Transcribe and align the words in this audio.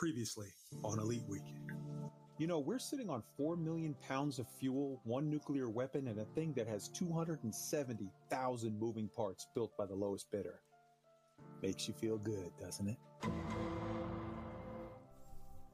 Previously 0.00 0.48
on 0.82 0.98
Elite 0.98 1.28
Week. 1.28 1.44
You 2.38 2.46
know, 2.46 2.58
we're 2.58 2.78
sitting 2.78 3.10
on 3.10 3.22
4 3.36 3.54
million 3.54 3.94
pounds 4.08 4.38
of 4.38 4.46
fuel, 4.58 4.98
one 5.04 5.28
nuclear 5.28 5.68
weapon, 5.68 6.08
and 6.08 6.18
a 6.20 6.24
thing 6.24 6.54
that 6.54 6.66
has 6.66 6.88
270,000 6.88 8.80
moving 8.80 9.10
parts 9.14 9.46
built 9.54 9.76
by 9.76 9.84
the 9.84 9.94
lowest 9.94 10.30
bidder. 10.32 10.62
Makes 11.62 11.86
you 11.86 11.92
feel 11.92 12.16
good, 12.16 12.50
doesn't 12.58 12.88
it? 12.88 12.96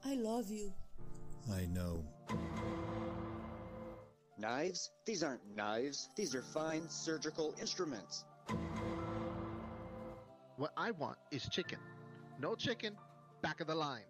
I 0.04 0.14
love 0.16 0.50
you. 0.50 0.72
I 1.54 1.66
know. 1.66 2.04
Knives? 4.38 4.90
These 5.04 5.22
aren't 5.22 5.42
knives. 5.54 6.10
These 6.16 6.34
are 6.34 6.42
fine 6.42 6.88
surgical 6.88 7.54
instruments. 7.60 8.24
What 10.56 10.72
I 10.76 10.90
want 10.90 11.18
is 11.30 11.48
chicken. 11.48 11.78
No 12.40 12.56
chicken, 12.56 12.96
back 13.40 13.60
of 13.60 13.68
the 13.68 13.74
line. 13.76 14.02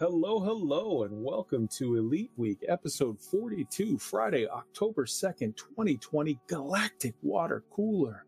Hello, 0.00 0.40
hello, 0.40 1.02
and 1.02 1.22
welcome 1.22 1.68
to 1.76 1.96
Elite 1.96 2.30
Week, 2.38 2.64
episode 2.66 3.20
42, 3.20 3.98
Friday, 3.98 4.48
October 4.48 5.04
2nd, 5.04 5.54
2020, 5.58 6.38
Galactic 6.46 7.14
Water 7.20 7.64
Cooler. 7.68 8.24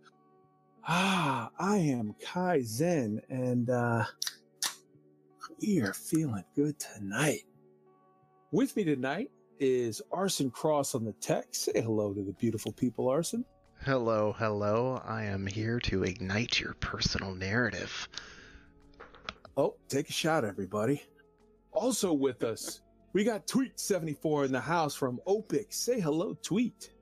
Ah, 0.87 1.49
I 1.59 1.79
am 1.79 2.15
Kai 2.23 2.61
Zen, 2.61 3.23
and 3.31 3.71
uh, 3.71 4.05
we 5.63 5.81
are 5.81 5.95
feeling 5.95 6.45
good 6.55 6.79
tonight. 6.79 7.45
With 8.51 8.77
me 8.77 8.85
tonight 8.85 9.31
is 9.59 10.03
Arson 10.13 10.51
Cross 10.51 10.95
on 10.95 11.07
the 11.07 11.15
tech. 11.23 11.47
Say 11.53 11.81
hello 11.81 12.13
to 12.13 12.23
the 12.23 12.35
beautiful 12.35 12.73
people, 12.73 13.09
Arson. 13.09 13.47
Hello, 13.83 14.35
hello. 14.37 15.01
I 15.07 15.25
am 15.25 15.47
here 15.47 15.81
to 15.85 16.03
ignite 16.03 16.61
your 16.61 16.75
personal 16.75 17.35
narrative. 17.35 18.11
Oh, 19.57 19.77
take 19.89 20.11
a 20.11 20.13
shot, 20.13 20.45
everybody. 20.45 21.03
Also 21.83 22.13
with 22.13 22.45
us, 22.45 22.81
we 23.13 23.25
got 23.25 23.49
Tweet74 23.49 24.45
in 24.47 24.53
the 24.53 24.61
house 24.61 24.95
from 24.95 25.19
Opic. 25.27 25.73
Say 25.73 25.99
hello, 25.99 26.33
Tweet. 26.41 26.93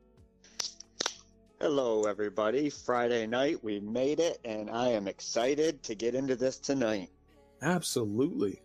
Hello, 1.61 2.05
everybody. 2.05 2.71
Friday 2.71 3.27
night, 3.27 3.63
we 3.63 3.79
made 3.81 4.21
it, 4.21 4.39
and 4.43 4.71
I 4.71 4.89
am 4.89 5.07
excited 5.07 5.83
to 5.83 5.95
get 5.95 6.15
into 6.15 6.35
this 6.35 6.57
tonight. 6.57 7.11
Absolutely. 7.61 8.63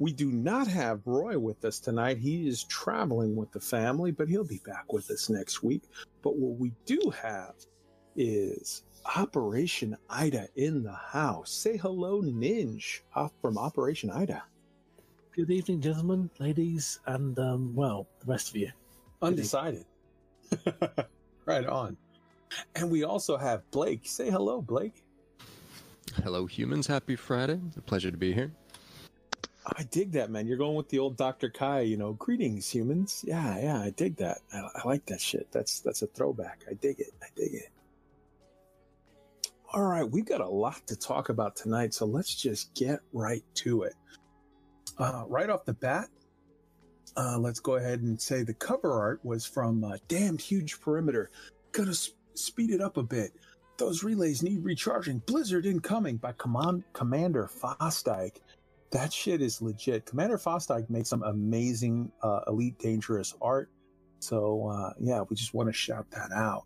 We 0.00 0.12
do 0.12 0.32
not 0.32 0.66
have 0.66 1.06
Roy 1.06 1.38
with 1.38 1.64
us 1.64 1.78
tonight. 1.78 2.18
He 2.18 2.48
is 2.48 2.64
traveling 2.64 3.36
with 3.36 3.52
the 3.52 3.60
family, 3.60 4.10
but 4.10 4.28
he'll 4.28 4.42
be 4.42 4.60
back 4.66 4.92
with 4.92 5.08
us 5.12 5.30
next 5.30 5.62
week. 5.62 5.84
But 6.22 6.38
what 6.38 6.58
we 6.58 6.72
do 6.86 7.12
have 7.22 7.54
is 8.16 8.82
Operation 9.14 9.96
Ida 10.08 10.48
in 10.56 10.82
the 10.82 10.92
house. 10.92 11.52
Say 11.52 11.76
hello, 11.76 12.20
Ninj, 12.20 13.02
off 13.14 13.30
from 13.40 13.58
Operation 13.58 14.10
Ida. 14.10 14.42
Good 15.32 15.52
evening, 15.52 15.80
gentlemen, 15.80 16.28
ladies, 16.40 16.98
and 17.06 17.38
um, 17.38 17.72
well, 17.72 18.08
the 18.18 18.26
rest 18.26 18.48
of 18.48 18.56
you. 18.56 18.72
Undecided. 19.22 19.84
right 21.46 21.64
on. 21.66 21.96
And 22.74 22.90
we 22.90 23.04
also 23.04 23.36
have 23.36 23.62
Blake. 23.70 24.00
Say 24.08 24.28
hello, 24.28 24.60
Blake. 24.60 25.04
Hello, 26.24 26.46
humans. 26.46 26.88
Happy 26.88 27.14
Friday. 27.14 27.60
A 27.76 27.80
pleasure 27.80 28.10
to 28.10 28.16
be 28.16 28.32
here. 28.32 28.50
I 29.64 29.84
dig 29.84 30.10
that, 30.12 30.30
man. 30.30 30.48
You're 30.48 30.58
going 30.58 30.74
with 30.74 30.88
the 30.88 30.98
old 30.98 31.16
Dr. 31.16 31.48
Kai, 31.48 31.82
you 31.82 31.96
know, 31.96 32.14
greetings, 32.14 32.68
humans. 32.68 33.24
Yeah, 33.24 33.56
yeah, 33.60 33.80
I 33.80 33.90
dig 33.90 34.16
that. 34.16 34.38
I, 34.52 34.68
I 34.74 34.82
like 34.84 35.06
that 35.06 35.20
shit. 35.20 35.46
That's 35.52 35.78
that's 35.78 36.02
a 36.02 36.08
throwback. 36.08 36.64
I 36.68 36.74
dig 36.74 36.98
it. 36.98 37.12
I 37.22 37.26
dig 37.36 37.54
it. 37.54 37.68
All 39.72 39.84
right, 39.84 40.10
we've 40.10 40.26
got 40.26 40.40
a 40.40 40.48
lot 40.48 40.84
to 40.88 40.96
talk 40.96 41.28
about 41.28 41.54
tonight, 41.54 41.94
so 41.94 42.04
let's 42.04 42.34
just 42.34 42.74
get 42.74 42.98
right 43.12 43.44
to 43.54 43.84
it. 43.84 43.94
Uh, 44.98 45.24
right 45.28 45.48
off 45.50 45.64
the 45.64 45.72
bat, 45.72 46.08
uh, 47.16 47.38
let's 47.38 47.60
go 47.60 47.76
ahead 47.76 48.00
and 48.00 48.20
say 48.20 48.42
the 48.42 48.54
cover 48.54 48.92
art 48.92 49.20
was 49.24 49.46
from 49.46 49.82
uh, 49.84 49.96
Damned 50.08 50.40
Huge 50.40 50.80
Perimeter. 50.80 51.30
Gonna 51.72 51.90
s- 51.90 52.12
speed 52.34 52.70
it 52.70 52.80
up 52.80 52.96
a 52.96 53.02
bit. 53.02 53.32
Those 53.78 54.04
relays 54.04 54.42
need 54.42 54.62
recharging. 54.62 55.18
Blizzard 55.26 55.66
incoming 55.66 56.18
by 56.18 56.32
Command- 56.32 56.84
Commander 56.92 57.48
Fostike. 57.48 58.40
That 58.92 59.12
shit 59.12 59.40
is 59.40 59.62
legit. 59.62 60.04
Commander 60.04 60.36
Fostike 60.38 60.90
made 60.90 61.06
some 61.06 61.22
amazing 61.22 62.10
uh, 62.22 62.40
Elite 62.48 62.78
Dangerous 62.78 63.34
art. 63.40 63.70
So, 64.18 64.68
uh, 64.68 64.92
yeah, 65.00 65.22
we 65.22 65.34
just 65.36 65.54
want 65.54 65.68
to 65.68 65.72
shout 65.72 66.10
that 66.10 66.30
out. 66.32 66.64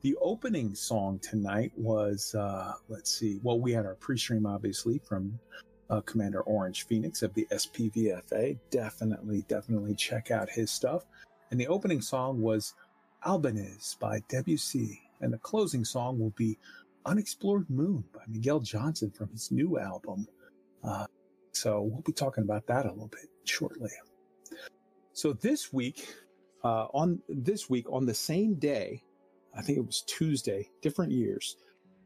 The 0.00 0.16
opening 0.20 0.74
song 0.74 1.18
tonight 1.20 1.72
was, 1.76 2.34
uh, 2.34 2.72
let's 2.88 3.10
see, 3.16 3.38
well, 3.42 3.60
we 3.60 3.72
had 3.72 3.84
our 3.86 3.94
pre 3.96 4.16
stream, 4.16 4.46
obviously, 4.46 5.00
from 5.06 5.38
uh, 5.90 6.00
Commander 6.02 6.42
Orange 6.42 6.86
Phoenix 6.86 7.22
of 7.22 7.34
the 7.34 7.46
SPVFA. 7.50 8.58
Definitely, 8.70 9.44
definitely 9.48 9.94
check 9.94 10.30
out 10.30 10.50
his 10.50 10.70
stuff. 10.70 11.04
And 11.50 11.60
the 11.60 11.68
opening 11.68 12.00
song 12.00 12.40
was 12.40 12.74
Albanese 13.26 13.96
by 13.98 14.20
Debussy. 14.28 15.00
And 15.20 15.32
the 15.32 15.38
closing 15.38 15.84
song 15.84 16.18
will 16.18 16.34
be 16.36 16.58
Unexplored 17.06 17.68
Moon 17.70 18.04
by 18.14 18.20
Miguel 18.28 18.60
Johnson 18.60 19.10
from 19.10 19.30
his 19.30 19.50
new 19.50 19.78
album. 19.78 20.28
Uh, 20.84 21.06
so 21.52 21.82
we'll 21.82 22.02
be 22.02 22.12
talking 22.12 22.44
about 22.44 22.66
that 22.66 22.84
a 22.84 22.90
little 22.90 23.08
bit 23.08 23.28
shortly. 23.44 23.90
So 25.12 25.32
this 25.32 25.72
week, 25.72 26.14
uh, 26.62 26.86
on 26.92 27.20
this 27.28 27.68
week, 27.68 27.86
on 27.90 28.06
the 28.06 28.14
same 28.14 28.54
day, 28.54 29.02
I 29.56 29.62
think 29.62 29.78
it 29.78 29.86
was 29.86 30.02
Tuesday, 30.02 30.70
different 30.82 31.10
years, 31.10 31.56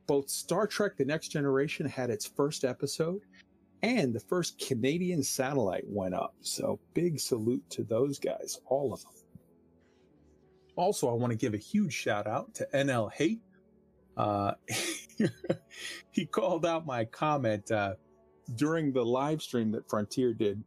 both 0.06 0.30
Star 0.30 0.66
Trek 0.66 0.96
The 0.96 1.04
Next 1.04 1.28
Generation 1.28 1.86
had 1.86 2.10
its 2.10 2.26
first 2.26 2.64
episode 2.64 3.22
and 3.82 4.14
the 4.14 4.20
first 4.20 4.58
Canadian 4.58 5.22
satellite 5.22 5.84
went 5.86 6.14
up. 6.14 6.34
So 6.40 6.78
big 6.94 7.18
salute 7.18 7.68
to 7.70 7.82
those 7.82 8.18
guys, 8.18 8.60
all 8.66 8.92
of 8.92 9.02
them. 9.02 9.12
Also, 10.76 11.10
I 11.10 11.14
want 11.14 11.32
to 11.32 11.36
give 11.36 11.54
a 11.54 11.58
huge 11.58 11.92
shout 11.92 12.26
out 12.26 12.54
to 12.54 12.68
NL 12.72 13.12
Hate. 13.12 13.40
Uh, 14.16 14.52
he 16.10 16.26
called 16.26 16.64
out 16.64 16.86
my 16.86 17.04
comment 17.04 17.70
uh, 17.70 17.94
during 18.54 18.92
the 18.92 19.04
live 19.04 19.42
stream 19.42 19.72
that 19.72 19.88
Frontier 19.88 20.32
did 20.32 20.62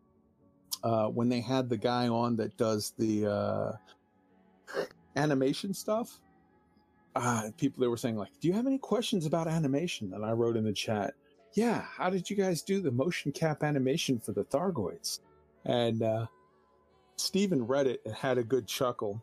uh, 0.83 1.07
when 1.07 1.29
they 1.29 1.41
had 1.41 1.69
the 1.69 1.77
guy 1.77 2.07
on 2.07 2.35
that 2.35 2.55
does 2.57 2.93
the 2.97 3.25
uh, 3.25 3.71
animation 5.15 5.73
stuff. 5.73 6.19
Uh, 7.15 7.49
people 7.57 7.79
they 7.79 7.87
were 7.87 7.97
saying 7.97 8.17
like, 8.17 8.31
"Do 8.41 8.47
you 8.47 8.53
have 8.53 8.67
any 8.67 8.77
questions 8.77 9.25
about 9.25 9.47
animation?" 9.47 10.13
And 10.13 10.25
I 10.25 10.31
wrote 10.31 10.57
in 10.57 10.65
the 10.65 10.73
chat, 10.73 11.13
"Yeah, 11.55 11.81
how 11.81 12.09
did 12.09 12.29
you 12.29 12.35
guys 12.35 12.61
do 12.61 12.79
the 12.81 12.91
motion 12.91 13.31
cap 13.31 13.63
animation 13.63 14.19
for 14.19 14.31
the 14.31 14.43
Thargoids?" 14.45 15.19
And 15.65 16.03
uh, 16.03 16.27
Steven 17.15 17.65
read 17.65 17.87
it 17.87 18.01
and 18.05 18.13
had 18.13 18.37
a 18.37 18.43
good 18.43 18.67
chuckle, 18.67 19.21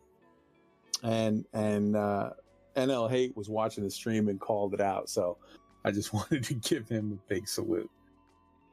and 1.03 1.45
and 1.53 1.95
uh, 1.95 2.31
NL 2.75 3.09
Hate 3.09 3.35
was 3.37 3.49
watching 3.49 3.83
the 3.83 3.91
stream 3.91 4.27
and 4.27 4.39
called 4.39 4.73
it 4.73 4.81
out. 4.81 5.09
So 5.09 5.37
I 5.85 5.91
just 5.91 6.13
wanted 6.13 6.43
to 6.45 6.55
give 6.55 6.89
him 6.89 7.19
a 7.19 7.29
big 7.33 7.47
salute. 7.47 7.89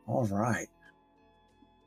All 0.06 0.26
right. 0.26 0.68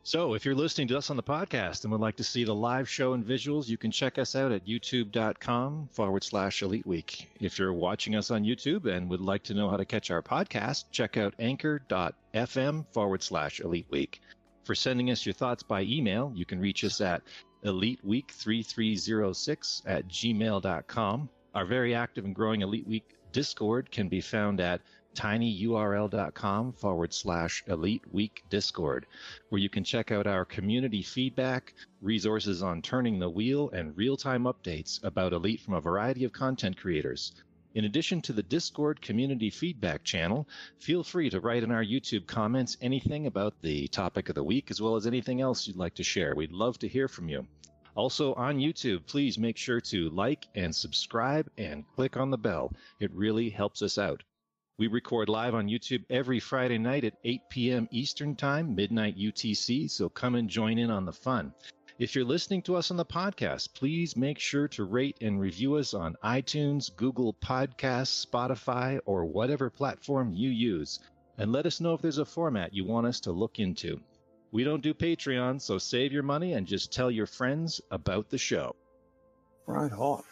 So, 0.05 0.33
if 0.33 0.43
you're 0.43 0.53
listening 0.53 0.89
to 0.89 0.97
us 0.97 1.09
on 1.09 1.15
the 1.15 1.23
podcast 1.23 1.83
and 1.83 1.91
would 1.93 2.01
like 2.01 2.17
to 2.17 2.25
see 2.25 2.43
the 2.43 2.53
live 2.53 2.89
show 2.89 3.13
and 3.13 3.25
visuals, 3.25 3.69
you 3.69 3.77
can 3.77 3.89
check 3.89 4.17
us 4.17 4.35
out 4.35 4.51
at 4.51 4.67
youtube.com 4.67 5.87
forward 5.93 6.25
slash 6.25 6.61
elite 6.61 6.85
week. 6.85 7.31
If 7.39 7.57
you're 7.57 7.71
watching 7.71 8.17
us 8.17 8.29
on 8.29 8.43
YouTube 8.43 8.85
and 8.85 9.09
would 9.09 9.21
like 9.21 9.43
to 9.43 9.53
know 9.53 9.69
how 9.69 9.77
to 9.77 9.85
catch 9.85 10.11
our 10.11 10.21
podcast, 10.21 10.91
check 10.91 11.15
out 11.15 11.35
anchor.fm 11.39 12.85
forward 12.91 13.23
slash 13.23 13.61
elite 13.61 13.87
week. 13.91 14.19
For 14.65 14.75
sending 14.75 15.09
us 15.09 15.25
your 15.25 15.33
thoughts 15.33 15.63
by 15.63 15.83
email, 15.83 16.33
you 16.35 16.45
can 16.45 16.59
reach 16.59 16.83
us 16.83 16.99
at 16.99 17.21
eliteweek3306 17.63 19.83
at 19.85 20.05
gmail.com. 20.09 21.29
Our 21.55 21.65
very 21.65 21.95
active 21.95 22.25
and 22.25 22.35
growing 22.35 22.61
Elite 22.61 22.87
Week 22.87 23.15
Discord 23.31 23.89
can 23.89 24.09
be 24.09 24.19
found 24.19 24.59
at 24.59 24.81
tinyurl.com 25.15 26.73
forward 26.73 27.13
slash 27.13 27.63
elite 27.67 28.03
week 28.11 28.43
discord 28.49 29.05
where 29.49 29.61
you 29.61 29.69
can 29.69 29.83
check 29.83 30.11
out 30.11 30.27
our 30.27 30.45
community 30.45 31.01
feedback 31.01 31.73
resources 32.01 32.63
on 32.63 32.81
turning 32.81 33.19
the 33.19 33.29
wheel 33.29 33.69
and 33.71 33.95
real-time 33.95 34.43
updates 34.43 35.03
about 35.03 35.33
elite 35.33 35.61
from 35.61 35.73
a 35.73 35.81
variety 35.81 36.23
of 36.23 36.31
content 36.31 36.77
creators 36.77 37.33
in 37.75 37.85
addition 37.85 38.21
to 38.21 38.33
the 38.33 38.43
discord 38.43 39.01
community 39.01 39.49
feedback 39.49 40.03
channel 40.03 40.47
feel 40.79 41.03
free 41.03 41.29
to 41.29 41.39
write 41.39 41.63
in 41.63 41.71
our 41.71 41.83
youtube 41.83 42.27
comments 42.27 42.77
anything 42.81 43.27
about 43.27 43.53
the 43.61 43.87
topic 43.87 44.29
of 44.29 44.35
the 44.35 44.43
week 44.43 44.69
as 44.71 44.81
well 44.81 44.95
as 44.95 45.07
anything 45.07 45.41
else 45.41 45.67
you'd 45.67 45.75
like 45.75 45.95
to 45.95 46.03
share 46.03 46.33
we'd 46.35 46.51
love 46.51 46.77
to 46.77 46.87
hear 46.87 47.07
from 47.07 47.29
you 47.29 47.47
also 47.95 48.33
on 48.33 48.57
YouTube, 48.57 49.05
please 49.05 49.37
make 49.37 49.57
sure 49.57 49.79
to 49.79 50.09
like 50.09 50.47
and 50.55 50.75
subscribe 50.75 51.49
and 51.57 51.85
click 51.95 52.17
on 52.17 52.31
the 52.31 52.37
bell. 52.37 52.73
It 52.99 53.11
really 53.13 53.49
helps 53.49 53.81
us 53.81 53.97
out. 53.97 54.23
We 54.79 54.87
record 54.87 55.29
live 55.29 55.53
on 55.53 55.67
YouTube 55.67 56.03
every 56.09 56.39
Friday 56.39 56.79
night 56.79 57.03
at 57.03 57.13
8 57.23 57.41
p.m. 57.47 57.87
Eastern 57.91 58.35
Time, 58.35 58.73
midnight 58.73 59.15
UTC, 59.15 59.87
so 59.91 60.09
come 60.09 60.33
and 60.33 60.49
join 60.49 60.79
in 60.79 60.89
on 60.89 61.05
the 61.05 61.13
fun. 61.13 61.53
If 61.99 62.15
you're 62.15 62.25
listening 62.25 62.63
to 62.63 62.75
us 62.75 62.89
on 62.89 62.97
the 62.97 63.05
podcast, 63.05 63.75
please 63.75 64.17
make 64.17 64.39
sure 64.39 64.67
to 64.69 64.85
rate 64.85 65.19
and 65.21 65.39
review 65.39 65.75
us 65.75 65.93
on 65.93 66.15
iTunes, 66.23 66.89
Google 66.95 67.35
Podcasts, 67.35 68.25
Spotify, 68.25 68.99
or 69.05 69.25
whatever 69.25 69.69
platform 69.69 70.33
you 70.33 70.49
use. 70.49 70.99
And 71.37 71.51
let 71.51 71.67
us 71.67 71.79
know 71.79 71.93
if 71.93 72.01
there's 72.01 72.17
a 72.17 72.25
format 72.25 72.73
you 72.73 72.83
want 72.83 73.05
us 73.05 73.19
to 73.21 73.31
look 73.31 73.59
into. 73.59 74.01
We 74.51 74.63
don't 74.63 74.81
do 74.81 74.95
Patreon, 74.95 75.61
so 75.61 75.77
save 75.77 76.11
your 76.11 76.23
money 76.23 76.53
and 76.53 76.65
just 76.65 76.91
tell 76.91 77.11
your 77.11 77.27
friends 77.27 77.79
about 77.91 78.31
the 78.31 78.39
show. 78.39 78.75
Right 79.67 79.91
on. 79.91 80.23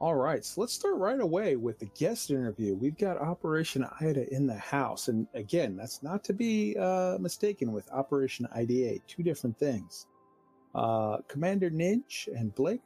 All 0.00 0.14
right, 0.14 0.42
so 0.42 0.62
let's 0.62 0.72
start 0.72 0.96
right 0.96 1.20
away 1.20 1.56
with 1.56 1.78
the 1.78 1.90
guest 1.94 2.30
interview. 2.30 2.74
We've 2.74 2.96
got 2.96 3.18
Operation 3.18 3.86
Ida 4.00 4.34
in 4.34 4.46
the 4.46 4.56
house. 4.56 5.08
And 5.08 5.26
again, 5.34 5.76
that's 5.76 6.02
not 6.02 6.24
to 6.24 6.32
be 6.32 6.74
uh, 6.78 7.18
mistaken 7.20 7.70
with 7.70 7.86
Operation 7.92 8.48
IDA, 8.56 9.00
two 9.06 9.22
different 9.22 9.58
things. 9.58 10.06
Uh, 10.74 11.18
Commander 11.28 11.70
Ninja 11.70 12.28
and 12.28 12.54
Blake, 12.54 12.80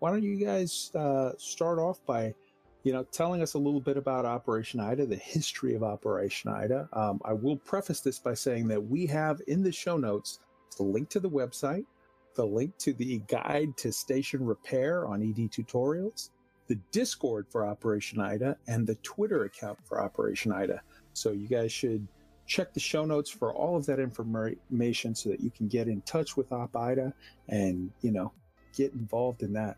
why 0.00 0.10
don't 0.10 0.22
you 0.22 0.36
guys 0.36 0.90
uh, 0.94 1.32
start 1.38 1.78
off 1.78 2.04
by, 2.04 2.34
you 2.82 2.92
know, 2.92 3.02
telling 3.04 3.40
us 3.40 3.54
a 3.54 3.58
little 3.58 3.80
bit 3.80 3.96
about 3.96 4.26
Operation 4.26 4.78
Ida, 4.78 5.06
the 5.06 5.16
history 5.16 5.74
of 5.74 5.82
Operation 5.82 6.50
Ida. 6.50 6.86
Um, 6.92 7.18
I 7.24 7.32
will 7.32 7.56
preface 7.56 8.00
this 8.00 8.18
by 8.18 8.34
saying 8.34 8.68
that 8.68 8.86
we 8.86 9.06
have 9.06 9.40
in 9.46 9.62
the 9.62 9.72
show 9.72 9.96
notes 9.96 10.40
the 10.76 10.82
link 10.82 11.08
to 11.08 11.20
the 11.20 11.30
website, 11.30 11.86
the 12.34 12.44
link 12.44 12.76
to 12.76 12.92
the 12.92 13.22
guide 13.26 13.74
to 13.78 13.90
station 13.90 14.44
repair 14.44 15.06
on 15.06 15.22
ED 15.22 15.50
tutorials, 15.50 16.28
the 16.68 16.76
Discord 16.92 17.46
for 17.48 17.66
Operation 17.66 18.20
Ida, 18.20 18.56
and 18.68 18.86
the 18.86 18.94
Twitter 18.96 19.44
account 19.44 19.78
for 19.84 20.00
Operation 20.00 20.52
Ida. 20.52 20.80
So 21.14 21.32
you 21.32 21.48
guys 21.48 21.72
should 21.72 22.06
check 22.46 22.72
the 22.72 22.80
show 22.80 23.04
notes 23.04 23.30
for 23.30 23.52
all 23.52 23.76
of 23.76 23.84
that 23.86 23.98
information 23.98 25.14
so 25.14 25.30
that 25.30 25.40
you 25.40 25.50
can 25.50 25.66
get 25.68 25.88
in 25.88 26.00
touch 26.02 26.36
with 26.36 26.52
Op 26.52 26.76
Ida 26.76 27.12
and, 27.48 27.90
you 28.00 28.12
know, 28.12 28.32
get 28.76 28.92
involved 28.92 29.42
in 29.42 29.52
that. 29.52 29.76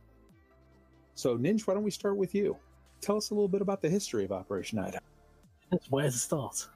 So, 1.14 1.36
Ninja, 1.36 1.66
why 1.66 1.74
don't 1.74 1.82
we 1.82 1.90
start 1.90 2.16
with 2.16 2.34
you? 2.34 2.56
Tell 3.00 3.16
us 3.16 3.30
a 3.30 3.34
little 3.34 3.48
bit 3.48 3.62
about 3.62 3.82
the 3.82 3.88
history 3.88 4.24
of 4.24 4.32
Operation 4.32 4.78
Ida. 4.78 5.00
Where 5.88 6.04
does 6.04 6.14
it 6.14 6.18
start? 6.18 6.68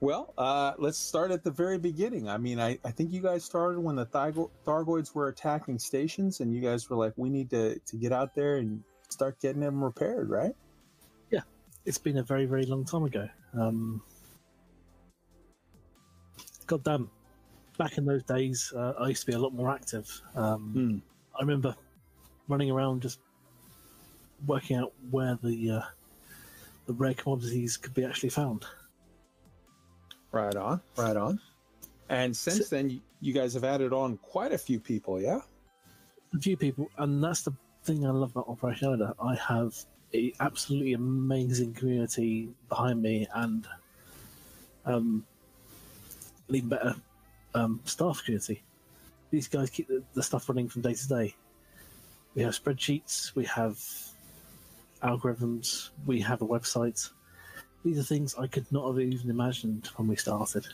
Well, 0.00 0.34
uh, 0.36 0.72
let's 0.78 0.98
start 0.98 1.30
at 1.30 1.44
the 1.44 1.50
very 1.50 1.78
beginning. 1.78 2.28
I 2.28 2.36
mean, 2.36 2.58
I, 2.58 2.78
I 2.84 2.90
think 2.90 3.12
you 3.12 3.22
guys 3.22 3.44
started 3.44 3.78
when 3.78 3.94
the 3.94 4.06
Thargo- 4.06 4.50
Thargoids 4.66 5.14
were 5.14 5.28
attacking 5.28 5.78
stations, 5.78 6.40
and 6.40 6.52
you 6.52 6.60
guys 6.60 6.90
were 6.90 6.96
like, 6.96 7.12
we 7.16 7.30
need 7.30 7.50
to, 7.50 7.78
to 7.78 7.96
get 7.96 8.12
out 8.12 8.34
there 8.34 8.56
and 8.56 8.82
start 9.12 9.40
getting 9.40 9.60
them 9.60 9.82
repaired, 9.82 10.30
right? 10.30 10.54
Yeah, 11.30 11.42
it's 11.84 11.98
been 11.98 12.18
a 12.18 12.22
very, 12.22 12.46
very 12.46 12.66
long 12.66 12.84
time 12.84 13.04
ago. 13.04 13.28
Um, 13.54 14.02
God 16.66 16.84
damn, 16.84 17.10
back 17.78 17.98
in 17.98 18.04
those 18.04 18.22
days, 18.22 18.72
uh, 18.76 18.94
I 18.98 19.08
used 19.08 19.22
to 19.22 19.26
be 19.26 19.32
a 19.34 19.38
lot 19.38 19.52
more 19.54 19.70
active. 19.70 20.08
Um, 20.34 20.72
Hmm. 20.72 20.98
I 21.38 21.40
remember 21.40 21.74
running 22.48 22.70
around 22.70 23.02
just 23.02 23.20
working 24.46 24.76
out 24.76 24.92
where 25.10 25.38
the 25.42 25.70
uh, 25.70 25.82
the 26.86 26.92
rare 26.94 27.14
commodities 27.14 27.76
could 27.76 27.94
be 27.94 28.04
actually 28.04 28.30
found. 28.30 28.64
Right 30.32 30.56
on, 30.56 30.80
right 30.96 31.16
on. 31.16 31.40
And 32.08 32.36
since 32.36 32.68
then, 32.68 32.90
you, 32.90 33.00
you 33.20 33.32
guys 33.32 33.54
have 33.54 33.64
added 33.64 33.92
on 33.92 34.16
quite 34.18 34.52
a 34.52 34.58
few 34.58 34.80
people, 34.80 35.20
yeah? 35.20 35.40
A 36.34 36.38
few 36.38 36.56
people, 36.56 36.90
and 36.98 37.22
that's 37.22 37.42
the 37.42 37.52
thing 37.84 38.06
I 38.06 38.10
love 38.10 38.30
about 38.30 38.48
Operation 38.48 38.94
Ida. 38.94 39.14
I 39.20 39.34
have 39.34 39.76
a 40.14 40.32
absolutely 40.40 40.92
amazing 40.92 41.74
community 41.74 42.48
behind 42.68 43.02
me, 43.02 43.26
and 43.34 43.66
um, 44.86 45.24
an 46.48 46.56
even 46.56 46.68
better 46.68 46.94
um, 47.54 47.80
staff 47.84 48.22
community. 48.24 48.62
These 49.30 49.48
guys 49.48 49.70
keep 49.70 49.88
the, 49.88 50.02
the 50.14 50.22
stuff 50.22 50.48
running 50.48 50.68
from 50.68 50.82
day 50.82 50.94
to 50.94 51.08
day. 51.08 51.34
We 52.34 52.42
have 52.42 52.52
spreadsheets, 52.52 53.34
we 53.34 53.44
have 53.46 53.78
algorithms, 55.02 55.90
we 56.06 56.20
have 56.20 56.42
a 56.42 56.46
website. 56.46 57.10
These 57.84 57.98
are 57.98 58.04
things 58.04 58.34
I 58.38 58.46
could 58.46 58.70
not 58.70 58.86
have 58.86 59.00
even 59.00 59.28
imagined 59.28 59.90
when 59.96 60.06
we 60.08 60.16
started. 60.16 60.66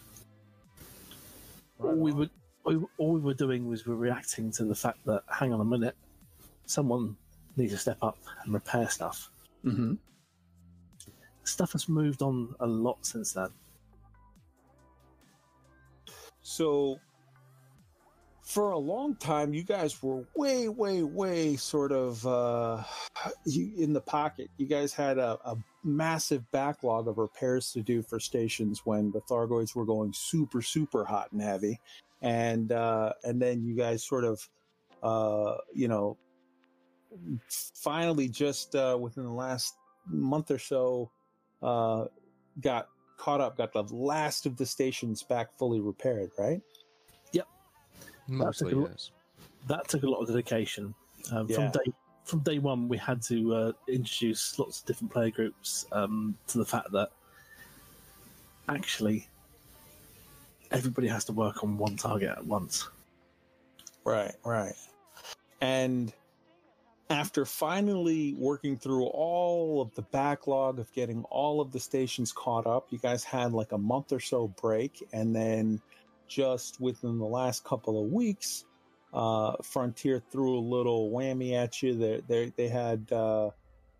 all 1.83 1.97
we 1.97 2.13
would, 2.13 2.31
we, 2.65 2.79
all 2.99 3.13
we 3.13 3.21
were 3.21 3.35
doing 3.35 3.67
was 3.67 3.87
we 3.87 3.95
were 3.95 4.01
reacting 4.01 4.51
to 4.53 4.65
the 4.65 4.75
fact 4.75 4.99
that, 5.07 5.23
hang 5.29 5.53
on 5.53 5.61
a 5.61 5.65
minute, 5.65 5.97
someone 6.69 7.17
needs 7.57 7.73
to 7.73 7.79
step 7.79 7.99
up 8.03 8.19
and 8.45 8.55
repair 8.55 8.89
stuff. 8.89 9.31
Mm-hmm. 9.65 9.95
Stuff 11.45 11.73
has 11.73 11.89
moved 11.89 12.23
on 12.23 12.55
a 12.61 12.67
lot 12.67 13.05
since 13.05 13.33
then. 13.33 13.49
So, 16.43 17.01
for 18.43 18.71
a 18.71 18.79
long 18.79 19.17
time, 19.17 19.53
you 19.53 19.63
guys 19.63 20.03
were 20.03 20.25
way, 20.37 20.69
way, 20.69 21.03
way 21.03 21.57
sort 21.57 21.91
of 21.91 22.27
uh, 22.27 22.83
you, 23.45 23.73
in 23.77 23.93
the 23.93 24.01
pocket. 24.01 24.51
You 24.59 24.67
guys 24.67 24.93
had 24.93 25.19
a, 25.19 25.39
a 25.45 25.57
massive 25.85 26.51
backlog 26.51 27.09
of 27.09 27.19
repairs 27.19 27.73
to 27.73 27.83
do 27.83 28.03
for 28.03 28.21
stations 28.21 28.83
when 28.85 29.11
the 29.11 29.21
Thargoids 29.23 29.75
were 29.75 29.87
going 29.87 30.13
super, 30.13 30.63
super 30.63 31.05
hot 31.05 31.33
and 31.33 31.41
heavy, 31.41 31.81
and 32.21 32.73
uh, 32.73 33.15
and 33.25 33.41
then 33.41 33.65
you 33.65 33.75
guys 33.75 34.05
sort 34.05 34.25
of, 34.25 34.49
uh, 35.03 35.57
you 35.75 35.89
know, 35.89 36.17
finally 37.75 38.29
just 38.29 38.75
uh, 38.75 38.97
within 39.01 39.25
the 39.25 39.33
last 39.33 39.75
month 40.07 40.51
or 40.51 40.59
so, 40.59 41.11
uh, 41.63 42.07
got 42.61 42.89
caught 43.17 43.41
up, 43.41 43.57
got 43.57 43.73
the 43.73 43.83
last 43.95 44.47
of 44.47 44.57
the 44.57 44.65
stations 44.67 45.23
back 45.23 45.57
fully 45.59 45.81
repaired, 45.81 46.31
right? 46.39 46.61
Yep. 47.33 47.47
Mostly, 48.29 48.73
a 48.73 48.77
lot- 48.77 48.91
yes. 48.91 49.11
That 49.67 49.89
took 49.89 50.03
a 50.05 50.09
lot 50.09 50.21
of 50.21 50.29
dedication. 50.29 50.95
Um, 51.33 51.47
Yeah. 51.49 51.57
From 51.57 51.71
day 51.73 51.93
from 52.25 52.39
day 52.41 52.59
one, 52.59 52.89
we 52.89 52.99
had 52.99 53.23
to 53.23 53.55
uh, 53.55 53.73
introduce 53.89 54.59
lots 54.59 54.81
of 54.81 54.87
different 54.87 55.11
player 55.11 55.31
groups 55.31 55.87
um, 55.93 56.37
to 56.49 56.59
the 56.59 56.65
fact 56.65 56.93
that 56.93 57.09
actually 58.69 59.27
everybody 60.71 61.09
has 61.09 61.25
to 61.25 61.33
work 61.33 61.65
on 61.65 61.79
one 61.79 61.97
target 61.97 62.29
at 62.29 62.45
once. 62.45 62.87
Right, 64.05 64.35
right. 64.45 64.75
And 65.63 66.13
after 67.11 67.45
finally 67.45 68.35
working 68.35 68.77
through 68.77 69.05
all 69.05 69.81
of 69.81 69.95
the 69.95 70.03
backlog 70.03 70.79
of 70.79 70.93
getting 70.93 71.25
all 71.25 71.61
of 71.61 71.73
the 71.73 71.81
stations 71.81 72.33
caught 72.33 72.67
up, 72.67 72.89
you 72.91 72.99
guys 72.99 73.25
had 73.25 73.53
like 73.53 73.73
a 73.73 73.79
month 73.79 74.13
or 74.13 74.21
so 74.21 74.49
break. 74.49 75.03
And 75.13 75.35
then 75.35 75.81
just 76.27 76.81
within 76.81 77.19
the 77.19 77.27
last 77.27 77.65
couple 77.65 78.03
of 78.03 78.13
weeks, 78.13 78.67
uh, 79.15 79.57
Frontier 79.63 80.23
threw 80.31 80.59
a 80.59 80.61
little 80.61 81.11
whammy 81.11 81.55
at 81.55 81.83
you. 81.83 81.95
They, 81.95 82.23
they, 82.29 82.53
they 82.57 82.69
had 82.69 83.11
uh, 83.11 83.51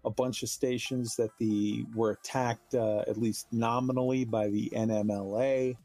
a 0.05 0.11
bunch 0.11 0.43
of 0.43 0.51
stations 0.51 1.17
that 1.17 1.31
the 1.39 1.87
were 1.95 2.11
attacked, 2.11 2.75
uh, 2.75 3.05
at 3.07 3.17
least 3.17 3.47
nominally, 3.53 4.27
by 4.27 4.49
the 4.49 4.71
NMLA. 4.75 5.77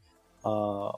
Uh, 0.44 0.92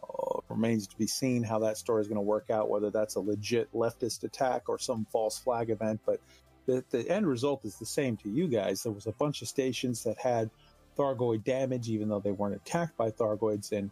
remains 0.49 0.89
to 0.89 0.97
be 0.99 1.07
seen 1.07 1.43
how 1.45 1.61
that 1.61 1.77
story 1.77 2.01
is 2.01 2.09
going 2.09 2.17
to 2.17 2.21
work 2.23 2.51
out, 2.51 2.69
whether 2.69 2.91
that's 2.91 3.15
a 3.15 3.21
legit 3.21 3.73
leftist 3.73 4.25
attack 4.25 4.69
or 4.69 4.79
some 4.79 5.07
false 5.13 5.39
flag 5.39 5.71
event. 5.71 6.01
But 6.05 6.21
the, 6.67 6.85
the 6.91 7.09
end 7.09 7.27
result 7.29 7.65
is 7.65 7.77
the 7.79 7.87
same 7.87 8.17
to 8.19 8.29
you 8.29 8.49
guys. 8.49 8.83
There 8.83 8.93
was 8.93 9.07
a 9.07 9.13
bunch 9.13 9.43
of 9.43 9.49
stations 9.49 10.03
that 10.05 10.19
had 10.19 10.51
Thargoid 10.99 11.45
damage, 11.45 11.89
even 11.89 12.09
though 12.09 12.21
they 12.21 12.33
weren't 12.33 12.57
attacked 12.57 12.97
by 12.97 13.11
Thargoids. 13.11 13.71
And 13.71 13.91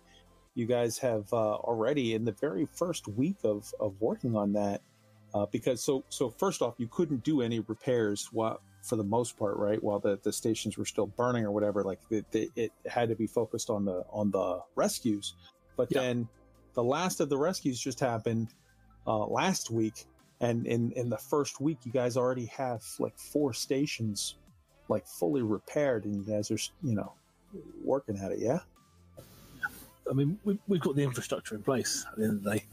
you 0.55 0.67
guys 0.67 0.99
have 0.99 1.33
uh, 1.33 1.55
already, 1.55 2.15
in 2.15 2.25
the 2.25 2.33
very 2.33 2.67
first 2.73 3.07
week 3.07 3.37
of, 3.45 3.73
of 3.79 3.95
working 4.01 4.35
on 4.35 4.55
that, 4.55 4.81
uh, 5.35 5.47
because 5.47 5.83
so 5.83 6.05
so 6.09 6.31
first 6.31 6.63
off, 6.63 6.75
you 6.79 6.89
couldn't 6.89 7.23
do 7.25 7.43
any 7.43 7.61
repairs 7.61 8.29
while, 8.33 8.61
for 8.85 8.97
the 8.97 9.05
most 9.05 9.39
part, 9.39 9.57
right? 9.57 9.83
While 9.83 9.99
the, 9.99 10.19
the 10.23 10.33
stations 10.33 10.77
were 10.77 10.85
still 10.85 11.07
burning 11.07 11.45
or 11.45 11.51
whatever, 11.51 11.83
like 11.83 12.01
it, 12.11 12.27
it, 12.33 12.73
had 12.87 13.09
to 13.09 13.17
be 13.17 13.27
focused 13.27 13.71
on 13.71 13.85
the 13.85 14.05
on 14.11 14.31
the 14.31 14.61
rescues. 14.77 15.35
But 15.77 15.89
Yeah. 15.91 16.03
then 16.03 16.29
the 16.75 16.85
last 16.85 17.21
of 17.21 17.29
the 17.29 17.39
rescues 17.39 17.81
just 17.81 17.99
happened 17.99 18.49
uh, 19.07 19.27
last 19.27 19.71
week, 19.71 20.05
and 20.41 20.67
in 20.67 20.93
in 20.93 21.09
the 21.09 21.17
first 21.17 21.61
week, 21.61 21.79
you 21.85 21.93
guys 21.93 22.17
already 22.17 22.47
have 22.47 22.83
like 22.99 23.19
four 23.19 23.53
stations 23.53 24.37
like 24.89 25.07
fully 25.07 25.43
repaired, 25.43 26.05
and 26.05 26.15
you 26.15 26.23
guys 26.23 26.51
are 26.51 26.59
you 26.83 26.95
know 26.95 27.15
working 27.83 28.19
at 28.19 28.33
it. 28.33 28.39
Yeah. 28.39 28.59
I 30.11 30.13
mean, 30.13 30.39
we, 30.45 30.59
we've 30.69 30.83
got 30.83 30.97
the 30.97 31.03
infrastructure 31.03 31.55
in 31.55 31.63
place 31.63 32.05
at 32.13 32.19
the 32.19 32.25
end 32.25 32.37
of 32.39 32.43
the 32.45 32.51
day. 32.57 32.65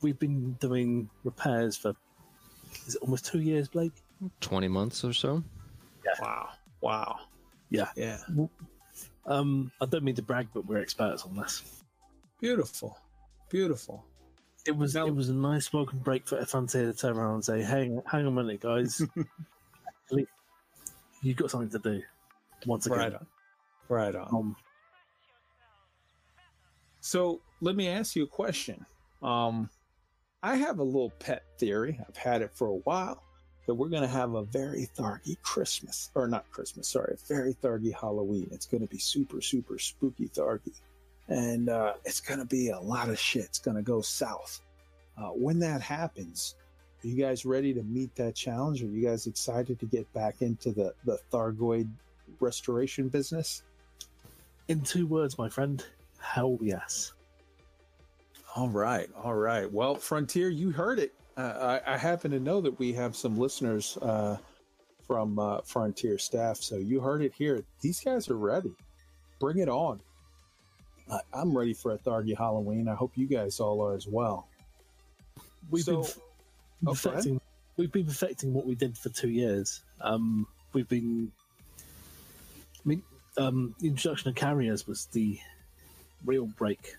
We've 0.00 0.18
been 0.18 0.52
doing 0.54 1.10
repairs 1.24 1.76
for 1.76 1.94
is 2.86 2.94
it 2.94 3.02
almost 3.02 3.26
two 3.26 3.40
years, 3.40 3.68
Blake? 3.68 3.92
20 4.40 4.68
months 4.68 5.04
or 5.04 5.12
so. 5.12 5.42
Wow. 6.20 6.48
Wow. 6.80 7.18
Yeah. 7.70 7.88
Yeah. 7.96 8.18
Um, 9.26 9.70
I 9.80 9.86
don't 9.86 10.02
mean 10.04 10.14
to 10.16 10.22
brag, 10.22 10.48
but 10.52 10.66
we're 10.66 10.78
experts 10.80 11.24
on 11.24 11.36
this. 11.36 11.82
Beautiful. 12.40 12.98
Beautiful. 13.48 14.04
It 14.66 14.76
was 14.76 14.94
Now- 14.94 15.06
it 15.06 15.14
was 15.14 15.28
a 15.28 15.34
nice 15.34 15.72
welcome 15.72 16.00
break 16.00 16.26
for 16.26 16.44
Frontier 16.44 16.92
to 16.92 16.96
turn 16.98 17.16
around 17.16 17.34
and 17.34 17.44
say, 17.44 17.62
"Hang 17.62 18.02
hang 18.06 18.26
on 18.26 18.38
a 18.38 18.42
minute, 18.42 18.60
guys, 18.60 19.00
Actually, 20.04 20.26
you've 21.22 21.36
got 21.36 21.50
something 21.50 21.70
to 21.70 21.78
do." 21.78 22.02
Once 22.66 22.86
again, 22.86 22.98
Right 22.98 23.14
on. 23.14 23.26
Right 23.88 24.14
on. 24.14 24.28
um, 24.34 24.56
So 27.00 27.40
let 27.60 27.74
me 27.76 27.88
ask 27.88 28.14
you 28.16 28.24
a 28.24 28.28
question. 28.28 28.84
Um, 29.22 29.70
I 30.42 30.56
have 30.56 30.78
a 30.78 30.82
little 30.84 31.10
pet 31.18 31.44
theory. 31.58 31.98
I've 32.06 32.16
had 32.16 32.42
it 32.42 32.50
for 32.54 32.68
a 32.68 32.74
while 32.76 33.22
that 33.66 33.74
we're 33.74 33.88
going 33.88 34.02
to 34.02 34.08
have 34.08 34.34
a 34.34 34.42
very 34.42 34.88
thargy 34.96 35.40
Christmas, 35.42 36.10
or 36.14 36.26
not 36.26 36.50
Christmas, 36.50 36.88
sorry, 36.88 37.14
a 37.14 37.26
very 37.26 37.54
thargy 37.54 37.92
Halloween. 37.92 38.48
It's 38.52 38.66
going 38.66 38.80
to 38.80 38.88
be 38.88 38.98
super, 38.98 39.40
super 39.40 39.78
spooky 39.78 40.28
thargy. 40.28 40.74
And 41.28 41.68
uh, 41.68 41.94
it's 42.04 42.20
going 42.20 42.40
to 42.40 42.46
be 42.46 42.70
a 42.70 42.80
lot 42.80 43.08
of 43.08 43.18
shit. 43.18 43.44
It's 43.44 43.58
going 43.58 43.76
to 43.76 43.82
go 43.82 44.00
south. 44.00 44.60
Uh, 45.16 45.28
when 45.28 45.58
that 45.60 45.80
happens, 45.80 46.56
are 47.04 47.08
you 47.08 47.22
guys 47.22 47.44
ready 47.44 47.72
to 47.74 47.82
meet 47.82 48.14
that 48.16 48.34
challenge? 48.34 48.82
Are 48.82 48.86
you 48.86 49.06
guys 49.06 49.26
excited 49.26 49.78
to 49.80 49.86
get 49.86 50.12
back 50.12 50.42
into 50.42 50.72
the, 50.72 50.94
the 51.04 51.18
Thargoid 51.32 51.88
restoration 52.40 53.08
business? 53.08 53.62
in 54.70 54.80
two 54.80 55.04
words, 55.04 55.36
my 55.36 55.48
friend, 55.48 55.84
hell 56.20 56.56
yes. 56.62 57.12
All 58.54 58.68
right, 58.68 59.10
all 59.20 59.34
right. 59.34 59.70
Well, 59.70 59.96
Frontier, 59.96 60.48
you 60.48 60.70
heard 60.70 61.00
it. 61.00 61.12
I, 61.40 61.80
I 61.86 61.96
happen 61.96 62.30
to 62.32 62.40
know 62.40 62.60
that 62.60 62.78
we 62.78 62.92
have 62.94 63.14
some 63.16 63.38
listeners 63.38 63.96
uh, 64.02 64.36
from 65.06 65.38
uh, 65.38 65.60
Frontier 65.62 66.18
staff, 66.18 66.56
so 66.58 66.76
you 66.76 67.00
heard 67.00 67.22
it 67.22 67.32
here. 67.34 67.64
These 67.80 68.00
guys 68.00 68.28
are 68.30 68.36
ready. 68.36 68.72
Bring 69.38 69.58
it 69.58 69.68
on. 69.68 70.00
I, 71.10 71.20
I'm 71.32 71.56
ready 71.56 71.74
for 71.74 71.92
a 71.92 71.98
Thargy 71.98 72.36
Halloween. 72.36 72.88
I 72.88 72.94
hope 72.94 73.12
you 73.16 73.26
guys 73.26 73.60
all 73.60 73.82
are 73.82 73.94
as 73.94 74.06
well. 74.06 74.48
We've 75.70 75.84
So- 75.84 76.02
been 76.02 76.10
Oh, 76.86 76.92
perfecting. 76.92 77.40
We've 77.76 77.92
been 77.92 78.06
perfecting 78.06 78.54
what 78.54 78.64
we 78.66 78.74
did 78.74 78.96
for 78.96 79.10
two 79.10 79.28
years. 79.28 79.82
Um, 80.00 80.46
we've 80.72 80.88
been. 80.88 81.30
I 81.78 82.88
mean, 82.88 83.02
um, 83.36 83.74
the 83.80 83.88
introduction 83.88 84.30
of 84.30 84.34
carriers 84.34 84.86
was 84.86 85.04
the 85.12 85.38
real 86.24 86.46
break. 86.46 86.96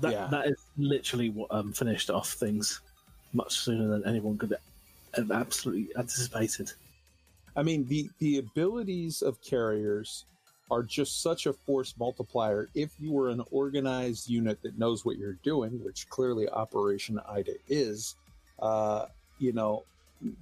That, 0.00 0.12
Yeah. 0.12 0.26
that 0.28 0.46
is 0.46 0.58
literally 0.76 1.30
what 1.30 1.48
um, 1.50 1.72
finished 1.72 2.10
off 2.10 2.32
things 2.32 2.80
much 3.32 3.58
sooner 3.58 3.88
than 3.88 4.06
anyone 4.06 4.38
could 4.38 4.56
have 5.14 5.30
absolutely 5.30 5.88
anticipated. 5.96 6.72
I 7.56 7.62
mean, 7.62 7.86
the 7.88 8.08
the 8.20 8.38
abilities 8.38 9.22
of 9.22 9.40
carriers 9.42 10.24
are 10.70 10.82
just 10.82 11.22
such 11.22 11.46
a 11.46 11.52
force 11.52 11.94
multiplier. 11.98 12.68
If 12.74 12.90
you 13.00 13.12
were 13.12 13.30
an 13.30 13.42
organized 13.50 14.28
unit 14.28 14.62
that 14.62 14.78
knows 14.78 15.04
what 15.04 15.16
you're 15.16 15.38
doing, 15.42 15.82
which 15.82 16.08
clearly 16.08 16.48
Operation 16.48 17.18
Ida 17.28 17.54
is, 17.68 18.14
uh, 18.60 19.06
you 19.38 19.52
know, 19.52 19.82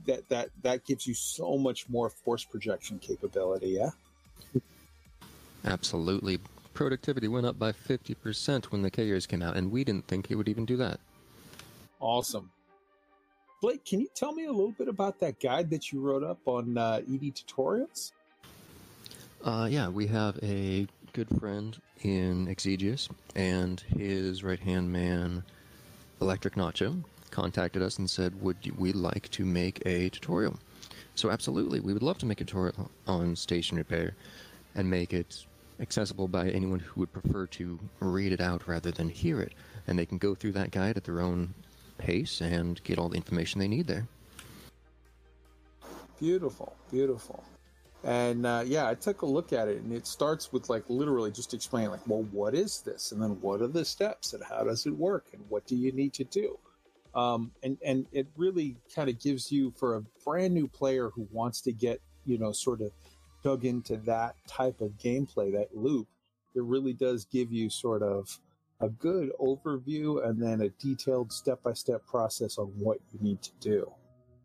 that 0.06 0.28
that 0.28 0.50
that 0.62 0.84
gives 0.84 1.06
you 1.06 1.14
so 1.14 1.56
much 1.56 1.88
more 1.88 2.10
force 2.10 2.44
projection 2.44 2.98
capability. 2.98 3.68
Yeah. 3.68 3.90
Absolutely. 5.64 6.38
Productivity 6.76 7.26
went 7.26 7.46
up 7.46 7.58
by 7.58 7.72
50% 7.72 8.66
when 8.66 8.82
the 8.82 8.90
carriers 8.90 9.26
came 9.26 9.40
out, 9.40 9.56
and 9.56 9.72
we 9.72 9.82
didn't 9.82 10.06
think 10.06 10.30
it 10.30 10.34
would 10.34 10.46
even 10.46 10.66
do 10.66 10.76
that. 10.76 11.00
Awesome. 12.00 12.50
Blake, 13.62 13.82
can 13.86 13.98
you 13.98 14.08
tell 14.14 14.34
me 14.34 14.44
a 14.44 14.52
little 14.52 14.72
bit 14.72 14.86
about 14.86 15.18
that 15.20 15.40
guide 15.40 15.70
that 15.70 15.90
you 15.90 16.00
wrote 16.00 16.22
up 16.22 16.38
on 16.44 16.76
uh, 16.76 17.00
ED 17.08 17.32
tutorials? 17.34 18.12
Uh, 19.42 19.66
yeah, 19.70 19.88
we 19.88 20.06
have 20.06 20.38
a 20.42 20.86
good 21.14 21.28
friend 21.40 21.80
in 22.02 22.46
Exigeous, 22.46 23.08
and 23.34 23.80
his 23.80 24.44
right 24.44 24.60
hand 24.60 24.92
man, 24.92 25.42
Electric 26.20 26.56
Nacho, 26.56 27.02
contacted 27.30 27.80
us 27.80 27.98
and 27.98 28.10
said, 28.10 28.42
Would 28.42 28.78
we 28.78 28.92
like 28.92 29.30
to 29.30 29.46
make 29.46 29.80
a 29.86 30.10
tutorial? 30.10 30.58
So, 31.14 31.30
absolutely, 31.30 31.80
we 31.80 31.94
would 31.94 32.02
love 32.02 32.18
to 32.18 32.26
make 32.26 32.42
a 32.42 32.44
tutorial 32.44 32.90
on 33.06 33.34
station 33.34 33.78
repair 33.78 34.14
and 34.74 34.90
make 34.90 35.14
it 35.14 35.46
accessible 35.80 36.28
by 36.28 36.48
anyone 36.48 36.78
who 36.78 37.00
would 37.00 37.12
prefer 37.12 37.46
to 37.46 37.78
read 38.00 38.32
it 38.32 38.40
out 38.40 38.66
rather 38.66 38.90
than 38.90 39.08
hear 39.08 39.40
it. 39.40 39.52
And 39.86 39.98
they 39.98 40.06
can 40.06 40.18
go 40.18 40.34
through 40.34 40.52
that 40.52 40.70
guide 40.70 40.96
at 40.96 41.04
their 41.04 41.20
own 41.20 41.54
pace 41.98 42.40
and 42.40 42.82
get 42.84 42.98
all 42.98 43.08
the 43.08 43.16
information 43.16 43.60
they 43.60 43.68
need 43.68 43.86
there. 43.86 44.06
Beautiful, 46.18 46.74
beautiful. 46.90 47.44
And 48.04 48.46
uh, 48.46 48.62
yeah, 48.64 48.88
I 48.88 48.94
took 48.94 49.22
a 49.22 49.26
look 49.26 49.52
at 49.52 49.68
it, 49.68 49.82
and 49.82 49.92
it 49.92 50.06
starts 50.06 50.52
with 50.52 50.68
like 50.70 50.84
literally 50.88 51.30
just 51.30 51.54
explaining, 51.54 51.90
like, 51.90 52.06
well, 52.06 52.22
what 52.30 52.54
is 52.54 52.80
this, 52.82 53.12
and 53.12 53.20
then 53.20 53.40
what 53.40 53.60
are 53.60 53.66
the 53.66 53.84
steps, 53.84 54.32
and 54.32 54.42
how 54.44 54.64
does 54.64 54.86
it 54.86 54.96
work, 54.96 55.26
and 55.32 55.42
what 55.48 55.66
do 55.66 55.74
you 55.74 55.92
need 55.92 56.12
to 56.14 56.24
do. 56.24 56.58
Um, 57.14 57.50
and 57.62 57.78
and 57.84 58.06
it 58.12 58.28
really 58.36 58.76
kind 58.94 59.08
of 59.08 59.18
gives 59.18 59.50
you 59.50 59.72
for 59.72 59.96
a 59.96 60.02
brand 60.24 60.54
new 60.54 60.68
player 60.68 61.10
who 61.10 61.26
wants 61.32 61.60
to 61.62 61.72
get 61.72 62.00
you 62.26 62.38
know 62.38 62.52
sort 62.52 62.80
of 62.80 62.92
dug 63.42 63.64
into 63.64 63.96
that 63.98 64.36
type 64.48 64.80
of 64.80 64.90
gameplay, 64.98 65.52
that 65.52 65.68
loop. 65.74 66.08
It 66.54 66.62
really 66.62 66.92
does 66.92 67.26
give 67.26 67.52
you 67.52 67.68
sort 67.68 68.02
of 68.02 68.38
a 68.80 68.88
good 68.88 69.30
overview 69.40 70.26
and 70.26 70.42
then 70.42 70.62
a 70.62 70.68
detailed 70.70 71.32
step 71.32 71.62
by 71.62 71.72
step 71.72 72.06
process 72.06 72.58
on 72.58 72.66
what 72.78 72.98
you 73.12 73.18
need 73.20 73.42
to 73.42 73.50
do. 73.60 73.90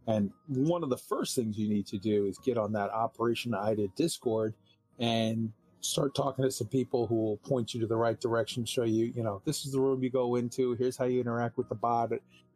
And 0.07 0.31
one 0.47 0.83
of 0.83 0.89
the 0.89 0.97
first 0.97 1.35
things 1.35 1.57
you 1.57 1.69
need 1.69 1.87
to 1.87 1.97
do 1.97 2.25
is 2.25 2.37
get 2.39 2.57
on 2.57 2.71
that 2.73 2.89
Operation 2.89 3.53
IDA 3.53 3.87
Discord 3.95 4.53
and 4.99 5.51
start 5.81 6.15
talking 6.15 6.43
to 6.43 6.51
some 6.51 6.67
people 6.67 7.07
who 7.07 7.15
will 7.15 7.37
point 7.37 7.73
you 7.73 7.81
to 7.81 7.87
the 7.87 7.95
right 7.95 8.19
direction, 8.19 8.65
show 8.65 8.83
you, 8.83 9.11
you 9.15 9.23
know, 9.23 9.41
this 9.45 9.65
is 9.65 9.73
the 9.73 9.79
room 9.79 10.03
you 10.03 10.09
go 10.09 10.35
into, 10.35 10.73
here's 10.75 10.97
how 10.97 11.05
you 11.05 11.19
interact 11.19 11.57
with 11.57 11.69
the 11.69 11.75
bot, 11.75 12.11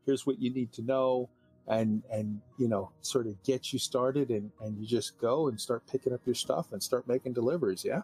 here's 0.06 0.25
what 0.25 0.39
you 0.39 0.54
need 0.54 0.72
to 0.74 0.82
know, 0.84 1.30
and 1.68 2.04
and 2.12 2.42
you 2.58 2.68
know, 2.68 2.92
sort 3.02 3.28
of 3.28 3.42
get 3.44 3.74
you 3.74 3.80
started 3.80 4.30
and, 4.30 4.52
and 4.62 4.78
you 4.78 4.86
just 4.86 5.20
go 5.20 5.48
and 5.48 5.60
start 5.60 5.84
picking 5.88 6.14
up 6.14 6.22
your 6.26 6.36
stuff 6.36 6.72
and 6.72 6.82
start 6.82 7.08
making 7.08 7.34
deliveries, 7.34 7.84
yeah? 7.84 8.02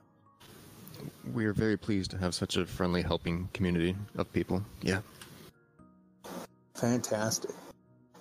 We 1.33 1.45
are 1.45 1.53
very 1.53 1.77
pleased 1.77 2.11
to 2.11 2.17
have 2.17 2.35
such 2.35 2.57
a 2.57 2.65
friendly, 2.65 3.01
helping 3.01 3.49
community 3.53 3.95
of 4.17 4.31
people. 4.33 4.63
Yeah. 4.81 5.01
Fantastic. 6.75 7.51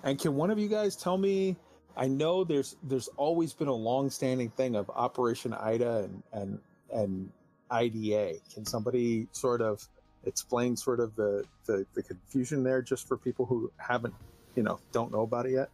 And 0.03 0.19
can 0.19 0.35
one 0.35 0.51
of 0.51 0.59
you 0.59 0.67
guys 0.67 0.95
tell 0.95 1.17
me? 1.17 1.55
I 1.97 2.07
know 2.07 2.43
there's 2.43 2.77
there's 2.83 3.09
always 3.17 3.53
been 3.53 3.67
a 3.67 3.73
long-standing 3.73 4.49
thing 4.51 4.75
of 4.75 4.89
Operation 4.89 5.53
IDA 5.53 6.03
and 6.03 6.23
and 6.31 6.59
and 6.93 7.31
IDA. 7.69 8.35
Can 8.53 8.65
somebody 8.65 9.27
sort 9.31 9.61
of 9.61 9.85
explain 10.23 10.75
sort 10.77 10.99
of 10.99 11.15
the, 11.15 11.43
the 11.65 11.85
the 11.93 12.03
confusion 12.03 12.63
there, 12.63 12.81
just 12.81 13.07
for 13.07 13.17
people 13.17 13.45
who 13.45 13.71
haven't, 13.77 14.13
you 14.55 14.63
know, 14.63 14.79
don't 14.91 15.11
know 15.11 15.21
about 15.21 15.45
it 15.45 15.53
yet? 15.53 15.69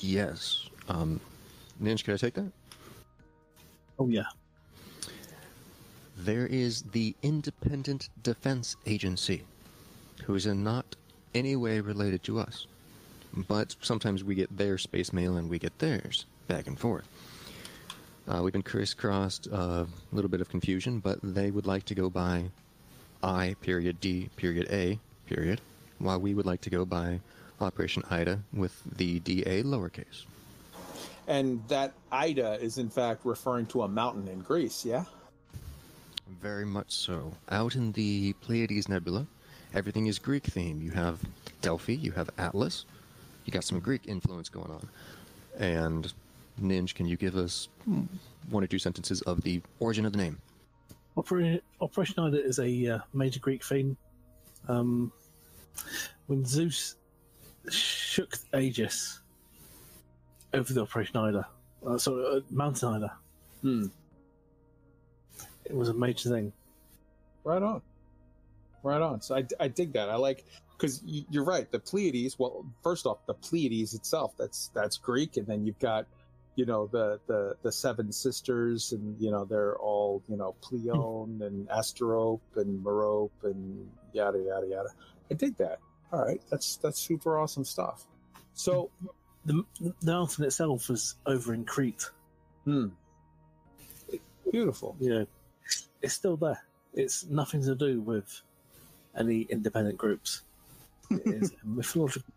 Yes. 0.00 0.68
Um, 0.88 1.20
Ninja, 1.82 2.04
can 2.04 2.14
I 2.14 2.16
take 2.16 2.34
that? 2.34 2.50
Oh 3.98 4.08
yeah. 4.08 4.24
There 6.16 6.46
is 6.46 6.82
the 6.82 7.14
Independent 7.22 8.08
Defense 8.22 8.76
Agency, 8.86 9.42
who 10.24 10.34
is 10.34 10.46
in 10.46 10.64
not 10.64 10.96
any 11.34 11.56
way 11.56 11.80
related 11.80 12.22
to 12.24 12.38
us. 12.38 12.66
But 13.48 13.76
sometimes 13.82 14.24
we 14.24 14.34
get 14.34 14.56
their 14.56 14.78
space 14.78 15.12
mail 15.12 15.36
and 15.36 15.50
we 15.50 15.58
get 15.58 15.78
theirs, 15.78 16.24
back 16.48 16.66
and 16.66 16.78
forth. 16.78 17.06
Uh, 18.26 18.40
we've 18.42 18.52
been 18.52 18.62
crisscrossed, 18.62 19.46
a 19.48 19.54
uh, 19.54 19.86
little 20.10 20.30
bit 20.30 20.40
of 20.40 20.48
confusion, 20.48 21.00
but 21.00 21.18
they 21.22 21.50
would 21.50 21.66
like 21.66 21.84
to 21.84 21.94
go 21.94 22.08
by 22.08 22.44
I 23.22 23.54
period 23.60 24.00
D 24.00 24.30
period 24.36 24.68
A 24.70 24.98
period, 25.26 25.60
while 25.98 26.18
we 26.18 26.34
would 26.34 26.46
like 26.46 26.60
to 26.62 26.70
go 26.70 26.84
by 26.84 27.20
Operation 27.60 28.02
IDA 28.10 28.40
with 28.52 28.82
the 28.96 29.20
DA 29.20 29.62
lowercase. 29.62 30.24
And 31.28 31.66
that 31.68 31.94
Ida 32.12 32.60
is 32.60 32.78
in 32.78 32.88
fact 32.88 33.22
referring 33.24 33.66
to 33.66 33.82
a 33.82 33.88
mountain 33.88 34.28
in 34.28 34.40
Greece, 34.40 34.84
yeah? 34.84 35.04
Very 36.40 36.66
much 36.66 36.92
so. 36.92 37.32
Out 37.50 37.74
in 37.74 37.92
the 37.92 38.32
Pleiades 38.34 38.88
Nebula, 38.88 39.26
everything 39.74 40.06
is 40.06 40.18
Greek 40.18 40.44
themed. 40.44 40.82
You 40.82 40.90
have 40.92 41.20
Delphi, 41.62 41.94
you 41.94 42.12
have 42.12 42.30
Atlas, 42.38 42.84
you 43.44 43.52
got 43.52 43.64
some 43.64 43.80
Greek 43.80 44.02
influence 44.06 44.48
going 44.48 44.70
on. 44.70 44.88
And 45.58 46.12
Ninj, 46.60 46.94
can 46.94 47.06
you 47.06 47.16
give 47.16 47.36
us 47.36 47.68
one 48.50 48.62
or 48.62 48.66
two 48.66 48.78
sentences 48.78 49.22
of 49.22 49.42
the 49.42 49.62
origin 49.80 50.04
of 50.04 50.12
the 50.12 50.18
name? 50.18 50.38
Operation, 51.16 51.60
Operation 51.80 52.14
Ida 52.18 52.44
is 52.44 52.58
a 52.58 52.86
uh, 52.86 52.98
major 53.14 53.40
Greek 53.40 53.64
theme. 53.64 53.96
Um, 54.68 55.12
when 56.26 56.44
Zeus 56.44 56.96
shook 57.70 58.36
Aegis 58.54 59.20
over 60.54 60.72
the 60.72 60.82
Operation 60.82 61.16
Ida, 61.16 61.46
uh, 61.86 61.98
sorry, 61.98 62.24
uh, 62.36 62.40
Mountain 62.50 62.88
Ida, 62.94 63.12
Hmm. 63.62 63.86
it 65.64 65.74
was 65.74 65.88
a 65.88 65.94
major 65.94 66.28
thing. 66.30 66.52
Right 67.44 67.62
on. 67.62 67.82
Right 68.82 69.00
on. 69.02 69.20
So 69.20 69.36
I, 69.36 69.44
I 69.58 69.68
dig 69.68 69.92
that. 69.94 70.08
I 70.10 70.16
like 70.16 70.44
because 70.76 71.02
you're 71.04 71.44
right. 71.44 71.70
The 71.70 71.78
Pleiades. 71.78 72.38
Well, 72.38 72.64
first 72.82 73.06
off, 73.06 73.18
the 73.26 73.34
Pleiades 73.34 73.94
itself. 73.94 74.34
That's 74.38 74.68
that's 74.74 74.96
Greek, 74.96 75.36
and 75.36 75.46
then 75.46 75.64
you've 75.66 75.78
got, 75.78 76.06
you 76.54 76.66
know, 76.66 76.86
the 76.86 77.18
the 77.26 77.56
the 77.62 77.72
seven 77.72 78.12
sisters, 78.12 78.92
and 78.92 79.20
you 79.20 79.30
know 79.30 79.44
they're 79.44 79.76
all 79.78 80.22
you 80.28 80.36
know 80.36 80.54
Pleione 80.62 81.40
and 81.40 81.68
Asterope 81.70 82.42
and 82.56 82.84
Merope 82.84 83.30
and 83.42 83.88
yada 84.12 84.38
yada 84.38 84.66
yada. 84.68 84.88
I 85.30 85.34
dig 85.34 85.56
that. 85.56 85.80
All 86.12 86.24
right, 86.24 86.40
that's 86.50 86.76
that's 86.76 87.00
super 87.00 87.38
awesome 87.38 87.64
stuff. 87.64 88.06
So, 88.54 88.90
The, 89.44 89.64
the 89.80 89.94
mountain 90.02 90.44
itself 90.44 90.88
is 90.90 91.16
over 91.26 91.52
in 91.54 91.64
Crete. 91.64 92.10
hmm, 92.64 92.88
beautiful. 94.50 94.96
You 95.00 95.10
know, 95.10 95.26
it's 96.02 96.14
still 96.14 96.36
there. 96.36 96.62
It's 96.94 97.24
nothing 97.26 97.62
to 97.64 97.74
do 97.74 98.00
with 98.00 98.40
any 99.16 99.42
independent 99.42 99.98
groups. 99.98 100.42
It 101.10 101.22
is 101.26 101.52
a 101.52 101.66
mythological 101.66 102.32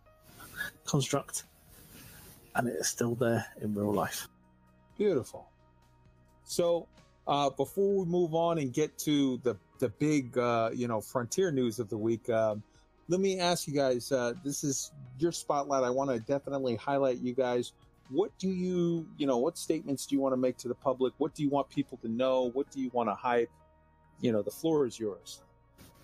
construct, 0.85 1.43
and 2.55 2.67
it 2.67 2.75
is 2.75 2.87
still 2.87 3.15
there 3.15 3.45
in 3.61 3.73
real 3.73 3.93
life. 3.93 4.27
Beautiful. 4.97 5.47
So, 6.43 6.87
uh, 7.27 7.49
before 7.51 7.99
we 8.03 8.05
move 8.05 8.33
on 8.33 8.57
and 8.57 8.73
get 8.73 8.97
to 8.99 9.37
the 9.43 9.55
the 9.79 9.89
big, 9.89 10.37
uh, 10.37 10.71
you 10.73 10.87
know, 10.87 10.99
frontier 10.99 11.51
news 11.51 11.79
of 11.79 11.87
the 11.89 11.97
week, 11.97 12.29
um, 12.29 12.61
let 13.09 13.19
me 13.19 13.39
ask 13.39 13.67
you 13.67 13.73
guys. 13.73 14.11
Uh, 14.11 14.33
this 14.43 14.63
is 14.63 14.91
your 15.17 15.31
spotlight. 15.31 15.83
I 15.83 15.89
want 15.89 16.11
to 16.11 16.19
definitely 16.19 16.75
highlight 16.75 17.17
you 17.17 17.33
guys. 17.33 17.73
What 18.09 18.31
do 18.37 18.47
you, 18.47 19.05
you 19.17 19.27
know, 19.27 19.37
what 19.37 19.57
statements 19.57 20.05
do 20.05 20.15
you 20.15 20.21
want 20.21 20.33
to 20.33 20.37
make 20.37 20.57
to 20.57 20.67
the 20.67 20.75
public? 20.75 21.13
What 21.17 21.33
do 21.33 21.43
you 21.43 21.49
want 21.49 21.69
people 21.69 21.97
to 22.03 22.07
know? 22.07 22.51
What 22.51 22.71
do 22.71 22.79
you 22.79 22.89
want 22.93 23.09
to 23.09 23.15
hype? 23.15 23.49
You 24.21 24.31
know, 24.31 24.41
the 24.41 24.51
floor 24.51 24.85
is 24.85 24.99
yours. 24.99 25.41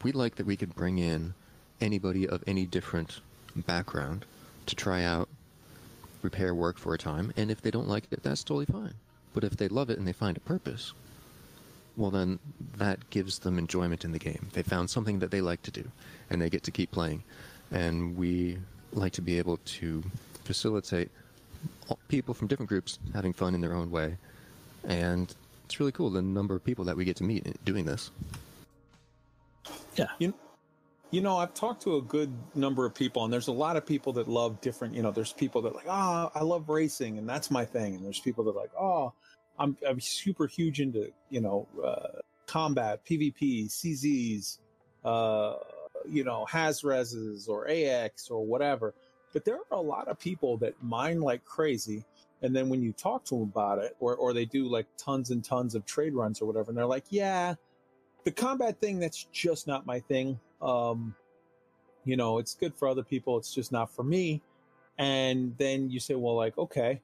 We 0.04 0.12
like 0.12 0.36
that 0.36 0.46
we 0.46 0.58
could 0.58 0.76
bring 0.76 0.98
in 0.98 1.36
anybody 1.80 2.28
of 2.28 2.44
any 2.48 2.66
different 2.66 3.22
background 3.56 4.26
to 4.66 4.76
try 4.76 5.04
out 5.04 5.30
repair 6.22 6.56
work 6.56 6.78
for 6.78 6.94
a 6.94 6.98
time, 6.98 7.32
and 7.38 7.52
if 7.52 7.62
they 7.62 7.72
don't 7.72 7.88
like 7.88 8.06
it, 8.12 8.24
that's 8.24 8.44
totally 8.44 8.66
fine. 8.66 8.94
But 9.34 9.44
if 9.44 9.58
they 9.58 9.68
love 9.68 9.90
it 9.90 9.98
and 10.00 10.08
they 10.08 10.14
find 10.14 10.38
a 10.38 10.42
purpose, 10.42 10.94
well, 11.98 12.12
then 12.12 12.40
that 12.78 13.10
gives 13.10 13.40
them 13.40 13.58
enjoyment 13.58 14.04
in 14.04 14.12
the 14.12 14.20
game. 14.20 14.48
They 14.54 14.64
found 14.64 14.90
something 14.90 15.20
that 15.20 15.32
they 15.32 15.42
like 15.42 15.62
to 15.64 15.72
do, 15.72 15.90
and 16.30 16.42
they 16.42 16.50
get 16.50 16.64
to 16.64 16.72
keep 16.72 16.92
playing. 16.92 17.24
And 17.72 18.18
we 18.18 18.58
like 18.94 19.14
to 19.14 19.22
be 19.22 19.38
able 19.38 19.58
to 19.58 20.04
facilitate 20.44 21.10
people 22.08 22.34
from 22.34 22.48
different 22.48 22.70
groups 22.70 23.00
having 23.14 23.34
fun 23.34 23.56
in 23.56 23.62
their 23.62 23.74
own 23.74 23.92
way. 23.92 24.18
And 24.88 25.34
it's 25.66 25.80
really 25.80 25.92
cool 25.92 26.10
the 26.10 26.22
number 26.22 26.56
of 26.56 26.64
people 26.64 26.86
that 26.86 26.96
we 26.96 27.06
get 27.06 27.16
to 27.18 27.24
meet 27.24 27.64
doing 27.66 27.86
this. 27.86 28.12
Yeah. 29.96 30.08
You 31.12 31.22
know, 31.22 31.38
I've 31.38 31.54
talked 31.54 31.82
to 31.84 31.96
a 31.96 32.02
good 32.02 32.34
number 32.56 32.86
of 32.86 32.94
people, 32.94 33.24
and 33.24 33.32
there's 33.32 33.48
a 33.48 33.54
lot 33.54 33.78
of 33.78 33.86
people 33.86 34.14
that 34.14 34.28
love 34.28 34.60
different. 34.60 34.96
You 34.96 35.02
know, 35.02 35.12
there's 35.12 35.32
people 35.32 35.62
that 35.62 35.74
like, 35.74 35.86
oh, 35.88 36.32
I 36.36 36.42
love 36.44 36.68
racing, 36.68 37.18
and 37.18 37.28
that's 37.30 37.50
my 37.50 37.64
thing. 37.64 37.96
And 37.96 38.06
there's 38.06 38.20
people 38.20 38.44
that 38.46 38.56
like, 38.56 38.72
oh, 38.78 39.14
I'm 39.58 39.78
I'm 39.88 40.00
super 40.00 40.48
huge 40.48 40.82
into 40.82 41.12
you 41.30 41.42
know 41.42 41.68
uh, 41.84 42.20
combat, 42.48 43.06
PvP, 43.06 43.68
CZs, 43.68 44.60
uh, 45.04 45.56
you 46.08 46.24
know, 46.24 46.46
Hazreses 46.50 47.48
or 47.50 47.68
AX 47.70 48.30
or 48.30 48.46
whatever. 48.46 48.94
But 49.34 49.46
there 49.46 49.56
are 49.56 49.78
a 49.78 49.82
lot 49.82 50.08
of 50.08 50.20
people 50.20 50.58
that 50.58 50.74
mine 50.82 51.20
like 51.22 51.44
crazy, 51.46 52.06
and 52.42 52.56
then 52.56 52.70
when 52.70 52.82
you 52.82 52.94
talk 52.94 53.26
to 53.26 53.36
them 53.36 53.44
about 53.44 53.80
it, 53.80 53.96
or 54.00 54.16
or 54.16 54.34
they 54.34 54.46
do 54.46 54.68
like 54.68 54.88
tons 54.98 55.32
and 55.32 55.44
tons 55.44 55.76
of 55.76 55.86
trade 55.86 56.14
runs 56.14 56.42
or 56.42 56.46
whatever, 56.46 56.72
and 56.72 56.78
they're 56.78 56.86
like, 56.86 57.06
yeah, 57.10 57.56
the 58.24 58.32
combat 58.32 58.80
thing 58.80 59.00
that's 59.00 59.26
just 59.32 59.68
not 59.68 59.86
my 59.86 60.00
thing. 60.00 60.40
Um 60.62 61.16
you 62.06 62.16
know 62.16 62.38
it's 62.38 62.54
good 62.54 62.74
for 62.76 62.88
other 62.88 63.04
people 63.04 63.38
it's 63.38 63.54
just 63.54 63.72
not 63.72 63.90
for 63.90 64.04
me. 64.04 64.42
And 64.98 65.58
then 65.58 65.90
you 65.90 66.00
say 66.00 66.16
well 66.16 66.36
like 66.36 66.58
okay 66.58 67.02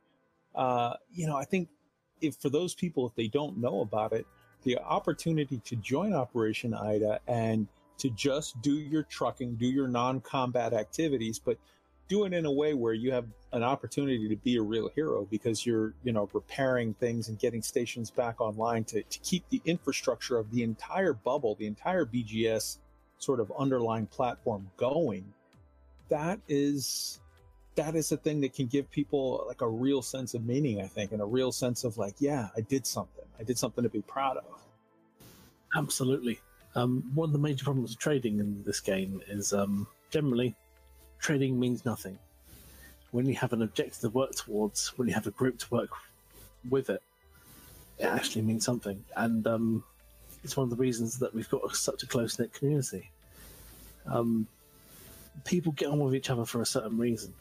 uh 0.56 0.94
you 1.14 1.28
know 1.28 1.36
i 1.36 1.46
think 1.46 1.70
if 2.22 2.36
for 2.36 2.50
those 2.50 2.74
people 2.74 3.06
if 3.08 3.16
they 3.16 3.28
don't 3.28 3.58
know 3.58 3.82
about 3.82 4.14
it 4.14 4.26
the 4.64 4.78
opportunity 4.80 5.60
to 5.66 5.76
join 5.78 6.14
operation 6.14 6.74
ida 6.74 7.20
and 7.28 7.68
to 7.98 8.10
just 8.12 8.60
do 8.62 8.74
your 8.74 9.04
trucking 9.04 9.56
do 9.56 9.66
your 9.66 9.88
non-combat 9.88 10.74
activities 10.74 11.40
but 11.40 11.58
do 12.08 12.26
it 12.26 12.34
in 12.34 12.46
a 12.46 12.52
way 12.52 12.74
where 12.74 12.94
you 12.94 13.12
have 13.12 13.26
an 13.54 13.64
opportunity 13.64 14.28
to 14.28 14.36
be 14.36 14.58
a 14.58 14.62
real 14.62 14.90
hero 14.96 15.26
because 15.32 15.66
you're 15.66 15.94
you 16.04 16.12
know 16.12 16.30
repairing 16.34 16.94
things 16.96 17.30
and 17.30 17.40
getting 17.40 17.62
stations 17.62 18.12
back 18.12 18.42
online 18.42 18.84
to, 18.84 19.02
to 19.04 19.20
keep 19.20 19.48
the 19.50 19.62
infrastructure 19.66 20.38
of 20.38 20.52
the 20.52 20.62
entire 20.64 21.14
bubble 21.14 21.56
the 21.56 21.66
entire 21.66 22.06
bgs 22.06 22.78
sort 23.22 23.40
of 23.40 23.52
underlying 23.58 24.08
platform 24.08 24.70
going. 24.78 25.24
That 26.10 26.40
is 26.48 27.21
that 27.76 27.96
is 27.96 28.12
a 28.12 28.18
thing 28.18 28.42
that 28.42 28.54
can 28.54 28.68
give 28.68 28.92
people 28.92 29.46
like 29.48 29.62
a 29.62 29.68
real 29.68 30.02
sense 30.02 30.34
of 30.34 30.46
meaning, 30.46 30.82
I 30.82 30.88
think, 30.88 31.12
and 31.12 31.22
a 31.22 31.26
real 31.26 31.52
sense 31.52 31.84
of 31.84 31.98
like, 31.98 32.16
yeah, 32.20 32.50
I 32.56 32.62
did 32.62 32.86
something. 32.86 33.26
I 33.40 33.44
did 33.44 33.58
something 33.58 33.84
to 33.84 33.90
be 33.90 34.02
proud 34.02 34.38
of. 34.38 34.62
Absolutely. 35.76 36.40
Um, 36.76 37.12
one 37.14 37.30
of 37.30 37.34
the 37.34 37.40
major 37.40 37.64
problems 37.64 37.92
of 37.92 38.00
trading 38.00 38.40
in 38.40 38.64
this 38.64 38.80
game 38.80 39.22
is 39.28 39.54
um, 39.54 39.88
generally 40.10 40.56
trading 41.20 41.60
means 41.60 41.86
nothing. 41.86 42.20
When 43.12 43.26
you 43.26 43.36
have 43.36 43.54
an 43.54 43.62
objective 43.62 44.00
to 44.02 44.10
work 44.10 44.32
towards, 44.36 44.90
when 44.98 45.08
you 45.08 45.14
have 45.14 45.28
a 45.28 45.32
group 45.32 45.60
to 45.60 45.66
work 45.70 45.90
with 46.70 46.90
it, 46.90 47.02
it 48.00 48.06
actually 48.06 48.42
means 48.44 48.66
something. 48.66 49.04
And 49.16 49.46
um, 49.48 49.84
it's 50.44 50.58
one 50.58 50.66
of 50.66 50.70
the 50.70 50.76
reasons 50.76 51.20
that 51.20 51.34
we've 51.34 51.50
got 51.50 51.76
such 51.76 52.04
a 52.04 52.08
close 52.08 52.40
knit 52.40 52.54
community. 52.54 53.12
Um, 54.06 54.48
people 55.46 55.72
get 55.74 55.90
on 55.90 56.00
with 56.00 56.16
each 56.16 56.30
other 56.30 56.46
for 56.46 56.62
a 56.62 56.66
certain 56.66 56.98
reason. 56.98 57.34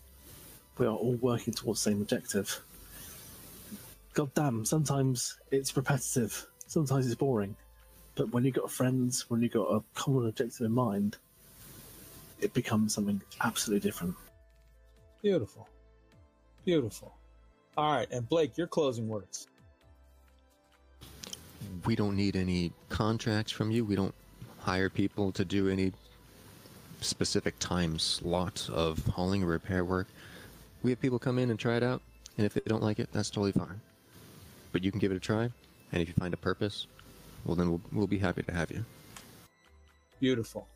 We 0.81 0.87
are 0.87 0.97
all 0.97 1.19
working 1.21 1.53
towards 1.53 1.85
the 1.85 1.90
same 1.90 2.01
objective. 2.01 2.59
God 4.14 4.33
damn, 4.33 4.64
sometimes 4.64 5.37
it's 5.51 5.77
repetitive, 5.77 6.47
sometimes 6.69 7.05
it's 7.05 7.14
boring. 7.14 7.55
But 8.14 8.33
when 8.33 8.47
you've 8.47 8.55
got 8.55 8.71
friends, 8.71 9.29
when 9.29 9.43
you've 9.43 9.53
got 9.53 9.66
a 9.66 9.83
common 9.95 10.27
objective 10.27 10.62
in 10.62 10.73
mind, 10.73 11.19
it 12.40 12.55
becomes 12.55 12.95
something 12.95 13.21
absolutely 13.43 13.87
different. 13.87 14.14
Beautiful. 15.21 15.69
Beautiful. 16.64 17.14
All 17.77 17.93
right. 17.93 18.11
And 18.11 18.27
Blake, 18.27 18.57
your 18.57 18.66
closing 18.66 19.07
words. 19.07 19.49
We 21.85 21.95
don't 21.95 22.16
need 22.16 22.37
any 22.37 22.73
contracts 22.88 23.53
from 23.53 23.71
you. 23.71 23.85
We 23.85 23.97
don't 23.97 24.14
hire 24.61 24.88
people 24.88 25.31
to 25.33 25.45
do 25.45 25.69
any 25.69 25.93
specific 27.03 27.59
time 27.59 27.99
slot 27.99 28.66
of 28.73 29.05
hauling 29.09 29.43
or 29.43 29.47
repair 29.49 29.85
work. 29.85 30.07
We 30.83 30.90
have 30.90 31.01
people 31.01 31.19
come 31.19 31.38
in 31.38 31.51
and 31.51 31.59
try 31.59 31.77
it 31.77 31.83
out, 31.83 32.01
and 32.37 32.47
if 32.47 32.55
they 32.55 32.62
don't 32.66 32.83
like 32.83 32.99
it, 32.99 33.09
that's 33.12 33.29
totally 33.29 33.53
fine. 33.53 33.81
But 34.73 34.83
you 34.83 34.90
can 34.90 34.99
give 34.99 35.12
it 35.12 35.16
a 35.16 35.21
try, 35.21 35.51
and 35.93 36.03
if 36.03 36.09
you 36.09 36.14
find 36.14 36.33
a 36.33 36.38
purpose, 36.38 36.87
well, 37.45 37.55
then 37.55 37.71
we'll, 37.71 37.81
we'll 37.93 38.07
be 38.07 38.19
happy 38.19 38.43
to 38.43 38.53
have 38.53 38.71
you. 38.71 38.85
Beautiful. 40.21 40.66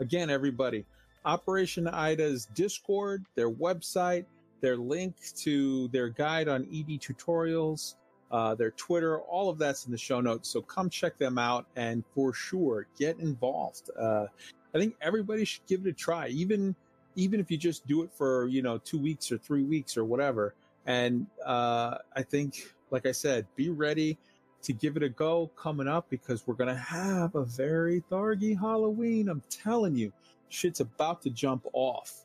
Again, 0.00 0.28
everybody, 0.28 0.84
Operation 1.24 1.86
Ida's 1.86 2.46
Discord, 2.54 3.24
their 3.36 3.50
website, 3.50 4.24
their 4.60 4.76
link 4.76 5.14
to 5.36 5.88
their 5.88 6.08
guide 6.08 6.48
on 6.48 6.62
ED 6.62 7.00
tutorials, 7.00 7.94
uh, 8.30 8.54
their 8.54 8.72
Twitter, 8.72 9.20
all 9.20 9.48
of 9.48 9.58
that's 9.58 9.86
in 9.86 9.92
the 9.92 9.98
show 9.98 10.20
notes. 10.20 10.48
So 10.48 10.62
come 10.62 10.90
check 10.90 11.18
them 11.18 11.38
out 11.38 11.66
and 11.76 12.02
for 12.14 12.32
sure 12.32 12.86
get 12.98 13.20
involved. 13.20 13.90
Uh, 13.98 14.26
I 14.74 14.78
think 14.78 14.96
everybody 15.00 15.44
should 15.44 15.66
give 15.66 15.86
it 15.86 15.90
a 15.90 15.92
try, 15.92 16.28
even 16.28 16.74
even 17.16 17.40
if 17.40 17.50
you 17.50 17.56
just 17.56 17.86
do 17.86 18.02
it 18.02 18.10
for 18.12 18.46
you 18.46 18.62
know 18.62 18.78
two 18.78 18.98
weeks 18.98 19.30
or 19.32 19.38
three 19.38 19.62
weeks 19.62 19.96
or 19.96 20.04
whatever. 20.04 20.54
And 20.86 21.26
uh, 21.44 21.98
I 22.14 22.22
think, 22.22 22.74
like 22.90 23.06
I 23.06 23.12
said, 23.12 23.46
be 23.56 23.70
ready 23.70 24.18
to 24.62 24.72
give 24.72 24.96
it 24.96 25.02
a 25.02 25.08
go 25.08 25.50
coming 25.56 25.88
up 25.88 26.06
because 26.10 26.46
we're 26.46 26.54
gonna 26.54 26.76
have 26.76 27.34
a 27.34 27.44
very 27.44 28.02
thargy 28.10 28.58
Halloween. 28.58 29.28
I'm 29.28 29.42
telling 29.50 29.96
you, 29.96 30.12
shit's 30.48 30.80
about 30.80 31.22
to 31.22 31.30
jump 31.30 31.66
off. 31.72 32.24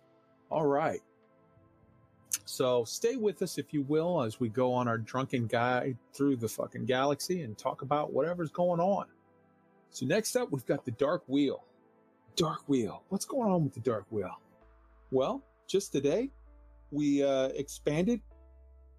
All 0.49 0.65
right. 0.65 1.01
So 2.45 2.83
stay 2.83 3.15
with 3.15 3.41
us, 3.43 3.57
if 3.57 3.73
you 3.73 3.83
will, 3.83 4.23
as 4.23 4.39
we 4.39 4.49
go 4.49 4.73
on 4.73 4.87
our 4.87 4.97
drunken 4.97 5.45
guide 5.45 5.97
through 6.13 6.37
the 6.37 6.47
fucking 6.47 6.85
galaxy 6.85 7.43
and 7.43 7.57
talk 7.57 7.83
about 7.83 8.11
whatever's 8.11 8.49
going 8.49 8.79
on. 8.79 9.05
So 9.91 10.05
next 10.05 10.35
up, 10.35 10.51
we've 10.51 10.65
got 10.65 10.85
the 10.85 10.91
Dark 10.91 11.23
Wheel. 11.27 11.63
Dark 12.35 12.67
Wheel. 12.67 13.03
What's 13.09 13.25
going 13.25 13.51
on 13.51 13.63
with 13.63 13.73
the 13.73 13.79
Dark 13.81 14.05
Wheel? 14.09 14.39
Well, 15.11 15.43
just 15.67 15.91
today, 15.91 16.29
we 16.91 17.23
uh, 17.23 17.47
expanded 17.49 18.21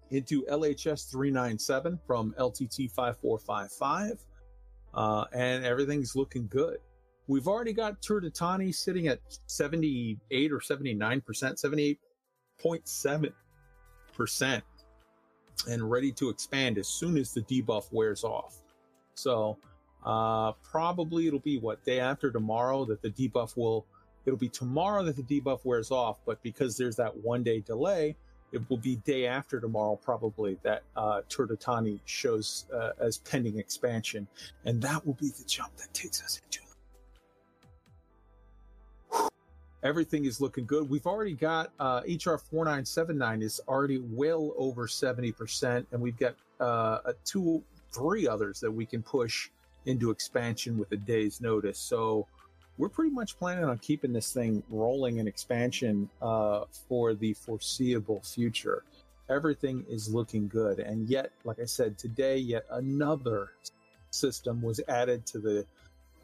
into 0.09 0.43
LHS 0.45 1.09
397 1.09 1.99
from 2.05 2.35
LTT 2.37 2.91
5455, 2.91 4.25
uh, 4.93 5.25
and 5.33 5.63
everything's 5.65 6.15
looking 6.15 6.47
good. 6.47 6.79
We've 7.27 7.47
already 7.47 7.71
got 7.71 8.01
Tur-Tatani 8.01 8.75
sitting 8.75 9.07
at 9.07 9.19
78 9.45 10.51
or 10.51 10.59
79%, 10.59 11.95
78.7%, 12.63 14.61
and 15.69 15.89
ready 15.89 16.11
to 16.11 16.29
expand 16.29 16.77
as 16.77 16.89
soon 16.89 17.17
as 17.17 17.33
the 17.33 17.41
debuff 17.43 17.85
wears 17.91 18.25
off. 18.25 18.57
So, 19.13 19.57
uh, 20.03 20.51
probably 20.63 21.27
it'll 21.27 21.39
be 21.39 21.57
what 21.57 21.85
day 21.85 21.99
after 21.99 22.31
tomorrow 22.31 22.83
that 22.85 23.01
the 23.01 23.11
debuff 23.11 23.55
will. 23.55 23.85
It'll 24.25 24.37
be 24.37 24.49
tomorrow 24.49 25.03
that 25.03 25.15
the 25.15 25.23
debuff 25.23 25.65
wears 25.65 25.91
off, 25.91 26.19
but 26.25 26.41
because 26.43 26.77
there's 26.77 26.95
that 26.97 27.15
one 27.17 27.43
day 27.43 27.59
delay, 27.59 28.15
it 28.51 28.69
will 28.69 28.77
be 28.77 28.97
day 28.97 29.27
after 29.27 29.59
tomorrow 29.59 29.95
probably 29.95 30.57
that 30.63 30.83
uh, 30.95 31.21
shows 32.05 32.65
uh, 32.73 32.91
as 32.99 33.17
pending 33.19 33.57
expansion, 33.57 34.27
and 34.65 34.81
that 34.81 35.05
will 35.05 35.13
be 35.13 35.29
the 35.29 35.43
jump 35.45 35.75
that 35.77 35.93
takes 35.93 36.21
us 36.21 36.41
into. 36.43 36.59
Everything 39.83 40.25
is 40.25 40.39
looking 40.39 40.65
good. 40.65 40.87
We've 40.87 41.07
already 41.07 41.33
got 41.33 41.71
uh, 41.79 42.01
HR 42.05 42.37
4979 42.37 43.41
is 43.41 43.59
already 43.67 43.97
well 43.97 44.53
over 44.55 44.85
70%, 44.85 45.85
and 45.91 46.01
we've 46.01 46.17
got 46.17 46.35
uh, 46.59 47.13
two, 47.25 47.63
three 47.91 48.27
others 48.27 48.59
that 48.59 48.71
we 48.71 48.85
can 48.85 49.01
push 49.01 49.49
into 49.87 50.11
expansion 50.11 50.77
with 50.77 50.91
a 50.91 50.97
day's 50.97 51.41
notice. 51.41 51.79
So 51.79 52.27
we're 52.77 52.89
pretty 52.89 53.11
much 53.11 53.37
planning 53.37 53.65
on 53.65 53.77
keeping 53.77 54.13
this 54.13 54.33
thing 54.33 54.63
rolling 54.69 55.17
in 55.17 55.27
expansion 55.27 56.09
uh, 56.21 56.65
for 56.87 57.13
the 57.13 57.33
foreseeable 57.33 58.21
future. 58.21 58.83
Everything 59.29 59.85
is 59.89 60.13
looking 60.13 60.47
good. 60.47 60.79
And 60.79 61.07
yet, 61.07 61.31
like 61.43 61.59
I 61.59 61.65
said, 61.65 61.97
today, 61.97 62.37
yet 62.37 62.65
another 62.71 63.51
system 64.09 64.61
was 64.61 64.81
added 64.87 65.25
to 65.27 65.39
the 65.39 65.65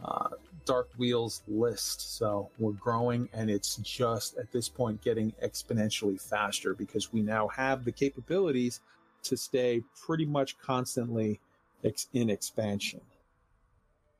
uh, 0.03 0.29
Dark 0.65 0.89
Wheels 0.97 1.41
list. 1.47 2.17
So 2.17 2.49
we're 2.59 2.73
growing, 2.73 3.29
and 3.33 3.49
it's 3.49 3.77
just 3.77 4.37
at 4.37 4.51
this 4.51 4.69
point 4.69 5.01
getting 5.01 5.31
exponentially 5.43 6.19
faster 6.19 6.73
because 6.73 7.13
we 7.13 7.21
now 7.21 7.47
have 7.49 7.85
the 7.85 7.91
capabilities 7.91 8.81
to 9.23 9.37
stay 9.37 9.83
pretty 10.05 10.25
much 10.25 10.57
constantly 10.59 11.39
ex- 11.83 12.07
in 12.13 12.29
expansion. 12.29 13.01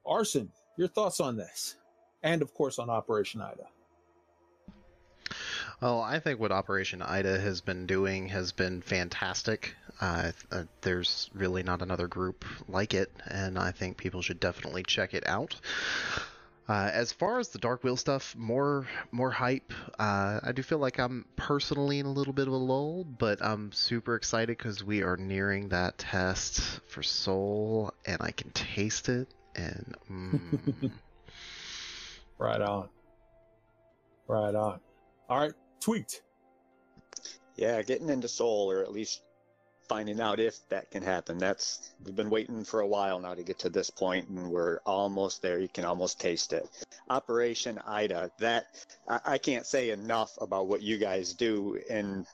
Arson, 0.06 0.52
your 0.78 0.88
thoughts 0.88 1.20
on 1.20 1.36
this? 1.36 1.76
And 2.23 2.41
of 2.41 2.53
course 2.53 2.80
on 2.80 2.89
Operation 2.89 3.41
Ida. 3.41 3.67
Well, 5.82 6.01
I 6.01 6.19
think 6.19 6.39
what 6.39 6.51
Operation 6.51 7.03
Ida 7.03 7.39
has 7.39 7.62
been 7.62 7.86
doing 7.86 8.30
has 8.30 8.51
been 8.51 8.82
fantastic. 8.82 9.75
Uh, 10.01 10.32
uh, 10.51 10.63
there's 10.82 11.30
really 11.36 11.62
not 11.62 11.84
another 11.84 12.08
group 12.08 12.45
like 12.67 12.95
it, 12.95 13.12
and 13.27 13.60
I 13.60 13.71
think 13.71 13.97
people 13.97 14.23
should 14.23 14.39
definitely 14.39 14.84
check 14.84 15.13
it 15.13 15.27
out. 15.27 15.56
Uh, 16.67 16.89
as 16.91 17.13
far 17.13 17.39
as 17.39 17.49
the 17.49 17.60
Dark 17.60 17.84
Wheel 17.84 17.95
stuff, 17.95 18.36
more 18.36 18.88
more 19.12 19.32
hype. 19.32 19.71
Uh, 19.97 20.39
I 20.43 20.51
do 20.51 20.63
feel 20.63 20.80
like 20.80 20.99
I'm 20.99 21.25
personally 21.36 21.99
in 21.99 22.06
a 22.06 22.12
little 22.12 22.34
bit 22.34 22.47
of 22.47 22.53
a 22.53 22.58
lull, 22.58 23.06
but 23.06 23.41
I'm 23.41 23.71
super 23.71 24.15
excited 24.15 24.58
because 24.58 24.84
we 24.84 25.01
are 25.01 25.15
nearing 25.15 25.69
that 25.69 25.97
test 25.97 26.82
for 26.88 27.03
Sol, 27.03 27.93
and 28.06 28.17
I 28.19 28.32
can 28.32 28.49
taste 28.51 29.08
it. 29.08 29.30
And 29.56 29.95
mm, 30.12 30.91
Right 32.38 32.62
on. 32.62 32.89
Right 34.28 34.56
on. 34.56 34.80
All 35.30 35.39
right, 35.39 35.54
tweaked. 35.80 36.21
Yeah, 37.56 37.82
getting 37.82 38.10
into 38.10 38.28
Sol, 38.28 38.71
or 38.71 38.84
at 38.84 38.91
least 38.91 39.21
finding 39.88 40.19
out 40.19 40.39
if 40.39 40.58
that 40.69 40.91
can 40.91 41.02
happen. 41.02 41.38
That's 41.38 41.93
we've 42.06 42.15
been 42.15 42.30
waiting 42.30 42.63
for 42.63 42.82
a 42.82 42.88
while 42.88 43.19
now 43.19 43.34
to 43.34 43.43
get 43.43 43.60
to 43.60 43.69
this 43.69 43.89
point, 43.89 44.28
and 44.28 44.52
we're 44.52 44.80
almost 44.86 45.41
there. 45.41 45.60
You 45.60 45.69
can 45.69 45.86
almost 45.86 46.19
taste 46.19 46.54
it. 46.54 46.67
Operation 47.10 47.80
Ida. 47.86 48.32
That 48.39 48.67
I, 49.08 49.19
I 49.26 49.38
can't 49.38 49.65
say 49.65 49.89
enough 49.89 50.38
about 50.39 50.67
what 50.67 50.82
you 50.82 50.97
guys 50.97 51.34
do. 51.34 51.80
And 51.89 52.26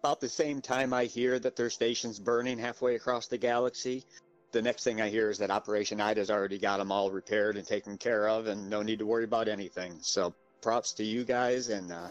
about 0.00 0.20
the 0.20 0.28
same 0.28 0.60
time 0.60 0.92
I 0.92 1.04
hear 1.04 1.38
that 1.38 1.56
their 1.56 1.70
station's 1.70 2.18
burning 2.18 2.58
halfway 2.58 2.94
across 2.94 3.26
the 3.28 3.38
galaxy, 3.38 4.04
the 4.52 4.62
next 4.62 4.84
thing 4.84 5.00
I 5.00 5.08
hear 5.08 5.30
is 5.30 5.38
that 5.38 5.50
Operation 5.50 6.00
Ida's 6.00 6.30
already 6.30 6.58
got 6.58 6.78
them 6.78 6.92
all 6.92 7.10
repaired 7.10 7.56
and 7.56 7.66
taken 7.66 7.98
care 7.98 8.28
of, 8.28 8.46
and 8.46 8.68
no 8.68 8.82
need 8.82 8.98
to 8.98 9.06
worry 9.06 9.24
about 9.24 9.48
anything. 9.48 9.96
So 10.00 10.34
props 10.60 10.92
to 10.94 11.04
you 11.04 11.24
guys, 11.24 11.70
and 11.70 11.90
uh, 11.90 12.08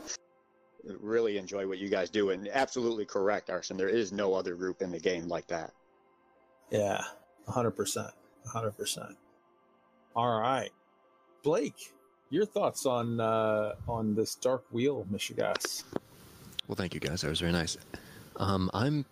really 0.99 1.37
enjoy 1.37 1.67
what 1.67 1.77
you 1.77 1.89
guys 1.89 2.09
do. 2.09 2.31
And 2.31 2.49
absolutely 2.51 3.05
correct, 3.05 3.49
Arson. 3.49 3.77
There 3.77 3.89
is 3.89 4.11
no 4.11 4.33
other 4.33 4.55
group 4.55 4.81
in 4.81 4.91
the 4.91 4.99
game 4.99 5.27
like 5.27 5.47
that. 5.47 5.71
Yeah, 6.71 7.01
100%. 7.47 8.11
100%. 8.47 9.15
All 10.15 10.39
right. 10.39 10.71
Blake, 11.43 11.93
your 12.29 12.45
thoughts 12.45 12.85
on 12.85 13.19
uh, 13.19 13.75
on 13.87 14.15
this 14.15 14.35
Dark 14.35 14.63
Wheel, 14.71 15.05
Michigas? 15.11 15.83
Well, 16.67 16.75
thank 16.75 16.93
you 16.93 16.99
guys. 16.99 17.21
That 17.21 17.29
was 17.29 17.39
very 17.39 17.51
nice. 17.51 17.77
Um, 18.37 18.69
I'm 18.73 19.05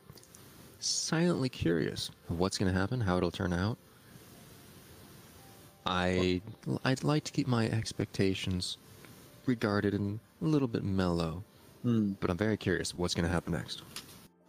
silently 0.80 1.50
curious 1.50 2.12
of 2.30 2.40
what's 2.40 2.58
going 2.58 2.72
to 2.72 2.78
happen, 2.78 3.02
how 3.02 3.18
it'll 3.18 3.32
turn 3.32 3.54
out. 3.54 3.78
I 5.86 6.42
I'd 6.84 7.04
like 7.04 7.24
to 7.26 7.32
keep 7.32 7.48
my 7.48 7.68
expectations 7.68 8.78
regarded 9.46 9.94
and 9.94 10.20
a 10.42 10.46
little 10.46 10.68
bit 10.68 10.84
mellow 10.84 11.44
Hmm. 11.84 12.14
But 12.20 12.30
I'm 12.30 12.38
very 12.38 12.58
curious 12.58 12.94
what's 12.94 13.14
going 13.14 13.26
to 13.26 13.32
happen 13.32 13.54
next. 13.54 13.84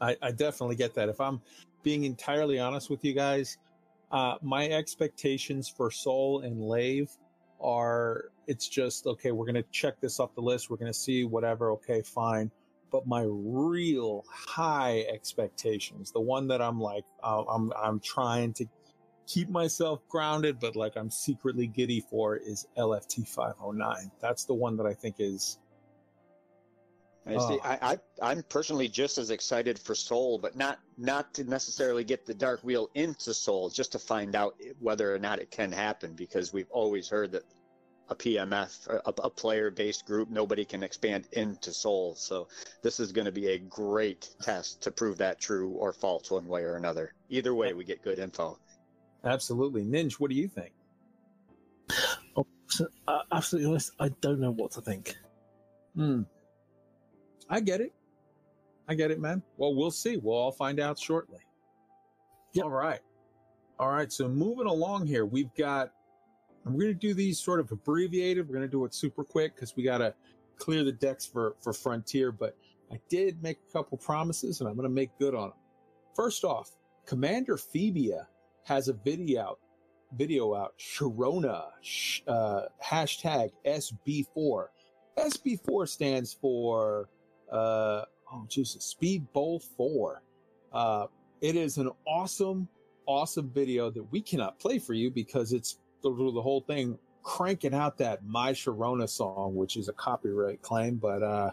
I, 0.00 0.16
I 0.22 0.30
definitely 0.32 0.76
get 0.76 0.94
that. 0.94 1.08
If 1.08 1.20
I'm 1.20 1.40
being 1.82 2.04
entirely 2.04 2.58
honest 2.58 2.90
with 2.90 3.04
you 3.04 3.12
guys, 3.12 3.58
uh, 4.10 4.36
my 4.42 4.68
expectations 4.68 5.68
for 5.68 5.90
Sol 5.90 6.40
and 6.40 6.60
Lave 6.60 7.10
are 7.60 8.30
it's 8.46 8.66
just 8.66 9.06
okay. 9.06 9.30
We're 9.30 9.46
gonna 9.46 9.62
check 9.70 10.00
this 10.00 10.18
off 10.18 10.34
the 10.34 10.40
list. 10.40 10.70
We're 10.70 10.78
gonna 10.78 10.94
see 10.94 11.24
whatever. 11.24 11.70
Okay, 11.72 12.02
fine. 12.02 12.50
But 12.90 13.07
my 13.07 13.24
real 13.26 14.24
high 14.29 15.05
expectations, 15.12 16.12
the 16.12 16.20
one 16.20 16.48
that 16.48 16.61
I'm 16.61 16.81
like, 16.81 17.05
uh, 17.22 17.42
I'm 17.42 17.72
I'm 17.76 18.00
trying 18.00 18.53
to 18.55 18.66
keep 19.26 19.48
myself 19.48 20.00
grounded, 20.09 20.59
but 20.61 20.76
like 20.76 20.96
I'm 20.96 21.11
secretly 21.11 21.66
giddy 21.66 22.00
for, 22.00 22.37
is 22.37 22.66
LFT 22.76 23.29
509. 23.29 24.11
That's 24.20 24.44
the 24.44 24.55
one 24.55 24.76
that 24.76 24.87
I 24.87 24.94
think 24.94 25.16
is 25.18 25.59
I 27.26 27.33
see. 27.33 27.37
Oh. 27.38 27.61
I, 27.62 27.79
I 27.83 27.98
I'm 28.22 28.42
personally 28.44 28.88
just 28.88 29.18
as 29.18 29.31
excited 29.31 29.79
for 29.79 29.94
Sol, 29.94 30.38
but 30.38 30.57
not 30.57 30.79
not 30.96 31.35
to 31.35 31.44
necessarily 31.44 32.03
get 32.03 32.26
the 32.26 32.35
Dark 32.35 32.62
Wheel 32.64 32.90
into 32.94 33.35
Sol, 33.35 33.68
just 33.68 33.92
to 33.92 33.98
find 33.98 34.35
out 34.35 34.57
whether 34.81 35.14
or 35.14 35.18
not 35.18 35.38
it 35.38 35.50
can 35.50 35.70
happen. 35.70 36.14
Because 36.14 36.53
we've 36.53 36.70
always 36.70 37.09
heard 37.09 37.33
that 37.33 37.44
a 38.11 38.14
PMF, 38.14 38.88
a, 38.88 39.09
a 39.23 39.31
player-based 39.31 40.05
group, 40.05 40.29
nobody 40.29 40.64
can 40.64 40.83
expand 40.83 41.29
into 41.33 41.73
Sol. 41.73 42.14
So 42.16 42.49
this 42.83 42.99
is 43.01 43.12
going 43.12 43.25
to 43.25 43.33
be 43.33 43.49
a 43.49 43.59
great 43.59 44.29
test 44.42 44.83
to 44.83 44.90
prove 44.90 45.16
that 45.18 45.40
true 45.40 45.70
or 45.70 45.92
false 45.92 46.31
one 46.31 46.46
way 46.46 46.62
or 46.62 46.77
another. 46.77 47.14
Either 47.29 47.55
way, 47.55 47.73
we 47.73 47.85
get 47.85 48.03
good 48.03 48.18
info. 48.18 48.59
absolutely 49.25 49.85
Ninja. 49.85 50.14
What 50.14 50.31
do 50.31 50.37
you 50.37 50.49
think? 50.49 50.73
Oh, 52.37 52.46
uh, 53.09 53.20
absolutely 53.33 53.70
honest, 53.70 53.92
I 53.99 54.11
don't 54.20 54.40
know 54.40 54.53
what 54.53 54.73
to 54.73 54.81
think. 54.81 55.14
Hmm. 55.94 56.23
I 57.49 57.61
get 57.61 57.81
it. 57.81 57.92
I 58.88 58.94
get 58.94 59.11
it, 59.11 59.20
man. 59.20 59.42
Well, 59.57 59.75
we'll 59.75 59.90
see. 59.90 60.16
We'll 60.16 60.37
all 60.37 60.53
find 60.53 60.81
out 60.81 60.99
shortly. 60.99 61.40
Yep. 62.55 62.64
All 62.64 62.70
right. 62.70 63.01
All 63.79 63.88
right. 63.88 64.12
So 64.12 64.29
moving 64.29 64.66
along 64.66 65.07
here, 65.07 65.25
we've 65.25 65.55
got, 65.55 65.92
I'm 66.66 66.73
going 66.73 66.88
to 66.88 66.94
do 66.94 67.14
these 67.14 67.38
sort 67.38 67.61
of 67.61 67.70
abbreviated. 67.73 68.46
We're 68.46 68.55
going 68.55 68.66
to 68.66 68.70
do 68.70 68.85
it 68.85 68.94
super 68.94 69.25
quick 69.25 69.55
because 69.55 69.75
we 69.77 69.83
got 69.83 69.99
to 69.99 70.14
clear 70.59 70.85
the 70.85 70.92
decks 70.92 71.25
for, 71.27 71.57
for 71.61 71.73
Frontier, 71.73 72.33
but 72.33 72.57
I 72.92 73.01
did 73.09 73.42
make 73.42 73.59
a 73.68 73.73
couple 73.73 73.96
promises 73.99 74.61
and 74.61 74.68
I'm 74.68 74.77
going 74.77 74.88
to 74.88 74.94
make 74.94 75.11
good 75.18 75.35
on 75.35 75.51
them. 75.51 75.59
First 76.14 76.44
off, 76.44 76.70
Commander 77.07 77.57
Phoebia 77.57 78.27
has 78.64 78.88
a 78.88 78.92
video 78.92 79.40
out, 79.40 79.59
video 80.16 80.55
out, 80.55 80.75
Sharona, 80.79 81.68
sh- 81.81 82.20
uh, 82.27 82.62
hashtag 82.85 83.51
SB4. 83.64 84.66
SB4 85.18 85.88
stands 85.88 86.33
for 86.33 87.09
uh 87.53 88.05
oh 88.33 88.46
Jesus, 88.49 88.85
Speed 88.85 89.33
Bowl 89.33 89.61
4. 89.77 90.23
Uh 90.73 91.07
it 91.40 91.57
is 91.57 91.79
an 91.79 91.90
awesome, 92.07 92.68
awesome 93.07 93.51
video 93.51 93.90
that 93.90 94.05
we 94.11 94.20
cannot 94.20 94.59
play 94.59 94.79
for 94.79 94.94
you 94.94 95.11
because 95.11 95.53
it's 95.53 95.79
the, 96.02 96.10
the 96.10 96.42
whole 96.42 96.62
thing 96.62 96.98
cranking 97.22 97.74
out 97.74 97.98
that 97.98 98.24
My 98.24 98.52
Sharona 98.52 99.08
song, 99.08 99.54
which 99.54 99.76
is 99.76 99.88
a 99.88 99.92
copyright 99.92 100.62
claim, 100.62 100.96
but 100.96 101.22
uh 101.22 101.50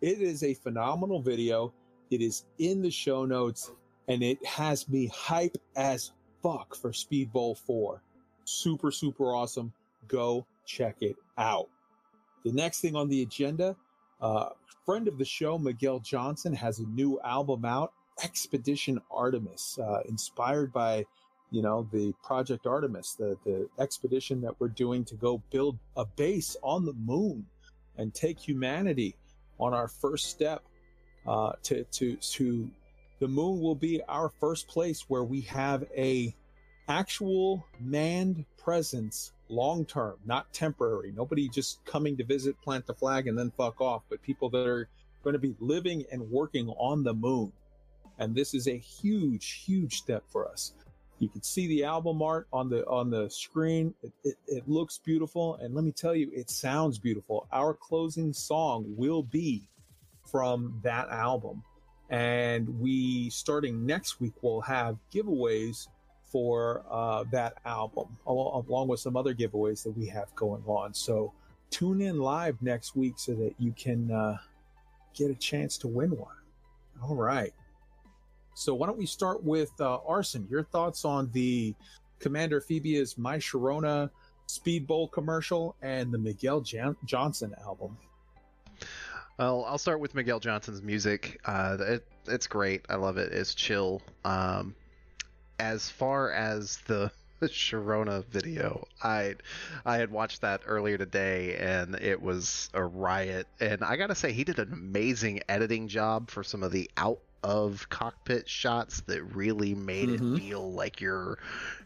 it 0.00 0.22
is 0.22 0.42
a 0.42 0.54
phenomenal 0.54 1.20
video. 1.20 1.72
It 2.10 2.22
is 2.22 2.44
in 2.58 2.80
the 2.80 2.90
show 2.90 3.24
notes 3.24 3.70
and 4.08 4.22
it 4.22 4.44
has 4.44 4.88
me 4.88 5.06
hype 5.06 5.56
as 5.76 6.12
fuck 6.42 6.74
for 6.74 6.92
Speed 6.92 7.32
Bowl 7.32 7.54
4. 7.54 8.02
Super, 8.44 8.90
super 8.90 9.34
awesome. 9.34 9.72
Go 10.08 10.46
check 10.64 10.96
it 11.00 11.16
out. 11.36 11.68
The 12.44 12.52
next 12.52 12.80
thing 12.80 12.96
on 12.96 13.08
the 13.08 13.22
agenda, 13.22 13.76
uh, 14.20 14.50
friend 14.86 15.06
of 15.06 15.18
the 15.18 15.24
show, 15.24 15.58
Miguel 15.58 16.00
Johnson, 16.00 16.54
has 16.54 16.78
a 16.78 16.86
new 16.86 17.20
album 17.20 17.64
out, 17.64 17.92
Expedition 18.24 19.00
Artemis, 19.10 19.78
uh, 19.78 20.00
inspired 20.08 20.72
by, 20.72 21.04
you 21.50 21.62
know, 21.62 21.88
the 21.92 22.12
Project 22.22 22.66
Artemis, 22.66 23.14
the, 23.14 23.36
the 23.44 23.68
expedition 23.78 24.40
that 24.42 24.54
we're 24.58 24.68
doing 24.68 25.04
to 25.06 25.14
go 25.16 25.42
build 25.50 25.78
a 25.96 26.04
base 26.04 26.56
on 26.62 26.84
the 26.84 26.92
moon 26.92 27.44
and 27.96 28.14
take 28.14 28.38
humanity 28.38 29.16
on 29.58 29.74
our 29.74 29.88
first 29.88 30.30
step 30.30 30.62
uh, 31.26 31.52
to, 31.62 31.84
to, 31.84 32.16
to 32.16 32.70
the 33.18 33.28
moon 33.28 33.60
will 33.60 33.74
be 33.74 34.02
our 34.08 34.28
first 34.28 34.68
place 34.68 35.04
where 35.08 35.24
we 35.24 35.42
have 35.42 35.84
a 35.96 36.34
actual 36.88 37.64
manned 37.78 38.44
presence 38.56 39.32
long 39.48 39.84
term, 39.84 40.16
not 40.24 40.52
temporary. 40.52 41.12
Nobody 41.14 41.48
just 41.48 41.84
coming 41.84 42.16
to 42.16 42.24
visit, 42.24 42.60
plant 42.62 42.86
the 42.86 42.94
flag, 42.94 43.26
and 43.26 43.38
then 43.38 43.52
fuck 43.56 43.80
off, 43.80 44.02
but 44.08 44.22
people 44.22 44.48
that 44.50 44.66
are 44.66 44.88
going 45.22 45.34
to 45.34 45.38
be 45.38 45.54
living 45.60 46.04
and 46.10 46.22
working 46.30 46.68
on 46.70 47.02
the 47.02 47.12
moon. 47.12 47.52
And 48.18 48.34
this 48.34 48.54
is 48.54 48.68
a 48.68 48.76
huge, 48.76 49.62
huge 49.64 49.96
step 49.96 50.24
for 50.28 50.48
us. 50.48 50.72
You 51.20 51.28
can 51.28 51.42
see 51.42 51.66
the 51.66 51.84
album 51.84 52.22
art 52.22 52.48
on 52.50 52.70
the 52.70 52.84
on 52.86 53.10
the 53.10 53.28
screen. 53.28 53.94
It, 54.02 54.12
it, 54.24 54.36
it 54.46 54.68
looks 54.68 54.98
beautiful, 54.98 55.56
and 55.56 55.74
let 55.74 55.84
me 55.84 55.92
tell 55.92 56.14
you, 56.14 56.30
it 56.32 56.48
sounds 56.50 56.98
beautiful. 56.98 57.46
Our 57.52 57.74
closing 57.74 58.32
song 58.32 58.86
will 58.96 59.22
be 59.22 59.68
from 60.30 60.80
that 60.82 61.10
album, 61.10 61.62
and 62.08 62.66
we 62.80 63.28
starting 63.28 63.84
next 63.84 64.18
week 64.18 64.32
we'll 64.40 64.62
have 64.62 64.96
giveaways 65.14 65.88
for 66.32 66.84
uh, 66.90 67.24
that 67.32 67.54
album, 67.66 68.16
al- 68.26 68.64
along 68.66 68.88
with 68.88 69.00
some 69.00 69.14
other 69.14 69.34
giveaways 69.34 69.82
that 69.82 69.90
we 69.90 70.06
have 70.06 70.34
going 70.36 70.62
on. 70.66 70.94
So 70.94 71.34
tune 71.70 72.00
in 72.00 72.18
live 72.18 72.62
next 72.62 72.96
week 72.96 73.14
so 73.18 73.34
that 73.34 73.54
you 73.58 73.72
can 73.72 74.10
uh, 74.10 74.38
get 75.14 75.30
a 75.30 75.34
chance 75.34 75.76
to 75.78 75.88
win 75.88 76.10
one. 76.16 76.34
All 77.02 77.16
right. 77.16 77.52
So 78.54 78.74
why 78.74 78.86
don't 78.86 78.98
we 78.98 79.06
start 79.06 79.42
with 79.42 79.70
uh, 79.80 79.98
Arson? 80.06 80.46
Your 80.50 80.64
thoughts 80.64 81.04
on 81.04 81.30
the 81.32 81.74
Commander 82.18 82.60
Phoebe's 82.60 83.16
My 83.16 83.38
Sharona 83.38 84.10
Speed 84.46 84.86
Bowl 84.86 85.08
commercial 85.08 85.76
and 85.82 86.12
the 86.12 86.18
Miguel 86.18 86.60
Jan- 86.60 86.96
Johnson 87.04 87.54
album? 87.64 87.96
Well, 89.38 89.64
I'll 89.66 89.78
start 89.78 90.00
with 90.00 90.14
Miguel 90.14 90.40
Johnson's 90.40 90.82
music. 90.82 91.40
Uh, 91.46 91.76
it, 91.80 92.06
it's 92.26 92.46
great. 92.46 92.84
I 92.90 92.96
love 92.96 93.16
it. 93.16 93.32
It's 93.32 93.54
chill. 93.54 94.02
Um, 94.24 94.74
as 95.58 95.88
far 95.88 96.30
as 96.30 96.78
the 96.86 97.10
Sharona 97.42 98.24
video, 98.26 98.86
I 99.02 99.36
I 99.86 99.96
had 99.96 100.10
watched 100.10 100.42
that 100.42 100.60
earlier 100.66 100.98
today, 100.98 101.56
and 101.56 101.94
it 101.94 102.20
was 102.20 102.68
a 102.74 102.84
riot. 102.84 103.46
And 103.60 103.82
I 103.82 103.96
gotta 103.96 104.14
say, 104.14 104.32
he 104.32 104.44
did 104.44 104.58
an 104.58 104.72
amazing 104.74 105.40
editing 105.48 105.88
job 105.88 106.28
for 106.28 106.44
some 106.44 106.62
of 106.62 106.70
the 106.70 106.90
out 106.98 107.20
of 107.42 107.88
cockpit 107.88 108.48
shots 108.48 109.00
that 109.02 109.22
really 109.34 109.74
made 109.74 110.08
Mhm. 110.10 110.36
it 110.36 110.40
feel 110.40 110.72
like 110.72 111.00
you're 111.00 111.38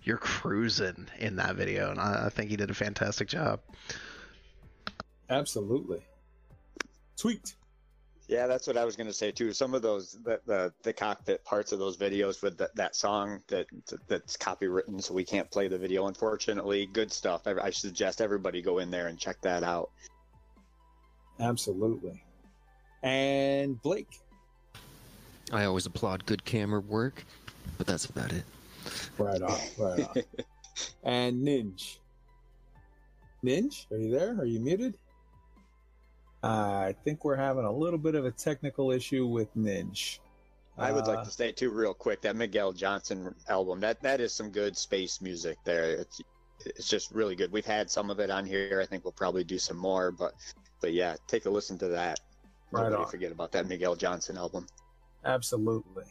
you're 0.03 0.19
cruising 0.19 1.09
in 1.19 1.37
that 1.37 1.57
video. 1.57 1.91
And 1.91 2.01
I, 2.01 2.27
I 2.27 2.29
think 2.29 2.51
he 2.51 2.57
did 2.57 2.71
a 2.71 2.75
fantastic 2.75 3.29
job. 3.29 3.61
Absolutely. 5.31 6.05
Tweaked. 7.17 7.57
Yeah, 8.27 8.47
that's 8.47 8.67
what 8.67 8.77
I 8.79 8.85
was 8.87 8.97
going 8.97 9.07
to 9.07 9.13
say 9.13 9.31
too. 9.31 9.53
Some 9.53 9.75
of 9.75 9.83
those 9.83 10.13
the 10.25 10.41
the, 10.47 10.73
the 10.83 10.93
cockpit 10.93 11.45
parts 11.45 11.73
of 11.73 11.79
those 11.79 11.97
videos 11.97 12.43
with 12.43 12.57
that 12.59 12.75
that 12.75 12.97
song 12.97 13.43
that 13.49 13.67
that's 14.09 14.37
copywritten, 14.37 15.03
so 15.03 15.13
we 15.15 15.25
can't 15.25 15.51
play 15.51 15.69
the 15.69 15.79
video. 15.79 16.07
Unfortunately, 16.07 16.87
good 16.87 17.13
stuff. 17.13 17.47
I, 17.47 17.53
I 17.63 17.71
suggest 17.71 18.21
everybody 18.21 18.63
go 18.63 18.79
in 18.79 18.91
there 18.91 19.09
and 19.09 19.19
check 19.19 19.41
that 19.43 19.63
out. 19.63 19.91
Absolutely. 21.39 22.23
And 23.03 23.81
Blake. 23.83 24.21
I 25.53 25.65
always 25.65 25.87
applaud 25.87 26.27
good 26.27 26.45
camera 26.45 26.81
work, 26.81 27.25
but 27.79 27.87
that's 27.87 28.07
about 28.07 28.33
it. 28.33 28.45
Right 29.19 29.41
on, 29.43 29.59
right 29.79 30.01
on. 30.17 30.23
and 31.05 31.47
Ninj. 31.47 31.99
Ninj, 33.45 33.91
are 33.93 33.99
you 33.99 34.11
there? 34.11 34.39
Are 34.41 34.45
you 34.47 34.61
muted? 34.61 34.97
I 36.43 36.95
think 37.05 37.25
we're 37.25 37.37
having 37.37 37.65
a 37.65 37.73
little 37.73 37.99
bit 37.99 38.15
of 38.15 38.27
a 38.27 38.31
technical 38.31 38.91
issue 38.91 39.27
with 39.27 39.55
Ninj. 39.57 40.19
I 40.77 40.93
would 40.93 41.07
like 41.07 41.19
Uh, 41.21 41.25
to 41.25 41.31
say 41.31 41.53
too, 41.53 41.71
real 41.71 41.95
quick, 41.95 42.21
that 42.23 42.37
Miguel 42.37 42.73
Johnson 42.73 43.35
album 43.49 43.81
that 43.81 44.03
that 44.03 44.21
is 44.21 44.33
some 44.33 44.51
good 44.51 44.77
space 44.77 45.21
music 45.21 45.57
there. 45.65 45.95
It's 45.95 46.21
it's 46.67 46.89
just 46.89 47.13
really 47.13 47.37
good. 47.37 47.53
We've 47.53 47.65
had 47.65 47.91
some 47.91 48.11
of 48.11 48.19
it 48.19 48.31
on 48.31 48.45
here. 48.45 48.81
I 48.83 48.87
think 48.87 49.05
we'll 49.05 49.13
probably 49.13 49.45
do 49.45 49.59
some 49.59 49.77
more, 49.77 50.11
but 50.11 50.35
but 50.81 50.93
yeah, 50.93 51.15
take 51.29 51.47
a 51.47 51.51
listen 51.51 51.79
to 51.79 51.89
that. 51.89 52.21
Right 52.73 52.85
Nobody 52.85 53.05
on. 53.05 53.11
forget 53.11 53.31
about 53.33 53.53
that 53.53 53.69
Miguel 53.69 53.95
Johnson 53.95 54.37
album. 54.37 54.67
Absolutely. 55.25 56.05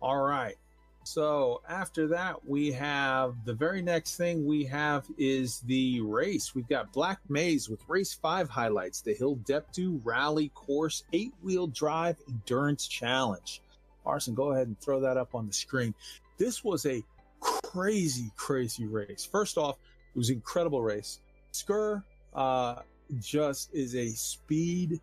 All 0.00 0.22
right. 0.22 0.56
So 1.04 1.62
after 1.68 2.06
that, 2.08 2.46
we 2.46 2.70
have 2.72 3.44
the 3.44 3.54
very 3.54 3.82
next 3.82 4.16
thing 4.16 4.46
we 4.46 4.64
have 4.64 5.04
is 5.18 5.60
the 5.60 6.00
race. 6.00 6.54
We've 6.54 6.68
got 6.68 6.92
Black 6.92 7.18
Maze 7.28 7.68
with 7.68 7.80
race 7.88 8.14
five 8.14 8.48
highlights, 8.48 9.00
the 9.00 9.12
Hill 9.12 9.36
Deptu 9.44 10.00
Rally 10.04 10.50
Course 10.54 11.02
eight 11.12 11.34
wheel 11.42 11.66
drive 11.66 12.16
endurance 12.28 12.86
challenge. 12.86 13.62
Arson, 14.06 14.34
go 14.34 14.52
ahead 14.52 14.68
and 14.68 14.80
throw 14.80 15.00
that 15.00 15.16
up 15.16 15.34
on 15.34 15.46
the 15.46 15.52
screen. 15.52 15.94
This 16.38 16.62
was 16.62 16.86
a 16.86 17.02
crazy, 17.40 18.30
crazy 18.36 18.86
race. 18.86 19.28
First 19.30 19.58
off, 19.58 19.76
it 20.14 20.18
was 20.18 20.28
an 20.28 20.36
incredible 20.36 20.82
race. 20.82 21.20
Skur 21.52 22.02
uh, 22.34 22.76
just 23.20 23.74
is 23.74 23.96
a 23.96 24.08
speed 24.10 25.00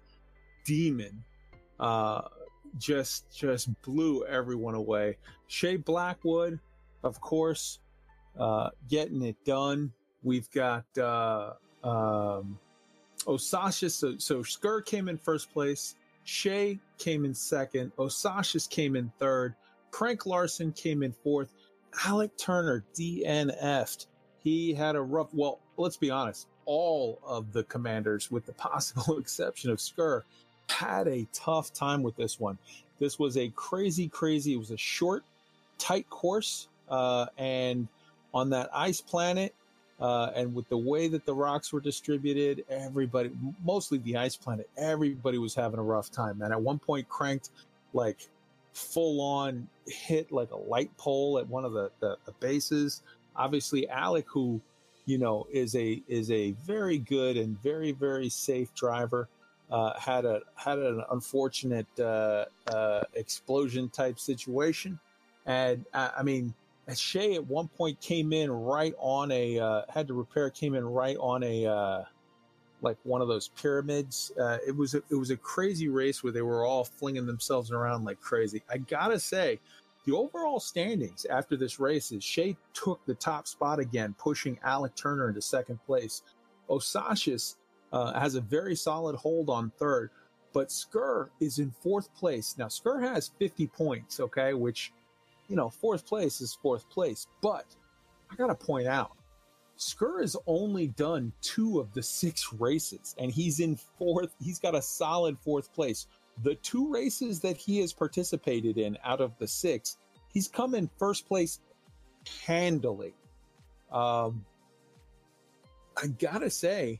demon. 0.65 1.23
Uh, 1.79 2.21
just 2.77 3.25
just 3.35 3.69
blew 3.81 4.25
everyone 4.25 4.75
away. 4.75 5.17
Shea 5.47 5.77
Blackwood, 5.77 6.59
of 7.03 7.19
course, 7.21 7.79
uh, 8.37 8.69
getting 8.87 9.21
it 9.23 9.35
done. 9.45 9.91
We've 10.23 10.49
got 10.51 10.85
uh, 10.97 11.53
um, 11.83 12.59
Osashis. 13.25 13.91
So, 13.91 14.17
so 14.17 14.39
Skur 14.39 14.85
came 14.85 15.07
in 15.07 15.17
first 15.17 15.51
place. 15.51 15.95
Shea 16.23 16.79
came 16.97 17.25
in 17.25 17.33
second. 17.33 17.91
Osashis 17.97 18.69
came 18.69 18.95
in 18.95 19.11
third. 19.17 19.55
Crank 19.91 20.25
Larson 20.25 20.71
came 20.71 21.03
in 21.03 21.11
fourth. 21.11 21.53
Alec 22.05 22.37
Turner 22.37 22.83
DNF'd. 22.93 24.07
He 24.39 24.73
had 24.73 24.95
a 24.95 25.01
rough. 25.01 25.29
Well, 25.33 25.59
let's 25.77 25.97
be 25.97 26.11
honest. 26.11 26.47
All 26.65 27.19
of 27.25 27.51
the 27.51 27.63
commanders, 27.63 28.29
with 28.29 28.45
the 28.45 28.53
possible 28.69 29.17
exception 29.17 29.71
of 29.71 29.79
Skur, 29.79 30.21
had 30.69 31.07
a 31.07 31.27
tough 31.33 31.73
time 31.73 32.03
with 32.03 32.15
this 32.15 32.39
one. 32.39 32.57
This 32.99 33.17
was 33.17 33.37
a 33.37 33.49
crazy, 33.49 34.07
crazy. 34.07 34.53
It 34.53 34.57
was 34.57 34.71
a 34.71 34.77
short, 34.77 35.23
tight 35.77 36.09
course, 36.09 36.67
uh, 36.89 37.27
and 37.37 37.87
on 38.33 38.49
that 38.51 38.69
ice 38.73 39.01
planet, 39.01 39.55
uh, 39.99 40.31
and 40.35 40.53
with 40.53 40.67
the 40.69 40.77
way 40.77 41.07
that 41.07 41.25
the 41.25 41.33
rocks 41.33 41.73
were 41.73 41.81
distributed, 41.81 42.63
everybody, 42.69 43.31
mostly 43.63 43.97
the 43.97 44.17
ice 44.17 44.35
planet, 44.35 44.69
everybody 44.77 45.37
was 45.37 45.55
having 45.55 45.79
a 45.79 45.83
rough 45.83 46.11
time. 46.11 46.41
And 46.41 46.53
at 46.53 46.61
one 46.61 46.79
point, 46.79 47.09
cranked 47.09 47.49
like 47.93 48.27
full 48.73 49.19
on 49.21 49.67
hit 49.87 50.31
like 50.31 50.51
a 50.51 50.57
light 50.57 50.95
pole 50.97 51.37
at 51.39 51.47
one 51.47 51.65
of 51.65 51.73
the, 51.73 51.91
the, 51.99 52.17
the 52.25 52.31
bases. 52.39 53.01
Obviously, 53.35 53.89
Alec, 53.89 54.25
who 54.27 54.61
you 55.05 55.17
know 55.17 55.47
is 55.51 55.75
a 55.75 56.01
is 56.07 56.29
a 56.31 56.51
very 56.65 56.97
good 56.97 57.35
and 57.35 57.61
very 57.61 57.91
very 57.91 58.29
safe 58.29 58.73
driver, 58.75 59.27
uh, 59.71 59.97
had 59.99 60.25
a 60.25 60.41
had 60.55 60.79
an 60.79 61.03
unfortunate 61.11 61.87
uh, 61.99 62.45
uh, 62.67 63.03
explosion 63.13 63.89
type 63.89 64.19
situation, 64.19 64.99
and 65.45 65.85
uh, 65.93 66.09
I 66.17 66.23
mean, 66.23 66.53
Shea 66.95 67.35
at 67.35 67.45
one 67.45 67.67
point 67.67 67.99
came 68.01 68.33
in 68.33 68.51
right 68.51 68.93
on 68.97 69.31
a 69.31 69.59
uh, 69.59 69.81
had 69.89 70.07
to 70.07 70.13
repair 70.13 70.49
came 70.49 70.73
in 70.73 70.85
right 70.85 71.17
on 71.17 71.43
a 71.43 71.65
uh, 71.65 72.03
like 72.81 72.97
one 73.03 73.21
of 73.21 73.27
those 73.27 73.49
pyramids. 73.49 74.31
it 74.65 74.75
was 74.75 74.95
a, 74.95 75.03
it 75.09 75.15
was 75.15 75.29
a 75.29 75.37
crazy 75.37 75.87
race 75.87 76.23
where 76.23 76.33
they 76.33 76.41
were 76.41 76.65
all 76.65 76.83
flinging 76.83 77.25
themselves 77.25 77.71
around 77.71 78.05
like 78.05 78.19
crazy. 78.21 78.63
I 78.69 78.77
gotta 78.77 79.19
say. 79.19 79.59
The 80.05 80.15
overall 80.15 80.59
standings 80.59 81.25
after 81.25 81.55
this 81.55 81.79
race 81.79 82.11
is 82.11 82.23
Shea 82.23 82.55
took 82.73 83.05
the 83.05 83.13
top 83.13 83.47
spot 83.47 83.77
again, 83.77 84.15
pushing 84.17 84.57
Alec 84.63 84.95
Turner 84.95 85.27
into 85.27 85.41
second 85.41 85.77
place. 85.85 86.23
Osashis 86.67 87.55
uh, 87.91 88.19
has 88.19 88.35
a 88.35 88.41
very 88.41 88.75
solid 88.75 89.15
hold 89.15 89.49
on 89.49 89.71
third, 89.77 90.11
but 90.53 90.69
Skur 90.69 91.29
is 91.39 91.59
in 91.59 91.71
fourth 91.71 92.13
place. 92.15 92.55
Now, 92.57 92.67
Skur 92.67 93.01
has 93.01 93.31
50 93.39 93.67
points, 93.67 94.19
okay, 94.19 94.53
which, 94.53 94.91
you 95.47 95.55
know, 95.55 95.69
fourth 95.69 96.05
place 96.05 96.41
is 96.41 96.53
fourth 96.53 96.89
place. 96.89 97.27
But 97.41 97.65
I 98.31 98.35
got 98.35 98.47
to 98.47 98.55
point 98.55 98.87
out, 98.87 99.11
Skur 99.77 100.21
has 100.21 100.35
only 100.45 100.87
done 100.87 101.31
two 101.41 101.79
of 101.79 101.93
the 101.93 102.03
six 102.03 102.51
races, 102.53 103.15
and 103.17 103.31
he's 103.31 103.59
in 103.59 103.77
fourth. 103.97 104.35
He's 104.41 104.59
got 104.59 104.75
a 104.75 104.81
solid 104.81 105.37
fourth 105.39 105.73
place. 105.73 106.07
The 106.43 106.55
two 106.55 106.91
races 106.91 107.39
that 107.41 107.57
he 107.57 107.79
has 107.79 107.93
participated 107.93 108.77
in 108.77 108.97
out 109.03 109.21
of 109.21 109.37
the 109.39 109.47
six, 109.47 109.97
he's 110.33 110.47
come 110.47 110.75
in 110.75 110.89
first 110.97 111.27
place 111.27 111.59
handily. 112.45 113.13
Um, 113.91 114.45
I 116.01 116.07
gotta 116.07 116.49
say, 116.49 116.99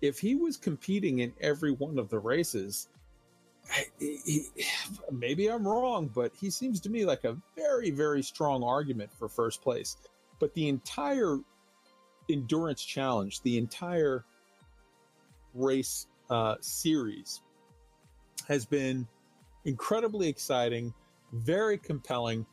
if 0.00 0.18
he 0.18 0.34
was 0.34 0.56
competing 0.56 1.20
in 1.20 1.32
every 1.40 1.72
one 1.72 1.98
of 1.98 2.08
the 2.08 2.18
races, 2.18 2.88
he, 3.98 4.46
maybe 5.10 5.48
I'm 5.48 5.66
wrong, 5.66 6.10
but 6.14 6.32
he 6.38 6.50
seems 6.50 6.80
to 6.80 6.90
me 6.90 7.04
like 7.04 7.24
a 7.24 7.36
very, 7.56 7.90
very 7.90 8.22
strong 8.22 8.62
argument 8.62 9.10
for 9.12 9.28
first 9.28 9.62
place. 9.62 9.96
But 10.38 10.54
the 10.54 10.68
entire 10.68 11.38
endurance 12.28 12.82
challenge, 12.82 13.42
the 13.42 13.58
entire 13.58 14.24
race 15.54 16.06
uh, 16.30 16.56
series 16.60 17.42
has 18.48 18.64
been 18.64 19.06
incredibly 19.64 20.28
exciting, 20.28 20.92
very 21.32 21.76
compelling, 21.76 22.46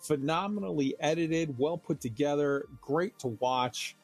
phenomenally 0.00 0.94
edited, 1.00 1.56
well 1.58 1.76
put 1.76 2.00
together, 2.00 2.66
great 2.80 3.18
to 3.18 3.28
watch. 3.40 3.96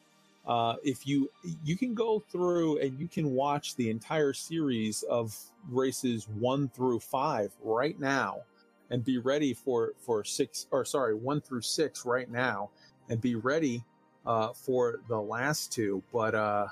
Uh, 0.45 0.75
if 0.83 1.05
you 1.05 1.29
you 1.63 1.77
can 1.77 1.93
go 1.93 2.19
through 2.31 2.79
and 2.79 2.99
you 2.99 3.07
can 3.07 3.31
watch 3.31 3.75
the 3.75 3.89
entire 3.89 4.33
series 4.33 5.03
of 5.03 5.37
races 5.69 6.27
one 6.27 6.67
through 6.69 6.99
five 6.99 7.51
right 7.63 7.99
now 7.99 8.41
and 8.89 9.05
be 9.05 9.19
ready 9.19 9.53
for 9.53 9.93
for 9.99 10.23
six 10.23 10.65
or 10.71 10.83
sorry 10.83 11.13
one 11.13 11.41
through 11.41 11.61
six 11.61 12.05
right 12.07 12.29
now 12.31 12.71
and 13.09 13.21
be 13.21 13.35
ready 13.35 13.83
uh, 14.25 14.49
for 14.53 14.99
the 15.07 15.19
last 15.19 15.71
two 15.71 16.01
but 16.11 16.33
uh 16.33 16.65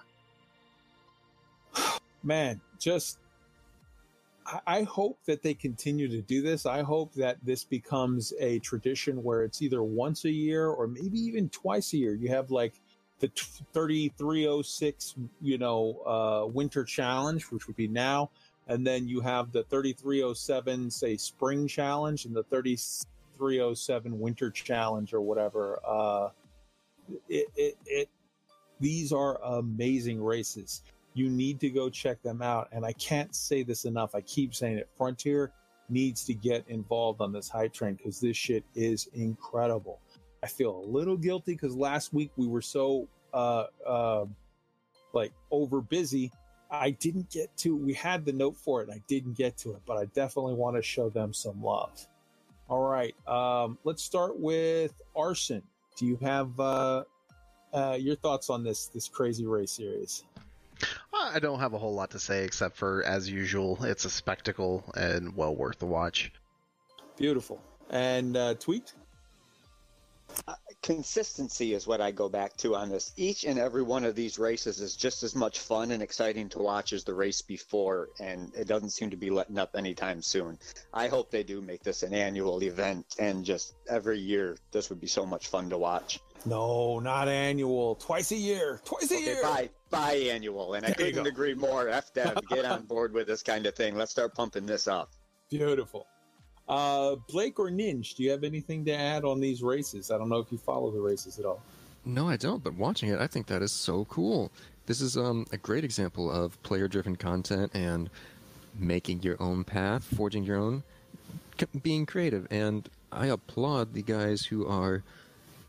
man 2.23 2.60
just 2.79 3.19
I, 4.49 4.60
I 4.65 4.84
hope 4.84 5.19
that 5.25 5.43
they 5.43 5.53
continue 5.53 6.08
to 6.08 6.21
do 6.21 6.41
this. 6.41 6.65
I 6.65 6.82
hope 6.82 7.13
that 7.13 7.38
this 7.43 7.63
becomes 7.63 8.34
a 8.39 8.60
tradition 8.60 9.23
where 9.23 9.43
it's 9.43 9.62
either 9.62 9.84
once 9.84 10.25
a 10.25 10.32
year 10.32 10.67
or 10.67 10.88
maybe 10.88 11.19
even 11.19 11.49
twice 11.49 11.93
a 11.93 11.97
year. 11.97 12.15
You 12.15 12.29
have 12.29 12.51
like 12.51 12.73
the 13.19 13.27
3306, 13.73 15.15
you 15.41 15.58
know, 15.58 16.01
uh, 16.05 16.47
winter 16.47 16.84
challenge, 16.84 17.43
which 17.45 17.67
would 17.67 17.75
be 17.75 17.88
now. 17.88 18.29
And 18.67 18.86
then 18.86 19.08
you 19.08 19.19
have 19.21 19.51
the 19.51 19.63
3307, 19.63 20.91
say, 20.91 21.17
spring 21.17 21.67
challenge 21.67 22.25
and 22.25 22.36
the 22.36 22.43
3307 22.43 24.19
winter 24.19 24.51
challenge 24.51 25.13
or 25.13 25.21
whatever. 25.21 25.79
Uh, 25.86 26.29
it, 27.27 27.47
it, 27.55 27.77
it, 27.86 28.10
these 28.79 29.12
are 29.12 29.41
amazing 29.43 30.23
races. 30.23 30.84
You 31.15 31.29
need 31.29 31.60
to 31.62 31.69
go 31.69 31.89
check 31.89 32.21
them 32.21 32.41
out. 32.41 32.69
And 32.71 32.86
I 32.86 32.93
can't 32.93 33.36
say 33.36 33.63
this 33.63 33.86
enough. 33.86 34.13
I 34.13 34.21
keep 34.21 34.53
saying 34.53 34.77
it. 34.77 34.89
Frontier 34.95 35.51
needs 35.89 36.23
to 36.25 36.34
get 36.34 36.63
involved 36.67 37.21
on 37.21 37.32
this 37.34 37.49
hype 37.49 37.73
train 37.73 37.95
because 37.95 38.21
this 38.21 38.38
shit 38.38 38.63
is 38.75 39.10
incredible. 39.13 39.99
I 40.43 40.47
feel 40.47 40.78
a 40.78 40.86
little 40.86 41.17
guilty 41.17 41.54
because 41.54 41.75
last 41.75 42.13
week 42.13 42.32
we 42.38 42.47
were 42.47 42.62
so 42.62 43.08
uh, 43.34 43.65
uh, 43.86 44.25
like 45.13 45.34
over 45.52 45.82
busy. 45.82 46.32
I 46.71 46.91
didn't 46.91 47.30
get 47.32 47.56
to. 47.58 47.75
We 47.75 47.93
had 47.93 48.25
the 48.25 48.34
note 48.34 48.56
for 48.56 48.82
it. 48.82 48.89
and 48.89 48.95
I 48.95 49.02
didn't 49.08 49.36
get 49.36 49.58
to 49.60 49.71
it, 49.71 49.82
but 49.86 49.97
I 49.97 50.06
definitely 50.06 50.54
want 50.54 50.75
to 50.75 50.82
show 50.82 51.10
them 51.10 51.34
some 51.34 51.63
love. 51.63 52.08
All 52.69 52.88
right, 52.88 53.15
um, 53.28 53.80
let's 53.84 54.04
start 54.04 54.39
with 54.39 54.93
Arson. 55.15 55.63
Do 55.97 56.06
you 56.06 56.17
have 56.21 56.60
uh, 56.60 57.04
uh, 57.73 57.97
your 57.99 58.15
thoughts 58.15 58.49
on 58.49 58.63
this 58.63 58.88
this 58.88 59.08
crazy 59.08 59.47
race 59.47 59.71
series? 59.71 60.23
I 61.13 61.39
don't 61.39 61.60
have 61.60 61.73
a 61.73 61.78
whole 61.78 61.93
lot 61.93 62.12
to 62.12 62.19
say 62.19 62.45
except 62.45 62.78
for, 62.78 63.04
as 63.04 63.30
usual, 63.30 63.84
it's 63.84 64.06
a 64.06 64.10
spectacle 64.10 64.84
and 64.95 65.36
well 65.36 65.56
worth 65.56 65.80
the 65.80 65.86
watch. 65.86 66.32
Beautiful. 67.17 67.62
And 67.89 68.38
uh, 68.38 68.54
consistency 70.82 71.74
is 71.74 71.86
what 71.86 72.02
I 72.02 72.12
go 72.12 72.30
back 72.30 72.56
to 72.58 72.76
on 72.76 72.89
this. 72.89 73.12
Each 73.15 73.44
and 73.44 73.60
every 73.60 73.84
one 73.84 74.06
of 74.06 74.15
these 74.15 74.39
races 74.39 74.80
is 74.80 74.96
just 74.96 75.24
as 75.24 75.36
much 75.36 75.60
fun 75.60 75.92
and 75.92 76.02
exciting 76.02 76.50
to 76.50 76.60
watch 76.60 76.94
as 76.94 77.04
the 77.04 77.13
race 77.13 77.42
before, 77.42 78.10
and 78.20 78.52
it 78.56 78.68
doesn't 78.68 78.92
seem 78.92 79.10
to 79.10 79.18
be 79.18 79.30
letting 79.30 79.58
up 79.58 79.76
anytime 79.76 80.22
soon. 80.22 80.58
I 80.94 81.08
hope 81.08 81.32
they 81.32 81.44
do 81.44 81.62
make 81.62 81.84
this 81.84 82.04
an 82.04 82.13
annual 82.13 82.63
event, 82.63 83.06
and 83.20 83.46
just 83.46 83.76
every 83.88 84.20
year, 84.20 84.58
this 84.72 84.89
would 84.89 85.00
be 85.00 85.08
so 85.08 85.26
much 85.26 85.48
fun 85.48 85.70
to 85.70 85.78
watch. 85.78 86.20
No, 86.46 87.00
not 87.00 87.28
annual. 87.28 87.96
Twice 87.96 88.32
a 88.32 88.38
year. 88.38 88.82
Twice 88.86 89.12
a 89.12 89.15
okay, 89.15 89.24
year. 89.26 89.44
Bi- 89.44 89.70
biannual, 89.92 90.78
and 90.78 90.86
I 90.86 90.92
couldn't 90.92 91.28
agree 91.28 91.54
more. 91.54 91.86
FDev, 91.86 92.48
get 92.48 92.65
on 92.65 92.86
board 92.88 93.13
with 93.13 93.28
this 93.28 93.44
kind 93.44 93.65
of 93.65 93.76
thing. 93.76 93.98
Let's 93.98 94.12
start 94.12 94.34
pumping 94.36 94.65
this 94.65 94.88
up. 94.88 95.12
Beautiful. 95.50 96.08
Uh, 96.69 97.15
Blake 97.27 97.58
or 97.58 97.69
Ninja, 97.69 98.15
do 98.15 98.23
you 98.23 98.29
have 98.29 98.43
anything 98.43 98.86
to 98.86 98.93
add 98.93 99.25
on 99.25 99.39
these 99.39 99.63
races? 99.63 100.12
I 100.12 100.17
don't 100.19 100.29
know 100.29 100.38
if 100.38 100.51
you 100.51 100.60
follow 100.60 100.91
the 100.91 101.01
races 101.01 101.39
at 101.39 101.45
all. 101.45 101.62
No, 102.05 102.29
I 102.29 102.38
don't. 102.38 102.63
But 102.63 102.75
watching 102.75 103.10
it, 103.10 103.19
I 103.19 103.25
think 103.27 103.48
that 103.48 103.63
is 103.63 103.71
so 103.71 104.06
cool. 104.06 104.52
This 104.85 105.02
is 105.02 105.17
um, 105.17 105.48
a 105.52 105.58
great 105.58 105.83
example 105.83 106.31
of 106.31 106.62
player-driven 106.62 107.15
content 107.15 107.71
and 107.73 108.10
making 108.77 109.23
your 109.23 109.35
own 109.41 109.63
path, 109.63 110.04
forging 110.15 110.44
your 110.44 110.58
own, 110.58 110.83
being 111.81 112.06
creative. 112.06 112.48
And 112.52 112.87
I 113.12 113.27
applaud 113.27 113.94
the 113.94 114.04
guys 114.04 114.46
who 114.46 114.67
are 114.67 115.04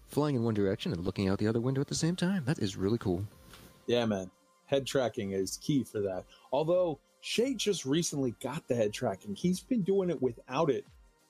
flying 0.08 0.36
in 0.36 0.42
one 0.44 0.54
direction 0.54 0.92
and 0.92 1.04
looking 1.04 1.28
out 1.28 1.38
the 1.38 1.46
other 1.46 1.60
window 1.60 1.80
at 1.80 1.88
the 1.88 1.94
same 1.94 2.14
time. 2.14 2.44
That 2.44 2.58
is 2.58 2.76
really 2.76 2.98
cool. 2.98 3.24
Yeah, 3.86 4.04
man. 4.04 4.30
Head 4.66 4.86
tracking 4.86 5.32
is 5.32 5.56
key 5.56 5.82
for 5.82 6.00
that. 6.00 6.24
Although 6.52 6.98
Shea 7.20 7.54
just 7.54 7.84
recently 7.84 8.34
got 8.42 8.66
the 8.66 8.74
head 8.74 8.92
tracking. 8.92 9.34
He's 9.34 9.60
been 9.60 9.82
doing 9.82 10.10
it 10.10 10.20
without 10.20 10.70
it 10.70 10.86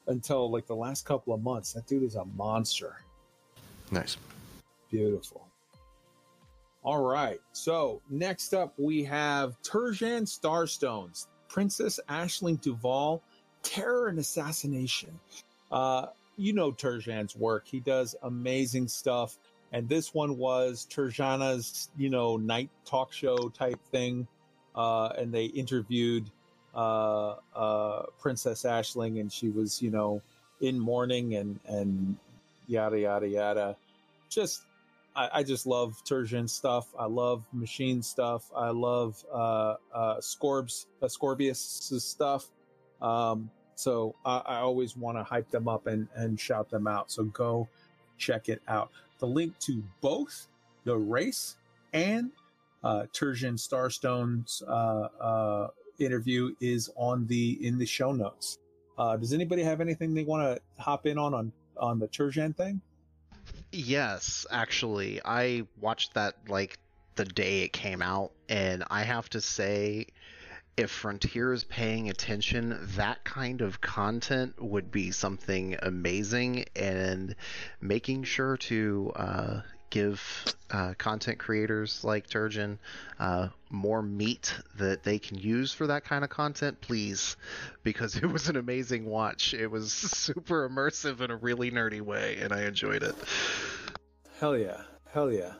until 0.06 0.50
like 0.50 0.66
the 0.66 0.76
last 0.76 1.04
couple 1.04 1.34
of 1.34 1.42
months. 1.42 1.72
That 1.72 1.86
dude 1.86 2.02
is 2.02 2.14
a 2.14 2.24
monster. 2.24 2.96
Nice. 3.90 4.16
Beautiful. 4.90 5.46
All 6.82 7.02
right. 7.02 7.40
So 7.52 8.00
next 8.08 8.54
up 8.54 8.74
we 8.78 9.04
have 9.04 9.60
Turjan 9.62 10.22
Starstones. 10.22 11.26
Princess 11.48 11.98
Aisling 12.08 12.60
Duval, 12.60 13.22
Terror 13.62 14.06
and 14.06 14.20
Assassination. 14.20 15.10
Uh, 15.72 16.06
you 16.36 16.52
know 16.52 16.72
Turjan's 16.72 17.36
work. 17.36 17.66
He 17.66 17.80
does 17.80 18.14
amazing 18.22 18.88
stuff. 18.88 19.36
And 19.72 19.88
this 19.88 20.14
one 20.14 20.36
was 20.38 20.86
Turjana's, 20.90 21.90
you 21.96 22.08
know, 22.08 22.36
night 22.36 22.70
talk 22.84 23.12
show 23.12 23.48
type 23.50 23.78
thing. 23.90 24.26
Uh, 24.74 25.08
and 25.18 25.32
they 25.32 25.46
interviewed 25.46 26.30
uh, 26.74 27.36
uh, 27.54 28.06
Princess 28.20 28.62
Aisling, 28.62 29.20
and 29.20 29.32
she 29.32 29.48
was, 29.48 29.82
you 29.82 29.90
know, 29.90 30.22
in 30.60 30.78
mourning 30.78 31.34
and 31.36 31.58
and 31.66 32.16
yada 32.66 32.98
yada 32.98 33.26
yada. 33.26 33.76
Just, 34.28 34.62
I, 35.16 35.28
I 35.34 35.42
just 35.42 35.66
love 35.66 36.02
Turjan 36.04 36.48
stuff. 36.48 36.86
I 36.98 37.06
love 37.06 37.44
machine 37.52 38.02
stuff. 38.02 38.50
I 38.54 38.70
love 38.70 39.24
uh, 39.32 39.74
uh, 39.92 40.16
Scorbs, 40.18 40.86
uh, 41.02 41.06
Scorbius 41.06 41.56
stuff. 42.00 42.46
Um, 43.02 43.50
so 43.74 44.14
I, 44.24 44.38
I 44.38 44.56
always 44.58 44.96
want 44.96 45.16
to 45.18 45.24
hype 45.24 45.50
them 45.50 45.66
up 45.66 45.86
and 45.86 46.06
and 46.14 46.38
shout 46.38 46.70
them 46.70 46.86
out. 46.86 47.10
So 47.10 47.24
go 47.24 47.68
check 48.18 48.48
it 48.48 48.62
out. 48.68 48.90
The 49.18 49.26
link 49.26 49.58
to 49.60 49.82
both 50.00 50.46
the 50.84 50.96
race 50.96 51.56
and 51.92 52.30
uh, 52.82 53.04
Turjan 53.12 53.58
Starstone's 53.58 54.62
uh, 54.66 55.08
uh, 55.20 55.68
interview 55.98 56.54
is 56.60 56.90
on 56.96 57.26
the 57.26 57.58
in 57.66 57.78
the 57.78 57.86
show 57.86 58.12
notes. 58.12 58.58
Uh, 58.98 59.16
does 59.16 59.32
anybody 59.32 59.62
have 59.62 59.80
anything 59.80 60.14
they 60.14 60.24
want 60.24 60.42
to 60.42 60.82
hop 60.82 61.06
in 61.06 61.18
on 61.18 61.34
on 61.34 61.52
on 61.76 61.98
the 61.98 62.08
Turjan 62.08 62.56
thing? 62.56 62.80
Yes, 63.72 64.46
actually, 64.50 65.20
I 65.24 65.66
watched 65.80 66.14
that 66.14 66.36
like 66.48 66.78
the 67.16 67.24
day 67.24 67.62
it 67.62 67.72
came 67.72 68.02
out, 68.02 68.32
and 68.48 68.84
I 68.90 69.02
have 69.02 69.28
to 69.30 69.40
say, 69.40 70.06
if 70.76 70.90
Frontier 70.90 71.52
is 71.52 71.64
paying 71.64 72.08
attention, 72.08 72.78
that 72.96 73.24
kind 73.24 73.60
of 73.60 73.80
content 73.80 74.60
would 74.62 74.90
be 74.90 75.10
something 75.10 75.76
amazing, 75.82 76.64
and 76.74 77.34
making 77.80 78.24
sure 78.24 78.56
to 78.56 79.12
uh, 79.16 79.60
give 79.90 80.44
uh, 80.70 80.94
content 80.98 81.38
creators 81.38 82.02
like 82.04 82.28
Turjan 82.28 82.78
uh, 83.18 83.48
more 83.70 84.02
meat 84.02 84.54
that 84.78 85.02
they 85.02 85.18
can 85.18 85.38
use 85.38 85.72
for 85.72 85.88
that 85.88 86.04
kind 86.04 86.24
of 86.24 86.30
content, 86.30 86.80
please, 86.80 87.36
because 87.82 88.16
it 88.16 88.26
was 88.26 88.48
an 88.48 88.56
amazing 88.56 89.04
watch. 89.04 89.52
It 89.52 89.66
was 89.66 89.92
super 89.92 90.68
immersive 90.68 91.20
in 91.20 91.30
a 91.30 91.36
really 91.36 91.70
nerdy 91.70 92.00
way, 92.00 92.38
and 92.40 92.52
I 92.52 92.62
enjoyed 92.62 93.02
it. 93.02 93.14
Hell 94.38 94.56
yeah, 94.56 94.80
hell 95.12 95.30
yeah. 95.30 95.52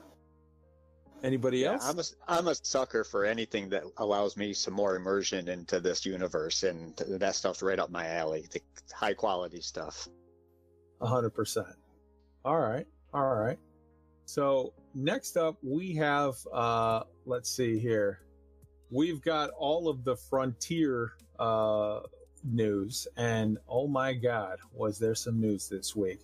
Anybody 1.23 1.59
Yeah, 1.59 1.73
else? 1.73 1.87
I'm 1.87 1.99
a, 1.99 2.39
I'm 2.39 2.49
a 2.49 2.55
sucker 2.55 3.05
for 3.05 3.27
anything 3.27 3.69
that 3.71 3.83
allows 3.99 4.37
me 4.39 4.55
some 4.55 4.73
more 4.73 4.97
immersion 4.97 5.49
into 5.49 5.79
this 5.81 6.07
universe, 6.07 6.63
and 6.63 6.97
that 6.97 7.35
stuff's 7.35 7.63
right 7.63 7.79
up 7.79 7.91
my 7.91 8.07
alley. 8.09 8.47
The 8.51 8.63
high 8.95 9.13
quality 9.13 9.61
stuff. 9.61 10.09
A 11.03 11.07
hundred 11.07 11.31
percent. 11.31 11.67
All 12.45 12.59
right, 12.59 12.87
all 13.13 13.35
right. 13.35 13.59
So 14.31 14.73
next 14.95 15.37
up, 15.37 15.57
we 15.61 15.93
have. 15.97 16.37
uh 16.53 17.03
Let's 17.27 17.51
see 17.51 17.81
here. 17.81 18.21
We've 18.89 19.21
got 19.21 19.51
all 19.59 19.89
of 19.89 20.05
the 20.05 20.15
frontier 20.15 21.15
uh 21.41 22.03
news, 22.45 23.09
and 23.17 23.59
oh 23.69 23.89
my 23.89 24.13
God, 24.13 24.59
was 24.73 25.01
there 25.01 25.17
some 25.17 25.41
news 25.41 25.69
this 25.69 25.97
week? 25.97 26.21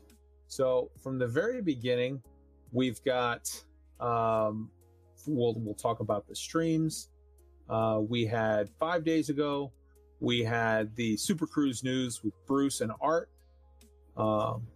So 0.46 0.92
from 1.02 1.18
the 1.18 1.26
very 1.26 1.60
beginning, 1.60 2.22
we've 2.70 3.02
got. 3.02 3.42
um 3.98 4.70
We'll 5.26 5.54
we'll 5.58 5.74
talk 5.74 5.98
about 5.98 6.28
the 6.28 6.36
streams. 6.36 7.08
Uh, 7.68 8.00
we 8.08 8.24
had 8.24 8.70
five 8.78 9.02
days 9.02 9.28
ago. 9.30 9.72
We 10.20 10.44
had 10.44 10.94
the 10.94 11.16
Super 11.16 11.48
Cruise 11.48 11.82
news 11.82 12.22
with 12.22 12.34
Bruce 12.46 12.80
and 12.80 12.92
Art. 13.00 13.28
Um, 14.16 14.68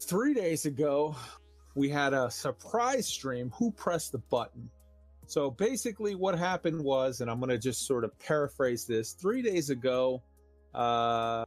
three 0.00 0.32
days 0.32 0.64
ago, 0.64 1.14
we 1.76 1.90
had 1.90 2.14
a 2.14 2.30
surprise 2.30 3.06
stream. 3.06 3.52
Who 3.56 3.70
pressed 3.70 4.10
the 4.10 4.18
button? 4.18 4.70
So 5.26 5.50
basically, 5.50 6.14
what 6.14 6.36
happened 6.36 6.82
was, 6.82 7.20
and 7.20 7.30
I'm 7.30 7.38
going 7.38 7.50
to 7.50 7.58
just 7.58 7.86
sort 7.86 8.02
of 8.02 8.18
paraphrase 8.18 8.86
this. 8.86 9.12
Three 9.12 9.42
days 9.42 9.70
ago, 9.70 10.22
uh, 10.74 11.44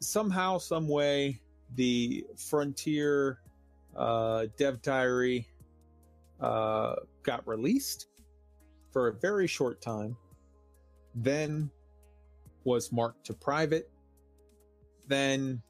somehow, 0.00 0.58
some 0.58 0.88
way, 0.88 1.40
the 1.76 2.26
Frontier 2.36 3.38
uh, 3.96 4.46
Dev 4.58 4.82
Diary 4.82 5.46
uh, 6.40 6.96
got 7.22 7.46
released 7.46 8.08
for 8.90 9.08
a 9.08 9.12
very 9.12 9.46
short 9.46 9.80
time, 9.80 10.16
then 11.14 11.70
was 12.64 12.90
marked 12.90 13.24
to 13.26 13.34
private. 13.34 13.88
Then 15.06 15.62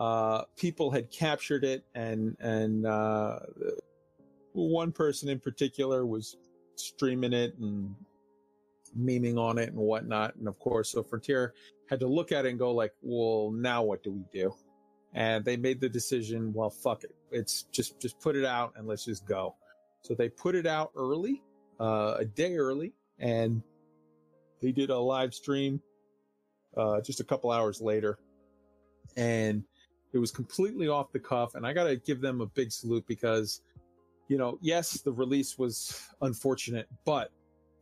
uh, 0.00 0.44
people 0.56 0.90
had 0.90 1.10
captured 1.10 1.62
it, 1.62 1.84
and 1.94 2.34
and 2.40 2.86
uh, 2.86 3.40
one 4.54 4.92
person 4.92 5.28
in 5.28 5.38
particular 5.38 6.06
was 6.06 6.38
streaming 6.76 7.34
it 7.34 7.54
and 7.58 7.94
memeing 8.98 9.38
on 9.38 9.58
it 9.58 9.68
and 9.68 9.76
whatnot. 9.76 10.34
And 10.36 10.48
of 10.48 10.58
course, 10.58 10.90
so 10.90 11.02
Frontier 11.02 11.52
had 11.90 12.00
to 12.00 12.06
look 12.06 12.32
at 12.32 12.46
it 12.46 12.48
and 12.48 12.58
go 12.58 12.72
like, 12.72 12.94
"Well, 13.02 13.50
now 13.50 13.82
what 13.82 14.02
do 14.02 14.10
we 14.10 14.24
do?" 14.32 14.54
And 15.12 15.44
they 15.44 15.58
made 15.58 15.82
the 15.82 15.88
decision, 15.88 16.54
"Well, 16.54 16.70
fuck 16.70 17.04
it. 17.04 17.14
It's 17.30 17.64
just 17.64 18.00
just 18.00 18.18
put 18.20 18.36
it 18.36 18.46
out 18.46 18.72
and 18.76 18.88
let's 18.88 19.04
just 19.04 19.26
go." 19.26 19.54
So 20.00 20.14
they 20.14 20.30
put 20.30 20.54
it 20.54 20.66
out 20.66 20.92
early, 20.96 21.42
uh, 21.78 22.16
a 22.20 22.24
day 22.24 22.56
early, 22.56 22.94
and 23.18 23.62
they 24.62 24.72
did 24.72 24.88
a 24.88 24.98
live 24.98 25.34
stream 25.34 25.82
uh, 26.74 27.02
just 27.02 27.20
a 27.20 27.24
couple 27.24 27.50
hours 27.50 27.82
later, 27.82 28.18
and 29.18 29.62
it 30.12 30.18
was 30.18 30.30
completely 30.30 30.88
off 30.88 31.12
the 31.12 31.18
cuff. 31.18 31.54
And 31.54 31.66
I 31.66 31.72
got 31.72 31.84
to 31.84 31.96
give 31.96 32.20
them 32.20 32.40
a 32.40 32.46
big 32.46 32.72
salute 32.72 33.04
because, 33.06 33.62
you 34.28 34.38
know, 34.38 34.58
yes, 34.60 35.00
the 35.00 35.12
release 35.12 35.58
was 35.58 36.08
unfortunate, 36.22 36.88
but 37.04 37.30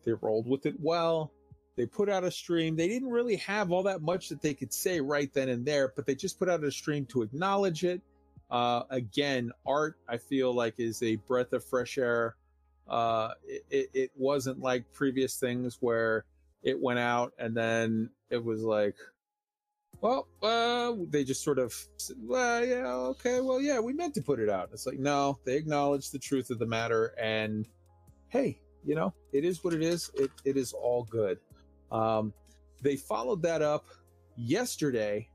they 0.04 0.12
rolled 0.12 0.48
with 0.48 0.66
it 0.66 0.74
well. 0.80 1.32
They 1.76 1.86
put 1.86 2.08
out 2.08 2.24
a 2.24 2.30
stream. 2.30 2.74
They 2.74 2.88
didn't 2.88 3.10
really 3.10 3.36
have 3.36 3.70
all 3.70 3.84
that 3.84 4.02
much 4.02 4.28
that 4.30 4.42
they 4.42 4.52
could 4.52 4.72
say 4.72 5.00
right 5.00 5.32
then 5.32 5.48
and 5.48 5.64
there, 5.64 5.92
but 5.94 6.06
they 6.06 6.14
just 6.14 6.38
put 6.38 6.48
out 6.48 6.64
a 6.64 6.72
stream 6.72 7.06
to 7.06 7.22
acknowledge 7.22 7.84
it. 7.84 8.02
Uh, 8.50 8.82
again, 8.90 9.52
art, 9.66 9.96
I 10.08 10.16
feel 10.16 10.52
like 10.52 10.74
is 10.78 11.02
a 11.02 11.16
breath 11.16 11.52
of 11.52 11.64
fresh 11.64 11.96
air. 11.98 12.34
Uh, 12.88 13.32
it, 13.46 13.64
it, 13.70 13.90
it 13.94 14.10
wasn't 14.16 14.58
like 14.58 14.90
previous 14.92 15.36
things 15.36 15.76
where 15.80 16.24
it 16.62 16.80
went 16.80 16.98
out 16.98 17.32
and 17.38 17.56
then 17.56 18.10
it 18.30 18.42
was 18.42 18.62
like, 18.62 18.96
well, 20.00 20.28
uh, 20.42 20.92
they 21.10 21.24
just 21.24 21.42
sort 21.42 21.58
of 21.58 21.74
said, 21.96 22.16
well, 22.20 22.64
yeah, 22.64 22.86
okay, 22.86 23.40
well, 23.40 23.60
yeah, 23.60 23.80
we 23.80 23.92
meant 23.92 24.14
to 24.14 24.22
put 24.22 24.38
it 24.38 24.48
out. 24.48 24.70
It's 24.72 24.86
like, 24.86 24.98
no, 24.98 25.38
they 25.44 25.56
acknowledge 25.56 26.10
the 26.10 26.18
truth 26.18 26.50
of 26.50 26.58
the 26.58 26.66
matter 26.66 27.14
and 27.18 27.66
hey, 28.28 28.60
you 28.84 28.94
know, 28.94 29.12
it 29.32 29.44
is 29.44 29.64
what 29.64 29.74
it 29.74 29.82
is. 29.82 30.10
It, 30.14 30.30
it 30.44 30.56
is 30.56 30.72
all 30.72 31.04
good. 31.04 31.38
Um, 31.90 32.32
they 32.82 32.96
followed 32.96 33.42
that 33.42 33.62
up 33.62 33.86
yesterday 34.36 35.28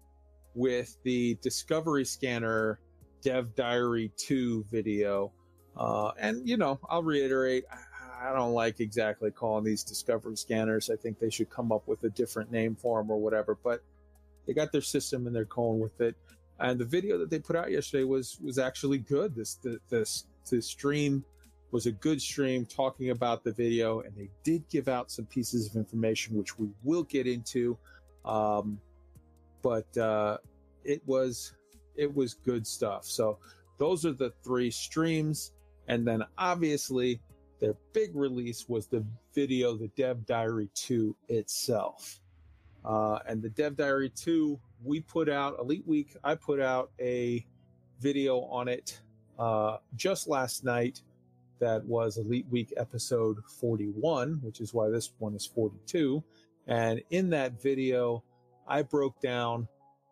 with 0.56 0.96
the 1.04 1.38
Discovery 1.42 2.06
Scanner 2.06 2.80
Dev 3.22 3.56
Diary 3.56 4.12
2 4.18 4.66
video. 4.72 5.32
Uh, 5.76 6.12
and, 6.20 6.48
you 6.48 6.58
know, 6.58 6.80
I'll 6.90 7.04
reiterate, 7.04 7.66
I 8.22 8.32
don't 8.32 8.54
like 8.54 8.80
exactly 8.80 9.32
calling 9.32 9.64
these 9.64 9.84
Discovery 9.84 10.38
Scanners. 10.38 10.90
I 10.90 10.96
think 10.96 11.20
they 11.20 11.30
should 11.30 11.50
come 11.50 11.72
up 11.72 11.88
with 11.88 12.04
a 12.04 12.10
different 12.10 12.52
name 12.52 12.76
for 12.76 13.02
them 13.02 13.12
or 13.12 13.18
whatever, 13.18 13.58
but 13.62 13.84
they 14.46 14.54
got 14.54 14.72
their 14.72 14.82
system 14.82 15.28
and 15.28 15.36
they're 15.36 15.46
going 15.46 15.80
with 15.80 16.00
it. 16.02 16.16
And 16.60 16.80
the 16.80 16.86
video 16.86 17.18
that 17.18 17.30
they 17.30 17.40
put 17.40 17.56
out 17.56 17.72
yesterday 17.72 18.04
was 18.04 18.38
was 18.42 18.58
actually 18.60 19.00
good. 19.00 19.36
This 19.36 19.56
the, 19.56 19.80
this 19.90 20.26
stream 20.60 21.24
was 21.72 21.88
a 21.88 21.92
good 21.92 22.22
stream 22.22 22.66
talking 22.66 23.10
about 23.10 23.44
the 23.44 23.52
video, 23.52 24.02
and 24.02 24.16
they 24.16 24.30
did 24.44 24.68
give 24.70 24.88
out 24.88 25.12
some 25.12 25.26
pieces 25.26 25.68
of 25.68 25.76
information 25.76 26.38
which 26.38 26.58
we 26.60 26.70
will 26.84 27.04
get 27.04 27.26
into. 27.26 27.78
Um, 28.24 28.80
but 29.62 29.98
uh, 29.98 30.38
it 30.84 31.02
was 31.08 31.54
it 31.96 32.14
was 32.14 32.34
good 32.34 32.66
stuff. 32.66 33.06
So 33.06 33.40
those 33.78 34.06
are 34.06 34.14
the 34.14 34.32
three 34.44 34.72
streams, 34.72 35.54
and 35.88 36.08
then 36.08 36.24
obviously 36.38 37.20
their 37.60 37.76
big 37.94 38.16
release 38.16 38.68
was 38.68 38.88
the 38.88 39.06
video, 39.34 39.76
the 39.76 39.88
Dev 39.90 40.26
Diary 40.26 40.70
2 40.76 41.16
itself. 41.30 42.20
Uh, 42.86 43.20
and 43.28 43.42
the 43.42 43.50
Dev 43.50 43.78
Diary 43.78 44.10
2, 44.10 44.60
we 44.84 45.00
put 45.02 45.30
out 45.30 45.58
Elite 45.60 45.88
Week. 45.88 46.16
I 46.24 46.36
put 46.36 46.60
out 46.60 46.92
a 47.00 47.46
video 48.00 48.42
on 48.42 48.68
it 48.68 49.00
uh, 49.40 49.78
just 49.96 50.28
last 50.28 50.64
night. 50.64 51.02
That 51.60 51.86
was 51.86 52.18
Elite 52.18 52.48
Week 52.50 52.74
episode 52.76 53.38
41, 53.60 54.40
which 54.42 54.60
is 54.60 54.74
why 54.74 54.90
this 54.90 55.14
one 55.20 55.34
is 55.34 55.46
42. 55.46 56.22
And 56.68 57.02
in 57.10 57.30
that 57.30 57.62
video, 57.62 58.24
I 58.68 58.82
broke 58.82 59.20
down 59.22 59.68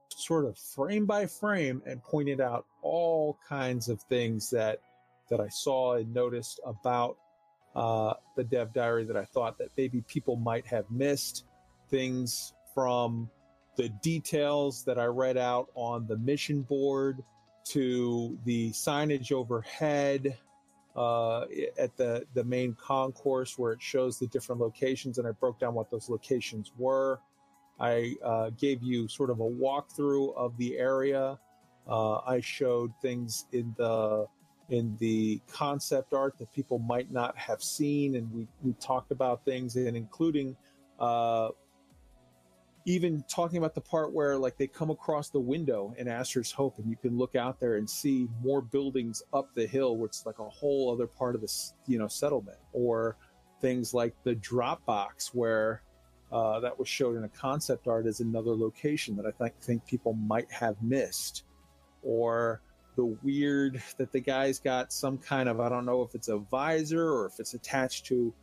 sort 0.09 0.45
of 0.45 0.57
frame 0.57 1.05
by 1.05 1.25
frame 1.25 1.81
and 1.85 2.01
pointed 2.03 2.41
out 2.41 2.65
all 2.81 3.37
kinds 3.47 3.89
of 3.89 4.01
things 4.03 4.49
that 4.51 4.81
that 5.29 5.39
I 5.39 5.47
saw 5.47 5.95
and 5.95 6.13
noticed 6.13 6.59
about 6.65 7.17
uh, 7.73 8.13
the 8.35 8.43
dev 8.43 8.73
diary 8.73 9.05
that 9.05 9.15
I 9.15 9.23
thought 9.23 9.57
that 9.59 9.69
maybe 9.77 10.01
people 10.01 10.35
might 10.35 10.65
have 10.67 10.89
missed. 10.91 11.45
Things 11.89 12.53
from 12.73 13.29
the 13.77 13.89
details 14.01 14.83
that 14.85 14.99
I 14.99 15.05
read 15.05 15.37
out 15.37 15.69
on 15.75 16.07
the 16.07 16.17
mission 16.17 16.61
board 16.61 17.23
to 17.65 18.37
the 18.45 18.71
signage 18.71 19.31
overhead 19.31 20.37
uh, 20.95 21.45
at 21.77 21.95
the, 21.95 22.25
the 22.33 22.43
main 22.43 22.75
concourse 22.75 23.57
where 23.57 23.71
it 23.71 23.81
shows 23.81 24.19
the 24.19 24.27
different 24.27 24.59
locations, 24.59 25.17
and 25.17 25.27
I 25.27 25.31
broke 25.31 25.59
down 25.59 25.73
what 25.73 25.89
those 25.89 26.09
locations 26.09 26.73
were. 26.77 27.19
I 27.79 28.15
uh, 28.23 28.49
gave 28.51 28.83
you 28.83 29.07
sort 29.07 29.29
of 29.29 29.39
a 29.39 29.43
walkthrough 29.43 30.35
of 30.35 30.57
the 30.57 30.77
area. 30.77 31.39
Uh, 31.87 32.17
I 32.17 32.41
showed 32.41 32.93
things 33.01 33.45
in 33.51 33.73
the 33.77 34.27
in 34.69 34.95
the 34.99 35.41
concept 35.51 36.13
art 36.13 36.37
that 36.37 36.51
people 36.53 36.79
might 36.79 37.11
not 37.11 37.37
have 37.37 37.63
seen, 37.63 38.15
and 38.15 38.31
we 38.31 38.47
we 38.61 38.73
talked 38.73 39.11
about 39.11 39.43
things, 39.45 39.75
and 39.75 39.97
including 39.97 40.55
uh, 40.99 41.49
even 42.85 43.23
talking 43.27 43.57
about 43.57 43.75
the 43.75 43.81
part 43.81 44.13
where 44.13 44.37
like 44.37 44.57
they 44.57 44.67
come 44.67 44.89
across 44.89 45.29
the 45.29 45.39
window 45.39 45.93
in 45.97 46.07
Asher's 46.07 46.51
Hope, 46.51 46.79
and 46.79 46.89
you 46.89 46.95
can 46.95 47.17
look 47.17 47.35
out 47.35 47.59
there 47.59 47.75
and 47.77 47.89
see 47.89 48.27
more 48.41 48.61
buildings 48.61 49.21
up 49.33 49.53
the 49.53 49.67
hill, 49.67 49.97
which 49.97 50.11
is 50.11 50.25
like 50.25 50.39
a 50.39 50.49
whole 50.49 50.91
other 50.91 51.07
part 51.07 51.35
of 51.35 51.41
this 51.41 51.73
you 51.87 51.99
know 51.99 52.07
settlement, 52.07 52.57
or 52.73 53.17
things 53.61 53.93
like 53.93 54.15
the 54.23 54.35
Dropbox 54.35 55.33
where 55.33 55.83
uh, 56.31 56.59
that 56.61 56.77
was 56.77 56.87
showed 56.87 57.17
in 57.17 57.23
a 57.23 57.29
concept 57.29 57.87
art 57.87 58.07
as 58.07 58.19
another 58.19 58.55
location 58.55 59.15
that 59.17 59.25
I 59.25 59.31
think 59.31 59.59
think 59.61 59.85
people 59.85 60.13
might 60.13 60.51
have 60.51 60.81
missed, 60.81 61.43
or 62.03 62.61
the 62.95 63.05
weird 63.23 63.81
that 63.97 64.11
the 64.11 64.19
guy's 64.19 64.59
got 64.59 64.91
some 64.91 65.17
kind 65.17 65.47
of 65.47 65.59
I 65.59 65.69
don't 65.69 65.85
know 65.85 66.01
if 66.01 66.15
it's 66.15 66.29
a 66.29 66.37
visor 66.37 67.11
or 67.11 67.27
if 67.27 67.39
it's 67.39 67.53
attached 67.53 68.05
to 68.07 68.33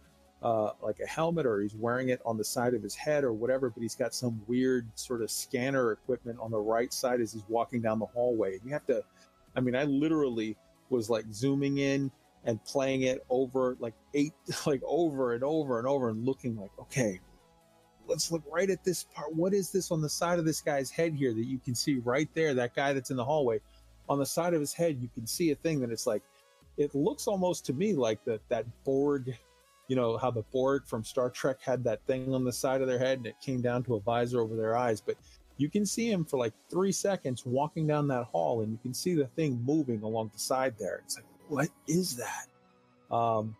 uh, 0.42 0.70
like 0.82 1.00
a 1.00 1.06
helmet 1.06 1.46
or 1.46 1.60
he's 1.60 1.74
wearing 1.74 2.10
it 2.10 2.20
on 2.24 2.36
the 2.36 2.44
side 2.44 2.74
of 2.74 2.82
his 2.82 2.94
head 2.94 3.24
or 3.24 3.32
whatever, 3.32 3.70
but 3.70 3.82
he's 3.82 3.94
got 3.94 4.14
some 4.14 4.40
weird 4.46 4.86
sort 4.94 5.22
of 5.22 5.30
scanner 5.30 5.92
equipment 5.92 6.38
on 6.40 6.50
the 6.50 6.58
right 6.58 6.92
side 6.92 7.20
as 7.20 7.32
he's 7.32 7.44
walking 7.48 7.80
down 7.80 7.98
the 7.98 8.06
hallway. 8.06 8.58
You 8.64 8.72
have 8.72 8.86
to, 8.86 9.02
I 9.56 9.60
mean, 9.60 9.74
I 9.74 9.84
literally 9.84 10.56
was 10.90 11.10
like 11.10 11.24
zooming 11.32 11.78
in 11.78 12.10
and 12.44 12.62
playing 12.64 13.02
it 13.02 13.24
over 13.30 13.76
like 13.80 13.94
eight, 14.14 14.32
like 14.66 14.82
over 14.86 15.34
and 15.34 15.42
over 15.42 15.78
and 15.78 15.88
over 15.88 16.10
and 16.10 16.24
looking 16.24 16.56
like, 16.56 16.70
okay, 16.78 17.20
let's 18.06 18.30
look 18.30 18.42
right 18.50 18.70
at 18.70 18.84
this 18.84 19.04
part. 19.04 19.34
What 19.34 19.52
is 19.52 19.70
this 19.70 19.90
on 19.90 20.00
the 20.00 20.08
side 20.08 20.38
of 20.38 20.44
this 20.44 20.60
guy's 20.60 20.90
head 20.90 21.14
here 21.14 21.34
that 21.34 21.44
you 21.44 21.58
can 21.58 21.74
see 21.74 21.96
right 21.96 22.28
there? 22.34 22.54
That 22.54 22.76
guy 22.76 22.92
that's 22.92 23.10
in 23.10 23.16
the 23.16 23.24
hallway 23.24 23.60
on 24.08 24.18
the 24.18 24.26
side 24.26 24.54
of 24.54 24.60
his 24.60 24.72
head, 24.72 24.98
you 25.00 25.08
can 25.14 25.26
see 25.26 25.50
a 25.50 25.54
thing 25.56 25.80
that 25.80 25.90
it's 25.90 26.06
like, 26.06 26.22
it 26.76 26.94
looks 26.94 27.26
almost 27.26 27.66
to 27.66 27.72
me 27.72 27.92
like 27.94 28.24
that, 28.24 28.40
that 28.48 28.64
Borg 28.84 29.36
you 29.88 29.96
know 29.96 30.18
how 30.18 30.30
the 30.30 30.42
Borg 30.42 30.86
from 30.86 31.02
Star 31.02 31.30
Trek 31.30 31.58
had 31.62 31.82
that 31.84 32.06
thing 32.06 32.34
on 32.34 32.44
the 32.44 32.52
side 32.52 32.82
of 32.82 32.86
their 32.86 32.98
head 32.98 33.18
and 33.18 33.26
it 33.26 33.40
came 33.40 33.60
down 33.60 33.82
to 33.84 33.96
a 33.96 34.00
visor 34.00 34.40
over 34.40 34.54
their 34.54 34.76
eyes, 34.76 35.00
but 35.00 35.16
you 35.56 35.68
can 35.68 35.84
see 35.84 36.10
him 36.10 36.24
for 36.24 36.38
like 36.38 36.52
three 36.70 36.92
seconds 36.92 37.44
walking 37.44 37.86
down 37.86 38.06
that 38.08 38.24
hall 38.24 38.62
and 38.62 38.70
you 38.70 38.78
can 38.78 38.94
see 38.94 39.14
the 39.14 39.26
thing 39.26 39.60
moving 39.64 40.02
along 40.02 40.30
the 40.32 40.38
side 40.38 40.74
there. 40.78 41.00
It's 41.04 41.16
like, 41.16 41.24
what 41.48 41.68
is 41.88 42.16
that? 42.16 43.14
Um, 43.14 43.56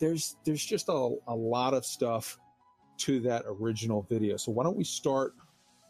there's 0.00 0.36
there's 0.44 0.64
just 0.64 0.88
a, 0.88 1.16
a 1.28 1.34
lot 1.34 1.74
of 1.74 1.84
stuff 1.84 2.38
to 2.98 3.20
that 3.20 3.44
original 3.46 4.06
video. 4.08 4.36
So 4.36 4.50
why 4.50 4.64
don't 4.64 4.76
we 4.76 4.84
start 4.84 5.34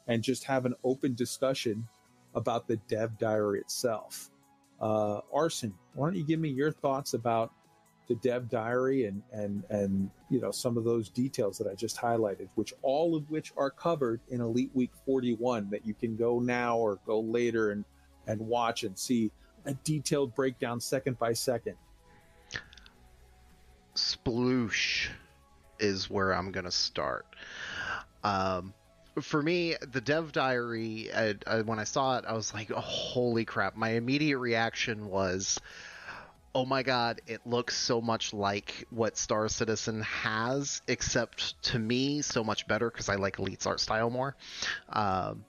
and 0.06 0.22
just 0.22 0.44
have 0.44 0.66
an 0.66 0.74
open 0.84 1.14
discussion 1.14 1.86
about 2.34 2.68
the 2.68 2.76
dev 2.88 3.16
diary 3.18 3.60
itself? 3.60 4.30
Uh, 4.80 5.20
Arson, 5.32 5.72
why 5.94 6.08
don't 6.08 6.16
you 6.16 6.24
give 6.24 6.40
me 6.40 6.48
your 6.48 6.72
thoughts 6.72 7.14
about 7.14 7.52
the 8.08 8.14
dev 8.16 8.48
diary 8.48 9.06
and 9.06 9.22
and 9.32 9.64
and 9.70 10.10
you 10.28 10.40
know 10.40 10.50
some 10.50 10.76
of 10.76 10.84
those 10.84 11.08
details 11.08 11.58
that 11.58 11.66
I 11.66 11.74
just 11.74 11.96
highlighted, 11.96 12.48
which 12.54 12.74
all 12.82 13.16
of 13.16 13.30
which 13.30 13.52
are 13.56 13.70
covered 13.70 14.20
in 14.28 14.40
Elite 14.40 14.70
Week 14.74 14.90
41 15.06 15.70
that 15.70 15.86
you 15.86 15.94
can 15.94 16.16
go 16.16 16.40
now 16.40 16.76
or 16.76 16.98
go 17.06 17.20
later 17.20 17.70
and 17.70 17.84
and 18.26 18.40
watch 18.40 18.84
and 18.84 18.98
see 18.98 19.30
a 19.66 19.74
detailed 19.74 20.34
breakdown 20.34 20.80
second 20.80 21.18
by 21.18 21.32
second. 21.32 21.76
Sploosh 23.94 25.08
is 25.78 26.08
where 26.10 26.32
I'm 26.32 26.50
gonna 26.50 26.70
start. 26.70 27.26
Um, 28.24 28.72
for 29.20 29.42
me, 29.42 29.76
the 29.92 30.00
dev 30.00 30.32
diary, 30.32 31.10
I, 31.14 31.34
I, 31.46 31.60
when 31.62 31.78
I 31.78 31.84
saw 31.84 32.16
it, 32.18 32.24
I 32.26 32.32
was 32.32 32.54
like, 32.54 32.70
oh, 32.70 32.80
"Holy 32.80 33.44
crap!" 33.44 33.76
My 33.76 33.90
immediate 33.90 34.38
reaction 34.38 35.08
was, 35.08 35.60
oh 36.54 36.64
my 36.64 36.82
god, 36.82 37.20
it 37.26 37.40
looks 37.46 37.76
so 37.76 38.00
much 38.00 38.32
like 38.32 38.86
what 38.90 39.16
Star 39.16 39.48
Citizen 39.48 40.02
has, 40.02 40.82
except 40.86 41.60
to 41.64 41.78
me, 41.78 42.22
so 42.22 42.44
much 42.44 42.66
better 42.66 42.90
because 42.90 43.08
I 43.08 43.16
like 43.16 43.38
Elite's 43.38 43.66
art 43.66 43.80
style 43.80 44.10
more. 44.10 44.36
Um, 44.88 45.44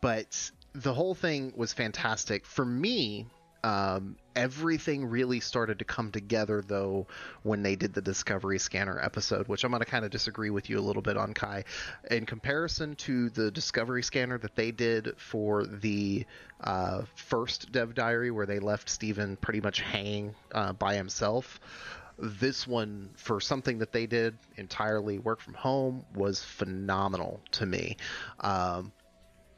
but 0.00 0.50
the 0.72 0.94
whole 0.94 1.14
thing 1.14 1.52
was 1.56 1.72
fantastic. 1.72 2.46
For 2.46 2.64
me, 2.64 3.26
um, 3.62 4.16
everything 4.34 5.04
really 5.04 5.40
started 5.40 5.78
to 5.80 5.84
come 5.84 6.10
together 6.12 6.62
though 6.66 7.06
when 7.42 7.62
they 7.62 7.76
did 7.76 7.92
the 7.92 8.00
Discovery 8.00 8.58
Scanner 8.58 8.98
episode, 9.02 9.48
which 9.48 9.64
I'm 9.64 9.70
going 9.70 9.80
to 9.80 9.86
kind 9.86 10.04
of 10.04 10.10
disagree 10.10 10.50
with 10.50 10.70
you 10.70 10.78
a 10.78 10.80
little 10.80 11.02
bit 11.02 11.16
on 11.16 11.34
Kai. 11.34 11.64
In 12.10 12.26
comparison 12.26 12.94
to 12.96 13.30
the 13.30 13.50
Discovery 13.50 14.02
Scanner 14.02 14.38
that 14.38 14.56
they 14.56 14.70
did 14.70 15.14
for 15.16 15.66
the 15.66 16.24
uh, 16.62 17.02
first 17.14 17.72
Dev 17.72 17.94
Diary, 17.94 18.30
where 18.30 18.46
they 18.46 18.58
left 18.58 18.88
Steven 18.88 19.36
pretty 19.36 19.60
much 19.60 19.80
hanging 19.80 20.34
uh, 20.52 20.72
by 20.72 20.94
himself, 20.94 21.60
this 22.18 22.66
one 22.66 23.10
for 23.16 23.40
something 23.40 23.78
that 23.78 23.92
they 23.92 24.06
did 24.06 24.36
entirely 24.56 25.18
work 25.18 25.40
from 25.40 25.54
home 25.54 26.04
was 26.14 26.42
phenomenal 26.42 27.40
to 27.52 27.64
me. 27.64 27.96
Um, 28.40 28.92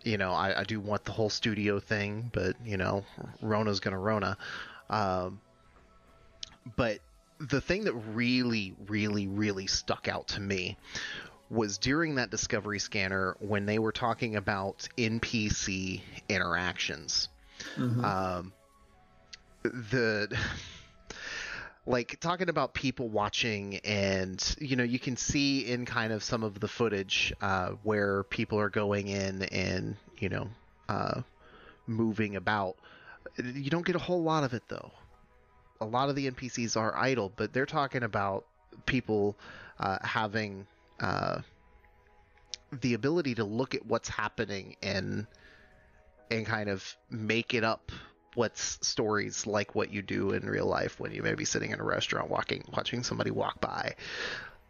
you 0.04 0.18
know, 0.18 0.32
I, 0.32 0.60
I 0.60 0.64
do 0.64 0.80
want 0.80 1.04
the 1.04 1.12
whole 1.12 1.30
studio 1.30 1.80
thing, 1.80 2.30
but 2.32 2.56
you 2.64 2.76
know, 2.76 3.04
Rona's 3.40 3.80
gonna 3.80 3.98
Rona. 3.98 4.36
Um, 4.90 5.40
but 6.76 6.98
the 7.38 7.60
thing 7.60 7.84
that 7.84 7.94
really, 7.94 8.74
really, 8.86 9.26
really 9.26 9.66
stuck 9.66 10.08
out 10.08 10.28
to 10.28 10.40
me 10.40 10.76
was 11.50 11.76
during 11.78 12.14
that 12.14 12.30
discovery 12.30 12.78
scanner 12.78 13.36
when 13.40 13.66
they 13.66 13.78
were 13.78 13.92
talking 13.92 14.36
about 14.36 14.88
NPC 14.96 16.00
interactions. 16.28 17.28
Mm-hmm. 17.76 18.04
Um, 18.04 18.52
the 19.62 20.34
like 21.86 22.18
talking 22.20 22.48
about 22.48 22.74
people 22.74 23.08
watching 23.08 23.78
and 23.78 24.54
you 24.60 24.76
know 24.76 24.84
you 24.84 24.98
can 24.98 25.16
see 25.16 25.66
in 25.66 25.84
kind 25.84 26.12
of 26.12 26.22
some 26.22 26.42
of 26.42 26.60
the 26.60 26.68
footage 26.68 27.32
uh, 27.40 27.70
where 27.82 28.22
people 28.24 28.58
are 28.58 28.70
going 28.70 29.08
in 29.08 29.42
and 29.44 29.96
you 30.18 30.28
know 30.28 30.48
uh, 30.88 31.22
moving 31.86 32.36
about. 32.36 32.76
You 33.38 33.70
don't 33.70 33.86
get 33.86 33.96
a 33.96 34.00
whole 34.00 34.22
lot 34.22 34.44
of 34.44 34.52
it 34.52 34.62
though. 34.68 34.92
A 35.80 35.86
lot 35.86 36.08
of 36.08 36.14
the 36.14 36.30
npcs 36.30 36.76
are 36.76 36.96
idle 36.96 37.32
but 37.34 37.52
they're 37.52 37.66
talking 37.66 38.04
about 38.04 38.46
people 38.86 39.36
uh, 39.80 39.98
having 40.02 40.66
uh, 41.00 41.40
the 42.80 42.94
ability 42.94 43.34
to 43.34 43.44
look 43.44 43.74
at 43.74 43.84
what's 43.84 44.08
happening 44.08 44.76
and 44.82 45.26
and 46.30 46.46
kind 46.46 46.70
of 46.70 46.96
make 47.10 47.52
it 47.52 47.64
up 47.64 47.90
what's 48.34 48.78
stories 48.86 49.46
like 49.46 49.74
what 49.74 49.92
you 49.92 50.02
do 50.02 50.30
in 50.30 50.46
real 50.46 50.66
life 50.66 50.98
when 50.98 51.12
you 51.12 51.22
may 51.22 51.34
be 51.34 51.44
sitting 51.44 51.70
in 51.70 51.80
a 51.80 51.84
restaurant 51.84 52.30
walking 52.30 52.64
watching 52.74 53.02
somebody 53.02 53.30
walk 53.30 53.60
by. 53.60 53.94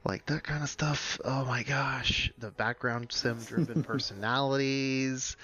Like 0.04 0.26
that 0.26 0.42
kind 0.42 0.64
of 0.64 0.68
stuff 0.68 1.20
oh 1.24 1.44
my 1.44 1.62
gosh. 1.62 2.32
The 2.38 2.50
background 2.50 3.12
sim 3.12 3.38
driven 3.38 3.84
personalities. 3.84 5.36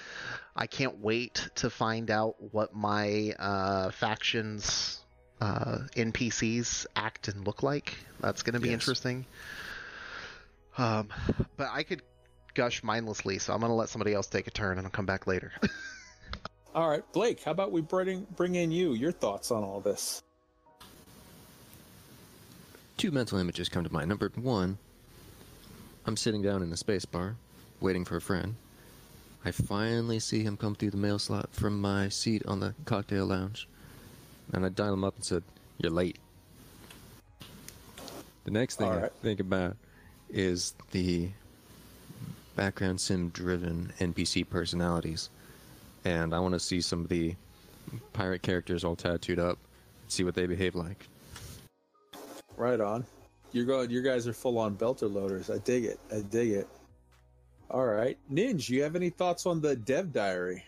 I 0.55 0.67
can't 0.67 0.99
wait 0.99 1.49
to 1.55 1.69
find 1.69 2.11
out 2.11 2.35
what 2.53 2.75
my 2.75 3.33
uh, 3.39 3.91
factions 3.91 4.99
uh, 5.39 5.79
npcs 5.95 6.85
act 6.95 7.29
and 7.29 7.45
look 7.47 7.63
like. 7.63 7.95
That's 8.19 8.43
going 8.43 8.55
to 8.55 8.59
be 8.59 8.69
yes. 8.69 8.75
interesting. 8.75 9.25
Um, 10.77 11.09
but 11.57 11.69
i 11.73 11.83
could 11.83 12.01
gush 12.53 12.83
mindlessly 12.83 13.37
so 13.37 13.53
i'm 13.53 13.59
going 13.59 13.69
to 13.69 13.75
let 13.75 13.89
somebody 13.89 14.13
else 14.13 14.27
take 14.27 14.47
a 14.47 14.51
turn 14.51 14.77
and 14.77 14.87
i'll 14.87 14.91
come 14.91 15.05
back 15.05 15.27
later 15.27 15.51
All 16.75 16.87
right, 16.87 17.03
Blake, 17.13 17.43
how 17.43 17.51
about 17.51 17.71
we 17.71 17.81
bring 17.81 18.27
bring 18.35 18.55
in 18.55 18.71
you? 18.71 18.93
Your 18.93 19.11
thoughts 19.11 19.49
on 19.49 19.63
all 19.63 19.79
this? 19.79 20.21
Two 22.97 23.11
mental 23.11 23.39
images 23.39 23.69
come 23.69 23.83
to 23.83 23.91
mind. 23.91 24.09
Number 24.09 24.31
one, 24.35 24.77
I'm 26.05 26.17
sitting 26.17 26.41
down 26.41 26.61
in 26.61 26.71
a 26.71 26.77
space 26.77 27.05
bar, 27.05 27.35
waiting 27.79 28.05
for 28.05 28.17
a 28.17 28.21
friend. 28.21 28.55
I 29.43 29.51
finally 29.51 30.19
see 30.19 30.43
him 30.43 30.57
come 30.57 30.75
through 30.75 30.91
the 30.91 30.97
mail 30.97 31.17
slot 31.17 31.49
from 31.51 31.81
my 31.81 32.09
seat 32.09 32.45
on 32.45 32.59
the 32.59 32.75
cocktail 32.85 33.25
lounge, 33.25 33.67
and 34.53 34.65
I 34.65 34.69
dial 34.69 34.93
him 34.93 35.03
up 35.03 35.15
and 35.15 35.25
said, 35.25 35.43
"You're 35.79 35.91
late." 35.91 36.19
The 38.43 38.51
next 38.51 38.75
thing 38.75 38.89
right. 38.89 39.05
I 39.05 39.09
think 39.23 39.39
about 39.39 39.75
is 40.29 40.75
the 40.91 41.31
background 42.55 43.01
sim 43.01 43.29
driven 43.29 43.91
NPC 43.99 44.43
personalities 44.43 45.29
and 46.05 46.33
I 46.33 46.39
want 46.39 46.53
to 46.53 46.59
see 46.59 46.81
some 46.81 47.01
of 47.01 47.09
the 47.09 47.35
pirate 48.13 48.41
characters 48.41 48.83
all 48.83 48.95
tattooed 48.95 49.39
up, 49.39 49.57
see 50.07 50.23
what 50.23 50.35
they 50.35 50.47
behave 50.47 50.75
like. 50.75 51.07
Right 52.57 52.79
on. 52.79 53.05
You're 53.51 53.65
going. 53.65 53.89
You 53.89 54.01
guys 54.01 54.27
are 54.27 54.33
full 54.33 54.57
on 54.59 54.75
belter 54.75 55.11
loaders. 55.11 55.49
I 55.49 55.57
dig 55.59 55.85
it. 55.85 55.99
I 56.13 56.21
dig 56.21 56.51
it. 56.51 56.67
All 57.71 57.85
right, 57.85 58.17
Ninja. 58.31 58.69
You 58.69 58.83
have 58.83 58.95
any 58.95 59.09
thoughts 59.09 59.45
on 59.45 59.61
the 59.61 59.75
Dev 59.75 60.11
Diary? 60.11 60.63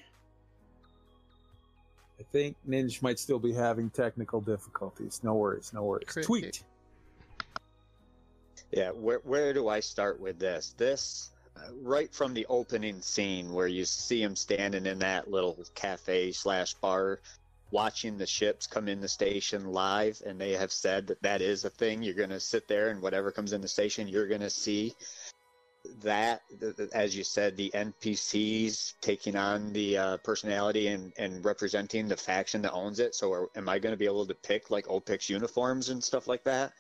I 2.20 2.24
think 2.32 2.56
Ninja 2.68 3.02
might 3.02 3.20
still 3.20 3.40
be 3.40 3.52
having 3.52 3.90
technical 3.90 4.42
difficulties. 4.42 5.22
No 5.24 5.34
worries. 5.34 5.72
No 5.74 5.84
worries. 5.84 6.08
Cricket. 6.08 6.28
Tweet. 6.28 6.64
Yeah, 8.72 8.92
where 8.92 9.20
where 9.24 9.54
do 9.54 9.68
I 9.68 9.80
start 9.80 10.20
with 10.20 10.40
this? 10.40 10.74
This 10.78 11.31
right 11.82 12.14
from 12.14 12.34
the 12.34 12.46
opening 12.50 13.02
scene 13.02 13.52
where 13.54 13.68
you 13.68 13.86
see 13.86 14.22
him 14.22 14.36
standing 14.36 14.86
in 14.86 15.00
that 15.00 15.30
little 15.30 15.64
cafe 15.76 16.32
slash 16.32 16.74
bar, 16.76 17.20
watching 17.72 18.18
the 18.18 18.26
ships 18.26 18.68
come 18.68 18.88
in 18.88 19.02
the 19.02 19.08
station 19.08 19.66
live, 19.66 20.22
and 20.26 20.40
they 20.40 20.52
have 20.52 20.72
said 20.72 21.08
that 21.08 21.22
that 21.22 21.42
is 21.42 21.66
a 21.66 21.70
thing. 21.70 22.04
You're 22.04 22.14
gonna 22.14 22.40
sit 22.40 22.68
there, 22.68 22.90
and 22.90 23.02
whatever 23.02 23.32
comes 23.32 23.54
in 23.54 23.62
the 23.62 23.68
station, 23.68 24.08
you're 24.08 24.28
gonna 24.28 24.50
see 24.50 24.94
that. 26.04 26.42
th- 26.60 26.76
th- 26.76 26.90
As 26.94 27.16
you 27.16 27.24
said, 27.24 27.56
the 27.58 27.72
NPCs 27.74 28.94
taking 29.02 29.36
on 29.36 29.74
the 29.74 29.98
uh, 29.98 30.18
personality 30.18 30.88
and 30.88 31.14
and 31.18 31.44
representing 31.44 32.08
the 32.08 32.18
faction 32.18 32.62
that 32.64 32.74
owns 32.74 33.00
it. 33.00 33.16
So, 33.16 33.32
are, 33.32 33.50
am 33.56 33.70
I 33.70 33.80
gonna 33.80 33.98
be 33.98 34.06
able 34.06 34.28
to 34.28 34.36
pick 34.36 34.70
like 34.70 34.86
OPIX 34.88 35.30
uniforms 35.30 35.90
and 35.90 36.04
stuff 36.04 36.28
like 36.28 36.44
that? 36.44 36.74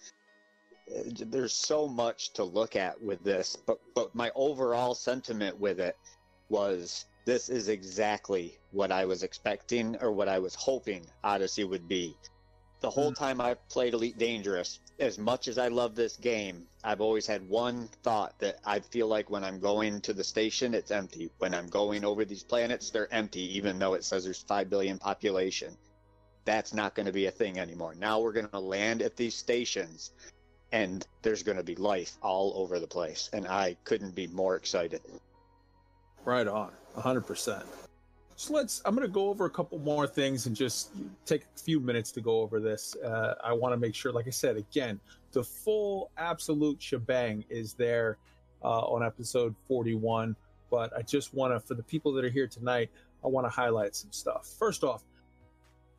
There's 0.88 1.53
so 1.53 1.88
much 1.88 2.34
to 2.34 2.43
look 2.43 2.75
at 2.75 3.01
with 3.01 3.23
this 3.23 3.55
but 3.55 3.79
but 3.93 4.13
my 4.15 4.32
overall 4.36 4.95
sentiment 4.95 5.59
with 5.59 5.79
it 5.79 5.95
was 6.49 7.05
this 7.23 7.49
is 7.49 7.69
exactly 7.69 8.57
what 8.71 8.91
i 8.91 9.05
was 9.05 9.23
expecting 9.23 9.95
or 10.01 10.11
what 10.11 10.27
i 10.27 10.39
was 10.39 10.55
hoping 10.55 11.05
odyssey 11.23 11.63
would 11.63 11.88
be. 11.88 12.17
The 12.82 12.89
whole 12.89 13.09
hmm. 13.09 13.23
time 13.23 13.39
i've 13.39 13.67
played 13.69 13.93
elite 13.93 14.17
dangerous 14.17 14.79
as 14.99 15.17
much 15.17 15.47
as 15.47 15.57
i 15.57 15.67
love 15.67 15.95
this 15.95 16.17
game 16.17 16.67
i've 16.84 16.99
always 16.99 17.27
had 17.27 17.47
one 17.47 17.88
thought 18.01 18.38
that 18.39 18.59
i 18.65 18.79
feel 18.79 19.07
like 19.07 19.29
when 19.29 19.43
i'm 19.43 19.59
going 19.59 20.01
to 20.01 20.13
the 20.13 20.23
station 20.23 20.73
it's 20.73 20.91
empty. 20.91 21.29
When 21.38 21.53
i'm 21.53 21.67
going 21.67 22.03
over 22.03 22.25
these 22.25 22.43
planets 22.43 22.89
they're 22.89 23.13
empty 23.13 23.55
even 23.55 23.79
though 23.79 23.93
it 23.93 24.03
says 24.03 24.23
there's 24.23 24.43
5 24.43 24.69
billion 24.69 24.97
population. 24.97 25.77
That's 26.43 26.73
not 26.73 26.95
going 26.95 27.05
to 27.05 27.11
be 27.11 27.27
a 27.27 27.32
thing 27.32 27.59
anymore. 27.59 27.93
Now 27.93 28.19
we're 28.19 28.34
going 28.34 28.49
to 28.49 28.59
land 28.59 29.03
at 29.03 29.15
these 29.15 29.36
stations 29.36 30.11
and 30.72 31.05
there's 31.22 31.43
going 31.43 31.57
to 31.57 31.63
be 31.63 31.76
life 31.76 32.17
all 32.22 32.53
over 32.55 32.80
the 32.80 32.88
place 32.88 33.30
and 33.34 33.47
i 33.47 33.76
couldn't 33.84 34.15
be 34.15 34.28
more 34.28 34.55
excited 34.55 35.01
Right 36.26 36.47
on, 36.47 36.72
100%. 36.95 37.63
So 38.36 38.53
let's, 38.53 38.82
I'm 38.86 38.95
going 38.95 39.07
to 39.07 39.11
go 39.11 39.30
over 39.30 39.45
a 39.45 39.49
couple 39.49 39.80
more 39.80 40.07
things 40.07 40.45
and 40.45 40.55
just 40.55 40.91
take 41.26 41.43
a 41.43 41.59
few 41.59 41.80
minutes 41.80 42.11
to 42.13 42.22
go 42.22 42.41
over 42.41 42.59
this. 42.59 42.95
Uh, 42.95 43.36
I 43.43 43.53
want 43.53 43.74
to 43.74 43.78
make 43.78 43.95
sure, 43.95 44.11
like 44.11 44.28
I 44.28 44.32
said, 44.32 44.57
again, 44.57 44.99
the 45.32 45.43
full 45.43 46.11
absolute 46.17 46.82
shebang 46.82 47.43
is 47.49 47.74
there 47.74 48.17
uh, 48.63 48.82
on 48.82 49.03
episode 49.03 49.55
41. 49.67 50.36
But 50.69 50.95
I 50.95 51.01
just 51.01 51.34
want 51.34 51.53
to, 51.53 51.59
for 51.59 51.74
the 51.74 51.84
people 51.84 52.13
that 52.13 52.24
are 52.24 52.30
here 52.30 52.47
tonight, 52.47 52.89
I 53.24 53.28
want 53.28 53.45
to 53.45 53.49
highlight 53.49 53.95
some 53.95 54.11
stuff. 54.11 54.47
First 54.57 54.84
off, 54.84 55.03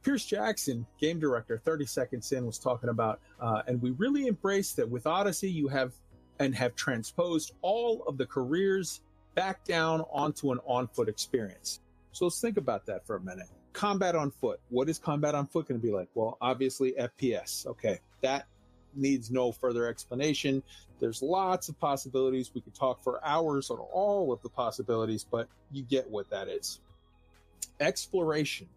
Pierce 0.02 0.24
Jackson, 0.24 0.86
game 1.00 1.20
director, 1.20 1.58
30 1.58 1.86
seconds 1.86 2.32
in, 2.32 2.44
was 2.44 2.58
talking 2.58 2.88
about, 2.88 3.20
uh, 3.40 3.62
and 3.66 3.80
we 3.80 3.90
really 3.92 4.26
embrace 4.26 4.72
that 4.72 4.88
with 4.88 5.06
Odyssey, 5.06 5.50
you 5.50 5.68
have 5.68 5.92
and 6.38 6.54
have 6.54 6.74
transposed 6.74 7.52
all 7.62 8.02
of 8.08 8.18
the 8.18 8.26
careers 8.26 9.00
back 9.34 9.64
down 9.64 10.02
onto 10.10 10.50
an 10.50 10.58
on 10.66 10.88
foot 10.88 11.08
experience. 11.08 11.80
So 12.12 12.26
let's 12.26 12.40
think 12.40 12.56
about 12.56 12.84
that 12.86 13.06
for 13.06 13.16
a 13.16 13.20
minute. 13.20 13.46
Combat 13.72 14.14
on 14.16 14.30
foot. 14.30 14.60
What 14.68 14.88
is 14.88 14.98
combat 14.98 15.34
on 15.34 15.46
foot 15.46 15.68
going 15.68 15.80
to 15.80 15.86
be 15.86 15.92
like? 15.92 16.08
Well, 16.14 16.36
obviously 16.40 16.92
FPS. 16.92 17.66
Okay. 17.66 18.00
That 18.20 18.46
needs 18.94 19.30
no 19.30 19.52
further 19.52 19.86
explanation. 19.86 20.62
There's 20.98 21.22
lots 21.22 21.68
of 21.68 21.78
possibilities. 21.80 22.50
We 22.54 22.60
could 22.60 22.74
talk 22.74 23.02
for 23.02 23.24
hours 23.24 23.70
on 23.70 23.78
all 23.78 24.32
of 24.32 24.42
the 24.42 24.50
possibilities, 24.50 25.24
but 25.28 25.48
you 25.70 25.82
get 25.84 26.08
what 26.10 26.28
that 26.30 26.48
is. 26.48 26.80
Exploration. 27.80 28.68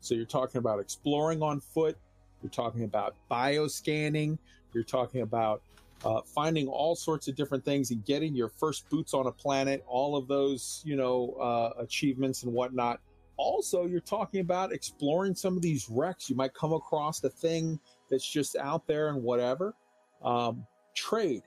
So 0.00 0.14
you're 0.14 0.24
talking 0.24 0.58
about 0.58 0.80
exploring 0.80 1.42
on 1.42 1.60
foot. 1.60 1.96
You're 2.42 2.50
talking 2.50 2.84
about 2.84 3.14
bioscanning. 3.30 4.38
You're 4.72 4.84
talking 4.84 5.22
about 5.22 5.62
uh, 6.04 6.20
finding 6.22 6.68
all 6.68 6.94
sorts 6.94 7.28
of 7.28 7.34
different 7.34 7.64
things 7.64 7.90
and 7.90 8.04
getting 8.04 8.34
your 8.34 8.48
first 8.48 8.88
boots 8.90 9.14
on 9.14 9.26
a 9.26 9.32
planet, 9.32 9.84
all 9.88 10.16
of 10.16 10.28
those, 10.28 10.82
you 10.84 10.96
know, 10.96 11.32
uh, 11.40 11.82
achievements 11.82 12.42
and 12.42 12.52
whatnot. 12.52 13.00
Also, 13.38 13.86
you're 13.86 14.00
talking 14.00 14.40
about 14.40 14.72
exploring 14.72 15.34
some 15.34 15.56
of 15.56 15.62
these 15.62 15.88
wrecks. 15.90 16.30
You 16.30 16.36
might 16.36 16.54
come 16.54 16.72
across 16.72 17.22
a 17.24 17.30
thing 17.30 17.78
that's 18.10 18.26
just 18.26 18.56
out 18.56 18.86
there 18.86 19.08
and 19.08 19.22
whatever. 19.22 19.74
Um, 20.22 20.66
trade, 20.94 21.42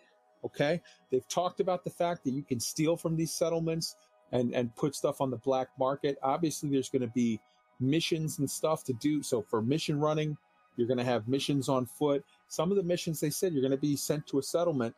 okay? 0.45 0.81
They've 1.11 1.27
talked 1.27 1.59
about 1.59 1.83
the 1.83 1.89
fact 1.89 2.23
that 2.25 2.31
you 2.31 2.43
can 2.43 2.59
steal 2.59 2.95
from 2.95 3.15
these 3.15 3.31
settlements 3.31 3.95
and 4.31 4.53
and 4.53 4.75
put 4.75 4.95
stuff 4.95 5.21
on 5.21 5.31
the 5.31 5.37
black 5.37 5.69
market. 5.79 6.17
Obviously, 6.21 6.69
there's 6.69 6.89
going 6.89 7.01
to 7.01 7.07
be 7.07 7.39
missions 7.79 8.39
and 8.39 8.49
stuff 8.49 8.83
to 8.85 8.93
do. 8.93 9.21
So 9.23 9.41
for 9.41 9.61
mission 9.61 9.99
running, 9.99 10.37
you're 10.75 10.87
going 10.87 10.97
to 10.97 11.03
have 11.03 11.27
missions 11.27 11.69
on 11.69 11.85
foot. 11.85 12.23
Some 12.47 12.71
of 12.71 12.77
the 12.77 12.83
missions 12.83 13.19
they 13.19 13.29
said 13.29 13.53
you're 13.53 13.61
going 13.61 13.71
to 13.71 13.77
be 13.77 13.95
sent 13.95 14.25
to 14.27 14.39
a 14.39 14.43
settlement 14.43 14.95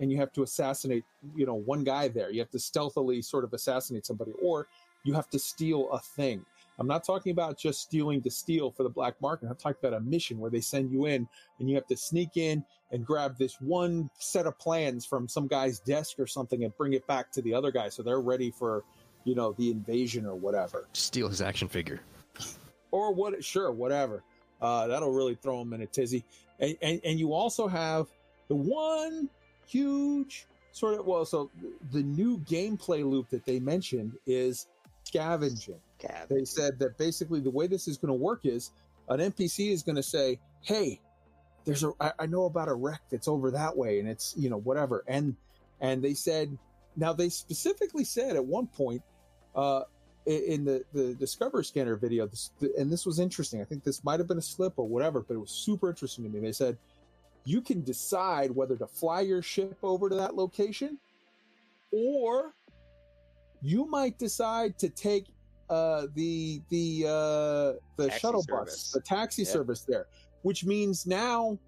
and 0.00 0.10
you 0.10 0.18
have 0.18 0.32
to 0.32 0.42
assassinate, 0.42 1.04
you 1.34 1.44
know, 1.44 1.54
one 1.54 1.84
guy 1.84 2.08
there. 2.08 2.30
You 2.30 2.40
have 2.40 2.50
to 2.50 2.58
stealthily 2.58 3.20
sort 3.20 3.44
of 3.44 3.52
assassinate 3.52 4.06
somebody 4.06 4.32
or 4.42 4.68
you 5.04 5.12
have 5.14 5.28
to 5.30 5.38
steal 5.38 5.90
a 5.92 5.98
thing. 5.98 6.44
I'm 6.78 6.86
not 6.86 7.02
talking 7.02 7.32
about 7.32 7.58
just 7.58 7.80
stealing 7.80 8.22
to 8.22 8.30
steal 8.30 8.70
for 8.70 8.84
the 8.84 8.88
black 8.88 9.20
market. 9.20 9.48
I'm 9.48 9.56
talking 9.56 9.78
about 9.82 9.96
a 9.96 10.00
mission 10.00 10.38
where 10.38 10.50
they 10.50 10.60
send 10.60 10.92
you 10.92 11.06
in 11.06 11.28
and 11.58 11.68
you 11.68 11.74
have 11.74 11.86
to 11.88 11.96
sneak 11.96 12.36
in 12.36 12.64
and 12.92 13.04
grab 13.04 13.36
this 13.36 13.60
one 13.60 14.08
set 14.18 14.46
of 14.46 14.58
plans 14.58 15.04
from 15.04 15.28
some 15.28 15.48
guy's 15.48 15.80
desk 15.80 16.18
or 16.18 16.26
something 16.26 16.64
and 16.64 16.76
bring 16.76 16.92
it 16.92 17.06
back 17.06 17.32
to 17.32 17.42
the 17.42 17.52
other 17.52 17.72
guy 17.72 17.88
so 17.88 18.02
they're 18.02 18.20
ready 18.20 18.50
for, 18.50 18.84
you 19.24 19.34
know, 19.34 19.52
the 19.58 19.70
invasion 19.70 20.24
or 20.24 20.36
whatever. 20.36 20.86
Steal 20.92 21.28
his 21.28 21.42
action 21.42 21.68
figure. 21.68 22.00
Or 22.90 23.12
what 23.12 23.42
sure 23.44 23.70
whatever. 23.70 24.22
Uh, 24.60 24.88
that'll 24.88 25.12
really 25.12 25.36
throw 25.36 25.58
them 25.60 25.72
in 25.72 25.82
a 25.82 25.86
tizzy. 25.86 26.24
And, 26.58 26.76
and 26.82 27.00
and 27.04 27.18
you 27.18 27.32
also 27.32 27.68
have 27.68 28.08
the 28.48 28.56
one 28.56 29.28
huge 29.66 30.46
sort 30.72 30.98
of 30.98 31.06
well 31.06 31.24
so 31.24 31.50
the 31.92 32.02
new 32.02 32.38
gameplay 32.38 33.08
loop 33.08 33.28
that 33.30 33.44
they 33.44 33.60
mentioned 33.60 34.12
is 34.26 34.66
scavenging. 35.04 35.80
They 36.28 36.44
said 36.44 36.78
that 36.78 36.98
basically 36.98 37.40
the 37.40 37.50
way 37.50 37.66
this 37.66 37.88
is 37.88 37.96
going 37.96 38.08
to 38.08 38.14
work 38.14 38.40
is 38.44 38.72
an 39.08 39.20
npc 39.20 39.70
is 39.70 39.82
going 39.82 39.96
to 39.96 40.02
say 40.02 40.38
hey 40.60 41.00
there's 41.64 41.84
a 41.84 41.92
I, 42.00 42.12
I 42.20 42.26
know 42.26 42.44
about 42.44 42.68
a 42.68 42.74
wreck 42.74 43.02
that's 43.10 43.28
over 43.28 43.50
that 43.52 43.76
way 43.76 44.00
and 44.00 44.08
it's 44.08 44.34
you 44.36 44.50
know 44.50 44.58
whatever. 44.58 45.04
And 45.06 45.36
and 45.80 46.02
they 46.02 46.14
said 46.14 46.56
now 46.96 47.12
they 47.12 47.28
specifically 47.28 48.04
said 48.04 48.36
at 48.36 48.44
one 48.44 48.66
point 48.66 49.02
uh 49.54 49.82
in 50.28 50.64
the 50.64 50.84
the 50.92 51.14
discover 51.14 51.62
scanner 51.62 51.96
video 51.96 52.26
this, 52.26 52.50
and 52.78 52.92
this 52.92 53.06
was 53.06 53.18
interesting. 53.18 53.60
I 53.60 53.64
think 53.64 53.82
this 53.82 54.04
might 54.04 54.20
have 54.20 54.28
been 54.28 54.38
a 54.38 54.42
slip 54.42 54.74
or 54.76 54.86
whatever 54.86 55.20
but 55.20 55.34
it 55.34 55.38
was 55.38 55.50
super 55.50 55.88
interesting 55.88 56.24
to 56.24 56.30
me. 56.30 56.40
They 56.40 56.52
said 56.52 56.76
you 57.44 57.62
can 57.62 57.82
decide 57.82 58.50
whether 58.50 58.76
to 58.76 58.86
fly 58.86 59.22
your 59.22 59.42
ship 59.42 59.78
over 59.82 60.08
to 60.10 60.16
that 60.16 60.34
location 60.34 60.98
or 61.92 62.52
you 63.62 63.86
might 63.86 64.18
decide 64.18 64.78
to 64.78 64.88
take 64.90 65.26
uh 65.70 66.06
the 66.14 66.60
the 66.68 67.04
uh 67.06 67.78
the 67.96 68.08
Taxi 68.08 68.18
shuttle 68.18 68.42
service. 68.42 68.74
bus 68.74 68.92
the 68.92 69.00
taxi 69.00 69.44
service 69.44 69.82
there 69.82 70.06
which 70.42 70.64
means 70.64 71.06
now 71.06 71.58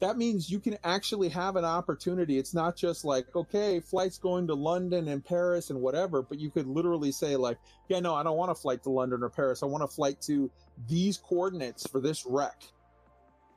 that 0.00 0.18
means 0.18 0.50
you 0.50 0.60
can 0.60 0.76
actually 0.84 1.28
have 1.30 1.56
an 1.56 1.64
opportunity. 1.64 2.38
It's 2.38 2.54
not 2.54 2.76
just 2.76 3.04
like 3.04 3.26
okay 3.34 3.80
flights 3.80 4.18
going 4.18 4.46
to 4.48 4.54
london 4.54 5.08
and 5.08 5.24
paris 5.24 5.70
and 5.70 5.80
whatever 5.80 6.22
but 6.22 6.38
you 6.38 6.50
could 6.50 6.66
literally 6.66 7.12
say 7.12 7.36
like 7.36 7.58
yeah 7.88 8.00
no 8.00 8.14
i 8.14 8.22
don't 8.22 8.36
want 8.36 8.50
a 8.50 8.54
flight 8.54 8.82
to 8.82 8.90
london 8.90 9.22
or 9.22 9.30
paris. 9.30 9.62
I 9.62 9.66
want 9.66 9.84
a 9.84 9.88
flight 9.88 10.20
to 10.22 10.50
these 10.88 11.16
coordinates 11.16 11.86
for 11.86 12.00
this 12.00 12.26
wreck. 12.26 12.62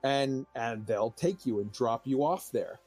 And 0.04 0.46
and 0.56 0.86
they'll 0.88 1.12
take 1.12 1.46
you 1.46 1.60
and 1.60 1.72
drop 1.74 2.08
you 2.08 2.24
off 2.24 2.52
there. 2.54 2.80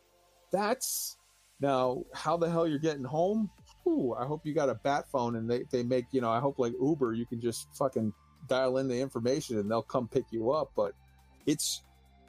That's 0.51 1.19
now 1.61 2.05
how 2.15 2.37
the 2.39 2.51
hell 2.51 2.67
you're 2.67 2.79
getting 2.79 3.05
home? 3.05 3.51
Ooh, 3.87 4.15
i 4.15 4.25
hope 4.25 4.47
you 4.47 4.55
got 4.55 4.69
a 4.69 4.75
bat 4.77 5.07
phone 5.11 5.37
and 5.37 5.51
they, 5.51 5.65
they 5.73 5.83
make 5.83 6.07
you 6.13 6.21
know 6.21 6.31
i 6.31 6.39
hope 6.39 6.59
like 6.59 6.73
uber 6.81 7.15
you 7.15 7.27
can 7.27 7.41
just 7.41 7.67
fucking 7.75 8.13
dial 8.49 8.79
in 8.79 8.87
the 8.87 9.01
information 9.01 9.59
and 9.59 9.69
they'll 9.69 9.83
come 9.83 10.07
pick 10.07 10.25
you 10.31 10.53
up 10.53 10.71
but 10.77 10.93
it's 11.47 11.83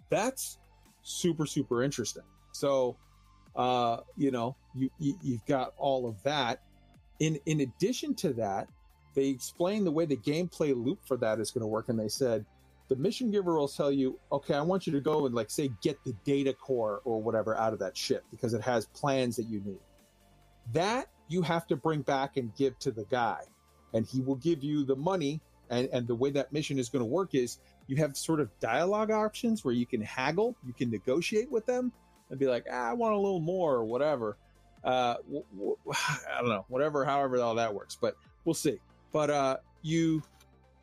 that's 0.09 0.57
super 1.04 1.45
super 1.45 1.84
interesting. 1.84 2.24
So 2.51 2.97
uh 3.56 3.97
you 4.18 4.32
know 4.32 4.56
you, 4.74 4.89
you 4.99 5.16
you've 5.22 5.45
got 5.45 5.74
all 5.78 6.08
of 6.08 6.22
that. 6.24 6.62
In 7.20 7.39
in 7.45 7.62
addition 7.62 8.16
to 8.16 8.34
that 8.34 8.68
they 9.16 9.28
explain 9.28 9.84
the 9.84 9.91
way 9.91 10.06
the 10.06 10.18
gameplay 10.18 10.76
loop 10.76 10.99
for 11.06 11.18
that 11.18 11.39
is 11.39 11.51
going 11.51 11.62
to 11.62 11.68
work 11.68 11.89
and 11.89 11.99
they 11.99 12.08
said 12.08 12.45
the 12.89 12.95
mission 12.95 13.32
giver 13.32 13.58
will 13.58 13.68
tell 13.68 13.91
you 13.91 14.20
okay 14.32 14.54
i 14.54 14.62
want 14.62 14.86
you 14.86 14.93
to 14.93 14.99
go 14.99 15.26
and 15.26 15.36
like 15.36 15.49
say 15.49 15.70
get 15.82 16.01
the 16.04 16.14
data 16.26 16.54
core 16.54 17.01
or 17.06 17.22
whatever 17.22 17.56
out 17.56 17.74
of 17.74 17.80
that 17.80 17.95
ship 17.95 18.24
because 18.32 18.54
it 18.54 18.62
has 18.62 18.86
plans 18.88 19.36
that 19.36 19.47
you 19.47 19.62
need 19.66 19.80
that 20.74 21.08
you 21.28 21.41
have 21.41 21.66
to 21.68 21.76
bring 21.76 22.01
back 22.01 22.38
and 22.38 22.56
give 22.56 22.78
to 22.80 22.91
the 22.91 23.06
guy 23.06 23.39
and 23.93 24.06
he 24.06 24.22
will 24.22 24.36
give 24.36 24.64
you 24.64 24.84
the 24.84 24.95
money 24.95 25.39
and 25.70 25.88
and 25.93 26.08
the 26.08 26.16
way 26.16 26.30
that 26.30 26.51
mission 26.51 26.78
is 26.78 26.89
going 26.89 27.01
to 27.01 27.06
work 27.06 27.34
is 27.34 27.60
you 27.88 27.97
have 27.97 28.15
sort 28.15 28.39
of 28.39 28.49
dialogue 28.59 29.11
options 29.11 29.63
where 29.65 29.73
you 29.73 29.86
can 29.86 30.01
haggle, 30.01 30.55
you 30.65 30.73
can 30.73 30.89
negotiate 30.89 31.51
with 31.51 31.65
them 31.65 31.91
and 32.29 32.39
be 32.39 32.47
like, 32.47 32.65
ah, 32.71 32.89
I 32.89 32.93
want 32.93 33.13
a 33.13 33.17
little 33.17 33.39
more 33.39 33.75
or 33.75 33.86
whatever. 33.86 34.38
Uh, 34.84 35.15
w- 35.25 35.45
w- 35.53 35.77
I 35.93 36.39
don't 36.39 36.49
know, 36.49 36.65
whatever, 36.69 37.05
however 37.05 37.41
all 37.41 37.55
that 37.55 37.73
works, 37.73 37.97
but 37.99 38.15
we'll 38.45 38.53
see. 38.53 38.79
But 39.11 39.29
uh, 39.29 39.57
you 39.81 40.23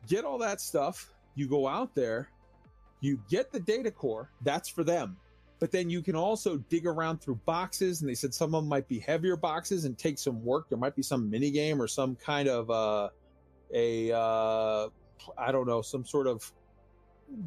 get 0.07 0.23
all 0.23 0.37
that 0.39 0.61
stuff, 0.61 1.13
you 1.35 1.47
go 1.47 1.67
out 1.67 1.93
there, 1.95 2.29
you 3.01 3.19
get 3.29 3.51
the 3.51 3.59
data 3.59 3.91
core, 3.91 4.29
that's 4.41 4.69
for 4.69 4.83
them. 4.83 5.17
But 5.59 5.71
then 5.71 5.91
you 5.91 6.01
can 6.01 6.15
also 6.15 6.57
dig 6.57 6.87
around 6.87 7.21
through 7.21 7.39
boxes, 7.45 8.01
and 8.01 8.09
they 8.09 8.15
said 8.15 8.33
some 8.33 8.55
of 8.55 8.63
them 8.63 8.69
might 8.69 8.87
be 8.87 8.97
heavier 8.99 9.35
boxes 9.35 9.85
and 9.85 9.95
take 9.95 10.17
some 10.17 10.43
work. 10.43 10.69
There 10.69 10.77
might 10.77 10.95
be 10.95 11.03
some 11.03 11.29
mini 11.29 11.51
game 11.51 11.79
or 11.79 11.87
some 11.87 12.15
kind 12.15 12.49
of 12.49 12.71
uh, 12.71 13.09
a 13.71 14.11
uh, 14.11 14.87
I 15.37 15.51
don't 15.51 15.67
know, 15.67 15.83
some 15.83 16.03
sort 16.03 16.25
of 16.25 16.51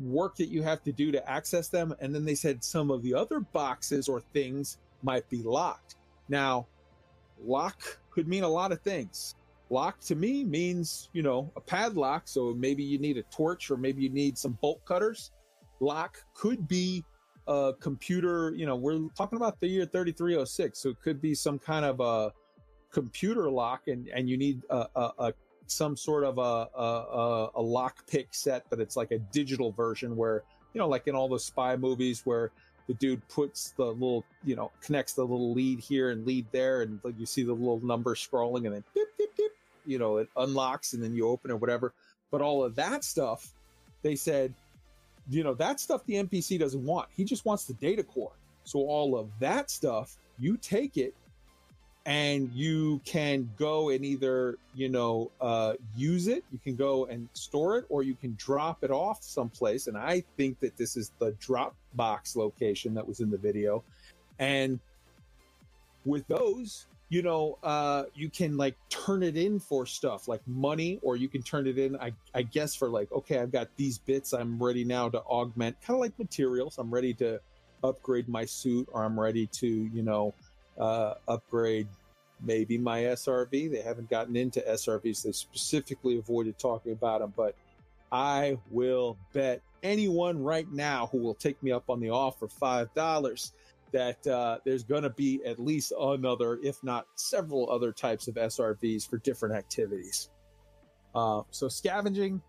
work 0.00 0.36
that 0.36 0.48
you 0.48 0.62
have 0.62 0.82
to 0.84 0.92
do 0.92 1.12
to 1.12 1.30
access 1.30 1.68
them. 1.68 1.94
And 2.00 2.14
then 2.14 2.24
they 2.24 2.34
said 2.34 2.64
some 2.64 2.90
of 2.90 3.02
the 3.02 3.14
other 3.14 3.40
boxes 3.40 4.08
or 4.08 4.20
things 4.20 4.78
might 5.02 5.28
be 5.28 5.42
locked. 5.42 5.96
Now, 6.28 6.66
lock 7.44 7.82
could 8.10 8.28
mean 8.28 8.44
a 8.44 8.48
lot 8.48 8.72
of 8.72 8.80
things. 8.80 9.34
Lock 9.70 10.00
to 10.00 10.14
me 10.14 10.44
means, 10.44 11.08
you 11.12 11.22
know, 11.22 11.50
a 11.56 11.60
padlock. 11.60 12.22
So 12.26 12.54
maybe 12.54 12.82
you 12.82 12.98
need 12.98 13.16
a 13.18 13.22
torch 13.24 13.70
or 13.70 13.76
maybe 13.76 14.02
you 14.02 14.10
need 14.10 14.38
some 14.38 14.58
bolt 14.60 14.84
cutters. 14.84 15.32
Lock 15.80 16.22
could 16.34 16.68
be 16.68 17.04
a 17.46 17.72
computer, 17.80 18.54
you 18.56 18.66
know, 18.66 18.76
we're 18.76 19.08
talking 19.16 19.36
about 19.36 19.60
the 19.60 19.66
year 19.66 19.84
3306. 19.84 20.78
So 20.78 20.90
it 20.90 21.00
could 21.02 21.20
be 21.20 21.34
some 21.34 21.58
kind 21.58 21.84
of 21.84 22.00
a 22.00 22.32
computer 22.90 23.50
lock 23.50 23.88
and, 23.88 24.08
and 24.08 24.28
you 24.28 24.36
need 24.36 24.62
a, 24.70 24.86
a, 24.94 25.12
a 25.18 25.32
some 25.66 25.96
sort 25.96 26.24
of 26.24 26.38
a, 26.38 26.68
a, 26.78 27.50
a 27.56 27.62
lock 27.62 28.06
pick 28.06 28.28
set, 28.32 28.64
but 28.70 28.80
it's 28.80 28.96
like 28.96 29.10
a 29.10 29.18
digital 29.18 29.72
version 29.72 30.16
where, 30.16 30.42
you 30.72 30.78
know, 30.78 30.88
like 30.88 31.06
in 31.06 31.14
all 31.14 31.28
the 31.28 31.38
spy 31.38 31.76
movies 31.76 32.22
where 32.24 32.50
the 32.86 32.94
dude 32.94 33.26
puts 33.28 33.70
the 33.76 33.84
little, 33.84 34.24
you 34.44 34.56
know, 34.56 34.70
connects 34.80 35.14
the 35.14 35.22
little 35.22 35.52
lead 35.52 35.80
here 35.80 36.10
and 36.10 36.26
lead 36.26 36.46
there, 36.52 36.82
and 36.82 37.00
like 37.02 37.14
you 37.18 37.26
see 37.26 37.42
the 37.42 37.52
little 37.52 37.80
number 37.80 38.14
scrolling, 38.14 38.66
and 38.66 38.74
then 38.74 38.84
beep, 38.94 39.08
beep, 39.16 39.36
beep, 39.36 39.52
you 39.86 39.98
know, 39.98 40.18
it 40.18 40.28
unlocks 40.36 40.92
and 40.92 41.02
then 41.02 41.14
you 41.14 41.28
open 41.28 41.50
or 41.50 41.56
whatever. 41.56 41.92
But 42.30 42.42
all 42.42 42.62
of 42.62 42.74
that 42.76 43.04
stuff, 43.04 43.52
they 44.02 44.16
said, 44.16 44.52
you 45.30 45.42
know, 45.44 45.54
that 45.54 45.80
stuff 45.80 46.04
the 46.04 46.14
NPC 46.14 46.58
doesn't 46.58 46.84
want. 46.84 47.08
He 47.16 47.24
just 47.24 47.44
wants 47.44 47.64
the 47.64 47.74
data 47.74 48.02
core. 48.02 48.32
So 48.64 48.80
all 48.80 49.16
of 49.18 49.30
that 49.40 49.70
stuff, 49.70 50.16
you 50.38 50.56
take 50.56 50.96
it 50.96 51.14
and 52.06 52.50
you 52.52 53.00
can 53.04 53.50
go 53.58 53.88
and 53.88 54.04
either 54.04 54.58
you 54.74 54.88
know 54.88 55.30
uh, 55.40 55.74
use 55.96 56.28
it 56.28 56.44
you 56.52 56.58
can 56.58 56.76
go 56.76 57.06
and 57.06 57.28
store 57.32 57.78
it 57.78 57.86
or 57.88 58.02
you 58.02 58.14
can 58.14 58.34
drop 58.38 58.84
it 58.84 58.90
off 58.90 59.22
someplace. 59.22 59.86
And 59.86 59.96
i 59.96 60.22
think 60.36 60.60
that 60.60 60.76
this 60.76 60.96
is 60.96 61.12
the 61.18 61.32
dropbox 61.32 62.36
location 62.36 62.94
that 62.94 63.06
was 63.06 63.20
in 63.20 63.30
the 63.30 63.38
video. 63.38 63.82
And 64.38 64.80
with 66.04 66.26
those 66.28 66.86
you 67.08 67.22
know 67.22 67.58
uh, 67.62 68.04
you 68.14 68.28
can 68.28 68.56
like 68.56 68.76
turn 68.88 69.22
it 69.22 69.36
in 69.36 69.58
for 69.58 69.86
stuff 69.86 70.26
like 70.26 70.40
money 70.46 70.98
or 71.02 71.16
you 71.16 71.28
can 71.28 71.42
turn 71.42 71.66
it 71.66 71.78
in 71.78 71.96
I, 71.96 72.12
I 72.34 72.42
guess 72.42 72.74
for 72.74 72.88
like 72.88 73.12
okay 73.12 73.38
i've 73.38 73.52
got 73.52 73.68
these 73.76 73.98
bits 73.98 74.32
i'm 74.32 74.62
ready 74.62 74.84
now 74.84 75.08
to 75.10 75.20
augment 75.20 75.80
kind 75.80 75.96
of 75.96 76.00
like 76.00 76.18
materials. 76.18 76.78
I'm 76.78 76.92
ready 76.92 77.14
to 77.14 77.40
upgrade 77.82 78.28
my 78.28 78.44
suit 78.44 78.88
or 78.92 79.04
i'm 79.04 79.18
ready 79.18 79.46
to 79.46 79.66
you 79.66 80.02
know 80.02 80.34
uh, 80.78 81.14
upgrade 81.28 81.88
maybe 82.40 82.78
my 82.78 83.00
SRV. 83.00 83.70
They 83.70 83.82
haven't 83.82 84.10
gotten 84.10 84.36
into 84.36 84.60
SRVs. 84.60 85.22
They 85.22 85.32
specifically 85.32 86.18
avoided 86.18 86.58
talking 86.58 86.92
about 86.92 87.20
them, 87.20 87.32
but 87.36 87.54
I 88.12 88.58
will 88.70 89.16
bet 89.32 89.62
anyone 89.82 90.42
right 90.42 90.70
now 90.70 91.08
who 91.10 91.18
will 91.18 91.34
take 91.34 91.62
me 91.62 91.72
up 91.72 91.90
on 91.90 92.00
the 92.00 92.10
offer 92.10 92.48
five 92.48 92.92
dollars 92.94 93.52
that 93.92 94.26
uh, 94.26 94.58
there's 94.64 94.82
going 94.82 95.04
to 95.04 95.10
be 95.10 95.40
at 95.44 95.58
least 95.58 95.92
another, 95.98 96.58
if 96.62 96.82
not 96.82 97.06
several 97.14 97.70
other 97.70 97.92
types 97.92 98.26
of 98.26 98.34
SRVs 98.34 99.08
for 99.08 99.18
different 99.18 99.54
activities. 99.54 100.30
Uh, 101.14 101.42
so 101.50 101.68
scavenging 101.68 102.42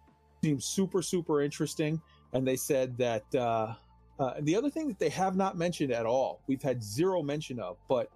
seems 0.44 0.66
super 0.66 1.02
super 1.02 1.42
interesting, 1.42 2.02
and 2.34 2.48
they 2.48 2.56
said 2.56 2.98
that 2.98 3.36
uh, 3.36 3.74
uh 4.20 4.34
the 4.42 4.56
other 4.56 4.70
thing 4.70 4.88
that 4.88 5.00
they 5.00 5.10
have 5.10 5.36
not 5.36 5.58
mentioned 5.58 5.92
at 5.92 6.06
all, 6.06 6.42
we've 6.48 6.62
had 6.62 6.84
zero 6.84 7.22
mention 7.22 7.60
of, 7.60 7.78
but 7.88 8.10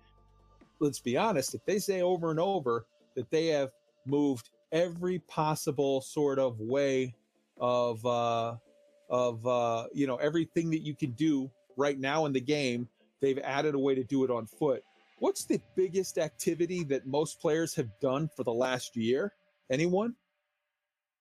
let's 0.80 1.00
be 1.00 1.18
honest, 1.18 1.56
if 1.56 1.66
they 1.66 1.80
say 1.80 2.02
over 2.02 2.32
and 2.32 2.40
over 2.40 2.86
that 3.16 3.30
they 3.30 3.48
have 3.48 3.72
moved 4.06 4.50
every 4.72 5.20
possible 5.20 6.02
sort 6.02 6.40
of 6.40 6.60
way 6.60 7.14
of 7.60 8.06
uh 8.06 8.56
of 9.10 9.46
uh 9.46 9.88
you 9.94 10.08
know 10.08 10.16
everything 10.18 10.70
that 10.70 10.80
you 10.80 10.96
can 10.96 11.12
do 11.12 11.50
right 11.78 12.00
now 12.00 12.26
in 12.26 12.34
the 12.34 12.42
game, 12.42 12.88
they've 13.22 13.40
added 13.40 13.76
a 13.76 13.80
way 13.80 13.96
to 13.96 14.04
do 14.04 14.24
it 14.24 14.32
on 14.32 14.46
foot. 14.46 14.84
What's 15.20 15.44
the 15.44 15.60
biggest 15.76 16.18
activity 16.18 16.84
that 16.86 17.06
most 17.06 17.42
players 17.42 17.76
have 17.76 17.90
done 18.00 18.30
for 18.36 18.44
the 18.44 18.54
last 18.54 18.96
year? 18.96 19.34
Anyone? 19.70 20.16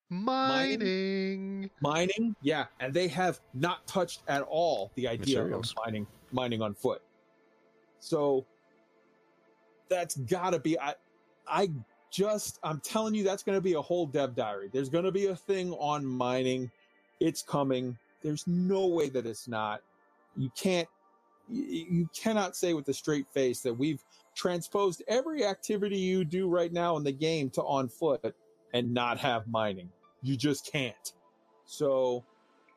Mining. 0.09 1.69
Mining, 1.81 2.35
yeah, 2.41 2.65
and 2.79 2.93
they 2.93 3.07
have 3.09 3.39
not 3.53 3.85
touched 3.85 4.21
at 4.27 4.41
all 4.41 4.91
the 4.95 5.07
idea 5.07 5.37
Materials. 5.37 5.71
of 5.71 5.77
mining 5.85 6.07
mining 6.31 6.61
on 6.61 6.73
foot. 6.73 7.01
So 7.99 8.45
that's 9.87 10.17
got 10.17 10.51
to 10.51 10.59
be 10.59 10.79
I 10.79 10.95
I 11.47 11.69
just 12.11 12.59
I'm 12.63 12.79
telling 12.79 13.13
you 13.13 13.23
that's 13.23 13.43
going 13.43 13.57
to 13.57 13.61
be 13.61 13.73
a 13.73 13.81
whole 13.81 14.07
dev 14.07 14.35
diary. 14.35 14.69
There's 14.71 14.89
going 14.89 15.05
to 15.05 15.11
be 15.11 15.27
a 15.27 15.35
thing 15.35 15.73
on 15.73 16.05
mining. 16.05 16.71
It's 17.19 17.41
coming. 17.41 17.97
There's 18.23 18.47
no 18.47 18.87
way 18.87 19.09
that 19.09 19.27
it's 19.27 19.47
not. 19.47 19.81
You 20.35 20.51
can't 20.55 20.87
you, 21.47 21.85
you 21.89 22.09
cannot 22.15 22.55
say 22.55 22.73
with 22.73 22.87
a 22.89 22.93
straight 22.93 23.27
face 23.31 23.61
that 23.61 23.73
we've 23.73 24.03
transposed 24.35 25.03
every 25.07 25.45
activity 25.45 25.97
you 25.97 26.25
do 26.25 26.47
right 26.47 26.71
now 26.73 26.97
in 26.97 27.03
the 27.03 27.11
game 27.11 27.49
to 27.51 27.61
on 27.63 27.89
foot 27.89 28.35
and 28.73 28.93
not 28.93 29.19
have 29.19 29.47
mining. 29.47 29.89
You 30.21 30.35
just 30.35 30.71
can't. 30.71 31.13
So, 31.65 32.23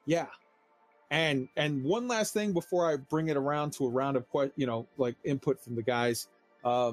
yeah. 0.07 0.27
And 1.11 1.49
and 1.57 1.85
one 1.85 2.09
last 2.09 2.33
thing 2.33 2.53
before 2.53 2.91
I 2.91 2.97
bring 2.97 3.29
it 3.29 3.37
around 3.37 3.73
to 3.75 3.85
a 3.85 3.91
round 3.91 4.17
of 4.17 4.31
que- 4.31 4.53
you 4.57 4.67
know 4.67 4.87
like 4.97 5.17
input 5.25 5.63
from 5.63 5.75
the 5.75 5.83
guys. 5.83 6.29
Uh, 6.65 6.93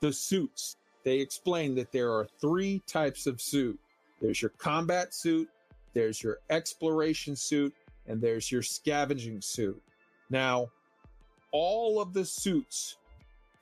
the 0.00 0.12
suits. 0.12 0.76
They 1.04 1.18
explain 1.18 1.74
that 1.76 1.92
there 1.92 2.12
are 2.12 2.26
three 2.40 2.82
types 2.86 3.26
of 3.26 3.40
suit. 3.40 3.78
There's 4.20 4.42
your 4.42 4.50
combat 4.58 5.14
suit, 5.14 5.48
there's 5.94 6.22
your 6.22 6.38
exploration 6.50 7.36
suit, 7.36 7.74
and 8.06 8.20
there's 8.20 8.50
your 8.50 8.62
scavenging 8.62 9.40
suit. 9.40 9.80
Now, 10.28 10.68
all 11.52 12.00
of 12.00 12.12
the 12.12 12.24
suits, 12.24 12.98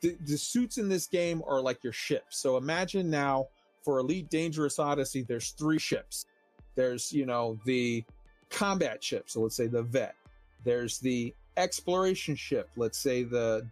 the, 0.01 0.17
the 0.27 0.37
suits 0.37 0.79
in 0.79 0.89
this 0.89 1.07
game 1.07 1.43
are 1.47 1.61
like 1.61 1.85
your 1.85 1.93
ships. 1.93 2.39
So 2.39 2.57
imagine 2.57 3.11
now 3.11 3.49
for 3.87 4.01
Elite 4.01 4.29
Dangerous 4.29 4.81
Odyssey, 4.81 5.23
there's 5.23 5.51
three 5.51 5.79
ships. 5.79 6.27
There's, 6.75 7.13
you 7.13 7.25
know, 7.25 7.57
the 7.65 8.05
combat 8.51 9.03
ship. 9.03 9.31
So 9.31 9.41
let's 9.41 9.55
say 9.55 9.69
the 9.69 9.83
Vet. 9.83 10.17
There's 10.65 10.99
the 10.99 11.33
exploration 11.57 12.35
ship. 12.35 12.69
Let's 12.77 12.99
say 12.99 13.23
the 13.23 13.65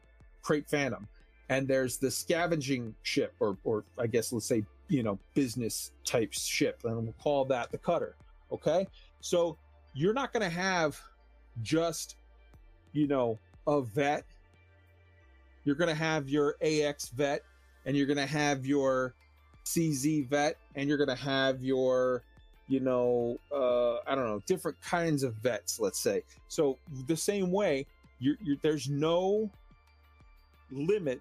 Krait 0.44 0.70
Phantom 0.70 1.08
and 1.48 1.68
there's 1.68 1.98
the 1.98 2.10
scavenging 2.10 2.94
ship 3.02 3.34
or 3.40 3.56
or 3.64 3.84
i 3.98 4.06
guess 4.06 4.32
let's 4.32 4.46
say 4.46 4.64
you 4.88 5.02
know 5.02 5.18
business 5.34 5.92
type 6.04 6.32
ship 6.32 6.80
and 6.84 6.96
we'll 6.96 7.14
call 7.22 7.44
that 7.44 7.70
the 7.70 7.78
cutter 7.78 8.14
okay 8.52 8.86
so 9.20 9.56
you're 9.94 10.14
not 10.14 10.32
going 10.32 10.42
to 10.42 10.54
have 10.54 10.98
just 11.62 12.16
you 12.92 13.06
know 13.06 13.38
a 13.66 13.80
vet 13.80 14.24
you're 15.64 15.76
going 15.76 15.88
to 15.88 15.94
have 15.94 16.28
your 16.28 16.56
ax 16.62 17.08
vet 17.08 17.42
and 17.86 17.96
you're 17.96 18.06
going 18.06 18.16
to 18.16 18.26
have 18.26 18.66
your 18.66 19.14
cz 19.64 20.28
vet 20.28 20.56
and 20.74 20.88
you're 20.88 20.98
going 20.98 21.08
to 21.08 21.14
have 21.14 21.62
your 21.62 22.22
you 22.68 22.80
know 22.80 23.36
uh 23.52 23.96
i 24.06 24.14
don't 24.14 24.26
know 24.26 24.42
different 24.46 24.80
kinds 24.80 25.22
of 25.22 25.34
vets 25.34 25.80
let's 25.80 26.00
say 26.00 26.22
so 26.48 26.78
the 27.06 27.16
same 27.16 27.50
way 27.50 27.86
you're, 28.20 28.36
you're 28.42 28.56
there's 28.62 28.88
no 28.88 29.50
limit 30.70 31.20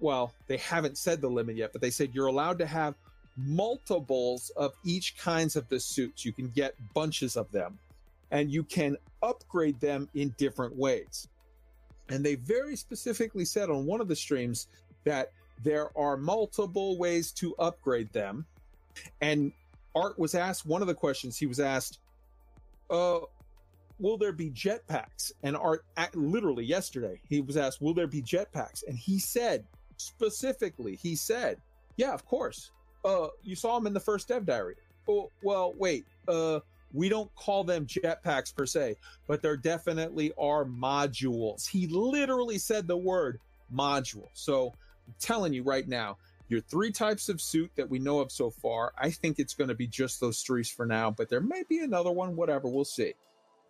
well, 0.00 0.34
they 0.48 0.56
haven't 0.58 0.98
said 0.98 1.20
the 1.20 1.28
limit 1.28 1.56
yet, 1.56 1.72
but 1.72 1.80
they 1.80 1.90
said 1.90 2.10
you're 2.12 2.26
allowed 2.26 2.58
to 2.58 2.66
have 2.66 2.94
multiples 3.36 4.50
of 4.56 4.74
each 4.84 5.16
kinds 5.16 5.56
of 5.56 5.68
the 5.68 5.80
suits. 5.80 6.24
You 6.24 6.32
can 6.32 6.48
get 6.48 6.74
bunches 6.92 7.36
of 7.36 7.50
them 7.50 7.78
and 8.30 8.50
you 8.50 8.64
can 8.64 8.96
upgrade 9.22 9.80
them 9.80 10.08
in 10.14 10.34
different 10.36 10.76
ways. 10.76 11.28
And 12.10 12.24
they 12.24 12.34
very 12.34 12.76
specifically 12.76 13.44
said 13.44 13.70
on 13.70 13.86
one 13.86 14.00
of 14.00 14.08
the 14.08 14.16
streams 14.16 14.68
that 15.04 15.32
there 15.62 15.96
are 15.96 16.16
multiple 16.16 16.98
ways 16.98 17.32
to 17.32 17.54
upgrade 17.56 18.12
them. 18.12 18.46
And 19.20 19.52
Art 19.94 20.18
was 20.18 20.34
asked 20.34 20.66
one 20.66 20.82
of 20.82 20.88
the 20.88 20.94
questions 20.94 21.38
he 21.38 21.46
was 21.46 21.60
asked, 21.60 21.98
uh, 22.90 23.20
will 23.98 24.18
there 24.18 24.32
be 24.32 24.50
jetpacks? 24.50 25.32
And 25.42 25.56
Art, 25.56 25.84
literally 26.14 26.64
yesterday, 26.64 27.20
he 27.28 27.40
was 27.40 27.56
asked, 27.56 27.80
will 27.80 27.94
there 27.94 28.06
be 28.06 28.22
jetpacks? 28.22 28.82
And 28.86 28.98
he 28.98 29.18
said, 29.18 29.64
specifically, 29.96 30.96
he 30.96 31.14
said, 31.16 31.58
"Yeah, 31.96 32.12
of 32.12 32.24
course. 32.26 32.72
Uh, 33.04 33.28
you 33.42 33.54
saw 33.54 33.76
him 33.76 33.86
in 33.86 33.94
the 33.94 34.00
first 34.00 34.28
Dev 34.28 34.44
Diary. 34.46 34.76
Oh, 35.08 35.30
well, 35.42 35.74
wait. 35.78 36.04
Uh, 36.26 36.60
We 36.92 37.08
don't 37.08 37.34
call 37.34 37.64
them 37.64 37.86
jetpacks 37.86 38.54
per 38.54 38.66
se, 38.66 38.96
but 39.26 39.42
there 39.42 39.56
definitely 39.56 40.32
are 40.38 40.64
modules. 40.64 41.68
He 41.68 41.88
literally 41.88 42.56
said 42.58 42.86
the 42.86 42.96
word 42.96 43.40
module. 43.74 44.28
So 44.32 44.72
I'm 45.06 45.14
telling 45.20 45.52
you 45.52 45.62
right 45.62 45.86
now, 45.86 46.18
your 46.48 46.60
three 46.60 46.92
types 46.92 47.28
of 47.28 47.40
suit 47.40 47.70
that 47.76 47.88
we 47.88 47.98
know 47.98 48.20
of 48.20 48.30
so 48.30 48.50
far, 48.50 48.92
I 48.98 49.10
think 49.10 49.38
it's 49.38 49.54
going 49.54 49.68
to 49.68 49.74
be 49.74 49.86
just 49.86 50.20
those 50.20 50.40
three 50.40 50.62
for 50.62 50.86
now, 50.86 51.10
but 51.10 51.28
there 51.28 51.40
may 51.40 51.62
be 51.68 51.80
another 51.80 52.12
one, 52.12 52.36
whatever, 52.36 52.68
we'll 52.68 52.84
see. 52.84 53.14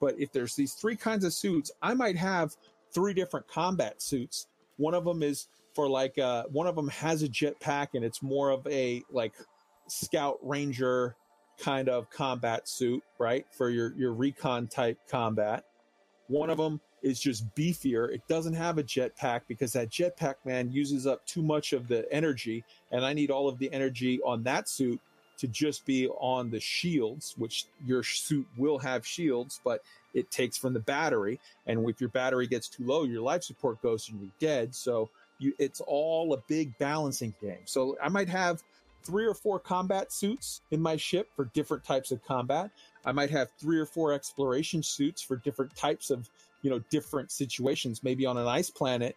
But 0.00 0.18
if 0.18 0.32
there's 0.32 0.54
these 0.54 0.74
three 0.74 0.96
kinds 0.96 1.24
of 1.24 1.32
suits, 1.32 1.70
I 1.80 1.94
might 1.94 2.16
have 2.16 2.56
three 2.92 3.14
different 3.14 3.48
combat 3.48 4.02
suits. 4.02 4.46
One 4.76 4.94
of 4.94 5.04
them 5.04 5.22
is 5.22 5.46
for 5.74 5.88
like 5.88 6.18
uh 6.18 6.44
one 6.50 6.66
of 6.66 6.76
them 6.76 6.88
has 6.88 7.22
a 7.22 7.28
jetpack 7.28 7.88
and 7.94 8.04
it's 8.04 8.22
more 8.22 8.50
of 8.50 8.66
a 8.68 9.02
like 9.10 9.34
scout 9.88 10.38
ranger 10.42 11.16
kind 11.58 11.88
of 11.88 12.10
combat 12.10 12.68
suit, 12.68 13.02
right? 13.18 13.46
For 13.56 13.70
your 13.70 13.94
your 13.96 14.12
recon 14.12 14.68
type 14.68 14.98
combat. 15.08 15.64
One 16.28 16.50
of 16.50 16.58
them 16.58 16.80
is 17.04 17.20
just 17.20 17.54
beefier. 17.54 18.12
It 18.12 18.26
doesn't 18.28 18.54
have 18.54 18.78
a 18.78 18.82
jetpack 18.82 19.42
because 19.46 19.74
that 19.74 19.90
jetpack 19.90 20.36
man 20.44 20.72
uses 20.72 21.06
up 21.06 21.24
too 21.26 21.42
much 21.42 21.72
of 21.72 21.86
the 21.86 22.10
energy 22.12 22.64
and 22.90 23.04
I 23.04 23.12
need 23.12 23.30
all 23.30 23.48
of 23.48 23.58
the 23.58 23.72
energy 23.72 24.20
on 24.24 24.42
that 24.44 24.68
suit 24.68 25.00
to 25.36 25.48
just 25.48 25.84
be 25.84 26.08
on 26.08 26.50
the 26.50 26.60
shields, 26.60 27.34
which 27.36 27.66
your 27.84 28.02
suit 28.02 28.46
will 28.56 28.78
have 28.78 29.06
shields, 29.06 29.60
but 29.64 29.82
it 30.14 30.30
takes 30.30 30.56
from 30.56 30.72
the 30.72 30.80
battery. 30.80 31.40
And 31.66 31.88
if 31.88 32.00
your 32.00 32.10
battery 32.10 32.46
gets 32.46 32.68
too 32.68 32.84
low, 32.84 33.04
your 33.04 33.20
life 33.20 33.42
support 33.42 33.82
goes 33.82 34.08
and 34.08 34.20
you're 34.20 34.30
dead. 34.38 34.74
So 34.74 35.10
you, 35.38 35.52
it's 35.58 35.80
all 35.80 36.32
a 36.32 36.38
big 36.48 36.76
balancing 36.78 37.34
game. 37.40 37.62
So 37.66 37.98
I 38.02 38.08
might 38.08 38.28
have 38.28 38.62
three 39.02 39.26
or 39.26 39.34
four 39.34 39.58
combat 39.58 40.12
suits 40.12 40.62
in 40.70 40.80
my 40.80 40.96
ship 40.96 41.28
for 41.36 41.46
different 41.46 41.84
types 41.84 42.10
of 42.10 42.24
combat. 42.24 42.70
I 43.04 43.12
might 43.12 43.30
have 43.30 43.50
three 43.60 43.78
or 43.78 43.86
four 43.86 44.12
exploration 44.12 44.82
suits 44.82 45.20
for 45.20 45.36
different 45.36 45.76
types 45.76 46.10
of, 46.10 46.30
you 46.64 46.70
know, 46.70 46.80
different 46.90 47.30
situations. 47.30 48.02
Maybe 48.02 48.24
on 48.24 48.38
an 48.38 48.48
ice 48.48 48.70
planet, 48.70 49.14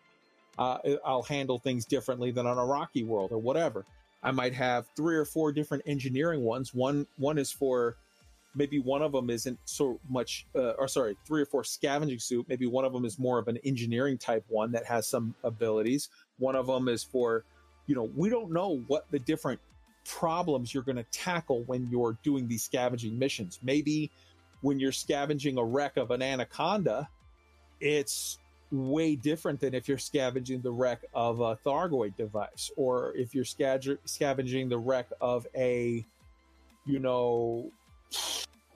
uh, 0.60 0.78
I'll 1.06 1.24
handle 1.24 1.58
things 1.58 1.86
differently 1.86 2.30
than 2.30 2.46
on 2.46 2.58
a 2.58 2.66
rocky 2.66 3.04
world 3.04 3.32
or 3.32 3.38
whatever. 3.38 3.86
I 4.22 4.32
might 4.32 4.54
have 4.54 4.86
three 4.98 5.16
or 5.16 5.24
four 5.24 5.54
different 5.54 5.84
engineering 5.88 6.44
ones. 6.44 6.74
One 6.74 7.08
one 7.16 7.38
is 7.38 7.50
for 7.52 7.96
maybe 8.54 8.80
one 8.80 9.02
of 9.02 9.14
them 9.14 9.30
isn't 9.30 9.58
so 9.64 10.00
much, 10.10 10.46
uh, 10.56 10.72
or 10.72 10.90
sorry, 10.90 11.16
three 11.26 11.42
or 11.42 11.46
four 11.46 11.64
scavenging 11.64 12.20
suit. 12.20 12.46
Maybe 12.50 12.66
one 12.66 12.84
of 12.84 12.92
them 12.92 13.06
is 13.06 13.18
more 13.18 13.40
of 13.40 13.48
an 13.48 13.58
engineering 13.64 14.18
type 14.18 14.44
one 14.50 14.72
that 14.74 14.86
has 14.86 15.08
some 15.08 15.34
abilities. 15.44 16.10
One 16.40 16.56
of 16.56 16.68
them 16.68 16.90
is 16.90 17.04
for, 17.04 17.46
you 17.86 17.96
know, 17.96 18.10
we 18.16 18.30
don't 18.30 18.52
know 18.52 18.84
what 18.88 19.06
the 19.10 19.20
different 19.20 19.62
problems 20.06 20.74
you're 20.74 20.84
going 20.84 20.98
to 20.98 21.06
tackle 21.12 21.64
when 21.66 21.88
you're 21.90 22.18
doing 22.24 22.48
these 22.48 22.64
scavenging 22.64 23.18
missions. 23.18 23.60
Maybe 23.64 24.12
when 24.62 24.80
you're 24.80 24.92
scavenging 24.92 25.58
a 25.58 25.64
wreck 25.64 25.96
of 25.96 26.12
an 26.12 26.22
anaconda, 26.22 27.08
it's 27.80 28.40
way 28.72 29.16
different 29.16 29.60
than 29.62 29.74
if 29.74 29.88
you're 29.88 29.98
scavenging 29.98 30.62
the 30.62 30.72
wreck 30.72 31.06
of 31.14 31.40
a 31.40 31.56
Thargoid 31.66 32.16
device, 32.18 32.70
or 32.76 33.16
if 33.16 33.34
you're 33.34 33.46
scavenging 33.46 34.70
the 34.70 34.78
wreck 34.78 35.08
of 35.22 35.48
a, 35.56 36.06
you 36.86 37.00
know, 37.00 37.72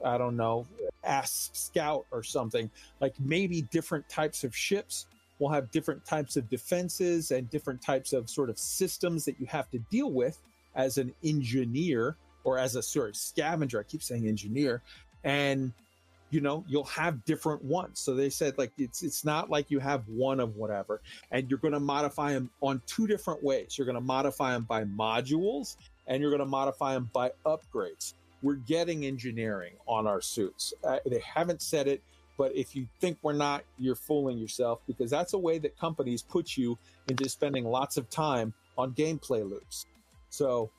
I 0.04 0.18
don't 0.18 0.36
know, 0.36 0.66
ass 1.04 1.50
scout 1.52 2.06
or 2.10 2.22
something. 2.22 2.70
Like 3.00 3.14
maybe 3.20 3.62
different 3.62 4.08
types 4.08 4.44
of 4.44 4.56
ships 4.56 5.06
will 5.38 5.50
have 5.50 5.70
different 5.70 6.04
types 6.04 6.36
of 6.36 6.48
defenses 6.48 7.30
and 7.30 7.50
different 7.50 7.82
types 7.82 8.12
of 8.12 8.30
sort 8.30 8.48
of 8.48 8.58
systems 8.58 9.24
that 9.24 9.38
you 9.40 9.46
have 9.46 9.68
to 9.70 9.78
deal 9.90 10.10
with 10.10 10.38
as 10.74 10.98
an 10.98 11.12
engineer 11.22 12.16
or 12.44 12.58
as 12.58 12.76
a 12.76 12.82
sort 12.82 13.10
of 13.10 13.16
scavenger. 13.16 13.78
I 13.78 13.82
keep 13.82 14.02
saying 14.02 14.26
engineer, 14.26 14.82
and 15.22 15.72
you 16.32 16.40
know 16.40 16.64
you'll 16.66 16.84
have 16.84 17.24
different 17.24 17.62
ones. 17.62 18.00
So 18.00 18.14
they 18.14 18.30
said 18.30 18.58
like 18.58 18.72
it's 18.78 19.04
it's 19.04 19.24
not 19.24 19.50
like 19.50 19.70
you 19.70 19.78
have 19.78 20.02
one 20.08 20.40
of 20.40 20.56
whatever, 20.56 21.00
and 21.30 21.48
you're 21.48 21.60
going 21.60 21.74
to 21.74 21.80
modify 21.80 22.32
them 22.32 22.50
on 22.60 22.82
two 22.86 23.06
different 23.06 23.44
ways. 23.44 23.78
You're 23.78 23.86
going 23.86 23.94
to 23.94 24.00
modify 24.00 24.52
them 24.52 24.64
by 24.64 24.84
modules, 24.84 25.76
and 26.08 26.20
you're 26.20 26.30
going 26.30 26.40
to 26.40 26.46
modify 26.46 26.94
them 26.94 27.08
by 27.12 27.30
upgrades 27.46 28.14
we're 28.42 28.54
getting 28.54 29.06
engineering 29.06 29.74
on 29.86 30.06
our 30.06 30.20
suits. 30.20 30.74
Uh, 30.84 30.98
they 31.06 31.20
haven't 31.20 31.62
said 31.62 31.86
it, 31.86 32.02
but 32.36 32.54
if 32.54 32.74
you 32.74 32.86
think 33.00 33.18
we're 33.22 33.32
not, 33.32 33.62
you're 33.78 33.94
fooling 33.94 34.36
yourself 34.36 34.80
because 34.86 35.10
that's 35.10 35.32
a 35.32 35.38
way 35.38 35.58
that 35.58 35.78
companies 35.78 36.22
put 36.22 36.56
you 36.56 36.76
into 37.08 37.28
spending 37.28 37.64
lots 37.64 37.96
of 37.96 38.10
time 38.10 38.52
on 38.76 38.92
gameplay 38.92 39.48
loops. 39.48 39.86
So 40.30 40.70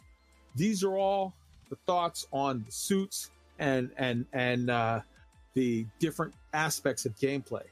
these 0.56 0.84
are 0.84 0.98
all 0.98 1.34
the 1.70 1.78
thoughts 1.88 2.28
on 2.32 2.64
the 2.66 2.72
suits 2.72 3.32
and 3.60 3.92
and 3.98 4.26
and 4.34 4.70
uh, 4.70 5.02
the 5.54 5.86
different 6.00 6.34
aspects 6.54 7.06
of 7.06 7.16
gameplay. 7.16 7.64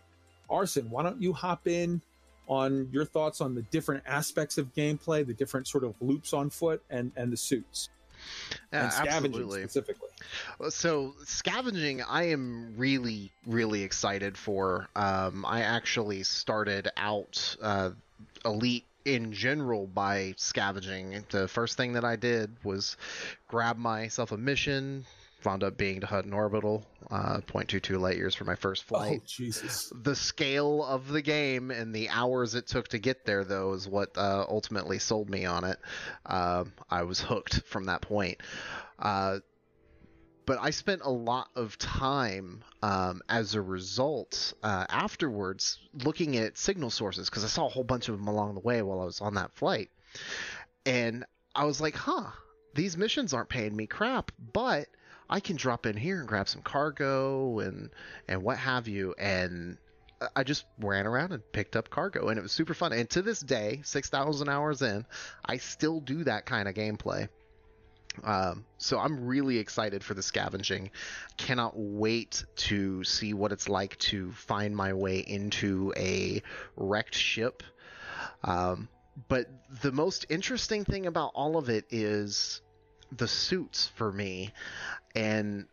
Arson, 0.50 0.90
why 0.90 1.04
don't 1.04 1.22
you 1.22 1.34
hop 1.34 1.68
in 1.68 2.02
on 2.48 2.90
your 2.92 3.06
thoughts 3.06 3.42
on 3.42 3.56
the 3.56 3.62
different 3.64 4.04
aspects 4.06 4.58
of 4.58 4.74
gameplay, 4.74 5.26
the 5.26 5.34
different 5.34 5.68
sort 5.68 5.84
of 5.84 5.96
loops 6.02 6.34
on 6.34 6.50
foot, 6.50 6.84
and 6.90 7.12
and 7.16 7.32
the 7.32 7.38
suits? 7.38 7.90
Yeah, 8.72 8.84
and 8.84 8.94
scavenging 8.94 9.42
absolutely. 9.42 9.62
specifically. 9.62 10.10
So 10.70 11.16
scavenging, 11.24 12.02
I 12.04 12.30
am 12.30 12.76
really, 12.78 13.32
really 13.46 13.84
excited 13.84 14.38
for. 14.38 14.88
Um, 14.96 15.46
I 15.46 15.62
actually 15.62 16.24
started 16.24 16.90
out 16.98 17.56
uh, 17.62 17.92
elite 18.46 18.86
in 19.06 19.34
general 19.34 19.88
by 19.88 20.34
scavenging. 20.38 21.24
The 21.30 21.48
first 21.48 21.78
thing 21.78 21.94
that 21.94 22.06
I 22.06 22.16
did 22.16 22.56
was 22.64 22.98
grab 23.48 23.78
myself 23.78 24.32
a 24.32 24.38
mission, 24.38 25.06
wound 25.44 25.64
up 25.64 25.78
being 25.78 26.02
to 26.02 26.08
Hutton 26.08 26.34
Orbital, 26.34 26.86
uh, 27.12 27.41
0.22 27.41 27.99
light 27.99 28.16
years 28.16 28.34
for 28.34 28.45
my 28.45 28.55
first 28.55 28.86
flight. 28.86 29.20
Oh, 29.22 29.26
Jesus. 29.28 29.91
The 30.03 30.16
scale 30.16 30.84
of 30.84 31.09
the 31.09 31.22
game 31.22 31.70
and 31.70 31.93
the 31.93 32.09
hours 32.09 32.55
it 32.55 32.68
took 32.68 32.88
to 32.89 32.99
get 32.99 33.26
there, 33.26 33.43
though, 33.43 33.74
is 33.74 33.88
what 33.88 34.18
uh, 34.18 34.45
ultimately 34.47 34.97
sold 34.97 35.30
me 35.30 35.45
on 35.45 35.66
it. 35.66 35.78
Uh, 36.26 36.64
I 36.89 37.03
was 37.03 37.20
hooked 37.20 37.64
from 37.64 37.86
that 37.86 38.01
point. 38.01 38.38
Uh, 38.97 39.39
but 40.45 40.57
I 40.62 40.72
spent 40.72 41.01
a 41.03 41.09
lot 41.09 41.49
of 41.55 41.78
time 41.78 42.64
um, 42.82 43.22
as 43.30 43.55
a 43.55 43.62
result 43.62 44.53
uh, 44.64 44.86
afterwards 44.89 45.80
looking 46.03 46.38
at 46.38 46.57
signal 46.57 46.89
sources 46.89 47.30
because 47.30 47.43
I 47.43 47.47
saw 47.47 47.68
a 47.68 47.70
whole 47.70 47.84
bunch 47.84 48.09
of 48.09 48.18
them 48.18 48.28
along 48.28 48.55
the 48.55 48.62
way 48.62 48.82
while 48.82 49.01
I 49.01 49.05
was 49.05 49.22
on 49.22 49.36
that 49.36 49.53
flight. 49.53 49.89
And 50.86 51.26
I 51.53 51.66
was 51.66 51.80
like, 51.80 51.95
huh, 51.95 52.32
these 52.74 52.97
missions 52.97 53.34
aren't 53.34 53.49
paying 53.49 53.76
me 53.76 53.86
crap, 53.86 54.32
but 54.53 54.88
I 55.32 55.40
can 55.40 55.56
drop 55.56 55.86
in 55.86 55.96
here 55.96 56.20
and 56.20 56.28
grab 56.28 56.50
some 56.50 56.62
cargo 56.62 57.60
and 57.60 57.90
and 58.28 58.44
what 58.44 58.58
have 58.58 58.88
you 58.88 59.16
and 59.18 59.78
I 60.36 60.44
just 60.44 60.66
ran 60.78 61.08
around 61.08 61.32
and 61.32 61.42
picked 61.52 61.76
up 61.76 61.90
cargo 61.90 62.28
and 62.28 62.38
it 62.38 62.42
was 62.42 62.52
super 62.52 62.74
fun 62.74 62.94
and 62.94 63.10
to 63.12 63.22
this 63.22 63.40
day 63.40 63.80
6000 63.84 64.50
hours 64.50 64.82
in 64.82 65.06
I 65.44 65.58
still 65.58 66.02
do 66.02 66.26
that 66.26 66.46
kind 66.46 66.68
of 66.68 66.76
gameplay 66.76 67.30
um, 68.24 68.66
so 68.78 69.00
I'm 69.00 69.26
really 69.26 69.58
excited 69.58 70.04
for 70.04 70.14
the 70.14 70.22
scavenging. 70.22 70.92
Cannot 71.38 71.74
wait 71.76 72.44
to 72.58 73.04
see 73.04 73.34
what 73.34 73.52
it's 73.52 73.70
like 73.70 73.98
to 74.00 74.32
find 74.34 74.76
my 74.76 74.94
way 74.94 75.20
into 75.20 75.94
a 75.96 76.42
wrecked 76.76 77.16
ship. 77.16 77.64
Um, 78.44 78.90
but 79.28 79.48
the 79.82 79.92
most 79.92 80.26
interesting 80.30 80.84
thing 80.84 81.06
about 81.06 81.32
all 81.36 81.58
of 81.58 81.70
it 81.70 81.86
is 81.90 82.62
the 83.16 83.28
suits 83.28 83.91
for 83.95 84.12
me 84.12 84.51
and 85.16 85.66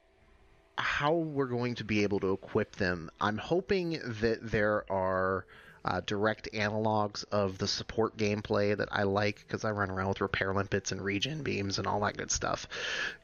how 0.76 1.14
we're 1.14 1.46
going 1.46 1.74
to 1.76 1.84
be 1.84 2.02
able 2.02 2.20
to 2.20 2.32
equip 2.32 2.76
them. 2.76 3.10
I'm 3.20 3.38
hoping 3.38 4.00
that 4.20 4.38
there 4.42 4.90
are 4.90 5.44
uh, 5.84 6.00
direct 6.06 6.48
analogs 6.52 7.24
of 7.32 7.58
the 7.58 7.66
support 7.66 8.16
gameplay 8.16 8.76
that 8.76 8.88
I 8.92 9.04
like 9.04 9.38
because 9.38 9.64
I 9.64 9.70
run 9.70 9.90
around 9.90 10.08
with 10.08 10.20
repair 10.20 10.52
limpets 10.52 10.92
and 10.92 11.02
regen 11.02 11.42
beams 11.42 11.78
and 11.78 11.86
all 11.86 12.00
that 12.00 12.16
good 12.16 12.30
stuff 12.30 12.68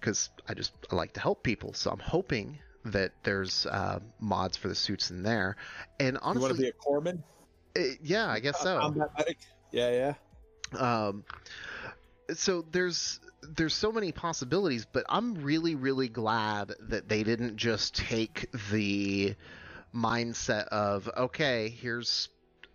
because 0.00 0.30
I 0.48 0.54
just 0.54 0.72
I 0.90 0.94
like 0.96 1.12
to 1.14 1.20
help 1.20 1.42
people. 1.42 1.74
So 1.74 1.90
I'm 1.90 1.98
hoping 1.98 2.58
that 2.86 3.12
there's 3.22 3.66
uh, 3.66 4.00
mods 4.20 4.56
for 4.56 4.68
the 4.68 4.74
suits 4.74 5.10
in 5.10 5.22
there. 5.22 5.56
And 6.00 6.18
honestly, 6.22 6.40
you 6.40 6.42
want 6.42 6.56
to 6.56 6.62
be 6.62 6.68
a 6.68 6.72
corpsman? 6.72 7.22
Uh, 7.76 7.94
yeah, 8.02 8.28
I 8.28 8.40
guess 8.40 8.60
so. 8.62 9.08
Medic. 9.16 9.38
Yeah, 9.72 10.14
yeah. 10.72 10.78
Um, 10.78 11.24
so 12.32 12.64
there's 12.70 13.20
there's 13.56 13.74
so 13.74 13.92
many 13.92 14.12
possibilities, 14.12 14.86
but 14.90 15.04
I'm 15.08 15.34
really, 15.34 15.74
really 15.74 16.08
glad 16.08 16.72
that 16.88 17.08
they 17.08 17.22
didn't 17.22 17.56
just 17.56 17.94
take 17.94 18.50
the 18.70 19.34
mindset 19.94 20.66
of 20.68 21.08
okay, 21.16 21.68
here's 21.68 22.28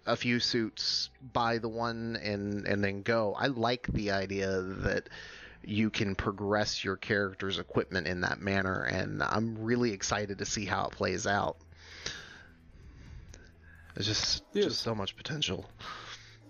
a 0.06 0.16
few 0.16 0.40
suits, 0.40 1.10
buy 1.34 1.58
the 1.58 1.70
one 1.70 2.18
and 2.22 2.66
and 2.66 2.84
then 2.84 3.02
go. 3.02 3.36
I 3.38 3.48
like 3.48 3.88
the 3.88 4.12
idea 4.12 4.62
that 4.62 5.10
you 5.64 5.90
can 5.90 6.16
progress 6.16 6.84
your 6.84 6.96
character's 6.96 7.60
equipment 7.60 8.08
in 8.08 8.22
that 8.22 8.40
manner, 8.40 8.84
and 8.84 9.22
I'm 9.22 9.62
really 9.62 9.92
excited 9.92 10.38
to 10.40 10.46
see 10.46 10.66
how 10.66 10.86
it 10.86 10.92
plays 10.92 11.28
out. 11.28 11.58
There's 13.94 14.08
just 14.08 14.52
Beautiful. 14.54 14.70
just 14.70 14.82
so 14.82 14.96
much 14.96 15.16
potential. 15.18 15.70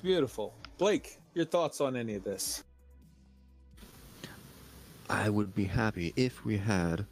Beautiful, 0.03 0.53
Blake. 0.78 1.17
Your 1.34 1.45
thoughts 1.45 1.82
on 1.82 1.95
any 1.95 2.15
of 2.15 2.24
this? 2.24 2.63
I 5.10 5.30
would 5.30 5.55
be 5.55 5.66
happy 5.66 6.14
if 6.16 6.45
we 6.45 6.57
had 6.57 7.05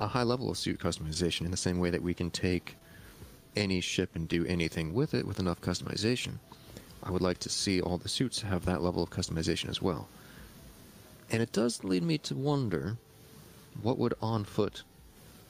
a 0.00 0.06
high 0.06 0.22
level 0.22 0.50
of 0.50 0.56
suit 0.56 0.78
customization 0.78 1.42
in 1.42 1.50
the 1.50 1.56
same 1.56 1.78
way 1.78 1.90
that 1.90 2.02
we 2.02 2.14
can 2.14 2.30
take 2.30 2.76
any 3.54 3.80
ship 3.80 4.10
and 4.14 4.26
do 4.26 4.46
anything 4.46 4.94
with 4.94 5.12
it 5.12 5.26
with 5.26 5.38
enough 5.38 5.60
customization. 5.60 6.38
I 7.02 7.10
would 7.10 7.22
like 7.22 7.38
to 7.38 7.48
see 7.48 7.80
all 7.80 7.98
the 7.98 8.08
suits 8.08 8.40
have 8.42 8.64
that 8.64 8.82
level 8.82 9.02
of 9.02 9.10
customization 9.10 9.68
as 9.68 9.82
well. 9.82 10.08
And 11.30 11.42
it 11.42 11.52
does 11.52 11.84
lead 11.84 12.02
me 12.02 12.18
to 12.18 12.34
wonder 12.34 12.96
what 13.82 13.98
would 13.98 14.14
on 14.22 14.44
foot 14.44 14.82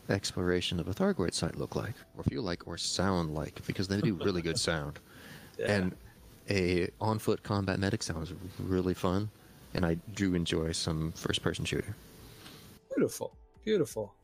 exploration 0.09 0.81
of 0.81 0.89
a 0.89 0.95
Thargoid 0.95 1.35
site 1.35 1.57
look 1.57 1.77
like, 1.77 1.95
or 2.17 2.25
feel 2.25 2.43
like, 2.43 2.67
or 2.67 2.77
sound 2.79 3.35
like, 3.35 3.65
because 3.67 3.89
they 3.89 4.01
do 4.01 4.15
really 4.15 4.43
good 4.43 4.59
sound. 4.59 4.99
Yeah. 5.59 5.73
And 5.73 5.97
a 6.51 6.91
on 7.01 7.19
foot 7.19 7.43
combat 7.43 7.81
medic 7.81 8.03
sounds 8.03 8.31
really 8.59 8.93
fun, 8.93 9.31
and 9.77 9.85
I 9.85 9.95
do 10.15 10.35
enjoy 10.35 10.73
some 10.73 11.13
first 11.13 11.43
person 11.43 11.65
shooter. 11.65 11.95
Beautiful, 12.95 13.37
beautiful. 13.65 14.15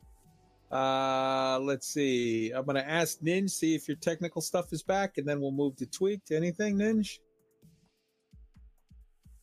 Uh, 0.71 1.59
let's 1.61 1.87
see. 1.87 2.51
I'm 2.51 2.65
gonna 2.65 2.79
ask 2.79 3.19
Ninj 3.19 3.51
see 3.51 3.75
if 3.75 3.87
your 3.87 3.97
technical 3.97 4.41
stuff 4.41 4.73
is 4.73 4.81
back, 4.81 5.19
and 5.19 5.27
then 5.27 5.39
we'll 5.39 5.51
move 5.51 5.75
to 5.77 5.85
Tweaked. 5.85 6.31
Anything, 6.31 6.77
Ninj? 6.77 7.19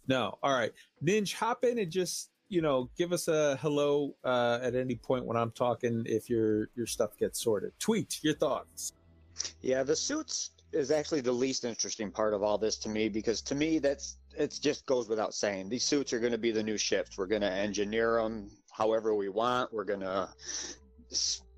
No. 0.09 0.37
All 0.43 0.53
right, 0.53 0.73
Ninj, 1.05 1.33
hop 1.33 1.65
in 1.65 1.79
and 1.79 1.91
just 1.91 2.31
you 2.49 2.61
know 2.61 2.91
give 2.99 3.13
us 3.13 3.29
a 3.29 3.57
hello 3.63 4.17
uh, 4.25 4.59
at 4.61 4.75
any 4.75 4.97
point 4.97 5.25
when 5.25 5.37
I'm 5.37 5.53
talking. 5.53 6.03
If 6.07 6.29
your 6.29 6.69
your 6.75 6.87
stuff 6.87 7.17
gets 7.17 7.41
sorted. 7.41 7.73
Tweet 7.79 8.19
Your 8.23 8.35
thoughts. 8.35 8.93
Yeah, 9.63 9.85
the 9.85 9.95
suits 9.95 10.51
is 10.73 10.91
actually 10.91 11.21
the 11.21 11.33
least 11.33 11.65
interesting 11.65 12.11
part 12.11 12.35
of 12.35 12.43
all 12.43 12.59
this 12.59 12.77
to 12.77 12.89
me 12.89 13.09
because 13.09 13.41
to 13.43 13.55
me 13.55 13.79
that's 13.79 14.17
it 14.37 14.59
just 14.61 14.87
goes 14.87 15.09
without 15.09 15.35
saying. 15.35 15.69
These 15.69 15.85
suits 15.85 16.13
are 16.13 16.21
going 16.21 16.33
to 16.33 16.39
be 16.39 16.51
the 16.51 16.63
new 16.63 16.79
shift. 16.79 17.17
We're 17.19 17.27
going 17.27 17.43
to 17.43 17.51
engineer 17.51 18.23
them 18.23 18.51
however 18.71 19.15
we 19.15 19.29
want. 19.29 19.73
We're 19.73 19.85
going 19.85 20.01
to 20.01 20.29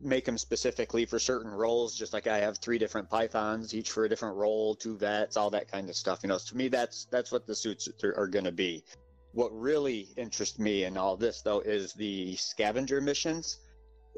make 0.00 0.24
them 0.24 0.38
specifically 0.38 1.04
for 1.04 1.18
certain 1.18 1.50
roles, 1.50 1.96
just 1.96 2.12
like 2.12 2.26
I 2.26 2.38
have 2.38 2.58
three 2.58 2.78
different 2.78 3.10
pythons, 3.10 3.74
each 3.74 3.90
for 3.90 4.04
a 4.04 4.08
different 4.08 4.36
role, 4.36 4.74
two 4.74 4.96
vets, 4.96 5.36
all 5.36 5.50
that 5.50 5.70
kind 5.70 5.88
of 5.88 5.96
stuff. 5.96 6.20
You 6.22 6.30
know, 6.30 6.38
to 6.38 6.56
me, 6.56 6.68
that's 6.68 7.06
that's 7.10 7.30
what 7.30 7.46
the 7.46 7.54
suits 7.54 7.88
are 8.02 8.26
going 8.26 8.44
to 8.44 8.52
be. 8.52 8.84
What 9.32 9.50
really 9.58 10.08
interests 10.16 10.58
me 10.58 10.84
in 10.84 10.96
all 10.96 11.16
this, 11.16 11.40
though, 11.42 11.60
is 11.60 11.94
the 11.94 12.36
scavenger 12.36 13.00
missions. 13.00 13.60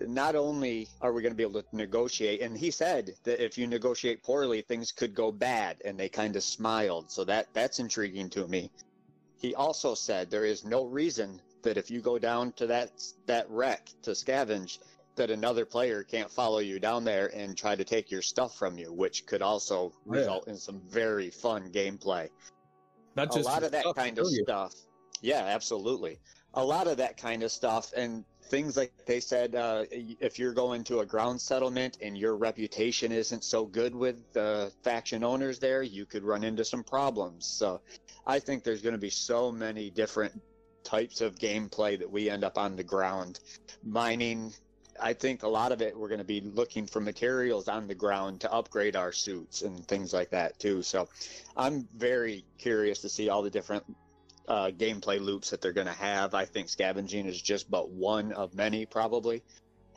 Not 0.00 0.34
only 0.34 0.88
are 1.00 1.12
we 1.12 1.22
going 1.22 1.32
to 1.32 1.36
be 1.36 1.44
able 1.44 1.62
to 1.62 1.76
negotiate, 1.76 2.40
and 2.40 2.56
he 2.58 2.70
said 2.70 3.12
that 3.24 3.44
if 3.44 3.56
you 3.56 3.66
negotiate 3.66 4.22
poorly, 4.24 4.62
things 4.62 4.90
could 4.90 5.14
go 5.14 5.30
bad, 5.30 5.80
and 5.84 5.98
they 5.98 6.08
kind 6.08 6.34
of 6.34 6.42
smiled. 6.42 7.10
So 7.10 7.24
that 7.24 7.46
that's 7.52 7.78
intriguing 7.78 8.28
to 8.30 8.48
me. 8.48 8.70
He 9.38 9.54
also 9.54 9.94
said 9.94 10.30
there 10.30 10.44
is 10.44 10.64
no 10.64 10.84
reason 10.84 11.40
that 11.62 11.76
if 11.76 11.90
you 11.90 12.00
go 12.00 12.18
down 12.18 12.52
to 12.52 12.66
that 12.66 12.90
that 13.26 13.48
wreck 13.48 13.88
to 14.02 14.10
scavenge, 14.10 14.78
that 15.16 15.30
another 15.30 15.64
player 15.64 16.02
can't 16.02 16.30
follow 16.30 16.58
you 16.58 16.80
down 16.80 17.04
there 17.04 17.28
and 17.34 17.56
try 17.56 17.76
to 17.76 17.84
take 17.84 18.10
your 18.10 18.22
stuff 18.22 18.56
from 18.56 18.76
you, 18.76 18.92
which 18.92 19.26
could 19.26 19.42
also 19.42 19.92
Yeah. 20.06 20.12
result 20.18 20.48
in 20.48 20.56
some 20.56 20.80
very 20.88 21.30
fun 21.30 21.70
gameplay. 21.70 22.28
Not 23.14 23.32
just 23.32 23.46
a 23.46 23.52
lot 23.52 23.62
of 23.62 23.70
that 23.72 23.82
stuff, 23.82 23.96
kind 23.96 24.18
of 24.18 24.26
you. 24.28 24.42
stuff. 24.42 24.74
Yeah, 25.20 25.44
absolutely. 25.44 26.18
A 26.54 26.64
lot 26.64 26.86
of 26.86 26.96
that 26.98 27.16
kind 27.16 27.42
of 27.42 27.50
stuff 27.50 27.92
and 27.96 28.24
things 28.48 28.76
like 28.76 28.92
they 29.06 29.20
said 29.20 29.54
uh, 29.54 29.84
if 29.90 30.38
you're 30.38 30.52
going 30.52 30.84
to 30.84 31.00
a 31.00 31.06
ground 31.06 31.40
settlement 31.40 31.98
and 32.02 32.16
your 32.16 32.36
reputation 32.36 33.10
isn't 33.10 33.42
so 33.42 33.64
good 33.64 33.94
with 33.94 34.32
the 34.32 34.70
faction 34.82 35.24
owners 35.24 35.58
there, 35.58 35.82
you 35.82 36.06
could 36.06 36.22
run 36.22 36.44
into 36.44 36.64
some 36.64 36.84
problems. 36.84 37.46
So 37.46 37.80
I 38.26 38.38
think 38.38 38.62
there's 38.62 38.82
going 38.82 38.94
to 38.94 39.00
be 39.00 39.10
so 39.10 39.50
many 39.50 39.90
different 39.90 40.40
types 40.84 41.20
of 41.20 41.36
gameplay 41.36 41.98
that 41.98 42.10
we 42.10 42.28
end 42.28 42.44
up 42.44 42.58
on 42.58 42.76
the 42.76 42.84
ground. 42.84 43.40
Mining, 43.82 44.52
I 45.00 45.14
think 45.14 45.42
a 45.42 45.48
lot 45.48 45.72
of 45.72 45.82
it 45.82 45.96
we're 45.96 46.08
going 46.08 46.18
to 46.18 46.24
be 46.24 46.40
looking 46.40 46.86
for 46.86 47.00
materials 47.00 47.68
on 47.68 47.86
the 47.86 47.94
ground 47.94 48.42
to 48.42 48.52
upgrade 48.52 48.94
our 48.94 49.12
suits 49.12 49.62
and 49.62 49.86
things 49.88 50.12
like 50.12 50.30
that 50.30 50.58
too. 50.58 50.82
So 50.82 51.08
I'm 51.56 51.88
very 51.96 52.44
curious 52.58 53.00
to 53.00 53.08
see 53.08 53.30
all 53.30 53.42
the 53.42 53.50
different 53.50 53.84
uh, 54.48 54.70
gameplay 54.70 55.20
loops 55.20 55.50
that 55.50 55.60
they're 55.60 55.72
going 55.72 55.86
to 55.86 55.92
have. 55.92 56.34
I 56.34 56.44
think 56.44 56.68
scavenging 56.68 57.26
is 57.26 57.40
just 57.40 57.70
but 57.70 57.90
one 57.90 58.32
of 58.32 58.54
many, 58.54 58.86
probably. 58.86 59.42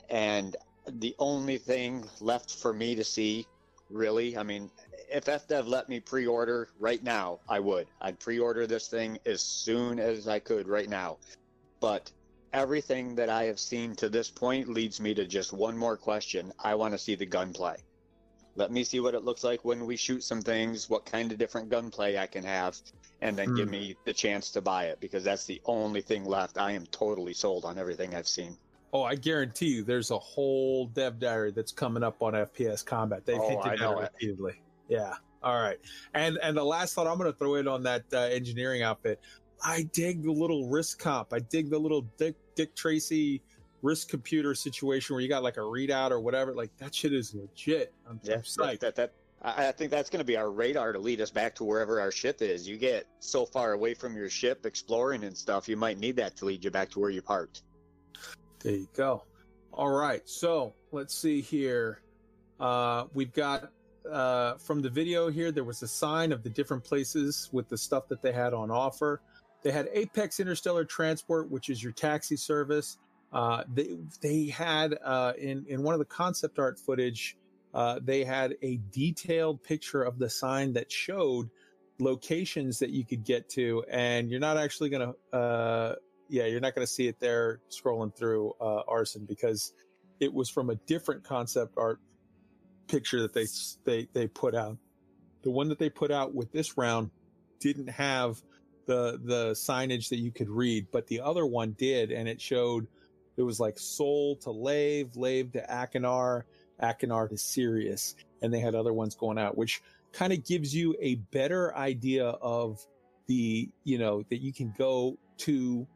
And 0.09 0.55
the 0.87 1.15
only 1.19 1.57
thing 1.57 2.05
left 2.19 2.51
for 2.51 2.73
me 2.73 2.95
to 2.95 3.03
see, 3.03 3.45
really, 3.89 4.37
I 4.37 4.43
mean, 4.43 4.71
if 5.09 5.25
FDev 5.25 5.67
let 5.67 5.89
me 5.89 5.99
pre 5.99 6.25
order 6.27 6.69
right 6.79 7.03
now, 7.03 7.39
I 7.47 7.59
would. 7.59 7.87
I'd 8.01 8.19
pre 8.19 8.39
order 8.39 8.67
this 8.67 8.87
thing 8.87 9.19
as 9.25 9.41
soon 9.41 9.99
as 9.99 10.27
I 10.27 10.39
could 10.39 10.67
right 10.67 10.89
now. 10.89 11.17
But 11.79 12.11
everything 12.53 13.15
that 13.15 13.29
I 13.29 13.43
have 13.43 13.59
seen 13.59 13.95
to 13.97 14.09
this 14.09 14.29
point 14.29 14.69
leads 14.69 14.99
me 14.99 15.13
to 15.13 15.25
just 15.25 15.53
one 15.53 15.77
more 15.77 15.97
question. 15.97 16.53
I 16.59 16.75
want 16.75 16.93
to 16.93 16.97
see 16.97 17.15
the 17.15 17.25
gunplay. 17.25 17.77
Let 18.58 18.72
me 18.72 18.84
see 18.84 18.99
what 18.99 19.14
it 19.14 19.24
looks 19.24 19.43
like 19.43 19.64
when 19.64 19.86
we 19.86 19.95
shoot 19.95 20.24
some 20.24 20.41
things, 20.41 20.89
what 20.89 21.05
kind 21.05 21.32
of 21.32 21.38
different 21.38 21.70
gunplay 21.70 22.18
I 22.18 22.26
can 22.28 22.43
have, 22.43 22.76
and 23.22 23.38
then 23.38 23.53
give 23.53 23.68
Hmm. 23.68 23.72
me 23.72 23.95
the 24.03 24.14
chance 24.14 24.49
to 24.51 24.62
buy 24.62 24.86
it 24.86 24.99
because 24.99 25.24
that's 25.24 25.45
the 25.45 25.62
only 25.66 26.01
thing 26.01 26.26
left. 26.26 26.58
I 26.58 26.72
am 26.72 26.86
totally 26.88 27.34
sold 27.34 27.66
on 27.66 27.78
everything 27.78 28.16
I've 28.16 28.28
seen. 28.28 28.58
Oh, 28.93 29.03
I 29.03 29.16
guarantee 29.16 29.68
you, 29.76 29.84
there's 29.84 30.12
a 30.12 30.18
whole 30.18 30.88
dev 30.88 31.20
diary 31.20 31.51
that's 31.51 31.72
coming 31.72 32.03
up 32.03 32.22
on 32.22 32.34
FPS 32.34 32.84
Combat. 32.84 33.26
They've 33.26 33.38
Oh, 33.39 33.47
hinted 33.47 33.66
I 33.68 33.74
at 33.74 33.80
know 33.80 33.99
it 33.99 34.03
it. 34.05 34.12
repeatedly. 34.14 34.62
Yeah. 34.89 35.14
All 35.43 35.62
right. 35.62 35.78
And 36.16 36.39
and 36.41 36.58
the 36.58 36.64
last 36.64 36.95
thought 36.95 37.05
I'm 37.05 37.18
going 37.20 37.32
to 37.32 37.38
throw 37.38 37.55
in 37.55 37.68
on 37.68 37.84
that 37.84 38.05
uh, 38.12 38.22
engineering 38.22 38.82
outfit. 38.82 39.20
I 39.64 39.84
dig 39.93 40.24
the 40.24 40.32
little 40.32 40.68
wrist 40.68 40.97
comp. 40.99 41.32
I 41.34 41.39
dig 41.39 41.70
the 41.70 41.78
little 41.78 42.01
Dick 42.18 42.36
Dick 42.55 42.76
Tracy 42.76 43.41
risk 43.88 44.09
computer 44.09 44.53
situation 44.53 45.15
where 45.15 45.21
you 45.21 45.29
got 45.29 45.43
like 45.43 45.57
a 45.57 45.61
readout 45.61 46.11
or 46.11 46.19
whatever. 46.19 46.53
Like 46.53 46.75
that 46.77 46.93
shit 46.93 47.13
is 47.13 47.33
legit. 47.33 47.93
I'm, 48.07 48.19
Yeah, 48.21 48.38
psyched. 48.38 48.81
that, 48.81 48.95
that, 48.95 48.95
that 48.95 49.13
I 49.41 49.71
think 49.71 49.91
that's 49.91 50.09
going 50.09 50.19
to 50.19 50.25
be 50.25 50.35
our 50.35 50.51
radar 50.51 50.91
to 50.91 50.99
lead 50.99 51.21
us 51.21 51.31
back 51.31 51.55
to 51.55 51.63
wherever 51.63 52.01
our 52.01 52.11
ship 52.11 52.41
is. 52.41 52.67
You 52.67 52.77
get 52.77 53.07
so 53.19 53.45
far 53.45 53.73
away 53.73 53.93
from 53.93 54.15
your 54.15 54.29
ship 54.29 54.65
exploring 54.65 55.23
and 55.23 55.38
stuff, 55.38 55.69
you 55.69 55.77
might 55.77 55.99
need 55.99 56.15
that 56.17 56.35
to 56.38 56.45
lead 56.45 56.65
you 56.65 56.71
back 56.71 56.89
to 56.91 56.99
where 56.99 57.11
you 57.11 57.21
parked. 57.21 57.61
There 58.59 58.73
you 58.73 58.88
go. 58.95 59.23
All 59.71 59.91
right. 59.91 60.27
So 60.27 60.73
let's 60.91 61.15
see 61.15 61.39
here. 61.39 62.01
Uh, 62.59 63.05
we've 63.13 63.31
got 63.31 63.71
uh, 64.11 64.55
from 64.55 64.81
the 64.81 64.89
video 64.89 65.29
here, 65.29 65.51
there 65.51 65.63
was 65.63 65.81
a 65.83 65.88
sign 65.88 66.31
of 66.31 66.41
the 66.43 66.49
different 66.49 66.83
places 66.83 67.49
with 67.51 67.69
the 67.69 67.77
stuff 67.77 68.07
that 68.07 68.21
they 68.21 68.31
had 68.31 68.53
on 68.53 68.71
offer. 68.71 69.21
They 69.63 69.71
had 69.71 69.89
Apex 69.93 70.39
Interstellar 70.39 70.85
Transport, 70.85 71.49
which 71.51 71.69
is 71.69 71.83
your 71.83 71.91
taxi 71.91 72.38
service. 72.38 72.97
Uh, 73.32 73.63
they 73.73 73.97
they 74.21 74.45
had 74.45 74.97
uh, 75.03 75.34
in 75.38 75.65
in 75.67 75.84
one 75.84 75.93
of 75.93 75.99
the 75.99 76.05
concept 76.05 76.59
art 76.59 76.80
footage, 76.80 77.38
uh, 77.73 77.99
they 78.01 78.23
had 78.23 78.55
a 78.61 78.80
detailed 78.91 79.61
picture 79.63 80.03
of 80.03 80.17
the 80.17 80.30
sign 80.30 80.73
that 80.73 80.91
showed 80.91 81.49
locations 81.99 82.80
that 82.80 82.89
you 82.89 83.05
could 83.05 83.23
get 83.23 83.49
to, 83.49 83.84
and 83.89 84.30
you're 84.30 84.39
not 84.39 84.57
actually 84.57 84.89
gonna 84.89 85.13
uh, 85.34 85.95
yeah, 86.30 86.45
you're 86.45 86.59
not 86.59 86.75
to 86.75 86.91
see 86.91 87.07
it 87.07 87.19
there 87.19 87.59
scrolling 87.69 88.15
through 88.15 88.53
uh, 88.59 88.82
Arson 88.88 89.25
because 89.25 89.73
it 90.19 90.34
was 90.34 90.49
from 90.49 90.69
a 90.69 90.75
different 90.75 91.23
concept 91.23 91.73
art 91.78 91.99
picture 92.88 93.21
that 93.21 93.34
they 93.34 93.45
they 93.86 94.07
they 94.13 94.28
put 94.28 94.55
out. 94.55 94.78
The 95.43 95.51
one 95.51 95.69
that 95.69 95.80
they 95.80 95.89
put 95.89 96.11
out 96.11 96.34
with 96.34 96.51
this 96.51 96.78
round 96.78 97.11
didn't 97.59 97.89
have 97.89 98.41
the 98.86 99.19
the 99.23 99.51
signage 99.51 100.09
that 100.09 100.17
you 100.17 100.32
could 100.32 100.49
read, 100.49 100.88
but 100.91 101.07
the 101.07 101.21
other 101.21 101.45
one 101.45 101.75
did, 101.78 102.11
and 102.11 102.28
it 102.28 102.41
showed 102.41 102.88
it 103.38 103.43
was 103.43 103.59
like 103.59 103.77
Sol 103.77 104.35
to 104.38 104.51
Lave, 104.51 105.15
Lave 105.15 105.51
to 105.53 105.61
Achenar, 105.67 106.43
Achenar 106.81 107.29
to 107.29 107.38
Sirius, 107.38 108.15
and 108.41 108.53
they 108.53 108.59
had 108.59 108.75
other 108.75 108.93
ones 108.93 109.15
going 109.15 109.38
out, 109.38 109.57
which 109.57 109.81
kind 110.11 110.33
of 110.33 110.43
gives 110.43 110.73
you 110.75 110.95
a 110.99 111.15
better 111.15 111.75
idea 111.75 112.25
of 112.27 112.85
the 113.27 113.69
you 113.83 113.97
know 113.97 114.23
that 114.29 114.41
you 114.41 114.51
can 114.51 114.73
go 114.77 115.17
to 115.38 115.88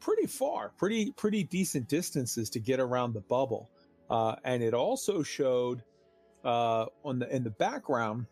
pretty 0.00 0.26
far, 0.26 0.72
pretty 0.76 1.12
pretty 1.12 1.44
decent 1.44 1.88
distances 1.88 2.50
to 2.50 2.60
get 2.60 2.80
around 2.80 3.12
the 3.12 3.20
bubble. 3.20 3.70
Uh, 4.10 4.36
and 4.44 4.62
it 4.62 4.74
also 4.74 5.22
showed 5.22 5.82
uh, 6.44 6.86
on 7.04 7.18
the 7.18 7.34
in 7.34 7.44
the 7.44 7.50
background, 7.50 8.26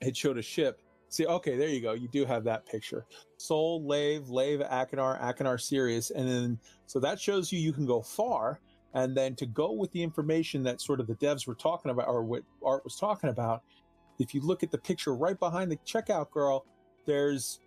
it 0.00 0.16
showed 0.16 0.38
a 0.38 0.42
ship. 0.42 0.80
See, 1.14 1.26
okay, 1.26 1.56
there 1.56 1.68
you 1.68 1.80
go. 1.80 1.92
You 1.92 2.08
do 2.08 2.24
have 2.24 2.42
that 2.42 2.66
picture. 2.66 3.06
Sol, 3.36 3.86
Lave, 3.86 4.30
Lave, 4.30 4.58
Achenar, 4.58 5.20
Achenar, 5.22 5.60
Sirius, 5.60 6.10
and 6.10 6.28
then 6.28 6.58
so 6.86 6.98
that 6.98 7.20
shows 7.20 7.52
you 7.52 7.60
you 7.60 7.72
can 7.72 7.86
go 7.86 8.02
far. 8.02 8.58
And 8.94 9.16
then 9.16 9.36
to 9.36 9.46
go 9.46 9.70
with 9.70 9.92
the 9.92 10.02
information 10.02 10.64
that 10.64 10.80
sort 10.80 10.98
of 10.98 11.06
the 11.06 11.14
devs 11.14 11.46
were 11.46 11.54
talking 11.54 11.92
about, 11.92 12.08
or 12.08 12.24
what 12.24 12.42
Art 12.64 12.82
was 12.82 12.96
talking 12.96 13.30
about, 13.30 13.62
if 14.18 14.34
you 14.34 14.40
look 14.40 14.64
at 14.64 14.72
the 14.72 14.78
picture 14.78 15.14
right 15.14 15.38
behind 15.38 15.70
the 15.70 15.76
checkout 15.86 16.32
girl, 16.32 16.66
there's 17.06 17.60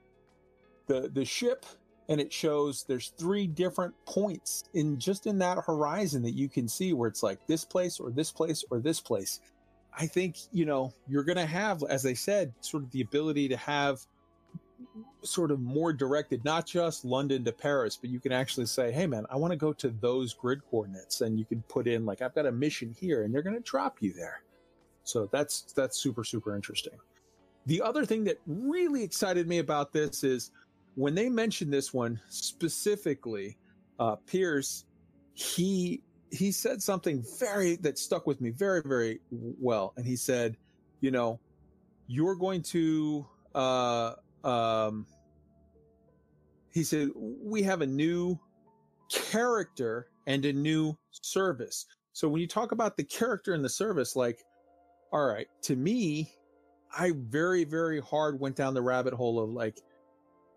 the 0.87 1.09
the 1.13 1.23
ship 1.23 1.65
and 2.09 2.19
it 2.19 2.33
shows 2.33 2.83
there's 2.85 3.13
three 3.17 3.47
different 3.47 3.93
points 4.05 4.65
in 4.73 4.99
just 4.99 5.25
in 5.25 5.37
that 5.37 5.57
horizon 5.65 6.21
that 6.23 6.33
you 6.33 6.49
can 6.49 6.67
see 6.67 6.91
where 6.91 7.07
it's 7.07 7.23
like 7.23 7.45
this 7.47 7.63
place 7.63 7.97
or 7.97 8.11
this 8.11 8.31
place 8.31 8.65
or 8.69 8.79
this 8.79 8.99
place. 8.99 9.39
I 9.99 10.05
think, 10.05 10.37
you 10.51 10.65
know, 10.65 10.93
you're 11.07 11.23
going 11.23 11.37
to 11.37 11.45
have, 11.45 11.83
as 11.83 12.05
I 12.05 12.13
said, 12.13 12.53
sort 12.61 12.83
of 12.83 12.91
the 12.91 13.01
ability 13.01 13.47
to 13.49 13.57
have 13.57 14.05
sort 15.23 15.49
of 15.49 15.59
more 15.59 15.91
directed, 15.91 16.45
not 16.45 16.67
just 16.67 17.03
London 17.03 17.43
to 17.45 17.51
Paris, 17.51 17.97
but 17.99 18.09
you 18.11 18.19
can 18.19 18.31
actually 18.31 18.67
say, 18.67 18.91
hey, 18.91 19.07
man, 19.07 19.25
I 19.31 19.35
want 19.35 19.51
to 19.51 19.57
go 19.57 19.73
to 19.73 19.89
those 19.89 20.33
grid 20.33 20.61
coordinates. 20.69 21.21
And 21.21 21.39
you 21.39 21.45
can 21.45 21.63
put 21.63 21.87
in, 21.87 22.05
like, 22.05 22.21
I've 22.21 22.35
got 22.35 22.45
a 22.45 22.51
mission 22.51 22.95
here, 22.99 23.23
and 23.23 23.33
they're 23.33 23.41
going 23.41 23.55
to 23.55 23.61
drop 23.61 23.97
you 23.99 24.13
there. 24.13 24.43
So 25.03 25.27
that's 25.31 25.61
that's 25.73 25.97
super 25.97 26.25
super 26.25 26.53
interesting. 26.53 26.93
The 27.65 27.81
other 27.81 28.05
thing 28.05 28.23
that 28.25 28.39
really 28.45 29.03
excited 29.03 29.47
me 29.47 29.59
about 29.59 29.93
this 29.93 30.23
is 30.23 30.51
when 30.95 31.15
they 31.15 31.29
mentioned 31.29 31.71
this 31.71 31.93
one 31.93 32.19
specifically, 32.29 33.57
uh, 33.99 34.15
Pierce, 34.15 34.85
he 35.33 36.01
he 36.31 36.51
said 36.51 36.81
something 36.81 37.23
very 37.39 37.75
that 37.77 37.97
stuck 37.97 38.27
with 38.27 38.41
me 38.41 38.49
very 38.49 38.81
very 38.83 39.19
well, 39.31 39.93
and 39.97 40.05
he 40.05 40.15
said, 40.15 40.57
you 41.01 41.11
know, 41.11 41.39
you're 42.07 42.35
going 42.35 42.61
to 42.63 43.25
uh 43.55 44.13
um 44.43 45.05
he 46.71 46.83
said 46.83 47.09
we 47.15 47.63
have 47.63 47.81
a 47.81 47.87
new 47.87 48.39
character 49.09 50.07
and 50.27 50.45
a 50.45 50.53
new 50.53 50.97
service. 51.11 51.85
So 52.13 52.27
when 52.27 52.41
you 52.41 52.47
talk 52.47 52.71
about 52.71 52.97
the 52.97 53.03
character 53.03 53.53
and 53.53 53.63
the 53.63 53.69
service, 53.69 54.15
like, 54.15 54.43
all 55.11 55.25
right, 55.25 55.47
to 55.63 55.75
me, 55.75 56.31
I 56.97 57.13
very, 57.15 57.63
very 57.63 58.01
hard 58.01 58.39
went 58.39 58.55
down 58.55 58.73
the 58.73 58.81
rabbit 58.81 59.13
hole 59.13 59.39
of 59.39 59.49
like, 59.49 59.79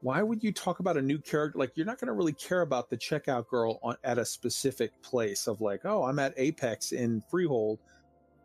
why 0.03 0.23
would 0.23 0.43
you 0.43 0.53
talk 0.53 0.81
about 0.81 0.97
a 0.97 1.03
new 1.03 1.19
character? 1.19 1.59
Like, 1.59 1.73
you're 1.75 1.87
not 1.87 1.99
going 1.99 2.09
to 2.09 2.15
really 2.15 2.33
care 2.33 2.63
about 2.63 2.89
the 2.89 2.97
checkout 2.97 3.49
girl 3.49 3.79
on, 3.83 3.97
at 4.05 4.19
a 4.19 4.25
specific 4.25 4.91
place 5.03 5.47
of 5.47 5.61
like, 5.61 5.83
oh, 5.85 6.05
I'm 6.05 6.19
at 6.19 6.33
Apex 6.37 6.93
in 6.93 7.23
Freehold. 7.31 7.79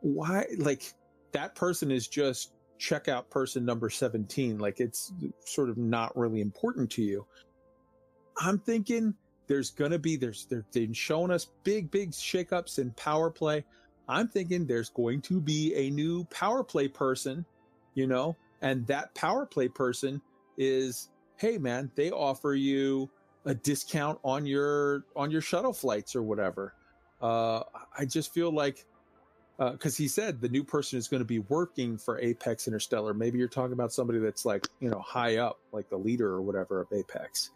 Why? 0.01 0.45
Like, 0.57 0.93
that 1.31 1.55
person 1.55 1.91
is 1.91 2.07
just 2.07 2.53
checkout 2.77 3.29
person 3.29 3.63
number 3.63 3.89
17. 3.89 4.57
Like, 4.57 4.79
it's 4.79 5.13
sort 5.45 5.69
of 5.69 5.77
not 5.77 6.15
really 6.17 6.41
important 6.41 6.91
to 6.91 7.01
you. 7.01 7.25
I'm 8.37 8.59
thinking 8.59 9.13
there's 9.47 9.71
going 9.71 9.91
to 9.91 9.99
be, 9.99 10.17
there's, 10.17 10.45
they've 10.47 10.69
been 10.73 10.93
showing 10.93 11.31
us 11.31 11.47
big, 11.63 11.89
big 11.89 12.11
shakeups 12.11 12.79
in 12.79 12.91
power 12.91 13.29
play. 13.29 13.63
I'm 14.09 14.27
thinking 14.27 14.65
there's 14.65 14.89
going 14.89 15.21
to 15.21 15.39
be 15.39 15.73
a 15.75 15.89
new 15.89 16.25
power 16.25 16.63
play 16.63 16.89
person, 16.89 17.45
you 17.93 18.07
know, 18.07 18.35
and 18.61 18.85
that 18.87 19.15
power 19.15 19.45
play 19.45 19.67
person 19.67 20.21
is 20.57 21.09
hey 21.37 21.57
man, 21.57 21.91
they 21.95 22.11
offer 22.11 22.53
you 22.53 23.09
a 23.45 23.53
discount 23.53 24.19
on 24.23 24.45
your 24.45 25.05
on 25.15 25.31
your 25.31 25.41
shuttle 25.41 25.73
flights 25.73 26.15
or 26.15 26.23
whatever. 26.23 26.73
Uh, 27.21 27.61
I 27.97 28.05
just 28.05 28.33
feel 28.33 28.51
like 28.51 28.85
because 29.57 29.95
uh, 29.95 30.03
he 30.03 30.07
said 30.07 30.41
the 30.41 30.49
new 30.49 30.63
person 30.63 30.99
is 30.99 31.07
going 31.07 31.21
to 31.21 31.25
be 31.25 31.39
working 31.39 31.97
for 31.97 32.19
Apex 32.19 32.67
Interstellar. 32.67 33.13
Maybe 33.13 33.39
you're 33.39 33.47
talking 33.47 33.73
about 33.73 33.93
somebody 33.93 34.19
that's 34.19 34.45
like 34.45 34.67
you 34.79 34.89
know 34.89 34.99
high 34.99 35.37
up, 35.37 35.59
like 35.71 35.89
the 35.89 35.97
leader 35.97 36.29
or 36.29 36.41
whatever 36.41 36.81
of 36.81 36.87
Apex. 36.91 37.51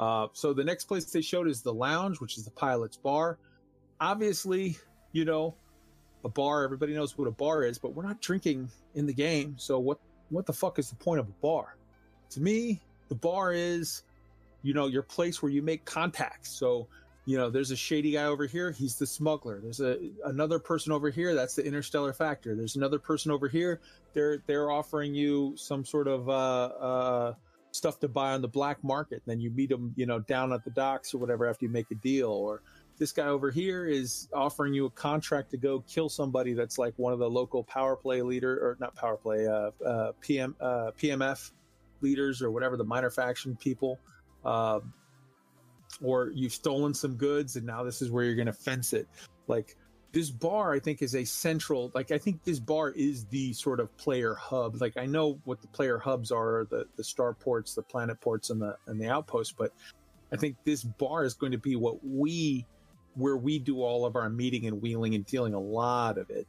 Uh, 0.00 0.26
so 0.32 0.52
the 0.52 0.64
next 0.64 0.84
place 0.84 1.04
they 1.04 1.20
showed 1.20 1.46
is 1.46 1.62
the 1.62 1.72
lounge, 1.72 2.20
which 2.20 2.36
is 2.36 2.44
the 2.44 2.50
pilot's 2.50 2.96
bar. 2.96 3.38
Obviously, 4.00 4.76
you 5.12 5.24
know, 5.24 5.54
a 6.24 6.28
bar. 6.28 6.64
Everybody 6.64 6.94
knows 6.94 7.16
what 7.16 7.28
a 7.28 7.30
bar 7.30 7.62
is, 7.62 7.78
but 7.78 7.94
we're 7.94 8.02
not 8.02 8.20
drinking 8.20 8.70
in 8.94 9.06
the 9.06 9.14
game. 9.14 9.54
So 9.58 9.78
what 9.78 9.98
what 10.30 10.46
the 10.46 10.52
fuck 10.52 10.78
is 10.78 10.90
the 10.90 10.96
point 10.96 11.20
of 11.20 11.28
a 11.28 11.32
bar? 11.42 11.76
To 12.30 12.40
me, 12.40 12.80
the 13.08 13.14
bar 13.14 13.52
is, 13.52 14.02
you 14.62 14.74
know, 14.74 14.86
your 14.86 15.02
place 15.02 15.42
where 15.42 15.52
you 15.52 15.62
make 15.62 15.84
contacts. 15.84 16.50
So, 16.50 16.86
you 17.26 17.38
know, 17.38 17.50
there's 17.50 17.70
a 17.70 17.76
shady 17.76 18.12
guy 18.12 18.24
over 18.24 18.46
here. 18.46 18.70
He's 18.70 18.96
the 18.96 19.06
smuggler. 19.06 19.60
There's 19.60 19.80
a 19.80 19.98
another 20.24 20.58
person 20.58 20.92
over 20.92 21.10
here. 21.10 21.34
That's 21.34 21.54
the 21.54 21.64
interstellar 21.64 22.12
factor. 22.12 22.54
There's 22.54 22.76
another 22.76 22.98
person 22.98 23.30
over 23.30 23.48
here. 23.48 23.80
They're 24.12 24.42
they're 24.46 24.70
offering 24.70 25.14
you 25.14 25.54
some 25.56 25.84
sort 25.84 26.08
of 26.08 26.28
uh, 26.28 26.32
uh, 26.32 27.34
stuff 27.72 27.98
to 28.00 28.08
buy 28.08 28.32
on 28.32 28.42
the 28.42 28.48
black 28.48 28.82
market. 28.84 29.22
Then 29.26 29.40
you 29.40 29.50
meet 29.50 29.70
them, 29.70 29.94
you 29.96 30.06
know, 30.06 30.18
down 30.18 30.52
at 30.52 30.64
the 30.64 30.70
docks 30.70 31.14
or 31.14 31.18
whatever 31.18 31.46
after 31.46 31.64
you 31.64 31.72
make 31.72 31.90
a 31.90 31.94
deal. 31.94 32.30
Or 32.30 32.62
this 32.98 33.12
guy 33.12 33.26
over 33.26 33.50
here 33.50 33.86
is 33.86 34.28
offering 34.32 34.74
you 34.74 34.86
a 34.86 34.90
contract 34.90 35.50
to 35.50 35.56
go 35.56 35.80
kill 35.88 36.08
somebody 36.08 36.52
that's 36.52 36.78
like 36.78 36.94
one 36.96 37.12
of 37.12 37.18
the 37.18 37.28
local 37.28 37.64
power 37.64 37.96
play 37.96 38.22
leader 38.22 38.52
or 38.52 38.76
not 38.80 38.94
power 38.94 39.16
play 39.16 39.46
uh, 39.46 39.70
uh, 39.84 40.12
PM 40.20 40.54
uh, 40.60 40.90
PMF 41.00 41.50
leaders 42.04 42.42
or 42.42 42.50
whatever 42.50 42.76
the 42.76 42.84
minor 42.84 43.10
faction 43.10 43.56
people 43.56 43.98
uh, 44.44 44.78
or 46.02 46.30
you've 46.34 46.52
stolen 46.52 46.94
some 46.94 47.14
goods 47.16 47.56
and 47.56 47.66
now 47.66 47.82
this 47.82 48.00
is 48.02 48.10
where 48.10 48.24
you're 48.24 48.36
going 48.36 48.46
to 48.46 48.52
fence 48.52 48.92
it. 48.92 49.08
Like 49.48 49.76
this 50.14 50.30
bar 50.30 50.72
i 50.72 50.78
think 50.78 51.02
is 51.02 51.16
a 51.16 51.24
central 51.24 51.90
like 51.92 52.12
i 52.12 52.16
think 52.16 52.42
this 52.44 52.60
bar 52.60 52.90
is 52.90 53.24
the 53.26 53.52
sort 53.52 53.80
of 53.80 53.94
player 53.96 54.34
hub. 54.34 54.80
Like 54.80 54.96
i 54.96 55.04
know 55.04 55.40
what 55.44 55.60
the 55.60 55.66
player 55.66 55.98
hubs 55.98 56.30
are 56.30 56.66
the 56.70 56.86
the 56.96 57.04
star 57.04 57.34
ports 57.34 57.74
the 57.74 57.82
planet 57.82 58.20
ports 58.20 58.50
and 58.50 58.62
the 58.62 58.76
and 58.86 58.98
the 59.00 59.08
outposts 59.08 59.52
but 59.58 59.72
i 60.32 60.36
think 60.36 60.56
this 60.64 60.84
bar 60.84 61.24
is 61.24 61.34
going 61.34 61.50
to 61.50 61.58
be 61.58 61.74
what 61.74 61.96
we 62.06 62.64
where 63.16 63.36
we 63.36 63.58
do 63.58 63.82
all 63.82 64.06
of 64.06 64.14
our 64.14 64.30
meeting 64.30 64.66
and 64.66 64.80
wheeling 64.80 65.16
and 65.16 65.26
dealing 65.26 65.52
a 65.52 65.60
lot 65.60 66.16
of 66.16 66.30
it 66.30 66.46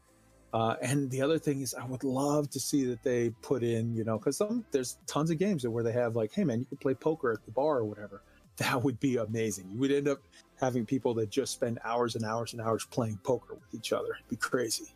uh, 0.55 0.77
and 0.81 1.11
the 1.11 1.21
other 1.21 1.37
thing 1.37 1.59
is, 1.59 1.73
I 1.73 1.83
would 1.83 2.05
love 2.05 2.49
to 2.51 2.61
see 2.61 2.85
that 2.85 3.03
they 3.03 3.31
put 3.41 3.61
in, 3.61 3.93
you 3.93 4.05
know, 4.05 4.17
because 4.17 4.41
there's 4.71 4.97
tons 5.05 5.29
of 5.29 5.37
games 5.37 5.67
where 5.67 5.83
they 5.83 5.91
have 5.91 6.15
like, 6.15 6.31
hey 6.31 6.45
man, 6.45 6.61
you 6.61 6.65
can 6.65 6.77
play 6.77 6.93
poker 6.93 7.33
at 7.33 7.43
the 7.43 7.51
bar 7.51 7.79
or 7.79 7.85
whatever. 7.85 8.21
That 8.57 8.81
would 8.83 9.01
be 9.01 9.17
amazing. 9.17 9.69
You 9.69 9.79
would 9.79 9.91
end 9.91 10.07
up 10.07 10.19
having 10.61 10.85
people 10.85 11.13
that 11.15 11.29
just 11.29 11.51
spend 11.51 11.77
hours 11.83 12.15
and 12.15 12.23
hours 12.23 12.53
and 12.53 12.61
hours 12.61 12.85
playing 12.85 13.19
poker 13.21 13.55
with 13.55 13.73
each 13.73 13.91
other. 13.91 14.13
It'd 14.13 14.29
be 14.29 14.37
crazy. 14.37 14.95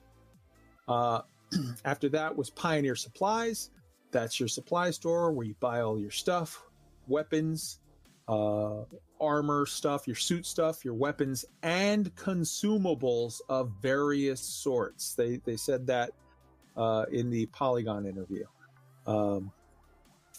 Uh, 0.87 1.23
after 1.83 2.07
that 2.07 2.37
was 2.37 2.49
Pioneer 2.51 2.95
Supplies. 2.95 3.71
That's 4.11 4.39
your 4.39 4.47
supply 4.47 4.91
store 4.91 5.33
where 5.33 5.45
you 5.45 5.55
buy 5.59 5.81
all 5.81 5.99
your 5.99 6.09
stuff, 6.09 6.63
weapons, 7.09 7.79
uh, 8.29 8.83
armor 9.21 9.65
stuff, 9.65 10.07
your 10.07 10.15
suit 10.15 10.45
stuff, 10.45 10.83
your 10.83 10.93
weapons, 10.93 11.45
and 11.63 12.13
consumables 12.15 13.41
of 13.49 13.71
various 13.81 14.41
sorts. 14.41 15.13
They 15.13 15.37
they 15.45 15.57
said 15.57 15.87
that 15.87 16.11
uh, 16.75 17.05
in 17.11 17.29
the 17.29 17.45
Polygon 17.47 18.05
interview. 18.05 18.45
Um, 19.05 19.51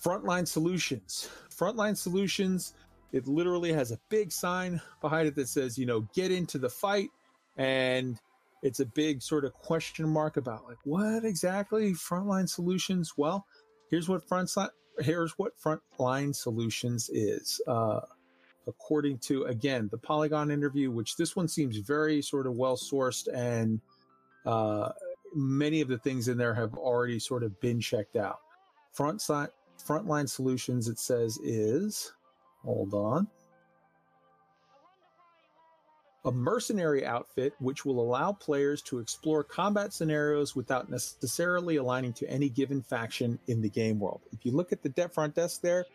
Frontline 0.02 0.48
Solutions. 0.48 1.28
Frontline 1.50 1.96
Solutions. 1.96 2.74
It 3.12 3.26
literally 3.26 3.72
has 3.72 3.90
a 3.90 3.98
big 4.08 4.30
sign 4.32 4.80
behind 5.00 5.26
it 5.26 5.34
that 5.34 5.48
says, 5.48 5.76
you 5.76 5.84
know, 5.84 6.02
get 6.14 6.30
into 6.30 6.58
the 6.58 6.70
fight, 6.70 7.10
and 7.56 8.18
it's 8.62 8.80
a 8.80 8.86
big 8.86 9.20
sort 9.20 9.44
of 9.44 9.52
question 9.54 10.08
mark 10.08 10.36
about 10.36 10.64
like 10.66 10.78
what 10.84 11.24
exactly 11.24 11.92
Frontline 11.92 12.48
Solutions. 12.48 13.14
Well, 13.16 13.46
here's 13.90 14.08
what 14.08 14.26
Frontline 14.28 14.70
here's 15.00 15.32
what 15.32 15.52
Frontline 15.58 16.34
Solutions 16.34 17.10
is. 17.12 17.60
Uh, 17.66 18.00
according 18.70 19.18
to 19.18 19.44
again 19.44 19.88
the 19.90 19.98
Polygon 19.98 20.50
interview, 20.50 20.90
which 20.90 21.16
this 21.16 21.36
one 21.36 21.48
seems 21.48 21.76
very 21.76 22.22
sort 22.22 22.46
of 22.46 22.54
well 22.54 22.76
sourced, 22.76 23.28
and 23.34 23.80
uh, 24.46 24.90
many 25.34 25.80
of 25.80 25.88
the 25.88 25.98
things 25.98 26.28
in 26.28 26.38
there 26.38 26.54
have 26.54 26.74
already 26.74 27.18
sort 27.18 27.42
of 27.42 27.60
been 27.60 27.80
checked 27.80 28.16
out. 28.16 28.38
Front 28.92 29.20
side, 29.20 29.50
Frontline 29.86 30.28
Solutions, 30.28 30.88
it 30.88 30.98
says 30.98 31.38
is 31.42 32.12
hold 32.64 32.94
on. 32.94 33.28
A 36.26 36.30
mercenary 36.30 37.06
outfit 37.06 37.54
which 37.60 37.86
will 37.86 37.98
allow 38.00 38.30
players 38.30 38.82
to 38.82 38.98
explore 38.98 39.42
combat 39.42 39.94
scenarios 39.94 40.54
without 40.54 40.90
necessarily 40.90 41.76
aligning 41.76 42.12
to 42.14 42.28
any 42.28 42.50
given 42.50 42.82
faction 42.82 43.38
in 43.46 43.62
the 43.62 43.70
game 43.70 43.98
world. 43.98 44.20
If 44.30 44.44
you 44.44 44.52
look 44.52 44.70
at 44.70 44.82
the 44.82 45.08
front 45.08 45.34
desk 45.34 45.62
there, 45.62 45.86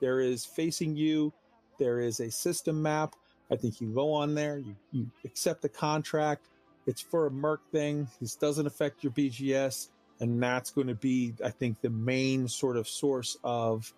there 0.00 0.20
is 0.20 0.46
facing 0.46 0.96
you 0.96 1.34
there 1.78 2.00
is 2.00 2.20
a 2.20 2.30
system 2.30 2.82
map. 2.82 3.14
I 3.50 3.56
think 3.56 3.80
you 3.80 3.88
go 3.88 4.12
on 4.12 4.34
there, 4.34 4.58
you, 4.58 4.74
you 4.92 5.10
accept 5.24 5.62
the 5.62 5.68
contract. 5.68 6.48
It's 6.86 7.00
for 7.00 7.26
a 7.26 7.30
Merc 7.30 7.60
thing. 7.70 8.08
This 8.20 8.36
doesn't 8.36 8.66
affect 8.66 9.02
your 9.02 9.12
BGS. 9.12 9.88
And 10.20 10.42
that's 10.42 10.70
going 10.70 10.86
to 10.86 10.94
be, 10.94 11.34
I 11.44 11.50
think, 11.50 11.80
the 11.80 11.90
main 11.90 12.46
sort 12.46 12.76
of 12.76 12.88
source 12.88 13.36
of, 13.42 13.92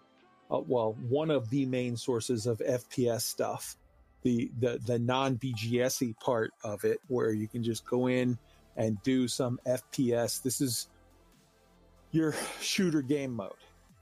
uh, 0.50 0.60
well, 0.66 0.96
one 1.08 1.30
of 1.30 1.50
the 1.50 1.66
main 1.66 1.96
sources 1.96 2.46
of 2.46 2.58
FPS 2.58 3.22
stuff. 3.22 3.76
The, 4.22 4.50
the, 4.58 4.80
the 4.84 4.98
non 4.98 5.36
BGSy 5.36 6.18
part 6.18 6.52
of 6.64 6.84
it, 6.84 7.00
where 7.08 7.32
you 7.32 7.46
can 7.46 7.62
just 7.62 7.86
go 7.86 8.08
in 8.08 8.38
and 8.76 9.00
do 9.02 9.28
some 9.28 9.60
FPS. 9.66 10.42
This 10.42 10.60
is 10.60 10.88
your 12.10 12.34
shooter 12.60 13.02
game 13.02 13.34
mode. 13.34 13.52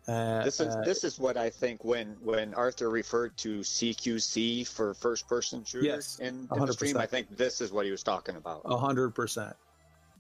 Uh, 0.06 0.44
this 0.44 0.60
is 0.60 0.74
uh, 0.74 0.82
this 0.84 1.02
is 1.02 1.18
what 1.18 1.36
I 1.36 1.48
think 1.48 1.82
when 1.82 2.16
when 2.22 2.52
Arthur 2.54 2.90
referred 2.90 3.36
to 3.38 3.60
CQC 3.60 4.68
for 4.68 4.92
first 4.92 5.26
person 5.26 5.64
shooter 5.64 5.86
yes, 5.86 6.18
in, 6.18 6.46
in 6.54 6.66
the 6.66 6.72
stream. 6.72 6.98
I 6.98 7.06
think 7.06 7.34
this 7.36 7.62
is 7.62 7.72
what 7.72 7.86
he 7.86 7.90
was 7.90 8.02
talking 8.02 8.36
about. 8.36 8.62
A 8.66 8.76
hundred 8.76 9.14
percent. 9.14 9.56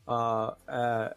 Uh, 0.08 0.52
uh, 0.68 1.10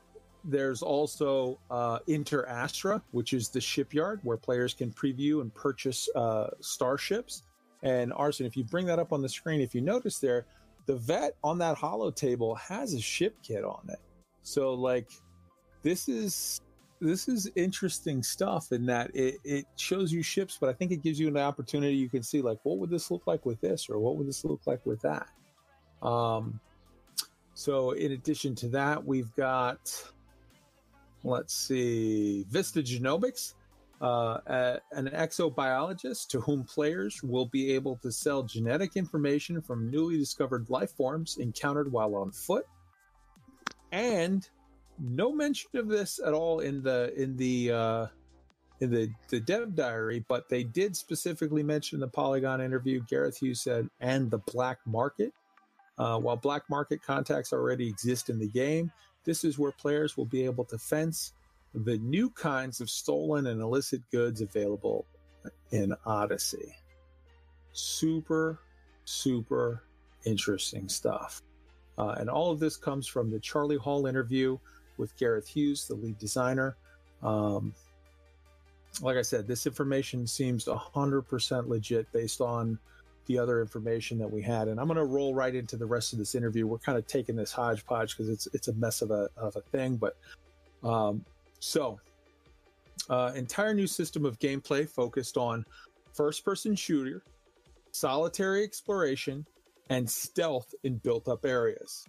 there's 0.44 0.82
also 0.82 1.60
uh, 1.72 2.00
Inter 2.08 2.46
Astra, 2.46 3.02
which 3.12 3.34
is 3.34 3.50
the 3.50 3.62
shipyard 3.62 4.20
where 4.24 4.38
players 4.38 4.74
can 4.74 4.92
preview 4.92 5.42
and 5.42 5.54
purchase 5.54 6.10
uh, 6.16 6.50
starships. 6.62 7.44
And 7.84 8.12
Arson, 8.14 8.46
if 8.46 8.58
you 8.58 8.64
bring 8.64 8.86
that 8.88 9.00
up 9.00 9.14
on 9.14 9.22
the 9.22 9.30
screen, 9.30 9.62
if 9.62 9.76
you 9.76 9.82
notice 9.82 10.20
there, 10.20 10.46
the 10.88 10.96
vet 10.96 11.36
on 11.44 11.58
that 11.60 11.78
hollow 11.78 12.12
table 12.12 12.56
has 12.56 12.94
a 12.94 13.02
ship 13.02 13.36
kit 13.44 13.64
on 13.64 13.82
it. 13.90 14.00
So 14.42 14.74
like, 14.74 15.10
this 15.84 16.08
is 16.08 16.62
this 17.00 17.28
is 17.28 17.50
interesting 17.56 18.24
stuff 18.24 18.72
in 18.72 18.86
that 18.88 19.16
it, 19.16 19.36
it 19.44 19.66
shows 19.76 20.12
you 20.12 20.24
ships, 20.24 20.58
but 20.60 20.70
I 20.70 20.74
think 20.74 20.92
it 20.92 21.04
gives 21.04 21.20
you 21.20 21.28
an 21.28 21.38
opportunity. 21.38 21.96
You 21.96 22.10
can 22.10 22.24
see 22.24 22.42
like, 22.42 22.60
what 22.64 22.78
would 22.80 22.90
this 22.90 23.12
look 23.12 23.28
like 23.28 23.46
with 23.46 23.62
this, 23.62 23.90
or 23.90 24.00
what 24.00 24.16
would 24.18 24.28
this 24.28 24.44
look 24.44 24.62
like 24.66 24.86
with 24.86 25.02
that. 25.02 25.28
Um, 26.02 26.60
so 27.54 27.92
in 27.92 28.12
addition 28.12 28.56
to 28.56 28.68
that, 28.70 29.04
we've 29.04 29.34
got, 29.36 29.80
let's 31.24 31.56
see, 31.56 32.46
Vista 32.50 32.82
Genomics, 32.82 33.54
uh, 34.02 34.38
a- 34.46 34.80
an 34.92 35.08
exobiologist 35.08 36.28
to 36.28 36.40
whom 36.42 36.64
players 36.64 37.24
will 37.24 37.48
be 37.48 37.72
able 37.74 37.98
to 37.98 38.12
sell 38.12 38.44
genetic 38.44 38.96
information 38.96 39.62
from 39.62 39.90
newly 39.90 40.18
discovered 40.18 40.70
life 40.70 40.92
forms 40.92 41.38
encountered 41.38 41.92
while 41.92 42.16
on 42.16 42.32
foot. 42.32 42.66
And 43.92 44.48
no 45.00 45.32
mention 45.32 45.70
of 45.76 45.88
this 45.88 46.20
at 46.26 46.34
all 46.34 46.60
in 46.60 46.82
the 46.82 47.14
in 47.16 47.36
the 47.38 47.72
uh, 47.72 48.08
in 48.80 48.92
the 48.92 49.10
the 49.30 49.40
dev 49.40 49.76
diary, 49.76 50.24
but 50.28 50.50
they 50.50 50.64
did 50.64 50.96
specifically 50.96 51.64
mention 51.64 52.00
the 52.00 52.08
Polygon 52.08 52.62
interview. 52.62 53.02
Gareth 53.10 53.38
Hughes 53.38 53.62
said, 53.62 53.90
"and 54.00 54.30
the 54.30 54.40
black 54.40 54.80
market." 54.86 55.34
Uh, 55.98 56.20
while 56.20 56.36
black 56.36 56.62
market 56.70 57.02
contacts 57.02 57.52
already 57.52 57.88
exist 57.88 58.30
in 58.30 58.38
the 58.38 58.48
game, 58.50 58.92
this 59.24 59.44
is 59.44 59.58
where 59.58 59.72
players 59.72 60.16
will 60.16 60.26
be 60.26 60.46
able 60.46 60.64
to 60.64 60.78
fence 60.78 61.34
the 61.74 61.98
new 61.98 62.30
kinds 62.30 62.82
of 62.82 62.90
stolen 62.90 63.48
and 63.48 63.62
illicit 63.62 64.02
goods 64.12 64.42
available 64.42 65.06
in 65.72 65.94
Odyssey. 66.06 66.76
Super, 67.74 68.60
super 69.06 69.84
interesting 70.26 70.88
stuff. 70.88 71.42
Uh, 71.98 72.16
and 72.20 72.30
all 72.30 72.52
of 72.52 72.60
this 72.60 72.78
comes 72.78 73.08
from 73.08 73.32
the 73.32 73.40
Charlie 73.40 73.78
Hall 73.78 74.06
interview 74.06 74.58
with 74.98 75.16
Gareth 75.18 75.48
Hughes, 75.48 75.88
the 75.88 75.96
lead 75.96 76.18
designer. 76.18 76.76
Um, 77.24 77.74
like 79.02 79.18
I 79.18 79.22
said, 79.22 79.48
this 79.48 79.68
information 79.68 80.28
seems 80.28 80.66
100% 80.66 81.68
legit 81.68 82.12
based 82.12 82.42
on 82.42 82.80
the 83.28 83.38
other 83.38 83.62
information 83.62 84.18
that 84.18 84.32
we 84.32 84.42
had. 84.42 84.68
And 84.68 84.80
I'm 84.80 84.88
going 84.88 84.98
to 84.98 85.06
roll 85.06 85.36
right 85.36 85.54
into 85.54 85.78
the 85.78 85.86
rest 85.86 86.14
of 86.14 86.20
this 86.20 86.34
interview. 86.34 86.66
We're 86.66 86.78
kind 86.80 86.98
of 86.98 87.06
taking 87.08 87.36
this 87.36 87.52
hodgepodge 87.52 88.16
because 88.16 88.30
it's 88.30 88.48
it's 88.54 88.70
a 88.70 88.74
mess 88.74 89.02
of 89.02 89.12
a, 89.12 89.30
of 89.38 89.56
a 89.56 89.62
thing. 89.62 89.98
But 89.98 90.18
um, 90.84 91.24
so, 91.60 92.00
uh, 93.10 93.34
entire 93.36 93.74
new 93.74 93.88
system 93.88 94.26
of 94.26 94.40
gameplay 94.40 94.90
focused 94.90 95.38
on 95.38 95.66
first 96.14 96.44
person 96.44 96.76
shooter, 96.76 97.22
solitary 97.92 98.64
exploration, 98.64 99.46
and 99.90 100.10
stealth 100.10 100.74
in 100.84 100.98
built 100.98 101.28
up 101.28 101.46
areas. 101.46 102.06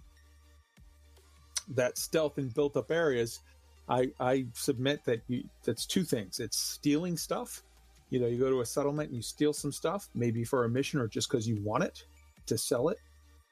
That 1.74 1.98
stealth 1.98 2.38
in 2.38 2.48
built 2.48 2.76
up 2.76 2.90
areas, 2.90 3.40
I, 3.88 4.10
I 4.20 4.46
submit 4.54 5.04
that 5.04 5.20
you, 5.28 5.44
that's 5.64 5.86
two 5.86 6.04
things. 6.04 6.40
It's 6.40 6.58
stealing 6.58 7.16
stuff. 7.16 7.62
You 8.10 8.20
know, 8.20 8.26
you 8.26 8.38
go 8.38 8.50
to 8.50 8.60
a 8.60 8.66
settlement 8.66 9.08
and 9.08 9.16
you 9.16 9.22
steal 9.22 9.52
some 9.52 9.72
stuff, 9.72 10.08
maybe 10.14 10.44
for 10.44 10.64
a 10.64 10.68
mission 10.68 11.00
or 11.00 11.08
just 11.08 11.30
because 11.30 11.46
you 11.46 11.58
want 11.62 11.84
it 11.84 12.04
to 12.46 12.56
sell 12.56 12.88
it, 12.88 12.98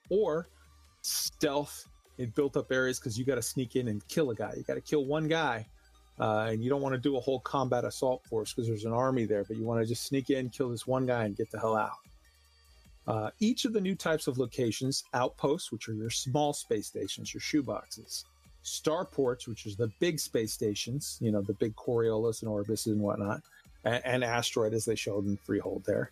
or 0.09 0.49
stealth 1.03 1.87
in 2.19 2.31
built 2.31 2.57
up 2.57 2.73
areas 2.73 2.99
because 2.99 3.19
you 3.19 3.25
got 3.25 3.35
to 3.35 3.43
sneak 3.43 3.77
in 3.77 3.89
and 3.89 4.07
kill 4.09 4.31
a 4.31 4.35
guy. 4.35 4.53
You 4.57 4.63
got 4.63 4.75
to 4.75 4.81
kill 4.81 5.05
one 5.05 5.29
guy, 5.29 5.67
uh, 6.19 6.49
and 6.51 6.65
you 6.65 6.71
don't 6.71 6.81
want 6.81 6.95
to 6.95 7.01
do 7.01 7.17
a 7.17 7.21
whole 7.21 7.41
combat 7.41 7.85
assault 7.85 8.25
force 8.25 8.53
because 8.53 8.67
there's 8.67 8.85
an 8.85 8.93
army 8.93 9.25
there, 9.27 9.45
but 9.45 9.57
you 9.57 9.65
want 9.65 9.81
to 9.81 9.87
just 9.87 10.05
sneak 10.05 10.31
in, 10.31 10.49
kill 10.49 10.71
this 10.71 10.87
one 10.87 11.07
guy, 11.07 11.25
and 11.25 11.37
get 11.37 11.51
the 11.51 11.59
hell 11.59 11.77
out. 11.77 11.93
Uh, 13.07 13.31
each 13.39 13.65
of 13.65 13.73
the 13.73 13.81
new 13.81 13.95
types 13.95 14.27
of 14.27 14.39
locations 14.39 15.05
outposts, 15.15 15.71
which 15.71 15.89
are 15.89 15.95
your 15.95 16.11
small 16.11 16.53
space 16.53 16.89
stations, 16.89 17.33
your 17.33 17.41
shoeboxes, 17.41 18.25
starports, 18.65 19.47
which 19.47 19.65
is 19.65 19.77
the 19.77 19.91
big 20.01 20.19
space 20.19 20.53
stations, 20.53 21.17
you 21.21 21.31
know, 21.31 21.41
the 21.41 21.55
big 21.55 21.75
Coriolis 21.77 22.43
and 22.43 22.51
Orbis 22.51 22.87
and 22.87 23.01
whatnot, 23.01 23.43
and, 23.85 24.05
and 24.05 24.25
asteroid 24.25 24.75
as 24.75 24.85
they 24.85 24.97
showed 24.97 25.25
in 25.27 25.37
Freehold 25.37 25.85
there, 25.87 26.11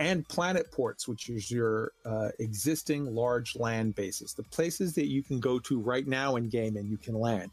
and 0.00 0.28
planet 0.28 0.72
ports, 0.72 1.06
which 1.06 1.30
is 1.30 1.48
your 1.48 1.92
uh, 2.04 2.30
existing 2.40 3.06
large 3.14 3.54
land 3.54 3.94
bases, 3.94 4.34
the 4.34 4.42
places 4.42 4.94
that 4.94 5.06
you 5.06 5.22
can 5.22 5.38
go 5.38 5.60
to 5.60 5.78
right 5.78 6.08
now 6.08 6.34
in 6.34 6.48
game 6.48 6.76
and 6.76 6.90
you 6.90 6.96
can 6.96 7.14
land. 7.14 7.52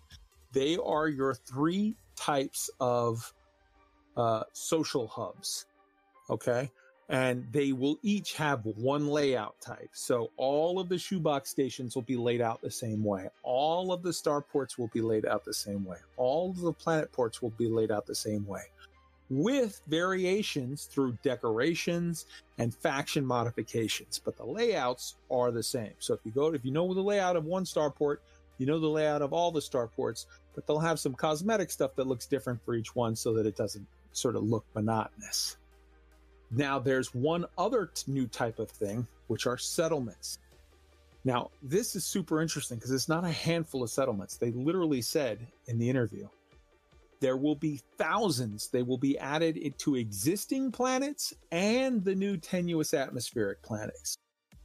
They 0.52 0.78
are 0.78 1.08
your 1.08 1.36
three 1.36 1.96
types 2.16 2.72
of 2.80 3.32
uh, 4.18 4.44
social 4.54 5.08
hubs. 5.08 5.68
Okay 6.32 6.72
and 7.14 7.46
they 7.52 7.74
will 7.74 8.00
each 8.02 8.34
have 8.34 8.66
one 8.66 9.08
layout 9.08 9.54
type. 9.62 9.92
So 9.94 10.32
all 10.36 10.80
of 10.80 10.90
the 10.90 10.98
shoebox 10.98 11.52
stations 11.52 11.94
will 11.94 12.02
be 12.02 12.18
laid 12.18 12.42
out 12.42 12.60
the 12.60 12.72
same 12.72 13.04
way. 13.04 13.30
All 13.44 13.94
of 13.94 14.02
the 14.02 14.10
starports 14.10 14.80
will 14.80 14.90
be 14.92 15.02
laid 15.02 15.28
out 15.28 15.46
the 15.46 15.54
same 15.54 15.86
way. 15.86 15.98
All 16.18 16.50
of 16.50 16.60
the 16.60 16.74
planet 16.74 17.12
ports 17.12 17.40
will 17.40 17.52
be 17.52 17.70
laid 17.70 17.92
out 17.92 18.08
the 18.08 18.16
same 18.16 18.48
way, 18.48 18.64
with 19.30 19.80
variations 19.88 20.86
through 20.86 21.16
decorations 21.22 22.26
and 22.58 22.74
faction 22.74 23.24
modifications. 23.24 24.20
But 24.20 24.36
the 24.36 24.46
layouts 24.46 25.14
are 25.30 25.52
the 25.52 25.62
same. 25.62 25.94
So 26.00 26.16
if 26.16 26.22
you 26.24 26.32
go, 26.32 26.48
if 26.48 26.66
you 26.66 26.72
know 26.72 26.92
the 26.96 27.02
layout 27.02 27.36
of 27.36 27.46
one 27.46 27.64
starport, 27.64 28.18
you 28.58 28.66
know 28.66 28.80
the 28.80 28.88
layout 28.88 29.22
of 29.22 29.34
all 29.34 29.52
the 29.52 29.60
starports, 29.60 30.26
but 30.56 30.66
they'll 30.66 30.80
have 30.80 31.00
some 31.00 31.14
cosmetic 31.14 31.70
stuff 31.70 31.96
that 31.96 32.08
looks 32.08 32.26
different 32.26 32.60
for 32.66 32.74
each 32.74 32.96
one 32.96 33.16
so 33.16 33.34
that 33.34 33.46
it 33.46 33.56
doesn't 33.56 33.86
sort 34.14 34.36
of 34.36 34.42
look 34.42 34.66
monotonous. 34.74 35.58
Now, 36.56 36.78
there's 36.78 37.14
one 37.14 37.46
other 37.58 37.88
t- 37.88 38.12
new 38.12 38.28
type 38.28 38.60
of 38.60 38.70
thing, 38.70 39.08
which 39.28 39.48
are 39.48 39.58
settlements. 39.58 40.38
Now, 41.26 41.50
this 41.64 41.96
is 41.96 42.06
super 42.06 42.42
interesting 42.42 42.78
because 42.78 42.92
it's 42.92 43.10
not 43.10 43.24
a 43.24 43.32
handful 43.32 43.82
of 43.82 43.90
settlements. 43.90 44.38
They 44.38 44.52
literally 44.52 45.02
said 45.02 45.48
in 45.68 45.80
the 45.80 45.90
interview 45.90 46.28
there 47.22 47.38
will 47.38 47.56
be 47.56 47.80
thousands. 47.98 48.68
They 48.68 48.84
will 48.84 48.98
be 48.98 49.18
added 49.18 49.74
to 49.80 49.96
existing 49.96 50.74
planets 50.74 51.34
and 51.54 52.04
the 52.04 52.14
new 52.14 52.36
tenuous 52.36 52.94
atmospheric 52.94 53.64
planets. 53.64 54.18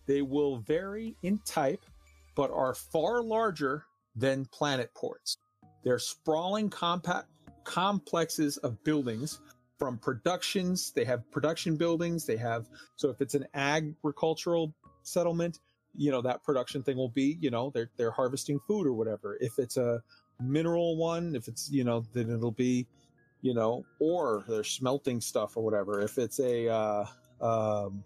They 0.07 0.23
will 0.23 0.57
vary 0.57 1.15
in 1.23 1.39
type, 1.45 1.87
but 2.35 2.51
are 2.51 2.75
far 2.75 3.23
larger 3.23 3.85
than 4.17 4.45
planet 4.47 4.93
ports. 4.93 5.37
They're 5.85 6.01
sprawling 6.01 6.69
compact 6.69 7.29
complexes 7.63 8.57
of 8.57 8.83
buildings 8.83 9.41
from 9.79 9.99
productions. 9.99 10.93
They 10.93 11.05
have 11.05 11.31
production 11.31 11.77
buildings. 11.77 12.27
They 12.27 12.37
have, 12.37 12.67
so 12.97 13.11
if 13.11 13.21
it's 13.21 13.35
an 13.35 13.47
agricultural 13.55 14.75
settlement, 15.03 15.61
you 15.95 16.11
know, 16.11 16.21
that 16.23 16.43
production 16.45 16.83
thing 16.83 16.97
will 16.97 17.09
be, 17.09 17.39
you 17.41 17.51
know, 17.51 17.71
they're, 17.75 17.91
they're 17.97 18.11
harvesting 18.11 18.61
food 18.67 18.87
or 18.87 18.93
whatever. 18.93 19.39
If 19.41 19.59
it's 19.59 19.77
a 19.77 20.03
mineral 20.41 20.97
one, 20.97 21.35
if 21.35 21.49
it's, 21.49 21.71
you 21.71 21.85
know, 21.85 22.05
then 22.13 22.31
it'll 22.31 22.51
be, 22.51 22.87
you 23.41 23.55
know, 23.55 23.85
or 24.01 24.45
they're 24.49 24.65
smelting 24.65 25.21
stuff 25.21 25.57
or 25.57 25.65
whatever. 25.65 26.01
If 26.01 26.19
it's 26.19 26.41
a, 26.41 26.69
uh, 26.69 27.07
um, 27.41 28.05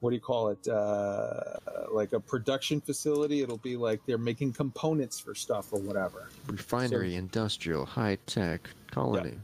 what 0.00 0.10
do 0.10 0.16
you 0.16 0.20
call 0.20 0.48
it? 0.48 0.68
Uh, 0.68 1.58
like 1.90 2.12
a 2.12 2.20
production 2.20 2.80
facility, 2.80 3.40
it'll 3.40 3.56
be 3.58 3.76
like 3.76 4.00
they're 4.06 4.18
making 4.18 4.52
components 4.52 5.18
for 5.18 5.34
stuff 5.34 5.72
or 5.72 5.80
whatever. 5.80 6.28
Refinery, 6.46 7.14
industrial, 7.14 7.86
high 7.86 8.18
tech, 8.26 8.68
colony. 8.90 9.38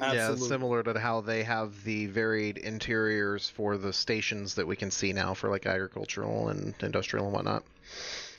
Absolutely. 0.00 0.48
similar 0.48 0.82
to 0.82 0.98
how 0.98 1.20
they 1.20 1.42
have 1.42 1.84
the 1.84 2.06
varied 2.06 2.58
interiors 2.58 3.48
for 3.48 3.76
the 3.76 3.92
stations 3.92 4.54
that 4.54 4.66
we 4.66 4.76
can 4.76 4.90
see 4.90 5.12
now 5.12 5.34
for 5.34 5.50
like 5.50 5.66
agricultural 5.66 6.48
and 6.48 6.74
industrial 6.80 7.26
and 7.26 7.34
whatnot. 7.34 7.62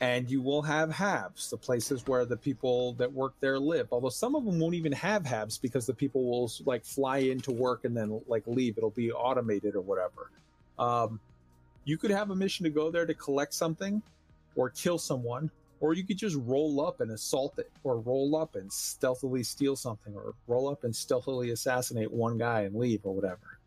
and 0.02 0.32
you 0.32 0.42
will 0.42 0.64
have 0.64 0.90
habs, 0.90 1.52
the 1.52 1.58
places 1.58 2.08
where 2.08 2.26
the 2.26 2.36
people 2.36 2.94
that 2.94 3.14
work 3.14 3.34
there 3.40 3.60
live. 3.60 3.88
Although 3.92 4.10
some 4.10 4.36
of 4.36 4.44
them 4.46 4.60
won't 4.60 4.74
even 4.74 4.92
have 4.94 5.24
habs 5.24 5.62
because 5.62 5.86
the 5.86 5.94
people 5.94 6.26
will 6.26 6.52
like 6.66 6.84
fly 6.84 7.20
into 7.20 7.52
work 7.52 7.86
and 7.86 7.96
then 7.96 8.20
like 8.28 8.44
leave. 8.48 8.78
It'll 8.78 8.90
be 8.90 9.12
automated 9.12 9.76
or 9.76 9.82
whatever. 9.82 10.32
Um, 10.80 11.20
you 11.86 11.98
could 11.98 12.10
have 12.10 12.32
a 12.32 12.36
mission 12.36 12.64
to 12.64 12.72
go 12.72 12.90
there 12.90 13.06
to 13.06 13.14
collect 13.14 13.54
something 13.54 14.02
or 14.56 14.70
kill 14.72 14.98
someone, 14.98 15.52
or 15.82 15.94
you 15.94 16.06
could 16.06 16.18
just 16.18 16.38
roll 16.44 16.80
up 16.80 17.02
and 17.02 17.12
assault 17.12 17.60
it, 17.60 17.72
or 17.84 18.00
roll 18.00 18.36
up 18.36 18.56
and 18.56 18.72
stealthily 18.72 19.44
steal 19.44 19.76
something, 19.76 20.16
or 20.16 20.34
roll 20.48 20.70
up 20.70 20.84
and 20.84 20.96
stealthily 20.96 21.50
assassinate 21.50 22.12
one 22.12 22.38
guy 22.38 22.62
and 22.62 22.76
leave, 22.76 23.02
or 23.04 23.14
whatever. 23.14 23.60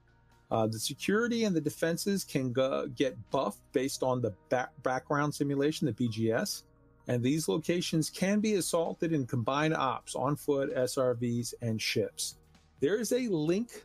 Uh, 0.51 0.67
the 0.69 0.79
security 0.79 1.45
and 1.45 1.55
the 1.55 1.61
defenses 1.61 2.23
can 2.23 2.53
go, 2.53 2.87
get 2.95 3.17
buffed 3.31 3.61
based 3.73 4.03
on 4.03 4.23
the 4.23 4.31
back, 4.49 4.71
background 4.85 5.35
simulation, 5.35 5.87
the 5.87 5.93
BGS, 5.93 6.63
and 7.09 7.23
these 7.23 7.49
locations 7.49 8.09
can 8.09 8.41
be 8.41 8.55
assaulted 8.55 9.13
in 9.13 9.27
combined 9.27 9.75
ops 9.75 10.15
on 10.15 10.37
foot, 10.37 10.75
SRVs, 10.75 11.55
and 11.61 11.83
ships. 11.83 12.37
There 12.81 13.01
is 13.01 13.13
a 13.13 13.27
link 13.29 13.85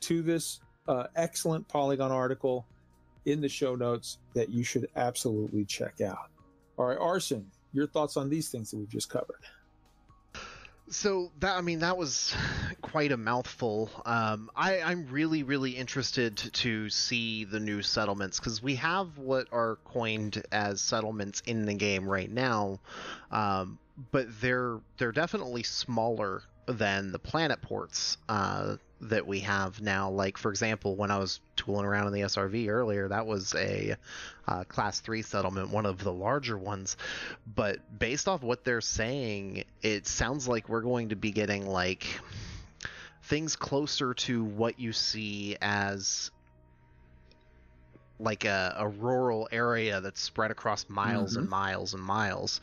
to 0.00 0.22
this 0.22 0.60
uh, 0.88 1.08
excellent 1.14 1.68
Polygon 1.68 2.10
article 2.10 2.66
in 3.26 3.40
the 3.40 3.48
show 3.48 3.74
notes 3.74 4.18
that 4.32 4.48
you 4.48 4.64
should 4.64 4.88
absolutely 4.96 5.66
check 5.66 6.00
out. 6.00 6.30
All 6.78 6.86
right, 6.86 6.98
Arson, 6.98 7.50
your 7.72 7.86
thoughts 7.86 8.16
on 8.16 8.28
these 8.28 8.48
things 8.48 8.70
that 8.70 8.76
we've 8.78 8.88
just 8.88 9.10
covered? 9.10 9.40
So 10.90 11.30
that 11.40 11.56
I 11.56 11.60
mean 11.60 11.80
that 11.80 11.98
was 11.98 12.34
quite 12.80 13.12
a 13.12 13.16
mouthful. 13.16 13.90
Um, 14.06 14.50
I, 14.56 14.80
I'm 14.80 15.06
really 15.10 15.42
really 15.42 15.72
interested 15.72 16.36
to 16.36 16.88
see 16.88 17.44
the 17.44 17.60
new 17.60 17.82
settlements 17.82 18.40
because 18.40 18.62
we 18.62 18.76
have 18.76 19.18
what 19.18 19.48
are 19.52 19.76
coined 19.84 20.42
as 20.50 20.80
settlements 20.80 21.42
in 21.46 21.66
the 21.66 21.74
game 21.74 22.08
right 22.08 22.30
now, 22.30 22.80
um, 23.30 23.78
but 24.12 24.28
they're 24.40 24.80
they're 24.96 25.12
definitely 25.12 25.62
smaller 25.62 26.42
than 26.66 27.12
the 27.12 27.18
planet 27.18 27.60
ports 27.60 28.16
uh, 28.28 28.76
that 29.00 29.26
we 29.26 29.40
have 29.40 29.80
now. 29.80 30.10
Like 30.10 30.38
for 30.38 30.50
example, 30.50 30.96
when 30.96 31.10
I 31.10 31.18
was 31.18 31.40
tooling 31.56 31.86
around 31.86 32.08
in 32.08 32.12
the 32.12 32.20
SRV 32.22 32.68
earlier, 32.68 33.08
that 33.08 33.26
was 33.26 33.54
a 33.54 33.96
uh, 34.46 34.64
class 34.64 35.00
three 35.00 35.22
settlement, 35.22 35.70
one 35.70 35.86
of 35.86 36.02
the 36.02 36.12
larger 36.12 36.58
ones. 36.58 36.96
But 37.46 37.98
based 37.98 38.28
off 38.28 38.42
what 38.42 38.64
they're 38.64 38.80
saying, 38.80 39.64
it 39.82 40.06
sounds 40.06 40.48
like 40.48 40.68
we're 40.68 40.82
going 40.82 41.10
to 41.10 41.16
be 41.16 41.30
getting 41.30 41.66
like 41.66 42.06
things 43.24 43.56
closer 43.56 44.14
to 44.14 44.42
what 44.42 44.80
you 44.80 44.92
see 44.92 45.56
as 45.60 46.30
like 48.20 48.44
a, 48.44 48.74
a 48.78 48.88
rural 48.88 49.48
area 49.52 50.00
that's 50.00 50.20
spread 50.20 50.50
across 50.50 50.88
miles 50.88 51.36
and 51.36 51.48
miles 51.48 51.94
and 51.94 52.02
miles. 52.02 52.60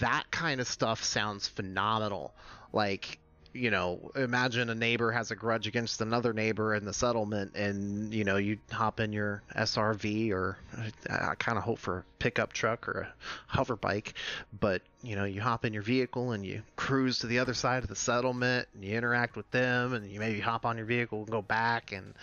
That 0.00 0.30
kind 0.30 0.60
of 0.60 0.68
stuff 0.68 1.02
sounds 1.02 1.48
phenomenal. 1.48 2.32
Like, 2.72 3.18
you 3.54 3.70
know, 3.70 4.10
imagine 4.16 4.70
a 4.70 4.74
neighbor 4.74 5.10
has 5.12 5.30
a 5.30 5.36
grudge 5.36 5.66
against 5.66 6.00
another 6.00 6.32
neighbor 6.32 6.74
in 6.74 6.84
the 6.84 6.92
settlement, 6.92 7.54
and, 7.54 8.12
you 8.14 8.24
know, 8.24 8.36
you 8.36 8.58
hop 8.70 9.00
in 9.00 9.12
your 9.12 9.42
SRV 9.54 10.30
or 10.32 10.56
uh, 10.78 10.88
I 11.10 11.34
kind 11.34 11.58
of 11.58 11.64
hope 11.64 11.78
for 11.78 11.98
a 11.98 12.04
pickup 12.18 12.52
truck 12.52 12.88
or 12.88 13.00
a 13.00 13.14
hover 13.46 13.76
bike, 13.76 14.14
but, 14.58 14.82
you 15.02 15.16
know, 15.16 15.24
you 15.24 15.40
hop 15.40 15.64
in 15.64 15.72
your 15.72 15.82
vehicle 15.82 16.32
and 16.32 16.44
you 16.46 16.62
cruise 16.76 17.18
to 17.20 17.26
the 17.26 17.38
other 17.40 17.54
side 17.54 17.82
of 17.82 17.88
the 17.88 17.96
settlement 17.96 18.68
and 18.74 18.84
you 18.84 18.96
interact 18.96 19.36
with 19.36 19.50
them, 19.50 19.92
and 19.92 20.10
you 20.10 20.18
maybe 20.18 20.40
hop 20.40 20.64
on 20.64 20.76
your 20.76 20.86
vehicle 20.86 21.18
and 21.18 21.30
go 21.30 21.42
back, 21.42 21.92
and 21.92 22.14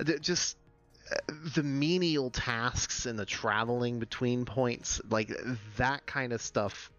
uh, 0.00 0.04
th- 0.04 0.20
just 0.20 0.56
uh, 1.12 1.32
the 1.54 1.62
menial 1.62 2.30
tasks 2.30 3.06
and 3.06 3.18
the 3.18 3.26
traveling 3.26 3.98
between 3.98 4.44
points, 4.44 5.00
like 5.08 5.30
that 5.76 6.04
kind 6.06 6.32
of 6.32 6.42
stuff 6.42 6.90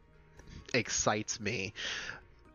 excites 0.73 1.39
me. 1.39 1.73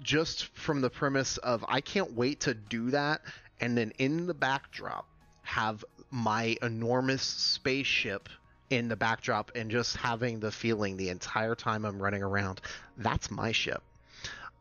Just 0.02 0.46
from 0.56 0.80
the 0.80 0.90
premise 0.90 1.36
of 1.38 1.64
I 1.68 1.80
can't 1.80 2.12
wait 2.14 2.40
to 2.40 2.54
do 2.54 2.90
that 2.90 3.20
and 3.60 3.76
then 3.76 3.92
in 3.98 4.26
the 4.26 4.34
backdrop 4.34 5.06
have 5.42 5.84
my 6.10 6.56
enormous 6.62 7.22
spaceship 7.22 8.28
in 8.70 8.88
the 8.88 8.96
backdrop 8.96 9.52
and 9.54 9.70
just 9.70 9.96
having 9.96 10.40
the 10.40 10.50
feeling 10.50 10.96
the 10.96 11.08
entire 11.08 11.54
time 11.54 11.84
I'm 11.84 12.00
running 12.02 12.22
around 12.22 12.60
that's 12.96 13.30
my 13.30 13.52
ship. 13.52 13.82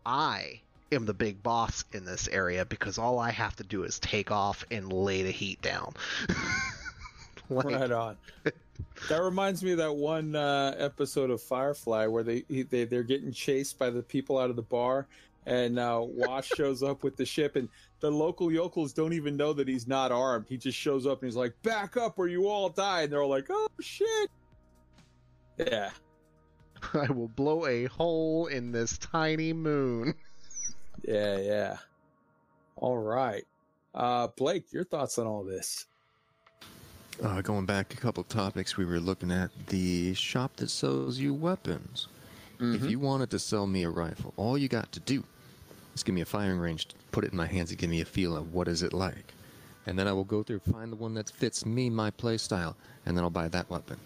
I 0.05 0.61
am 0.91 1.05
the 1.05 1.13
big 1.13 1.43
boss 1.43 1.85
in 1.93 2.05
this 2.05 2.27
area 2.27 2.65
because 2.65 2.97
all 2.97 3.19
I 3.19 3.31
have 3.31 3.55
to 3.57 3.63
do 3.63 3.83
is 3.83 3.99
take 3.99 4.31
off 4.31 4.65
and 4.71 4.91
lay 4.91 5.23
the 5.23 5.31
heat 5.31 5.61
down. 5.61 5.93
Like- 7.49 7.65
right 7.65 7.91
on. 7.91 8.17
That 9.09 9.23
reminds 9.23 9.63
me 9.63 9.71
of 9.71 9.79
that 9.79 9.95
one 9.95 10.35
uh, 10.35 10.75
episode 10.77 11.31
of 11.31 11.41
Firefly 11.41 12.05
where 12.07 12.23
they, 12.23 12.41
they 12.41 12.85
they're 12.85 13.03
getting 13.03 13.31
chased 13.31 13.79
by 13.79 13.89
the 13.89 14.03
people 14.03 14.37
out 14.37 14.49
of 14.49 14.55
the 14.55 14.61
bar, 14.61 15.07
and 15.49 15.79
uh, 15.79 16.01
Wash 16.03 16.47
shows 16.49 16.83
up 16.83 17.03
with 17.03 17.17
the 17.17 17.25
ship, 17.25 17.55
and 17.55 17.67
the 17.99 18.11
local 18.11 18.51
yokels 18.51 18.93
don't 18.93 19.13
even 19.13 19.35
know 19.35 19.51
that 19.53 19.67
he's 19.67 19.87
not 19.87 20.11
armed. 20.11 20.45
He 20.47 20.57
just 20.57 20.77
shows 20.77 21.07
up 21.07 21.21
and 21.21 21.27
he's 21.27 21.35
like, 21.35 21.59
"Back 21.63 21.97
up, 21.97 22.19
or 22.19 22.27
you 22.27 22.47
all 22.47 22.69
die!" 22.69 23.03
And 23.03 23.11
they're 23.11 23.21
all 23.21 23.29
like, 23.29 23.47
"Oh 23.49 23.67
shit!" 23.81 24.29
Yeah, 25.57 25.89
I 26.93 27.11
will 27.11 27.29
blow 27.29 27.65
a 27.65 27.85
hole 27.85 28.45
in 28.47 28.71
this 28.71 28.97
tiny 28.99 29.51
moon. 29.53 30.13
yeah, 31.03 31.37
yeah. 31.39 31.77
All 32.75 32.97
right, 32.97 33.45
uh, 33.95 34.27
Blake, 34.37 34.71
your 34.71 34.83
thoughts 34.83 35.17
on 35.17 35.25
all 35.25 35.43
this? 35.43 35.87
Uh, 37.21 37.41
going 37.41 37.65
back 37.65 37.93
a 37.93 37.97
couple 37.97 38.23
topics, 38.23 38.77
we 38.77 38.85
were 38.85 38.99
looking 38.99 39.31
at 39.31 39.49
the 39.67 40.13
shop 40.13 40.55
that 40.57 40.69
sells 40.69 41.17
you 41.17 41.33
weapons. 41.33 42.07
If 42.61 42.89
you 42.91 42.99
wanted 42.99 43.29
to 43.31 43.39
sell 43.39 43.67
me 43.67 43.83
a 43.83 43.89
rifle, 43.89 44.33
all 44.35 44.57
you 44.57 44.67
got 44.67 44.91
to 44.91 44.99
do 44.99 45.23
is 45.99 46.03
give 46.03 46.15
me 46.15 46.21
a 46.21 46.25
firing 46.25 46.59
range, 46.59 46.87
put 47.11 47.23
it 47.23 47.31
in 47.31 47.37
my 47.37 47.45
hands, 47.45 47.69
and 47.69 47.79
give 47.79 47.89
me 47.89 48.01
a 48.01 48.05
feel 48.05 48.35
of 48.35 48.53
what 48.53 48.67
is 48.67 48.81
it 48.83 48.93
like. 48.93 49.33
And 49.85 49.97
then 49.99 50.07
I 50.07 50.13
will 50.13 50.23
go 50.23 50.43
through, 50.43 50.59
find 50.59 50.91
the 50.91 50.95
one 50.95 51.13
that 51.15 51.29
fits 51.29 51.65
me, 51.65 51.89
my 51.89 52.11
play 52.11 52.37
style, 52.37 52.75
and 53.05 53.15
then 53.17 53.23
I'll 53.23 53.29
buy 53.29 53.47
that 53.49 53.69
weapon. 53.69 53.97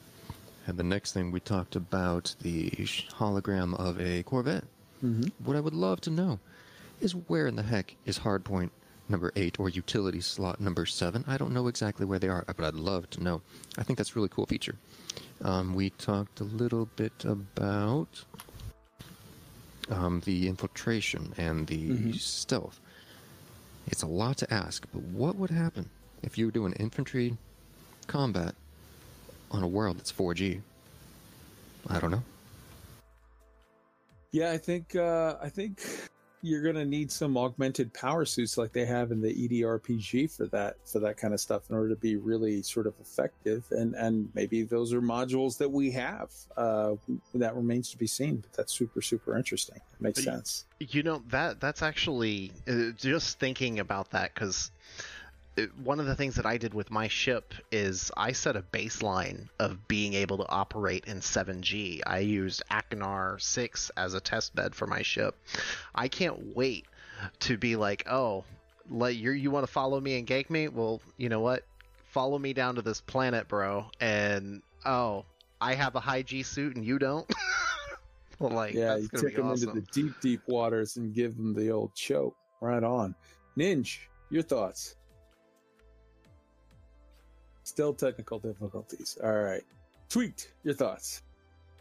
And 0.65 0.77
the 0.77 0.83
next 0.83 1.11
thing 1.11 1.31
we 1.31 1.39
talked 1.39 1.75
about 1.75 2.35
the 2.41 2.69
hologram 2.71 3.75
of 3.79 3.99
a 3.99 4.23
Corvette. 4.23 4.63
Mhm. 5.03 5.31
What 5.43 5.55
I 5.57 5.59
would 5.59 5.73
love 5.73 5.99
to 6.01 6.09
know 6.09 6.39
is 7.01 7.11
where 7.13 7.47
in 7.47 7.55
the 7.57 7.63
heck 7.63 7.95
is 8.05 8.19
hardpoint 8.19 8.69
number 9.09 9.33
eight 9.35 9.59
or 9.59 9.67
utility 9.67 10.21
slot 10.21 10.61
number 10.61 10.85
seven? 10.85 11.25
I 11.27 11.37
don't 11.37 11.51
know 11.53 11.67
exactly 11.67 12.05
where 12.05 12.19
they 12.19 12.29
are, 12.29 12.45
but 12.47 12.61
I'd 12.65 12.75
love 12.75 13.09
to 13.11 13.21
know. 13.23 13.41
I 13.77 13.83
think 13.83 13.97
that's 13.97 14.11
a 14.11 14.15
really 14.15 14.29
cool 14.29 14.45
feature. 14.45 14.77
Um, 15.41 15.75
we 15.75 15.89
talked 15.89 16.39
a 16.39 16.45
little 16.45 16.87
bit 16.95 17.25
about 17.25 18.23
um, 19.89 20.21
the 20.21 20.47
infiltration 20.47 21.33
and 21.37 21.67
the 21.67 21.89
Mhm. 21.89 22.19
stealth. 22.19 22.79
It's 23.87 24.01
a 24.01 24.07
lot 24.07 24.37
to 24.37 24.53
ask, 24.53 24.85
but 24.93 25.01
what 25.01 25.35
would 25.35 25.49
happen 25.49 25.89
if 26.21 26.37
you 26.37 26.45
were 26.45 26.51
doing 26.51 26.73
infantry 26.73 27.37
combat 28.07 28.55
on 29.51 29.61
a 29.63 29.67
world 29.67 29.97
that's 29.97 30.11
4G? 30.11 30.61
I 31.89 31.99
don't 31.99 32.11
know. 32.11 32.23
Yeah, 34.31 34.51
I 34.51 34.57
think 34.57 34.95
uh, 34.95 35.35
I 35.41 35.49
think 35.49 35.81
you're 36.43 36.61
gonna 36.61 36.83
need 36.83 37.09
some 37.09 37.37
augmented 37.37 37.93
power 37.93 38.25
suits 38.25 38.57
like 38.57 38.73
they 38.73 38.85
have 38.85 39.13
in 39.13 39.21
the 39.21 39.33
EDRPG 39.33 40.29
for 40.29 40.45
that 40.47 40.75
for 40.85 40.99
that 40.99 41.15
kind 41.15 41.33
of 41.33 41.39
stuff 41.39 41.69
in 41.69 41.75
order 41.75 41.87
to 41.87 41.95
be 41.95 42.17
really 42.17 42.61
sort 42.61 42.85
of 42.85 42.93
effective. 42.99 43.63
And 43.71 43.95
and 43.95 44.29
maybe 44.35 44.63
those 44.63 44.93
are 44.93 45.01
modules 45.01 45.57
that 45.59 45.71
we 45.71 45.89
have. 45.91 46.31
Uh, 46.57 46.95
that 47.35 47.55
remains 47.55 47.89
to 47.91 47.97
be 47.97 48.07
seen. 48.07 48.37
But 48.37 48.51
that's 48.51 48.73
super 48.73 49.01
super 49.01 49.37
interesting. 49.37 49.79
makes 50.01 50.19
But 50.19 50.33
sense. 50.33 50.65
You 50.79 51.01
know 51.01 51.23
that 51.29 51.61
that's 51.61 51.81
actually 51.81 52.51
uh, 52.67 52.91
just 52.97 53.39
thinking 53.39 53.79
about 53.79 54.11
that 54.11 54.33
because 54.33 54.69
one 55.83 55.99
of 55.99 56.05
the 56.05 56.15
things 56.15 56.35
that 56.35 56.45
I 56.45 56.57
did 56.57 56.73
with 56.73 56.89
my 56.89 57.07
ship 57.07 57.53
is 57.71 58.11
I 58.17 58.31
set 58.31 58.55
a 58.55 58.61
baseline 58.61 59.49
of 59.59 59.87
being 59.87 60.13
able 60.13 60.37
to 60.37 60.49
operate 60.49 61.05
in 61.05 61.19
7G. 61.19 62.01
I 62.05 62.19
used 62.19 62.63
Achenar 62.71 63.39
6 63.39 63.91
as 63.95 64.13
a 64.13 64.19
test 64.19 64.55
bed 64.55 64.73
for 64.73 64.87
my 64.87 65.01
ship. 65.01 65.35
I 65.93 66.07
can't 66.07 66.55
wait 66.55 66.85
to 67.41 67.57
be 67.57 67.75
like, 67.75 68.07
oh, 68.09 68.43
let 68.89 69.15
you 69.15 69.31
you 69.31 69.51
want 69.51 69.65
to 69.65 69.71
follow 69.71 69.99
me 69.99 70.17
and 70.17 70.27
gank 70.27 70.49
me? 70.49 70.67
Well, 70.67 71.01
you 71.17 71.29
know 71.29 71.39
what? 71.39 71.63
Follow 72.05 72.37
me 72.37 72.53
down 72.53 72.75
to 72.75 72.81
this 72.81 73.01
planet, 73.01 73.47
bro. 73.47 73.85
And 73.99 74.61
oh, 74.85 75.25
I 75.61 75.75
have 75.75 75.95
a 75.95 75.99
high 75.99 76.23
G 76.23 76.43
suit 76.43 76.75
and 76.75 76.83
you 76.83 76.99
don't. 76.99 77.31
like, 78.39 78.73
yeah, 78.73 78.97
you 78.97 79.07
take 79.15 79.35
them 79.35 79.47
awesome. 79.47 79.69
into 79.69 79.81
the 79.81 79.87
deep 79.91 80.19
deep 80.19 80.41
waters 80.47 80.97
and 80.97 81.13
give 81.13 81.37
them 81.37 81.53
the 81.53 81.69
old 81.69 81.93
choke. 81.95 82.35
Right 82.59 82.83
on. 82.83 83.13
Ninja, 83.57 83.99
your 84.29 84.43
thoughts? 84.43 84.95
Still 87.63 87.93
technical 87.93 88.39
difficulties. 88.39 89.17
All 89.23 89.41
right. 89.41 89.63
Tweet 90.09 90.51
your 90.63 90.73
thoughts? 90.73 91.21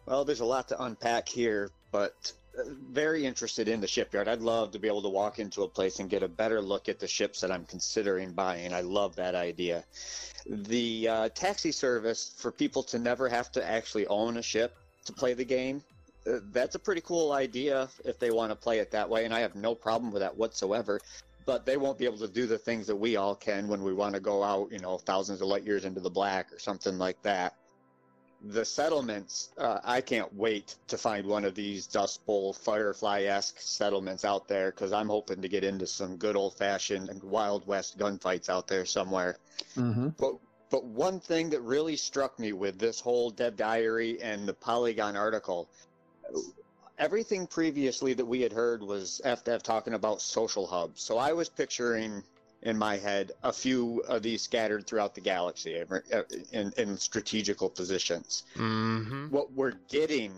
Well, 0.06 0.24
there's 0.24 0.40
a 0.40 0.44
lot 0.44 0.68
to 0.68 0.82
unpack 0.82 1.28
here, 1.28 1.70
but 1.90 2.32
uh, 2.58 2.62
very 2.90 3.24
interested 3.24 3.68
in 3.68 3.80
the 3.80 3.86
shipyard. 3.86 4.28
I'd 4.28 4.40
love 4.40 4.72
to 4.72 4.78
be 4.78 4.88
able 4.88 5.02
to 5.02 5.08
walk 5.08 5.38
into 5.38 5.62
a 5.62 5.68
place 5.68 6.00
and 6.00 6.10
get 6.10 6.22
a 6.22 6.28
better 6.28 6.60
look 6.60 6.88
at 6.88 6.98
the 6.98 7.06
ships 7.06 7.40
that 7.40 7.50
I'm 7.50 7.64
considering 7.64 8.32
buying. 8.32 8.72
I 8.72 8.80
love 8.80 9.16
that 9.16 9.34
idea. 9.34 9.84
The 10.46 11.08
uh, 11.08 11.28
taxi 11.30 11.72
service 11.72 12.34
for 12.36 12.50
people 12.50 12.82
to 12.84 12.98
never 12.98 13.28
have 13.28 13.52
to 13.52 13.64
actually 13.64 14.06
own 14.08 14.38
a 14.38 14.42
ship 14.42 14.76
to 15.04 15.12
play 15.12 15.34
the 15.34 15.44
game. 15.44 15.82
Uh, 16.26 16.38
that's 16.52 16.74
a 16.74 16.78
pretty 16.78 17.00
cool 17.00 17.32
idea 17.32 17.88
if 18.04 18.18
they 18.18 18.30
want 18.30 18.50
to 18.50 18.56
play 18.56 18.78
it 18.78 18.90
that 18.90 19.08
way, 19.08 19.24
and 19.24 19.34
I 19.34 19.40
have 19.40 19.54
no 19.54 19.74
problem 19.74 20.12
with 20.12 20.22
that 20.22 20.36
whatsoever. 20.36 21.00
But 21.44 21.66
they 21.66 21.76
won't 21.76 21.98
be 21.98 22.04
able 22.04 22.18
to 22.18 22.28
do 22.28 22.46
the 22.46 22.58
things 22.58 22.86
that 22.86 22.96
we 22.96 23.16
all 23.16 23.34
can 23.34 23.66
when 23.68 23.82
we 23.82 23.92
want 23.92 24.14
to 24.14 24.20
go 24.20 24.42
out, 24.42 24.70
you 24.70 24.78
know, 24.78 24.98
thousands 24.98 25.40
of 25.40 25.48
light 25.48 25.64
years 25.64 25.84
into 25.84 26.00
the 26.00 26.10
black 26.10 26.52
or 26.52 26.58
something 26.58 26.98
like 26.98 27.20
that 27.22 27.56
the 28.46 28.64
settlements 28.64 29.50
uh, 29.58 29.78
i 29.84 30.00
can't 30.00 30.32
wait 30.34 30.76
to 30.88 30.98
find 30.98 31.26
one 31.26 31.44
of 31.44 31.54
these 31.54 31.86
dust 31.86 32.24
bowl 32.26 32.52
firefly-esque 32.52 33.60
settlements 33.60 34.24
out 34.24 34.48
there 34.48 34.70
because 34.72 34.92
i'm 34.92 35.08
hoping 35.08 35.40
to 35.40 35.48
get 35.48 35.62
into 35.62 35.86
some 35.86 36.16
good 36.16 36.34
old-fashioned 36.34 37.08
and 37.08 37.22
wild 37.22 37.64
west 37.66 37.98
gunfights 37.98 38.48
out 38.48 38.66
there 38.66 38.84
somewhere 38.84 39.36
Mm-hmm. 39.76 40.08
but 40.18 40.34
but 40.70 40.84
one 40.84 41.20
thing 41.20 41.50
that 41.50 41.60
really 41.60 41.96
struck 41.96 42.38
me 42.38 42.52
with 42.52 42.78
this 42.78 43.00
whole 43.00 43.30
dev 43.30 43.56
diary 43.56 44.20
and 44.20 44.46
the 44.46 44.54
polygon 44.54 45.16
article 45.16 45.68
everything 47.02 47.46
previously 47.48 48.14
that 48.14 48.24
we 48.24 48.40
had 48.40 48.52
heard 48.52 48.80
was 48.82 49.20
FDev 49.24 49.60
talking 49.62 49.94
about 49.94 50.22
social 50.22 50.66
hubs 50.66 51.02
so 51.02 51.18
i 51.18 51.32
was 51.32 51.48
picturing 51.48 52.22
in 52.62 52.78
my 52.78 52.96
head 52.96 53.32
a 53.42 53.52
few 53.52 53.98
of 54.08 54.22
these 54.22 54.40
scattered 54.42 54.86
throughout 54.86 55.12
the 55.14 55.20
galaxy 55.20 55.80
uh, 55.80 56.22
in, 56.52 56.72
in 56.78 56.96
strategical 56.96 57.68
positions 57.68 58.44
Mm-hmm. 58.56 59.26
what 59.30 59.52
we're 59.52 59.74
getting, 59.88 60.32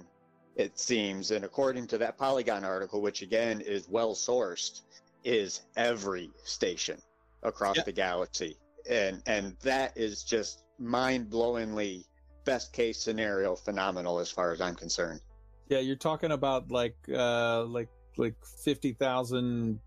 it 0.57 0.79
seems, 0.79 1.33
and 1.33 1.45
according 1.45 1.87
to 1.89 1.99
that 1.99 2.17
Polygon 2.17 2.65
article, 2.65 3.03
which 3.03 3.21
again 3.23 3.61
is 3.61 3.89
well 3.89 4.15
sourced, 4.15 4.83
is 5.25 5.63
every 5.77 6.31
station 6.45 6.99
across 7.43 7.77
Yeah. 7.77 7.83
the 7.83 7.93
galaxy, 7.93 8.57
and 8.89 9.21
and 9.27 9.57
that 9.63 9.97
is 9.97 10.23
just 10.23 10.63
mind 10.79 11.29
blowingly 11.29 12.05
best 12.45 12.73
case 12.73 12.99
scenario 12.99 13.55
phenomenal 13.57 14.19
as 14.19 14.31
far 14.31 14.53
as 14.53 14.61
I'm 14.61 14.77
concerned. 14.77 15.21
Yeah, 15.69 15.79
you're 15.79 15.97
talking 15.97 16.33
about 16.33 16.71
like 16.71 16.97
uh 17.13 17.65
like 17.65 17.89
like 18.17 18.35
fifty 18.63 18.93
thousand 18.93 19.81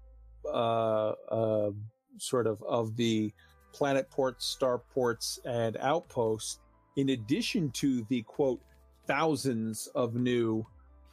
uh 0.45 1.10
uh 1.10 1.72
sort 2.18 2.48
of 2.48 2.62
of 2.64 2.95
the 2.95 3.32
planet 3.74 4.10
ports, 4.10 4.45
star 4.45 4.80
ports, 4.80 5.40
and 5.45 5.78
outposts, 5.78 6.60
in 6.95 7.10
addition 7.10 7.70
to 7.72 8.04
the 8.10 8.24
quote 8.24 8.60
thousands 9.06 9.88
of 9.95 10.16
new 10.16 10.66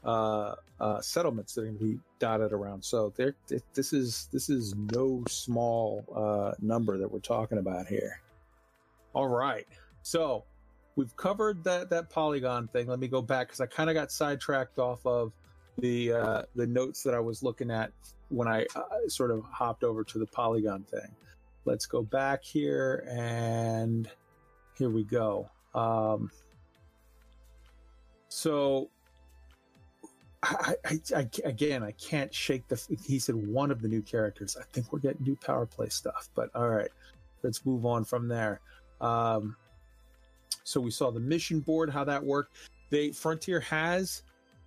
uh, 0.05 0.55
uh, 0.81 1.01
settlements 1.01 1.55
that 1.55 1.63
are 1.63 1.65
going 1.65 1.79
to 1.79 1.85
be 1.85 1.99
dotted 2.19 2.53
around. 2.53 2.85
So 2.85 3.13
there, 3.17 3.35
this 3.75 3.93
is 3.93 4.29
this 4.33 4.51
is 4.51 4.75
no 4.75 5.23
small 5.29 6.05
uh, 6.15 6.55
number 6.61 6.99
that 6.99 7.11
we're 7.11 7.21
talking 7.21 7.59
about 7.59 7.87
here. 7.87 8.21
All 9.15 9.29
right, 9.29 9.67
so 10.03 10.45
we've 10.97 11.15
covered 11.17 11.65
that 11.65 11.91
that 11.91 12.11
polygon 12.11 12.69
thing. 12.69 12.87
Let 12.87 12.99
me 12.99 13.09
go 13.09 13.23
back 13.23 13.49
because 13.49 13.61
I 13.61 13.67
kind 13.67 13.91
of 13.91 13.95
got 13.95 14.13
sidetracked 14.13 14.79
off 14.79 15.05
of 15.07 15.33
the 15.79 16.13
uh, 16.13 16.43
the 16.55 16.67
notes 16.67 17.03
that 17.03 17.15
I 17.15 17.21
was 17.21 17.43
looking 17.43 17.71
at 17.71 17.93
when 18.29 18.49
I 18.49 18.67
uh, 18.77 19.09
sort 19.09 19.31
of 19.31 19.45
hopped 19.45 19.85
over 19.85 20.05
to 20.05 20.19
the 20.19 20.27
polygon 20.27 20.85
thing. 20.85 21.11
Let's 21.65 21.87
go 21.87 22.03
back 22.03 22.45
here 22.45 23.07
and 23.11 24.11
here 24.77 24.91
we 24.91 25.05
go. 25.05 25.49
Um, 25.75 26.31
so 28.29 28.91
I, 30.43 30.75
I, 30.85 31.01
I, 31.17 31.29
again, 31.45 31.83
I 31.83 31.93
can't 31.93 32.33
shake 32.35 32.69
the. 32.69 32.81
He 33.07 33.19
said 33.19 33.35
one 33.35 33.71
of 33.71 33.81
the 33.81 33.89
new 33.89 34.03
characters. 34.03 34.57
I 34.61 34.65
think 34.73 34.93
we're 34.93 34.99
getting 34.99 35.25
new 35.25 35.37
power 35.37 35.67
play 35.67 35.89
stuff, 35.89 36.29
but 36.35 36.51
all 36.55 36.69
right, 36.69 36.91
let's 37.43 37.65
move 37.65 37.87
on 37.87 38.05
from 38.05 38.29
there. 38.29 38.61
Um, 39.01 39.57
so 40.65 40.81
we 40.81 40.91
saw 40.91 41.11
the 41.11 41.21
mission 41.21 41.61
board, 41.61 41.91
how 41.91 42.05
that 42.05 42.23
worked. 42.23 42.57
They 42.91 43.13
Frontier 43.13 43.61
has 43.61 44.23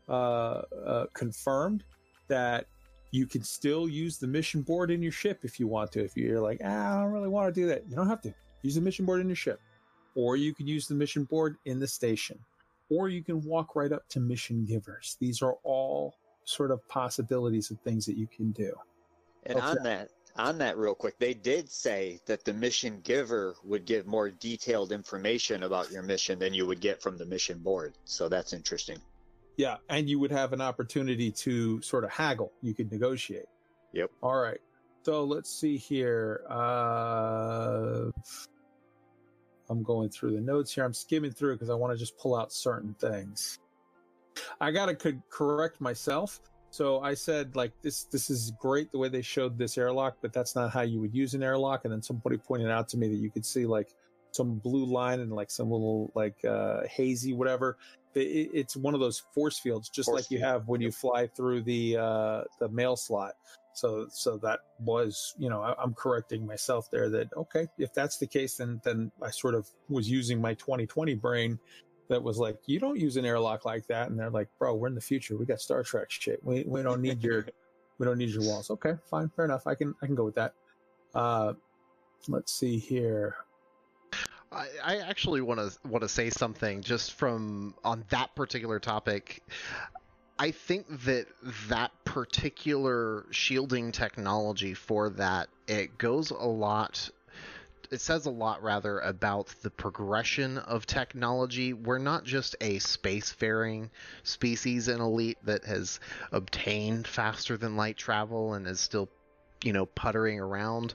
uh, 0.07 0.61
uh, 0.85 1.05
confirmed 1.13 1.83
that 2.27 2.67
you 3.11 3.25
can 3.25 3.43
still 3.43 3.87
use 3.87 4.17
the 4.17 4.27
mission 4.27 4.61
board 4.61 4.91
in 4.91 5.01
your 5.01 5.11
ship 5.11 5.39
if 5.43 5.59
you 5.59 5.67
want 5.67 5.91
to. 5.93 6.03
If 6.03 6.15
you're 6.15 6.41
like, 6.41 6.61
ah, 6.63 6.97
I 6.97 7.01
don't 7.01 7.11
really 7.11 7.29
want 7.29 7.53
to 7.53 7.61
do 7.61 7.67
that, 7.67 7.83
you 7.89 7.95
don't 7.95 8.09
have 8.09 8.21
to 8.21 8.33
use 8.61 8.75
the 8.75 8.81
mission 8.81 9.05
board 9.05 9.21
in 9.21 9.27
your 9.27 9.35
ship, 9.35 9.59
or 10.15 10.35
you 10.35 10.53
can 10.53 10.67
use 10.67 10.87
the 10.87 10.95
mission 10.95 11.23
board 11.23 11.57
in 11.65 11.79
the 11.79 11.87
station, 11.87 12.37
or 12.89 13.09
you 13.09 13.23
can 13.23 13.41
walk 13.43 13.75
right 13.75 13.91
up 13.91 14.07
to 14.09 14.19
mission 14.19 14.65
givers. 14.65 15.17
These 15.19 15.41
are 15.41 15.55
all 15.63 16.15
sort 16.43 16.71
of 16.71 16.85
possibilities 16.87 17.71
of 17.71 17.79
things 17.81 18.05
that 18.05 18.17
you 18.17 18.27
can 18.27 18.51
do. 18.51 18.73
And 19.45 19.57
okay. 19.57 19.67
on 19.67 19.83
that, 19.83 20.09
on 20.37 20.59
that 20.59 20.77
real 20.77 20.95
quick, 20.95 21.17
they 21.19 21.33
did 21.33 21.69
say 21.69 22.19
that 22.25 22.45
the 22.45 22.53
mission 22.53 23.01
giver 23.03 23.55
would 23.63 23.85
give 23.85 24.05
more 24.05 24.29
detailed 24.29 24.91
information 24.91 25.63
about 25.63 25.91
your 25.91 26.03
mission 26.03 26.39
than 26.39 26.53
you 26.53 26.65
would 26.65 26.79
get 26.79 27.01
from 27.01 27.17
the 27.17 27.25
mission 27.25 27.59
board. 27.59 27.97
So 28.05 28.29
that's 28.29 28.53
interesting. 28.53 28.99
Yeah, 29.57 29.77
and 29.89 30.07
you 30.07 30.19
would 30.19 30.31
have 30.31 30.53
an 30.53 30.61
opportunity 30.61 31.31
to 31.31 31.81
sort 31.81 32.03
of 32.03 32.11
haggle. 32.11 32.51
You 32.61 32.75
could 32.75 32.91
negotiate. 32.91 33.47
Yep. 33.93 34.11
All 34.21 34.35
right. 34.35 34.59
So 35.03 35.23
let's 35.23 35.49
see 35.49 35.77
here. 35.77 36.41
Uh, 36.49 38.11
I'm 39.69 39.81
going 39.83 40.09
through 40.09 40.35
the 40.35 40.41
notes 40.41 40.73
here. 40.73 40.83
I'm 40.83 40.93
skimming 40.93 41.31
through 41.31 41.55
because 41.55 41.69
I 41.69 41.73
want 41.73 41.93
to 41.93 41.97
just 41.97 42.17
pull 42.17 42.35
out 42.35 42.53
certain 42.53 42.93
things. 42.99 43.59
I 44.61 44.71
got 44.71 44.87
to 44.87 44.95
co- 44.95 45.21
correct 45.29 45.81
myself. 45.81 46.39
So 46.69 47.01
I 47.01 47.13
said 47.13 47.55
like 47.55 47.71
this 47.81 48.03
this 48.05 48.29
is 48.29 48.51
great 48.59 48.91
the 48.91 48.97
way 48.97 49.09
they 49.09 49.21
showed 49.21 49.57
this 49.57 49.77
airlock, 49.77 50.17
but 50.21 50.33
that's 50.33 50.55
not 50.55 50.71
how 50.71 50.81
you 50.81 50.99
would 50.99 51.13
use 51.13 51.33
an 51.33 51.43
airlock. 51.43 51.85
And 51.85 51.93
then 51.93 52.01
somebody 52.01 52.37
pointed 52.37 52.69
out 52.69 52.87
to 52.89 52.97
me 52.97 53.07
that 53.07 53.15
you 53.15 53.29
could 53.31 53.45
see 53.45 53.65
like 53.65 53.89
some 54.31 54.55
blue 54.55 54.85
line 54.85 55.19
and 55.19 55.31
like 55.31 55.49
some 55.49 55.71
little 55.71 56.11
like 56.13 56.43
uh, 56.45 56.81
hazy 56.89 57.33
whatever. 57.33 57.77
It, 58.13 58.49
it's 58.53 58.75
one 58.75 58.93
of 58.93 58.99
those 58.99 59.19
force 59.33 59.59
fields, 59.59 59.89
just 59.89 60.07
force 60.09 60.21
like 60.21 60.31
you 60.31 60.39
have 60.39 60.67
when 60.67 60.81
you 60.81 60.91
fly 60.91 61.27
through 61.27 61.63
the 61.63 61.97
uh, 61.97 62.41
the 62.59 62.69
mail 62.69 62.95
slot. 62.95 63.33
So 63.73 64.07
so 64.09 64.37
that 64.37 64.61
was 64.79 65.35
you 65.37 65.49
know 65.49 65.61
I, 65.61 65.81
am 65.83 65.93
correcting 65.93 66.45
myself 66.45 66.89
there 66.91 67.09
that 67.09 67.31
okay 67.37 67.67
if 67.77 67.93
that's 67.93 68.17
the 68.17 68.25
case 68.25 68.57
then 68.57 68.81
then 68.83 69.11
I 69.21 69.29
sort 69.29 69.53
of 69.53 69.67
was 69.87 70.09
using 70.09 70.41
my 70.41 70.55
2020 70.55 71.13
brain 71.13 71.59
that 72.09 72.21
was 72.21 72.37
like 72.37 72.57
you 72.65 72.79
don't 72.79 72.99
use 72.99 73.17
an 73.17 73.25
airlock 73.25 73.65
like 73.65 73.85
that 73.87 74.09
and 74.09 74.19
they're 74.19 74.29
like 74.29 74.47
bro 74.57 74.73
we're 74.73 74.87
in 74.87 74.95
the 74.95 75.01
future 75.01 75.35
we 75.37 75.45
got 75.45 75.59
Star 75.59 75.83
Trek 75.83 76.09
shit 76.09 76.43
we 76.43 76.63
we 76.67 76.81
don't 76.81 77.01
need 77.01 77.21
your 77.21 77.45
we 77.97 78.05
don't 78.05 78.17
need 78.17 78.29
your 78.29 78.43
walls 78.43 78.69
okay 78.69 78.93
fine 79.09 79.29
fair 79.29 79.45
enough 79.45 79.67
I 79.67 79.75
can 79.75 79.93
I 80.01 80.05
can 80.05 80.15
go 80.15 80.23
with 80.23 80.35
that. 80.35 80.53
Uh, 81.13 81.53
let's 82.27 82.53
see 82.53 82.77
here. 82.77 83.35
I, 84.51 84.67
I 84.83 84.97
actually 84.97 85.41
want 85.41 85.59
to 85.59 85.87
want 85.87 86.03
to 86.03 86.09
say 86.09 86.29
something 86.29 86.81
just 86.81 87.13
from 87.13 87.75
on 87.83 88.03
that 88.09 88.33
particular 88.35 88.79
topic. 88.79 89.43
I 90.39 90.51
think 90.51 90.85
that 91.05 91.25
that 91.67 91.91
particular 92.05 93.25
shielding 93.31 93.91
technology 93.91 94.73
for 94.75 95.09
that 95.11 95.49
it 95.67 95.97
goes 95.97 96.29
a 96.29 96.35
lot 96.35 97.09
it 97.91 98.01
says 98.01 98.25
a 98.25 98.31
lot 98.31 98.61
rather 98.63 98.99
about 98.99 99.47
the 99.61 99.69
progression 99.69 100.57
of 100.57 100.85
technology. 100.85 101.73
We're 101.73 101.97
not 101.97 102.23
just 102.23 102.55
a 102.61 102.77
spacefaring 102.77 103.89
species 104.23 104.87
in 104.87 104.99
Elite 104.99 105.37
that 105.43 105.65
has 105.65 105.99
obtained 106.31 107.07
faster 107.07 107.57
than 107.57 107.75
light 107.75 107.97
travel 107.97 108.53
and 108.53 108.67
is 108.67 108.79
still, 108.79 109.09
you 109.63 109.73
know, 109.73 109.85
puttering 109.85 110.39
around. 110.39 110.93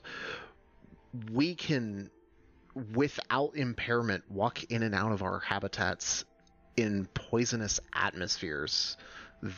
We 1.31 1.55
can 1.55 2.09
without 2.93 3.55
impairment 3.55 4.29
walk 4.31 4.63
in 4.65 4.83
and 4.83 4.95
out 4.95 5.11
of 5.11 5.21
our 5.21 5.39
habitats 5.39 6.25
in 6.75 7.07
poisonous 7.13 7.79
atmospheres. 7.93 8.97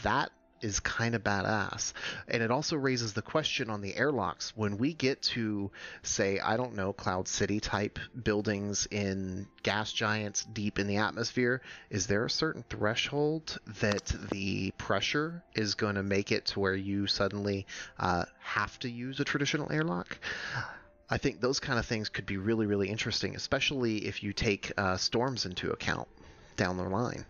That 0.03 0.32
is 0.61 0.80
kind 0.80 1.15
of 1.15 1.23
badass. 1.23 1.94
And 2.27 2.41
it 2.41 2.52
also 2.52 2.76
raises 2.76 3.14
the 3.14 3.22
question 3.22 3.69
on 3.69 3.82
the 3.82 3.95
airlocks 3.95 4.53
when 4.56 4.77
we 4.77 4.94
get 4.94 5.22
to, 5.23 5.72
say, 6.03 6.40
I 6.40 6.57
don't 6.57 6.76
know, 6.76 6.94
Cloud 6.94 7.27
City 7.27 7.60
type 7.60 7.99
buildings 8.23 8.88
in 8.90 9.48
gas 9.64 9.91
giants 9.91 10.44
deep 10.45 10.80
in 10.80 10.88
the 10.88 10.98
atmosphere, 10.98 11.61
is 11.90 12.07
there 12.07 12.26
a 12.26 12.30
certain 12.30 12.64
threshold 12.69 13.57
that 13.82 14.06
the 14.32 14.72
pressure 14.77 15.44
is 15.53 15.76
going 15.76 15.95
to 15.95 16.03
make 16.03 16.32
it 16.32 16.45
to 16.48 16.60
where 16.60 16.76
you 16.76 17.07
suddenly 17.07 17.65
uh, 17.99 18.26
have 18.40 18.77
to 18.80 18.90
use 18.90 19.19
a 19.19 19.26
traditional 19.26 19.72
airlock? 19.72 20.18
I 21.10 21.18
think 21.18 21.40
those 21.40 21.60
kind 21.60 21.77
of 21.77 21.86
things 21.86 22.10
could 22.10 22.26
be 22.26 22.38
really, 22.38 22.65
really 22.65 22.90
interesting, 22.90 23.36
especially 23.36 24.06
if 24.07 24.23
you 24.23 24.34
take 24.34 24.72
uh, 24.77 24.98
storms 24.98 25.45
into 25.45 25.72
account 25.72 26.07
down 26.57 26.77
the 26.77 26.84
line. 26.84 27.26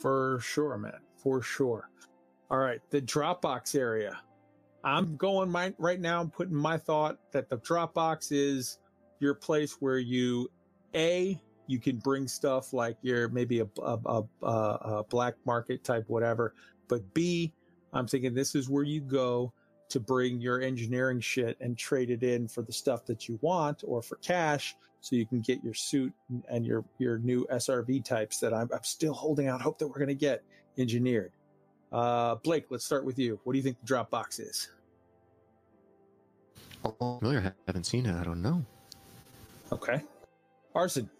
For 0.00 0.40
sure, 0.42 0.78
man. 0.78 1.00
For 1.16 1.42
sure. 1.42 1.90
All 2.50 2.58
right, 2.58 2.80
the 2.90 3.00
Dropbox 3.00 3.74
area. 3.76 4.18
I'm 4.82 5.16
going 5.16 5.50
my 5.50 5.74
right 5.78 6.00
now. 6.00 6.20
I'm 6.20 6.30
putting 6.30 6.56
my 6.56 6.78
thought 6.78 7.18
that 7.32 7.48
the 7.48 7.58
Dropbox 7.58 8.28
is 8.32 8.78
your 9.20 9.34
place 9.34 9.76
where 9.80 9.98
you, 9.98 10.50
a, 10.94 11.40
you 11.66 11.78
can 11.78 11.98
bring 11.98 12.26
stuff 12.26 12.72
like 12.72 12.96
your 13.02 13.28
maybe 13.28 13.60
a 13.60 13.68
a, 13.82 14.22
a, 14.42 14.46
a 14.46 15.04
black 15.08 15.34
market 15.44 15.84
type 15.84 16.04
whatever, 16.08 16.54
but 16.88 17.14
b, 17.14 17.52
I'm 17.92 18.06
thinking 18.06 18.34
this 18.34 18.54
is 18.54 18.68
where 18.68 18.82
you 18.82 19.00
go 19.00 19.52
to 19.90 20.00
bring 20.00 20.40
your 20.40 20.60
engineering 20.60 21.20
shit 21.20 21.56
and 21.60 21.76
trade 21.76 22.10
it 22.10 22.22
in 22.22 22.48
for 22.48 22.62
the 22.62 22.72
stuff 22.72 23.04
that 23.06 23.28
you 23.28 23.38
want 23.42 23.82
or 23.84 24.00
for 24.00 24.16
cash 24.16 24.76
so 25.00 25.16
you 25.16 25.26
can 25.26 25.40
get 25.40 25.62
your 25.64 25.74
suit 25.74 26.12
and 26.48 26.66
your 26.66 26.84
your 26.98 27.18
new 27.18 27.46
SRV 27.50 28.04
types 28.04 28.38
that 28.40 28.52
I'm, 28.52 28.68
I'm 28.72 28.84
still 28.84 29.14
holding 29.14 29.48
out 29.48 29.60
hope 29.60 29.78
that 29.78 29.88
we're 29.88 29.98
going 29.98 30.08
to 30.08 30.14
get 30.14 30.42
engineered. 30.78 31.32
Uh, 31.92 32.36
Blake, 32.36 32.66
let's 32.70 32.84
start 32.84 33.04
with 33.04 33.18
you. 33.18 33.40
What 33.44 33.54
do 33.54 33.58
you 33.58 33.62
think 33.62 33.78
the 33.84 33.94
Dropbox 33.94 34.40
is? 34.40 34.68
Familiar, 36.98 37.54
haven't 37.66 37.84
seen 37.84 38.06
it. 38.06 38.14
I 38.14 38.22
don't 38.24 38.42
know. 38.42 38.64
Okay, 39.72 40.02
Arson. 40.74 41.10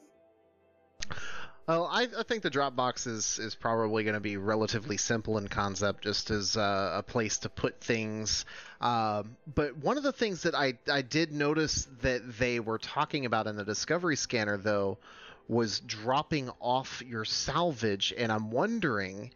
Well, 1.70 1.86
I, 1.86 2.08
I, 2.18 2.24
think 2.24 2.42
the 2.42 2.50
Dropbox 2.50 3.06
is 3.06 3.38
is 3.38 3.54
probably 3.54 4.02
going 4.02 4.14
to 4.14 4.20
be 4.20 4.36
relatively 4.36 4.96
simple 4.96 5.38
in 5.38 5.46
concept, 5.46 6.02
just 6.02 6.32
as 6.32 6.56
uh, 6.56 6.94
a 6.96 7.02
place 7.04 7.38
to 7.38 7.48
put 7.48 7.80
things. 7.80 8.44
Um, 8.80 9.36
but 9.54 9.76
one 9.76 9.96
of 9.96 10.02
the 10.02 10.10
things 10.10 10.42
that 10.42 10.56
I 10.56 10.74
I 10.90 11.02
did 11.02 11.30
notice 11.30 11.86
that 12.02 12.22
they 12.40 12.58
were 12.58 12.78
talking 12.78 13.24
about 13.24 13.46
in 13.46 13.54
the 13.54 13.64
Discovery 13.64 14.16
Scanner, 14.16 14.56
though, 14.56 14.98
was 15.46 15.78
dropping 15.78 16.50
off 16.58 17.04
your 17.06 17.24
salvage, 17.24 18.12
and 18.18 18.32
I'm 18.32 18.50
wondering 18.50 19.30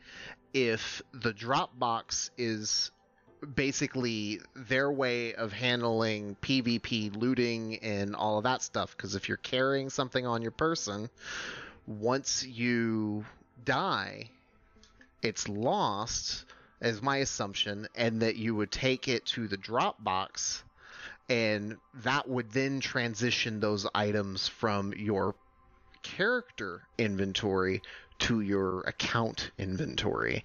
if 0.52 1.02
the 1.12 1.32
Dropbox 1.32 2.31
is 2.36 2.90
basically 3.55 4.40
their 4.56 4.90
way 4.90 5.35
of 5.35 5.52
handling 5.52 6.35
PvP 6.43 7.15
looting 7.15 7.77
and 7.77 8.16
all 8.16 8.39
of 8.39 8.44
that 8.44 8.61
stuff. 8.61 8.97
Because 8.97 9.15
if 9.15 9.28
you're 9.28 9.36
carrying 9.36 9.89
something 9.89 10.27
on 10.27 10.43
your 10.43 10.51
person 10.51 11.09
once 11.86 12.44
you 12.44 13.24
die, 13.65 14.31
it's 15.23 15.48
lost, 15.48 16.44
as 16.81 17.02
my 17.02 17.19
assumption, 17.19 17.89
and 17.94 18.23
that 18.23 18.36
you 18.36 18.55
would 18.55 18.70
take 18.70 19.09
it 19.09 19.24
to 19.27 19.48
the 19.48 19.56
Dropbox, 19.56 20.62
and 21.28 21.77
that 22.02 22.28
would 22.28 22.51
then 22.51 22.81
transition 22.81 23.61
those 23.61 23.86
items 23.94 24.48
from 24.48 24.93
your 24.94 25.35
character 26.02 26.82
inventory 26.98 27.81
to 28.19 28.40
your 28.40 28.82
account 28.82 29.51
inventory. 29.59 30.44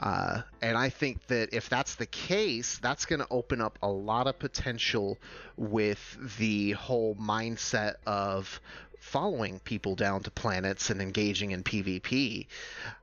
Uh, 0.00 0.42
and 0.60 0.76
I 0.76 0.88
think 0.88 1.26
that 1.28 1.54
if 1.54 1.68
that's 1.68 1.94
the 1.94 2.06
case, 2.06 2.78
that's 2.78 3.06
going 3.06 3.20
to 3.20 3.28
open 3.30 3.60
up 3.60 3.78
a 3.82 3.88
lot 3.88 4.26
of 4.26 4.38
potential 4.38 5.18
with 5.56 6.36
the 6.38 6.72
whole 6.72 7.14
mindset 7.14 7.94
of 8.06 8.60
following 9.04 9.60
people 9.60 9.94
down 9.94 10.22
to 10.22 10.30
planets 10.30 10.90
and 10.90 11.00
engaging 11.00 11.50
in 11.50 11.62
PvP. 11.62 12.46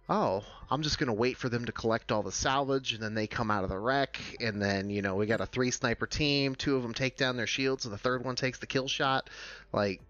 Oh, 0.10 0.44
I'm 0.70 0.82
just 0.82 0.98
going 0.98 1.08
to 1.08 1.14
wait 1.14 1.38
for 1.38 1.48
them 1.48 1.66
to 1.66 1.72
collect 1.72 2.12
all 2.12 2.24
the 2.24 2.32
salvage 2.32 2.94
and 2.94 3.02
then 3.02 3.14
they 3.14 3.28
come 3.28 3.52
out 3.52 3.64
of 3.64 3.70
the 3.70 3.78
wreck. 3.78 4.20
And 4.42 4.62
then, 4.62 4.90
you 4.90 5.02
know, 5.02 5.16
we 5.16 5.28
got 5.28 5.42
a 5.42 5.46
three 5.46 5.72
sniper 5.72 6.08
team. 6.08 6.56
Two 6.56 6.76
of 6.76 6.84
them 6.84 6.94
take 6.94 7.18
down 7.18 7.38
their 7.38 7.48
shields 7.48 7.86
and 7.86 7.94
the 7.94 8.00
third 8.00 8.26
one 8.26 8.36
takes 8.36 8.58
the 8.60 8.66
kill 8.66 8.88
shot. 8.88 9.30
Like, 9.72 10.02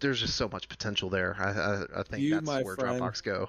there's 0.00 0.20
just 0.20 0.34
so 0.34 0.48
much 0.48 0.68
potential 0.68 1.08
there. 1.10 1.36
I, 1.38 1.48
I, 1.50 2.00
I 2.00 2.02
think 2.02 2.22
You, 2.22 2.40
that's 2.40 2.64
where 2.64 2.74
friend, 2.74 3.00
Dropbox 3.00 3.22
go. 3.22 3.48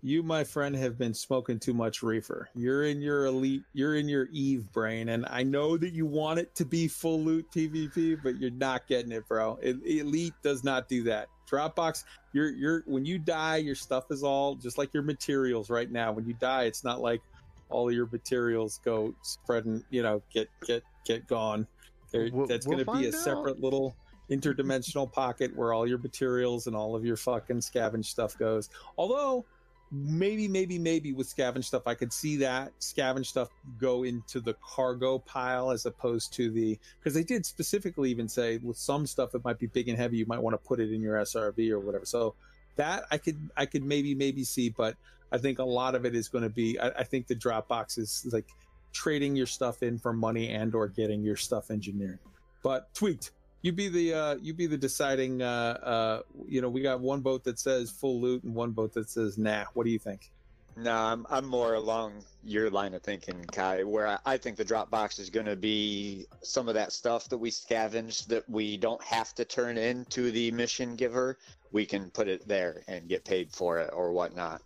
You, 0.00 0.22
my 0.22 0.44
friend, 0.44 0.76
have 0.76 0.96
been 0.96 1.12
smoking 1.12 1.58
too 1.58 1.74
much 1.74 2.04
reefer. 2.04 2.48
You're 2.54 2.84
in 2.84 3.00
your 3.00 3.26
elite, 3.26 3.64
you're 3.72 3.96
in 3.96 4.08
your 4.08 4.28
Eve 4.32 4.70
brain, 4.72 5.08
and 5.08 5.26
I 5.28 5.42
know 5.42 5.76
that 5.76 5.92
you 5.92 6.06
want 6.06 6.38
it 6.38 6.54
to 6.54 6.64
be 6.64 6.86
full 6.86 7.20
loot 7.20 7.50
PvP, 7.50 8.22
but 8.22 8.36
you're 8.38 8.52
not 8.52 8.86
getting 8.86 9.10
it, 9.10 9.26
bro. 9.26 9.58
Elite 9.60 10.34
does 10.42 10.62
not 10.62 10.88
do 10.88 11.02
that. 11.04 11.28
Dropbox, 11.50 12.04
you're 12.32 12.50
you're 12.50 12.82
when 12.86 13.04
you 13.04 13.18
die, 13.18 13.56
your 13.56 13.74
stuff 13.74 14.04
is 14.12 14.22
all 14.22 14.54
just 14.54 14.78
like 14.78 14.94
your 14.94 15.02
materials 15.02 15.68
right 15.68 15.90
now. 15.90 16.12
When 16.12 16.26
you 16.26 16.34
die, 16.34 16.64
it's 16.64 16.84
not 16.84 17.00
like 17.00 17.20
all 17.68 17.90
your 17.90 18.06
materials 18.12 18.80
go 18.84 19.14
spreading, 19.22 19.82
you 19.90 20.02
know, 20.04 20.22
get 20.32 20.48
get 20.64 20.84
get 21.04 21.26
gone. 21.26 21.66
There, 22.12 22.30
We'll- 22.32 22.46
that's 22.46 22.66
we'll 22.68 22.84
going 22.84 22.86
to 22.86 23.02
be 23.02 23.06
a 23.06 23.08
out. 23.18 23.24
separate 23.24 23.60
little 23.60 23.96
interdimensional 24.30 25.10
pocket 25.10 25.56
where 25.56 25.72
all 25.72 25.86
your 25.88 25.98
materials 25.98 26.66
and 26.66 26.76
all 26.76 26.94
of 26.94 27.04
your 27.04 27.16
fucking 27.16 27.58
scavenge 27.58 28.04
stuff 28.04 28.38
goes. 28.38 28.68
Although 28.96 29.44
maybe 29.90 30.46
maybe 30.48 30.78
maybe 30.78 31.12
with 31.12 31.34
scavenge 31.34 31.64
stuff 31.64 31.86
i 31.86 31.94
could 31.94 32.12
see 32.12 32.36
that 32.36 32.72
scavenge 32.78 33.26
stuff 33.26 33.48
go 33.78 34.04
into 34.04 34.40
the 34.40 34.54
cargo 34.62 35.18
pile 35.18 35.70
as 35.70 35.86
opposed 35.86 36.32
to 36.32 36.50
the 36.50 36.78
because 36.98 37.14
they 37.14 37.24
did 37.24 37.46
specifically 37.46 38.10
even 38.10 38.28
say 38.28 38.58
with 38.58 38.76
some 38.76 39.06
stuff 39.06 39.34
it 39.34 39.42
might 39.44 39.58
be 39.58 39.66
big 39.66 39.88
and 39.88 39.96
heavy 39.96 40.18
you 40.18 40.26
might 40.26 40.40
want 40.40 40.52
to 40.52 40.58
put 40.58 40.78
it 40.78 40.92
in 40.92 41.00
your 41.00 41.16
srv 41.16 41.70
or 41.70 41.80
whatever. 41.80 42.04
So 42.04 42.34
that 42.76 43.04
i 43.10 43.16
could 43.16 43.38
i 43.56 43.64
could 43.64 43.82
maybe 43.82 44.14
maybe 44.14 44.44
see 44.44 44.68
but 44.68 44.94
i 45.32 45.38
think 45.38 45.58
a 45.58 45.64
lot 45.64 45.94
of 45.94 46.04
it 46.04 46.14
is 46.14 46.28
going 46.28 46.44
to 46.44 46.50
be 46.50 46.78
I, 46.78 46.88
I 46.88 47.04
think 47.04 47.26
the 47.26 47.34
dropbox 47.34 47.98
is 47.98 48.28
like 48.30 48.46
trading 48.92 49.36
your 49.36 49.46
stuff 49.46 49.82
in 49.82 49.98
for 49.98 50.12
money 50.12 50.48
and 50.48 50.74
or 50.74 50.88
getting 50.88 51.22
your 51.22 51.36
stuff 51.36 51.70
engineered. 51.70 52.18
But 52.62 52.92
tweaked 52.94 53.30
you 53.62 53.72
be 53.72 53.88
the 53.88 54.14
uh 54.14 54.36
you 54.40 54.54
be 54.54 54.66
the 54.66 54.76
deciding 54.76 55.42
uh 55.42 55.78
uh 55.82 56.22
you 56.46 56.60
know 56.60 56.68
we 56.68 56.80
got 56.80 57.00
one 57.00 57.20
boat 57.20 57.44
that 57.44 57.58
says 57.58 57.90
full 57.90 58.20
loot 58.20 58.42
and 58.44 58.54
one 58.54 58.70
boat 58.70 58.92
that 58.94 59.08
says 59.08 59.38
nah 59.38 59.64
what 59.74 59.84
do 59.84 59.90
you 59.90 59.98
think 59.98 60.30
No, 60.76 60.94
I'm 60.94 61.26
I'm 61.28 61.44
more 61.44 61.74
along 61.74 62.24
your 62.44 62.70
line 62.70 62.94
of 62.94 63.02
thinking, 63.02 63.44
Kai, 63.50 63.82
where 63.82 64.06
I, 64.06 64.18
I 64.24 64.36
think 64.36 64.56
the 64.56 64.64
Dropbox 64.64 65.18
is 65.18 65.28
going 65.28 65.46
to 65.46 65.56
be 65.56 66.26
some 66.42 66.68
of 66.68 66.74
that 66.74 66.92
stuff 66.92 67.28
that 67.30 67.38
we 67.38 67.50
scavenge 67.50 68.26
that 68.26 68.48
we 68.48 68.76
don't 68.76 69.02
have 69.02 69.34
to 69.34 69.44
turn 69.44 69.76
into 69.76 70.30
the 70.30 70.52
mission 70.52 70.94
giver. 70.94 71.36
We 71.72 71.84
can 71.84 72.10
put 72.10 72.28
it 72.28 72.46
there 72.46 72.84
and 72.86 73.08
get 73.08 73.24
paid 73.24 73.50
for 73.50 73.80
it 73.80 73.90
or 73.92 74.12
whatnot. 74.12 74.62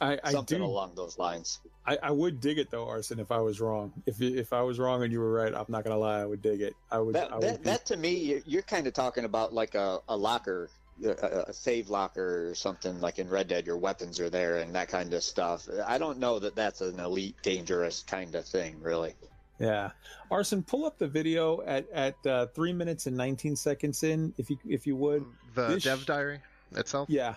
I 0.00 0.18
i 0.24 0.32
Something 0.32 0.58
do 0.58 0.64
along 0.64 0.92
those 0.94 1.18
lines. 1.18 1.60
I, 1.86 1.98
I 2.02 2.10
would 2.10 2.40
dig 2.40 2.58
it 2.58 2.70
though 2.70 2.86
arson 2.88 3.18
if 3.18 3.32
i 3.32 3.38
was 3.38 3.60
wrong 3.60 3.92
if 4.06 4.20
if 4.20 4.52
i 4.52 4.60
was 4.62 4.78
wrong 4.78 5.02
and 5.02 5.10
you 5.12 5.20
were 5.20 5.32
right 5.32 5.54
i'm 5.54 5.64
not 5.68 5.84
gonna 5.84 5.96
lie 5.98 6.20
i 6.20 6.26
would 6.26 6.42
dig 6.42 6.60
it 6.60 6.74
i 6.90 6.98
would, 6.98 7.16
I 7.16 7.20
That 7.20 7.32
would 7.32 7.42
that, 7.42 7.64
that 7.64 7.86
to 7.86 7.96
me, 7.96 8.14
you- 8.14 8.42
you're 8.46 8.62
kind 8.62 8.86
of 8.86 8.92
talking 8.92 9.24
about 9.24 9.52
like 9.54 9.74
a, 9.74 10.00
a 10.08 10.16
locker, 10.16 10.68
a, 11.04 11.10
a 11.48 11.52
save 11.52 11.88
locker 11.88 12.48
or 12.50 12.54
something 12.54 13.00
like 13.00 13.18
in 13.18 13.28
Red 13.28 13.48
Dead. 13.48 13.66
Your 13.66 13.78
weapons 13.78 14.18
are 14.20 14.28
there 14.30 14.58
and 14.58 14.74
that 14.74 14.88
kind 14.88 15.14
of 15.14 15.22
stuff. 15.22 15.68
I 15.86 15.96
don't 15.98 16.18
know 16.18 16.38
that 16.40 16.54
that's 16.56 16.80
an 16.80 16.98
elite, 17.00 17.36
dangerous 17.42 18.02
kind 18.02 18.34
of 18.34 18.44
thing, 18.44 18.76
really. 18.82 19.14
Yeah, 19.60 19.90
Arson, 20.30 20.62
pull 20.62 20.84
up 20.84 20.98
the 20.98 21.08
video 21.08 21.62
at 21.62 21.88
at 21.92 22.14
uh, 22.26 22.46
three 22.54 22.72
minutes 22.72 23.06
and 23.06 23.16
nineteen 23.16 23.56
seconds 23.56 24.02
in, 24.02 24.32
if 24.38 24.50
you 24.50 24.58
if 24.68 24.86
you 24.86 24.94
would. 24.96 25.24
The 25.54 25.68
This- 25.68 25.84
dev 25.84 26.04
diary 26.06 26.40
itself. 26.76 27.08
Yeah, 27.10 27.34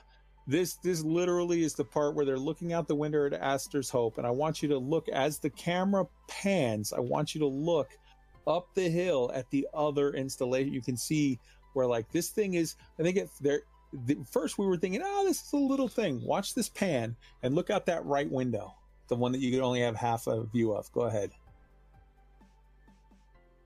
this 0.52 0.76
this 0.76 1.02
literally 1.02 1.64
is 1.64 1.73
the 1.73 1.86
part 1.86 2.14
where 2.14 2.26
they're 2.26 2.38
looking 2.38 2.73
out 2.73 2.88
the 2.88 2.95
window 2.95 3.26
at 3.26 3.34
Astor's 3.34 3.90
Hope, 3.90 4.18
and 4.18 4.28
I 4.28 4.32
want 4.32 4.61
you 4.61 4.68
to 4.69 4.78
look 4.78 5.07
as 5.07 5.40
the 5.40 5.49
camera 5.49 6.06
pans. 6.28 6.91
I 6.91 6.99
want 6.99 7.34
you 7.34 7.40
to 7.40 7.48
look 7.48 7.98
up 8.45 8.68
the 8.76 8.90
hill 8.90 9.32
at 9.34 9.49
the 9.49 9.65
other 9.73 10.11
installation. 10.11 10.73
You 10.73 10.82
can 10.82 10.98
see 10.98 11.40
where 11.73 11.88
like 11.88 12.11
this 12.11 12.30
thing 12.30 12.56
is. 12.56 12.76
I 12.99 13.03
think 13.03 13.18
it 13.18 13.30
there. 13.40 13.61
The, 14.06 14.18
first, 14.30 14.57
we 14.57 14.65
were 14.65 14.78
thinking, 14.78 15.02
oh, 15.03 15.26
this 15.26 15.41
is 15.45 15.53
a 15.53 15.57
little 15.57 15.90
thing. 15.90 16.22
Watch 16.26 16.53
this 16.53 16.69
pan 16.69 17.15
and 17.44 17.56
look 17.56 17.69
out 17.69 17.86
that 17.88 18.06
right 18.06 18.30
window, 18.30 18.73
the 19.10 19.15
one 19.15 19.34
that 19.34 19.40
you 19.40 19.52
could 19.52 19.61
only 19.61 19.82
have 19.82 19.95
half 19.95 20.28
a 20.28 20.45
view 20.45 20.73
of. 20.73 20.90
Go 20.94 21.02
ahead. 21.02 21.32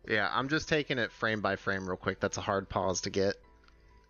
Yeah, 0.07 0.29
I'm 0.31 0.49
just 0.49 0.67
taking 0.69 0.97
it 0.97 1.11
frame 1.11 1.41
by 1.41 1.55
frame 1.55 1.87
real 1.87 1.97
quick. 1.97 2.19
That's 2.19 2.37
a 2.37 2.41
hard 2.41 2.69
pause 2.69 3.01
to 3.01 3.09
get. 3.09 3.35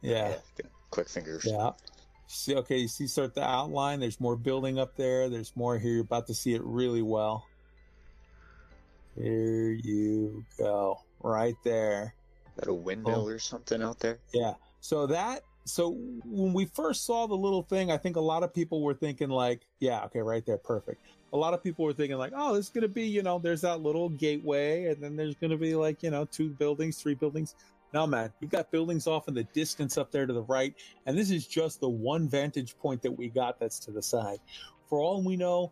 Yeah. 0.01 0.35
good. 0.55 0.69
quick 0.89 1.09
fingers. 1.09 1.45
Yeah. 1.45 1.71
See, 2.27 2.55
okay, 2.55 2.79
you 2.79 2.87
see, 2.87 3.07
start 3.07 3.35
the 3.35 3.43
outline. 3.43 3.99
There's 3.99 4.19
more 4.19 4.35
building 4.35 4.79
up 4.79 4.95
there. 4.95 5.29
There's 5.29 5.55
more 5.55 5.77
here. 5.77 5.93
You're 5.93 6.01
about 6.01 6.27
to 6.27 6.33
see 6.33 6.53
it 6.53 6.61
really 6.63 7.01
well. 7.01 7.45
Here 9.15 9.71
you 9.71 10.43
go. 10.57 10.99
Right 11.21 11.55
there. 11.63 12.13
that 12.57 12.67
a 12.67 12.73
windmill 12.73 13.27
or 13.27 13.39
something 13.39 13.81
out 13.81 13.99
there. 13.99 14.19
Yeah. 14.33 14.53
So 14.81 15.07
that, 15.07 15.43
so 15.65 15.91
when 16.25 16.53
we 16.53 16.65
first 16.65 17.05
saw 17.05 17.27
the 17.27 17.35
little 17.35 17.63
thing, 17.63 17.91
I 17.91 17.97
think 17.97 18.15
a 18.15 18.21
lot 18.21 18.43
of 18.43 18.53
people 18.53 18.81
were 18.81 18.93
thinking, 18.93 19.29
like, 19.29 19.61
yeah, 19.79 20.03
okay, 20.05 20.19
right 20.19 20.45
there, 20.45 20.57
perfect. 20.57 21.01
A 21.33 21.37
lot 21.37 21.53
of 21.53 21.63
people 21.63 21.85
were 21.85 21.93
thinking, 21.93 22.17
like, 22.17 22.33
oh, 22.35 22.55
this 22.55 22.65
is 22.65 22.71
going 22.71 22.83
to 22.83 22.87
be, 22.87 23.03
you 23.03 23.23
know, 23.23 23.39
there's 23.39 23.61
that 23.61 23.81
little 23.81 24.09
gateway, 24.09 24.85
and 24.85 25.01
then 25.01 25.15
there's 25.15 25.35
going 25.35 25.51
to 25.51 25.57
be, 25.57 25.75
like, 25.75 26.03
you 26.03 26.11
know, 26.11 26.25
two 26.25 26.49
buildings, 26.49 27.01
three 27.01 27.15
buildings. 27.15 27.55
No, 27.95 28.05
man, 28.05 28.33
you 28.41 28.49
got 28.49 28.71
buildings 28.71 29.07
off 29.07 29.29
in 29.29 29.33
the 29.33 29.45
distance 29.45 29.97
up 29.97 30.11
there 30.11 30.25
to 30.25 30.33
the 30.33 30.41
right, 30.41 30.75
and 31.05 31.17
this 31.17 31.31
is 31.31 31.47
just 31.47 31.79
the 31.79 31.87
one 31.87 32.27
vantage 32.27 32.77
point 32.77 33.01
that 33.03 33.11
we 33.11 33.29
got 33.29 33.57
that's 33.57 33.79
to 33.79 33.91
the 33.91 34.01
side. 34.01 34.39
For 34.89 34.99
all 34.99 35.23
we 35.23 35.37
know, 35.37 35.71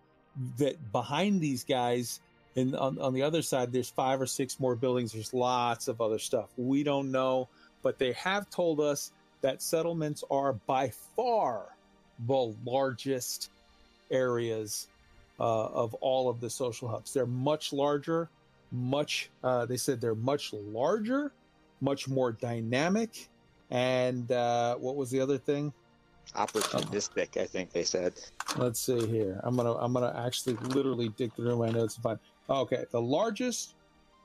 that 0.58 0.94
behind 0.94 1.42
these 1.42 1.66
guys 1.66 2.22
and 2.56 2.78
on, 2.78 2.98
on 3.00 3.14
the 3.14 3.24
other 3.24 3.42
side, 3.42 3.74
there's 3.74 3.90
five 3.90 4.22
or 4.22 4.26
six 4.26 4.58
more 4.58 4.74
buildings. 4.74 5.12
There's 5.12 5.34
lots 5.34 5.90
of 5.90 6.00
other 6.00 6.18
stuff. 6.18 6.50
We 6.56 6.82
don't 6.82 7.12
know, 7.12 7.50
but 7.82 8.00
they 8.00 8.14
have 8.14 8.50
told 8.50 8.80
us 8.80 9.12
that 9.42 9.62
settlements 9.62 10.24
are 10.32 10.54
by 10.54 10.94
far 11.18 11.76
the 12.26 12.56
largest 12.66 13.50
areas 14.12 14.88
uh, 15.42 15.66
of 15.66 15.94
all 15.96 16.30
of 16.30 16.40
the 16.40 16.50
social 16.50 16.88
hubs. 16.88 17.12
They're 17.12 17.26
much 17.26 17.74
larger, 17.74 18.30
much, 18.72 19.30
uh, 19.44 19.66
they 19.66 19.76
said 19.76 20.00
they're 20.00 20.16
much 20.16 20.54
larger, 20.54 21.34
much 21.84 22.08
more 22.08 22.32
dynamic. 22.32 23.30
And 23.70 24.32
uh, 24.32 24.76
what 24.78 24.96
was 24.96 25.12
the 25.12 25.20
other 25.20 25.38
thing? 25.38 25.74
Opportunistic, 26.36 27.38
I 27.38 27.46
think 27.46 27.72
they 27.72 27.84
said. 27.84 28.14
Let's 28.58 28.80
see 28.80 29.06
here. 29.06 29.40
I'm 29.44 29.56
gonna 29.56 29.76
I'm 29.76 29.94
gonna 29.94 30.14
actually 30.26 30.56
literally 30.74 31.10
dig 31.10 31.34
through 31.34 31.58
my 31.58 31.70
notes 31.70 31.96
and 31.96 32.04
find. 32.04 32.20
Okay, 32.50 32.86
the 32.92 33.02
largest, 33.02 33.76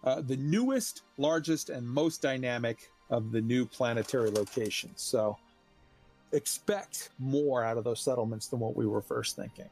uh, 0.04 0.20
the 0.20 0.36
newest, 0.36 1.02
largest, 1.18 1.70
and 1.70 1.86
most 1.86 2.22
dynamic 2.22 2.90
of 3.10 3.32
the 3.32 3.40
new 3.40 3.66
planetary 3.66 4.30
locations. 4.30 5.02
So 5.02 5.36
expect 6.32 7.10
more 7.18 7.64
out 7.64 7.78
of 7.78 7.84
those 7.84 8.00
settlements 8.00 8.48
than 8.48 8.60
what 8.60 8.76
we 8.76 8.86
were 8.86 9.02
first 9.02 9.34
thinking. 9.36 9.68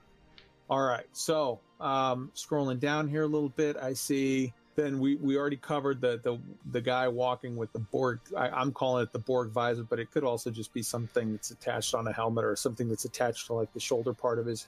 All 0.68 0.82
right, 0.82 1.06
so 1.12 1.60
um, 1.80 2.32
scrolling 2.34 2.80
down 2.80 3.08
here 3.08 3.22
a 3.22 3.28
little 3.28 3.50
bit, 3.50 3.76
I 3.76 3.92
see. 3.92 4.52
Then 4.76 5.00
we, 5.00 5.16
we 5.16 5.36
already 5.38 5.56
covered 5.56 6.02
the, 6.02 6.20
the 6.22 6.38
the 6.70 6.82
guy 6.82 7.08
walking 7.08 7.56
with 7.56 7.72
the 7.72 7.78
Borg. 7.78 8.20
I, 8.36 8.50
I'm 8.50 8.72
calling 8.72 9.02
it 9.02 9.12
the 9.12 9.18
Borg 9.18 9.50
visor, 9.50 9.84
but 9.84 9.98
it 9.98 10.10
could 10.10 10.22
also 10.22 10.50
just 10.50 10.72
be 10.74 10.82
something 10.82 11.32
that's 11.32 11.50
attached 11.50 11.94
on 11.94 12.06
a 12.06 12.12
helmet 12.12 12.44
or 12.44 12.54
something 12.56 12.88
that's 12.88 13.06
attached 13.06 13.46
to 13.46 13.54
like 13.54 13.72
the 13.72 13.80
shoulder 13.80 14.12
part 14.12 14.38
of 14.38 14.44
his 14.44 14.66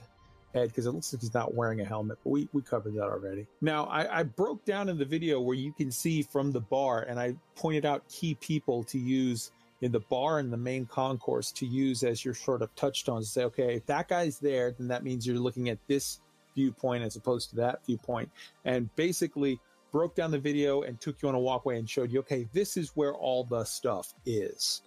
head 0.53 0.69
because 0.69 0.87
it 0.87 0.91
looks 0.91 1.13
like 1.13 1.21
he's 1.21 1.33
not 1.33 1.53
wearing 1.53 1.79
a 1.81 1.85
helmet. 1.85 2.17
But 2.23 2.31
we, 2.31 2.49
we 2.53 2.63
covered 2.63 2.95
that 2.95 3.03
already. 3.03 3.45
Now 3.61 3.85
I, 3.85 4.19
I 4.19 4.23
broke 4.23 4.65
down 4.65 4.89
in 4.89 4.97
the 4.97 5.05
video 5.05 5.39
where 5.39 5.55
you 5.55 5.71
can 5.71 5.91
see 5.91 6.23
from 6.23 6.51
the 6.51 6.61
bar, 6.61 7.03
and 7.03 7.19
I 7.19 7.35
pointed 7.55 7.85
out 7.85 8.07
key 8.09 8.33
people 8.35 8.83
to 8.85 8.97
use 8.97 9.51
in 9.81 9.91
the 9.91 9.99
bar 9.99 10.39
and 10.39 10.51
the 10.51 10.57
main 10.57 10.85
concourse 10.85 11.51
to 11.53 11.65
use 11.65 12.03
as 12.03 12.25
your 12.25 12.33
sort 12.33 12.61
of 12.61 12.73
touchstones 12.75 13.27
to 13.27 13.31
say, 13.31 13.43
okay, 13.45 13.75
if 13.75 13.85
that 13.85 14.07
guy's 14.07 14.39
there, 14.39 14.71
then 14.71 14.87
that 14.87 15.03
means 15.03 15.25
you're 15.25 15.37
looking 15.37 15.69
at 15.69 15.77
this 15.87 16.19
viewpoint 16.55 17.03
as 17.03 17.15
opposed 17.15 17.51
to 17.51 17.55
that 17.55 17.85
viewpoint. 17.85 18.29
And 18.65 18.93
basically 18.95 19.59
broke 19.91 20.15
down 20.15 20.31
the 20.31 20.39
video 20.39 20.81
and 20.83 20.99
took 20.99 21.21
you 21.21 21.29
on 21.29 21.35
a 21.35 21.39
walkway 21.39 21.77
and 21.79 21.89
showed 21.89 22.11
you, 22.11 22.19
okay, 22.19 22.47
this 22.53 22.77
is 22.77 22.91
where 22.95 23.13
all 23.13 23.43
the 23.43 23.63
stuff 23.63 24.13
is. 24.25 24.81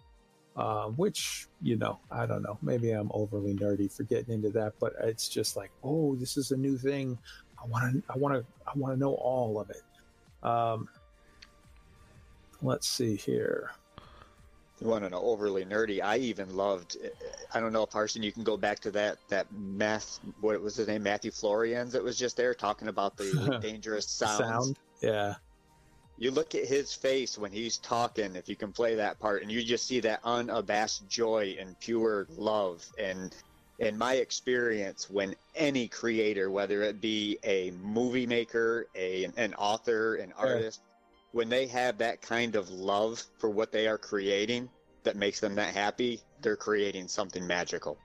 Um, 0.56 0.94
which, 0.96 1.46
you 1.62 1.76
know, 1.76 1.98
I 2.10 2.26
don't 2.26 2.42
know. 2.42 2.58
Maybe 2.60 2.90
I'm 2.90 3.10
overly 3.14 3.54
nerdy 3.54 3.90
for 3.90 4.02
getting 4.02 4.34
into 4.34 4.50
that, 4.50 4.74
but 4.78 4.92
it's 5.00 5.28
just 5.28 5.56
like, 5.56 5.70
oh, 5.82 6.14
this 6.16 6.36
is 6.36 6.50
a 6.50 6.56
new 6.56 6.76
thing. 6.76 7.18
I 7.62 7.66
want 7.66 7.94
to, 7.94 8.02
I 8.12 8.18
want 8.18 8.34
to, 8.34 8.44
I 8.66 8.72
want 8.76 8.94
to 8.94 9.00
know 9.00 9.14
all 9.14 9.58
of 9.58 9.70
it. 9.70 9.82
Um, 10.46 10.88
let's 12.62 12.86
see 12.88 13.16
here. 13.16 13.70
you 14.80 14.88
want 14.88 15.04
to 15.04 15.10
know 15.10 15.20
overly 15.22 15.64
nerdy 15.64 16.02
i 16.02 16.16
even 16.16 16.54
loved 16.56 16.96
i 17.54 17.60
don't 17.60 17.72
know 17.72 17.86
parson 17.86 18.22
you 18.22 18.32
can 18.32 18.42
go 18.42 18.56
back 18.56 18.78
to 18.80 18.90
that 18.90 19.16
that 19.28 19.46
math 19.52 20.18
what 20.40 20.60
was 20.60 20.76
his 20.76 20.88
name 20.88 21.02
matthew 21.02 21.30
Florianz 21.30 21.90
that 21.92 22.02
was 22.02 22.18
just 22.18 22.36
there 22.36 22.54
talking 22.54 22.88
about 22.88 23.16
the 23.16 23.58
dangerous 23.62 24.08
sounds 24.08 24.38
Sound. 24.38 24.78
Yeah. 25.02 25.34
you 26.18 26.30
look 26.30 26.54
at 26.54 26.66
his 26.66 26.92
face 26.94 27.36
when 27.36 27.50
he's 27.52 27.78
talking 27.78 28.36
if 28.36 28.48
you 28.48 28.54
can 28.56 28.72
play 28.72 28.94
that 28.94 29.18
part 29.18 29.42
and 29.42 29.50
you 29.50 29.62
just 29.62 29.86
see 29.86 30.00
that 30.00 30.20
unabashed 30.24 31.08
joy 31.08 31.56
and 31.58 31.78
pure 31.80 32.26
love 32.36 32.84
and 32.98 33.34
in 33.78 33.96
my 33.98 34.14
experience 34.14 35.08
when 35.10 35.34
any 35.56 35.88
creator 35.88 36.50
whether 36.50 36.82
it 36.82 37.00
be 37.00 37.38
a 37.44 37.70
movie 37.82 38.26
maker 38.26 38.86
a 38.94 39.24
an 39.36 39.54
author 39.54 40.16
an 40.16 40.28
Yeah. 40.38 40.44
artist 40.46 40.82
when 41.32 41.48
they 41.48 41.66
have 41.66 41.98
that 41.98 42.20
kind 42.20 42.54
of 42.54 42.68
love 42.70 43.24
for 43.38 43.48
what 43.50 43.72
they 43.72 43.88
are 43.88 43.98
creating 43.98 44.68
that 45.02 45.16
makes 45.16 45.40
them 45.40 45.54
that 45.56 45.74
happy 45.74 46.20
they're 46.42 46.56
creating 46.56 47.08
something 47.08 47.44
magical 47.46 47.98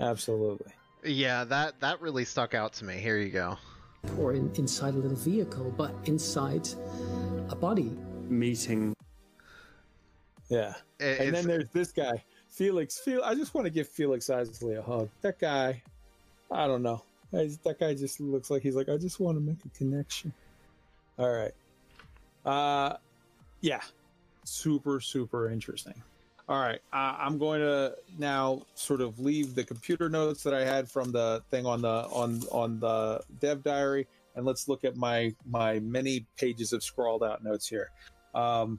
Absolutely. 0.00 0.72
Yeah, 1.04 1.44
that 1.44 1.80
that 1.80 2.00
really 2.00 2.24
stuck 2.24 2.52
out 2.54 2.72
to 2.74 2.84
me. 2.84 2.96
Here 2.96 3.16
you 3.18 3.28
go. 3.30 3.58
Or 4.18 4.32
in, 4.32 4.50
inside 4.56 4.94
a 4.94 4.98
little 4.98 5.16
vehicle, 5.16 5.72
but 5.76 5.92
inside 6.04 6.68
a 7.50 7.56
body. 7.56 7.90
meeting 8.28 8.94
Yeah. 10.48 10.74
It- 10.98 11.20
And 11.20 11.34
then 11.34 11.46
there's 11.46 11.68
this 11.72 11.92
guy, 11.92 12.22
Felix. 12.48 12.98
Fel- 12.98 13.24
I 13.24 13.34
just 13.34 13.54
want 13.54 13.64
to 13.66 13.70
give 13.70 13.88
Felix 13.88 14.30
Isley 14.30 14.74
a 14.76 14.82
hug. 14.82 15.08
That 15.22 15.38
guy, 15.38 15.82
I 16.50 16.66
don't 16.66 16.82
know. 16.82 17.02
I 17.32 17.50
That 17.64 17.78
guy 17.80 17.94
just 17.94 18.20
looks 18.20 18.50
like 18.50 18.62
he's 18.62 18.76
like, 18.76 18.88
I 18.88 18.96
just 18.96 19.20
want 19.20 19.36
to 19.36 19.40
make 19.42 19.58
a 19.64 19.68
connection. 19.76 20.32
All 21.18 21.30
right. 21.30 21.52
Uh, 22.44 22.96
yeah. 23.60 23.80
Super, 24.44 25.00
super 25.00 25.50
interesting. 25.50 26.00
All 26.46 26.60
right. 26.60 26.80
I'm 26.92 27.38
going 27.38 27.60
to 27.60 27.94
now 28.18 28.62
sort 28.74 29.00
of 29.00 29.18
leave 29.18 29.54
the 29.54 29.64
computer 29.64 30.10
notes 30.10 30.42
that 30.42 30.52
I 30.52 30.64
had 30.64 30.90
from 30.90 31.10
the 31.10 31.42
thing 31.50 31.64
on 31.64 31.80
the 31.80 32.06
on 32.12 32.42
on 32.52 32.78
the 32.80 33.22
dev 33.40 33.62
diary, 33.62 34.06
and 34.36 34.44
let's 34.44 34.68
look 34.68 34.84
at 34.84 34.94
my 34.96 35.34
my 35.48 35.80
many 35.80 36.26
pages 36.36 36.74
of 36.74 36.82
scrawled 36.82 37.22
out 37.22 37.42
notes 37.42 37.66
here. 37.66 37.90
Um, 38.34 38.78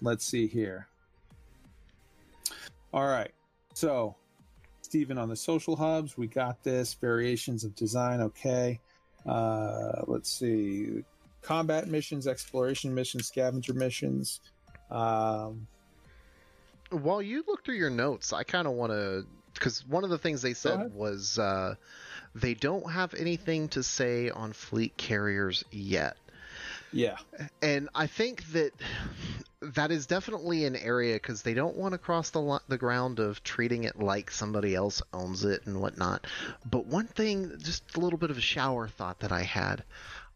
let's 0.00 0.24
see 0.24 0.46
here. 0.46 0.86
All 2.92 3.06
right. 3.06 3.32
So, 3.74 4.14
Stephen 4.82 5.18
on 5.18 5.28
the 5.28 5.36
social 5.36 5.74
hubs, 5.74 6.16
we 6.16 6.28
got 6.28 6.62
this. 6.62 6.94
Variations 6.94 7.64
of 7.64 7.74
design, 7.74 8.20
okay. 8.20 8.80
Uh, 9.26 10.02
let's 10.06 10.30
see. 10.30 11.02
Combat 11.42 11.88
missions, 11.88 12.28
exploration 12.28 12.94
missions, 12.94 13.26
scavenger 13.26 13.74
missions. 13.74 14.40
Um, 14.90 15.66
While 16.90 17.22
you 17.22 17.44
look 17.46 17.64
through 17.64 17.76
your 17.76 17.90
notes, 17.90 18.32
I 18.32 18.44
kind 18.44 18.66
of 18.66 18.74
want 18.74 18.92
to, 18.92 19.26
because 19.54 19.86
one 19.86 20.04
of 20.04 20.10
the 20.10 20.18
things 20.18 20.42
they 20.42 20.54
said 20.54 20.92
was 20.94 21.38
uh, 21.38 21.74
they 22.34 22.54
don't 22.54 22.90
have 22.90 23.14
anything 23.14 23.68
to 23.70 23.82
say 23.82 24.30
on 24.30 24.52
fleet 24.52 24.96
carriers 24.96 25.64
yet. 25.70 26.16
yeah. 26.92 27.16
and 27.62 27.88
I 27.94 28.06
think 28.06 28.44
that 28.52 28.72
that 29.60 29.90
is 29.90 30.06
definitely 30.06 30.64
an 30.64 30.76
area 30.76 31.14
because 31.14 31.42
they 31.42 31.54
don't 31.54 31.76
want 31.76 31.92
to 31.92 31.98
cross 31.98 32.30
the 32.30 32.40
li- 32.40 32.58
the 32.68 32.78
ground 32.78 33.18
of 33.18 33.42
treating 33.42 33.84
it 33.84 33.98
like 33.98 34.30
somebody 34.30 34.74
else 34.74 35.02
owns 35.12 35.44
it 35.44 35.66
and 35.66 35.80
whatnot. 35.80 36.26
But 36.70 36.86
one 36.86 37.06
thing, 37.08 37.52
just 37.58 37.96
a 37.96 38.00
little 38.00 38.18
bit 38.18 38.30
of 38.30 38.38
a 38.38 38.42
shower 38.42 38.86
thought 38.86 39.20
that 39.20 39.32
I 39.32 39.42
had, 39.42 39.82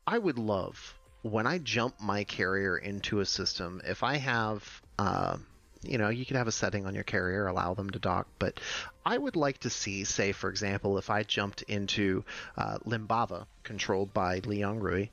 I 0.06 0.18
would 0.18 0.38
love 0.38 0.98
when 1.22 1.46
I 1.46 1.58
jump 1.58 2.00
my 2.00 2.24
carrier 2.24 2.76
into 2.76 3.20
a 3.20 3.26
system 3.26 3.80
if 3.84 4.02
I 4.02 4.16
have. 4.16 4.82
Uh, 4.98 5.36
you 5.82 5.98
know, 5.98 6.08
you 6.08 6.26
could 6.26 6.36
have 6.36 6.48
a 6.48 6.52
setting 6.52 6.86
on 6.86 6.94
your 6.94 7.04
carrier, 7.04 7.46
allow 7.46 7.74
them 7.74 7.90
to 7.90 7.98
dock, 7.98 8.28
but 8.38 8.60
I 9.04 9.16
would 9.16 9.36
like 9.36 9.58
to 9.58 9.70
see, 9.70 10.04
say, 10.04 10.32
for 10.32 10.50
example, 10.50 10.98
if 10.98 11.08
I 11.10 11.22
jumped 11.22 11.62
into 11.62 12.24
uh, 12.56 12.78
Lembava, 12.84 13.46
controlled 13.62 14.12
by 14.12 14.40
Li 14.44 14.60
Yong-Rui, 14.60 15.08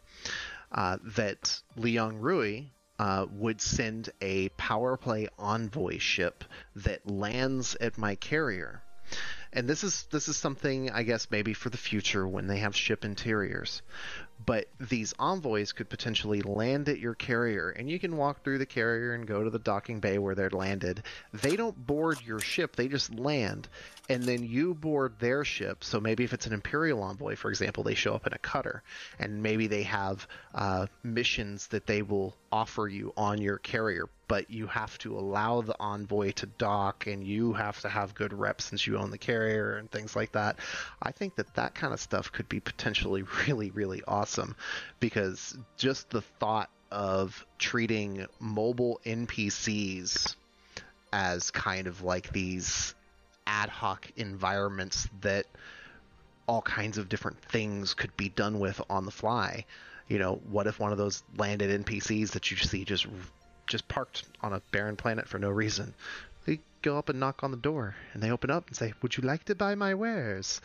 uh, 0.71 0.97
that 1.15 1.61
Li 1.77 1.91
Yong-Rui 1.91 2.65
uh, 2.99 3.27
would 3.31 3.61
send 3.61 4.09
a 4.21 4.49
power 4.49 4.97
play 4.97 5.29
envoy 5.39 5.99
ship 5.99 6.43
that 6.75 7.09
lands 7.09 7.75
at 7.79 7.97
my 7.97 8.15
carrier. 8.15 8.81
And 9.53 9.67
this 9.67 9.83
is 9.83 10.03
this 10.11 10.27
is 10.27 10.35
something 10.35 10.91
I 10.91 11.03
guess 11.03 11.31
maybe 11.31 11.53
for 11.53 11.69
the 11.69 11.77
future 11.77 12.27
when 12.27 12.47
they 12.47 12.57
have 12.59 12.75
ship 12.75 13.05
interiors. 13.05 13.81
But 14.45 14.69
these 14.79 15.13
envoys 15.19 15.71
could 15.73 15.89
potentially 15.89 16.41
land 16.41 16.87
at 16.89 16.99
your 16.99 17.15
carrier, 17.15 17.69
and 17.69 17.89
you 17.89 17.99
can 17.99 18.15
walk 18.17 18.43
through 18.43 18.59
the 18.59 18.65
carrier 18.65 19.13
and 19.13 19.27
go 19.27 19.43
to 19.43 19.49
the 19.49 19.59
docking 19.59 19.99
bay 19.99 20.17
where 20.17 20.35
they're 20.35 20.49
landed. 20.49 21.03
They 21.33 21.55
don't 21.55 21.85
board 21.87 22.21
your 22.25 22.39
ship; 22.39 22.75
they 22.75 22.87
just 22.87 23.13
land, 23.13 23.67
and 24.09 24.23
then 24.23 24.43
you 24.43 24.73
board 24.73 25.13
their 25.19 25.43
ship. 25.43 25.83
So 25.83 25.99
maybe 25.99 26.23
if 26.23 26.33
it's 26.33 26.45
an 26.45 26.53
Imperial 26.53 27.03
envoy, 27.03 27.35
for 27.35 27.49
example, 27.49 27.83
they 27.83 27.95
show 27.95 28.13
up 28.13 28.25
in 28.25 28.33
a 28.33 28.37
cutter, 28.37 28.83
and 29.19 29.43
maybe 29.43 29.67
they 29.67 29.83
have 29.83 30.27
uh, 30.55 30.87
missions 31.03 31.67
that 31.67 31.85
they 31.85 32.01
will 32.01 32.35
offer 32.51 32.87
you 32.87 33.13
on 33.17 33.41
your 33.41 33.57
carrier, 33.57 34.07
but 34.27 34.49
you 34.49 34.67
have 34.67 34.97
to 34.99 35.17
allow 35.17 35.61
the 35.61 35.75
envoy 35.79 36.31
to 36.31 36.45
dock, 36.45 37.07
and 37.07 37.25
you 37.25 37.53
have 37.53 37.79
to 37.81 37.89
have 37.89 38.15
good 38.15 38.33
reps 38.33 38.65
since 38.65 38.87
you 38.87 38.97
own 38.97 39.11
the 39.11 39.17
carrier 39.17 39.77
and 39.77 39.91
things 39.91 40.15
like 40.15 40.31
that. 40.31 40.57
I 41.01 41.11
think 41.11 41.35
that 41.35 41.53
that 41.55 41.75
kind 41.75 41.93
of 41.93 41.99
stuff 41.99 42.31
could 42.31 42.47
be 42.47 42.59
potentially 42.59 43.23
really, 43.47 43.71
really 43.71 44.03
awesome 44.07 44.55
because 44.99 45.57
just 45.77 46.09
the 46.09 46.21
thought 46.21 46.69
of 46.89 47.45
treating 47.59 48.25
mobile 48.39 49.01
NPCs 49.05 50.35
as 51.11 51.51
kind 51.51 51.87
of 51.87 52.01
like 52.03 52.31
these 52.31 52.95
ad 53.47 53.69
hoc 53.69 54.11
environments 54.17 55.07
that 55.21 55.47
all 56.47 56.61
kinds 56.61 56.97
of 56.97 57.09
different 57.09 57.41
things 57.41 57.93
could 57.93 58.15
be 58.15 58.29
done 58.29 58.59
with 58.59 58.79
on 58.89 59.05
the 59.05 59.11
fly. 59.11 59.65
You 60.07 60.19
know, 60.19 60.35
what 60.49 60.67
if 60.67 60.79
one 60.79 60.91
of 60.91 60.97
those 60.97 61.23
landed 61.37 61.83
NPCs 61.83 62.31
that 62.31 62.51
you 62.51 62.57
see 62.57 62.85
just 62.85 63.07
just 63.65 63.87
parked 63.87 64.23
on 64.41 64.53
a 64.53 64.61
barren 64.71 64.95
planet 64.95 65.27
for 65.27 65.39
no 65.39 65.49
reason? 65.49 65.93
They 66.45 66.59
go 66.81 66.97
up 66.97 67.09
and 67.09 67.19
knock 67.19 67.43
on 67.43 67.51
the 67.51 67.57
door, 67.57 67.95
and 68.13 68.23
they 68.23 68.31
open 68.31 68.49
up 68.49 68.67
and 68.67 68.75
say, 68.75 68.93
"Would 69.01 69.17
you 69.17 69.23
like 69.23 69.43
to 69.45 69.55
buy 69.55 69.75
my 69.75 69.93
wares?" 69.93 70.61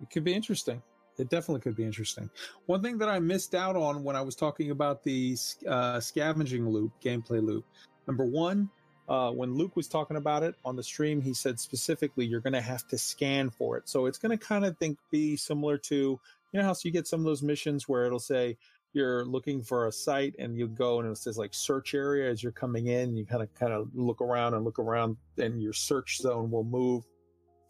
It 0.00 0.10
could 0.10 0.24
be 0.24 0.34
interesting. 0.34 0.82
It 1.16 1.28
definitely 1.28 1.60
could 1.60 1.76
be 1.76 1.84
interesting. 1.84 2.30
One 2.66 2.82
thing 2.82 2.98
that 2.98 3.08
I 3.08 3.18
missed 3.18 3.54
out 3.54 3.74
on 3.74 4.04
when 4.04 4.14
I 4.14 4.20
was 4.20 4.36
talking 4.36 4.70
about 4.70 5.02
the 5.02 5.36
uh, 5.66 5.98
scavenging 5.98 6.68
loop, 6.68 6.92
gameplay 7.02 7.42
loop. 7.42 7.64
Number 8.06 8.24
one, 8.24 8.70
uh, 9.08 9.30
when 9.30 9.54
Luke 9.54 9.74
was 9.74 9.88
talking 9.88 10.16
about 10.16 10.42
it 10.42 10.54
on 10.64 10.76
the 10.76 10.82
stream, 10.82 11.20
he 11.20 11.32
said 11.32 11.58
specifically 11.58 12.26
you're 12.26 12.40
going 12.40 12.52
to 12.52 12.60
have 12.60 12.86
to 12.88 12.98
scan 12.98 13.50
for 13.50 13.76
it. 13.76 13.88
So 13.88 14.06
it's 14.06 14.18
going 14.18 14.36
to 14.36 14.44
kind 14.44 14.64
of 14.64 14.76
think 14.78 14.98
be 15.10 15.36
similar 15.36 15.78
to 15.78 16.20
you 16.52 16.60
know 16.60 16.64
how 16.64 16.72
so 16.72 16.88
you 16.88 16.92
get 16.92 17.06
some 17.06 17.20
of 17.20 17.26
those 17.26 17.42
missions 17.42 17.88
where 17.88 18.06
it'll 18.06 18.18
say 18.18 18.56
you're 18.94 19.24
looking 19.24 19.62
for 19.62 19.86
a 19.86 19.92
site 19.92 20.34
and 20.38 20.56
you 20.56 20.66
go 20.66 21.00
and 21.00 21.10
it 21.10 21.18
says 21.18 21.36
like 21.36 21.52
search 21.52 21.94
area 21.94 22.30
as 22.30 22.42
you're 22.42 22.52
coming 22.52 22.86
in. 22.86 23.16
You 23.16 23.24
kind 23.24 23.42
of 23.42 23.54
kind 23.54 23.72
of 23.72 23.88
look 23.94 24.20
around 24.20 24.54
and 24.54 24.64
look 24.64 24.78
around, 24.78 25.16
and 25.36 25.62
your 25.62 25.72
search 25.72 26.18
zone 26.18 26.50
will 26.50 26.64
move 26.64 27.04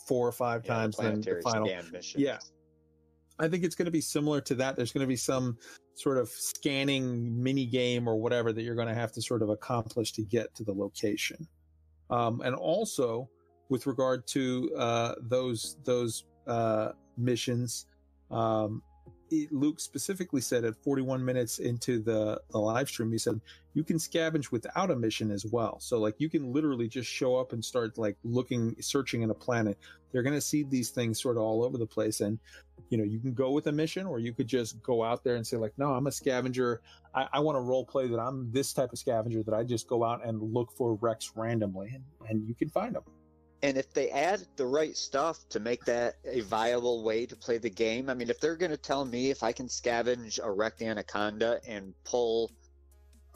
four 0.06 0.26
or 0.26 0.32
five 0.32 0.62
Yeah, 0.64 0.74
times. 0.74 0.96
Then 0.96 1.20
the 1.20 1.40
final 1.42 1.66
scan 1.66 1.84
missions. 1.92 2.22
Yeah. 2.22 2.38
I 3.38 3.48
think 3.48 3.64
it's 3.64 3.74
going 3.74 3.86
to 3.86 3.92
be 3.92 4.00
similar 4.00 4.40
to 4.42 4.54
that. 4.56 4.76
There's 4.76 4.92
going 4.92 5.04
to 5.04 5.08
be 5.08 5.16
some 5.16 5.58
sort 5.94 6.18
of 6.18 6.28
scanning 6.28 7.42
mini 7.42 7.66
game 7.66 8.08
or 8.08 8.16
whatever 8.16 8.52
that 8.52 8.62
you're 8.62 8.74
going 8.74 8.88
to 8.88 8.94
have 8.94 9.12
to 9.12 9.22
sort 9.22 9.42
of 9.42 9.48
accomplish 9.48 10.12
to 10.12 10.22
get 10.22 10.54
to 10.56 10.64
the 10.64 10.72
location. 10.72 11.46
Um, 12.10 12.40
and 12.44 12.54
also, 12.54 13.28
with 13.68 13.86
regard 13.86 14.26
to 14.28 14.70
uh, 14.76 15.14
those 15.20 15.76
those 15.84 16.24
uh, 16.46 16.92
missions, 17.16 17.86
um, 18.30 18.82
Luke 19.50 19.80
specifically 19.80 20.40
said 20.40 20.64
at 20.64 20.76
41 20.76 21.24
minutes 21.24 21.58
into 21.58 21.98
the, 21.98 22.40
the 22.50 22.58
live 22.58 22.88
stream, 22.88 23.12
he 23.12 23.18
said 23.18 23.40
you 23.74 23.84
can 23.84 23.96
scavenge 23.96 24.50
without 24.50 24.90
a 24.90 24.96
mission 24.96 25.30
as 25.30 25.44
well. 25.46 25.78
So 25.80 25.98
like 25.98 26.14
you 26.18 26.28
can 26.28 26.52
literally 26.52 26.88
just 26.88 27.08
show 27.08 27.36
up 27.36 27.52
and 27.52 27.64
start 27.64 27.98
like 27.98 28.16
looking, 28.24 28.74
searching 28.80 29.22
in 29.22 29.30
a 29.30 29.34
planet. 29.34 29.78
They're 30.10 30.22
going 30.22 30.34
to 30.34 30.40
see 30.40 30.62
these 30.62 30.90
things 30.90 31.20
sort 31.20 31.36
of 31.36 31.42
all 31.42 31.62
over 31.64 31.76
the 31.76 31.86
place, 31.86 32.20
and 32.20 32.38
you 32.88 32.96
know 32.96 33.04
you 33.04 33.18
can 33.18 33.34
go 33.34 33.50
with 33.50 33.66
a 33.66 33.72
mission, 33.72 34.06
or 34.06 34.18
you 34.18 34.32
could 34.32 34.46
just 34.46 34.82
go 34.82 35.04
out 35.04 35.22
there 35.22 35.36
and 35.36 35.46
say 35.46 35.58
like, 35.58 35.74
no, 35.76 35.92
I'm 35.92 36.06
a 36.06 36.12
scavenger. 36.12 36.80
I, 37.14 37.28
I 37.34 37.40
want 37.40 37.56
to 37.56 37.60
role 37.60 37.84
play 37.84 38.08
that 38.08 38.18
I'm 38.18 38.50
this 38.50 38.72
type 38.72 38.92
of 38.92 38.98
scavenger 38.98 39.42
that 39.42 39.54
I 39.54 39.64
just 39.64 39.86
go 39.86 40.04
out 40.04 40.24
and 40.24 40.40
look 40.40 40.72
for 40.72 40.94
wrecks 40.94 41.32
randomly, 41.36 41.92
and, 41.94 42.30
and 42.30 42.48
you 42.48 42.54
can 42.54 42.70
find 42.70 42.94
them. 42.94 43.02
And 43.62 43.76
if 43.76 43.92
they 43.92 44.10
add 44.10 44.46
the 44.56 44.66
right 44.66 44.96
stuff 44.96 45.38
to 45.48 45.58
make 45.58 45.84
that 45.86 46.16
a 46.24 46.40
viable 46.40 47.02
way 47.02 47.26
to 47.26 47.34
play 47.34 47.58
the 47.58 47.70
game, 47.70 48.08
I 48.08 48.14
mean, 48.14 48.30
if 48.30 48.40
they're 48.40 48.56
going 48.56 48.70
to 48.70 48.76
tell 48.76 49.04
me 49.04 49.30
if 49.30 49.42
I 49.42 49.52
can 49.52 49.66
scavenge 49.66 50.38
a 50.42 50.50
wrecked 50.50 50.80
anaconda 50.80 51.60
and 51.66 51.92
pull 52.04 52.52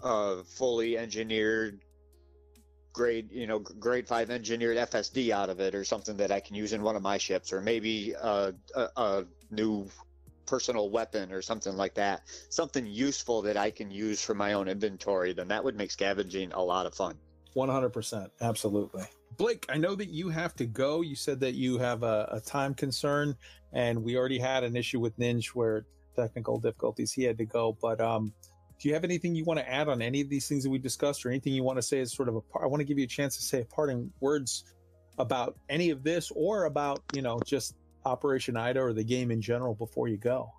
a 0.03 0.45
fully 0.45 0.97
engineered 0.97 1.81
grade, 2.93 3.33
you 3.33 3.49
know, 3.49 3.59
grade 3.59 4.07
five 4.07 4.31
engineered 4.31 4.77
FSD 4.77 5.31
out 5.31 5.51
of 5.51 5.59
it 5.61 5.75
or 5.75 5.85
something 5.85 6.17
that 6.19 6.31
I 6.31 6.39
can 6.39 6.55
use 6.55 6.73
in 6.73 6.83
one 6.83 6.95
of 6.95 7.03
my 7.03 7.19
ships, 7.19 7.53
or 7.53 7.61
maybe 7.61 8.13
a, 8.13 8.55
a, 8.77 8.89
a 8.97 9.25
new 9.51 9.89
personal 10.47 10.91
weapon 10.91 11.33
or 11.33 11.43
something 11.43 11.77
like 11.77 11.95
that, 11.95 12.23
something 12.49 12.87
useful 12.87 13.43
that 13.43 13.57
I 13.57 13.71
can 13.71 13.91
use 13.91 14.23
for 14.23 14.35
my 14.35 14.53
own 14.53 14.69
inventory, 14.69 15.33
then 15.33 15.49
that 15.49 15.65
would 15.65 15.77
make 15.77 15.91
scavenging 15.91 16.53
a 16.53 16.63
lot 16.63 16.87
of 16.87 16.95
fun. 16.95 17.17
100%. 17.57 18.31
Absolutely. 18.41 19.05
Blake, 19.43 19.67
I 19.69 19.77
know 19.77 19.97
that 19.97 20.09
you 20.09 20.29
have 20.29 20.55
to 20.55 20.67
go. 20.67 21.01
You 21.01 21.17
said 21.17 21.41
that 21.41 21.55
you 21.55 21.77
have 21.79 22.05
a, 22.05 22.29
a 22.31 22.41
time 22.41 22.75
concern, 22.75 23.35
and 23.73 24.01
we 24.01 24.17
already 24.17 24.39
had 24.39 24.63
an 24.63 24.77
issue 24.77 25.01
with 25.01 25.19
Ninja 25.19 25.49
where 25.49 25.85
technical 26.15 26.61
difficulties 26.61 27.11
he 27.11 27.25
had 27.25 27.37
to 27.39 27.45
go. 27.45 27.77
But 27.83 28.01
um, 28.01 28.33
do 28.79 28.89
you 28.89 28.95
have 28.95 29.03
anything 29.03 29.35
you 29.35 29.43
want 29.43 29.59
to 29.59 29.69
add 29.69 29.89
on 29.89 30.01
any 30.01 30.21
of 30.21 30.29
these 30.29 30.47
things 30.47 30.63
that 30.63 30.71
we 30.71 30.79
discussed, 30.79 31.27
or 31.27 31.31
anything 31.31 31.55
you 31.55 31.65
want 31.65 31.77
to 31.77 31.83
say 31.83 31.99
as 31.99 32.13
sort 32.13 32.29
of 32.29 32.37
a? 32.37 32.41
I 32.63 32.67
want 32.67 32.83
to 32.83 32.85
give 32.85 32.99
you 32.99 33.05
a 33.05 33.09
chance 33.09 33.37
to 33.37 33.43
say 33.43 33.63
a 33.63 33.65
parting 33.65 34.13
words 34.21 34.63
about 35.19 35.57
any 35.69 35.91
of 35.91 36.05
this, 36.05 36.31
or 36.37 36.67
about 36.67 37.03
you 37.13 37.23
know 37.23 37.41
just 37.45 37.75
Operation 38.05 38.57
Ida 38.57 38.81
or 38.81 38.93
the 38.93 39.03
game 39.03 39.33
in 39.33 39.43
general 39.43 39.75
before 39.75 40.07
you 40.07 40.19
go. 40.19 40.53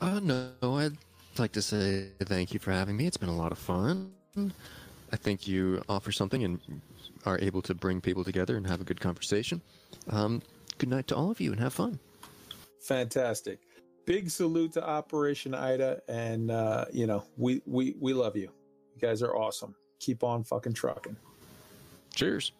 Uh, 0.00 0.18
no, 0.18 0.50
I'd 0.60 0.98
like 1.38 1.52
to 1.52 1.62
say 1.62 2.08
thank 2.24 2.52
you 2.52 2.58
for 2.58 2.72
having 2.72 2.96
me. 2.96 3.06
It's 3.06 3.16
been 3.16 3.28
a 3.28 3.36
lot 3.36 3.52
of 3.52 3.58
fun. 3.58 4.10
I 4.36 5.16
think 5.16 5.46
you 5.46 5.84
offer 5.88 6.10
something 6.10 6.42
and 6.42 6.58
are 7.24 7.38
able 7.40 7.62
to 7.62 7.74
bring 7.74 8.00
people 8.00 8.24
together 8.24 8.56
and 8.56 8.66
have 8.66 8.80
a 8.80 8.84
good 8.84 9.00
conversation. 9.00 9.60
Um, 10.10 10.42
good 10.78 10.88
night 10.88 11.06
to 11.08 11.16
all 11.16 11.30
of 11.30 11.40
you 11.40 11.52
and 11.52 11.60
have 11.60 11.72
fun. 11.72 11.98
Fantastic. 12.80 13.60
Big 14.04 14.30
salute 14.30 14.72
to 14.72 14.86
Operation 14.86 15.54
Ida, 15.54 16.02
and 16.08 16.50
uh, 16.50 16.84
you 16.92 17.06
know 17.06 17.24
we 17.36 17.62
we 17.66 17.94
we 17.98 18.12
love 18.12 18.36
you. 18.36 18.50
You 18.94 19.00
guys 19.00 19.22
are 19.22 19.34
awesome. 19.34 19.74
Keep 20.00 20.22
on 20.22 20.44
fucking 20.44 20.74
trucking. 20.74 21.16
Cheers. 22.14 22.52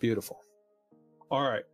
Beautiful. 0.00 0.40
All 1.30 1.48
right. 1.48 1.64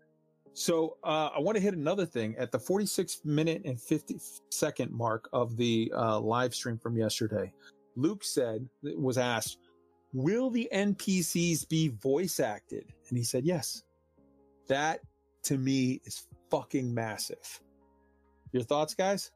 So 0.53 0.97
uh, 1.05 1.31
I 1.37 1.41
want 1.41 1.57
to 1.57 1.63
hit 1.63 1.75
another 1.75 2.07
thing 2.07 2.35
at 2.39 2.51
the 2.51 2.59
46 2.59 3.21
minute 3.25 3.63
and 3.65 3.79
50 3.79 4.17
second 4.51 4.91
mark 4.91 5.29
of 5.33 5.57
the 5.57 5.93
uh, 5.95 6.19
live 6.19 6.55
stream 6.55 6.79
from 6.79 6.97
yesterday. 6.97 7.53
Luke 7.95 8.25
said 8.25 8.67
was 8.83 9.19
asked, 9.19 9.59
"Will 10.17 10.49
the 10.51 10.69
NPCs 10.73 11.69
be 11.69 11.89
voice 11.89 12.41
acted?" 12.41 12.87
And 13.09 13.19
he 13.19 13.25
said, 13.25 13.45
"Yes." 13.45 13.83
That 14.69 15.01
to 15.45 15.59
me 15.59 16.01
is 16.05 16.27
fucking 16.51 16.93
massive. 16.93 17.61
Your 18.53 18.63
thoughts, 18.65 18.95
guys? 18.95 19.31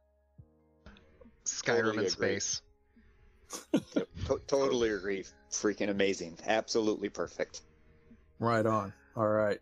Skyrim 1.44 1.64
Totally 1.66 1.90
in 1.90 1.98
agree. 1.98 2.08
space. 2.08 2.62
Yep, 3.94 4.08
to- 4.26 4.40
totally 4.46 4.90
agree. 4.90 5.24
Freaking 5.50 5.90
amazing. 5.90 6.38
Absolutely 6.46 7.08
perfect. 7.08 7.62
Right 8.38 8.64
on. 8.64 8.92
All 9.16 9.26
right. 9.28 9.58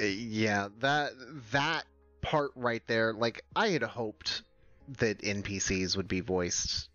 Uh, 0.00 0.04
yeah, 0.04 0.68
that 0.80 1.12
that 1.52 1.84
part 2.20 2.50
right 2.54 2.82
there, 2.86 3.12
like 3.14 3.42
I 3.56 3.68
had 3.68 3.82
hoped 3.82 4.42
that 4.98 5.18
NPCs 5.20 5.96
would 5.96 6.08
be 6.08 6.20
voiced, 6.20 6.90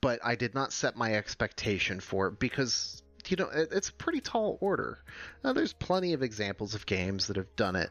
but 0.00 0.20
I 0.24 0.34
did 0.36 0.54
not 0.54 0.72
set 0.72 0.96
my 0.96 1.14
expectation 1.14 2.00
for 2.00 2.28
it 2.28 2.38
because 2.38 3.02
you 3.28 3.36
know 3.36 3.48
it, 3.48 3.68
it's 3.72 3.88
a 3.88 3.92
pretty 3.92 4.20
tall 4.20 4.58
order. 4.60 4.98
Now, 5.42 5.52
there's 5.52 5.72
plenty 5.72 6.12
of 6.12 6.22
examples 6.22 6.74
of 6.74 6.86
games 6.86 7.26
that 7.26 7.36
have 7.36 7.54
done 7.56 7.76
it. 7.76 7.90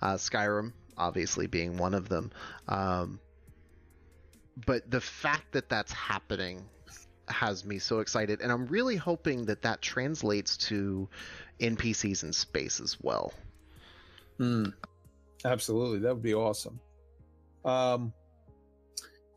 Uh, 0.00 0.14
Skyrim, 0.14 0.72
obviously, 0.96 1.46
being 1.46 1.76
one 1.76 1.94
of 1.94 2.08
them. 2.08 2.32
Um, 2.68 3.20
but 4.66 4.90
the 4.90 5.00
fact 5.00 5.52
that 5.52 5.68
that's 5.68 5.92
happening 5.92 6.64
has 7.28 7.64
me 7.64 7.78
so 7.78 8.00
excited, 8.00 8.40
and 8.40 8.50
I'm 8.52 8.66
really 8.66 8.96
hoping 8.96 9.46
that 9.46 9.62
that 9.62 9.82
translates 9.82 10.56
to 10.68 11.08
NPCs 11.60 12.22
in 12.22 12.32
space 12.32 12.80
as 12.80 12.96
well. 13.00 13.32
Hmm. 14.38 14.66
Absolutely. 15.44 15.98
That 16.00 16.14
would 16.14 16.22
be 16.22 16.34
awesome. 16.34 16.80
Um, 17.64 18.12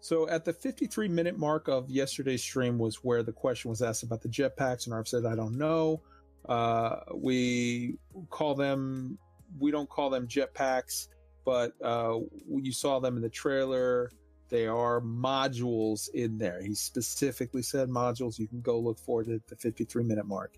so 0.08 0.26
at 0.30 0.46
the 0.46 0.54
53 0.54 1.10
minute 1.10 1.38
mark 1.38 1.68
of 1.68 1.90
yesterday's 1.90 2.42
stream 2.42 2.78
was 2.78 3.04
where 3.04 3.24
the 3.24 3.34
question 3.34 3.68
was 3.68 3.82
asked 3.82 4.04
about 4.04 4.22
the 4.22 4.30
jetpacks, 4.30 4.86
and 4.86 4.94
Arf 4.94 5.10
said, 5.10 5.26
I 5.26 5.36
don't 5.36 5.58
know. 5.58 6.02
Uh, 6.48 7.00
we 7.14 7.98
call 8.30 8.56
them, 8.56 9.18
we 9.60 9.70
don't 9.70 9.90
call 9.90 10.10
them 10.10 10.26
jetpacks, 10.26 11.10
but 11.44 11.74
uh, 11.84 12.20
you 12.48 12.72
saw 12.72 13.00
them 13.02 13.18
in 13.18 13.22
the 13.22 13.30
trailer. 13.30 14.10
They 14.48 14.66
are 14.66 15.02
modules 15.02 16.08
in 16.14 16.38
there. 16.38 16.62
He 16.62 16.74
specifically 16.74 17.62
said 17.62 17.90
modules. 17.90 18.40
You 18.40 18.48
can 18.48 18.62
go 18.62 18.80
look 18.80 19.00
for 19.00 19.24
it 19.24 19.28
at 19.28 19.46
the 19.50 19.58
53 19.58 20.06
minute 20.06 20.26
mark. 20.26 20.54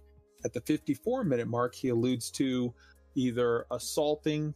At 0.45 0.53
the 0.53 0.61
54 0.61 1.23
minute 1.23 1.47
mark, 1.47 1.73
he 1.73 1.89
alludes 1.89 2.29
to 2.33 2.71
either 3.15 3.65
assaulting 3.71 4.53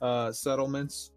uh, 0.00 0.30
settlements, 0.30 1.10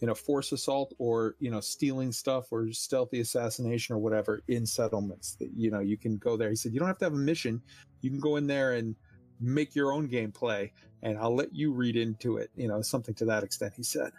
you 0.00 0.06
know, 0.06 0.14
force 0.14 0.52
assault, 0.52 0.94
or 0.98 1.36
you 1.40 1.50
know, 1.50 1.60
stealing 1.60 2.12
stuff 2.12 2.46
or 2.50 2.70
stealthy 2.72 3.20
assassination 3.20 3.94
or 3.94 3.98
whatever 3.98 4.42
in 4.48 4.66
settlements. 4.66 5.34
That 5.36 5.50
you 5.56 5.70
know, 5.70 5.80
you 5.80 5.96
can 5.96 6.18
go 6.18 6.36
there. 6.36 6.50
He 6.50 6.56
said 6.56 6.72
you 6.72 6.78
don't 6.78 6.88
have 6.88 6.98
to 6.98 7.06
have 7.06 7.14
a 7.14 7.16
mission. 7.16 7.62
You 8.00 8.10
can 8.10 8.20
go 8.20 8.36
in 8.36 8.46
there 8.46 8.74
and 8.74 8.94
make 9.40 9.74
your 9.74 9.92
own 9.92 10.08
gameplay, 10.08 10.70
and 11.02 11.18
I'll 11.18 11.34
let 11.34 11.54
you 11.54 11.72
read 11.72 11.96
into 11.96 12.36
it. 12.38 12.50
You 12.56 12.68
know, 12.68 12.82
something 12.82 13.14
to 13.16 13.24
that 13.26 13.42
extent. 13.42 13.74
He 13.76 13.82
said. 13.82 14.12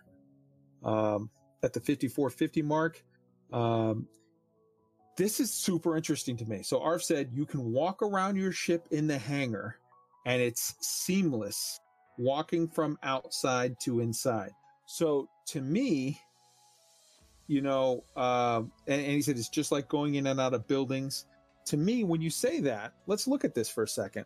Um, 0.83 1.29
at 1.61 1.73
the 1.73 1.81
5450 1.81 2.61
mark, 2.61 3.03
um, 3.51 4.07
this 5.17 5.41
is 5.41 5.51
super 5.51 5.97
interesting 5.97 6.37
to 6.37 6.45
me. 6.45 6.63
So 6.63 6.81
Arf 6.81 7.03
said 7.03 7.31
you 7.33 7.45
can 7.45 7.73
walk 7.73 8.01
around 8.01 8.37
your 8.37 8.53
ship 8.53 8.87
in 8.91 9.07
the 9.07 9.17
hangar, 9.17 9.75
and 10.25 10.41
it's 10.41 10.75
seamless 10.79 11.79
walking 12.17 12.67
from 12.69 12.97
outside 13.03 13.75
to 13.81 13.99
inside. 13.99 14.51
So 14.85 15.27
to 15.49 15.61
me, 15.61 16.21
you 17.47 17.61
know, 17.61 18.03
um, 18.15 18.71
and, 18.87 19.01
and 19.01 19.11
he 19.11 19.21
said 19.21 19.37
it's 19.37 19.49
just 19.49 19.71
like 19.71 19.87
going 19.87 20.15
in 20.15 20.27
and 20.27 20.39
out 20.39 20.53
of 20.53 20.67
buildings. 20.67 21.25
To 21.65 21.77
me, 21.77 22.03
when 22.03 22.21
you 22.21 22.29
say 22.29 22.59
that, 22.61 22.93
let's 23.07 23.27
look 23.27 23.43
at 23.43 23.55
this 23.55 23.69
for 23.69 23.83
a 23.83 23.87
second. 23.87 24.25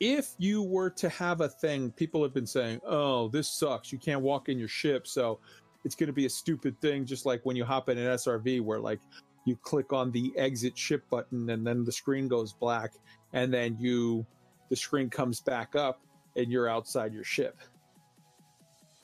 If 0.00 0.34
you 0.38 0.62
were 0.62 0.90
to 0.90 1.08
have 1.08 1.40
a 1.40 1.48
thing, 1.48 1.90
people 1.90 2.22
have 2.22 2.32
been 2.32 2.46
saying, 2.46 2.80
"Oh, 2.86 3.28
this 3.28 3.50
sucks. 3.50 3.90
You 3.90 3.98
can't 3.98 4.20
walk 4.20 4.48
in 4.48 4.58
your 4.58 4.68
ship." 4.68 5.06
So 5.06 5.40
it's 5.84 5.94
going 5.94 6.06
to 6.06 6.12
be 6.12 6.26
a 6.26 6.30
stupid 6.30 6.80
thing, 6.80 7.04
just 7.04 7.26
like 7.26 7.44
when 7.44 7.56
you 7.56 7.64
hop 7.64 7.88
in 7.88 7.98
an 7.98 8.06
SRV, 8.06 8.60
where 8.60 8.78
like 8.78 9.00
you 9.44 9.56
click 9.56 9.92
on 9.92 10.12
the 10.12 10.32
exit 10.36 10.78
ship 10.78 11.08
button 11.10 11.50
and 11.50 11.66
then 11.66 11.84
the 11.84 11.92
screen 11.92 12.28
goes 12.28 12.52
black, 12.52 12.92
and 13.32 13.52
then 13.52 13.76
you 13.80 14.24
the 14.70 14.76
screen 14.76 15.10
comes 15.10 15.40
back 15.40 15.74
up 15.74 16.00
and 16.36 16.52
you're 16.52 16.68
outside 16.68 17.12
your 17.12 17.24
ship. 17.24 17.56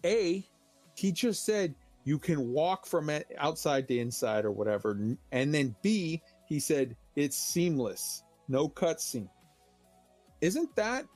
A, 0.05 0.47
he 0.95 1.13
just 1.13 1.45
said 1.45 1.75
you 2.05 2.19
can 2.19 2.53
walk 2.53 2.87
from 2.87 3.11
outside 3.39 3.89
to 3.89 3.99
inside 3.99 4.45
or 4.45 4.51
whatever. 4.51 4.99
And 5.33 5.55
then 5.55 5.75
B, 5.83 6.23
he 6.47 6.61
said 6.61 6.97
it's 7.17 7.37
seamless, 7.37 8.23
no 8.49 8.69
cutscene. 8.69 9.29
Isn't 10.41 10.75
that, 10.77 11.07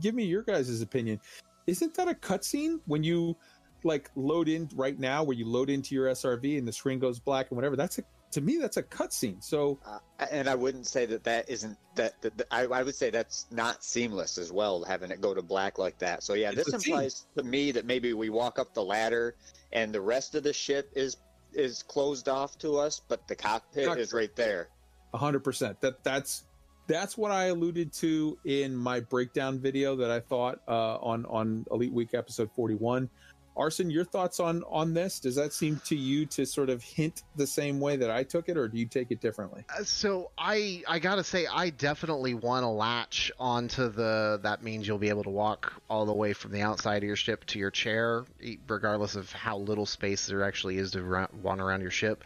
give 0.00 0.14
me 0.14 0.24
your 0.24 0.42
guys' 0.42 0.80
opinion, 0.80 1.20
isn't 1.66 1.94
that 1.94 2.08
a 2.08 2.14
cutscene 2.14 2.80
when 2.86 3.04
you 3.04 3.36
like 3.84 4.10
load 4.14 4.48
in 4.48 4.68
right 4.74 4.98
now, 4.98 5.22
where 5.22 5.36
you 5.36 5.46
load 5.46 5.68
into 5.68 5.94
your 5.94 6.06
SRV 6.06 6.58
and 6.58 6.66
the 6.66 6.72
screen 6.72 6.98
goes 6.98 7.18
black 7.18 7.50
and 7.50 7.56
whatever? 7.56 7.76
That's 7.76 7.98
a, 7.98 8.02
to 8.32 8.40
me, 8.40 8.58
that's 8.58 8.76
a 8.76 8.82
cutscene. 8.82 9.42
So, 9.42 9.78
Uh, 9.86 9.98
and 10.30 10.48
I 10.48 10.54
wouldn't 10.54 10.86
say 10.86 11.06
that 11.06 11.24
that 11.24 11.48
isn't 11.48 11.76
that. 11.94 12.20
that, 12.22 12.36
that- 12.38 12.46
I, 12.50 12.62
I 12.64 12.82
would 12.82 12.94
say 12.94 13.10
that's 13.10 13.46
not 13.50 13.84
seamless 13.84 14.38
as 14.38 14.50
well, 14.52 14.82
having 14.84 15.10
it 15.10 15.20
go 15.20 15.32
to 15.34 15.42
black 15.42 15.78
like 15.78 15.98
that. 15.98 16.22
So 16.22 16.34
yeah, 16.34 16.48
It's 16.50 16.64
this 16.64 16.74
a 16.74 16.80
scene. 16.80 16.94
implies 16.94 17.26
to 17.36 17.42
me 17.44 17.70
that 17.72 17.84
maybe 17.86 18.12
we 18.12 18.30
walk 18.30 18.58
up 18.58 18.74
the 18.74 18.84
ladder 18.84 19.36
and 19.72 19.92
the 19.94 20.00
rest 20.00 20.34
of 20.34 20.42
the 20.42 20.52
ship 20.52 20.90
is 20.94 21.16
is 21.54 21.82
closed 21.82 22.28
off 22.30 22.56
to 22.58 22.78
us, 22.78 23.02
but 23.08 23.28
the 23.28 23.34
cockpit 23.36 23.86
Cockpit. 23.86 24.02
is 24.02 24.12
right 24.14 24.34
there. 24.36 24.68
A 25.14 25.18
hundred 25.18 25.44
percent. 25.44 25.80
That 25.82 26.02
that's 26.02 26.44
that's 26.88 27.16
what 27.18 27.30
I 27.30 27.44
alluded 27.46 27.92
to 27.94 28.38
in 28.44 28.74
my 28.74 29.00
breakdown 29.00 29.60
video 29.60 29.94
that 29.96 30.10
I 30.10 30.20
thought 30.20 30.60
uh, 30.66 30.96
on 30.96 31.26
on 31.26 31.66
Elite 31.70 31.92
Week 31.92 32.14
episode 32.14 32.50
forty 32.56 32.74
one. 32.74 33.10
Arson, 33.56 33.90
your 33.90 34.04
thoughts 34.04 34.40
on 34.40 34.62
on 34.68 34.94
this? 34.94 35.20
Does 35.20 35.34
that 35.36 35.52
seem 35.52 35.80
to 35.86 35.96
you 35.96 36.26
to 36.26 36.46
sort 36.46 36.70
of 36.70 36.82
hint 36.82 37.22
the 37.36 37.46
same 37.46 37.80
way 37.80 37.96
that 37.96 38.10
I 38.10 38.22
took 38.22 38.48
it, 38.48 38.56
or 38.56 38.68
do 38.68 38.78
you 38.78 38.86
take 38.86 39.10
it 39.10 39.20
differently? 39.20 39.64
Uh, 39.68 39.84
So 39.84 40.30
I 40.38 40.82
I 40.88 40.98
gotta 40.98 41.24
say 41.24 41.46
I 41.46 41.70
definitely 41.70 42.34
want 42.34 42.62
to 42.62 42.68
latch 42.68 43.30
onto 43.38 43.90
the 43.90 44.40
that 44.42 44.62
means 44.62 44.88
you'll 44.88 44.98
be 44.98 45.10
able 45.10 45.24
to 45.24 45.30
walk 45.30 45.72
all 45.90 46.06
the 46.06 46.14
way 46.14 46.32
from 46.32 46.52
the 46.52 46.62
outside 46.62 46.98
of 46.98 47.04
your 47.04 47.16
ship 47.16 47.44
to 47.46 47.58
your 47.58 47.70
chair, 47.70 48.24
regardless 48.68 49.16
of 49.16 49.30
how 49.32 49.58
little 49.58 49.86
space 49.86 50.26
there 50.26 50.42
actually 50.44 50.78
is 50.78 50.92
to 50.92 51.02
run, 51.02 51.60
around 51.60 51.82
your 51.82 51.90
ship. 51.90 52.24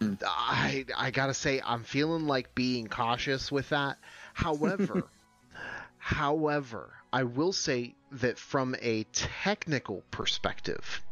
I 0.00 0.86
I 0.96 1.10
gotta 1.10 1.34
say 1.34 1.60
I'm 1.64 1.82
feeling 1.82 2.26
like 2.26 2.54
being 2.54 2.86
cautious 2.86 3.50
with 3.50 3.70
that. 3.70 3.98
However, 4.34 5.08
however, 5.98 6.92
I 7.12 7.22
will 7.22 7.52
say 7.52 7.94
that 8.12 8.38
from 8.38 8.76
a 8.82 9.04
technical 9.04 10.02
perspective, 10.10 11.02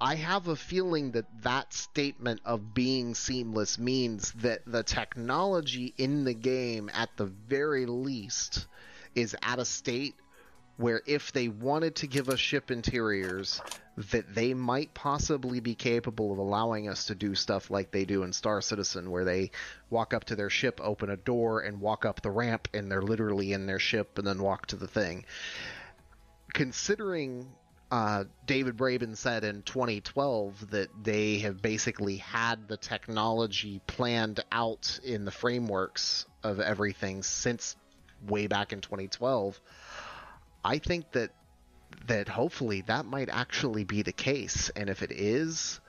I 0.00 0.14
have 0.16 0.46
a 0.48 0.56
feeling 0.56 1.12
that 1.12 1.42
that 1.42 1.72
statement 1.72 2.40
of 2.44 2.74
being 2.74 3.14
seamless 3.14 3.78
means 3.78 4.32
that 4.32 4.62
the 4.66 4.82
technology 4.82 5.94
in 5.96 6.24
the 6.24 6.34
game, 6.34 6.90
at 6.92 7.16
the 7.16 7.26
very 7.26 7.86
least, 7.86 8.66
is 9.14 9.34
at 9.42 9.58
a 9.58 9.64
state 9.64 10.14
where 10.78 11.02
if 11.06 11.32
they 11.32 11.48
wanted 11.48 11.96
to 11.96 12.06
give 12.06 12.28
us 12.28 12.38
ship 12.38 12.70
interiors, 12.70 13.60
that 13.96 14.32
they 14.32 14.54
might 14.54 14.94
possibly 14.94 15.58
be 15.58 15.74
capable 15.74 16.30
of 16.32 16.38
allowing 16.38 16.88
us 16.88 17.06
to 17.06 17.16
do 17.16 17.34
stuff 17.34 17.68
like 17.68 17.90
they 17.90 18.04
do 18.04 18.22
in 18.22 18.32
Star 18.32 18.62
Citizen, 18.62 19.10
where 19.10 19.24
they 19.24 19.50
walk 19.90 20.14
up 20.14 20.24
to 20.26 20.36
their 20.36 20.48
ship, 20.48 20.80
open 20.80 21.10
a 21.10 21.16
door, 21.16 21.60
and 21.60 21.80
walk 21.80 22.04
up 22.04 22.22
the 22.22 22.30
ramp, 22.30 22.68
and 22.72 22.90
they're 22.90 23.02
literally 23.02 23.52
in 23.52 23.66
their 23.66 23.80
ship, 23.80 24.18
and 24.18 24.26
then 24.26 24.40
walk 24.40 24.66
to 24.66 24.76
the 24.76 24.86
thing. 24.86 25.24
Considering 26.54 27.56
uh, 27.90 28.24
David 28.46 28.76
Braben 28.76 29.16
said 29.16 29.42
in 29.42 29.62
2012 29.62 30.70
that 30.70 30.90
they 31.02 31.40
have 31.40 31.60
basically 31.60 32.18
had 32.18 32.68
the 32.68 32.76
technology 32.76 33.80
planned 33.88 34.44
out 34.52 35.00
in 35.02 35.24
the 35.24 35.32
frameworks 35.32 36.24
of 36.44 36.60
everything 36.60 37.24
since 37.24 37.74
way 38.22 38.46
back 38.46 38.72
in 38.72 38.80
2012. 38.80 39.60
I 40.68 40.76
think 40.76 41.12
that 41.12 41.30
that 42.08 42.28
hopefully 42.28 42.82
that 42.82 43.06
might 43.06 43.30
actually 43.30 43.84
be 43.84 44.02
the 44.02 44.12
case, 44.12 44.70
and 44.76 44.90
if 44.90 45.02
it 45.02 45.10
is, 45.10 45.80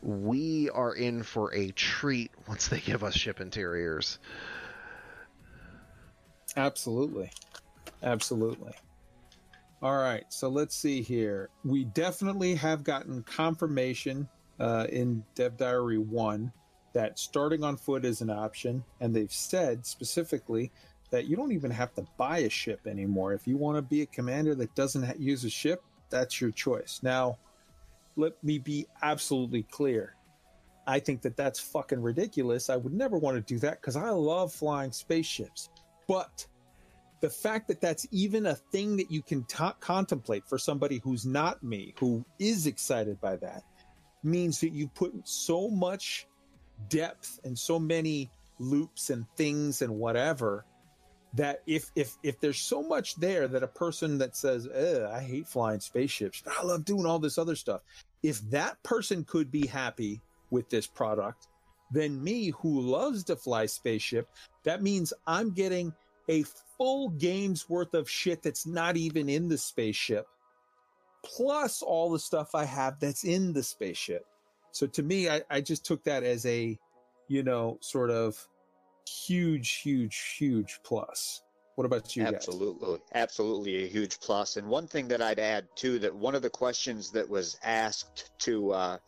we 0.00 0.70
are 0.70 0.94
in 0.94 1.24
for 1.24 1.52
a 1.52 1.72
treat 1.72 2.30
once 2.46 2.68
they 2.68 2.78
give 2.78 3.02
us 3.02 3.14
ship 3.14 3.40
interiors. 3.40 4.20
Absolutely. 6.56 7.32
Absolutely. 8.00 8.74
All 9.82 9.96
right, 9.96 10.24
so 10.28 10.48
let's 10.48 10.76
see 10.76 11.02
here. 11.02 11.50
We 11.64 11.84
definitely 11.86 12.54
have 12.54 12.84
gotten 12.84 13.24
confirmation 13.24 14.28
uh, 14.60 14.86
in 14.88 15.24
Dev 15.34 15.56
Diary 15.56 15.98
1 15.98 16.52
that 16.92 17.18
starting 17.18 17.64
on 17.64 17.76
foot 17.76 18.04
is 18.04 18.20
an 18.20 18.30
option, 18.30 18.84
and 19.00 19.12
they've 19.12 19.32
said 19.32 19.84
specifically 19.84 20.70
that 21.10 21.26
you 21.26 21.36
don't 21.36 21.52
even 21.52 21.70
have 21.70 21.94
to 21.94 22.04
buy 22.16 22.38
a 22.38 22.50
ship 22.50 22.86
anymore. 22.86 23.32
If 23.32 23.46
you 23.46 23.56
want 23.56 23.76
to 23.76 23.82
be 23.82 24.02
a 24.02 24.06
commander 24.06 24.54
that 24.56 24.74
doesn't 24.74 25.18
use 25.18 25.44
a 25.44 25.50
ship, 25.50 25.82
that's 26.10 26.40
your 26.40 26.50
choice. 26.50 27.00
Now, 27.02 27.38
let 28.16 28.42
me 28.42 28.58
be 28.58 28.86
absolutely 29.02 29.62
clear. 29.64 30.14
I 30.86 31.00
think 31.00 31.22
that 31.22 31.36
that's 31.36 31.60
fucking 31.60 32.00
ridiculous. 32.00 32.70
I 32.70 32.76
would 32.76 32.94
never 32.94 33.18
want 33.18 33.36
to 33.36 33.54
do 33.54 33.58
that 33.60 33.80
because 33.80 33.96
I 33.96 34.10
love 34.10 34.52
flying 34.52 34.92
spaceships. 34.92 35.68
But 36.06 36.46
the 37.20 37.28
fact 37.28 37.68
that 37.68 37.80
that's 37.80 38.06
even 38.10 38.46
a 38.46 38.54
thing 38.54 38.96
that 38.96 39.10
you 39.10 39.22
can 39.22 39.44
t- 39.44 39.64
contemplate 39.80 40.48
for 40.48 40.56
somebody 40.56 41.00
who's 41.04 41.26
not 41.26 41.62
me, 41.62 41.94
who 41.98 42.24
is 42.38 42.66
excited 42.66 43.20
by 43.20 43.36
that, 43.36 43.64
means 44.22 44.60
that 44.60 44.72
you 44.72 44.88
put 44.88 45.12
so 45.28 45.68
much 45.68 46.26
depth 46.88 47.40
and 47.44 47.58
so 47.58 47.78
many 47.78 48.30
loops 48.58 49.10
and 49.10 49.26
things 49.36 49.82
and 49.82 49.92
whatever 49.94 50.64
that 51.34 51.62
if 51.66 51.90
if 51.94 52.16
if 52.22 52.40
there's 52.40 52.60
so 52.60 52.82
much 52.82 53.14
there 53.16 53.46
that 53.48 53.62
a 53.62 53.68
person 53.68 54.18
that 54.18 54.36
says 54.36 54.66
i 55.12 55.20
hate 55.20 55.46
flying 55.46 55.80
spaceships 55.80 56.42
i 56.58 56.62
love 56.64 56.84
doing 56.84 57.04
all 57.04 57.18
this 57.18 57.38
other 57.38 57.54
stuff 57.54 57.82
if 58.22 58.40
that 58.50 58.82
person 58.82 59.24
could 59.24 59.50
be 59.50 59.66
happy 59.66 60.20
with 60.50 60.68
this 60.70 60.86
product 60.86 61.48
then 61.90 62.22
me 62.22 62.50
who 62.60 62.80
loves 62.80 63.24
to 63.24 63.36
fly 63.36 63.66
spaceship 63.66 64.28
that 64.64 64.82
means 64.82 65.12
i'm 65.26 65.50
getting 65.50 65.92
a 66.30 66.44
full 66.76 67.10
game's 67.10 67.68
worth 67.68 67.94
of 67.94 68.08
shit 68.08 68.42
that's 68.42 68.66
not 68.66 68.96
even 68.96 69.28
in 69.28 69.48
the 69.48 69.58
spaceship 69.58 70.26
plus 71.22 71.82
all 71.82 72.10
the 72.10 72.18
stuff 72.18 72.54
i 72.54 72.64
have 72.64 72.98
that's 73.00 73.24
in 73.24 73.52
the 73.52 73.62
spaceship. 73.62 74.24
So 74.70 74.86
to 74.86 75.02
me 75.02 75.28
i, 75.28 75.42
I 75.50 75.60
just 75.60 75.84
took 75.84 76.04
that 76.04 76.22
as 76.22 76.46
a 76.46 76.78
you 77.28 77.42
know 77.42 77.76
sort 77.80 78.10
of 78.10 78.48
huge, 79.26 79.80
huge, 79.80 80.36
huge 80.38 80.80
plus. 80.82 81.42
What 81.76 81.84
about 81.84 82.16
you? 82.16 82.24
Absolutely, 82.24 82.98
guys? 82.98 83.06
absolutely 83.14 83.84
a 83.84 83.88
huge 83.88 84.18
plus. 84.18 84.56
And 84.56 84.66
one 84.66 84.88
thing 84.88 85.06
that 85.08 85.22
I'd 85.22 85.38
add 85.38 85.68
too, 85.76 86.00
that 86.00 86.14
one 86.14 86.34
of 86.34 86.42
the 86.42 86.50
questions 86.50 87.12
that 87.12 87.28
was 87.28 87.56
asked 87.62 88.30
to 88.40 88.72
uh, 88.72 88.98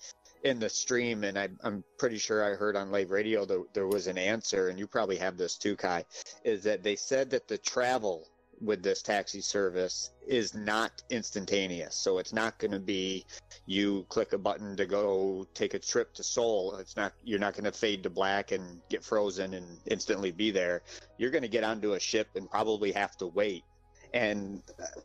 in 0.45 0.59
the 0.59 0.69
stream, 0.69 1.25
and 1.25 1.39
I, 1.39 1.49
am 1.65 1.83
pretty 1.99 2.19
sure 2.19 2.45
I 2.45 2.57
heard 2.57 2.77
on 2.77 2.93
Lave 2.93 3.11
Radio 3.11 3.45
that 3.45 3.75
there 3.75 3.89
was 3.89 4.07
an 4.07 4.19
answer, 4.19 4.69
and 4.69 4.79
you 4.79 4.87
probably 4.87 5.17
have 5.17 5.37
this 5.37 5.57
too, 5.57 5.77
Kai, 5.77 6.05
is 6.45 6.63
that 6.63 6.83
they 6.83 6.97
said 6.97 7.31
that 7.31 7.49
the 7.49 7.59
travel 7.59 8.29
with 8.61 8.83
this 8.83 9.03
taxi 9.03 9.41
service 9.41 10.11
is 10.27 10.55
not 10.55 11.03
instantaneous. 11.11 11.95
So 11.95 12.19
it's 12.19 12.33
not 12.33 12.59
going 12.59 12.73
to 12.73 12.79
be 12.79 13.25
you 13.67 14.05
click 14.09 14.33
a 14.33 14.39
button 14.39 14.77
to 14.77 14.87
go 14.87 15.47
take 15.55 15.75
a 15.75 15.79
trip 15.79 16.13
to 16.15 16.25
Sol. 16.25 16.77
It's 16.77 16.97
not 16.97 17.13
you're 17.25 17.39
not 17.39 17.55
going 17.55 17.65
to 17.65 17.73
fade 17.73 18.03
to 18.03 18.11
black 18.11 18.53
and 18.53 18.81
get 18.89 19.05
frozen 19.05 19.55
and 19.55 19.67
instantly 19.87 20.31
be 20.31 20.51
there. 20.51 20.83
You're 21.19 21.31
going 21.31 21.43
to 21.43 21.49
get 21.49 21.65
onto 21.65 21.95
a 21.95 22.01
ship 22.01 22.29
and 22.35 22.51
probably 22.51 22.93
have 22.93 23.17
to 23.19 23.27
wait. 23.27 23.65
And 24.13 24.63
uh, 24.81 25.01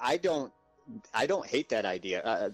I 0.00 0.16
don't 0.16 0.52
I 1.14 1.26
don't 1.26 1.46
hate 1.46 1.68
that 1.68 1.84
idea. 1.84 2.22
Uh, 2.22 2.50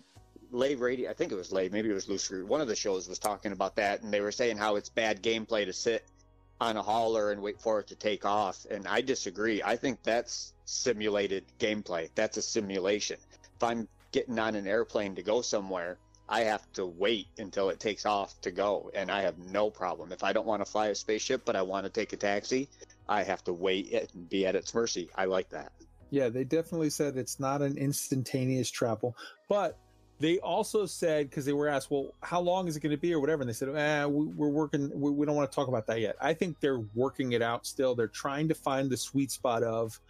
Lave 0.51 0.81
Radio, 0.81 1.11
I 1.11 1.15
think 1.15 1.31
it 1.31 1.35
was 1.35 1.53
Lave, 1.53 1.73
maybe 1.73 1.91
it 1.91 1.95
was 1.95 2.09
Loose 2.09 2.31
One 2.31 2.61
of 2.61 2.69
the 2.69 2.77
shows 2.77 3.07
was 3.07 3.19
talking 3.19 3.53
about 3.53 3.77
that, 3.77 4.03
and 4.03 4.13
they 4.13 4.23
were 4.23 4.33
saying 4.33 4.57
how 4.57 4.77
it's 4.77 4.89
bad 4.89 5.23
gameplay 5.23 5.67
to 5.67 5.75
sit 5.75 6.05
on 6.61 6.77
a 6.77 6.83
hauler 6.83 7.31
and 7.31 7.41
wait 7.41 7.61
for 7.61 7.81
it 7.81 7.87
to 7.89 7.95
take 7.95 8.25
off. 8.25 8.67
And 8.71 8.87
I 8.87 9.01
disagree. 9.01 9.63
I 9.63 9.77
think 9.77 10.03
that's 10.03 10.55
simulated 10.65 11.45
gameplay. 11.59 12.11
That's 12.15 12.37
a 12.37 12.43
simulation. 12.43 13.19
If 13.57 13.63
I'm 13.63 13.89
getting 14.13 14.39
on 14.39 14.55
an 14.55 14.67
airplane 14.67 15.15
to 15.15 15.23
go 15.23 15.41
somewhere, 15.43 15.99
I 16.29 16.41
have 16.41 16.71
to 16.75 16.85
wait 16.85 17.29
until 17.39 17.71
it 17.71 17.81
takes 17.81 18.05
off 18.05 18.39
to 18.43 18.51
go. 18.51 18.91
And 18.95 19.11
I 19.11 19.23
have 19.23 19.39
no 19.39 19.71
problem. 19.71 20.13
If 20.13 20.23
I 20.23 20.33
don't 20.33 20.47
want 20.47 20.65
to 20.65 20.71
fly 20.71 20.89
a 20.89 20.95
spaceship, 20.95 21.43
but 21.45 21.57
I 21.57 21.63
want 21.63 21.85
to 21.85 21.91
take 21.91 22.13
a 22.13 22.17
taxi, 22.17 22.69
I 23.09 23.23
have 23.23 23.43
to 23.45 23.53
wait 23.53 23.93
and 23.93 24.29
be 24.29 24.47
at 24.47 24.55
its 24.55 24.75
mercy. 24.75 25.09
I 25.15 25.25
like 25.25 25.49
that. 25.51 25.73
Yeah, 26.11 26.29
they 26.29 26.45
definitely 26.45 26.91
said 26.91 27.17
it's 27.17 27.39
not 27.39 27.63
an 27.63 27.77
instantaneous 27.77 28.71
travel, 28.71 29.17
but 29.49 29.79
they 30.21 30.39
also 30.41 30.87
said 30.87 31.31
because 31.31 31.45
they 31.45 31.53
were 31.53 31.69
asked, 31.69 31.91
well, 31.91 32.13
how 32.23 32.41
long 32.41 32.67
is 32.67 32.77
it 32.77 32.81
going 32.81 32.91
to 32.91 32.97
be 32.97 33.13
or 33.15 33.21
whatever, 33.21 33.43
and 33.43 33.49
they 33.49 33.55
said, 33.55 33.69
eh, 33.69 34.05
we, 34.05 34.45
are 34.45 34.49
working. 34.49 34.91
We, 34.93 35.11
we 35.11 35.27
don't 35.27 35.37
want 35.37 35.51
to 35.51 35.55
talk 35.55 35.69
about 35.69 35.87
that 35.87 36.01
yet. 36.01 36.17
I 36.21 36.35
think 36.35 36.59
they're 36.61 36.83
working 36.95 37.33
it 37.33 37.43
out 37.43 37.67
still. 37.67 37.95
They're 37.95 38.09
trying 38.09 38.49
to 38.49 38.55
find 38.55 38.91
the 38.91 38.97
sweet 38.97 39.31
spot 39.31 39.63
of 39.63 40.01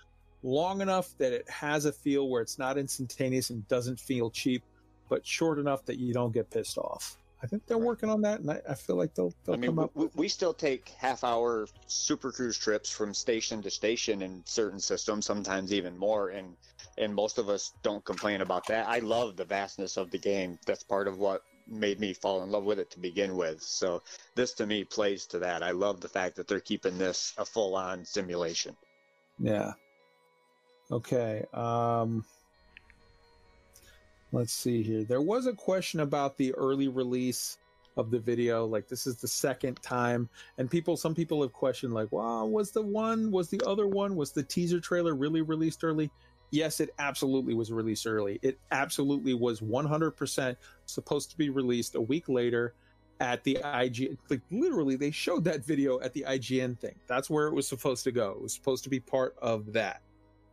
long 0.42 0.80
enough 0.80 1.16
that 1.18 1.32
it 1.32 1.48
has 1.50 1.84
a 1.84 1.92
feel 1.92 2.28
where 2.28 2.40
it's 2.40 2.58
not 2.58 2.78
instantaneous 2.78 3.50
and 3.50 3.66
doesn't 3.68 4.00
feel 4.00 4.30
cheap, 4.30 4.62
but 5.08 5.26
short 5.26 5.58
enough 5.58 5.84
that 5.86 5.98
you 5.98 6.14
don't 6.14 6.32
get 6.32 6.50
pissed 6.50 6.78
off. 6.78 7.18
I 7.42 7.46
think 7.46 7.66
they're 7.66 7.78
working 7.78 8.10
on 8.10 8.22
that, 8.22 8.40
and 8.40 8.50
I, 8.50 8.60
I 8.68 8.74
feel 8.74 8.96
like 8.96 9.14
they'll, 9.14 9.32
they'll 9.44 9.54
I 9.54 9.58
mean, 9.58 9.70
come 9.70 9.78
up. 9.78 9.90
We, 9.94 10.08
we 10.14 10.28
still 10.28 10.54
take 10.54 10.88
half-hour 10.98 11.68
super 11.86 12.32
cruise 12.32 12.58
trips 12.58 12.90
from 12.90 13.14
station 13.14 13.62
to 13.62 13.70
station 13.70 14.22
in 14.22 14.42
certain 14.44 14.80
systems, 14.80 15.26
sometimes 15.26 15.72
even 15.72 15.96
more, 15.96 16.30
and 16.30 16.56
and 16.98 17.14
most 17.14 17.38
of 17.38 17.48
us 17.48 17.72
don't 17.82 18.04
complain 18.04 18.40
about 18.40 18.66
that. 18.66 18.88
I 18.88 18.98
love 18.98 19.36
the 19.36 19.44
vastness 19.44 19.96
of 19.96 20.10
the 20.10 20.18
game. 20.18 20.58
That's 20.66 20.82
part 20.82 21.08
of 21.08 21.18
what 21.18 21.42
made 21.66 22.00
me 22.00 22.12
fall 22.12 22.42
in 22.42 22.50
love 22.50 22.64
with 22.64 22.78
it 22.78 22.90
to 22.90 22.98
begin 22.98 23.36
with. 23.36 23.62
So 23.62 24.02
this 24.34 24.52
to 24.54 24.66
me 24.66 24.84
plays 24.84 25.26
to 25.26 25.38
that. 25.40 25.62
I 25.62 25.70
love 25.70 26.00
the 26.00 26.08
fact 26.08 26.36
that 26.36 26.48
they're 26.48 26.60
keeping 26.60 26.98
this 26.98 27.34
a 27.38 27.44
full-on 27.44 28.04
simulation. 28.04 28.76
Yeah. 29.38 29.72
Okay. 30.90 31.44
Um 31.52 32.24
let's 34.32 34.52
see 34.52 34.82
here. 34.82 35.04
There 35.04 35.22
was 35.22 35.46
a 35.46 35.52
question 35.52 36.00
about 36.00 36.36
the 36.36 36.54
early 36.54 36.88
release 36.88 37.58
of 37.98 38.10
the 38.10 38.18
video. 38.18 38.64
Like 38.64 38.88
this 38.88 39.06
is 39.06 39.16
the 39.16 39.28
second 39.28 39.82
time, 39.82 40.28
and 40.56 40.70
people, 40.70 40.96
some 40.96 41.14
people 41.14 41.42
have 41.42 41.52
questioned, 41.52 41.92
like, 41.92 42.12
"Wow, 42.12 42.46
was 42.46 42.70
the 42.70 42.82
one, 42.82 43.30
was 43.30 43.50
the 43.50 43.60
other 43.66 43.86
one, 43.88 44.16
was 44.16 44.32
the 44.32 44.42
teaser 44.42 44.80
trailer 44.80 45.14
really 45.14 45.42
released 45.42 45.82
early?" 45.82 46.10
Yes, 46.50 46.80
it 46.80 46.90
absolutely 46.98 47.54
was 47.54 47.70
released 47.72 48.06
early. 48.06 48.38
It 48.42 48.58
absolutely 48.70 49.34
was 49.34 49.60
100% 49.60 50.56
supposed 50.86 51.30
to 51.30 51.36
be 51.36 51.50
released 51.50 51.94
a 51.94 52.00
week 52.00 52.28
later 52.28 52.74
at 53.20 53.44
the 53.44 53.58
IG. 53.62 54.16
Like 54.30 54.40
literally, 54.50 54.96
they 54.96 55.10
showed 55.10 55.44
that 55.44 55.64
video 55.64 56.00
at 56.00 56.12
the 56.14 56.24
IGN 56.26 56.78
thing. 56.78 56.94
That's 57.06 57.28
where 57.28 57.48
it 57.48 57.54
was 57.54 57.68
supposed 57.68 58.04
to 58.04 58.12
go. 58.12 58.30
It 58.30 58.42
was 58.42 58.54
supposed 58.54 58.84
to 58.84 58.90
be 58.90 59.00
part 59.00 59.36
of 59.42 59.72
that. 59.72 60.02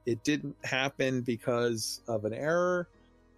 It 0.06 0.24
didn't 0.24 0.56
happen 0.64 1.22
because 1.22 2.02
of 2.08 2.26
an 2.26 2.34
error 2.34 2.90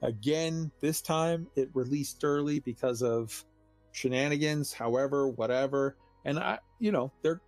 Again, 0.02 0.72
this 0.80 1.02
time 1.02 1.48
it 1.56 1.70
released 1.74 2.24
early 2.24 2.60
because 2.60 3.02
of 3.02 3.44
shenanigans, 3.92 4.72
however, 4.74 5.28
whatever. 5.28 5.98
And 6.26 6.38
I, 6.38 6.60
you 6.80 6.92
know, 6.92 7.12
they're, 7.24 7.42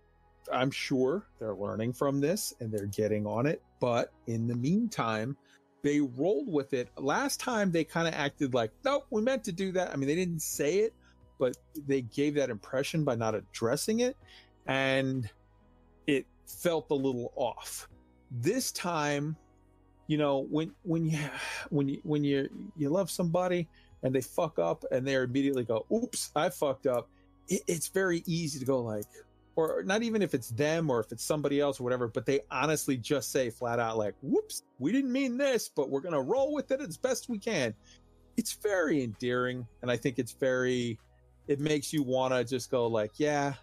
I'm 0.52 0.70
sure 0.70 1.26
they're 1.38 1.54
learning 1.54 1.92
from 1.92 2.20
this 2.20 2.54
and 2.60 2.72
they're 2.72 2.86
getting 2.86 3.26
on 3.26 3.46
it. 3.46 3.62
But 3.80 4.12
in 4.26 4.46
the 4.46 4.54
meantime, 4.54 5.36
they 5.82 6.00
rolled 6.00 6.52
with 6.52 6.74
it. 6.74 6.88
Last 6.96 7.40
time 7.40 7.72
they 7.72 7.84
kind 7.84 8.06
of 8.06 8.14
acted 8.14 8.54
like, 8.54 8.72
nope, 8.84 9.06
we 9.10 9.22
meant 9.22 9.44
to 9.44 9.52
do 9.52 9.72
that. 9.72 9.92
I 9.92 9.96
mean, 9.96 10.08
they 10.08 10.14
didn't 10.14 10.42
say 10.42 10.80
it, 10.80 10.94
but 11.38 11.56
they 11.86 12.02
gave 12.02 12.34
that 12.34 12.50
impression 12.50 13.04
by 13.04 13.14
not 13.14 13.34
addressing 13.34 14.00
it. 14.00 14.16
And 14.66 15.28
it 16.06 16.26
felt 16.46 16.86
a 16.90 16.94
little 16.94 17.32
off. 17.36 17.88
This 18.30 18.72
time, 18.72 19.36
you 20.10 20.18
know 20.18 20.40
when 20.50 20.72
when 20.82 21.06
you 21.06 21.20
when 21.70 21.88
you 21.88 22.00
when 22.02 22.24
you 22.24 22.48
you 22.76 22.90
love 22.90 23.08
somebody 23.08 23.68
and 24.02 24.12
they 24.12 24.20
fuck 24.20 24.58
up 24.58 24.84
and 24.90 25.06
they 25.06 25.14
immediately 25.14 25.62
go 25.62 25.86
oops 25.92 26.32
i 26.34 26.48
fucked 26.48 26.88
up 26.88 27.08
it, 27.46 27.62
it's 27.68 27.86
very 27.86 28.24
easy 28.26 28.58
to 28.58 28.64
go 28.64 28.80
like 28.80 29.04
or 29.60 29.82
not 29.82 30.02
even 30.02 30.22
if 30.22 30.34
it's 30.34 30.50
them 30.50 30.90
or 30.90 31.00
if 31.00 31.12
it's 31.12 31.24
somebody 31.24 31.60
else 31.60 31.80
or 31.80 31.84
whatever, 31.84 32.08
but 32.08 32.26
they 32.26 32.40
honestly 32.50 32.96
just 32.96 33.32
say 33.32 33.50
flat 33.50 33.78
out 33.78 33.98
like, 33.98 34.14
"Whoops, 34.22 34.62
we 34.78 34.92
didn't 34.92 35.12
mean 35.12 35.36
this, 35.36 35.68
but 35.68 35.90
we're 35.90 36.00
gonna 36.00 36.20
roll 36.20 36.52
with 36.52 36.70
it 36.70 36.80
as 36.80 36.96
best 36.96 37.28
we 37.28 37.38
can." 37.38 37.74
It's 38.36 38.52
very 38.52 39.02
endearing, 39.02 39.66
and 39.82 39.90
I 39.90 39.96
think 39.96 40.18
it's 40.18 40.32
very. 40.32 40.98
It 41.46 41.58
makes 41.58 41.92
you 41.92 42.02
want 42.02 42.32
to 42.32 42.44
just 42.44 42.70
go 42.70 42.86
like, 42.86 43.12
"Yeah, 43.18 43.54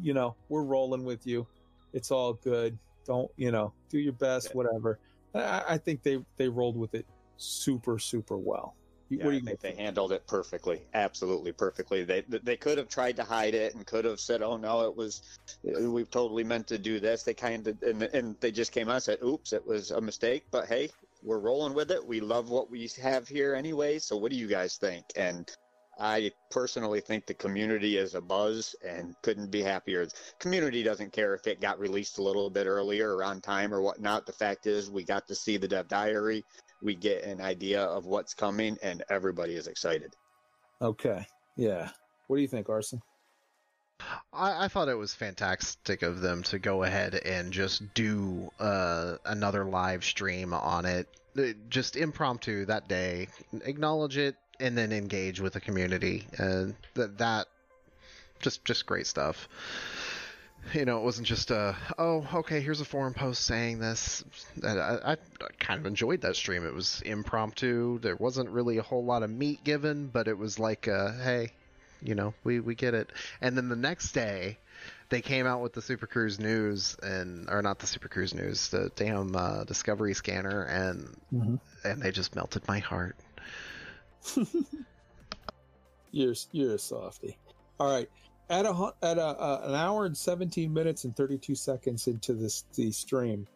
you 0.00 0.14
know, 0.14 0.34
we're 0.48 0.62
rolling 0.62 1.04
with 1.04 1.26
you. 1.26 1.46
It's 1.92 2.10
all 2.10 2.34
good. 2.34 2.78
Don't 3.04 3.30
you 3.36 3.50
know? 3.50 3.72
Do 3.90 3.98
your 3.98 4.14
best, 4.14 4.54
whatever." 4.54 4.98
I, 5.34 5.62
I 5.70 5.78
think 5.78 6.02
they 6.02 6.24
they 6.36 6.48
rolled 6.48 6.76
with 6.76 6.94
it 6.94 7.06
super 7.36 7.98
super 7.98 8.36
well. 8.36 8.76
Yeah, 9.10 9.24
what 9.24 9.30
do 9.30 9.36
I 9.36 9.40
you 9.40 9.44
think 9.44 9.60
they 9.60 9.74
handled 9.74 10.12
it 10.12 10.26
perfectly, 10.26 10.82
absolutely 10.94 11.52
perfectly. 11.52 12.04
They 12.04 12.22
they 12.22 12.56
could 12.56 12.78
have 12.78 12.88
tried 12.88 13.16
to 13.16 13.24
hide 13.24 13.54
it 13.54 13.74
and 13.74 13.86
could 13.86 14.04
have 14.04 14.20
said, 14.20 14.42
"Oh 14.42 14.56
no, 14.56 14.82
it 14.88 14.96
was 14.96 15.22
uh, 15.68 15.90
we 15.90 16.04
totally 16.04 16.44
meant 16.44 16.66
to 16.68 16.78
do 16.78 17.00
this." 17.00 17.22
They 17.22 17.34
kind 17.34 17.66
of 17.68 17.82
and 17.82 18.02
and 18.02 18.36
they 18.40 18.50
just 18.50 18.72
came 18.72 18.88
out 18.88 18.94
and 18.94 19.02
said, 19.02 19.22
"Oops, 19.22 19.52
it 19.52 19.66
was 19.66 19.90
a 19.90 20.00
mistake." 20.00 20.44
But 20.50 20.66
hey, 20.66 20.90
we're 21.22 21.38
rolling 21.38 21.74
with 21.74 21.90
it. 21.90 22.04
We 22.06 22.20
love 22.20 22.50
what 22.50 22.70
we 22.70 22.90
have 23.02 23.28
here 23.28 23.54
anyway. 23.54 23.98
So 23.98 24.16
what 24.16 24.30
do 24.30 24.36
you 24.36 24.48
guys 24.48 24.76
think? 24.76 25.04
And 25.16 25.50
I 25.98 26.32
personally 26.50 27.00
think 27.00 27.26
the 27.26 27.34
community 27.34 27.98
is 27.98 28.14
a 28.14 28.20
buzz 28.20 28.74
and 28.84 29.14
couldn't 29.22 29.50
be 29.50 29.62
happier. 29.62 30.06
Community 30.40 30.82
doesn't 30.82 31.12
care 31.12 31.34
if 31.34 31.46
it 31.46 31.60
got 31.60 31.78
released 31.78 32.18
a 32.18 32.22
little 32.22 32.50
bit 32.50 32.66
earlier 32.66 33.16
or 33.16 33.24
on 33.24 33.40
time 33.40 33.72
or 33.72 33.80
whatnot. 33.80 34.26
The 34.26 34.32
fact 34.32 34.66
is, 34.66 34.90
we 34.90 35.04
got 35.04 35.28
to 35.28 35.34
see 35.34 35.56
the 35.56 35.68
Dev 35.68 35.88
Diary. 35.88 36.44
We 36.82 36.94
get 36.94 37.24
an 37.24 37.40
idea 37.40 37.82
of 37.82 38.06
what's 38.06 38.34
coming, 38.34 38.78
and 38.82 39.02
everybody 39.08 39.54
is 39.54 39.66
excited. 39.66 40.14
Okay, 40.82 41.26
yeah. 41.56 41.90
What 42.26 42.36
do 42.36 42.42
you 42.42 42.48
think, 42.48 42.68
Arson? 42.68 43.00
I, 44.32 44.64
I 44.64 44.68
thought 44.68 44.88
it 44.88 44.98
was 44.98 45.14
fantastic 45.14 46.02
of 46.02 46.20
them 46.20 46.42
to 46.44 46.58
go 46.58 46.82
ahead 46.82 47.14
and 47.14 47.52
just 47.52 47.94
do 47.94 48.50
uh, 48.58 49.16
another 49.24 49.64
live 49.64 50.04
stream 50.04 50.52
on 50.52 50.84
it, 50.84 51.08
Uh, 51.38 51.52
just 51.68 51.96
impromptu 51.96 52.64
that 52.66 52.88
day, 52.88 53.28
acknowledge 53.64 54.18
it, 54.18 54.36
and 54.60 54.76
then 54.76 54.92
engage 54.92 55.40
with 55.40 55.52
the 55.54 55.60
community. 55.60 56.26
And 56.38 56.74
that 56.94 57.18
that 57.18 57.46
just 58.40 58.64
just 58.64 58.86
great 58.86 59.06
stuff. 59.06 59.48
You 60.72 60.84
know, 60.84 60.98
it 60.98 61.02
wasn't 61.04 61.26
just 61.26 61.50
a 61.50 61.76
oh 61.98 62.26
okay 62.34 62.60
here's 62.60 62.80
a 62.80 62.84
forum 62.84 63.14
post 63.14 63.44
saying 63.44 63.78
this. 63.78 64.24
I, 64.62 64.68
I, 64.78 65.12
I 65.12 65.16
kind 65.58 65.78
of 65.78 65.86
enjoyed 65.86 66.22
that 66.22 66.36
stream. 66.36 66.64
It 66.66 66.74
was 66.74 67.00
impromptu. 67.04 67.98
There 68.00 68.16
wasn't 68.16 68.50
really 68.50 68.78
a 68.78 68.82
whole 68.82 69.04
lot 69.04 69.22
of 69.22 69.30
meat 69.30 69.62
given, 69.62 70.06
but 70.08 70.26
it 70.26 70.36
was 70.38 70.58
like 70.58 70.88
uh, 70.88 71.12
hey, 71.22 71.52
you 72.02 72.14
know 72.14 72.34
we 72.44 72.60
we 72.60 72.74
get 72.74 72.94
it. 72.94 73.10
And 73.40 73.56
then 73.56 73.68
the 73.68 73.76
next 73.76 74.12
day, 74.12 74.58
they 75.10 75.20
came 75.20 75.46
out 75.46 75.60
with 75.60 75.74
the 75.74 75.82
Super 75.82 76.06
Cruise 76.06 76.40
news 76.40 76.96
and 77.02 77.48
or 77.50 77.62
not 77.62 77.78
the 77.78 77.86
Super 77.86 78.08
Cruise 78.08 78.34
news, 78.34 78.68
the 78.70 78.90
damn 78.96 79.36
uh, 79.36 79.64
Discovery 79.64 80.14
scanner, 80.14 80.62
and 80.64 81.14
Mm-hmm. 81.32 81.56
and 81.86 82.02
they 82.02 82.10
just 82.10 82.34
melted 82.34 82.66
my 82.66 82.78
heart. 82.78 83.16
You're 86.10 86.34
you're 86.52 86.74
a 86.74 86.78
softy. 86.78 87.36
All 87.80 87.90
right. 87.90 88.08
At 88.50 88.66
a 88.66 88.92
at 89.02 89.18
a 89.18 89.26
uh, 89.26 89.62
an 89.64 89.74
hour 89.74 90.04
and 90.04 90.16
17 90.16 90.72
minutes 90.72 91.04
and 91.04 91.16
32 91.16 91.54
seconds 91.54 92.06
into 92.08 92.34
this 92.34 92.64
the 92.74 92.90
stream, 92.92 93.46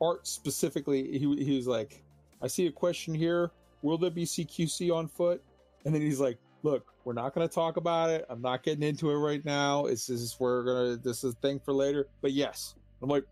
Art 0.00 0.26
specifically 0.26 1.18
he 1.18 1.44
he 1.44 1.56
was 1.56 1.66
like, 1.66 2.02
"I 2.42 2.48
see 2.48 2.66
a 2.66 2.72
question 2.72 3.14
here. 3.14 3.52
Will 3.82 3.98
there 3.98 4.10
be 4.10 4.24
CQC 4.24 4.92
on 4.94 5.06
foot?" 5.06 5.42
And 5.84 5.94
then 5.94 6.02
he's 6.02 6.20
like, 6.20 6.38
"Look, 6.64 6.92
we're 7.04 7.12
not 7.12 7.34
going 7.34 7.46
to 7.48 7.54
talk 7.54 7.76
about 7.76 8.10
it. 8.10 8.26
I'm 8.28 8.42
not 8.42 8.64
getting 8.64 8.82
into 8.82 9.10
it 9.10 9.16
right 9.16 9.44
now. 9.44 9.86
It's 9.86 10.08
this 10.08 10.20
is 10.20 10.36
we're 10.40 10.64
gonna 10.64 10.96
this 10.96 11.22
is 11.22 11.34
a 11.34 11.36
thing 11.36 11.60
for 11.60 11.72
later. 11.72 12.08
But 12.20 12.32
yes." 12.32 12.74
I'm 13.02 13.08
like, 13.08 13.24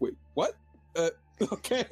"Wait, 0.00 0.14
what?" 0.34 0.54
Uh, 0.96 1.10
okay. 1.52 1.84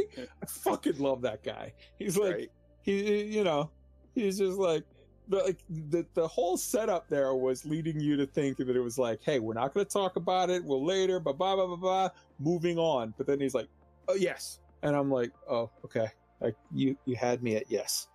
I 0.42 0.46
fucking 0.46 0.98
love 0.98 1.22
that 1.22 1.42
guy. 1.42 1.72
He's 1.98 2.16
like, 2.16 2.34
right? 2.34 2.50
he 2.82 3.22
you 3.24 3.44
know 3.44 3.70
he's 4.14 4.38
just 4.38 4.58
like 4.58 4.84
the 5.28 5.38
like 5.38 5.58
the, 5.90 6.06
the 6.14 6.26
whole 6.26 6.56
setup 6.56 7.08
there 7.08 7.34
was 7.34 7.64
leading 7.64 8.00
you 8.00 8.16
to 8.16 8.26
think 8.26 8.56
that 8.56 8.68
it 8.70 8.80
was 8.80 8.98
like 8.98 9.20
hey 9.22 9.38
we're 9.38 9.54
not 9.54 9.74
going 9.74 9.84
to 9.84 9.92
talk 9.92 10.16
about 10.16 10.50
it 10.50 10.64
we'll 10.64 10.84
later 10.84 11.20
blah 11.20 11.32
blah 11.32 11.54
blah 11.54 11.66
blah 11.66 11.76
blah 11.76 12.08
moving 12.38 12.78
on. 12.78 13.14
But 13.16 13.26
then 13.26 13.40
he's 13.40 13.54
like 13.54 13.68
oh 14.08 14.14
yes. 14.14 14.60
And 14.82 14.94
i'm 14.94 15.10
like 15.10 15.32
oh 15.48 15.70
okay. 15.84 16.08
Like 16.40 16.56
you 16.72 16.96
you 17.04 17.16
had 17.16 17.42
me 17.42 17.56
at 17.56 17.64
yes. 17.68 18.08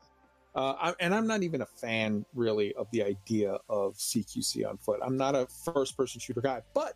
Uh, 0.56 0.76
I, 0.80 0.94
and 1.00 1.16
I'm 1.16 1.26
not 1.26 1.42
even 1.42 1.62
a 1.62 1.66
fan 1.66 2.26
really 2.36 2.76
of 2.76 2.88
the 2.92 3.02
idea 3.04 3.58
of 3.70 3.96
CQC 3.96 4.70
on 4.70 4.78
foot. 4.78 5.00
I'm 5.04 5.18
not 5.18 5.36
a 5.36 5.48
first 5.48 5.98
person 5.98 6.20
shooter 6.20 6.42
guy, 6.42 6.62
but 6.76 6.94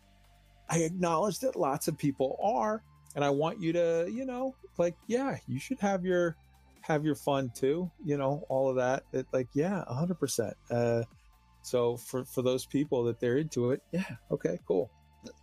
I 0.68 0.78
acknowledge 0.78 1.40
that 1.40 1.56
lots 1.56 1.88
of 1.88 1.98
people 1.98 2.38
are, 2.40 2.82
and 3.16 3.24
I 3.24 3.30
want 3.30 3.60
you 3.60 3.72
to, 3.72 4.08
you 4.08 4.26
know, 4.26 4.54
like, 4.76 4.94
yeah, 5.08 5.36
you 5.48 5.58
should 5.58 5.80
have 5.80 6.04
your 6.04 6.36
have 6.88 7.04
your 7.04 7.14
fun 7.14 7.50
too, 7.54 7.90
you 8.04 8.16
know, 8.16 8.44
all 8.48 8.68
of 8.70 8.76
that. 8.76 9.04
It, 9.12 9.26
like, 9.32 9.48
yeah, 9.52 9.84
hundred 9.86 10.18
percent. 10.18 10.54
Uh, 10.70 11.02
so 11.62 11.96
for 11.98 12.24
for 12.24 12.42
those 12.42 12.64
people 12.66 13.04
that 13.04 13.20
they're 13.20 13.36
into 13.36 13.70
it, 13.70 13.82
yeah, 13.92 14.04
okay, 14.30 14.58
cool. 14.66 14.90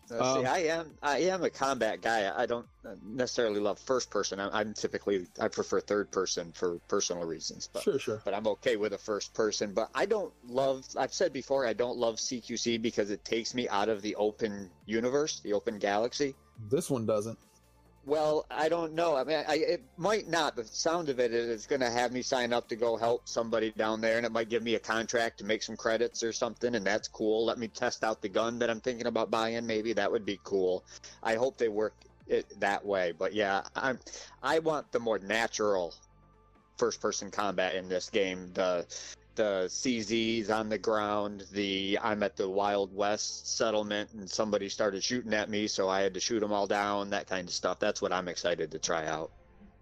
Uh, 0.09 0.23
Um, 0.23 0.41
see, 0.41 0.45
I 0.47 0.57
am 0.59 0.91
I 1.03 1.17
am 1.19 1.43
a 1.43 1.49
combat 1.49 2.01
guy. 2.01 2.31
I 2.35 2.45
don't 2.45 2.65
necessarily 3.03 3.59
love 3.59 3.77
first 3.77 4.09
person. 4.09 4.39
I'm, 4.39 4.49
I'm 4.53 4.73
typically 4.73 5.27
I 5.39 5.47
prefer 5.49 5.81
third 5.81 6.11
person 6.11 6.51
for 6.53 6.79
personal 6.87 7.25
reasons. 7.25 7.69
But 7.71 7.83
Sure, 7.83 7.99
sure. 7.99 8.21
but 8.25 8.33
I'm 8.33 8.47
okay 8.47 8.75
with 8.77 8.93
a 8.93 8.97
first 8.97 9.33
person. 9.33 9.73
But 9.73 9.89
I 9.93 10.05
don't 10.05 10.33
love. 10.47 10.85
I've 10.97 11.13
said 11.13 11.31
before 11.33 11.67
I 11.67 11.73
don't 11.73 11.97
love 11.97 12.15
CQC 12.15 12.81
because 12.81 13.11
it 13.11 13.23
takes 13.23 13.53
me 13.53 13.67
out 13.69 13.89
of 13.89 14.01
the 14.01 14.15
open 14.15 14.71
universe, 14.85 15.41
the 15.41 15.53
open 15.53 15.77
galaxy. 15.77 16.33
This 16.69 16.89
one 16.89 17.05
doesn't. 17.05 17.37
Well, 18.05 18.45
I 18.51 18.69
don't 18.69 18.93
know. 18.93 19.15
I 19.15 19.23
mean, 19.23 19.43
I, 19.47 19.55
it 19.55 19.83
might 19.97 20.27
not. 20.27 20.55
The 20.55 20.63
sound 20.63 21.09
of 21.09 21.19
it 21.19 21.33
is 21.33 21.65
going 21.65 21.79
to 21.79 21.89
have 21.89 22.11
me 22.11 22.21
sign 22.21 22.53
up 22.53 22.67
to 22.69 22.75
go 22.75 22.97
help 22.97 23.27
somebody 23.27 23.71
down 23.71 23.99
there, 23.99 24.17
and 24.17 24.25
it 24.25 24.31
might 24.31 24.47
give 24.47 24.61
me 24.61 24.75
a 24.75 24.79
contract 24.79 25.39
to 25.39 25.43
make 25.43 25.63
some 25.63 25.75
credits 25.75 26.21
or 26.21 26.31
something, 26.31 26.75
and 26.75 26.85
that's 26.85 27.07
cool. 27.07 27.45
Let 27.45 27.57
me 27.57 27.67
test 27.67 28.03
out 28.03 28.21
the 28.21 28.29
gun 28.29 28.59
that 28.59 28.69
I'm 28.69 28.79
thinking 28.79 29.07
about 29.07 29.31
buying. 29.31 29.65
Maybe 29.65 29.93
that 29.93 30.11
would 30.11 30.23
be 30.23 30.39
cool. 30.43 30.83
I 31.23 31.35
hope 31.35 31.57
they 31.57 31.67
work 31.67 31.95
it 32.27 32.59
that 32.59 32.85
way. 32.85 33.11
But 33.17 33.33
yeah, 33.33 33.63
I'm. 33.75 33.99
I 34.43 34.59
want 34.59 34.91
the 34.91 34.99
more 34.99 35.17
natural 35.17 35.95
first-person 36.77 37.31
combat 37.31 37.73
in 37.73 37.89
this 37.89 38.11
game. 38.11 38.51
The 38.53 38.85
the 39.35 39.65
CZs 39.67 40.49
on 40.49 40.69
the 40.69 40.77
ground, 40.77 41.45
the 41.51 41.99
I'm 42.01 42.23
at 42.23 42.35
the 42.35 42.49
Wild 42.49 42.95
West 42.95 43.55
settlement 43.55 44.09
and 44.13 44.29
somebody 44.29 44.69
started 44.69 45.03
shooting 45.03 45.33
at 45.33 45.49
me, 45.49 45.67
so 45.67 45.89
I 45.89 46.01
had 46.01 46.13
to 46.13 46.19
shoot 46.19 46.39
them 46.39 46.51
all 46.51 46.67
down, 46.67 47.11
that 47.11 47.27
kind 47.27 47.47
of 47.47 47.53
stuff. 47.53 47.79
That's 47.79 48.01
what 48.01 48.11
I'm 48.11 48.27
excited 48.27 48.71
to 48.71 48.79
try 48.79 49.05
out. 49.05 49.31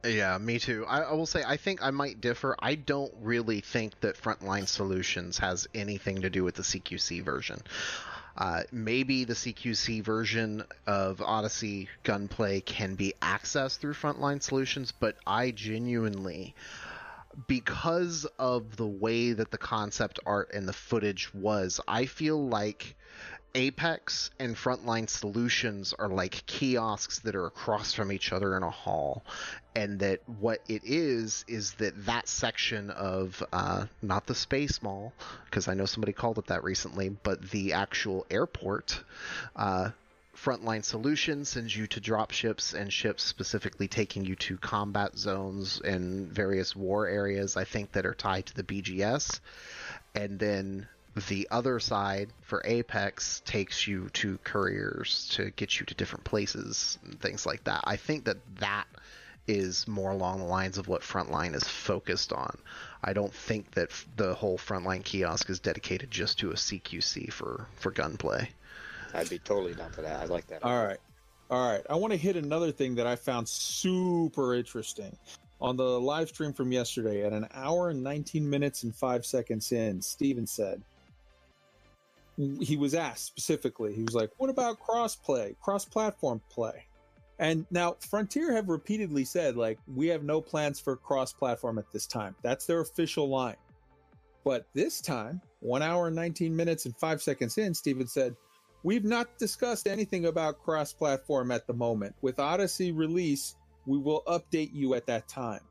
Yeah, 0.06 0.38
me 0.38 0.60
too. 0.60 0.86
I, 0.86 1.02
I 1.02 1.14
will 1.14 1.26
say 1.26 1.44
I 1.46 1.56
think 1.56 1.82
I 1.82 1.92
might 1.92 2.20
differ. 2.20 2.56
I 2.60 2.76
don't 2.76 3.14
really 3.22 3.62
think 3.62 3.98
that 4.02 4.22
Frontline 4.22 4.68
Solutions 4.68 5.38
has 5.38 5.68
anything 5.74 6.22
to 6.24 6.30
do 6.30 6.44
with 6.44 6.56
the 6.56 6.64
CQC 6.64 7.24
version. 7.24 7.62
Uh, 8.36 8.64
maybe 8.72 9.26
the 9.26 9.34
CQC 9.34 10.04
version 10.04 10.64
of 10.88 11.22
Odyssey 11.22 11.88
gunplay 12.04 12.62
can 12.62 12.96
be 12.96 13.14
accessed 13.22 13.78
through 13.78 13.94
Frontline 13.94 14.42
Solutions, 14.42 14.92
but 14.92 15.16
I 15.28 15.52
genuinely, 15.52 16.56
because 17.48 18.26
of 18.38 18.76
the 18.76 18.88
way 18.88 19.34
that 19.34 19.52
the 19.52 19.58
concept 19.58 20.20
art 20.26 20.52
and 20.54 20.68
the 20.68 20.74
footage 20.74 21.34
was, 21.34 21.80
I 21.88 22.06
feel 22.06 22.48
like 22.48 22.96
Apex 23.56 24.32
and 24.40 24.56
Frontline 24.56 25.08
Solutions 25.08 25.94
are 25.98 26.08
like 26.08 26.46
kiosks 26.48 27.20
that 27.20 27.36
are 27.36 27.46
across 27.46 27.94
from 27.94 28.12
each 28.12 28.34
other 28.34 28.58
in 28.58 28.64
a 28.64 28.70
hall, 28.70 29.24
and 29.76 30.00
that 30.00 30.22
what 30.40 30.62
it 30.68 30.82
is 30.84 31.46
is 31.48 31.74
that 31.74 32.06
that 32.06 32.28
section 32.28 32.90
of 32.90 33.44
uh, 33.54 33.86
not 34.02 34.26
the 34.26 34.36
space 34.36 34.82
mall, 34.82 35.14
because 35.46 35.68
I 35.68 35.76
know 35.76 35.86
somebody 35.86 36.14
called 36.14 36.40
it 36.40 36.48
that 36.48 36.64
recently, 36.64 37.10
but 37.10 37.52
the 37.52 37.74
actual 37.74 38.26
airport. 38.32 39.04
Uh, 39.56 39.92
Frontline 40.44 40.84
Solutions 40.84 41.48
sends 41.48 41.74
you 41.74 41.88
to 41.88 42.02
drop 42.02 42.32
ships 42.32 42.74
and 42.74 42.92
ships 42.92 43.24
specifically 43.24 43.88
taking 43.88 44.26
you 44.26 44.36
to 44.36 44.58
combat 44.58 45.18
zones 45.18 45.80
and 45.80 46.30
various 46.34 46.76
war 46.76 47.08
areas, 47.08 47.56
I 47.56 47.64
think, 47.64 47.94
that 47.94 48.06
are 48.06 48.14
tied 48.14 48.48
to 48.48 48.56
the 48.56 48.64
BGS. 48.64 49.40
And 50.16 50.38
then 50.38 50.90
the 51.30 51.48
other 51.50 51.80
side 51.80 52.30
for 52.42 52.62
Apex 52.66 53.42
takes 53.46 53.88
you 53.88 54.10
to 54.10 54.38
couriers 54.44 55.30
to 55.36 55.52
get 55.52 55.80
you 55.80 55.86
to 55.86 55.96
different 55.96 56.26
places 56.26 57.00
and 57.06 57.18
things 57.22 57.46
like 57.46 57.64
that. 57.64 57.86
I 57.86 57.96
think 57.96 58.26
that 58.26 58.38
that 58.58 58.88
is 59.48 59.88
more 59.88 60.12
along 60.12 60.40
the 60.40 60.46
lines 60.46 60.78
of 60.78 60.90
what 60.90 61.04
Frontline 61.04 61.56
is 61.56 61.64
focused 61.64 62.34
on. 62.34 62.58
I 63.02 63.14
don't 63.14 63.34
think 63.34 63.72
that 63.76 63.92
the 64.18 64.34
whole 64.34 64.58
Frontline 64.58 65.06
kiosk 65.06 65.50
is 65.50 65.62
dedicated 65.62 66.12
just 66.12 66.40
to 66.40 66.52
a 66.52 66.56
CQC 66.56 67.32
for, 67.32 67.68
for 67.76 67.92
gunplay. 67.92 68.50
I'd 69.14 69.30
be 69.30 69.40
totally 69.40 69.74
down 69.74 69.92
for 69.92 70.02
that. 70.02 70.22
I 70.22 70.26
like 70.26 70.48
that. 70.48 70.64
All 70.64 70.86
right. 70.86 71.00
All 71.50 71.72
right. 71.72 71.84
I 71.90 71.96
want 71.96 72.12
to 72.12 72.18
hit 72.18 72.36
another 72.36 72.72
thing 72.72 72.96
that 72.96 73.08
I 73.08 73.16
found 73.16 73.48
super 73.48 74.56
interesting. 74.56 75.16
On 75.62 75.78
the 75.78 75.84
live 75.84 76.30
stream 76.30 76.52
from 76.52 76.72
yesterday, 76.72 77.24
at 77.26 77.32
an 77.32 77.48
hour 77.54 77.90
and 77.90 78.04
19 78.04 78.50
minutes 78.50 78.84
and 78.84 78.94
five 78.94 79.26
seconds 79.26 79.72
in, 79.72 80.02
Steven 80.02 80.46
said, 80.46 80.82
he 82.60 82.76
was 82.76 82.96
asked 82.96 83.28
specifically, 83.28 83.94
he 83.94 84.04
was 84.04 84.16
like, 84.16 84.32
what 84.38 84.50
about 84.50 84.80
cross 84.80 85.16
play, 85.16 85.56
cross 85.62 85.86
platform 85.86 86.42
play? 86.50 86.86
And 87.40 87.66
now 87.72 87.98
Frontier 88.00 88.54
have 88.54 88.70
repeatedly 88.70 89.26
said, 89.26 89.56
like, 89.56 89.80
we 89.96 90.08
have 90.08 90.24
no 90.24 90.42
plans 90.42 90.80
for 90.80 90.96
cross 90.96 91.34
platform 91.34 91.78
at 91.78 91.92
this 91.92 92.08
time. 92.08 92.36
That's 92.42 92.66
their 92.66 92.82
official 92.82 93.30
line. 93.30 93.56
But 94.44 94.66
this 94.74 95.02
time, 95.02 95.42
one 95.62 95.82
hour 95.82 96.08
and 96.08 96.16
19 96.16 96.56
minutes 96.56 96.86
and 96.86 96.96
five 96.98 97.22
seconds 97.22 97.58
in, 97.58 97.74
Steven 97.74 98.08
said, 98.08 98.36
We've 98.84 99.06
not 99.06 99.38
discussed 99.38 99.88
anything 99.88 100.26
about 100.26 100.62
cross 100.62 100.92
platform 100.92 101.52
at 101.52 101.68
the 101.68 101.74
moment. 101.74 102.16
With 102.22 102.40
Odyssey 102.40 102.92
release, 102.92 103.56
we 103.86 103.98
will 103.98 104.24
update 104.28 104.74
you 104.74 104.94
at 104.94 105.08
that 105.08 105.28
time. 105.28 105.62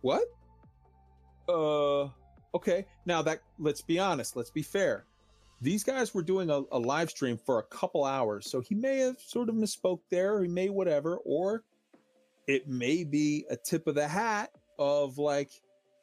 What? 0.00 0.24
Uh, 1.48 2.08
okay. 2.54 2.86
Now 3.06 3.22
that, 3.22 3.40
let's 3.58 3.82
be 3.82 3.98
honest, 3.98 4.36
let's 4.36 4.50
be 4.50 4.62
fair. 4.62 5.04
These 5.62 5.84
guys 5.84 6.12
were 6.12 6.22
doing 6.22 6.50
a, 6.50 6.62
a 6.72 6.78
live 6.78 7.08
stream 7.10 7.38
for 7.38 7.60
a 7.60 7.62
couple 7.62 8.04
hours, 8.04 8.50
so 8.50 8.60
he 8.60 8.74
may 8.74 8.98
have 8.98 9.18
sort 9.18 9.48
of 9.48 9.54
misspoke 9.54 10.00
there, 10.10 10.42
he 10.42 10.48
may 10.48 10.68
whatever, 10.68 11.16
or 11.24 11.64
it 12.46 12.68
may 12.68 13.04
be 13.04 13.46
a 13.48 13.56
tip 13.56 13.86
of 13.86 13.94
the 13.94 14.06
hat 14.06 14.50
of 14.78 15.18
like, 15.18 15.50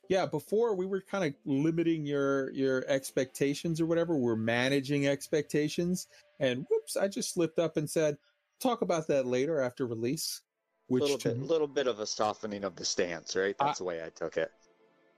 yeah, 0.10 0.26
before 0.26 0.76
we 0.76 0.86
were 0.86 1.02
kind 1.02 1.24
of 1.24 1.34
limiting 1.46 2.06
your 2.06 2.52
your 2.52 2.84
expectations 2.88 3.80
or 3.80 3.86
whatever. 3.86 4.16
We're 4.16 4.36
managing 4.36 5.08
expectations, 5.08 6.08
and 6.40 6.66
whoops, 6.70 6.98
I 6.98 7.08
just 7.08 7.34
slipped 7.34 7.60
up 7.60 7.78
and 7.78 7.90
said, 7.90 8.18
"Talk 8.60 8.82
about 8.82 9.08
that 9.08 9.26
later 9.26 9.62
after 9.62 9.86
release." 9.86 10.42
Which 10.88 11.02
little 11.02 11.18
bit, 11.18 11.40
mhm. 11.40 11.48
little 11.48 11.68
bit 11.68 11.88
of 11.88 12.00
a 12.00 12.06
softening 12.06 12.66
of 12.66 12.76
the 12.76 12.84
stance, 12.84 13.36
right? 13.36 13.56
That's 13.58 13.80
I, 13.80 13.84
the 13.84 13.86
way 13.86 14.04
I 14.04 14.10
took 14.10 14.36
it. 14.38 14.52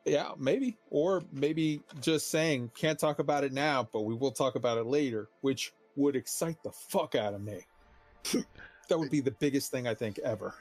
Yeah, 0.06 0.34
maybe, 0.38 0.78
or 0.92 1.24
maybe 1.32 1.82
just 2.00 2.30
saying 2.30 2.72
can't 2.76 3.00
talk 3.00 3.18
about 3.18 3.44
it 3.44 3.52
now, 3.52 3.90
but 3.92 4.02
we 4.02 4.14
will 4.14 4.32
talk 4.32 4.56
about 4.56 4.78
it 4.78 4.86
later, 4.86 5.28
which 5.42 5.74
would 5.96 6.16
excite 6.16 6.62
the 6.64 6.72
fuck 6.72 7.16
out 7.16 7.34
of 7.34 7.42
me. 7.42 7.66
that 8.90 9.00
would 9.00 9.10
be 9.10 9.22
the 9.22 9.32
biggest 9.32 9.72
thing 9.72 9.88
I 9.88 9.96
think 9.96 10.20
ever. 10.20 10.54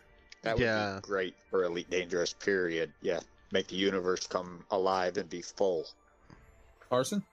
That 0.43 0.57
would 0.57 0.65
yeah. 0.65 0.97
be 0.97 1.07
great 1.07 1.35
for 1.51 1.65
Elite 1.65 1.91
Dangerous. 1.91 2.33
Period. 2.33 2.93
Yeah, 3.03 3.21
make 3.55 3.69
the 3.69 3.77
universe 3.77 4.27
come 4.27 4.65
alive 4.71 5.17
and 5.17 5.31
be 5.31 5.41
full. 5.41 5.87
Arson? 6.91 7.25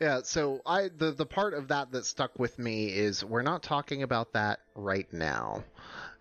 Yeah, 0.00 0.20
so 0.22 0.60
I 0.66 0.90
the 0.96 1.12
the 1.12 1.24
part 1.24 1.54
of 1.54 1.68
that 1.68 1.90
that 1.92 2.04
stuck 2.04 2.38
with 2.38 2.58
me 2.58 2.88
is 2.88 3.24
we're 3.24 3.42
not 3.42 3.62
talking 3.62 4.02
about 4.02 4.34
that 4.34 4.60
right 4.74 5.10
now. 5.12 5.64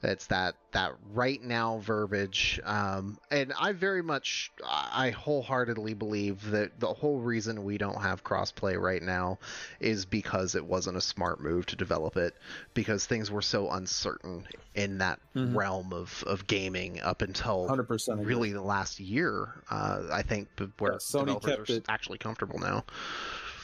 It's 0.04 0.28
that 0.28 0.56
that 0.72 0.94
right 1.14 1.42
now 1.42 1.80
verbiage, 1.80 2.60
um, 2.64 3.18
and 3.32 3.54
I 3.60 3.72
very 3.72 4.04
much, 4.04 4.52
I 4.64 5.10
wholeheartedly 5.12 5.94
believe 5.94 6.52
that 6.52 6.80
the 6.80 6.94
whole 6.94 7.20
reason 7.20 7.64
we 7.64 7.78
don't 7.78 8.02
have 8.02 8.24
crossplay 8.24 8.80
right 8.80 9.02
now 9.02 9.40
is 9.80 10.06
because 10.06 10.56
it 10.56 10.66
wasn't 10.66 10.98
a 10.98 11.02
smart 11.02 11.42
move 11.42 11.66
to 11.68 11.76
develop 11.76 12.18
it, 12.18 12.36
because 12.74 13.06
things 13.06 13.32
were 13.32 13.42
so 13.42 13.72
uncertain 13.72 14.46
in 14.76 14.98
that 14.98 15.20
mm-hmm. 15.36 15.58
realm 15.58 15.94
of, 15.94 16.24
of 16.28 16.46
gaming 16.48 17.02
up 17.02 17.22
until 17.22 17.68
100% 17.68 18.26
really 18.26 18.52
the 18.52 18.62
last 18.62 19.00
year. 19.00 19.50
Uh, 19.70 20.04
I 20.12 20.22
think 20.22 20.50
where 20.78 20.94
yeah, 20.94 20.98
Sony 20.98 21.42
kept 21.42 21.70
it 21.70 21.86
actually 21.88 22.18
comfortable 22.18 22.60
now. 22.60 22.84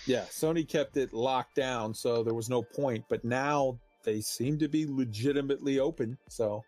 Yeah, 0.06 0.24
Sony 0.32 0.68
kept 0.68 0.98
it 0.98 1.14
locked 1.14 1.56
down, 1.56 1.94
so 1.94 2.24
there 2.24 2.34
was 2.34 2.49
no 2.49 2.64
point. 2.64 3.06
But 3.08 3.24
now 3.24 3.80
they 4.03 4.22
seem 4.22 4.57
to 4.60 4.68
be 4.68 4.86
legitimately 4.88 5.80
open. 5.80 6.18
So, 6.30 6.64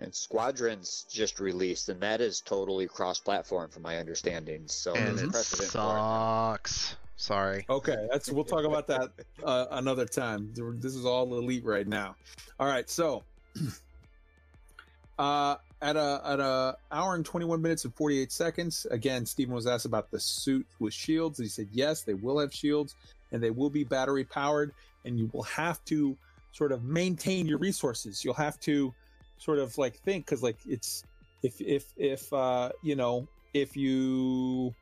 and 0.00 0.14
Squadrons 0.14 1.06
just 1.10 1.40
released, 1.40 1.88
and 1.88 2.00
that 2.00 2.20
is 2.20 2.40
totally 2.40 2.86
cross-platform, 2.86 3.70
from 3.70 3.82
my 3.82 3.98
understanding. 3.98 4.64
So 4.66 4.94
and 4.94 5.18
it 5.18 5.34
sucks. 5.34 6.96
Sorry. 7.16 7.66
Okay, 7.68 8.06
that's 8.12 8.30
we'll 8.30 8.44
talk 8.44 8.64
about 8.64 8.86
that 8.86 9.10
uh, 9.42 9.66
another 9.72 10.06
time. 10.06 10.52
This 10.54 10.94
is 10.94 11.04
all 11.04 11.34
elite 11.34 11.64
right 11.64 11.86
now. 11.86 12.14
All 12.60 12.68
right, 12.68 12.88
so 12.88 13.24
uh, 15.18 15.56
at 15.80 15.96
a 15.96 16.20
at 16.24 16.40
a 16.40 16.76
hour 16.90 17.14
and 17.14 17.24
21 17.24 17.62
minutes 17.62 17.84
and 17.84 17.94
48 17.94 18.32
seconds 18.32 18.86
again 18.90 19.24
stephen 19.24 19.54
was 19.54 19.66
asked 19.66 19.84
about 19.84 20.10
the 20.10 20.18
suit 20.18 20.66
with 20.80 20.92
shields 20.92 21.38
he 21.38 21.46
said 21.46 21.68
yes 21.72 22.02
they 22.02 22.14
will 22.14 22.38
have 22.38 22.52
shields 22.52 22.96
and 23.30 23.42
they 23.42 23.50
will 23.50 23.70
be 23.70 23.84
battery 23.84 24.24
powered 24.24 24.72
and 25.04 25.18
you 25.18 25.30
will 25.32 25.44
have 25.44 25.84
to 25.84 26.16
sort 26.58 26.72
of 26.72 26.82
maintain 26.82 27.46
your 27.46 27.58
resources. 27.58 28.24
You'll 28.24 28.34
have 28.34 28.58
to 28.60 28.92
sort 29.38 29.60
of 29.60 29.78
like 29.78 29.96
think 30.00 30.26
because 30.26 30.42
like 30.42 30.58
it's 30.66 31.04
if 31.44 31.60
if 31.60 31.94
if 31.96 32.32
uh 32.32 32.70
you 32.82 32.96
know 32.96 33.28
if 33.54 33.76
you 33.76 34.74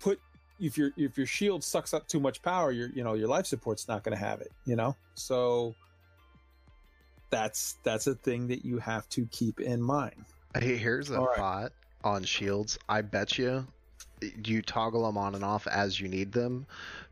put 0.00 0.20
if 0.58 0.76
your 0.76 0.90
if 0.96 1.16
your 1.16 1.26
shield 1.26 1.62
sucks 1.62 1.94
up 1.94 2.08
too 2.08 2.18
much 2.18 2.42
power 2.42 2.72
your 2.72 2.88
you 2.90 3.04
know 3.04 3.14
your 3.14 3.28
life 3.28 3.46
support's 3.46 3.86
not 3.86 4.02
going 4.02 4.16
to 4.16 4.22
have 4.22 4.40
it 4.40 4.50
you 4.64 4.74
know 4.74 4.96
so 5.14 5.72
that's 7.30 7.78
that's 7.84 8.08
a 8.08 8.14
thing 8.16 8.48
that 8.48 8.64
you 8.64 8.78
have 8.78 9.08
to 9.08 9.24
keep 9.26 9.60
in 9.60 9.80
mind 9.80 10.24
hey 10.58 10.76
here's 10.76 11.10
a 11.10 11.20
All 11.20 11.28
thought 11.36 11.62
right. 11.62 11.70
on 12.02 12.24
shields 12.24 12.76
i 12.88 13.00
bet 13.00 13.38
you 13.38 13.64
you 14.44 14.62
toggle 14.62 15.06
them 15.06 15.16
on 15.16 15.34
and 15.34 15.44
off 15.44 15.66
as 15.66 15.98
you 15.98 16.08
need 16.08 16.32
them. 16.32 16.66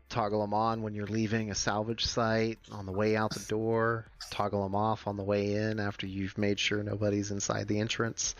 Toggle 0.09 0.39
them 0.41 0.53
on 0.53 0.83
when 0.83 0.93
you're 0.93 1.07
leaving 1.07 1.51
a 1.51 1.55
salvage 1.55 2.05
site 2.05 2.59
on 2.71 2.85
the 2.85 2.91
way 2.93 3.17
out 3.17 3.33
the 3.33 3.45
door. 3.47 4.05
Toggle 4.31 4.63
them 4.63 4.75
off 4.75 5.05
on 5.05 5.17
the 5.17 5.23
way 5.23 5.53
in 5.53 5.79
after 5.79 6.07
you've 6.07 6.37
made 6.37 6.59
sure 6.59 6.81
nobody's 6.81 7.31
inside 7.31 7.67
the 7.67 7.79
entrance. 7.79 8.35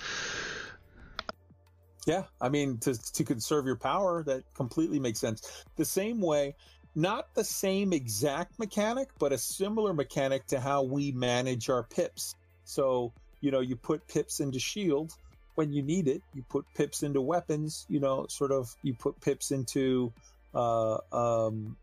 Yeah 2.06 2.24
i 2.40 2.48
mean 2.48 2.78
to, 2.80 2.94
to 3.14 3.26
conserve 3.26 3.66
your 3.66 3.76
power 3.76 4.24
that 4.24 4.44
completely 4.54 5.00
makes 5.00 5.20
sense. 5.20 5.66
The 5.76 5.84
same 5.84 6.22
way 6.22 6.56
not 6.96 7.34
the 7.36 7.44
same 7.44 7.92
exact 7.92 8.58
mechanic 8.60 9.10
but 9.20 9.34
a 9.34 9.38
similar 9.38 9.94
mechanic 9.94 10.48
to 10.48 10.60
how 10.62 10.84
we 10.84 11.12
manage 11.12 11.70
our 11.70 11.84
pips. 11.84 12.36
So 12.64 13.12
you 13.42 13.52
know 13.52 13.60
you 13.60 13.76
put 13.76 14.08
pips 14.08 14.40
into 14.40 14.60
shield 14.60 15.14
when 15.58 15.74
you 15.74 15.82
need 15.82 16.08
it 16.08 16.22
you 16.34 16.44
put 16.50 16.66
pips 16.76 17.04
into 17.04 17.20
weapons 17.20 17.86
you 17.90 18.00
know 18.00 18.26
sort 18.30 18.52
of 18.52 18.76
you 18.84 18.94
put 18.94 19.20
pips 19.22 19.52
into 19.52 20.12
uh, 20.54 20.98
um, 21.12 21.78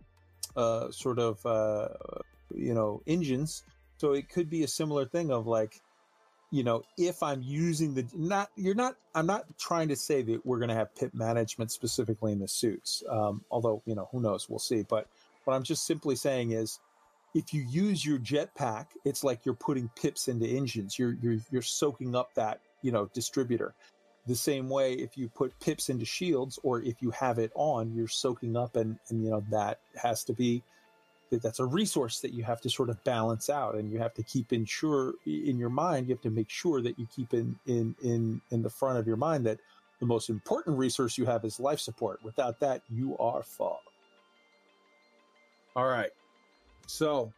uh, 0.56 0.90
sort 0.90 1.18
of 1.18 1.44
uh, 1.46 1.88
you 2.55 2.74
know 2.74 3.02
engines. 3.06 3.62
So 3.98 4.12
it 4.12 4.28
could 4.28 4.51
be 4.51 4.64
a 4.64 4.68
similar 4.68 5.06
thing 5.06 5.30
of 5.30 5.46
like, 5.46 5.80
you 6.51 6.64
know, 6.64 6.82
if 6.98 7.22
I'm 7.22 7.42
using 7.42 7.94
the 7.94 8.06
not 8.14 8.51
you're 8.56 8.74
not 8.74 8.96
I'm 9.14 9.26
not 9.26 9.44
trying 9.59 9.88
to 9.88 9.96
say 9.96 10.22
that 10.22 10.44
we're 10.44 10.59
going 10.59 10.68
to 10.68 10.74
have 10.74 10.94
pip 10.94 11.14
management 11.14 11.70
specifically 11.70 12.32
in 12.32 12.40
the 12.40 12.48
suits. 12.48 13.02
Um, 13.09 13.44
although 13.51 13.82
you 13.86 13.94
know 13.94 14.09
who 14.10 14.20
knows 14.20 14.48
we'll 14.48 14.59
see. 14.59 14.82
But 14.82 15.06
what 15.44 15.55
I'm 15.55 15.62
just 15.62 15.86
simply 15.86 16.16
saying 16.16 16.52
is 16.52 16.80
if 17.34 17.52
you 17.52 17.62
use 17.62 18.05
your 18.05 18.18
jetpack, 18.18 18.86
it's 19.05 19.24
like 19.24 19.44
you're 19.44 19.55
putting 19.55 19.90
pips 20.01 20.28
into 20.28 20.46
engines. 20.46 20.98
You're 20.98 21.16
you're 21.20 21.38
you're 21.51 21.62
soaking 21.62 22.14
up 22.14 22.34
that 22.34 22.60
you 22.85 22.93
know 22.93 23.11
distributor. 23.15 23.74
The 24.27 24.36
same 24.36 24.70
way, 24.70 24.94
if 24.94 25.19
you 25.19 25.28
put 25.28 25.59
pips 25.61 25.90
into 25.90 26.05
shields 26.05 26.59
or 26.62 26.81
if 26.81 27.02
you 27.02 27.11
have 27.11 27.39
it 27.39 27.51
on, 27.55 27.93
you're 27.94 28.09
soaking 28.09 28.56
up, 28.56 28.77
and, 28.77 28.98
and 29.09 29.24
you 29.24 29.31
know 29.31 29.44
that 29.51 29.81
has 29.97 30.23
to 30.24 30.32
be 30.32 30.62
that's 31.31 31.59
a 31.59 31.66
resource 31.66 32.20
that 32.20 32.32
you 32.32 32.44
have 32.44 32.61
to 32.61 32.70
sort 32.70 32.90
of 32.90 33.02
balance 33.05 33.51
out, 33.51 33.74
and 33.74 33.90
you 33.90 33.98
have 33.98 34.15
to 34.15 34.23
keep 34.23 34.52
in 34.52 34.65
sure 34.65 35.15
in 35.27 35.59
your 35.59 35.70
mind. 35.70 36.06
You 36.06 36.15
have 36.15 36.23
to 36.23 36.31
make 36.31 36.51
sure 36.51 36.81
that 36.82 36.98
you 36.98 37.09
keep 37.15 37.35
in 37.35 37.59
in 37.66 37.94
in 38.02 38.40
in 38.51 38.62
the 38.62 38.70
front 38.70 38.98
of 38.98 39.06
your 39.06 39.16
mind 39.16 39.44
that 39.47 39.59
the 40.01 40.06
most 40.06 40.31
important 40.31 40.78
resource 40.78 41.16
you 41.19 41.24
have 41.24 41.44
is 41.44 41.59
life 41.59 41.81
support. 41.81 42.23
Without 42.23 42.61
that, 42.61 42.82
you 42.90 43.16
are 43.19 43.43
fucked. 43.43 43.89
All 45.74 45.86
right, 45.86 46.11
so 46.86 47.32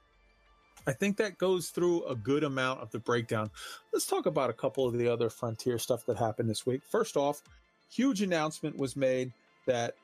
I 0.86 0.92
think 0.92 1.16
that 1.16 1.38
goes 1.38 1.70
through 1.70 2.04
a 2.04 2.14
good 2.14 2.44
amount 2.44 2.80
of 2.80 2.90
the 2.90 2.98
breakdown. 2.98 3.50
Let's 3.92 4.06
talk 4.06 4.26
about 4.26 4.50
a 4.50 4.52
couple 4.52 4.86
of 4.86 4.96
the 4.96 5.08
other 5.08 5.28
Frontier 5.28 5.78
stuff 5.78 6.06
that 6.06 6.16
happened 6.16 6.48
this 6.48 6.64
week. 6.64 6.82
First 6.88 7.16
off, 7.16 7.42
huge 7.90 8.22
announcement 8.22 8.76
was 8.76 8.96
made 8.96 9.32
that 9.66 9.94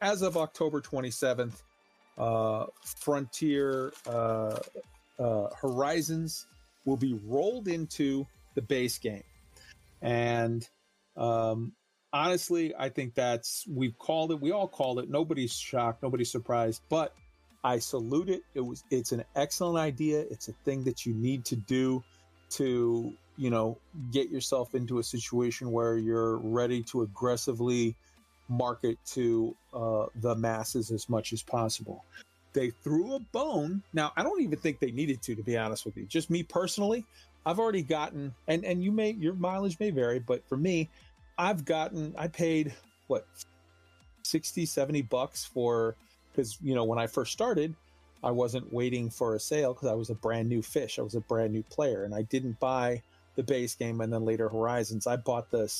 as 0.00 0.22
of 0.22 0.36
October 0.36 0.80
27th, 0.80 1.62
uh, 2.16 2.66
Frontier 2.82 3.92
uh, 4.06 4.58
uh, 5.18 5.48
Horizons 5.60 6.46
will 6.84 6.96
be 6.96 7.18
rolled 7.24 7.68
into 7.68 8.26
the 8.54 8.62
base 8.62 8.98
game. 8.98 9.24
And 10.00 10.66
um, 11.16 11.72
honestly, 12.12 12.74
I 12.78 12.88
think 12.88 13.14
that's, 13.14 13.66
we've 13.68 13.98
called 13.98 14.32
it, 14.32 14.40
we 14.40 14.52
all 14.52 14.68
called 14.68 14.98
it. 15.00 15.10
Nobody's 15.10 15.54
shocked, 15.54 16.02
nobody's 16.02 16.30
surprised, 16.30 16.82
but 16.88 17.14
I 17.64 17.78
salute 17.78 18.28
it. 18.28 18.42
It 18.54 18.60
was 18.60 18.84
it's 18.90 19.12
an 19.12 19.24
excellent 19.34 19.78
idea. 19.78 20.20
It's 20.20 20.48
a 20.48 20.52
thing 20.64 20.84
that 20.84 21.06
you 21.06 21.14
need 21.14 21.46
to 21.46 21.56
do 21.56 22.04
to, 22.50 23.12
you 23.38 23.50
know, 23.50 23.78
get 24.12 24.28
yourself 24.28 24.74
into 24.74 24.98
a 24.98 25.02
situation 25.02 25.72
where 25.72 25.96
you're 25.96 26.36
ready 26.36 26.82
to 26.84 27.02
aggressively 27.02 27.96
market 28.48 28.98
to 29.06 29.56
uh, 29.72 30.06
the 30.16 30.34
masses 30.36 30.90
as 30.90 31.08
much 31.08 31.32
as 31.32 31.42
possible. 31.42 32.04
They 32.52 32.70
threw 32.70 33.14
a 33.14 33.18
bone. 33.18 33.82
Now, 33.94 34.12
I 34.16 34.22
don't 34.22 34.42
even 34.42 34.58
think 34.58 34.78
they 34.78 34.92
needed 34.92 35.22
to, 35.22 35.34
to 35.34 35.42
be 35.42 35.56
honest 35.56 35.86
with 35.86 35.96
you. 35.96 36.04
Just 36.04 36.30
me 36.30 36.42
personally, 36.42 37.04
I've 37.46 37.58
already 37.58 37.82
gotten, 37.82 38.34
and 38.46 38.64
and 38.64 38.84
you 38.84 38.92
may 38.92 39.12
your 39.12 39.34
mileage 39.34 39.80
may 39.80 39.90
vary, 39.90 40.18
but 40.18 40.46
for 40.48 40.56
me, 40.56 40.90
I've 41.38 41.64
gotten, 41.64 42.14
I 42.16 42.28
paid 42.28 42.74
what 43.06 43.26
60, 44.22 44.66
70 44.66 45.02
bucks 45.02 45.44
for, 45.44 45.96
because, 46.34 46.58
you 46.62 46.74
know, 46.74 46.84
when 46.84 46.98
I 46.98 47.06
first 47.06 47.32
started, 47.32 47.74
I 48.24 48.30
wasn't 48.30 48.72
waiting 48.72 49.10
for 49.10 49.34
a 49.34 49.40
sale 49.40 49.74
because 49.74 49.88
I 49.88 49.94
was 49.94 50.08
a 50.08 50.14
brand 50.14 50.48
new 50.48 50.62
fish. 50.62 50.98
I 50.98 51.02
was 51.02 51.14
a 51.14 51.20
brand 51.20 51.52
new 51.52 51.62
player 51.62 52.04
and 52.04 52.14
I 52.14 52.22
didn't 52.22 52.58
buy 52.58 53.02
the 53.36 53.42
base 53.42 53.74
game 53.74 54.00
and 54.00 54.10
then 54.10 54.24
later 54.24 54.48
Horizons. 54.48 55.06
I 55.06 55.16
bought 55.16 55.50
the 55.50 55.70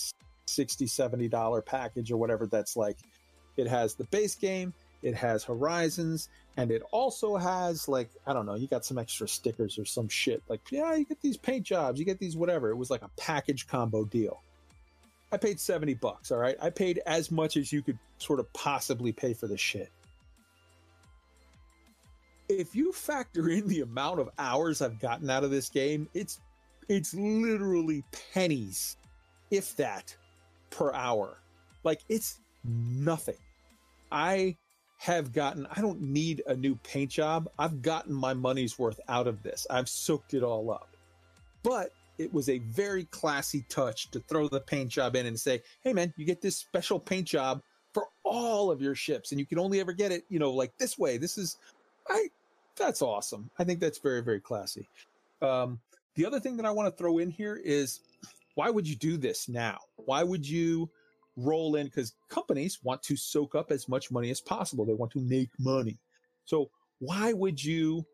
60, 0.47 0.87
70 0.87 1.29
dollar 1.29 1.63
package 1.63 2.13
or 2.13 2.19
whatever 2.19 2.47
that's 2.47 2.77
like. 2.77 2.99
It 3.57 3.67
has 3.67 3.95
the 3.95 4.05
base 4.05 4.35
game, 4.35 4.75
it 5.03 5.15
has 5.15 5.45
Horizons, 5.45 6.29
and 6.57 6.71
it 6.71 6.83
also 6.91 7.37
has 7.37 7.89
like 7.89 8.11
I 8.27 8.33
don't 8.35 8.47
know, 8.47 8.57
you 8.57 8.67
got 8.67 8.85
some 8.85 8.99
extra 8.99 9.27
stickers 9.27 9.79
or 9.79 9.85
some 9.87 10.09
shit. 10.09 10.43
Like 10.49 10.61
yeah, 10.71 10.95
you 10.97 11.07
get 11.07 11.23
these 11.23 11.39
paint 11.39 11.65
jobs, 11.65 11.99
you 11.99 12.05
get 12.05 12.19
these 12.19 12.37
whatever. 12.37 12.69
It 12.69 12.77
was 12.77 12.91
like 12.91 13.03
a 13.03 13.11
package 13.17 13.67
combo 13.67 14.05
deal. 14.05 14.43
I 15.33 15.37
paid 15.39 15.59
70 15.59 15.95
bucks, 15.95 16.31
all 16.31 16.39
right? 16.39 16.57
I 16.61 16.71
paid 16.71 17.01
as 17.07 17.31
much 17.31 17.57
as 17.57 17.73
you 17.73 17.83
could 17.83 17.99
sort 18.19 18.39
of 18.39 18.53
possibly 18.53 19.13
pay 19.13 19.33
for 19.33 19.49
this 19.49 19.61
shit 19.61 19.91
if 22.49 22.75
you 22.75 22.93
factor 22.93 23.49
in 23.49 23.67
the 23.69 23.81
amount 23.81 24.21
of 24.21 24.31
hours 24.39 24.83
I've 24.83 24.99
gotten 24.99 25.31
out 25.31 25.45
of 25.45 25.51
this 25.51 25.69
game, 25.69 26.09
it's 26.15 26.41
it's 26.89 27.15
literally 27.15 28.05
pennies, 28.33 28.97
if 29.51 29.75
that, 29.77 30.15
per 30.71 30.93
hour. 30.93 31.39
Like 31.83 32.03
it's 32.09 32.41
nothing. 32.65 33.39
I 34.13 34.57
have 34.99 35.33
gotten 35.33 35.67
I 35.75 35.81
don't 35.81 36.01
need 36.01 36.43
a 36.47 36.55
new 36.55 36.77
paint 36.77 37.11
job. 37.11 37.49
I've 37.59 37.83
gotten 37.83 38.13
my 38.15 38.35
money's 38.35 38.79
worth 38.79 39.01
out 39.09 39.27
of 39.27 39.43
this. 39.43 39.67
I've 39.71 39.89
soaked 39.89 40.35
it 40.35 40.43
all 40.43 40.71
up. 40.71 40.89
But 41.63 41.91
it 42.19 42.33
was 42.33 42.49
a 42.49 42.59
very 42.59 43.05
classy 43.07 43.65
touch 43.69 44.11
to 44.13 44.21
throw 44.21 44.49
the 44.49 44.61
paint 44.61 44.91
job 44.91 45.17
in 45.17 45.27
and 45.27 45.39
say, 45.39 45.63
"Hey 45.83 45.93
man, 45.93 46.13
you 46.17 46.25
get 46.25 46.41
this 46.41 46.57
special 46.57 47.01
paint 47.01 47.27
job 47.27 47.63
for 47.95 48.09
all 48.25 48.71
of 48.71 48.83
your 48.83 48.97
ships 48.97 49.31
and 49.31 49.39
you 49.39 49.47
can 49.47 49.59
only 49.59 49.81
ever 49.81 49.93
get 49.93 50.13
it, 50.13 50.25
you 50.29 50.39
know, 50.39 50.51
like 50.51 50.77
this 50.79 50.99
way. 50.99 51.17
This 51.17 51.39
is 51.39 51.57
I 52.09 52.29
that's 52.77 53.03
awesome. 53.03 53.51
I 53.59 53.65
think 53.65 53.81
that's 53.81 53.99
very 53.99 54.23
very 54.23 54.41
classy. 54.41 54.89
Um, 55.43 55.81
the 56.15 56.27
other 56.27 56.41
thing 56.41 56.57
that 56.57 56.67
I 56.67 56.71
want 56.71 56.93
to 56.93 56.97
throw 56.97 57.19
in 57.19 57.31
here 57.31 57.61
is 57.63 58.01
why 58.55 58.71
would 58.71 58.89
you 58.89 58.97
do 58.97 59.17
this 59.17 59.49
now? 59.49 59.79
Why 59.97 60.23
would 60.23 60.49
you 60.49 60.89
roll 61.37 61.77
in? 61.77 61.87
Because 61.87 62.15
companies 62.29 62.79
want 62.83 63.03
to 63.05 63.17
soak 63.17 63.55
up 63.55 63.73
as 63.73 63.89
much 63.89 64.11
money 64.11 64.31
as 64.31 64.41
possible. 64.41 64.85
They 64.85 64.95
want 64.95 65.13
to 65.13 65.21
make 65.21 65.51
money. 65.59 65.99
So 66.45 66.71
why 67.01 67.33
would 67.33 67.63
you, 67.63 68.05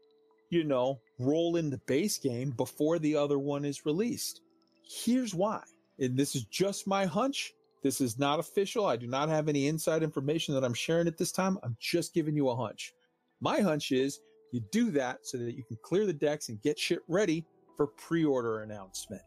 you 0.48 0.64
know, 0.64 1.00
roll 1.18 1.56
in 1.56 1.70
the 1.70 1.80
base 1.86 2.18
game 2.18 2.50
before 2.50 2.98
the 2.98 3.16
other 3.16 3.38
one 3.38 3.64
is 3.64 3.84
released? 3.84 4.40
Here's 4.82 5.34
why. 5.34 5.62
And 5.98 6.16
this 6.16 6.34
is 6.34 6.44
just 6.44 6.86
my 6.86 7.04
hunch. 7.04 7.52
This 7.82 8.00
is 8.00 8.18
not 8.18 8.40
official. 8.40 8.86
I 8.86 8.96
do 8.96 9.06
not 9.06 9.28
have 9.28 9.48
any 9.48 9.66
inside 9.66 10.02
information 10.02 10.54
that 10.54 10.64
I'm 10.64 10.74
sharing 10.74 11.06
at 11.06 11.18
this 11.18 11.32
time. 11.32 11.58
I'm 11.62 11.76
just 11.78 12.14
giving 12.14 12.36
you 12.36 12.48
a 12.48 12.56
hunch. 12.56 12.94
My 13.40 13.60
hunch 13.60 13.92
is 13.92 14.20
you 14.52 14.60
do 14.72 14.90
that 14.92 15.18
so 15.22 15.38
that 15.38 15.56
you 15.56 15.64
can 15.64 15.78
clear 15.82 16.06
the 16.06 16.12
decks 16.12 16.48
and 16.48 16.60
get 16.62 16.78
shit 16.78 17.00
ready 17.08 17.44
for 17.76 17.86
pre-order 17.86 18.62
announcement. 18.62 19.22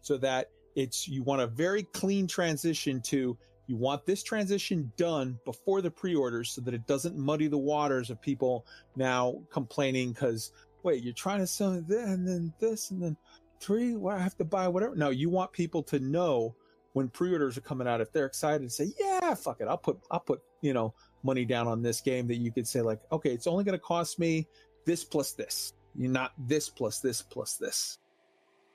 So 0.00 0.16
that 0.18 0.50
it's 0.76 1.08
you 1.08 1.22
want 1.22 1.42
a 1.42 1.46
very 1.46 1.82
clean 1.82 2.26
transition 2.26 3.00
to 3.02 3.36
you 3.66 3.76
want 3.76 4.06
this 4.06 4.22
transition 4.22 4.90
done 4.96 5.38
before 5.44 5.82
the 5.82 5.90
pre-orders 5.90 6.50
so 6.50 6.62
that 6.62 6.72
it 6.72 6.86
doesn't 6.86 7.18
muddy 7.18 7.48
the 7.48 7.58
waters 7.58 8.08
of 8.08 8.20
people 8.22 8.66
now 8.96 9.34
complaining 9.50 10.12
because 10.12 10.52
wait, 10.82 11.02
you're 11.02 11.12
trying 11.12 11.40
to 11.40 11.46
sell 11.46 11.72
this 11.86 12.06
and 12.06 12.26
then 12.26 12.52
this 12.60 12.90
and 12.90 13.02
then 13.02 13.16
three, 13.60 13.96
well, 13.96 14.16
I 14.16 14.20
have 14.20 14.36
to 14.38 14.44
buy 14.44 14.68
whatever. 14.68 14.94
No, 14.94 15.10
you 15.10 15.28
want 15.28 15.52
people 15.52 15.82
to 15.84 15.98
know 15.98 16.54
when 16.92 17.08
pre-orders 17.08 17.58
are 17.58 17.62
coming 17.62 17.86
out, 17.86 18.00
if 18.00 18.12
they're 18.12 18.26
excited 18.26 18.70
say, 18.72 18.92
yeah, 18.98 19.34
fuck 19.34 19.60
it, 19.60 19.68
I'll 19.68 19.78
put, 19.78 19.98
I'll 20.10 20.20
put, 20.20 20.40
you 20.62 20.72
know, 20.72 20.94
money 21.22 21.44
down 21.44 21.66
on 21.66 21.82
this 21.82 22.00
game 22.00 22.26
that 22.28 22.36
you 22.36 22.52
could 22.52 22.66
say 22.66 22.80
like, 22.80 23.00
okay, 23.12 23.30
it's 23.30 23.46
only 23.46 23.64
going 23.64 23.78
to 23.78 23.84
cost 23.84 24.18
me 24.18 24.46
this 24.84 25.04
plus 25.04 25.32
this. 25.32 25.72
Not 25.94 26.32
this 26.38 26.68
plus 26.68 27.00
this 27.00 27.22
plus 27.22 27.54
this. 27.56 27.98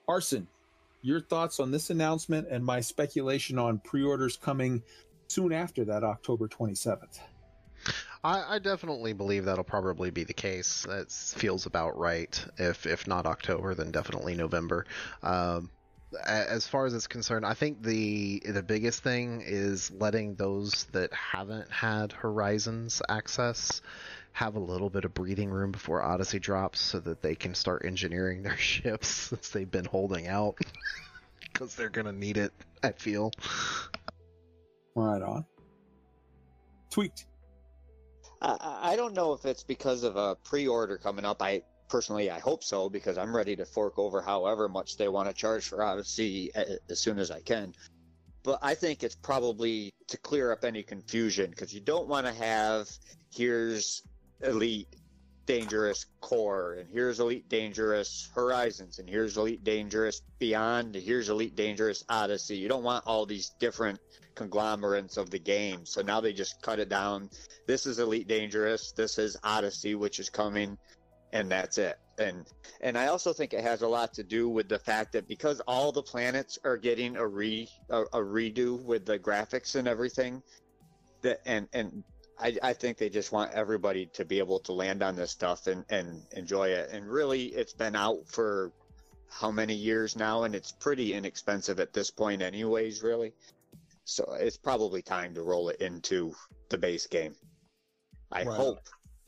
Arson, 0.07 0.47
your 1.01 1.21
thoughts 1.21 1.59
on 1.59 1.71
this 1.71 1.89
announcement 1.89 2.47
and 2.49 2.63
my 2.63 2.81
speculation 2.81 3.57
on 3.57 3.79
pre-orders 3.79 4.37
coming 4.37 4.81
soon 5.27 5.53
after 5.53 5.85
that 5.85 6.03
October 6.03 6.47
27th. 6.47 7.19
I, 8.23 8.55
I, 8.55 8.59
definitely 8.59 9.11
believe 9.11 9.43
that'll 9.43 9.65
probably 9.65 10.09
be 10.09 10.23
the 10.23 10.33
case. 10.33 10.85
That 10.87 11.11
feels 11.11 11.65
about 11.65 11.97
right. 11.97 12.45
If 12.57 12.85
if 12.85 13.05
not 13.05 13.25
October, 13.25 13.75
then 13.75 13.91
definitely 13.91 14.35
November. 14.35 14.85
Um, 15.21 15.69
as 16.26 16.68
far 16.68 16.85
as 16.85 16.94
it's 16.94 17.07
concerned, 17.07 17.45
I 17.45 17.53
think 17.53 17.81
the 17.81 18.41
the 18.45 18.64
biggest 18.64 19.03
thing 19.03 19.44
is 19.45 19.91
letting 19.91 20.35
those 20.35 20.85
that 20.91 21.14
haven't 21.14 21.72
had 21.72 22.11
Horizons 22.11 23.02
access 23.10 23.81
have 24.34 24.56
a 24.56 24.60
little 24.60 24.90
bit 24.90 25.06
of 25.06 25.14
breathing 25.14 25.49
room 25.49 25.72
before 25.72 26.02
Odyssey 26.02 26.40
drops, 26.40 26.81
so 26.81 26.99
that 26.99 27.22
they 27.22 27.35
can 27.35 27.53
start 27.53 27.85
engineering 27.85 28.44
their 28.44 28.57
ships 28.57 29.07
since 29.07 29.49
they've 29.49 29.69
been 29.69 29.85
holding 29.85 30.27
out 30.27 30.57
because 31.41 31.76
they're 31.76 31.90
gonna 31.90 32.11
need 32.11 32.38
it. 32.38 32.52
I 32.81 32.91
feel. 32.91 33.31
Right 34.95 35.22
on. 35.22 35.45
Tweaked. 36.91 37.26
I, 38.41 38.91
I 38.91 38.95
don't 38.95 39.14
know 39.14 39.34
if 39.34 39.45
it's 39.45 39.64
because 39.64 40.03
of 40.03 40.15
a 40.15 40.35
pre-order 40.35 40.98
coming 40.98 41.26
up. 41.26 41.41
I 41.41 41.64
personally, 41.93 42.31
I 42.31 42.39
hope 42.39 42.63
so 42.63 42.89
because 42.89 43.19
I'm 43.19 43.35
ready 43.35 43.55
to 43.55 43.65
fork 43.65 43.99
over 43.99 44.19
however 44.19 44.67
much 44.67 44.97
they 44.97 45.09
want 45.09 45.29
to 45.29 45.33
charge 45.33 45.67
for 45.67 45.83
Odyssey 45.83 46.49
as 46.55 46.99
soon 46.99 47.19
as 47.19 47.29
I 47.29 47.39
can. 47.41 47.71
But 48.41 48.57
I 48.63 48.73
think 48.73 49.03
it's 49.03 49.13
probably 49.13 49.93
to 50.07 50.17
clear 50.17 50.51
up 50.51 50.65
any 50.65 50.81
confusion 50.81 51.51
because 51.51 51.71
you 51.71 51.81
don't 51.81 52.07
want 52.07 52.25
to 52.25 52.33
have 52.33 52.89
here's 53.31 54.01
Elite 54.41 54.87
Dangerous 55.45 56.07
Core, 56.19 56.77
and 56.79 56.89
here's 56.89 57.19
Elite 57.19 57.47
Dangerous 57.47 58.27
Horizons, 58.33 58.97
and 58.97 59.07
here's 59.07 59.37
Elite 59.37 59.63
Dangerous 59.63 60.23
Beyond, 60.39 60.95
and 60.95 61.05
here's 61.05 61.29
Elite 61.29 61.55
Dangerous 61.55 62.03
Odyssey. 62.09 62.57
You 62.57 62.69
don't 62.69 62.83
want 62.83 63.05
all 63.05 63.27
these 63.27 63.51
different 63.59 63.99
conglomerates 64.33 65.17
of 65.17 65.29
the 65.29 65.37
game. 65.37 65.85
So 65.85 66.01
now 66.01 66.19
they 66.19 66.33
just 66.33 66.59
cut 66.63 66.79
it 66.79 66.89
down. 66.89 67.29
This 67.67 67.85
is 67.85 67.99
Elite 67.99 68.27
Dangerous, 68.27 68.93
this 68.93 69.19
is 69.19 69.37
Odyssey, 69.43 69.93
which 69.93 70.19
is 70.19 70.31
coming 70.31 70.75
and 71.34 71.51
that's 71.51 71.77
it. 71.77 71.97
And 72.19 72.45
and 72.80 72.97
I 72.97 73.07
also 73.07 73.34
think 73.34 73.53
it 73.53 73.61
has 73.61 73.81
a 73.81 73.88
lot 73.88 74.14
to 74.14 74.23
do 74.23 74.47
with 74.47 74.69
the 74.69 74.80
fact 74.80 75.11
that 75.14 75.27
because 75.27 75.60
all 75.61 75.91
the 75.91 76.03
planets 76.03 76.60
are 76.64 76.77
getting 76.77 77.18
a 77.18 77.27
re 77.27 77.68
a, 77.89 78.03
a 78.03 78.19
redo 78.19 78.81
with 78.84 79.05
the 79.05 79.19
graphics 79.19 79.76
and 79.76 79.88
everything, 79.88 80.41
that 81.23 81.41
and 81.45 81.68
and 81.73 82.03
I, 82.39 82.55
I 82.61 82.73
think 82.73 82.97
they 82.97 83.10
just 83.10 83.31
want 83.31 83.51
everybody 83.53 84.05
to 84.14 84.26
be 84.26 84.39
able 84.39 84.60
to 84.61 84.73
land 84.73 85.03
on 85.03 85.15
this 85.15 85.31
stuff 85.31 85.68
and, 85.68 85.85
and 85.89 86.22
enjoy 86.35 86.69
it. 86.69 86.89
And 86.91 87.07
really, 87.07 87.45
it's 87.45 87.73
been 87.73 87.95
out 87.95 88.27
for 88.27 88.72
how 89.30 89.51
many 89.51 89.73
years 89.73 90.15
now, 90.15 90.43
and 90.43 90.53
it's 90.53 90.72
pretty 90.72 91.14
inexpensive 91.14 91.80
at 91.80 91.93
this 91.93 92.11
point, 92.11 92.43
anyways. 92.43 93.01
Really, 93.01 93.34
so 94.05 94.35
it's 94.39 94.57
probably 94.57 95.01
time 95.01 95.34
to 95.34 95.41
roll 95.41 95.69
it 95.69 95.81
into 95.81 96.35
the 96.69 96.77
base 96.77 97.07
game. 97.07 97.35
I 98.31 98.43
right. 98.43 98.55
hope 98.55 98.80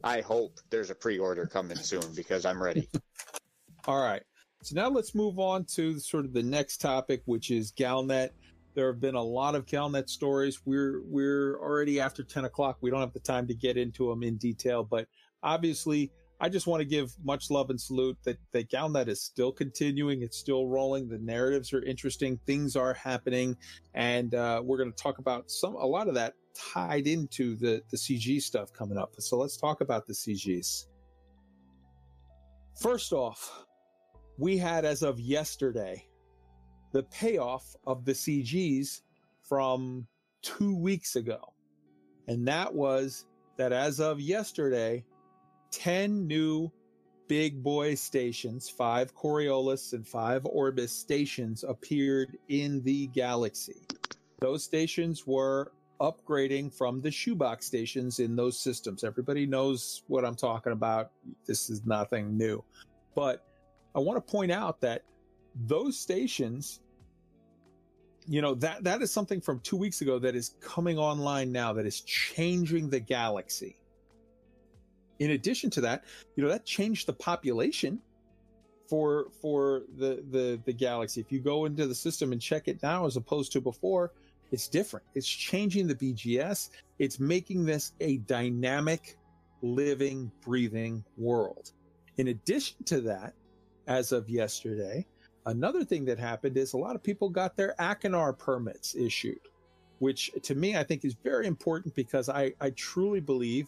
I 0.06 0.22
hope 0.22 0.60
there's 0.70 0.92
a 0.92 0.96
pre-order 0.96 1.48
coming 1.48 1.78
soon 1.78 2.14
because 2.16 2.46
I'm 2.46 2.62
ready. 2.62 2.88
All 3.88 4.00
right. 4.00 4.22
So 4.62 4.76
now 4.76 4.88
let's 4.88 5.16
move 5.16 5.40
on 5.40 5.66
to 5.76 6.00
sort 6.00 6.26
of 6.26 6.34
the 6.34 6.44
next 6.44 6.78
topic, 6.78 7.24
which 7.26 7.50
is 7.50 7.72
Galnet. 7.72 8.30
There 8.76 8.92
have 8.92 9.02
been 9.02 9.16
a 9.16 9.24
lot 9.24 9.56
of 9.56 9.66
Galnet 9.66 10.08
stories. 10.08 10.62
We're 10.64 11.02
we're 11.06 11.60
already 11.60 12.00
after 12.00 12.24
ten 12.24 12.46
o'clock. 12.46 12.78
We 12.82 12.92
don't 12.92 13.00
have 13.00 13.14
the 13.14 13.20
time 13.20 13.48
to 13.48 13.56
get 13.56 13.78
into 13.78 14.10
them 14.10 14.22
in 14.22 14.38
detail, 14.38 14.84
but 14.84 15.08
obviously, 15.42 16.12
I 16.40 16.50
just 16.50 16.68
want 16.68 16.82
to 16.82 16.86
give 16.86 17.12
much 17.24 17.50
love 17.50 17.72
and 17.72 17.82
salute 17.82 18.18
that 18.26 18.38
that 18.52 18.70
Galnet 18.70 19.08
is 19.08 19.24
still 19.24 19.52
continuing. 19.52 20.22
It's 20.22 20.38
still 20.38 20.68
rolling. 20.68 21.08
The 21.08 21.18
narratives 21.18 21.74
are 21.74 21.82
interesting. 21.82 22.40
Things 22.46 22.76
are 22.76 22.94
happening, 22.94 23.58
and 23.96 24.36
uh, 24.36 24.62
we're 24.64 24.78
going 24.78 24.92
to 24.92 25.04
talk 25.04 25.18
about 25.18 25.50
some 25.50 25.76
a 25.76 25.86
lot 25.86 26.08
of 26.08 26.14
that 26.14 26.34
tied 26.56 27.08
into 27.08 27.56
the, 27.56 27.82
the 27.92 27.98
CG 27.98 28.42
stuff 28.42 28.74
coming 28.74 28.98
up. 28.98 29.14
So 29.20 29.38
let's 29.38 29.58
talk 29.58 29.82
about 29.82 30.08
the 30.08 30.14
CGs. 30.14 30.86
First 32.80 33.14
off, 33.14 33.66
we 34.38 34.58
had 34.58 34.86
as 34.86 35.02
of 35.02 35.20
yesterday 35.20 36.06
the 36.92 37.04
payoff 37.04 37.76
of 37.86 38.06
the 38.06 38.14
CGs 38.14 39.02
from 39.42 40.08
two 40.42 40.76
weeks 40.76 41.16
ago. 41.16 41.54
And 42.28 42.48
that 42.48 42.74
was 42.74 43.26
that 43.58 43.72
as 43.72 44.00
of 44.00 44.20
yesterday, 44.20 45.06
10 45.72 46.28
new 46.28 46.72
big 47.28 47.64
boy 47.64 47.96
stations, 47.96 48.70
five 48.70 49.16
Coriolis 49.16 49.94
and 49.94 50.08
five 50.08 50.46
Orbis 50.46 50.92
stations 50.92 51.64
appeared 51.64 52.38
in 52.50 52.82
the 52.84 53.08
galaxy. 53.08 53.86
Those 54.40 54.64
stations 54.64 55.26
were 55.26 55.72
upgrading 56.00 56.74
from 56.74 57.02
the 57.02 57.12
shoebox 57.12 57.66
stations 57.66 58.20
in 58.20 58.36
those 58.36 58.60
systems. 58.60 59.04
Everybody 59.04 59.46
knows 59.46 60.04
what 60.08 60.26
I'm 60.26 60.36
talking 60.36 60.74
about. 60.74 61.12
This 61.46 61.70
is 61.70 61.86
nothing 61.86 62.38
new. 62.38 62.64
But 63.16 63.46
I 63.96 64.00
want 64.00 64.18
to 64.18 64.32
point 64.32 64.52
out 64.52 64.82
that 64.82 65.04
those 65.56 65.98
stations 65.98 66.82
you 68.28 68.42
know 68.42 68.56
that 68.56 68.84
that 68.84 69.02
is 69.02 69.12
something 69.12 69.40
from 69.40 69.60
two 69.60 69.78
weeks 69.78 70.02
ago 70.02 70.18
that 70.20 70.36
is 70.36 70.56
coming 70.60 70.98
online 70.98 71.52
now 71.52 71.74
that 71.74 71.86
is 71.86 72.02
changing 72.02 72.90
the 72.90 73.00
galaxy. 73.00 73.78
In 75.20 75.32
addition 75.32 75.70
to 75.72 75.82
that, 75.82 76.06
you 76.36 76.44
know 76.44 76.50
that 76.50 76.66
changed 76.66 77.08
the 77.08 77.14
population 77.14 78.02
for 78.90 79.28
for 79.42 79.84
the 79.98 80.24
the 80.32 80.60
the 80.66 80.74
galaxy. 80.74 81.22
If 81.22 81.32
you 81.32 81.40
go 81.40 81.66
into 81.66 81.86
the 81.88 81.96
system 81.96 82.32
and 82.32 82.42
check 82.42 82.68
it 82.68 82.82
now 82.82 83.06
as 83.06 83.16
opposed 83.16 83.52
to 83.54 83.62
before, 83.62 84.12
it's 84.52 84.68
different. 84.68 85.06
It's 85.16 85.28
changing 85.28 85.88
the 85.88 85.96
BGS. 85.96 86.70
It's 87.00 87.20
making 87.20 87.66
this 87.66 87.94
a 88.00 88.18
dynamic, 88.20 89.18
living, 89.62 90.32
breathing 90.42 91.04
world. 91.18 91.72
In 92.18 92.30
addition 92.30 92.84
to 92.86 93.02
that, 93.02 93.34
as 93.88 94.12
of 94.12 94.30
yesterday, 94.30 95.06
another 95.46 95.84
thing 95.84 96.06
that 96.06 96.20
happened 96.20 96.58
is 96.58 96.74
a 96.74 96.78
lot 96.78 96.96
of 96.96 97.04
people 97.04 97.30
got 97.30 97.56
their 97.56 97.76
Achenar 97.80 98.38
permits 98.38 98.96
issued, 98.96 99.40
which 100.00 100.32
to 100.44 100.56
me 100.56 100.76
I 100.78 100.84
think 100.84 101.06
is 101.06 101.16
very 101.24 101.48
important 101.48 101.94
because 101.96 102.30
I, 102.30 102.54
I 102.62 102.72
truly 102.72 103.20
believe, 103.20 103.68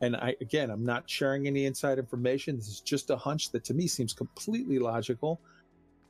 and 0.00 0.16
I 0.16 0.36
again 0.40 0.70
I'm 0.70 0.84
not 0.84 1.08
sharing 1.08 1.46
any 1.46 1.64
inside 1.66 1.98
information. 1.98 2.56
This 2.56 2.68
is 2.68 2.80
just 2.80 3.10
a 3.10 3.16
hunch 3.16 3.50
that 3.52 3.64
to 3.64 3.74
me 3.74 3.86
seems 3.86 4.12
completely 4.12 4.78
logical. 4.78 5.40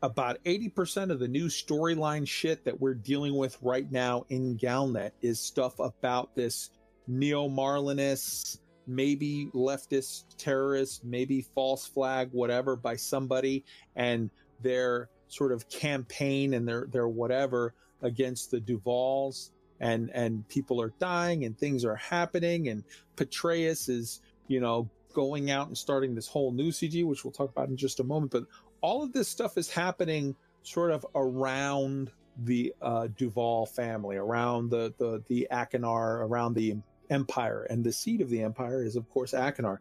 About 0.03 0.43
80% 0.45 1.11
of 1.11 1.19
the 1.19 1.29
new 1.29 1.47
storyline 1.47 2.29
shit 2.29 2.65
that 2.65 2.81
we're 2.81 2.95
dealing 2.95 3.35
with 3.35 3.57
right 3.63 3.91
now 3.91 4.25
in 4.29 4.57
Galnet 4.59 5.13
is 5.23 5.41
stuff 5.41 5.79
about 5.79 6.35
this 6.35 6.71
neo 7.09 7.49
Marlinist 7.49 8.59
maybe 8.87 9.49
leftist 9.53 10.25
terrorist, 10.39 11.05
maybe 11.05 11.43
false 11.55 11.87
flag, 11.87 12.29
whatever, 12.33 12.77
by 12.77 12.97
somebody, 12.97 13.65
and 13.97 14.31
their 14.63 15.09
sort 15.29 15.53
of 15.53 15.69
campaign 15.69 16.55
and 16.55 16.67
their 16.67 16.87
their 16.91 17.09
whatever 17.09 17.75
against 18.03 18.51
the 18.51 18.61
Duvals, 18.61 19.51
and 19.81 20.11
and 20.15 20.47
people 20.49 20.81
are 20.81 20.93
dying 20.99 21.45
and 21.45 21.59
things 21.59 21.85
are 21.85 21.97
happening, 21.97 22.69
and 22.69 22.85
Petraeus 23.17 23.89
is 23.89 24.21
you 24.47 24.61
know 24.61 24.89
going 25.13 25.51
out 25.51 25.69
and 25.69 25.77
starting 25.77 26.15
this 26.15 26.29
whole 26.29 26.53
new 26.53 26.71
CG, 26.71 27.05
which 27.05 27.25
we'll 27.25 27.33
talk 27.33 27.51
about 27.51 27.69
in 27.69 27.77
just 27.77 28.01
a 28.01 28.05
moment, 28.05 28.31
but 28.31 28.45
all 28.81 29.03
of 29.03 29.13
this 29.13 29.29
stuff 29.29 29.59
is 29.59 29.71
happening 29.71 30.35
sort 30.63 30.91
of 30.91 31.07
around 31.15 32.11
the 32.45 32.75
uh, 32.83 33.09
Duval 33.17 33.67
family, 33.67 34.17
around 34.17 34.71
the 34.71 34.93
the 34.99 35.23
the 35.29 35.47
Achenar, 35.51 36.21
around 36.29 36.55
the 36.55 36.77
empire, 37.11 37.67
and 37.71 37.85
the 37.85 37.93
seat 37.93 38.21
of 38.21 38.29
the 38.31 38.43
empire 38.43 38.85
is, 38.85 38.97
of 38.97 39.09
course, 39.11 39.33
Achenar. 39.33 39.79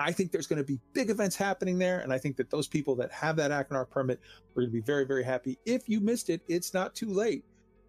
I 0.00 0.12
think 0.12 0.30
there's 0.30 0.46
going 0.46 0.58
to 0.58 0.64
be 0.64 0.78
big 0.92 1.10
events 1.10 1.34
happening 1.34 1.78
there, 1.78 2.00
and 2.00 2.12
I 2.12 2.18
think 2.18 2.36
that 2.36 2.50
those 2.50 2.68
people 2.68 2.94
that 2.96 3.10
have 3.10 3.36
that 3.36 3.50
Achenar 3.50 3.88
permit 3.90 4.20
are 4.50 4.62
going 4.62 4.68
to 4.68 4.72
be 4.72 4.80
very, 4.80 5.04
very 5.04 5.24
happy. 5.24 5.58
If 5.66 5.88
you 5.88 6.00
missed 6.00 6.30
it, 6.30 6.40
it's 6.48 6.72
not 6.72 6.94
too 6.94 7.08
late. 7.08 7.44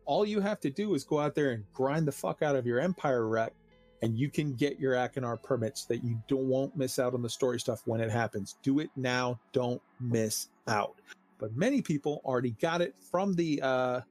All 0.06 0.26
you 0.26 0.40
have 0.40 0.60
to 0.62 0.72
do 0.72 0.96
is 0.96 1.04
go 1.04 1.20
out 1.20 1.36
there 1.36 1.52
and 1.52 1.64
grind 1.72 2.08
the 2.08 2.12
fuck 2.12 2.42
out 2.42 2.56
of 2.56 2.66
your 2.66 2.80
Empire 2.80 3.28
rep, 3.28 3.54
and 4.02 4.18
you 4.18 4.30
can 4.30 4.54
get 4.54 4.80
your 4.80 4.94
Achenar 4.94 5.42
permits 5.42 5.82
so 5.82 5.94
that 5.94 6.04
you 6.04 6.22
don't 6.28 6.48
won't 6.48 6.76
miss 6.76 7.00
out 7.00 7.14
on 7.14 7.22
the 7.22 7.30
story 7.30 7.60
stuff 7.60 7.82
when 7.86 8.00
it 8.00 8.10
happens. 8.10 8.58
Do 8.64 8.80
it 8.80 8.90
now. 8.96 9.40
Don't 9.52 9.82
miss 10.00 10.48
out. 10.68 11.02
But 11.38 11.56
many 11.56 11.82
people 11.82 12.22
already 12.26 12.52
got 12.52 12.82
it 12.82 12.96
from 13.12 13.34
the 13.34 13.62
uh, 13.62 14.02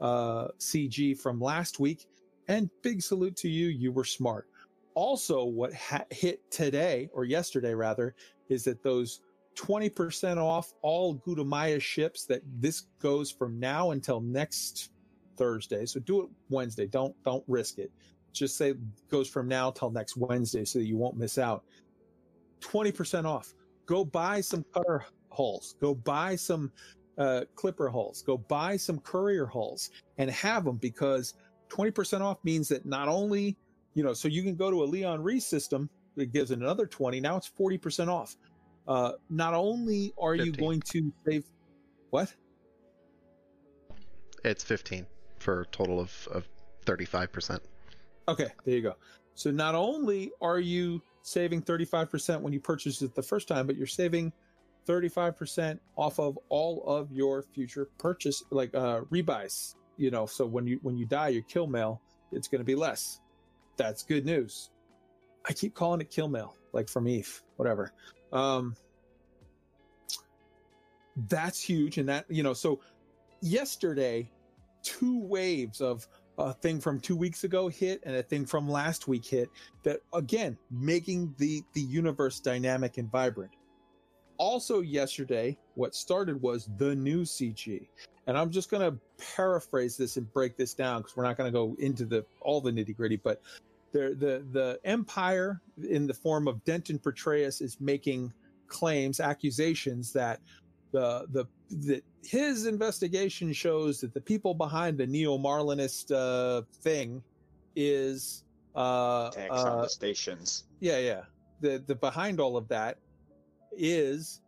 uh, 0.00 0.48
CG 0.58 1.18
from 1.18 1.40
last 1.40 1.80
week, 1.80 2.06
and 2.48 2.70
big 2.82 3.02
salute 3.02 3.36
to 3.36 3.48
you. 3.48 3.68
You 3.68 3.92
were 3.92 4.04
smart. 4.04 4.46
Also, 4.94 5.44
what 5.44 5.72
ha- 5.74 6.04
hit 6.10 6.48
today, 6.50 7.08
or 7.12 7.24
yesterday 7.24 7.74
rather, 7.74 8.14
is 8.48 8.64
that 8.64 8.82
those 8.82 9.20
20% 9.56 10.36
off 10.38 10.72
all 10.82 11.16
Gutamaya 11.16 11.80
ships 11.80 12.24
that 12.26 12.42
this 12.60 12.82
goes 13.00 13.30
from 13.30 13.58
now 13.58 13.90
until 13.90 14.20
next 14.20 14.90
Thursday. 15.36 15.84
So 15.86 16.00
do 16.00 16.22
it 16.22 16.28
Wednesday. 16.48 16.86
Don't 16.86 17.14
don't 17.24 17.44
risk 17.48 17.78
it. 17.78 17.90
Just 18.38 18.56
say 18.56 18.74
goes 19.10 19.28
from 19.28 19.48
now 19.48 19.70
till 19.70 19.90
next 19.90 20.16
Wednesday 20.16 20.64
so 20.64 20.78
that 20.78 20.86
you 20.86 20.96
won't 20.96 21.16
miss 21.16 21.38
out. 21.38 21.64
20% 22.60 23.24
off. 23.24 23.54
Go 23.86 24.04
buy 24.04 24.40
some 24.40 24.64
cutter 24.74 25.04
hulls. 25.30 25.76
Go 25.80 25.94
buy 25.94 26.36
some 26.36 26.70
uh, 27.16 27.42
clipper 27.54 27.88
hulls. 27.88 28.22
Go 28.22 28.38
buy 28.38 28.76
some 28.76 28.98
courier 29.00 29.46
hulls 29.46 29.90
and 30.18 30.30
have 30.30 30.64
them 30.64 30.76
because 30.76 31.34
20% 31.68 32.20
off 32.20 32.38
means 32.44 32.68
that 32.68 32.86
not 32.86 33.08
only, 33.08 33.56
you 33.94 34.02
know, 34.02 34.12
so 34.12 34.28
you 34.28 34.42
can 34.42 34.56
go 34.56 34.70
to 34.70 34.82
a 34.82 34.86
Li 34.86 35.02
Yong-Rui 35.02 35.40
system 35.40 35.88
that 36.16 36.32
gives 36.32 36.50
it 36.50 36.58
another 36.58 36.86
20. 36.86 37.20
Now 37.20 37.36
it's 37.36 37.50
40% 37.58 38.08
off. 38.08 38.36
Uh, 38.86 39.12
not 39.28 39.54
only 39.54 40.12
are 40.18 40.36
15. 40.36 40.46
you 40.46 40.52
going 40.58 40.80
to 40.80 41.12
save 41.26 41.44
what? 42.10 42.32
It's 44.44 44.64
15 44.64 45.06
for 45.38 45.62
a 45.62 45.66
total 45.66 46.00
of, 46.00 46.28
of 46.30 46.48
35%. 46.86 47.60
Okay, 48.28 48.48
there 48.64 48.74
you 48.74 48.82
go. 48.82 48.94
So 49.34 49.50
not 49.50 49.74
only 49.74 50.30
are 50.40 50.60
you 50.60 51.02
saving 51.22 51.62
35% 51.62 52.40
when 52.40 52.52
you 52.52 52.60
purchase 52.60 53.02
it 53.02 53.14
the 53.14 53.22
first 53.22 53.48
time, 53.48 53.66
but 53.66 53.76
you're 53.76 53.86
saving 53.86 54.32
35% 54.86 55.78
off 55.96 56.18
of 56.20 56.38
all 56.48 56.84
of 56.86 57.10
your 57.12 57.42
future 57.42 57.88
purchase, 57.98 58.42
like 58.50 58.74
uh, 58.74 59.00
rebuys 59.10 59.74
you 59.98 60.10
know? 60.10 60.24
So 60.24 60.46
when 60.46 60.66
you 60.66 60.78
when 60.82 60.96
you 60.96 61.04
die 61.04 61.28
your 61.28 61.42
kill 61.42 61.66
mail 61.66 62.00
it's 62.30 62.46
going 62.48 62.60
to 62.60 62.64
be 62.64 62.74
less. 62.74 63.20
That's 63.76 64.02
good 64.02 64.24
news. 64.24 64.70
I 65.46 65.52
keep 65.52 65.74
calling 65.74 66.00
it 66.00 66.10
kill 66.10 66.28
mail 66.28 66.56
like 66.72 66.88
from 66.88 67.06
eve 67.06 67.42
whatever. 67.56 67.92
Um 68.32 68.74
that's 71.28 71.60
huge 71.60 71.98
and 71.98 72.08
that 72.08 72.24
you 72.28 72.44
know 72.44 72.52
so 72.52 72.80
yesterday 73.40 74.30
two 74.84 75.18
waves 75.18 75.80
of 75.80 76.06
a 76.38 76.52
thing 76.52 76.80
from 76.80 77.00
two 77.00 77.16
weeks 77.16 77.44
ago 77.44 77.68
hit 77.68 78.00
and 78.04 78.14
a 78.16 78.22
thing 78.22 78.46
from 78.46 78.68
last 78.68 79.08
week 79.08 79.24
hit 79.24 79.48
that 79.82 80.00
again 80.14 80.56
making 80.70 81.34
the 81.38 81.62
the 81.72 81.80
universe 81.80 82.40
dynamic 82.40 82.98
and 82.98 83.10
vibrant 83.10 83.50
also 84.36 84.80
yesterday 84.80 85.56
what 85.74 85.94
started 85.94 86.40
was 86.40 86.68
the 86.78 86.94
new 86.94 87.22
cg 87.22 87.88
and 88.28 88.36
I'm 88.36 88.50
just 88.50 88.70
going 88.70 88.82
to 88.82 88.98
paraphrase 89.34 89.96
this 89.96 90.18
and 90.18 90.30
break 90.34 90.56
this 90.56 90.74
down 90.74 91.00
because 91.00 91.16
we're 91.16 91.24
not 91.24 91.38
going 91.38 91.50
to 91.50 91.52
go 91.52 91.74
into 91.78 92.04
the 92.04 92.24
all 92.42 92.60
the 92.60 92.70
nitty 92.70 92.94
gritty. 92.94 93.16
But 93.16 93.40
the 93.92 94.14
the 94.18 94.44
the 94.52 94.78
Empire, 94.84 95.62
in 95.88 96.06
the 96.06 96.12
form 96.12 96.46
of 96.46 96.62
Denton 96.64 96.98
Patreus, 96.98 97.62
is 97.62 97.80
making 97.80 98.32
claims, 98.66 99.18
accusations 99.18 100.12
that 100.12 100.40
the 100.92 101.26
the 101.30 101.46
that 101.70 102.02
his 102.22 102.66
investigation 102.66 103.52
shows 103.52 104.00
that 104.00 104.14
the 104.14 104.20
people 104.20 104.54
behind 104.54 104.98
the 104.98 105.06
neo 105.06 105.38
Marlinist 105.38 106.12
uh, 106.12 106.62
thing 106.82 107.22
is 107.76 108.44
uh, 108.74 109.28
uh, 109.28 109.46
on 109.50 109.82
the 109.82 109.88
stations. 109.88 110.64
Yeah, 110.80 110.98
yeah. 110.98 111.22
The 111.60 111.82
the 111.86 111.94
behind 111.94 112.40
all 112.40 112.56
of 112.56 112.68
that 112.68 112.98
is 113.76 114.40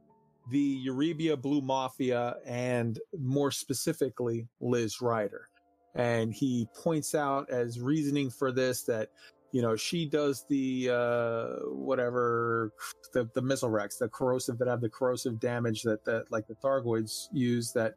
the 0.51 0.86
Eurybia 0.86 1.40
Blue 1.40 1.60
Mafia 1.60 2.36
and 2.44 2.98
more 3.18 3.51
specifically 3.51 4.48
Liz 4.60 5.01
Ryder. 5.01 5.48
And 5.94 6.32
he 6.32 6.68
points 6.74 7.14
out 7.14 7.51
as 7.51 7.80
reasoning 7.80 8.30
for 8.30 8.52
this 8.52 8.82
that, 8.84 9.10
you 9.52 9.62
know, 9.62 9.74
she 9.77 10.06
does 10.06 10.44
the, 10.48 10.90
uh, 10.90 11.68
whatever, 11.68 12.72
the, 13.12 13.28
the 13.35 13.43
missile 13.43 13.70
wrecks, 13.70 13.97
the 13.97 14.09
corrosive 14.09 14.59
that 14.59 14.68
have 14.68 14.81
the 14.81 14.89
corrosive 14.89 15.40
damage 15.40 15.82
that, 15.82 16.05
that 16.05 16.31
like 16.31 16.47
the 16.47 16.55
Thargoids 16.55 17.28
use 17.32 17.72
that 17.72 17.94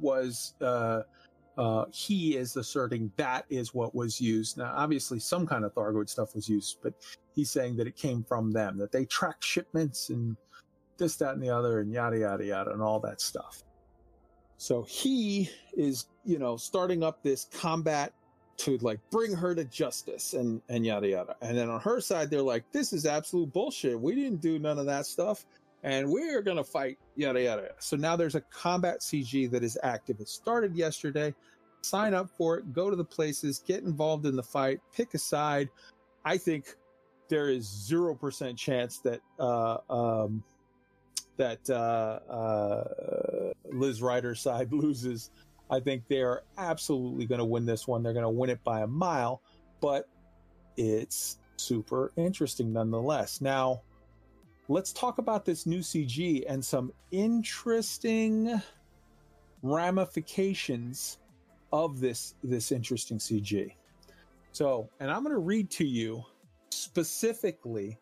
was, 0.00 0.54
uh, 0.60 1.00
uh, 1.56 1.84
he 1.92 2.36
is 2.36 2.56
asserting 2.56 3.10
that 3.16 3.44
is 3.48 3.74
what 3.74 3.94
was 3.94 4.20
used. 4.20 4.58
Now, 4.58 4.72
obviously, 4.76 5.20
some 5.20 5.46
kind 5.46 5.64
of 5.64 5.74
Thargoid 5.74 6.08
stuff 6.08 6.34
was 6.34 6.48
used, 6.48 6.78
but 6.82 6.94
he's 7.34 7.50
saying 7.50 7.76
that 7.76 7.86
it 7.86 7.96
came 7.96 8.24
from 8.24 8.50
them, 8.52 8.76
that 8.78 8.92
they 8.92 9.04
track 9.04 9.42
shipments 9.42 10.10
and 10.10 10.36
this, 10.98 11.16
that, 11.16 11.34
and 11.34 11.42
the 11.42 11.50
other, 11.50 11.80
and 11.80 11.92
yada, 11.92 12.18
yada, 12.18 12.44
yada, 12.44 12.72
and 12.72 12.82
all 12.82 13.00
that 13.00 13.20
stuff. 13.20 13.62
So 14.56 14.82
he 14.84 15.50
is, 15.76 16.06
you 16.24 16.38
know, 16.38 16.56
starting 16.56 17.02
up 17.02 17.22
this 17.22 17.46
combat 17.52 18.12
to 18.56 18.78
like 18.78 19.00
bring 19.10 19.34
her 19.34 19.54
to 19.54 19.64
justice 19.64 20.34
and, 20.34 20.60
and 20.68 20.84
yada, 20.86 21.08
yada. 21.08 21.36
And 21.42 21.56
then 21.56 21.68
on 21.70 21.80
her 21.80 22.00
side, 22.00 22.30
they're 22.30 22.42
like, 22.42 22.64
this 22.72 22.92
is 22.92 23.06
absolute 23.06 23.52
bullshit. 23.52 23.98
We 23.98 24.14
didn't 24.14 24.40
do 24.40 24.58
none 24.58 24.78
of 24.78 24.86
that 24.86 25.06
stuff. 25.06 25.44
And 25.82 26.10
we're 26.10 26.42
to 26.42 26.64
fight, 26.64 26.98
yada, 27.14 27.42
yada. 27.42 27.70
So 27.78 27.96
now 27.96 28.16
there's 28.16 28.34
a 28.34 28.40
combat 28.40 29.00
CG 29.00 29.50
that 29.50 29.62
is 29.62 29.78
active. 29.82 30.20
It 30.20 30.28
started 30.28 30.74
yesterday. 30.74 31.34
Sign 31.82 32.14
up 32.14 32.30
for 32.30 32.56
it, 32.56 32.72
go 32.72 32.88
to 32.88 32.96
the 32.96 33.04
places, 33.04 33.62
get 33.66 33.82
involved 33.82 34.24
in 34.24 34.34
the 34.34 34.42
fight, 34.42 34.80
pick 34.94 35.12
a 35.12 35.18
side. 35.18 35.68
I 36.24 36.38
think 36.38 36.74
there 37.28 37.50
is 37.50 37.66
0% 37.68 38.56
chance 38.56 38.98
that, 39.00 39.20
uh, 39.38 39.76
um, 39.90 40.42
that 41.36 41.68
uh, 41.68 42.32
uh, 42.32 43.52
Liz 43.70 44.00
Ryder's 44.00 44.40
side 44.40 44.72
loses. 44.72 45.30
I 45.74 45.80
think 45.80 46.06
they 46.06 46.22
are 46.22 46.44
absolutely 46.56 47.26
going 47.26 47.40
to 47.40 47.44
win 47.44 47.66
this 47.66 47.88
one. 47.88 48.02
They're 48.02 48.12
going 48.12 48.22
to 48.22 48.30
win 48.30 48.48
it 48.48 48.62
by 48.62 48.82
a 48.82 48.86
mile, 48.86 49.42
but 49.80 50.08
it's 50.76 51.38
super 51.56 52.12
interesting 52.16 52.72
nonetheless. 52.72 53.40
Now, 53.40 53.82
let's 54.68 54.92
talk 54.92 55.18
about 55.18 55.44
this 55.44 55.66
new 55.66 55.80
CG 55.80 56.44
and 56.48 56.64
some 56.64 56.92
interesting 57.10 58.62
ramifications 59.62 61.18
of 61.72 61.98
this 61.98 62.34
this 62.44 62.70
interesting 62.70 63.18
CG. 63.18 63.72
So, 64.52 64.88
and 65.00 65.10
I'm 65.10 65.24
going 65.24 65.34
to 65.34 65.40
read 65.40 65.70
to 65.72 65.84
you 65.84 66.22
specifically 66.70 67.98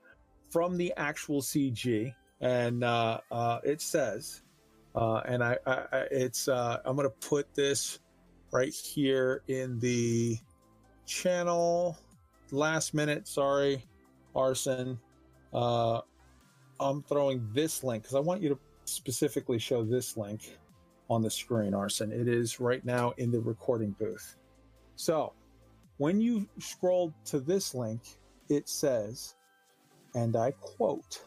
from 0.51 0.77
the 0.77 0.93
actual 0.99 1.41
CG, 1.41 2.15
and 2.43 2.85
uh, 2.85 3.21
uh, 3.31 3.61
it 3.65 3.81
says, 3.81 4.43
uh, 4.95 5.23
and 5.25 5.43
I, 5.43 5.59
I, 5.67 5.73
I 5.93 5.99
it's 6.11 6.49
uh, 6.49 6.79
I'm 6.85 6.97
to 6.97 7.11
put 7.27 7.53
this 7.55 8.01
right 8.53 8.73
here 8.73 9.43
in 9.49 9.79
the 9.81 10.39
channel. 11.07 11.99
Last 12.51 12.93
minute, 12.95 13.27
sorry, 13.27 13.87
Arson. 14.35 14.99
Uh, 15.53 16.01
I'm 16.81 17.03
throwing 17.03 17.49
this 17.53 17.83
link 17.83 18.03
because 18.03 18.15
I 18.15 18.21
want 18.21 18.43
you 18.43 18.51
to 18.51 18.59
specifically 18.85 19.59
show 19.59 19.85
this 19.85 20.17
link 20.17 20.59
on 21.09 21.23
the 21.23 21.31
screen, 21.31 21.75
Arson. 21.75 22.13
It 22.13 22.29
is 22.29 22.61
right 22.61 22.85
now 22.85 23.13
in 23.19 23.31
the 23.31 23.41
recording 23.41 23.95
booth. 23.99 24.37
So 24.97 25.33
when 25.99 26.21
you 26.21 26.49
scroll 26.59 27.15
to 27.27 27.41
this 27.41 27.75
link, 27.75 28.03
it 28.49 28.69
says, 28.69 29.35
and 30.15 30.37
I 30.37 30.51
quote, 30.53 31.25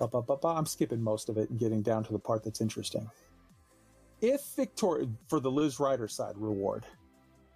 I'm 0.00 0.66
skipping 0.66 1.02
most 1.02 1.28
of 1.28 1.38
it 1.38 1.50
and 1.50 1.58
getting 1.58 1.82
down 1.82 2.04
to 2.04 2.12
the 2.12 2.18
part 2.18 2.44
that's 2.44 2.60
interesting. 2.60 3.08
If 4.20 4.42
victorious, 4.56 5.08
for 5.28 5.40
the 5.40 5.50
Liz 5.50 5.78
Ryder 5.78 6.08
side 6.08 6.34
reward, 6.36 6.84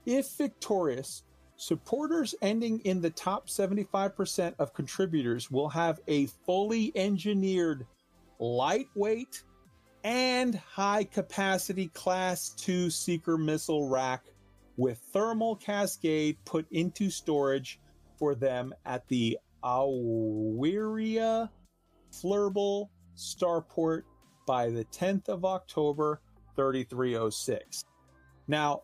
if 0.07 0.29
victorious, 0.37 1.23
supporters 1.57 2.35
ending 2.43 2.81
in 2.81 3.01
the 3.01 3.11
top 3.11 3.49
75% 3.49 4.55
of 4.59 4.75
contributors 4.75 5.51
will 5.51 5.69
have 5.69 6.01
a 6.09 6.27
fully 6.47 6.93
engineered, 6.97 7.87
lightweight, 8.39 9.43
and 10.05 10.57
high 10.57 11.05
capacity 11.05 11.89
Class 11.89 12.51
2 12.51 12.91
Seeker 12.91 13.39
missile 13.39 13.89
rack 13.89 14.25
with 14.77 14.99
thermal 15.13 15.55
cascade 15.57 16.37
put 16.45 16.67
into 16.73 17.11
storage 17.11 17.79
for 18.19 18.35
them 18.35 18.75
at 18.85 19.07
the 19.09 19.39
Awiria 19.63 21.49
Flurble 22.13 22.89
Starport 23.17 24.03
by 24.47 24.71
the 24.71 24.85
10th 24.87 25.29
of 25.29 25.45
October 25.45 26.21
3306. 26.57 27.85
Now, 28.49 28.83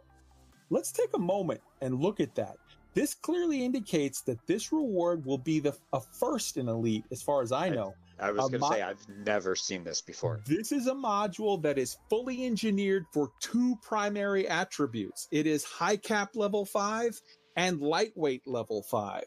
let's 0.70 0.92
take 0.92 1.10
a 1.14 1.18
moment 1.18 1.60
and 1.80 2.00
look 2.00 2.20
at 2.20 2.34
that. 2.36 2.56
This 2.94 3.14
clearly 3.14 3.64
indicates 3.64 4.22
that 4.22 4.44
this 4.46 4.72
reward 4.72 5.24
will 5.24 5.38
be 5.38 5.60
the 5.60 5.76
a 5.92 6.00
first 6.00 6.56
in 6.56 6.68
Elite, 6.68 7.04
as 7.12 7.22
far 7.22 7.42
as 7.42 7.52
I 7.52 7.68
know. 7.68 7.94
I 8.18 8.32
was 8.32 8.40
going 8.40 8.52
to 8.52 8.58
mo- 8.58 8.70
say 8.70 8.82
I've 8.82 9.06
never 9.08 9.54
seen 9.54 9.84
this 9.84 10.00
before. 10.00 10.40
This 10.46 10.72
is 10.72 10.86
a 10.86 10.94
module 10.94 11.62
that 11.62 11.78
is 11.78 11.96
fully 12.10 12.44
engineered 12.44 13.06
for 13.12 13.30
two 13.40 13.76
primary 13.82 14.48
attributes. 14.48 15.28
It 15.30 15.46
is 15.46 15.62
high 15.64 15.96
cap 15.96 16.30
level 16.34 16.64
5 16.64 17.20
and 17.56 17.80
lightweight 17.80 18.46
level 18.46 18.82
5, 18.82 19.22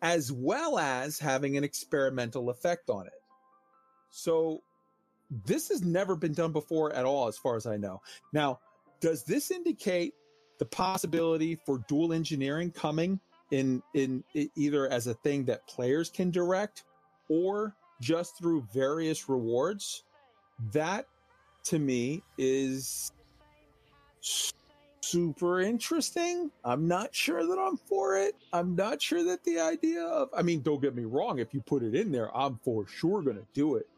as 0.00 0.32
well 0.32 0.78
as 0.78 1.18
having 1.18 1.56
an 1.56 1.64
experimental 1.64 2.48
effect 2.48 2.88
on 2.88 3.06
it. 3.06 3.12
So 4.14 4.62
this 5.44 5.68
has 5.70 5.82
never 5.82 6.14
been 6.14 6.34
done 6.34 6.52
before 6.52 6.92
at 6.92 7.04
all 7.04 7.26
as 7.26 7.36
far 7.36 7.56
as 7.56 7.66
I 7.66 7.76
know. 7.76 8.00
Now, 8.32 8.60
does 9.00 9.24
this 9.24 9.50
indicate 9.50 10.14
the 10.58 10.64
possibility 10.64 11.56
for 11.66 11.84
dual 11.88 12.12
engineering 12.12 12.70
coming 12.70 13.18
in 13.50 13.82
in 13.92 14.22
either 14.54 14.88
as 14.88 15.08
a 15.08 15.14
thing 15.14 15.44
that 15.46 15.66
players 15.66 16.10
can 16.10 16.30
direct 16.30 16.84
or 17.28 17.74
just 18.00 18.38
through 18.38 18.64
various 18.72 19.28
rewards? 19.28 20.04
That 20.72 21.06
to 21.64 21.80
me 21.80 22.22
is 22.38 23.10
super 25.00 25.60
interesting. 25.60 26.52
I'm 26.64 26.86
not 26.86 27.12
sure 27.12 27.44
that 27.44 27.58
i'm 27.58 27.76
for 27.76 28.16
it. 28.16 28.36
I'm 28.52 28.76
not 28.76 29.02
sure 29.02 29.24
that 29.24 29.42
the 29.42 29.58
idea 29.58 30.04
of 30.04 30.28
i 30.32 30.42
mean 30.42 30.60
don't 30.60 30.80
get 30.80 30.94
me 30.94 31.04
wrong 31.04 31.40
if 31.40 31.52
you 31.52 31.60
put 31.60 31.82
it 31.82 31.94
in 31.94 32.12
there 32.12 32.34
i'm 32.36 32.60
for 32.64 32.86
sure 32.86 33.20
going 33.20 33.36
to 33.36 33.46
do 33.52 33.74
it 33.74 33.88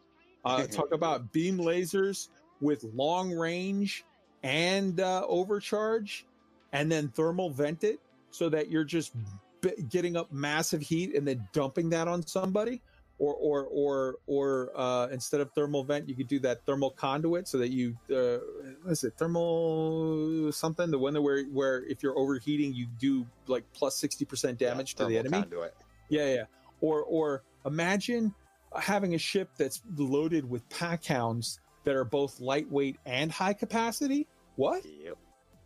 uh, 0.47 0.67
talk 0.71 0.93
about 0.93 1.33
beam 1.33 1.59
lasers 1.59 2.29
with 2.61 2.85
long 2.95 3.33
range 3.33 4.05
and 4.43 5.01
uh, 5.01 5.25
overcharge 5.29 6.27
and 6.73 6.91
then 6.91 7.09
thermal 7.09 7.51
vent 7.51 7.85
it 7.85 7.99
so 8.31 8.49
that 8.49 8.71
you're 8.71 8.85
just 8.85 9.13
b- 9.61 9.73
getting 9.89 10.17
up 10.17 10.31
massive 10.33 10.81
heat 10.81 11.15
and 11.15 11.27
then 11.27 11.47
dumping 11.53 11.91
that 11.91 12.07
on 12.09 12.27
somebody 12.27 12.81
or 13.19 13.35
or 13.35 13.65
or 13.67 14.15
or 14.27 14.71
uh, 14.77 15.07
instead 15.09 15.41
of 15.41 15.51
thermal 15.53 15.83
vent 15.85 16.07
you 16.09 16.15
could 16.15 16.29
do 16.29 16.39
that 16.39 16.65
thermal 16.67 16.91
conduit 16.91 17.49
so 17.49 17.57
that 17.59 17.71
you 17.71 17.97
uh, 18.11 18.37
what 18.83 18.93
is 18.93 19.05
it 19.05 19.15
thermal 19.17 20.53
something 20.53 20.91
the 20.91 20.99
one 20.99 21.15
that 21.15 21.23
where 21.23 21.45
where 21.45 21.83
if 21.87 22.03
you're 22.03 22.19
overheating 22.19 22.75
you 22.75 22.87
do 22.99 23.27
like 23.47 23.65
plus 23.73 23.99
60% 24.01 24.59
damage 24.59 24.95
Yeah, 24.99 25.05
to 25.05 25.09
the 25.09 25.17
thermal 25.17 25.19
enemy 25.19 25.43
Conduit. 25.43 25.75
yeah, 26.11 26.35
yeah. 26.35 26.45
Or 26.83 27.03
or 27.05 27.43
imagine 27.65 28.35
having 28.81 29.15
a 29.15 29.19
ship 29.19 29.51
that's 29.57 29.83
loaded 29.97 30.49
with 30.49 30.69
pack 30.69 31.05
hounds 31.05 31.61
that 31.85 31.95
are 31.95 32.05
both 32.05 32.41
lightweight 32.41 32.97
and 33.07 33.31
high 33.31 33.53
capacity. 33.53 34.27
What? 34.57 34.85
Yep. 34.85 35.17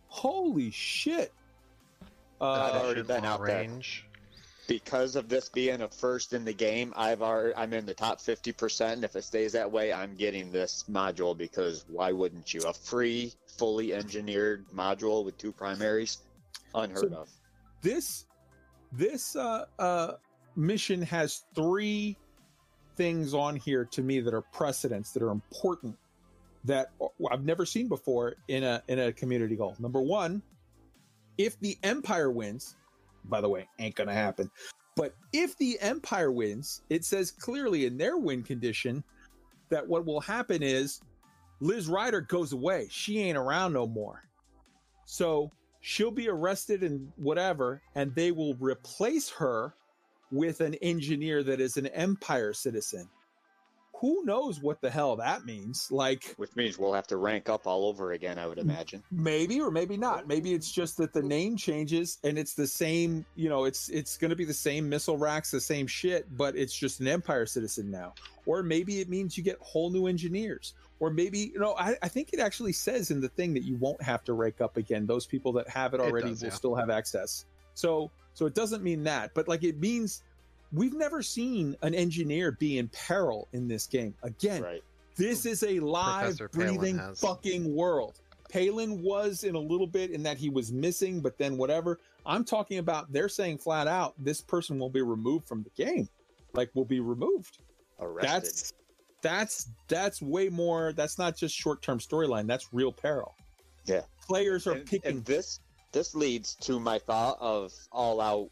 Holy 0.09 0.71
shit! 0.71 1.33
I've 2.41 2.75
Uh, 2.75 2.81
already 2.85 3.03
been 3.03 3.23
long 3.23 3.27
out 3.27 3.45
there. 3.47 3.59
range. 3.61 4.07
Because 4.67 5.17
of 5.17 5.29
this 5.29 5.49
being 5.49 5.83
a 5.83 5.89
first 5.89 6.33
in 6.33 6.45
the 6.45 6.53
game, 6.53 6.93
I've 6.97 7.23
already, 7.23 7.55
I'm 7.57 7.73
in 7.73 7.87
the 7.87 7.95
top 7.95 8.21
50%. 8.21 9.03
If 9.03 9.17
it 9.17 9.25
stays 9.25 9.53
that 9.53 9.71
way, 9.71 9.93
I'm 9.93 10.15
getting 10.15 10.53
this 10.53 10.85
module 10.89 11.37
because 11.37 11.85
why 11.89 12.13
wouldn't 12.13 12.55
you? 12.55 12.61
A 12.63 12.73
free, 12.73 13.33
fully 13.59 13.93
engineered 13.93 14.69
module 14.69 15.25
with 15.25 15.37
two 15.39 15.51
primaries? 15.53 16.19
Unheard 16.75 17.11
So- 17.13 17.17
of. 17.19 17.29
this 17.83 18.27
this 18.93 19.35
uh, 19.37 19.67
uh, 19.79 20.13
mission 20.57 21.03
has 21.03 21.45
three 21.55 22.17
things 23.01 23.33
on 23.33 23.57
here 23.57 23.87
to 23.87 24.03
me 24.03 24.21
that 24.21 24.35
are 24.35 24.43
precedents 24.43 25.13
that 25.13 25.23
are 25.23 25.31
important 25.31 25.97
that 26.65 26.89
I've 27.33 27.45
never 27.45 27.65
seen 27.65 27.89
before 27.89 28.35
in 28.49 28.63
a 28.63 28.83
in 28.89 28.99
a 28.99 29.11
community 29.11 29.57
goal. 29.57 29.75
Number 29.79 30.03
one, 30.03 30.43
if 31.39 31.59
the 31.61 31.79
Empire 31.83 32.31
wins, 32.31 32.77
by 33.25 33.41
the 33.41 33.49
way, 33.49 33.67
ain't 33.79 33.95
gonna 33.95 34.13
happen. 34.13 34.51
But 34.97 35.15
if 35.33 35.57
the 35.57 35.81
Empire 35.81 36.31
wins, 36.31 36.83
it 36.91 37.07
says 37.07 37.31
clearly 37.31 37.87
in 37.87 37.97
their 37.97 38.19
win 38.19 38.43
condition 38.43 39.03
that 39.71 39.89
what 39.89 40.05
will 40.05 40.21
happen 40.21 40.63
is 40.63 41.01
Liz 41.61 41.89
Ryder 41.89 42.21
goes 42.21 42.53
away. 42.53 42.87
She 42.91 43.19
ain't 43.23 43.39
around 43.39 43.73
no 43.73 43.87
more. 43.87 44.25
So 45.07 45.51
she'll 45.81 46.11
be 46.11 46.29
arrested 46.29 46.83
and 46.83 47.11
whatever, 47.17 47.81
and 47.95 48.15
they 48.15 48.31
will 48.31 48.53
replace 48.61 49.31
her 49.31 49.75
with 50.31 50.61
an 50.61 50.75
engineer 50.75 51.43
that 51.43 51.61
is 51.61 51.77
an 51.77 51.87
Empire 51.89 52.53
citizen. 52.53 53.09
Who 54.01 54.25
knows 54.25 54.63
what 54.63 54.81
the 54.81 54.89
hell 54.89 55.17
that 55.17 55.45
means? 55.45 55.89
Like, 55.91 56.33
Which 56.39 56.57
means 56.57 56.79
we'll 56.79 56.95
have 56.95 57.07
to 57.09 57.19
rank 57.19 57.51
up 57.51 57.67
all 57.67 57.85
over 57.85 58.13
again, 58.13 58.39
I 58.39 58.47
would 58.47 58.57
imagine. 58.57 59.03
maybe 59.11 59.61
or 59.61 59.71
maybe 59.71 59.99
not 59.99 60.27
maybe 60.27 60.55
it's 60.55 60.73
just 60.73 60.97
that 60.97 61.13
the 61.13 61.23
name 61.23 61.55
changes 61.55 62.17
and 62.25 62.39
it's 62.39 62.55
the 62.55 62.67
same 62.67 63.27
you 63.35 63.51
know 63.51 63.65
it's 63.67 63.91
it's 63.91 64.17
going 64.17 64.31
to 64.31 64.37
be 64.37 64.47
the 64.47 64.55
same 64.55 64.89
missile 64.89 65.19
racks 65.19 65.51
the 65.51 65.61
same 65.61 65.87
shit 65.87 66.27
but 66.35 66.57
it's 66.57 66.75
just 66.75 67.01
an 67.01 67.09
empire 67.09 67.45
citizen 67.45 67.91
now 67.91 68.15
or 68.47 68.63
maybe 68.63 69.01
it 69.01 69.09
means 69.11 69.37
you 69.37 69.45
get 69.45 69.59
whole 69.61 69.91
new 69.91 70.07
engineers 70.07 70.73
or 70.99 71.11
maybe 71.11 71.51
you 71.53 71.59
know 71.61 71.75
I, 71.79 71.97
I 72.03 72.09
think 72.09 72.31
it 72.33 72.41
actually 72.41 72.73
says 72.73 73.11
in 73.11 73.21
the 73.21 73.29
thing 73.29 73.53
that 73.55 73.65
you 73.65 73.77
won't 73.77 74.01
have 74.03 74.25
to 74.25 74.33
rake 74.33 74.63
up 74.63 74.79
again 74.79 75.07
those 75.07 75.27
people 75.27 75.53
that 75.55 75.69
have 75.69 75.93
it 75.93 76.01
It 76.01 76.05
already 76.05 76.31
does, 76.31 76.41
will 76.41 76.49
yeah. 76.49 76.55
still 76.55 76.75
have 76.75 76.89
access 76.89 77.45
so 77.75 78.11
so 78.35 78.47
it 78.47 78.55
doesn't 78.55 78.83
mean 78.83 79.03
that 79.05 79.33
but 79.35 79.49
like 79.49 79.63
it 79.65 79.79
means 79.81 80.23
we've 80.73 80.95
never 80.95 81.23
seen 81.23 81.77
an 81.83 81.95
engineer 81.95 82.53
be 82.53 82.79
in 82.79 82.89
peril 82.89 83.49
in 83.53 83.69
this 83.69 83.87
game 83.87 84.15
again 84.23 84.63
Right. 84.63 84.83
this 85.17 85.47
is 85.47 85.63
a 85.63 85.81
live, 85.81 86.39
Professor 86.39 86.49
breathing 86.49 86.99
has. 86.99 87.21
fucking 87.21 87.75
world. 87.75 88.15
Palin 88.51 89.01
was 89.03 89.45
in 89.45 89.55
a 89.55 89.61
little 89.61 89.87
bit 89.87 90.11
in 90.11 90.23
that 90.25 90.37
he 90.37 90.49
was 90.51 90.73
missing, 90.73 91.21
but 91.21 91.39
then 91.39 91.57
whatever. 91.57 92.01
I'm 92.27 92.45
talking 92.45 92.79
about 92.79 93.13
they're 93.13 93.29
saying 93.29 93.59
flat 93.59 93.87
out 93.87 94.15
this 94.19 94.41
person 94.41 94.79
will 94.79 94.91
be 94.91 95.03
removed 95.03 95.47
from 95.47 95.63
the 95.63 95.71
game. 95.85 96.09
Like 96.53 96.71
will 96.75 96.85
be 96.85 96.99
removed. 97.01 97.59
Arrested. 98.01 98.31
That's 98.31 98.73
that's 99.23 99.69
that's 99.89 100.21
way 100.23 100.49
more 100.49 100.93
that's 100.95 101.17
not 101.19 101.37
just 101.37 101.55
short-term 101.55 101.99
storyline, 102.01 102.47
that's 102.47 102.73
real 102.73 102.91
peril. 102.93 103.35
Yeah. 103.85 104.03
Players 104.27 104.67
are 104.67 104.73
and, 104.73 104.87
picking 104.87 105.11
and 105.19 105.25
this 105.25 105.61
this 105.93 106.15
leads 106.15 106.55
to 106.57 106.79
my 106.79 106.99
thought 106.99 107.37
of 107.41 107.73
all 107.93 108.21
out 108.21 108.49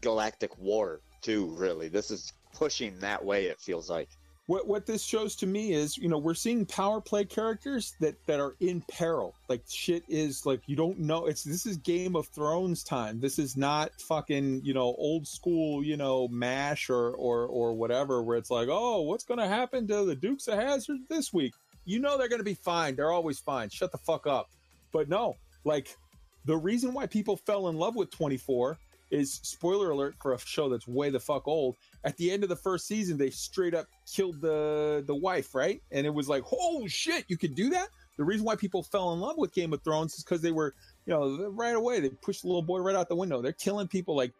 galactic 0.00 0.56
war 0.58 1.00
too 1.22 1.46
really 1.56 1.88
this 1.88 2.10
is 2.10 2.32
pushing 2.54 2.98
that 3.00 3.24
way 3.24 3.46
it 3.46 3.58
feels 3.58 3.88
like 3.88 4.08
what 4.46 4.68
what 4.68 4.84
this 4.84 5.02
shows 5.02 5.34
to 5.34 5.46
me 5.46 5.72
is 5.72 5.96
you 5.96 6.08
know 6.08 6.18
we're 6.18 6.34
seeing 6.34 6.66
power 6.66 7.00
play 7.00 7.24
characters 7.24 7.94
that 8.00 8.14
that 8.26 8.38
are 8.38 8.54
in 8.60 8.82
peril 8.82 9.34
like 9.48 9.62
shit 9.66 10.04
is 10.06 10.44
like 10.44 10.60
you 10.66 10.76
don't 10.76 10.98
know 10.98 11.24
it's 11.24 11.42
this 11.42 11.64
is 11.64 11.78
game 11.78 12.14
of 12.14 12.26
thrones 12.28 12.84
time 12.84 13.18
this 13.18 13.38
is 13.38 13.56
not 13.56 13.90
fucking 14.02 14.60
you 14.62 14.74
know 14.74 14.94
old 14.98 15.26
school 15.26 15.82
you 15.82 15.96
know 15.96 16.28
mash 16.28 16.90
or 16.90 17.12
or 17.12 17.46
or 17.46 17.72
whatever 17.72 18.22
where 18.22 18.36
it's 18.36 18.50
like 18.50 18.68
oh 18.70 19.00
what's 19.00 19.24
gonna 19.24 19.48
happen 19.48 19.88
to 19.88 20.04
the 20.04 20.14
dukes 20.14 20.46
of 20.48 20.58
Hazzard 20.58 20.98
this 21.08 21.32
week 21.32 21.54
you 21.84 21.98
know 21.98 22.16
they're 22.16 22.28
to 22.38 22.44
be 22.44 22.54
fine. 22.54 22.96
They're 22.96 23.12
always 23.12 23.38
fine. 23.38 23.68
Shut 23.68 23.92
the 23.92 23.98
fuck 23.98 24.26
up. 24.26 24.50
But 24.92 25.08
no, 25.08 25.36
like 25.64 25.96
the 26.44 26.56
reason 26.56 26.92
why 26.92 27.06
people 27.06 27.36
fell 27.36 27.68
in 27.68 27.76
love 27.76 27.96
with 27.96 28.10
24 28.10 28.78
is 29.10 29.34
spoiler 29.42 29.90
alert 29.90 30.14
for 30.20 30.32
a 30.32 30.38
show 30.38 30.68
that's 30.68 30.88
way 30.88 31.08
the 31.10 31.20
fuck 31.20 31.46
old. 31.46 31.76
At 32.04 32.16
the 32.16 32.30
end 32.30 32.42
of 32.42 32.48
the 32.48 32.56
first 32.56 32.86
season, 32.86 33.16
they 33.16 33.30
straight 33.30 33.74
up 33.74 33.86
killed 34.12 34.40
the 34.40 35.04
the 35.06 35.14
wife, 35.14 35.54
right? 35.54 35.80
And 35.92 36.06
it 36.06 36.10
was 36.12 36.28
like, 36.28 36.42
oh 36.52 36.86
shit, 36.88 37.24
you 37.28 37.36
could 37.36 37.54
do 37.54 37.70
that. 37.70 37.88
The 38.16 38.24
reason 38.24 38.44
why 38.44 38.56
people 38.56 38.82
fell 38.82 39.12
in 39.12 39.20
love 39.20 39.36
with 39.38 39.52
Game 39.52 39.72
of 39.72 39.82
Thrones 39.82 40.14
is 40.14 40.22
because 40.24 40.40
they 40.40 40.52
were, 40.52 40.74
you 41.06 41.12
know, 41.12 41.48
right 41.50 41.74
away 41.74 42.00
they 42.00 42.08
pushed 42.10 42.42
the 42.42 42.48
little 42.48 42.62
boy 42.62 42.78
right 42.80 42.94
out 42.96 43.08
the 43.08 43.16
window. 43.16 43.40
They're 43.42 43.52
killing 43.52 43.88
people 43.88 44.16
like 44.16 44.32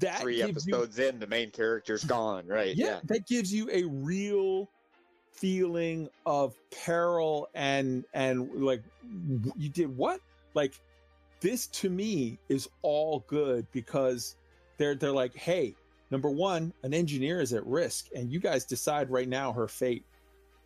that. 0.00 0.20
Three 0.20 0.36
gives 0.36 0.66
you- 0.66 0.74
episodes 0.74 0.98
in, 0.98 1.18
the 1.18 1.26
main 1.26 1.50
character's 1.50 2.04
gone. 2.04 2.46
Right? 2.46 2.74
yeah, 2.76 2.86
Yeah. 2.86 3.00
that 3.04 3.26
gives 3.26 3.52
you 3.52 3.68
a 3.72 3.84
real 3.84 4.68
feeling 5.32 6.08
of 6.26 6.54
peril 6.70 7.48
and 7.54 8.04
and 8.14 8.62
like 8.62 8.82
you 9.56 9.68
did 9.70 9.94
what 9.96 10.20
like 10.54 10.80
this 11.40 11.66
to 11.68 11.90
me 11.90 12.38
is 12.48 12.68
all 12.82 13.24
good 13.26 13.66
because 13.72 14.36
they're 14.78 14.94
they're 14.94 15.12
like 15.12 15.34
hey 15.34 15.74
number 16.10 16.30
one 16.30 16.72
an 16.82 16.94
engineer 16.94 17.40
is 17.40 17.52
at 17.52 17.64
risk 17.66 18.06
and 18.14 18.30
you 18.32 18.38
guys 18.40 18.64
decide 18.64 19.10
right 19.10 19.28
now 19.28 19.52
her 19.52 19.66
fate. 19.68 20.04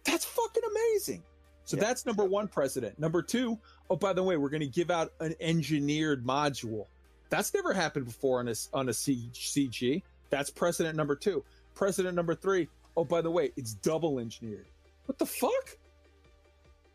That's 0.05 0.25
fucking 0.25 0.63
amazing. 0.71 1.23
So 1.65 1.77
Yeah. 1.77 1.85
that's 1.85 2.07
number 2.07 2.25
one 2.25 2.47
precedent. 2.49 2.99
Number 2.99 3.23
two 3.23 3.59
oh 3.91 3.97
by 3.97 4.13
the 4.13 4.23
way 4.23 4.37
we're 4.37 4.51
going 4.51 4.61
to 4.61 4.67
give 4.67 4.91
out 4.91 5.13
an 5.21 5.35
engineered 5.41 6.25
module. 6.25 6.87
That's 7.29 7.53
never 7.55 7.73
happened 7.73 8.07
before 8.07 8.39
on 8.41 8.49
a 8.49 8.55
on 8.73 8.89
a 8.89 8.93
cg 8.93 10.03
that's 10.31 10.51
precedent 10.51 10.97
number 10.97 11.15
two. 11.17 11.45
Precedent 11.75 12.15
number 12.15 12.35
three 12.35 12.69
oh 12.97 13.05
by 13.05 13.21
the 13.21 13.31
way 13.31 13.53
it's 13.57 13.75
double 13.75 14.19
engineered. 14.19 14.67
What 15.07 15.19
the 15.19 15.27
fuck? 15.27 15.77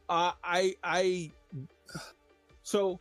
Uh, 0.10 0.34
i 0.44 0.76
i 0.84 1.32
so 2.64 3.00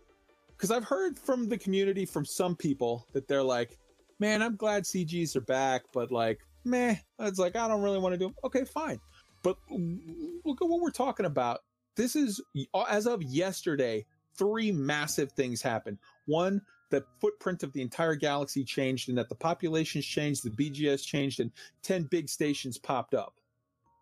because 0.57 0.71
i've 0.71 0.85
heard 0.85 1.19
from 1.19 1.49
the 1.49 1.59
community 1.59 2.05
from 2.05 2.25
some 2.25 2.57
people 2.57 3.07
that 3.13 3.27
they're 3.29 3.43
like 3.43 3.79
man 4.19 4.43
i'm 4.43 4.57
glad 4.57 4.85
cgs 4.85 5.37
are 5.37 5.41
back 5.43 5.83
but 5.93 6.11
like 6.11 6.41
meh. 6.65 6.97
It's 7.19 7.39
like 7.39 7.57
i 7.57 7.69
don't 7.69 7.83
really 7.83 7.99
want 7.99 8.13
to 8.15 8.19
do 8.19 8.27
'em." 8.27 8.35
okay 8.45 8.65
fine. 8.65 9.01
But 9.43 9.57
look 9.71 10.61
at 10.61 10.69
what 10.69 10.81
we're 10.81 10.91
talking 10.91 11.27
about. 11.27 11.61
This 11.97 12.15
is 12.17 12.41
as 12.89 13.07
of 13.07 13.23
yesterday 13.23 14.05
three 14.37 14.71
massive 14.71 15.33
things 15.33 15.63
happened. 15.63 15.99
One 16.27 16.61
the 16.91 17.05
footprint 17.21 17.63
of 17.63 17.73
the 17.73 17.81
entire 17.81 18.17
galaxy 18.17 18.65
changed 18.65 19.09
and 19.09 19.17
that 19.17 19.29
the 19.29 19.35
populations 19.35 20.05
changed 20.05 20.43
the 20.43 20.51
bgs 20.51 21.05
changed 21.05 21.39
and 21.39 21.53
10 21.83 22.05
big 22.11 22.29
stations 22.29 22.79
popped 22.79 23.15
up. 23.15 23.35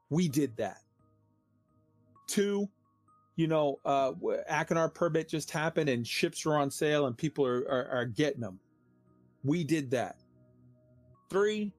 We 0.09 0.26
did 0.26 0.56
that. 0.56 0.78
Two 2.26 2.68
you 3.39 3.47
know 3.47 3.78
uh 3.86 4.12
Achenar 4.51 4.93
permit 4.93 5.28
just 5.28 5.51
happened 5.51 5.89
and 5.89 6.06
ships 6.06 6.44
are 6.44 6.56
on 6.56 6.70
sale 6.70 7.06
and 7.06 7.16
people 7.16 7.47
are, 7.47 7.60
are, 7.70 7.89
are 7.89 8.05
getting 8.05 8.40
them 8.40 8.59
we 9.44 9.65
did 9.65 9.90
that. 9.93 10.16
Three 11.31 11.73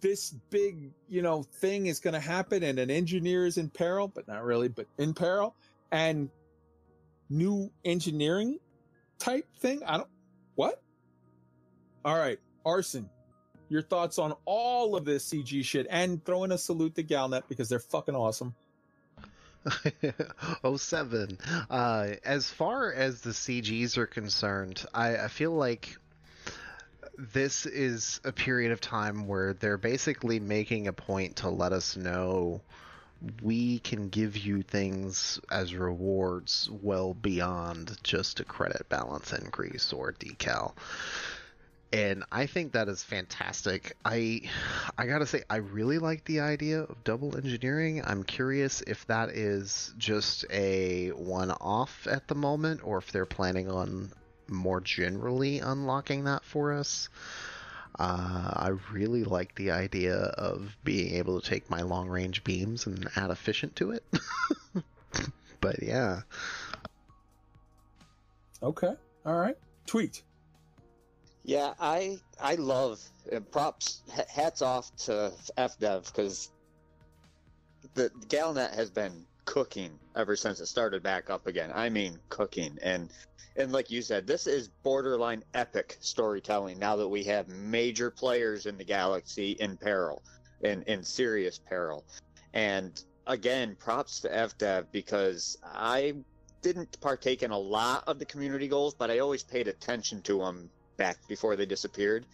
this 0.00 0.30
big 0.50 0.92
you 1.08 1.22
know 1.22 1.42
thing 1.42 1.86
is 1.86 1.98
going 1.98 2.14
to 2.14 2.20
happen 2.20 2.62
and 2.62 2.78
an 2.78 2.88
engineer 2.90 3.46
is 3.46 3.58
in 3.58 3.68
peril 3.68 4.06
but 4.06 4.28
not 4.28 4.44
really 4.44 4.68
but 4.68 4.86
in 4.98 5.12
peril 5.12 5.56
and 5.90 6.30
new 7.28 7.70
engineering 7.84 8.58
type 9.18 9.46
thing? 9.58 9.82
I 9.84 9.96
don't 9.96 10.08
what? 10.54 10.82
All 12.04 12.16
right 12.16 12.38
arson. 12.64 13.08
Your 13.70 13.82
thoughts 13.82 14.18
on 14.18 14.34
all 14.44 14.96
of 14.96 15.04
this 15.04 15.28
cg 15.28 15.64
shit 15.64 15.86
and 15.90 16.24
throw 16.24 16.44
in 16.44 16.52
a 16.52 16.58
salute 16.58 16.94
to 16.94 17.02
galnet 17.02 17.42
because 17.48 17.68
they're 17.68 17.80
fucking 17.80 18.14
awesome 18.14 18.54
oh 20.64 20.76
seven. 20.76 21.38
Uh, 21.70 22.10
as 22.24 22.50
far 22.50 22.92
as 22.92 23.20
the 23.20 23.30
CGs 23.30 23.96
are 23.96 24.06
concerned, 24.06 24.84
I, 24.94 25.16
I 25.16 25.28
feel 25.28 25.52
like 25.52 25.96
this 27.18 27.66
is 27.66 28.20
a 28.24 28.32
period 28.32 28.70
of 28.70 28.80
time 28.80 29.26
where 29.26 29.52
they're 29.52 29.76
basically 29.76 30.38
making 30.38 30.86
a 30.86 30.92
point 30.92 31.36
to 31.36 31.48
let 31.48 31.72
us 31.72 31.96
know 31.96 32.60
we 33.42 33.80
can 33.80 34.08
give 34.08 34.36
you 34.36 34.62
things 34.62 35.40
as 35.50 35.74
rewards 35.74 36.68
well 36.82 37.14
beyond 37.14 37.96
just 38.04 38.38
a 38.38 38.44
credit 38.44 38.88
balance 38.88 39.32
increase 39.32 39.92
or 39.92 40.12
decal 40.12 40.74
and 41.92 42.24
I 42.30 42.46
think 42.46 42.72
that 42.72 42.88
is 42.88 43.02
fantastic. 43.02 43.96
I 44.04 44.42
I 44.96 45.06
gotta 45.06 45.26
say 45.26 45.42
I 45.48 45.56
really 45.56 45.98
like 45.98 46.24
the 46.24 46.40
idea 46.40 46.82
of 46.82 47.04
double 47.04 47.36
engineering. 47.36 48.02
I'm 48.04 48.24
curious 48.24 48.82
if 48.86 49.06
that 49.06 49.30
is 49.30 49.94
just 49.98 50.44
a 50.50 51.08
one-off 51.10 52.06
at 52.10 52.28
the 52.28 52.34
moment, 52.34 52.80
or 52.84 52.98
if 52.98 53.10
they're 53.12 53.26
planning 53.26 53.70
on 53.70 54.12
more 54.48 54.80
generally 54.80 55.60
unlocking 55.60 56.24
that 56.24 56.44
for 56.44 56.72
us. 56.72 57.08
Uh, 57.98 58.52
I 58.54 58.70
really 58.92 59.24
like 59.24 59.54
the 59.56 59.72
idea 59.72 60.14
of 60.14 60.76
being 60.84 61.16
able 61.16 61.40
to 61.40 61.50
take 61.50 61.68
my 61.68 61.82
long-range 61.82 62.44
beams 62.44 62.86
and 62.86 63.08
add 63.16 63.30
efficient 63.30 63.74
to 63.76 63.90
it. 63.90 64.04
but 65.60 65.82
yeah, 65.82 66.20
okay 68.62 68.94
all 69.24 69.36
right 69.36 69.56
tweet 69.86 70.22
Yeah, 71.48 71.72
I 71.80 72.20
I 72.38 72.56
love 72.56 73.00
props. 73.50 74.02
Hats 74.28 74.60
off 74.60 74.94
to 75.06 75.32
FDev 75.56 76.04
because 76.04 76.50
the 77.94 78.10
Galnet 78.26 78.74
has 78.74 78.90
been 78.90 79.24
cooking 79.46 79.98
ever 80.14 80.36
since 80.36 80.60
it 80.60 80.66
started 80.66 81.02
back 81.02 81.30
up 81.30 81.46
again. 81.46 81.72
I 81.74 81.88
mean, 81.88 82.18
cooking 82.28 82.76
and 82.82 83.08
and 83.56 83.72
like 83.72 83.90
you 83.90 84.02
said, 84.02 84.26
this 84.26 84.46
is 84.46 84.68
borderline 84.82 85.42
epic 85.54 85.96
storytelling. 86.00 86.78
Now 86.78 86.96
that 86.96 87.08
we 87.08 87.24
have 87.24 87.48
major 87.48 88.10
players 88.10 88.66
in 88.66 88.76
the 88.76 88.84
galaxy 88.84 89.52
in 89.52 89.78
peril, 89.78 90.22
in 90.60 90.82
in 90.82 91.02
serious 91.02 91.58
peril, 91.58 92.04
and 92.52 93.02
again, 93.26 93.74
props 93.80 94.20
to 94.20 94.28
FDev 94.28 94.88
because 94.92 95.56
I 95.64 96.12
didn't 96.60 97.00
partake 97.00 97.42
in 97.42 97.52
a 97.52 97.58
lot 97.58 98.04
of 98.06 98.18
the 98.18 98.26
community 98.26 98.68
goals, 98.68 98.92
but 98.92 99.10
I 99.10 99.20
always 99.20 99.42
paid 99.42 99.66
attention 99.66 100.20
to 100.22 100.40
them 100.40 100.68
back 100.98 101.16
before 101.26 101.56
they 101.56 101.64
disappeared. 101.64 102.26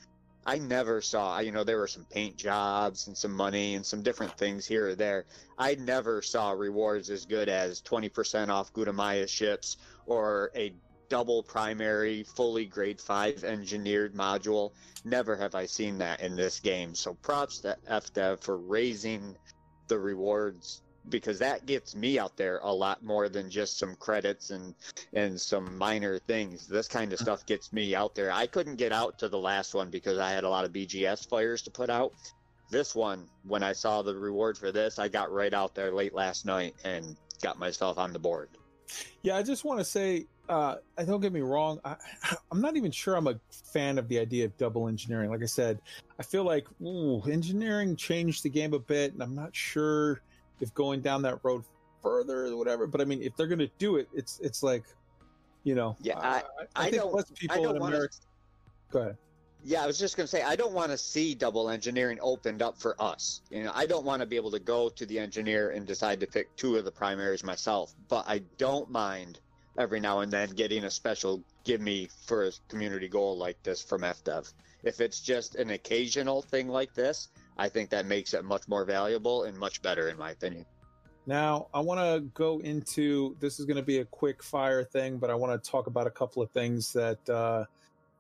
I 0.47 0.59
never 0.59 1.01
saw, 1.01 1.39
you 1.39 1.53
know, 1.53 1.65
there 1.65 1.79
were 1.79 1.87
some 1.87 2.05
paint 2.11 2.37
jobs 2.37 3.07
and 3.07 3.17
some 3.17 3.33
money 3.33 3.77
and 3.77 3.87
some 3.87 4.03
different 4.03 4.37
things 4.37 4.67
here 4.67 4.89
or 4.89 4.95
there. 4.95 5.25
I 5.57 5.77
never 5.77 6.21
saw 6.21 6.51
rewards 6.51 7.09
as 7.09 7.25
good 7.25 7.49
as 7.49 7.81
20% 7.81 8.49
off 8.49 8.73
Gutamaya 8.73 9.27
ships 9.29 9.79
or 10.07 10.51
a 10.55 10.75
double 11.09 11.43
primary, 11.43 12.25
fully 12.25 12.67
grade 12.67 13.01
5 13.01 13.45
engineered 13.45 14.15
module. 14.15 14.73
Never 15.05 15.37
have 15.37 15.55
I 15.55 15.65
seen 15.65 15.99
that 15.99 16.21
in 16.21 16.37
this 16.37 16.61
game. 16.61 16.95
So 16.95 17.15
props 17.15 17.61
to 17.61 17.79
FDev 17.89 18.43
for 18.43 18.59
raising 18.59 19.37
the 19.89 19.99
rewards 19.99 20.83
because 21.09 21.39
that 21.39 21.67
gets 21.67 21.95
me 21.95 22.19
out 22.19 22.37
there 22.37 22.61
a 22.63 22.73
lot 22.73 23.03
more 23.03 23.29
than 23.29 23.51
just 23.51 23.79
some 23.79 23.95
credits 23.97 24.51
and 24.51 24.75
and 25.13 25.41
some 25.41 25.77
minor 25.77 26.19
things. 26.19 26.67
This 26.67 26.89
kind 26.89 27.13
of 27.13 27.19
stuff 27.19 27.45
gets 27.47 27.73
me 27.73 27.95
out 27.95 28.15
there. 28.15 28.33
I 28.33 28.47
couldn't 28.47 28.77
get 28.77 28.93
out 28.93 29.19
to 29.19 29.29
the 29.29 29.39
last 29.39 29.75
one 29.75 29.91
because 29.91 30.19
I 30.19 30.31
had 30.31 30.45
a 30.45 30.49
lot 30.49 30.65
of 30.65 30.73
BGS 30.73 31.29
fires 31.29 31.63
to 31.63 31.71
put 31.71 31.91
out. 31.91 32.13
This 32.71 32.95
one, 32.95 33.27
when 33.47 33.63
I 33.63 33.73
saw 33.73 34.03
the 34.03 34.15
reward 34.15 34.57
for 34.57 34.73
this, 34.73 34.99
I 34.99 35.09
got 35.09 35.31
right 35.31 35.53
out 35.53 35.75
there 35.75 35.93
late 35.93 36.15
last 36.15 36.47
night 36.47 36.75
and 36.85 37.17
got 37.43 37.59
myself 37.59 37.99
on 37.99 38.13
the 38.13 38.19
board. 38.19 38.49
Yeah, 39.23 39.37
I 39.37 39.43
just 39.43 39.65
want 39.65 39.81
to 39.81 39.85
say, 39.85 40.27
uh, 40.49 40.77
I 40.97 41.05
don't 41.05 41.21
get 41.21 41.33
me 41.33 41.41
wrong. 41.41 41.81
I, 41.85 41.97
I'm 42.51 42.61
not 42.61 42.77
even 42.77 42.91
sure 42.91 43.15
I'm 43.15 43.27
a 43.27 43.39
fan 43.73 43.99
of 43.99 44.09
the 44.09 44.19
idea 44.19 44.47
of 44.47 44.57
double 44.57 44.89
engineering. 44.89 45.31
Like 45.31 45.43
I 45.43 45.47
said, 45.47 45.81
I 46.19 46.23
feel 46.23 46.45
like 46.45 46.67
ooh, 46.83 47.23
engineering 47.23 47.97
changed 47.97 48.43
the 48.43 48.51
game 48.51 48.73
a 48.73 48.79
bit, 48.79 49.13
and 49.13 49.23
I'm 49.23 49.35
not 49.35 49.55
sure 49.55 50.23
if 50.61 50.73
going 50.75 51.01
down 51.01 51.23
that 51.23 51.39
road 51.43 51.65
further 52.03 52.47
or 52.47 52.57
whatever. 52.57 52.87
But 52.87 53.01
I 53.01 53.05
mean, 53.05 53.23
if 53.23 53.37
they're 53.37 53.47
going 53.47 53.59
to 53.61 53.71
do 53.79 53.97
it, 53.97 54.09
it's 54.15 54.39
it's 54.41 54.63
like, 54.63 54.85
you 55.65 55.75
know, 55.75 55.97
Yeah, 56.01 56.19
I, 56.19 56.43
I 56.77 56.91
think 56.91 57.03
don't- 57.03 57.15
less 57.15 57.31
I 57.31 57.35
people 57.35 57.63
don't 57.63 57.77
in 57.77 57.81
want 57.83 57.95
America. 57.95 58.17
Go 58.91 59.01
ahead. 59.01 59.17
Yeah, 59.67 59.83
I 59.83 59.87
was 59.87 59.99
just 59.99 60.15
gonna 60.19 60.27
say 60.27 60.43
I 60.43 60.57
don't 60.57 60.75
want 60.75 60.91
to 60.91 60.99
see 60.99 61.35
double 61.35 61.71
engineering 61.71 62.19
opened 62.21 62.61
up 62.61 62.79
for 62.79 62.95
us. 63.01 63.41
You 63.51 63.65
know, 63.65 63.73
I 63.75 63.87
don't 63.87 64.05
want 64.05 64.21
to 64.21 64.27
be 64.27 64.37
able 64.37 64.51
to 64.51 64.59
go 64.59 64.91
to 64.91 65.07
the 65.07 65.19
engineer 65.19 65.71
and 65.71 65.87
decide 65.87 66.21
to 66.21 66.27
pick 66.27 66.55
two 66.57 66.77
of 66.77 66.85
the 66.85 66.93
primaries 66.93 67.43
myself. 67.43 67.95
But 68.11 68.27
I 68.29 68.41
don't 68.59 68.91
mind 68.91 69.41
every 69.79 70.01
now 70.01 70.21
and 70.21 70.31
then 70.31 70.51
getting 70.51 70.85
a 70.85 70.91
special 70.91 71.43
give 71.65 71.81
me 71.81 72.11
for 72.27 72.45
a 72.49 72.53
community 72.69 73.09
goal 73.09 73.39
like 73.39 73.61
this 73.63 73.83
from 73.83 74.03
FDev. 74.03 74.53
If 74.83 75.01
it's 75.01 75.21
just 75.21 75.55
an 75.55 75.71
occasional 75.71 76.43
thing 76.43 76.69
like 76.69 76.93
this, 76.93 77.29
I 77.57 77.69
think 77.69 77.91
that 77.91 78.07
makes 78.07 78.35
it 78.35 78.45
much 78.45 78.67
more 78.69 78.85
valuable 78.85 79.45
and 79.45 79.57
much 79.57 79.81
better 79.83 80.09
in 80.09 80.19
my 80.19 80.33
opinion. 80.33 80.67
Now, 81.27 81.69
I 81.73 81.81
want 81.81 82.01
to 82.01 82.21
go 82.35 82.59
into 82.61 83.37
this 83.41 83.59
is 83.59 83.65
going 83.65 83.77
to 83.77 83.83
be 83.83 83.99
a 83.99 84.05
quick 84.05 84.43
fire 84.43 84.85
thing, 84.85 85.19
but 85.19 85.31
I 85.31 85.35
want 85.35 85.63
to 85.63 85.71
talk 85.71 85.87
about 85.87 86.07
a 86.07 86.11
couple 86.11 86.43
of 86.43 86.51
things 86.51 86.93
that 86.93 87.29
uh, 87.31 87.65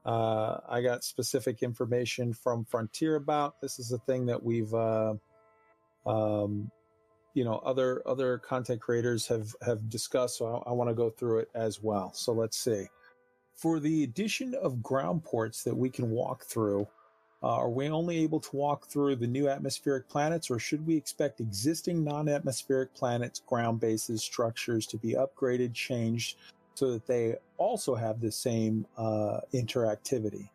uh, 0.08 0.60
I 0.68 0.80
got 0.80 1.04
specific 1.04 1.62
information 1.62 2.32
from 2.32 2.64
Frontier 2.64 3.16
about. 3.16 3.60
This 3.60 3.78
is 3.78 3.92
a 3.92 3.98
thing 3.98 4.24
that 4.26 4.42
we've 4.42 4.72
uh, 4.72 5.14
um, 6.06 6.70
you 7.34 7.44
know 7.44 7.56
other 7.64 8.02
other 8.06 8.38
content 8.38 8.80
creators 8.80 9.26
have 9.26 9.54
have 9.62 9.90
discussed. 9.90 10.38
So 10.38 10.62
I, 10.66 10.70
I 10.70 10.72
want 10.72 10.88
to 10.88 10.94
go 10.94 11.10
through 11.10 11.40
it 11.40 11.50
as 11.54 11.82
well. 11.82 12.12
So 12.14 12.32
let's 12.32 12.56
see. 12.56 12.86
For 13.54 13.80
the 13.80 14.02
addition 14.04 14.54
of 14.54 14.82
ground 14.82 15.24
ports 15.24 15.62
that 15.64 15.76
we 15.76 15.90
can 15.90 16.10
walk 16.10 16.44
through, 16.44 16.88
are 17.44 17.68
we 17.68 17.88
only 17.88 18.18
able 18.18 18.40
to 18.40 18.56
walk 18.56 18.86
through 18.86 19.16
the 19.16 19.26
new 19.26 19.48
atmospheric 19.48 20.08
planets, 20.08 20.50
or 20.50 20.58
should 20.58 20.86
we 20.86 20.96
expect 20.96 21.40
existing 21.40 22.02
non-atmospheric 22.02 22.94
planets, 22.94 23.42
ground 23.46 23.80
bases, 23.80 24.22
structures 24.22 24.86
to 24.86 24.96
be 24.96 25.14
upgraded, 25.14 25.74
changed, 25.74 26.38
so 26.74 26.92
that 26.92 27.06
they 27.06 27.36
also 27.58 27.94
have 27.94 28.20
the 28.20 28.32
same 28.32 28.86
uh, 28.96 29.40
interactivity? 29.52 30.48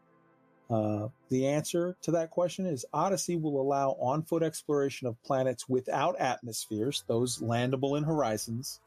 Uh, 0.70 1.08
the 1.30 1.48
answer 1.48 1.96
to 2.02 2.12
that 2.12 2.30
question 2.30 2.66
is 2.66 2.86
Odyssey 2.94 3.36
will 3.36 3.60
allow 3.60 3.92
on 4.00 4.22
foot 4.24 4.44
exploration 4.44 5.08
of 5.08 5.22
planets 5.24 5.68
without 5.68 6.20
atmospheres, 6.20 7.04
those 7.08 7.40
landable 7.40 7.98
in 7.98 8.04
horizons. 8.04 8.80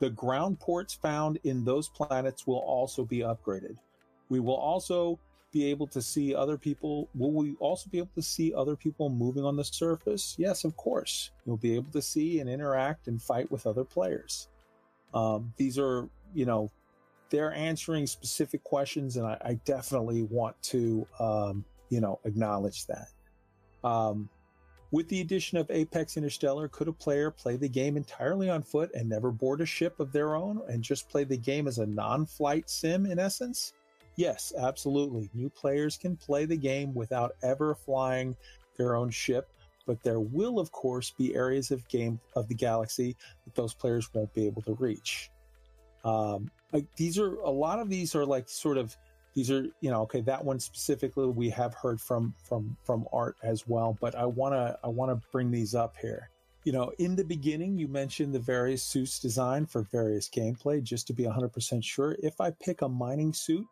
The 0.00 0.10
ground 0.10 0.58
ports 0.58 0.94
found 0.94 1.38
in 1.44 1.64
those 1.64 1.88
planets 1.88 2.46
will 2.46 2.58
also 2.58 3.04
be 3.04 3.18
upgraded. 3.18 3.76
We 4.28 4.40
will 4.40 4.56
also 4.56 5.20
be 5.52 5.66
able 5.66 5.86
to 5.88 6.02
see 6.02 6.34
other 6.34 6.56
people. 6.56 7.08
Will 7.14 7.32
we 7.32 7.54
also 7.60 7.88
be 7.90 7.98
able 7.98 8.10
to 8.14 8.22
see 8.22 8.52
other 8.54 8.74
people 8.74 9.10
moving 9.10 9.44
on 9.44 9.56
the 9.56 9.64
surface? 9.64 10.34
Yes, 10.38 10.64
of 10.64 10.76
course. 10.76 11.30
You'll 11.46 11.58
be 11.58 11.74
able 11.74 11.92
to 11.92 12.02
see 12.02 12.40
and 12.40 12.48
interact 12.48 13.06
and 13.06 13.22
fight 13.22 13.50
with 13.50 13.66
other 13.66 13.84
players. 13.84 14.48
Um, 15.14 15.52
these 15.56 15.78
are, 15.78 16.08
you 16.34 16.46
know, 16.46 16.70
they're 17.30 17.52
answering 17.52 18.06
specific 18.06 18.64
questions, 18.64 19.16
and 19.16 19.26
I, 19.26 19.38
I 19.44 19.54
definitely 19.64 20.22
want 20.22 20.60
to, 20.64 21.06
um, 21.18 21.64
you 21.90 22.00
know, 22.00 22.18
acknowledge 22.24 22.86
that. 22.86 23.08
Um, 23.84 24.28
with 24.90 25.08
the 25.08 25.22
addition 25.22 25.56
of 25.56 25.70
Apex 25.70 26.18
Interstellar, 26.18 26.68
could 26.68 26.88
a 26.88 26.92
player 26.92 27.30
play 27.30 27.56
the 27.56 27.68
game 27.68 27.96
entirely 27.96 28.50
on 28.50 28.62
foot 28.62 28.90
and 28.94 29.08
never 29.08 29.30
board 29.30 29.62
a 29.62 29.66
ship 29.66 29.98
of 30.00 30.12
their 30.12 30.34
own 30.34 30.60
and 30.68 30.82
just 30.82 31.08
play 31.08 31.24
the 31.24 31.36
game 31.38 31.66
as 31.66 31.78
a 31.78 31.86
non 31.86 32.26
flight 32.26 32.68
sim 32.68 33.06
in 33.06 33.18
essence? 33.18 33.72
Yes, 34.16 34.52
absolutely. 34.58 35.30
New 35.34 35.48
players 35.48 35.96
can 35.96 36.16
play 36.16 36.44
the 36.44 36.56
game 36.56 36.94
without 36.94 37.32
ever 37.42 37.74
flying 37.74 38.36
their 38.76 38.94
own 38.94 39.10
ship, 39.10 39.50
but 39.86 40.02
there 40.02 40.20
will, 40.20 40.58
of 40.58 40.70
course, 40.72 41.10
be 41.10 41.34
areas 41.34 41.70
of 41.70 41.86
game 41.88 42.20
of 42.36 42.48
the 42.48 42.54
galaxy 42.54 43.16
that 43.44 43.54
those 43.54 43.74
players 43.74 44.12
won't 44.12 44.32
be 44.34 44.46
able 44.46 44.62
to 44.62 44.74
reach. 44.74 45.30
Um, 46.04 46.50
like 46.72 46.86
these 46.96 47.18
are 47.18 47.36
a 47.36 47.50
lot 47.50 47.78
of 47.78 47.88
these 47.88 48.14
are 48.14 48.24
like 48.24 48.48
sort 48.48 48.78
of 48.78 48.96
these 49.34 49.50
are 49.50 49.64
you 49.80 49.90
know 49.90 50.02
okay 50.02 50.20
that 50.22 50.44
one 50.44 50.58
specifically 50.58 51.26
we 51.26 51.48
have 51.50 51.74
heard 51.74 52.00
from 52.00 52.34
from 52.42 52.76
from 52.84 53.06
art 53.12 53.36
as 53.42 53.66
well 53.66 53.96
but 54.00 54.14
i 54.14 54.24
want 54.24 54.54
to 54.54 54.78
i 54.82 54.88
want 54.88 55.10
to 55.10 55.28
bring 55.30 55.50
these 55.50 55.74
up 55.74 55.96
here 56.00 56.30
you 56.64 56.72
know 56.72 56.92
in 56.98 57.14
the 57.14 57.24
beginning 57.24 57.78
you 57.78 57.88
mentioned 57.88 58.34
the 58.34 58.38
various 58.38 58.82
suits 58.82 59.18
designed 59.18 59.70
for 59.70 59.82
various 59.92 60.28
gameplay 60.28 60.82
just 60.82 61.06
to 61.06 61.12
be 61.12 61.24
100% 61.24 61.84
sure 61.84 62.16
if 62.22 62.40
i 62.40 62.50
pick 62.50 62.82
a 62.82 62.88
mining 62.88 63.32
suit 63.32 63.66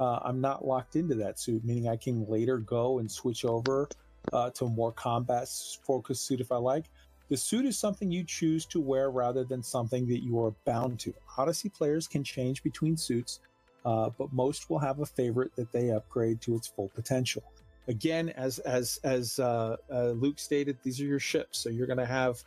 uh, 0.00 0.18
i'm 0.22 0.40
not 0.40 0.64
locked 0.64 0.96
into 0.96 1.14
that 1.14 1.38
suit 1.38 1.64
meaning 1.64 1.88
i 1.88 1.96
can 1.96 2.26
later 2.28 2.58
go 2.58 2.98
and 2.98 3.10
switch 3.10 3.44
over 3.44 3.88
uh, 4.32 4.50
to 4.50 4.64
a 4.64 4.68
more 4.68 4.92
combat 4.92 5.48
focused 5.86 6.26
suit 6.26 6.40
if 6.40 6.50
i 6.50 6.56
like 6.56 6.84
the 7.28 7.36
suit 7.36 7.64
is 7.64 7.78
something 7.78 8.10
you 8.10 8.24
choose 8.24 8.66
to 8.66 8.80
wear 8.80 9.10
rather 9.10 9.44
than 9.44 9.62
something 9.62 10.06
that 10.08 10.22
you 10.22 10.42
are 10.42 10.52
bound 10.64 11.00
to. 11.00 11.14
Odyssey 11.38 11.70
players 11.70 12.06
can 12.06 12.22
change 12.22 12.62
between 12.62 12.96
suits, 12.96 13.40
uh, 13.84 14.10
but 14.18 14.32
most 14.32 14.68
will 14.68 14.78
have 14.78 15.00
a 15.00 15.06
favorite 15.06 15.56
that 15.56 15.72
they 15.72 15.90
upgrade 15.90 16.40
to 16.42 16.54
its 16.54 16.66
full 16.66 16.90
potential. 16.94 17.42
Again, 17.88 18.30
as 18.30 18.58
as 18.60 18.98
as 19.04 19.38
uh, 19.38 19.76
uh, 19.92 20.10
Luke 20.10 20.38
stated, 20.38 20.78
these 20.82 21.00
are 21.00 21.06
your 21.06 21.18
ships, 21.18 21.58
so 21.58 21.70
you're 21.70 21.86
going 21.86 21.98
to 21.98 22.06
have 22.06 22.42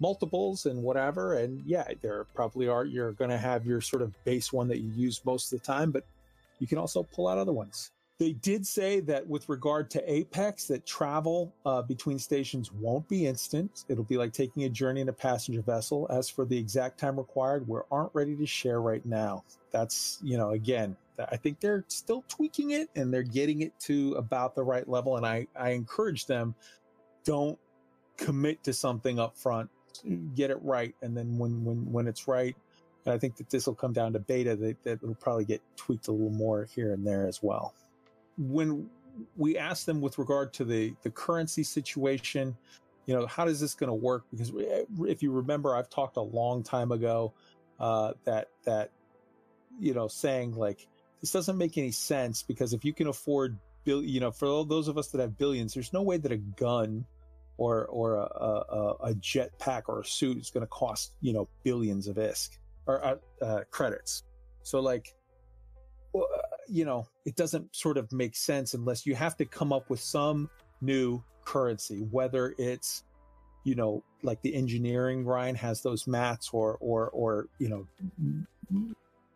multiples 0.00 0.66
and 0.66 0.82
whatever. 0.82 1.34
And 1.34 1.62
yeah, 1.66 1.84
there 2.02 2.24
probably 2.34 2.68
are. 2.68 2.84
You're 2.84 3.12
going 3.12 3.30
to 3.30 3.38
have 3.38 3.66
your 3.66 3.80
sort 3.80 4.02
of 4.02 4.12
base 4.24 4.52
one 4.52 4.68
that 4.68 4.78
you 4.78 4.90
use 4.94 5.20
most 5.24 5.52
of 5.52 5.60
the 5.60 5.64
time, 5.64 5.92
but 5.92 6.04
you 6.62 6.68
can 6.68 6.78
also 6.78 7.02
pull 7.02 7.26
out 7.26 7.38
other 7.38 7.52
ones. 7.52 7.90
They 8.20 8.34
did 8.34 8.64
say 8.64 9.00
that 9.00 9.26
with 9.26 9.48
regard 9.48 9.90
to 9.90 10.12
Apex, 10.12 10.68
that 10.68 10.86
travel 10.86 11.52
uh, 11.66 11.82
between 11.82 12.20
stations 12.20 12.70
won't 12.70 13.08
be 13.08 13.26
instant. 13.26 13.84
It'll 13.88 14.04
be 14.04 14.16
like 14.16 14.32
taking 14.32 14.62
a 14.62 14.68
journey 14.68 15.00
in 15.00 15.08
a 15.08 15.12
passenger 15.12 15.60
vessel. 15.60 16.06
As 16.08 16.28
for 16.28 16.44
the 16.44 16.56
exact 16.56 17.00
time 17.00 17.18
required, 17.18 17.66
we 17.66 17.80
aren't 17.90 18.14
ready 18.14 18.36
to 18.36 18.46
share 18.46 18.80
right 18.80 19.04
now. 19.04 19.42
That's, 19.72 20.20
you 20.22 20.38
know, 20.38 20.50
again, 20.50 20.96
I 21.18 21.36
think 21.36 21.58
they're 21.58 21.84
still 21.88 22.22
tweaking 22.28 22.70
it 22.70 22.88
and 22.94 23.12
they're 23.12 23.24
getting 23.24 23.62
it 23.62 23.72
to 23.80 24.12
about 24.12 24.54
the 24.54 24.62
right 24.62 24.88
level. 24.88 25.16
And 25.16 25.26
I, 25.26 25.48
I 25.58 25.70
encourage 25.70 26.26
them, 26.26 26.54
don't 27.24 27.58
commit 28.16 28.62
to 28.62 28.72
something 28.72 29.18
up 29.18 29.36
front, 29.36 29.68
get 30.36 30.52
it 30.52 30.62
right. 30.62 30.94
And 31.02 31.16
then 31.16 31.38
when, 31.38 31.64
when, 31.64 31.90
when 31.90 32.06
it's 32.06 32.28
right, 32.28 32.54
and 33.04 33.14
I 33.14 33.18
think 33.18 33.36
that 33.36 33.50
this 33.50 33.66
will 33.66 33.74
come 33.74 33.92
down 33.92 34.12
to 34.12 34.18
beta, 34.18 34.56
that, 34.56 34.82
that 34.84 35.02
will 35.02 35.14
probably 35.14 35.44
get 35.44 35.60
tweaked 35.76 36.08
a 36.08 36.12
little 36.12 36.30
more 36.30 36.68
here 36.74 36.92
and 36.92 37.06
there 37.06 37.26
as 37.26 37.42
well 37.42 37.74
when 38.38 38.88
we 39.36 39.58
asked 39.58 39.86
them 39.86 40.00
with 40.00 40.18
regard 40.18 40.52
to 40.54 40.64
the 40.64 40.94
the 41.02 41.10
currency 41.10 41.62
situation, 41.62 42.56
you 43.06 43.14
know, 43.14 43.26
how 43.26 43.46
is 43.46 43.60
this 43.60 43.74
going 43.74 43.88
to 43.88 43.94
work? 43.94 44.24
Because 44.30 44.52
if 45.00 45.22
you 45.22 45.32
remember, 45.32 45.76
I've 45.76 45.90
talked 45.90 46.16
a 46.16 46.22
long 46.22 46.62
time 46.62 46.92
ago 46.92 47.32
uh, 47.78 48.12
that 48.24 48.48
that 48.64 48.90
you 49.78 49.94
know 49.94 50.08
saying 50.08 50.54
like 50.54 50.86
this 51.20 51.32
doesn't 51.32 51.58
make 51.58 51.78
any 51.78 51.92
sense 51.92 52.42
because 52.42 52.72
if 52.72 52.84
you 52.84 52.92
can 52.92 53.06
afford 53.06 53.58
bill, 53.84 54.02
you 54.02 54.20
know, 54.20 54.30
for 54.30 54.48
all 54.48 54.64
those 54.64 54.88
of 54.88 54.98
us 54.98 55.08
that 55.08 55.20
have 55.20 55.38
billions, 55.38 55.74
there's 55.74 55.92
no 55.92 56.02
way 56.02 56.16
that 56.16 56.32
a 56.32 56.36
gun 56.36 57.04
or 57.58 57.86
or 57.86 58.16
a, 58.16 58.22
a, 58.24 58.96
a 59.04 59.14
jet 59.14 59.58
pack 59.58 59.88
or 59.88 60.00
a 60.00 60.04
suit 60.04 60.38
is 60.38 60.50
going 60.50 60.62
to 60.62 60.68
cost 60.68 61.12
you 61.20 61.32
know 61.32 61.48
billions 61.64 62.08
of 62.08 62.16
ISK 62.16 62.56
or 62.86 63.04
uh, 63.04 63.16
uh, 63.40 63.60
credits. 63.70 64.24
So 64.62 64.80
like 64.80 65.14
uh, 66.14 66.20
you 66.68 66.84
know, 66.84 67.06
it 67.24 67.36
doesn't 67.36 67.74
sort 67.74 67.96
of 67.96 68.12
make 68.12 68.36
sense 68.36 68.74
unless 68.74 69.06
you 69.06 69.14
have 69.14 69.36
to 69.36 69.44
come 69.44 69.72
up 69.72 69.90
with 69.90 70.00
some 70.00 70.48
new 70.80 71.22
currency, 71.44 72.00
whether 72.10 72.54
it's, 72.58 73.04
you 73.64 73.74
know, 73.74 74.02
like 74.22 74.40
the 74.42 74.54
engineering 74.54 75.24
Ryan 75.24 75.54
has 75.56 75.82
those 75.82 76.06
mats 76.06 76.50
or, 76.52 76.76
or, 76.80 77.08
or, 77.10 77.48
you 77.58 77.68
know, 77.68 77.86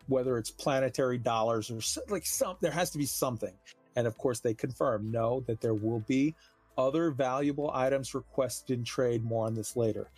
whether 0.09 0.39
it's 0.39 0.51
planetary 0.51 1.19
dollars 1.19 1.71
or 1.71 1.81
like 2.09 2.27
some, 2.27 2.57
there 2.61 2.71
has 2.71 2.91
to 2.91 2.99
be 2.99 3.07
something. 3.07 3.55
And 3.97 4.07
of 4.07 4.19
course, 4.19 4.41
they 4.41 4.55
confirm 4.55 5.11
no, 5.11 5.41
that 5.47 5.61
there 5.61 5.75
will 5.75 6.01
be 6.01 6.35
other 6.77 7.11
valuable 7.11 7.71
items 7.73 8.15
requested 8.15 8.79
in 8.79 8.85
trade. 8.85 9.25
More 9.25 9.47
on 9.47 9.55
this 9.55 9.77
later. 9.77 10.11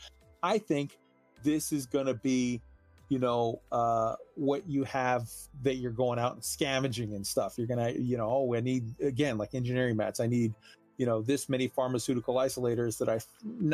I 0.42 0.58
think 0.58 0.98
this 1.42 1.72
is 1.72 1.86
going 1.86 2.06
to 2.06 2.14
be 2.14 2.60
you 3.08 3.18
know, 3.18 3.60
uh, 3.72 4.14
what 4.34 4.68
you 4.68 4.84
have 4.84 5.30
that 5.62 5.76
you're 5.76 5.92
going 5.92 6.18
out 6.18 6.34
and 6.34 6.44
scavenging 6.44 7.14
and 7.14 7.26
stuff. 7.26 7.54
You're 7.56 7.66
gonna, 7.66 7.90
you 7.90 8.16
know, 8.16 8.28
oh, 8.28 8.54
I 8.54 8.60
need 8.60 9.00
again 9.00 9.38
like 9.38 9.54
engineering 9.54 9.96
mats. 9.96 10.20
I 10.20 10.26
need, 10.26 10.52
you 10.98 11.06
know, 11.06 11.22
this 11.22 11.48
many 11.48 11.68
pharmaceutical 11.68 12.34
isolators 12.34 12.98
that 12.98 13.08
I, 13.08 13.18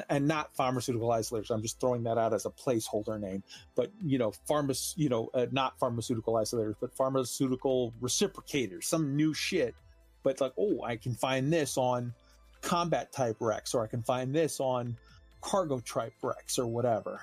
and 0.09 0.29
not 0.29 0.55
pharmaceutical 0.55 1.09
isolators. 1.09 1.51
I'm 1.51 1.63
just 1.63 1.81
throwing 1.81 2.05
that 2.05 2.17
out 2.17 2.33
as 2.33 2.47
a 2.47 2.51
placeholder 2.51 3.21
name. 3.21 3.43
But 3.75 3.91
you 4.05 4.19
know, 4.19 4.33
pharma, 4.49 4.95
you 4.97 5.09
know, 5.09 5.31
uh, 5.35 5.47
not 5.51 5.79
pharmaceutical 5.79 6.35
isolators, 6.35 6.77
but 6.81 6.95
pharmaceutical 6.95 7.93
reciprocators, 8.01 8.85
some 8.85 9.17
new 9.17 9.35
shit. 9.35 9.75
But 10.23 10.41
like, 10.41 10.53
oh, 10.57 10.83
I 10.83 10.97
can 10.97 11.15
find 11.15 11.53
this 11.53 11.77
on 11.77 12.15
combat 12.63 13.13
type 13.13 13.37
wrecks, 13.41 13.75
or 13.75 13.83
I 13.83 13.89
can 13.89 14.03
find 14.03 14.35
this 14.35 14.61
on 14.61 14.97
cargo 15.41 15.81
type 15.81 16.15
wrecks, 16.23 16.59
or 16.59 16.67
whatever. 16.67 17.21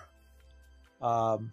Um, 1.02 1.52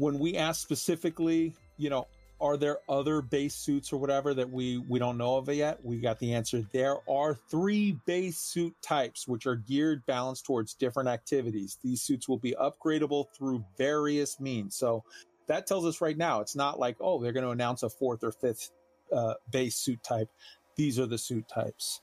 when 0.00 0.18
we 0.18 0.34
ask 0.34 0.62
specifically, 0.62 1.52
you 1.76 1.90
know, 1.90 2.06
are 2.40 2.56
there 2.56 2.78
other 2.88 3.20
base 3.20 3.54
suits 3.54 3.92
or 3.92 3.98
whatever 3.98 4.32
that 4.32 4.48
we 4.48 4.78
we 4.78 4.98
don't 4.98 5.18
know 5.18 5.36
of 5.36 5.46
yet? 5.50 5.84
We 5.84 6.00
got 6.00 6.18
the 6.18 6.32
answer. 6.32 6.62
There 6.72 6.96
are 7.06 7.34
three 7.34 7.98
base 8.06 8.38
suit 8.38 8.74
types 8.80 9.28
which 9.28 9.46
are 9.46 9.56
geared 9.56 10.06
balanced 10.06 10.46
towards 10.46 10.72
different 10.72 11.10
activities. 11.10 11.76
These 11.84 12.00
suits 12.00 12.30
will 12.30 12.38
be 12.38 12.54
upgradable 12.58 13.26
through 13.36 13.62
various 13.76 14.40
means. 14.40 14.74
So 14.74 15.04
that 15.48 15.66
tells 15.66 15.84
us 15.84 16.00
right 16.00 16.16
now 16.16 16.40
it's 16.40 16.56
not 16.56 16.78
like 16.78 16.96
oh 17.00 17.22
they're 17.22 17.32
going 17.32 17.44
to 17.44 17.50
announce 17.50 17.82
a 17.82 17.90
fourth 17.90 18.24
or 18.24 18.32
fifth 18.32 18.70
uh, 19.12 19.34
base 19.52 19.76
suit 19.76 20.02
type. 20.02 20.30
These 20.76 20.98
are 20.98 21.06
the 21.06 21.18
suit 21.18 21.46
types. 21.46 22.00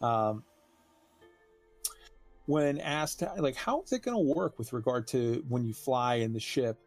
Um, 0.00 0.44
when 2.46 2.78
asked 2.80 3.22
like 3.36 3.56
how 3.56 3.82
is 3.82 3.92
it 3.92 4.00
going 4.00 4.16
to 4.16 4.34
work 4.34 4.58
with 4.58 4.72
regard 4.72 5.06
to 5.08 5.44
when 5.50 5.66
you 5.66 5.74
fly 5.74 6.14
in 6.14 6.32
the 6.32 6.40
ship 6.40 6.78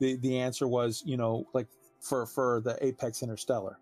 the 0.00 0.16
the 0.16 0.38
answer 0.38 0.66
was, 0.66 1.02
you 1.06 1.16
know, 1.16 1.46
like 1.52 1.68
for 2.00 2.26
for 2.26 2.60
the 2.64 2.76
Apex 2.84 3.22
Interstellar, 3.22 3.78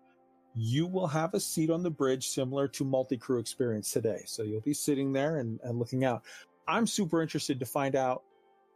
you 0.55 0.85
will 0.85 1.07
have 1.07 1.33
a 1.33 1.39
seat 1.39 1.69
on 1.69 1.81
the 1.81 1.89
bridge 1.89 2.27
similar 2.27 2.67
to 2.67 2.83
multi 2.83 3.17
crew 3.17 3.39
experience 3.39 3.91
today. 3.91 4.21
So 4.25 4.43
you'll 4.43 4.61
be 4.61 4.73
sitting 4.73 5.11
there 5.11 5.37
and, 5.37 5.59
and 5.63 5.79
looking 5.79 6.05
out. 6.05 6.23
I'm 6.67 6.85
super 6.85 7.21
interested 7.21 7.59
to 7.59 7.65
find 7.65 7.95
out 7.95 8.23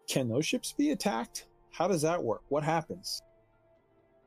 can 0.08 0.28
those 0.28 0.46
ships 0.46 0.74
be 0.74 0.92
attacked? 0.92 1.48
How 1.72 1.88
does 1.88 2.02
that 2.02 2.22
work? 2.22 2.42
What 2.50 2.64
happens? 2.64 3.22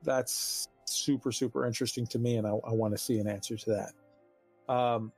That's 0.02 0.68
super, 0.84 1.32
super 1.32 1.66
interesting 1.66 2.06
to 2.08 2.18
me, 2.18 2.36
and 2.36 2.46
I, 2.46 2.50
I 2.50 2.72
want 2.72 2.94
to 2.94 2.98
see 2.98 3.18
an 3.18 3.26
answer 3.26 3.56
to 3.56 3.70
that. 4.68 4.72
Um, 4.72 5.12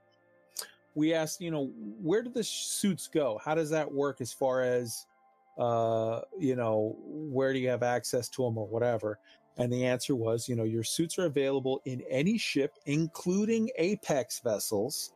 we 0.94 1.14
asked, 1.14 1.40
you 1.40 1.50
know, 1.50 1.70
where 2.02 2.22
do 2.22 2.30
the 2.30 2.42
suits 2.42 3.08
go? 3.08 3.40
How 3.44 3.54
does 3.54 3.70
that 3.70 3.90
work 3.90 4.20
as 4.20 4.32
far 4.32 4.62
as, 4.62 5.06
uh, 5.58 6.20
you 6.38 6.56
know, 6.56 6.96
where 7.06 7.52
do 7.52 7.58
you 7.58 7.68
have 7.68 7.82
access 7.82 8.28
to 8.30 8.42
them 8.42 8.58
or 8.58 8.66
whatever? 8.66 9.18
And 9.56 9.72
the 9.72 9.86
answer 9.86 10.14
was, 10.14 10.48
you 10.48 10.54
know, 10.54 10.64
your 10.64 10.84
suits 10.84 11.18
are 11.18 11.26
available 11.26 11.82
in 11.84 12.02
any 12.08 12.38
ship, 12.38 12.74
including 12.86 13.70
Apex 13.76 14.40
vessels, 14.40 15.12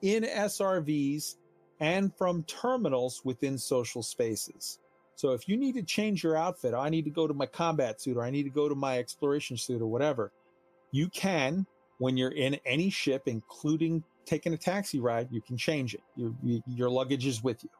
in 0.00 0.24
SRVs, 0.24 1.36
and 1.80 2.16
from 2.16 2.44
terminals 2.44 3.20
within 3.24 3.58
social 3.58 4.02
spaces. 4.02 4.78
So 5.16 5.32
if 5.32 5.48
you 5.48 5.56
need 5.56 5.74
to 5.74 5.82
change 5.82 6.24
your 6.24 6.36
outfit, 6.36 6.74
I 6.74 6.88
need 6.88 7.04
to 7.04 7.10
go 7.10 7.26
to 7.26 7.34
my 7.34 7.46
combat 7.46 8.00
suit 8.00 8.16
or 8.16 8.24
I 8.24 8.30
need 8.30 8.44
to 8.44 8.50
go 8.50 8.68
to 8.68 8.74
my 8.74 8.98
exploration 8.98 9.56
suit 9.56 9.82
or 9.82 9.86
whatever, 9.86 10.32
you 10.90 11.08
can 11.08 11.66
when 11.98 12.16
you're 12.16 12.32
in 12.32 12.58
any 12.66 12.90
ship, 12.90 13.22
including 13.26 14.02
taking 14.24 14.52
a 14.52 14.56
taxi 14.56 15.00
ride, 15.00 15.28
you 15.30 15.40
can 15.40 15.56
change 15.56 15.94
it. 15.94 16.02
Your, 16.16 16.34
your 16.66 16.90
luggage 16.90 17.26
is 17.26 17.42
with 17.42 17.62
you. 17.62 17.70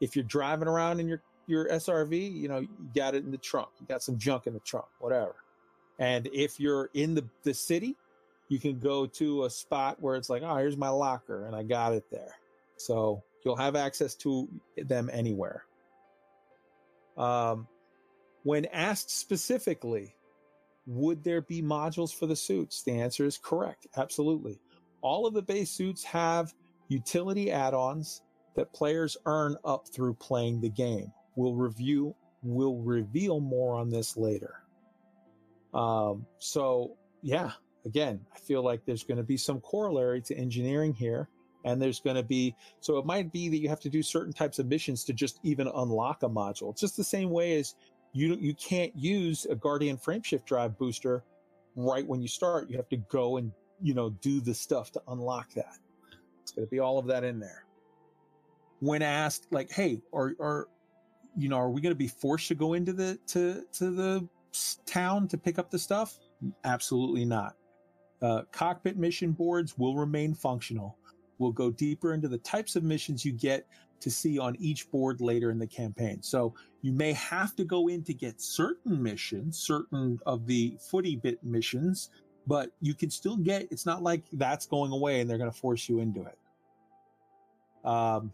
If 0.00 0.16
you're 0.16 0.24
driving 0.24 0.68
around 0.68 1.00
in 1.00 1.06
your, 1.06 1.22
your 1.46 1.68
SRV, 1.68 2.34
you 2.34 2.48
know, 2.48 2.60
you 2.60 2.68
got 2.94 3.14
it 3.14 3.24
in 3.24 3.30
the 3.30 3.38
trunk. 3.38 3.68
You 3.80 3.86
got 3.86 4.02
some 4.02 4.18
junk 4.18 4.46
in 4.46 4.54
the 4.54 4.60
trunk, 4.60 4.86
whatever. 5.00 5.36
And 5.98 6.28
if 6.32 6.58
you're 6.58 6.90
in 6.94 7.14
the, 7.14 7.24
the 7.42 7.54
city, 7.54 7.96
you 8.48 8.58
can 8.58 8.78
go 8.78 9.06
to 9.06 9.44
a 9.44 9.50
spot 9.50 9.96
where 10.00 10.16
it's 10.16 10.28
like, 10.28 10.42
oh, 10.42 10.56
here's 10.56 10.76
my 10.76 10.88
locker 10.88 11.46
and 11.46 11.54
I 11.54 11.62
got 11.62 11.92
it 11.92 12.04
there. 12.10 12.34
So 12.76 13.22
you'll 13.44 13.56
have 13.56 13.76
access 13.76 14.14
to 14.16 14.48
them 14.76 15.10
anywhere. 15.12 15.64
Um, 17.16 17.66
when 18.42 18.66
asked 18.66 19.10
specifically, 19.10 20.14
would 20.86 21.22
there 21.22 21.42
be 21.42 21.62
modules 21.62 22.14
for 22.14 22.26
the 22.26 22.36
suits? 22.36 22.82
The 22.82 22.92
answer 22.92 23.24
is 23.24 23.38
correct. 23.38 23.86
Absolutely. 23.96 24.60
All 25.00 25.26
of 25.26 25.34
the 25.34 25.42
base 25.42 25.70
suits 25.70 26.02
have 26.04 26.52
utility 26.88 27.50
add-ons 27.52 28.22
that 28.56 28.72
players 28.72 29.16
earn 29.26 29.56
up 29.64 29.88
through 29.88 30.14
playing 30.14 30.60
the 30.60 30.68
game. 30.68 31.12
We'll 31.36 31.54
review, 31.54 32.14
we'll 32.42 32.76
reveal 32.76 33.40
more 33.40 33.74
on 33.74 33.90
this 33.90 34.16
later. 34.16 34.62
Um, 35.74 36.26
so 36.38 36.96
yeah, 37.22 37.52
again, 37.86 38.20
I 38.34 38.38
feel 38.38 38.62
like 38.62 38.84
there's 38.84 39.04
going 39.04 39.18
to 39.18 39.24
be 39.24 39.36
some 39.36 39.60
corollary 39.60 40.20
to 40.22 40.36
engineering 40.36 40.92
here. 40.92 41.28
And 41.64 41.80
there's 41.80 42.00
going 42.00 42.16
to 42.16 42.24
be, 42.24 42.56
so 42.80 42.98
it 42.98 43.06
might 43.06 43.30
be 43.30 43.48
that 43.48 43.58
you 43.58 43.68
have 43.68 43.78
to 43.80 43.88
do 43.88 44.02
certain 44.02 44.32
types 44.32 44.58
of 44.58 44.66
missions 44.66 45.04
to 45.04 45.12
just 45.12 45.38
even 45.44 45.68
unlock 45.68 46.24
a 46.24 46.28
module. 46.28 46.72
It's 46.72 46.80
just 46.80 46.96
the 46.96 47.04
same 47.04 47.30
way 47.30 47.56
as 47.56 47.76
you, 48.12 48.36
you 48.40 48.52
can't 48.54 48.92
use 48.96 49.46
a 49.48 49.54
Guardian 49.54 49.96
frameshift 49.96 50.44
drive 50.44 50.76
booster 50.76 51.22
right 51.76 52.04
when 52.04 52.20
you 52.20 52.26
start. 52.26 52.68
You 52.68 52.76
have 52.78 52.88
to 52.88 52.96
go 52.96 53.36
and, 53.36 53.52
you 53.80 53.94
know, 53.94 54.10
do 54.10 54.40
the 54.40 54.52
stuff 54.52 54.90
to 54.90 55.02
unlock 55.06 55.54
that. 55.54 55.78
It's 56.42 56.50
going 56.50 56.66
to 56.66 56.70
be 56.70 56.80
all 56.80 56.98
of 56.98 57.06
that 57.06 57.22
in 57.22 57.38
there. 57.38 57.64
When 58.80 59.00
asked, 59.00 59.46
like, 59.52 59.70
hey, 59.70 60.02
are, 60.12 60.34
are, 60.40 60.68
you 61.36 61.48
know, 61.48 61.56
are 61.56 61.70
we 61.70 61.80
going 61.80 61.92
to 61.92 61.98
be 61.98 62.08
forced 62.08 62.48
to 62.48 62.54
go 62.54 62.74
into 62.74 62.92
the, 62.92 63.18
to, 63.28 63.64
to 63.72 63.90
the 63.90 64.28
town 64.86 65.28
to 65.28 65.38
pick 65.38 65.58
up 65.58 65.70
the 65.70 65.78
stuff? 65.78 66.18
Absolutely 66.64 67.24
not. 67.24 67.56
Uh, 68.20 68.42
cockpit 68.52 68.96
mission 68.96 69.32
boards 69.32 69.76
will 69.76 69.96
remain 69.96 70.34
functional. 70.34 70.96
We'll 71.38 71.52
go 71.52 71.70
deeper 71.70 72.14
into 72.14 72.28
the 72.28 72.38
types 72.38 72.76
of 72.76 72.84
missions 72.84 73.24
you 73.24 73.32
get 73.32 73.66
to 74.00 74.10
see 74.10 74.38
on 74.38 74.56
each 74.58 74.90
board 74.90 75.20
later 75.20 75.50
in 75.50 75.58
the 75.58 75.66
campaign. 75.66 76.22
So 76.22 76.54
you 76.82 76.92
may 76.92 77.12
have 77.14 77.56
to 77.56 77.64
go 77.64 77.88
in 77.88 78.02
to 78.04 78.14
get 78.14 78.40
certain 78.40 79.02
missions, 79.02 79.58
certain 79.58 80.18
of 80.26 80.46
the 80.46 80.76
footy 80.80 81.16
bit 81.16 81.42
missions, 81.42 82.10
but 82.46 82.70
you 82.80 82.94
can 82.94 83.10
still 83.10 83.36
get, 83.36 83.68
it's 83.70 83.86
not 83.86 84.02
like 84.02 84.24
that's 84.32 84.66
going 84.66 84.92
away 84.92 85.20
and 85.20 85.30
they're 85.30 85.38
going 85.38 85.50
to 85.50 85.56
force 85.56 85.88
you 85.88 86.00
into 86.00 86.22
it. 86.22 86.38
Um, 87.84 88.32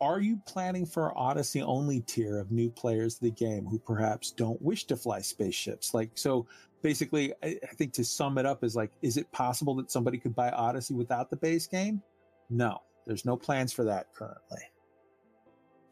are 0.00 0.20
you 0.20 0.40
planning 0.46 0.86
for 0.86 1.16
Odyssey 1.18 1.62
only 1.62 2.00
tier 2.00 2.38
of 2.38 2.50
new 2.50 2.70
players 2.70 3.16
of 3.16 3.20
the 3.20 3.30
game 3.30 3.66
who 3.66 3.78
perhaps 3.78 4.30
don't 4.30 4.60
wish 4.62 4.84
to 4.84 4.96
fly 4.96 5.20
spaceships? 5.20 5.92
Like, 5.92 6.10
so 6.14 6.46
basically, 6.82 7.32
I, 7.42 7.58
I 7.62 7.74
think 7.74 7.92
to 7.94 8.04
sum 8.04 8.38
it 8.38 8.46
up 8.46 8.62
is 8.62 8.76
like, 8.76 8.92
is 9.02 9.16
it 9.16 9.30
possible 9.32 9.74
that 9.76 9.90
somebody 9.90 10.18
could 10.18 10.34
buy 10.34 10.50
Odyssey 10.50 10.94
without 10.94 11.30
the 11.30 11.36
base 11.36 11.66
game? 11.66 12.02
No, 12.50 12.78
there's 13.06 13.24
no 13.24 13.36
plans 13.36 13.72
for 13.72 13.84
that 13.84 14.06
currently. 14.14 14.60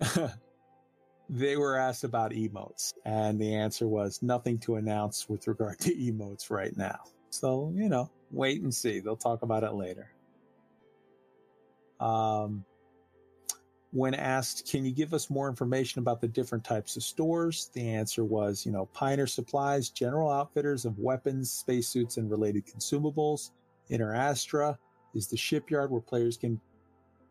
they 1.29 1.57
were 1.57 1.77
asked 1.77 2.05
about 2.05 2.31
emotes, 2.33 2.93
and 3.05 3.41
the 3.41 3.55
answer 3.55 3.89
was 3.89 4.23
nothing 4.23 4.59
to 4.59 4.77
announce 4.77 5.29
with 5.29 5.49
regard 5.49 5.79
to 5.81 5.95
emotes 5.95 6.51
right 6.51 6.77
now. 6.77 7.01
So, 7.31 7.73
you 7.75 7.89
know, 7.89 8.11
wait 8.31 8.63
and 8.63 8.73
see. 8.73 9.01
They'll 9.01 9.17
talk 9.17 9.43
about 9.43 9.65
it 9.65 9.73
later. 9.73 10.11
Um, 11.99 12.65
when 13.93 14.15
asked, 14.15 14.71
can 14.71 14.85
you 14.85 14.93
give 14.93 15.15
us 15.15 15.31
more 15.31 15.49
information 15.49 16.01
about 16.01 16.21
the 16.21 16.29
different 16.29 16.65
types 16.65 16.97
of 16.97 17.03
stores? 17.03 17.71
The 17.73 17.89
answer 17.89 18.25
was, 18.25 18.67
you 18.67 18.73
know, 18.73 18.87
Pioneer 18.87 19.27
Supplies, 19.27 19.91
general 19.91 20.31
outfitters 20.31 20.85
of 20.85 20.99
weapons, 20.99 21.51
spacesuits, 21.51 22.17
and 22.17 22.31
related 22.31 22.67
consumables. 22.67 23.51
Interastra 23.91 24.77
is 25.15 25.29
the 25.29 25.37
shipyard 25.37 25.91
where 25.91 26.01
players 26.01 26.37
can 26.37 26.61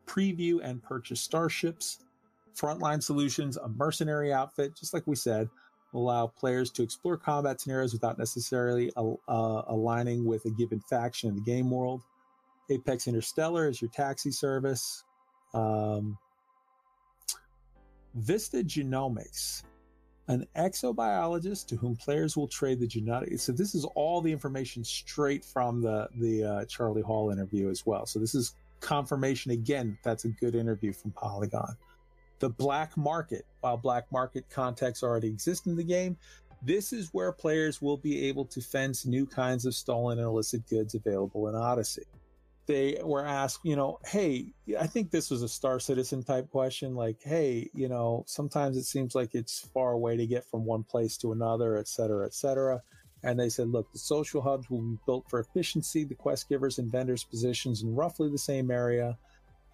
preview 0.07 0.59
and 0.63 0.81
purchase 0.81 1.21
starships. 1.21 1.99
Frontline 2.55 3.03
Solutions, 3.03 3.57
a 3.57 3.67
mercenary 3.67 4.31
outfit, 4.31 4.75
just 4.75 4.93
like 4.93 5.05
we 5.05 5.15
said, 5.15 5.49
allow 5.93 6.27
players 6.27 6.71
to 6.71 6.83
explore 6.83 7.17
combat 7.17 7.59
scenarios 7.59 7.93
without 7.93 8.17
necessarily 8.17 8.91
uh, 8.97 9.61
aligning 9.67 10.25
with 10.25 10.45
a 10.45 10.51
given 10.51 10.79
faction 10.89 11.29
in 11.29 11.35
the 11.35 11.41
game 11.41 11.69
world. 11.69 12.01
Apex 12.69 13.07
Interstellar 13.07 13.67
is 13.67 13.81
your 13.81 13.91
taxi 13.91 14.31
service. 14.31 15.03
Um, 15.53 16.17
Vista 18.15 18.57
Genomics, 18.57 19.63
an 20.27 20.47
exobiologist 20.55 21.67
to 21.67 21.75
whom 21.75 21.95
players 21.95 22.35
will 22.35 22.47
trade 22.47 22.79
the 22.79 22.87
genetic. 22.87 23.39
So 23.39 23.51
this 23.51 23.75
is 23.75 23.85
all 23.95 24.21
the 24.21 24.31
information 24.31 24.83
straight 24.83 25.43
from 25.43 25.81
the 25.81 26.07
the 26.17 26.43
uh, 26.43 26.65
Charlie 26.65 27.01
Hall 27.01 27.31
interview 27.31 27.69
as 27.69 27.85
well. 27.85 28.05
So 28.05 28.19
this 28.19 28.33
is 28.33 28.55
confirmation 28.79 29.51
again. 29.51 29.97
That's 30.03 30.25
a 30.25 30.29
good 30.29 30.55
interview 30.55 30.93
from 30.93 31.11
Polygon. 31.11 31.75
The 32.39 32.49
black 32.49 32.97
market, 32.97 33.45
while 33.61 33.77
black 33.77 34.11
market 34.11 34.49
contexts 34.49 35.03
already 35.03 35.27
exist 35.27 35.67
in 35.67 35.75
the 35.75 35.83
game, 35.83 36.17
this 36.61 36.93
is 36.93 37.09
where 37.13 37.31
players 37.31 37.81
will 37.81 37.97
be 37.97 38.27
able 38.27 38.45
to 38.45 38.61
fence 38.61 39.05
new 39.05 39.25
kinds 39.25 39.65
of 39.65 39.75
stolen 39.75 40.19
and 40.19 40.27
illicit 40.27 40.67
goods 40.69 40.95
available 40.95 41.47
in 41.47 41.55
Odyssey 41.55 42.03
they 42.67 42.99
were 43.03 43.25
asked, 43.25 43.59
you 43.63 43.75
know, 43.75 43.99
hey, 44.05 44.53
I 44.79 44.87
think 44.87 45.11
this 45.11 45.29
was 45.29 45.41
a 45.43 45.49
Star 45.49 45.79
Citizen 45.79 46.23
type 46.23 46.49
question, 46.49 46.95
like, 46.95 47.17
hey, 47.21 47.69
you 47.73 47.87
know, 47.87 48.23
sometimes 48.27 48.77
it 48.77 48.85
seems 48.85 49.15
like 49.15 49.35
it's 49.35 49.67
far 49.73 49.91
away 49.91 50.17
to 50.17 50.25
get 50.25 50.45
from 50.45 50.65
one 50.65 50.83
place 50.83 51.17
to 51.17 51.31
another, 51.31 51.77
et 51.77 51.87
cetera, 51.87 52.25
et 52.25 52.33
cetera. 52.33 52.81
And 53.23 53.39
they 53.39 53.49
said, 53.49 53.69
look, 53.69 53.91
the 53.91 53.99
social 53.99 54.41
hubs 54.41 54.69
will 54.69 54.81
be 54.81 54.97
built 55.05 55.25
for 55.29 55.39
efficiency. 55.39 56.03
The 56.03 56.15
quest 56.15 56.47
givers 56.47 56.77
and 56.77 56.91
vendors 56.91 57.23
positions 57.23 57.81
in 57.83 57.95
roughly 57.95 58.29
the 58.29 58.37
same 58.37 58.69
area. 58.69 59.17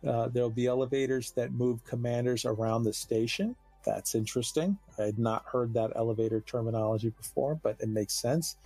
Uh, 0.08 0.30
there'll 0.30 0.50
be 0.50 0.68
elevators 0.68 1.32
that 1.32 1.52
move 1.52 1.84
commanders 1.84 2.46
around 2.46 2.84
the 2.84 2.94
station. 2.94 3.56
That's 3.86 4.16
interesting. 4.16 4.78
I 4.98 5.04
had 5.04 5.20
not 5.20 5.44
heard 5.52 5.74
that 5.74 5.92
elevator 5.96 6.42
terminology 6.42 7.10
before, 7.10 7.56
but 7.56 7.78
it 7.80 7.90
makes 7.90 8.14
sense. 8.14 8.58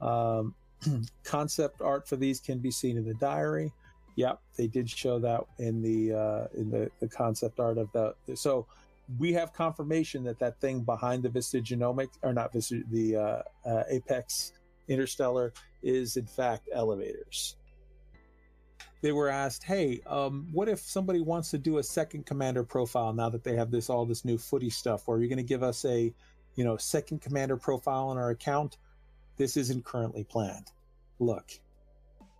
Um, 0.00 0.54
concept 1.24 1.80
art 1.80 2.08
for 2.08 2.16
these 2.16 2.40
can 2.40 2.58
be 2.58 2.70
seen 2.70 2.96
in 2.96 3.04
the 3.04 3.14
diary. 3.14 3.72
Yep, 4.16 4.40
they 4.56 4.66
did 4.66 4.88
show 4.88 5.18
that 5.18 5.42
in 5.58 5.82
the 5.82 6.12
uh, 6.12 6.46
in 6.54 6.70
the, 6.70 6.90
the 7.00 7.08
concept 7.08 7.60
art 7.60 7.78
of 7.78 7.90
the. 7.92 8.14
So 8.34 8.66
we 9.18 9.32
have 9.34 9.52
confirmation 9.52 10.24
that 10.24 10.38
that 10.38 10.60
thing 10.60 10.80
behind 10.80 11.22
the 11.22 11.28
Vista 11.28 11.58
Genomic 11.58 12.08
or 12.22 12.32
not 12.32 12.52
Vista 12.52 12.80
the 12.90 13.16
uh, 13.16 13.42
uh, 13.64 13.82
Apex 13.88 14.52
Interstellar 14.88 15.52
is 15.82 16.16
in 16.16 16.26
fact 16.26 16.68
elevators. 16.72 17.56
They 19.02 19.12
were 19.12 19.28
asked, 19.28 19.62
"Hey, 19.62 20.00
um, 20.06 20.48
what 20.50 20.68
if 20.68 20.80
somebody 20.80 21.20
wants 21.20 21.50
to 21.50 21.58
do 21.58 21.78
a 21.78 21.82
second 21.82 22.24
commander 22.24 22.64
profile 22.64 23.12
now 23.12 23.28
that 23.28 23.44
they 23.44 23.54
have 23.54 23.70
this 23.70 23.90
all 23.90 24.06
this 24.06 24.24
new 24.24 24.38
footy 24.38 24.70
stuff? 24.70 25.06
Or 25.06 25.16
are 25.16 25.20
you 25.20 25.28
going 25.28 25.36
to 25.36 25.42
give 25.42 25.62
us 25.62 25.84
a, 25.84 26.12
you 26.54 26.64
know, 26.64 26.78
second 26.78 27.20
commander 27.20 27.56
profile 27.58 28.08
on 28.08 28.16
our 28.16 28.30
account?" 28.30 28.78
This 29.36 29.56
isn't 29.56 29.84
currently 29.84 30.24
planned. 30.24 30.70
Look, 31.18 31.50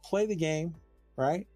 play 0.03 0.27
the 0.27 0.37
game, 0.37 0.75
right? 1.17 1.47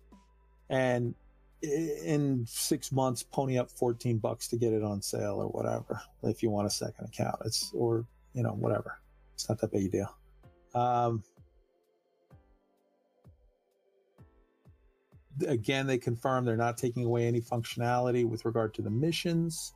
And 0.68 1.14
in 1.62 2.44
six 2.46 2.92
months, 2.92 3.22
pony 3.22 3.58
up 3.58 3.70
14 3.70 4.18
bucks 4.18 4.48
to 4.48 4.56
get 4.56 4.72
it 4.72 4.82
on 4.82 5.02
sale 5.02 5.36
or 5.40 5.48
whatever. 5.48 6.00
If 6.22 6.42
you 6.42 6.50
want 6.50 6.66
a 6.66 6.70
second 6.70 7.06
account, 7.06 7.36
it's, 7.44 7.70
or, 7.74 8.06
you 8.34 8.42
know, 8.42 8.52
whatever. 8.52 9.00
It's 9.34 9.48
not 9.48 9.58
that 9.60 9.72
big 9.72 9.86
a 9.86 9.88
deal. 9.88 10.16
Um, 10.74 11.22
again, 15.46 15.86
they 15.86 15.98
confirm 15.98 16.44
they're 16.44 16.56
not 16.56 16.78
taking 16.78 17.04
away 17.04 17.26
any 17.26 17.40
functionality 17.40 18.28
with 18.28 18.44
regard 18.44 18.74
to 18.74 18.82
the 18.82 18.90
missions. 18.90 19.74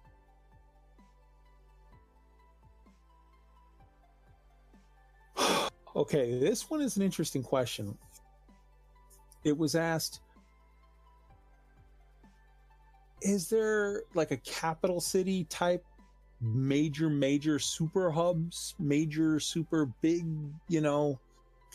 Okay, 5.97 6.39
this 6.39 6.69
one 6.69 6.81
is 6.81 6.97
an 6.97 7.03
interesting 7.03 7.43
question. 7.43 7.97
it 9.45 9.57
was 9.57 9.75
asked 9.75 10.21
is 13.23 13.49
there 13.49 14.03
like 14.15 14.31
a 14.31 14.37
capital 14.39 15.01
city 15.01 15.45
type 15.45 15.85
major 16.41 17.09
major 17.09 17.59
super 17.59 18.11
hubs 18.11 18.75
major 18.79 19.41
super 19.41 19.87
big 20.03 20.27
you 20.69 20.81
know 20.81 21.19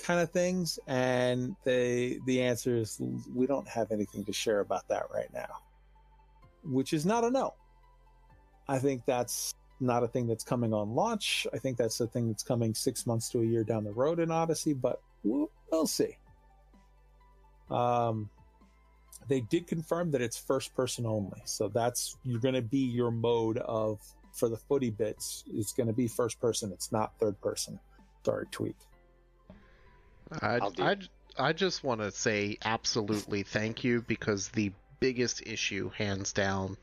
kind 0.03 0.19
of 0.19 0.29
things 0.31 0.77
and 0.87 1.55
they 1.63 2.19
the 2.25 2.41
answer 2.41 2.77
is 2.77 3.01
we 3.33 3.47
don't 3.47 3.67
have 3.67 3.91
anything 3.91 4.23
to 4.23 4.31
share 4.33 4.59
about 4.59 4.87
that 4.87 5.03
right 5.13 5.33
now 5.33 5.47
which 6.63 6.93
is 6.93 7.05
not 7.05 7.23
a 7.23 7.31
no 7.31 7.53
i 8.67 8.77
think 8.77 9.03
that's 9.05 9.55
not 9.79 10.03
a 10.03 10.07
thing 10.07 10.27
that's 10.27 10.43
coming 10.43 10.73
on 10.73 10.93
launch. 10.93 11.47
I 11.53 11.57
think 11.57 11.77
that's 11.77 11.99
a 11.99 12.07
thing 12.07 12.27
that's 12.27 12.43
coming 12.43 12.73
six 12.73 13.05
months 13.05 13.29
to 13.29 13.41
a 13.41 13.45
year 13.45 13.63
down 13.63 13.83
the 13.83 13.91
road 13.91 14.19
in 14.19 14.31
odyssey 14.31 14.73
but 14.73 15.01
we'll, 15.23 15.49
we'll 15.71 15.87
see. 15.87 16.17
Um 17.69 18.29
they 19.27 19.41
did 19.41 19.67
confirm 19.67 20.11
that 20.11 20.21
it's 20.21 20.37
first 20.37 20.73
person 20.73 21.05
only. 21.05 21.41
So 21.45 21.67
that's 21.67 22.17
you're 22.23 22.39
going 22.39 22.55
to 22.55 22.63
be 22.63 22.79
your 22.79 23.11
mode 23.11 23.59
of 23.59 23.99
for 24.33 24.49
the 24.49 24.57
footy 24.57 24.89
bits 24.89 25.43
it's 25.53 25.73
going 25.73 25.87
to 25.87 25.93
be 25.93 26.07
first 26.07 26.39
person. 26.39 26.71
It's 26.71 26.91
not 26.91 27.13
third 27.19 27.39
person. 27.41 27.79
Sorry 28.25 28.45
tweak. 28.51 28.75
I, 30.41 30.59
I'll 30.59 30.71
do 30.71 30.83
I, 30.83 30.91
it. 30.91 31.07
I 31.37 31.53
just 31.53 31.83
want 31.83 32.01
to 32.01 32.11
say 32.11 32.57
absolutely 32.63 33.43
thank 33.43 33.83
you 33.83 34.01
because 34.01 34.49
the 34.49 34.71
biggest 34.99 35.41
issue, 35.45 35.89
hands 35.89 36.33
down, 36.33 36.77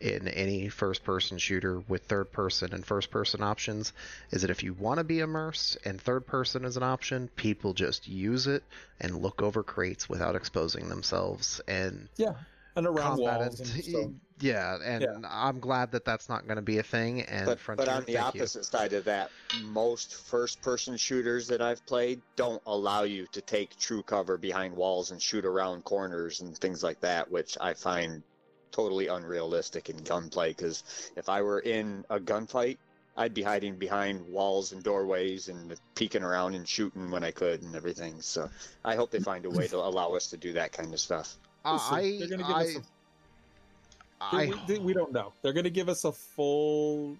in 0.00 0.26
any 0.26 0.68
first 0.68 1.04
person 1.04 1.38
shooter 1.38 1.78
with 1.78 2.02
third 2.02 2.32
person 2.32 2.74
and 2.74 2.84
first 2.84 3.10
person 3.10 3.40
options 3.40 3.92
is 4.32 4.42
that 4.42 4.50
if 4.50 4.64
you 4.64 4.74
want 4.74 4.98
to 4.98 5.04
be 5.04 5.20
immersed 5.20 5.78
and 5.84 6.00
third 6.00 6.26
person 6.26 6.64
is 6.64 6.76
an 6.76 6.82
option, 6.82 7.28
people 7.36 7.72
just 7.72 8.08
use 8.08 8.48
it 8.48 8.64
and 9.00 9.22
look 9.22 9.42
over 9.42 9.62
crates 9.62 10.08
without 10.08 10.34
exposing 10.34 10.88
themselves. 10.88 11.60
And 11.68 12.08
yeah 12.16 12.34
and 12.76 12.86
around 12.86 13.16
combat 13.16 13.40
walls 13.40 13.60
and 13.60 13.68
stuff. 13.68 14.10
yeah, 14.40 14.78
and 14.84 15.02
Yeah. 15.02 15.18
I'm 15.24 15.60
glad 15.60 15.92
that 15.92 16.04
that's 16.04 16.28
not 16.28 16.46
going 16.46 16.56
to 16.56 16.62
be 16.62 16.78
a 16.78 16.82
thing. 16.82 17.22
And 17.22 17.46
But, 17.46 17.60
Frontier, 17.60 17.86
but 17.86 17.92
on 17.92 18.04
the 18.04 18.14
thank 18.14 18.34
you. 18.34 18.40
opposite 18.40 18.64
side 18.64 18.92
of 18.92 19.04
that, 19.04 19.30
most 19.64 20.14
first 20.14 20.60
person 20.62 20.96
shooters 20.96 21.46
that 21.48 21.60
I've 21.62 21.84
played 21.86 22.20
don't 22.36 22.62
allow 22.66 23.02
you 23.02 23.26
to 23.32 23.40
take 23.40 23.76
true 23.76 24.02
cover 24.02 24.36
behind 24.36 24.74
walls 24.76 25.10
and 25.10 25.20
shoot 25.20 25.44
around 25.44 25.84
corners 25.84 26.40
and 26.40 26.56
things 26.56 26.82
like 26.82 27.00
that, 27.00 27.30
which 27.30 27.56
I 27.60 27.74
find 27.74 28.22
totally 28.72 29.08
unrealistic 29.08 29.90
in 29.90 29.98
gunplay. 29.98 30.50
Because 30.50 30.82
if 31.16 31.28
I 31.28 31.42
were 31.42 31.60
in 31.60 32.04
a 32.10 32.18
gunfight, 32.18 32.78
I'd 33.16 33.34
be 33.34 33.42
hiding 33.42 33.76
behind 33.76 34.26
walls 34.26 34.72
and 34.72 34.82
doorways 34.82 35.48
and 35.48 35.78
peeking 35.94 36.22
around 36.22 36.54
and 36.54 36.66
shooting 36.66 37.10
when 37.10 37.22
I 37.22 37.30
could 37.30 37.62
and 37.62 37.76
everything. 37.76 38.22
So 38.22 38.48
I 38.84 38.96
hope 38.96 39.10
they 39.10 39.20
find 39.20 39.44
a 39.44 39.50
way 39.50 39.68
to 39.68 39.76
allow 39.76 40.14
us 40.14 40.28
to 40.28 40.38
do 40.38 40.54
that 40.54 40.72
kind 40.72 40.92
of 40.94 41.00
stuff. 41.00 41.36
Listen, 41.64 41.94
I, 41.94 42.16
they're 42.18 42.28
gonna 42.28 42.42
give 42.42 42.56
I, 42.56 42.62
us 42.62 42.76
a- 42.76 42.82
I, 44.22 44.52
we, 44.68 44.78
we 44.78 44.92
don't 44.92 45.12
know. 45.12 45.32
They're 45.42 45.52
going 45.52 45.64
to 45.64 45.70
give 45.70 45.88
us 45.88 46.04
a 46.04 46.12
full 46.12 47.16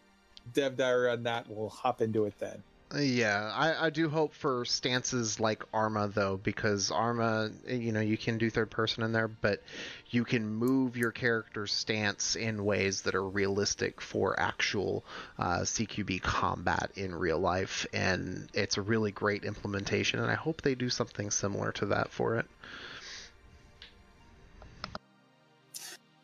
dev 0.54 0.76
diary 0.76 1.10
on 1.10 1.22
that 1.24 1.48
we'll 1.48 1.68
hop 1.68 2.00
into 2.00 2.24
it 2.24 2.34
then. 2.38 2.62
Yeah, 2.94 3.50
I, 3.54 3.86
I 3.86 3.90
do 3.90 4.10
hope 4.10 4.34
for 4.34 4.66
stances 4.66 5.40
like 5.40 5.64
Arma 5.72 6.08
though, 6.08 6.36
because 6.36 6.90
Arma, 6.90 7.50
you 7.66 7.90
know, 7.90 8.02
you 8.02 8.18
can 8.18 8.36
do 8.36 8.50
third 8.50 8.70
person 8.70 9.02
in 9.02 9.12
there, 9.12 9.28
but 9.28 9.62
you 10.10 10.24
can 10.24 10.46
move 10.46 10.94
your 10.98 11.10
character's 11.10 11.72
stance 11.72 12.36
in 12.36 12.66
ways 12.66 13.00
that 13.02 13.14
are 13.14 13.26
realistic 13.26 14.02
for 14.02 14.38
actual 14.38 15.04
uh, 15.38 15.60
CQB 15.60 16.20
combat 16.20 16.90
in 16.94 17.14
real 17.14 17.38
life, 17.38 17.86
and 17.94 18.46
it's 18.52 18.76
a 18.76 18.82
really 18.82 19.10
great 19.10 19.44
implementation, 19.44 20.20
and 20.20 20.30
I 20.30 20.34
hope 20.34 20.60
they 20.60 20.74
do 20.74 20.90
something 20.90 21.30
similar 21.30 21.72
to 21.72 21.86
that 21.86 22.10
for 22.10 22.36
it. 22.36 22.46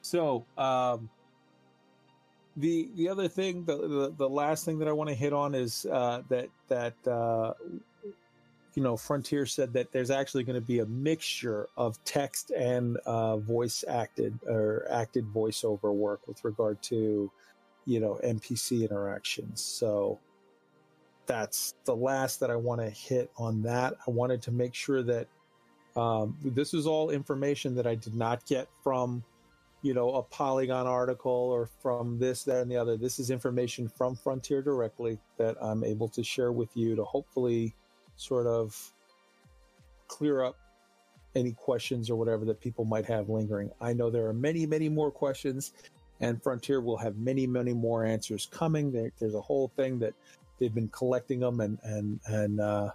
So, 0.09 0.47
um, 0.57 1.11
the 2.57 2.89
the 2.97 3.11
other 3.11 3.29
thing, 3.29 3.65
the 3.65 3.77
the, 3.77 4.15
the 4.17 4.29
last 4.29 4.65
thing 4.65 4.79
that 4.79 4.89
I 4.89 4.93
want 4.93 5.09
to 5.11 5.15
hit 5.15 5.35
on 5.35 5.55
is 5.55 5.85
uh, 5.85 6.23
that 6.31 6.49
that 6.69 6.95
uh, 7.07 7.53
you 8.75 8.83
know 8.83 8.97
Frontier 8.97 9.45
said 9.45 9.75
that 9.75 9.93
there's 9.93 10.11
actually 10.11 10.45
going 10.45 10.59
to 10.59 10.67
be 10.67 10.79
a 10.79 10.87
mixture 10.87 11.69
of 11.77 12.03
text 12.05 12.51
and 12.53 12.97
uh, 13.05 13.37
voice 13.37 13.85
acted 13.87 14.39
or 14.49 14.87
acted 14.91 15.27
voiceover 15.27 15.93
work 15.93 16.27
with 16.27 16.43
regard 16.43 16.83
to 16.85 17.31
you 17.85 18.01
know 18.01 18.19
NPC 18.25 18.89
interactions. 18.89 19.61
So 19.63 20.19
that's 21.27 21.75
the 21.85 21.95
last 21.95 22.41
that 22.41 22.51
I 22.51 22.57
want 22.57 22.81
to 22.81 22.89
hit 22.89 23.31
on 23.37 23.63
that. 23.65 23.95
I 24.07 24.11
wanted 24.11 24.41
to 24.43 24.53
make 24.53 24.75
sure 24.75 25.03
that 25.03 25.29
um, 25.97 26.35
this 26.43 26.73
is 26.73 26.87
all 26.87 27.11
information 27.11 27.75
that 27.75 27.87
I 27.87 27.95
did 27.95 28.15
not 28.15 28.47
get 28.47 28.69
from 28.83 29.23
you 29.89 29.95
know 29.95 30.17
a 30.17 30.23
polygon 30.23 30.87
article 30.87 31.33
or 31.33 31.65
from 31.65 32.19
this 32.19 32.45
that 32.45 32.61
and 32.61 32.71
the 32.71 32.77
other. 32.77 32.99
This 32.99 33.19
is 33.19 33.31
information 33.31 33.89
from 33.89 34.15
frontier 34.15 34.61
directly 34.61 35.19
that 35.39 35.57
i'm 35.63 35.83
able 35.83 36.09
to 36.09 36.23
share 36.23 36.53
with 36.53 36.77
you 36.77 36.95
to 36.95 37.05
hopefully 37.05 37.75
sort 38.17 38.47
of 38.47 38.77
clear 40.07 40.45
up 40.45 40.57
any 41.35 41.53
questions 41.53 42.11
or 42.11 42.17
whatever 42.17 42.45
that 42.45 42.61
people 42.61 42.85
might 42.85 43.07
have 43.07 43.31
lingering. 43.31 43.71
I 43.81 43.95
know 43.95 44.11
there 44.11 44.27
are 44.27 44.35
many 44.35 44.67
many 44.67 44.91
more 44.91 45.11
questions 45.11 45.73
and 46.21 46.43
frontier 46.43 46.83
will 46.83 46.99
have 46.99 47.17
many 47.17 47.47
many 47.47 47.73
more 47.73 48.05
answers 48.05 48.47
coming. 48.51 48.93
There, 48.93 49.11
there's 49.19 49.35
a 49.35 49.41
whole 49.41 49.73
thing 49.75 49.99
that 50.01 50.13
they've 50.59 50.75
been 50.75 50.89
collecting 50.89 51.41
them 51.41 51.61
and 51.61 51.79
and 51.83 52.21
and 52.27 52.61
uh, 52.61 52.91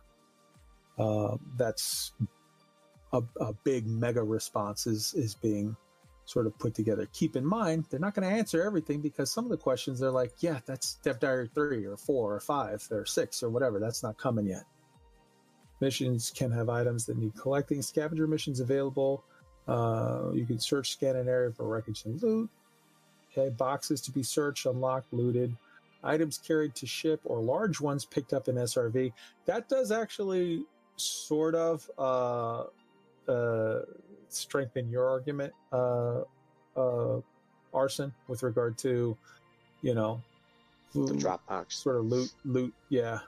uh, 1.00 1.38
that's 1.58 2.12
a, 3.14 3.24
a 3.40 3.52
big 3.64 3.88
mega 3.88 4.22
response 4.22 4.86
is 4.86 5.16
is 5.16 5.34
being 5.34 5.76
sort 6.26 6.48
of 6.48 6.58
put 6.58 6.74
together. 6.74 7.08
Keep 7.14 7.36
in 7.36 7.46
mind, 7.46 7.86
they're 7.90 8.00
not 8.00 8.16
going 8.16 8.28
to 8.28 8.36
answer 8.36 8.64
everything 8.64 9.02
because 9.02 9.32
some 9.32 9.46
of 9.46 9.52
the 9.52 9.58
questions 9.58 10.00
they're 10.00 10.12
like, 10.12 10.32
yeah, 10.40 10.60
that's 10.66 10.96
Dev 10.96 11.20
Diary 11.20 11.50
3 11.54 11.86
or 11.86 11.98
4 11.98 12.36
or 12.36 12.40
5 12.40 12.88
or 12.92 13.06
6 13.06 13.44
or 13.44 13.50
whatever. 13.50 13.80
That's 13.80 14.04
not 14.04 14.18
coming 14.18 14.48
yet. 14.48 14.64
Missions 15.82 16.32
can 16.32 16.52
have 16.52 16.70
items 16.70 17.06
that 17.06 17.18
need 17.18 17.36
collecting. 17.36 17.82
Scavenger 17.82 18.28
missions 18.28 18.60
available. 18.60 19.26
Uh, 19.68 20.32
you 20.34 20.46
can 20.46 20.60
search, 20.60 20.92
scan 20.92 21.16
an 21.16 21.28
area 21.28 21.52
for 21.52 21.68
wreckage 21.68 22.06
and 22.06 22.22
loot. 22.22 22.50
Okay, 23.32 23.50
boxes 23.50 24.00
to 24.02 24.12
be 24.12 24.24
searched, 24.24 24.66
unlocked, 24.66 25.12
looted. 25.12 25.56
Items 26.04 26.38
carried 26.38 26.76
to 26.76 26.86
ship 26.86 27.22
or 27.24 27.42
large 27.42 27.80
ones 27.82 28.06
picked 28.06 28.34
up 28.34 28.48
in 28.48 28.56
SRV. 28.56 29.12
That 29.46 29.70
does 29.70 29.92
actually 29.92 30.66
sort 30.98 31.56
of 31.56 31.90
uh, 31.98 32.66
uh, 33.28 33.82
strengthen 34.34 34.90
your 34.90 35.08
argument, 35.08 35.54
uh, 35.72 36.22
uh, 36.76 37.20
Arson, 37.74 38.14
with 38.28 38.44
regard 38.44 38.78
to, 38.80 39.18
you 39.82 39.94
know, 39.94 40.22
The 40.94 41.14
Dropbox. 41.14 41.74
sort 41.74 41.98
of 41.98 42.06
loot, 42.06 42.32
loot, 42.46 42.74
yeah. 42.90 43.20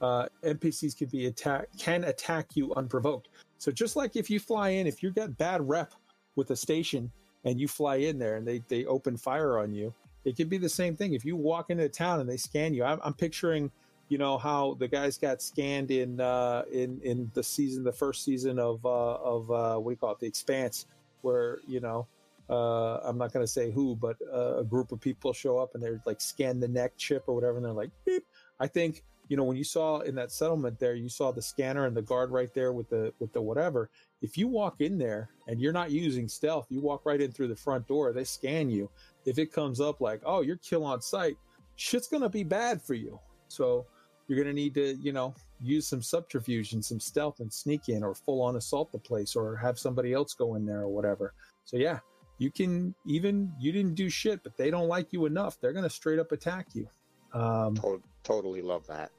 Uh, 0.00 0.26
NPCs 0.42 0.96
can 0.96 1.08
be 1.08 1.26
attack 1.26 1.66
can 1.78 2.04
attack 2.04 2.48
you 2.54 2.74
unprovoked. 2.74 3.28
So 3.58 3.72
just 3.72 3.96
like 3.96 4.16
if 4.16 4.28
you 4.28 4.38
fly 4.38 4.70
in, 4.70 4.86
if 4.86 5.02
you 5.02 5.10
got 5.10 5.36
bad 5.38 5.66
rep 5.66 5.94
with 6.36 6.50
a 6.50 6.56
station 6.56 7.10
and 7.44 7.58
you 7.58 7.68
fly 7.68 7.96
in 7.96 8.18
there 8.18 8.36
and 8.36 8.46
they 8.46 8.62
they 8.68 8.84
open 8.84 9.16
fire 9.16 9.58
on 9.58 9.72
you, 9.72 9.94
it 10.24 10.36
could 10.36 10.50
be 10.50 10.58
the 10.58 10.68
same 10.68 10.96
thing. 10.96 11.14
If 11.14 11.24
you 11.24 11.36
walk 11.36 11.70
into 11.70 11.88
town 11.88 12.20
and 12.20 12.28
they 12.28 12.36
scan 12.36 12.74
you, 12.74 12.84
I'm, 12.84 12.98
I'm 13.02 13.14
picturing, 13.14 13.70
you 14.08 14.18
know, 14.18 14.36
how 14.38 14.74
the 14.74 14.88
guys 14.88 15.16
got 15.18 15.40
scanned 15.40 15.90
in 15.90 16.20
uh, 16.20 16.64
in 16.72 17.00
in 17.02 17.30
the 17.34 17.42
season, 17.42 17.84
the 17.84 17.92
first 17.92 18.24
season 18.24 18.58
of 18.58 18.84
uh, 18.84 19.14
of 19.14 19.50
uh, 19.50 19.76
what 19.76 19.90
do 19.90 19.92
you 19.92 19.96
call 19.96 20.12
it, 20.12 20.20
The 20.20 20.26
Expanse, 20.26 20.86
where 21.22 21.58
you 21.66 21.80
know. 21.80 22.06
Uh, 22.50 22.98
I'm 23.02 23.16
not 23.16 23.32
going 23.32 23.42
to 23.42 23.50
say 23.50 23.70
who, 23.70 23.96
but 23.96 24.18
uh, 24.30 24.58
a 24.58 24.64
group 24.64 24.92
of 24.92 25.00
people 25.00 25.32
show 25.32 25.56
up 25.56 25.74
and 25.74 25.82
they're 25.82 26.02
like 26.04 26.20
scan 26.20 26.60
the 26.60 26.68
neck 26.68 26.92
chip 26.98 27.24
or 27.26 27.34
whatever, 27.34 27.56
and 27.56 27.64
they're 27.64 27.72
like, 27.72 27.88
beep. 28.04 28.22
I 28.60 28.66
think 28.66 29.02
you 29.28 29.36
know 29.38 29.44
when 29.44 29.56
you 29.56 29.64
saw 29.64 30.00
in 30.00 30.14
that 30.16 30.30
settlement 30.30 30.78
there, 30.78 30.94
you 30.94 31.08
saw 31.08 31.32
the 31.32 31.40
scanner 31.40 31.86
and 31.86 31.96
the 31.96 32.02
guard 32.02 32.30
right 32.30 32.52
there 32.52 32.74
with 32.74 32.90
the 32.90 33.14
with 33.18 33.32
the 33.32 33.40
whatever. 33.40 33.88
If 34.20 34.36
you 34.36 34.46
walk 34.46 34.82
in 34.82 34.98
there 34.98 35.30
and 35.48 35.58
you're 35.58 35.72
not 35.72 35.90
using 35.90 36.28
stealth, 36.28 36.66
you 36.68 36.82
walk 36.82 37.06
right 37.06 37.20
in 37.20 37.32
through 37.32 37.48
the 37.48 37.56
front 37.56 37.88
door. 37.88 38.12
They 38.12 38.24
scan 38.24 38.68
you. 38.68 38.90
If 39.24 39.38
it 39.38 39.50
comes 39.50 39.80
up 39.80 40.02
like, 40.02 40.20
oh, 40.26 40.42
you're 40.42 40.58
kill 40.58 40.84
on 40.84 41.00
sight, 41.00 41.38
shit's 41.76 42.08
gonna 42.08 42.28
be 42.28 42.44
bad 42.44 42.82
for 42.82 42.92
you. 42.92 43.18
So 43.48 43.86
you're 44.28 44.38
gonna 44.38 44.52
need 44.54 44.74
to, 44.74 44.94
you 44.96 45.12
know, 45.12 45.34
use 45.60 45.86
some 45.86 46.02
subterfuge 46.02 46.72
and 46.72 46.84
some 46.84 47.00
stealth 47.00 47.40
and 47.40 47.52
sneak 47.52 47.88
in, 47.88 48.02
or 48.02 48.14
full 48.14 48.42
on 48.42 48.56
assault 48.56 48.90
the 48.92 48.98
place, 48.98 49.36
or 49.36 49.56
have 49.56 49.78
somebody 49.78 50.12
else 50.12 50.34
go 50.34 50.54
in 50.54 50.64
there 50.66 50.80
or 50.80 50.88
whatever. 50.88 51.34
So 51.64 51.76
yeah, 51.76 51.98
you 52.38 52.50
can 52.50 52.94
even 53.06 53.52
you 53.58 53.72
didn't 53.72 53.94
do 53.94 54.08
shit, 54.08 54.42
but 54.42 54.56
they 54.56 54.70
don't 54.70 54.88
like 54.88 55.12
you 55.12 55.26
enough. 55.26 55.60
They're 55.60 55.72
gonna 55.72 55.90
straight 55.90 56.18
up 56.18 56.32
attack 56.32 56.68
you. 56.74 56.88
Um, 57.32 57.74
To- 57.76 58.02
totally 58.22 58.62
love 58.62 58.86
that. 58.86 59.10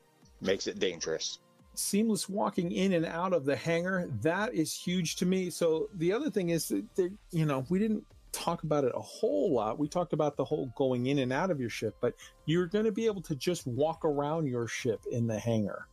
Makes 0.41 0.67
it 0.67 0.79
dangerous. 0.79 1.39
seamless 1.77 2.29
walking 2.29 2.71
in 2.71 2.93
and 2.93 3.05
out 3.05 3.33
of 3.33 3.43
the 3.43 3.55
hangar 3.55 4.09
that 4.21 4.53
is 4.53 4.73
huge 4.73 5.17
to 5.17 5.25
me 5.25 5.49
so 5.49 5.89
the 5.95 6.09
other 6.13 6.29
thing 6.29 6.49
is 6.51 6.69
that 6.69 7.11
you 7.31 7.45
know 7.45 7.65
we 7.67 7.77
didn't 7.77 8.01
talk 8.35 8.63
about 8.63 8.83
it 8.83 8.91
a 8.95 9.01
whole 9.01 9.53
lot. 9.53 9.79
We 9.79 9.87
talked 9.87 10.13
about 10.13 10.35
the 10.37 10.45
whole 10.45 10.71
going 10.75 11.07
in 11.07 11.19
and 11.19 11.31
out 11.31 11.51
of 11.51 11.59
your 11.59 11.69
ship 11.69 11.95
but 12.01 12.13
you're 12.45 12.67
going 12.67 12.85
to 12.85 12.91
be 12.91 13.05
able 13.05 13.21
to 13.21 13.35
just 13.35 13.65
walk 13.65 14.03
around 14.03 14.47
your 14.47 14.67
ship 14.67 15.01
in 15.11 15.27
the 15.27 15.39
hangar 15.39 15.87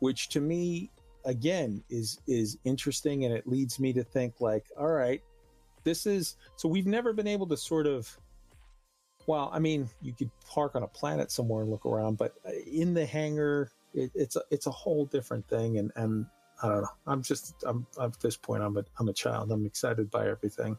which 0.00 0.28
to 0.28 0.40
me 0.40 0.90
again 1.24 1.82
is 1.90 2.20
is 2.26 2.58
interesting 2.64 3.24
and 3.24 3.34
it 3.34 3.46
leads 3.46 3.80
me 3.80 3.92
to 3.92 4.04
think 4.04 4.40
like 4.40 4.66
all 4.78 4.88
right 4.88 5.22
this 5.84 6.06
is 6.06 6.36
so 6.56 6.68
we've 6.68 6.86
never 6.86 7.12
been 7.12 7.26
able 7.26 7.46
to 7.46 7.56
sort 7.56 7.86
of 7.86 8.16
well 9.26 9.50
i 9.52 9.58
mean 9.58 9.88
you 10.00 10.12
could 10.12 10.30
park 10.48 10.76
on 10.76 10.82
a 10.82 10.88
planet 10.88 11.30
somewhere 11.30 11.62
and 11.62 11.70
look 11.70 11.84
around 11.84 12.16
but 12.16 12.34
uh, 12.46 12.52
in 12.70 12.94
the 12.94 13.04
hangar 13.04 13.70
it, 13.94 14.10
it's 14.14 14.36
a 14.36 14.42
it's 14.50 14.66
a 14.66 14.70
whole 14.70 15.04
different 15.06 15.46
thing 15.48 15.78
and 15.78 15.90
and 15.96 16.26
i 16.62 16.68
don't 16.68 16.82
know. 16.82 16.88
I'm 17.06 17.22
just 17.22 17.54
i'm 17.66 17.86
at 18.00 18.18
this 18.20 18.36
point 18.36 18.62
i'm 18.62 18.76
a 18.76 18.84
i'm 18.98 19.08
a 19.08 19.12
child. 19.12 19.50
I'm 19.50 19.66
excited 19.66 20.10
by 20.10 20.28
everything 20.28 20.78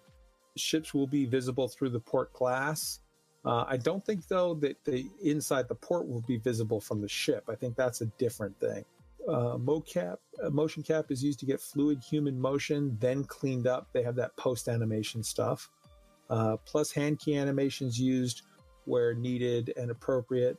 ships 0.59 0.93
will 0.93 1.07
be 1.07 1.25
visible 1.25 1.67
through 1.67 1.89
the 1.89 1.99
port 1.99 2.33
glass. 2.33 2.99
Uh, 3.45 3.63
i 3.67 3.77
don't 3.77 4.05
think 4.05 4.27
though 4.27 4.55
that 4.55 4.83
the 4.83 5.09
inside 5.23 5.67
the 5.69 5.75
port 5.75 6.07
will 6.07 6.23
be 6.27 6.37
visible 6.37 6.81
from 6.81 7.01
the 7.01 7.07
ship. 7.07 7.43
I 7.49 7.55
think 7.55 7.75
that's 7.75 8.01
a 8.01 8.07
different 8.17 8.59
thing. 8.59 8.83
Uh, 9.27 9.57
mocap 9.57 10.17
uh, 10.43 10.49
motion 10.49 10.83
cap 10.83 11.05
is 11.09 11.23
used 11.23 11.39
to 11.39 11.45
get 11.45 11.59
fluid 11.59 12.01
human 12.01 12.39
motion 12.39 12.97
then 12.99 13.23
cleaned 13.23 13.67
up. 13.67 13.87
They 13.93 14.03
have 14.03 14.15
that 14.15 14.35
post 14.37 14.67
animation 14.67 15.23
stuff. 15.23 15.69
Uh, 16.29 16.57
plus 16.65 16.91
hand 16.91 17.19
key 17.19 17.35
animations 17.35 17.99
used 17.99 18.41
where 18.85 19.13
needed 19.13 19.73
and 19.77 19.91
appropriate. 19.91 20.57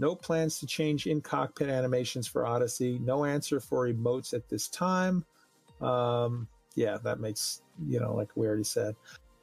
No 0.00 0.14
plans 0.14 0.58
to 0.58 0.66
change 0.66 1.06
in 1.06 1.20
cockpit 1.20 1.68
animations 1.68 2.26
for 2.26 2.46
odyssey. 2.46 2.98
No 3.00 3.24
answer 3.24 3.60
for 3.60 3.88
emotes 3.88 4.34
at 4.34 4.48
this 4.48 4.68
time. 4.68 5.24
Um, 5.80 6.48
yeah 6.74 6.98
that 7.02 7.20
makes 7.20 7.62
you 7.86 8.00
know 8.00 8.14
like 8.14 8.28
we 8.34 8.46
already 8.46 8.64
said 8.64 8.94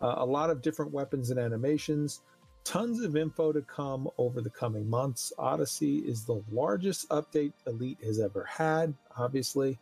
uh, 0.01 0.15
a 0.17 0.25
lot 0.25 0.49
of 0.49 0.61
different 0.61 0.91
weapons 0.91 1.29
and 1.29 1.39
animations 1.39 2.21
tons 2.63 3.01
of 3.01 3.15
info 3.15 3.51
to 3.51 3.61
come 3.61 4.07
over 4.17 4.41
the 4.41 4.49
coming 4.49 4.89
months. 4.89 5.33
Odyssey 5.37 5.99
is 5.99 6.25
the 6.25 6.43
largest 6.51 7.09
update 7.09 7.53
Elite 7.67 7.97
has 8.03 8.19
ever 8.19 8.43
had, 8.45 8.93
obviously. 9.17 9.79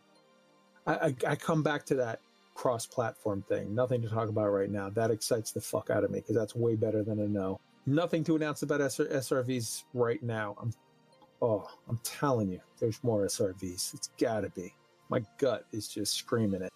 I, 0.86 0.94
I, 0.94 1.14
I 1.28 1.36
come 1.36 1.62
back 1.62 1.84
to 1.86 1.94
that 1.96 2.20
cross 2.54 2.86
platform 2.86 3.44
thing. 3.48 3.74
Nothing 3.74 4.02
to 4.02 4.08
talk 4.08 4.28
about 4.28 4.48
right 4.48 4.70
now. 4.70 4.90
That 4.90 5.10
excites 5.10 5.52
the 5.52 5.60
fuck 5.60 5.90
out 5.90 6.04
of 6.04 6.10
me 6.10 6.20
because 6.20 6.36
that's 6.36 6.54
way 6.54 6.74
better 6.74 7.02
than 7.02 7.20
a 7.20 7.28
no. 7.28 7.60
Nothing 7.86 8.24
to 8.24 8.36
announce 8.36 8.62
about 8.62 8.80
SR- 8.80 9.08
SRVs 9.08 9.84
right 9.94 10.22
now. 10.22 10.56
I'm, 10.60 10.72
oh, 11.40 11.66
I'm 11.88 11.98
telling 12.02 12.50
you, 12.50 12.60
there's 12.78 13.02
more 13.02 13.24
SRVs. 13.24 13.94
It's 13.94 14.10
gotta 14.18 14.50
be. 14.50 14.74
My 15.08 15.22
gut 15.38 15.64
is 15.72 15.88
just 15.88 16.14
screaming 16.14 16.62
it. 16.62 16.72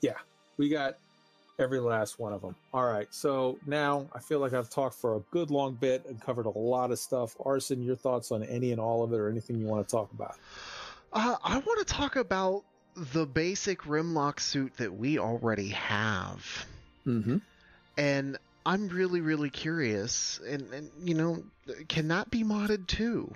Yeah, 0.00 0.16
we 0.56 0.68
got 0.68 0.98
every 1.58 1.80
last 1.80 2.18
one 2.18 2.32
of 2.32 2.42
them. 2.42 2.54
All 2.72 2.86
right, 2.86 3.08
so 3.10 3.58
now 3.66 4.08
I 4.14 4.18
feel 4.18 4.38
like 4.38 4.52
I've 4.52 4.70
talked 4.70 4.96
for 4.96 5.16
a 5.16 5.20
good 5.30 5.50
long 5.50 5.74
bit 5.74 6.04
and 6.06 6.20
covered 6.20 6.46
a 6.46 6.58
lot 6.58 6.90
of 6.90 6.98
stuff. 6.98 7.36
Arson, 7.44 7.82
your 7.82 7.96
thoughts 7.96 8.32
on 8.32 8.42
any 8.42 8.72
and 8.72 8.80
all 8.80 9.02
of 9.02 9.12
it, 9.12 9.16
or 9.16 9.28
anything 9.28 9.58
you 9.58 9.66
want 9.66 9.86
to 9.86 9.90
talk 9.90 10.10
about? 10.12 10.36
Uh, 11.12 11.36
I 11.42 11.58
want 11.58 11.86
to 11.86 11.94
talk 11.94 12.16
about 12.16 12.64
the 12.94 13.26
basic 13.26 13.82
Remlok 13.82 14.40
suit 14.40 14.76
that 14.78 14.94
we 14.94 15.18
already 15.18 15.68
have. 15.68 16.66
Mm-hmm. 17.06 17.38
And 17.96 18.38
I'm 18.64 18.88
really, 18.88 19.20
really 19.20 19.50
curious. 19.50 20.40
And, 20.46 20.72
and, 20.72 20.90
you 21.02 21.14
know, 21.14 21.42
can 21.88 22.08
that 22.08 22.30
be 22.30 22.44
modded 22.44 22.86
too? 22.86 23.32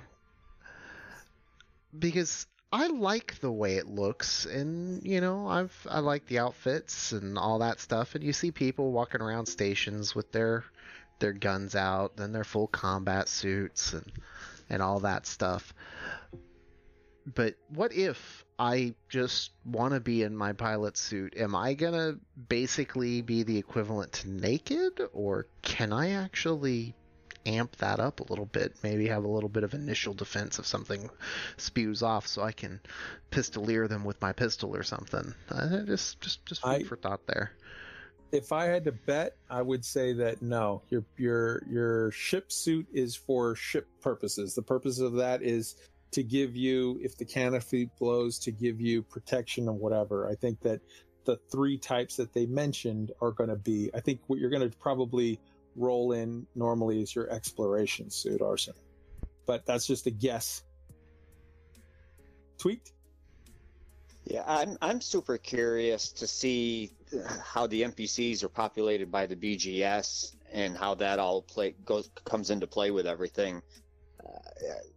Because 1.99 2.47
I 2.77 2.89
like 2.89 3.41
the 3.41 3.51
way 3.51 3.77
it 3.77 3.87
looks, 3.87 4.45
and 4.45 5.03
you 5.03 5.23
know, 5.23 5.49
I've 5.49 5.75
I 5.91 6.01
like 6.01 6.27
the 6.27 6.41
outfits 6.41 7.13
and 7.13 7.39
all 7.39 7.61
that 7.61 7.81
stuff. 7.81 8.15
And 8.15 8.23
you 8.23 8.35
see 8.35 8.51
people 8.51 8.93
walking 8.93 9.23
around 9.23 9.47
stations 9.47 10.15
with 10.15 10.31
their 10.31 10.63
their 11.19 11.33
guns 11.33 11.75
out 11.75 12.19
and 12.19 12.35
their 12.35 12.45
full 12.45 12.67
combat 12.67 13.31
suits 13.31 13.95
and 13.95 14.13
and 14.69 14.83
all 14.83 15.01
that 15.01 15.27
stuff. 15.27 15.73
But 17.35 17.55
what 17.71 17.95
if 17.95 18.45
I 18.59 18.95
just 19.09 19.53
want 19.65 19.95
to 19.95 20.01
be 20.01 20.23
in 20.23 20.37
my 20.37 20.53
pilot 20.53 20.99
suit? 20.99 21.35
Am 21.39 21.55
I 21.55 21.73
gonna 21.73 22.17
basically 22.51 23.23
be 23.23 23.43
the 23.43 23.57
equivalent 23.57 24.13
to 24.13 24.29
naked, 24.29 25.01
or 25.15 25.47
can 25.63 25.95
I 25.95 26.11
actually 26.11 26.95
amp 27.47 27.77
that 27.77 28.01
up 28.01 28.21
a 28.21 28.25
little 28.25 28.47
bit. 28.47 28.75
Maybe 28.83 29.07
have 29.09 29.25
a 29.25 29.29
little 29.29 29.49
bit 29.49 29.65
of 29.65 29.75
initial 29.75 30.15
defense 30.15 30.59
if 30.59 30.67
something 30.67 31.09
spews 31.57 32.03
off, 32.03 32.27
so 32.27 32.43
I 32.43 32.53
can 32.53 32.81
pistolier 33.31 33.89
them 33.89 34.05
with 34.05 34.21
my 34.21 34.33
pistol 34.33 34.75
or 34.75 34.83
something. 34.83 35.35
Uh, 35.51 35.81
just, 35.87 36.21
just, 36.21 36.45
just 36.47 36.63
food 36.63 36.69
I- 36.69 36.83
for 36.83 36.97
thought 36.97 37.27
there. 37.27 37.53
If 38.33 38.51
I 38.51 38.65
had 38.65 38.85
to 38.87 38.93
bet, 38.93 39.37
I 39.49 39.63
would 39.63 39.85
say 39.85 40.13
that 40.15 40.43
no, 40.43 40.83
your 40.91 41.05
your 41.17 41.63
your 41.71 42.11
ship 42.11 42.51
suit 42.51 42.87
is 42.93 43.15
for 43.15 43.55
ship 43.55 43.87
purposes. 44.03 44.53
The 44.53 44.63
purpose 44.63 44.99
of 44.99 45.13
that 45.15 45.43
is 45.43 45.77
to 46.11 46.25
give 46.25 46.57
you, 46.57 46.99
if 47.01 47.17
the 47.17 47.25
canopy 47.25 47.89
blows, 48.01 48.41
to 48.41 48.51
give 48.51 48.81
you 48.81 49.03
protection 49.03 49.69
or 49.69 49.75
whatever. 49.75 50.29
I 50.29 50.35
think 50.35 50.61
that 50.63 50.81
the 51.25 51.39
three 51.53 51.79
types 51.79 52.17
that 52.17 52.35
they 52.35 52.47
mentioned 52.47 53.13
are 53.21 53.31
going 53.31 53.51
to 53.51 53.57
be. 53.57 53.91
I 53.95 54.01
think 54.01 54.21
what 54.27 54.41
you're 54.41 54.51
going 54.51 54.69
to 54.69 54.77
probably 54.77 55.39
roll 55.77 56.13
in 56.13 56.47
normally 56.55 57.03
is 57.03 57.15
your 57.15 57.31
exploration 57.31 58.11
suit, 58.11 58.43
Arson. 58.43 58.75
But 59.47 59.65
that's 59.67 59.87
just 59.87 60.07
a 60.07 60.11
guess. 60.11 60.63
Tweaked. 62.59 62.93
Yeah, 64.25 64.43
I'm 64.47 64.77
I'm 64.83 65.01
super 65.01 65.39
curious 65.39 66.11
to 66.13 66.27
see 66.27 66.91
uh, 67.15 67.39
how 67.45 67.67
the 67.69 67.83
NPCs 67.83 68.43
are 68.43 68.49
populated 68.49 69.11
by 69.11 69.27
the 69.27 69.37
BGS 69.37 70.35
and 70.53 70.77
how 70.77 70.95
that 70.97 71.21
all 71.21 71.43
play 71.43 71.77
goes 71.85 72.11
comes 72.25 72.51
into 72.51 72.67
play 72.67 72.91
with 72.91 73.07
everything. 73.07 73.63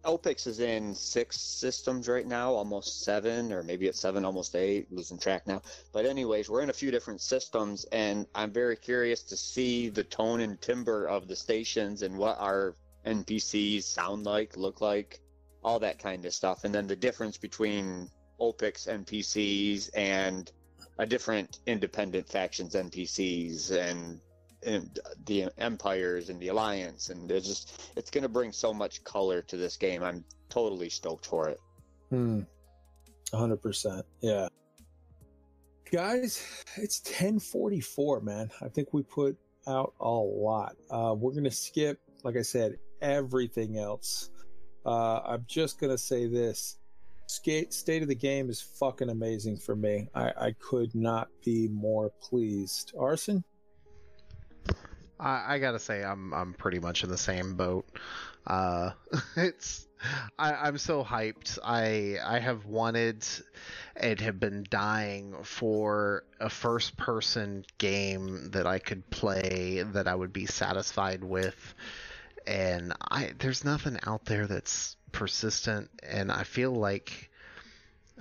OPIX 0.06 0.48
is 0.48 0.60
in 0.60 0.96
six 0.96 1.40
systems 1.40 2.08
right 2.08 2.26
now, 2.26 2.54
almost 2.54 3.04
seven, 3.04 3.52
or 3.52 3.64
maybe 3.64 3.88
it's 3.88 4.00
seven, 4.00 4.24
almost 4.26 4.56
eight, 4.56 4.92
losing 4.92 5.18
track 5.18 5.46
now. 5.48 5.62
But 5.92 6.06
anyways, 6.06 6.50
we're 6.50 6.62
in 6.62 6.70
a 6.70 6.74
few 6.74 6.92
different 6.92 7.22
systems, 7.22 7.86
and 7.92 8.26
I'm 8.34 8.52
very 8.52 8.76
curious 8.76 9.22
to 9.24 9.38
see 9.38 9.90
the 9.90 10.04
tone 10.04 10.40
and 10.42 10.60
timbre 10.62 11.08
of 11.08 11.28
the 11.28 11.36
stations 11.36 12.02
and 12.02 12.18
what 12.18 12.40
our 12.40 12.76
NPCs 13.06 13.84
sound 13.84 14.26
like, 14.26 14.56
look 14.56 14.82
like, 14.82 15.20
all 15.64 15.80
that 15.80 16.00
kind 16.00 16.26
of 16.26 16.34
stuff, 16.34 16.64
and 16.64 16.74
then 16.74 16.88
the 16.88 16.96
difference 16.96 17.38
between 17.38 18.10
OPIX 18.40 18.88
NPCs 18.88 19.90
and 19.94 20.52
a 20.98 21.06
different 21.06 21.60
independent 21.66 22.28
factions 22.28 22.76
NPCs 22.76 23.72
and 23.72 24.22
the 24.62 25.50
empires 25.58 26.30
and 26.30 26.40
the 26.40 26.50
alliance 26.50 27.10
and 27.10 27.32
it's 27.32 27.48
just 27.48 27.92
it's 27.96 28.12
going 28.12 28.24
to 28.24 28.30
bring 28.30 28.52
so 28.52 28.74
much 28.74 29.04
color 29.04 29.42
to 29.42 29.58
this 29.58 29.78
game 29.78 30.04
i'm 30.04 30.24
totally 30.50 30.90
stoked 30.90 31.26
for 31.26 31.48
it 31.48 31.60
Hmm. 32.10 32.42
100%. 33.32 34.04
Yeah. 34.22 34.48
Guys, 35.92 36.64
it's 36.76 37.02
1044, 37.04 38.22
man. 38.22 38.50
I 38.62 38.68
think 38.68 38.94
we 38.94 39.04
put 39.04 39.38
out 39.68 39.94
a 40.00 40.10
lot. 40.10 40.76
Uh, 40.90 41.16
we're 41.18 41.32
going 41.32 41.44
to 41.44 41.52
skip, 41.52 42.00
like 42.24 42.36
I 42.36 42.42
said, 42.42 42.78
everything 43.02 43.78
else. 43.78 44.30
Uh, 44.86 45.20
I'm 45.20 45.46
just 45.48 45.80
going 45.80 45.92
to 45.92 45.98
say 45.98 46.28
this. 46.28 46.78
Skate, 47.28 47.74
state 47.74 48.02
of 48.02 48.08
the 48.08 48.16
game 48.16 48.50
is 48.50 48.62
fucking 48.62 49.10
amazing 49.10 49.58
for 49.58 49.76
me. 49.76 50.10
I, 50.16 50.32
I 50.38 50.56
could 50.60 50.96
not 50.96 51.28
be 51.46 51.68
more 51.68 52.12
pleased. 52.22 52.94
Arson? 53.00 53.44
I, 55.20 55.56
I 55.56 55.60
gotta 55.60 55.80
say, 55.80 56.04
I'm 56.04 56.34
I'm 56.34 56.54
pretty 56.54 56.80
much 56.80 57.04
in 57.04 57.10
the 57.10 57.18
same 57.18 57.56
boat. 57.56 57.86
Uh, 58.48 58.92
it's 59.36 59.88
I, 60.38 60.54
I'm 60.54 60.78
so 60.78 61.04
hyped. 61.04 61.60
I 61.64 62.18
I 62.24 62.40
have 62.40 62.66
wanted 62.66 63.26
and 63.96 64.20
have 64.22 64.40
been 64.40 64.66
dying 64.70 65.36
for 65.44 66.24
a 66.40 66.50
first 66.50 66.96
person 66.98 67.66
game 67.78 68.52
that 68.52 68.66
I 68.66 68.80
could 68.80 69.10
play 69.10 69.84
that 69.94 70.08
I 70.08 70.16
would 70.16 70.32
be 70.32 70.46
satisfied 70.46 71.24
with. 71.24 71.76
And 72.48 72.94
I 73.02 73.34
there's 73.40 73.66
nothing 73.66 74.00
out 74.06 74.26
there 74.26 74.48
that's 74.48 74.96
persistent 75.12 75.90
and 76.04 76.32
I 76.32 76.44
feel 76.44 76.72
like 76.72 77.30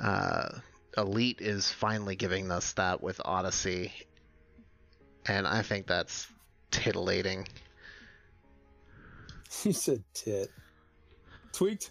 uh 0.02 0.49
Elite 0.97 1.41
is 1.41 1.70
finally 1.70 2.17
giving 2.17 2.51
us 2.51 2.73
that 2.73 3.02
with 3.02 3.20
Odyssey. 3.25 3.93
And 5.27 5.47
I 5.47 5.62
think 5.62 5.86
that's 5.86 6.27
titillating. 6.70 7.47
He 9.62 9.72
said 9.72 10.05
tit. 10.14 10.50
Tweaked? 11.52 11.90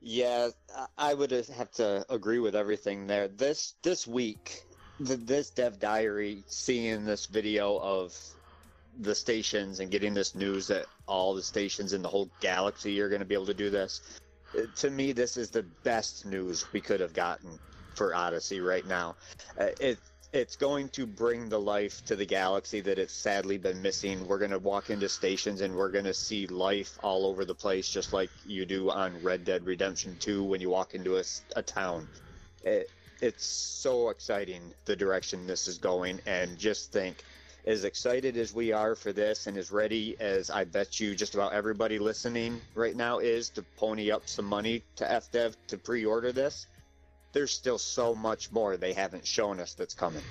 yeah 0.00 0.48
I- 0.74 1.10
i 1.10 1.14
would 1.14 1.30
have 1.30 1.70
to 1.72 2.04
agree 2.08 2.38
with 2.38 2.56
everything 2.56 3.06
there 3.06 3.28
this 3.28 3.74
this 3.82 4.06
week 4.06 4.62
th- 5.04 5.20
this 5.24 5.50
dev 5.50 5.78
diary 5.78 6.42
seeing 6.46 7.04
this 7.04 7.26
video 7.26 7.76
of 7.78 8.16
the 9.00 9.14
stations 9.14 9.80
and 9.80 9.90
getting 9.90 10.14
this 10.14 10.34
news 10.34 10.66
that 10.68 10.86
all 11.06 11.34
the 11.34 11.42
stations 11.42 11.92
in 11.92 12.00
the 12.02 12.08
whole 12.08 12.30
galaxy 12.40 12.98
are 13.00 13.08
going 13.10 13.20
to 13.20 13.26
be 13.26 13.34
able 13.34 13.46
to 13.46 13.54
do 13.54 13.68
this 13.70 14.00
uh, 14.58 14.62
to 14.74 14.90
me 14.90 15.12
this 15.12 15.36
is 15.36 15.50
the 15.50 15.64
best 15.84 16.24
news 16.24 16.64
we 16.72 16.80
could 16.80 17.00
have 17.00 17.12
gotten 17.12 17.58
for 17.94 18.14
odyssey 18.14 18.60
right 18.60 18.86
now 18.86 19.14
uh, 19.60 19.66
it 19.80 19.98
it's 20.32 20.56
going 20.56 20.88
to 20.90 21.06
bring 21.06 21.48
the 21.48 21.60
life 21.60 22.04
to 22.04 22.16
the 22.16 22.26
galaxy 22.26 22.80
that 22.82 22.98
it's 22.98 23.14
sadly 23.14 23.58
been 23.58 23.82
missing. 23.82 24.26
We're 24.26 24.38
going 24.38 24.52
to 24.52 24.58
walk 24.60 24.90
into 24.90 25.08
stations 25.08 25.60
and 25.60 25.74
we're 25.74 25.90
going 25.90 26.04
to 26.04 26.14
see 26.14 26.46
life 26.46 26.96
all 27.02 27.26
over 27.26 27.44
the 27.44 27.54
place, 27.54 27.88
just 27.88 28.12
like 28.12 28.30
you 28.44 28.64
do 28.66 28.90
on 28.90 29.22
Red 29.22 29.44
Dead 29.44 29.66
Redemption 29.66 30.16
2 30.18 30.44
when 30.44 30.60
you 30.60 30.70
walk 30.70 30.94
into 30.94 31.18
a, 31.18 31.24
a 31.56 31.62
town. 31.62 32.08
it, 32.62 32.90
it's 33.20 33.44
so 33.46 34.08
exciting 34.10 34.72
the 34.86 34.96
direction 34.96 35.46
this 35.46 35.68
is 35.68 35.78
going, 35.78 36.20
and 36.26 36.56
just 36.58 36.92
think, 36.92 37.24
as 37.66 37.84
excited 37.84 38.36
as 38.38 38.54
we 38.54 38.72
are 38.72 38.94
for 38.94 39.12
this, 39.12 39.46
and 39.46 39.58
as 39.58 39.70
ready 39.70 40.18
as 40.20 40.48
I 40.50 40.64
bet 40.64 41.00
you 41.00 41.14
just 41.14 41.34
about 41.34 41.52
everybody 41.52 41.98
listening 41.98 42.62
right 42.74 42.96
now 42.96 43.18
is 43.18 43.50
to 43.50 43.62
pony 43.76 44.10
up 44.10 44.28
some 44.28 44.46
money 44.46 44.84
to 44.96 45.04
FDev 45.04 45.56
to 45.68 45.78
pre-order 45.78 46.32
this. 46.32 46.66
There's 47.32 47.52
still 47.52 47.78
so 47.78 48.14
much 48.14 48.50
more 48.50 48.76
they 48.76 48.92
haven't 48.92 49.26
shown 49.26 49.60
us 49.60 49.74
that's 49.74 49.94
coming. 49.94 50.22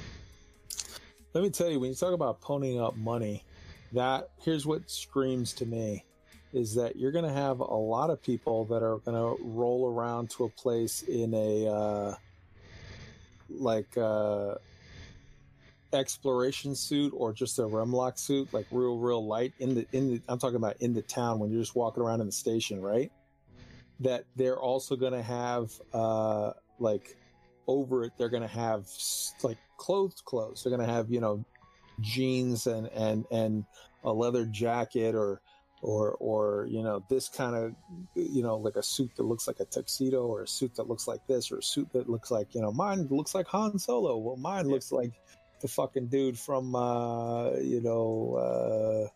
Let 1.34 1.44
me 1.44 1.50
tell 1.50 1.70
you, 1.70 1.80
when 1.80 1.90
you 1.90 1.96
talk 1.96 2.14
about 2.14 2.42
ponying 2.42 2.84
up 2.84 2.98
money, 2.98 3.44
that 3.94 4.30
here's 4.42 4.66
what 4.66 4.90
screams 4.90 5.54
to 5.54 5.66
me 5.66 6.04
is 6.54 6.74
that 6.76 6.96
you're 6.96 7.12
going 7.12 7.26
to 7.26 7.32
have 7.32 7.60
a 7.60 7.64
lot 7.64 8.10
of 8.10 8.22
people 8.22 8.66
that 8.66 8.82
are 8.82 8.98
going 8.98 9.16
to 9.16 9.44
roll 9.44 9.88
around 9.88 10.30
to 10.32 10.46
a 10.46 10.50
place 10.50 11.04
in 11.04 11.34
a 11.34 11.68
uh, 11.68 12.16
like 13.50 13.96
uh, 13.98 14.56
exploration 15.94 16.76
suit 16.76 17.14
or 17.16 17.34
just 17.34 17.60
a 17.60 17.64
Remlok 17.64 18.18
suit, 18.18 18.52
like 18.54 18.66
real, 18.72 18.98
real 18.98 19.26
light 19.26 19.54
in 19.60 19.76
the 19.76 19.88
in 19.92 20.10
the. 20.10 20.22
I'm 20.28 20.40
talking 20.40 20.56
about 20.56 20.78
in 20.80 20.94
the 20.94 21.02
town 21.02 21.40
when 21.40 21.52
you're 21.52 21.62
just 21.62 21.76
walking 21.76 22.04
around 22.04 22.22
in 22.22 22.28
the 22.28 22.32
station, 22.32 22.82
right? 22.82 23.12
That 24.00 24.26
they're 24.36 24.60
also 24.60 24.96
going 24.96 25.14
to 25.14 25.22
have 25.22 25.72
uh, 25.94 26.54
like 26.80 27.18
over 27.68 28.04
it. 28.04 28.14
They're 28.18 28.30
going 28.30 28.44
to 28.44 28.48
have 28.48 28.88
like 29.44 29.58
clothes, 29.78 30.22
clothes. 30.26 30.64
They're 30.64 30.76
going 30.76 30.88
to 30.88 30.94
have 30.94 31.12
you 31.12 31.20
know 31.20 31.46
jeans 32.02 32.68
and 32.68 32.88
and 32.88 33.26
and 33.32 33.66
a 34.04 34.12
leather 34.12 34.46
jacket 34.46 35.16
or 35.16 35.42
or 35.82 36.16
or 36.20 36.68
you 36.70 36.84
know 36.84 37.04
this 37.10 37.30
kind 37.30 37.56
of 37.56 37.76
you 38.16 38.44
know 38.44 38.58
like 38.58 38.76
a 38.76 38.84
suit 38.84 39.12
that 39.16 39.24
looks 39.24 39.48
like 39.48 39.60
a 39.60 39.66
tuxedo 39.66 40.26
or 40.26 40.44
a 40.44 40.48
suit 40.48 40.76
that 40.76 40.90
looks 40.90 41.08
like 41.08 41.26
this 41.28 41.52
or 41.52 41.60
a 41.60 41.64
suit 41.64 41.90
that 41.94 42.10
looks 42.10 42.32
like 42.32 42.54
you 42.54 42.62
know 42.62 42.72
mine 42.72 43.08
looks 43.10 43.34
like 43.34 43.48
Han 43.48 43.80
Solo 43.80 44.18
well 44.18 44.36
mine 44.36 44.66
yeah. 44.66 44.74
looks 44.74 44.92
like 44.92 45.14
the 45.62 45.68
fucking 45.68 46.08
dude 46.08 46.38
from 46.38 46.76
uh 46.76 47.52
you 47.56 47.82
know 47.82 49.08
uh 49.08 49.10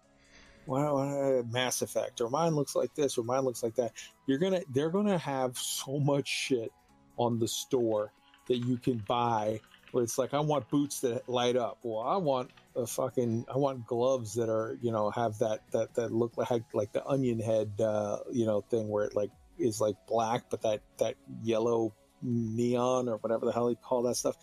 well, 0.66 1.44
Mass 1.52 1.82
Effect 1.82 2.22
or 2.22 2.30
mine 2.30 2.56
looks 2.56 2.74
like 2.74 2.96
this 2.96 3.18
or 3.18 3.26
mine 3.26 3.42
looks 3.42 3.64
like 3.64 3.76
that 3.76 3.92
you're 4.28 4.38
gonna 4.38 4.62
they're 4.70 4.90
gonna 4.90 5.18
have 5.18 5.58
so 5.58 6.00
much 6.00 6.28
shit 6.28 6.72
on 7.18 7.40
the 7.40 7.48
store 7.48 8.12
that 8.48 8.58
you 8.58 8.78
can 8.78 8.98
buy 9.08 9.60
where 9.94 10.04
it's 10.04 10.18
like 10.18 10.34
I 10.34 10.40
want 10.40 10.68
boots 10.70 11.02
that 11.02 11.30
light 11.30 11.56
up. 11.56 11.78
Well, 11.84 12.02
I 12.02 12.18
want 12.18 12.50
a 12.76 12.88
fucking 12.88 13.46
I 13.54 13.58
want 13.58 13.86
gloves 13.86 14.34
that 14.34 14.50
are 14.50 14.78
you 14.82 14.92
know 14.92 15.12
have 15.12 15.38
that 15.40 15.62
that 15.72 15.94
that 15.94 16.12
look 16.12 16.36
like 16.36 16.64
like 16.74 16.92
the 16.92 17.06
onion 17.06 17.40
head 17.40 17.80
uh, 17.80 18.18
you 18.32 18.46
know 18.46 18.62
thing 18.62 18.90
where 18.90 19.06
it 19.06 19.16
like 19.16 19.30
is 19.60 19.80
like 19.80 19.96
black 20.08 20.50
but 20.50 20.64
that 20.64 20.82
that 20.98 21.16
yellow 21.44 21.94
neon 22.24 23.08
or 23.08 23.18
whatever 23.18 23.46
the 23.46 23.52
hell 23.52 23.70
you 23.70 23.76
call 23.76 24.02
that 24.04 24.16
stuff. 24.16 24.36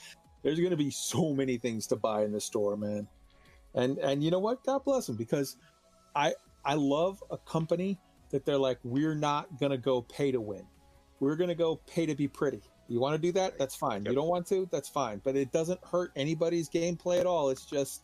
There's 0.43 0.59
going 0.59 0.71
to 0.71 0.77
be 0.77 0.91
so 0.91 1.35
many 1.35 1.59
things 1.59 1.89
to 1.89 1.97
buy 1.97 2.23
in 2.23 2.33
the 2.33 2.41
store, 2.41 2.77
man. 2.77 3.09
And 3.75 3.99
and 3.99 4.23
you 4.23 4.31
know 4.31 4.39
what? 4.39 4.65
God 4.65 4.85
bless 4.85 5.07
them 5.09 5.17
because 5.17 5.57
I 6.15 6.35
I 6.65 6.75
love 6.75 7.23
a 7.29 7.39
company 7.39 7.99
that 8.31 8.45
they're 8.45 8.57
like 8.57 8.79
we're 8.85 9.17
not 9.17 9.59
going 9.59 9.73
to 9.73 9.79
go 9.79 10.03
pay 10.03 10.31
to 10.31 10.41
win. 10.41 10.65
We're 11.21 11.37
going 11.37 11.49
to 11.49 11.55
go 11.55 11.77
pay 11.87 12.07
to 12.07 12.15
be 12.15 12.27
pretty 12.27 12.63
you 12.91 12.99
want 12.99 13.15
to 13.15 13.23
do 13.23 13.31
that? 13.33 13.57
That's 13.57 13.77
fine. 13.77 14.03
Yep. 14.03 14.11
You 14.11 14.17
don't 14.17 14.29
want 14.29 14.47
to? 14.49 14.69
That's 14.73 14.89
fine. 14.89 15.21
But 15.23 15.37
it 15.37 15.53
doesn't 15.53 15.79
hurt 15.85 16.11
anybody's 16.17 16.69
gameplay 16.69 17.21
at 17.21 17.27
all. 17.27 17.51
It's 17.51 17.65
just 17.65 18.03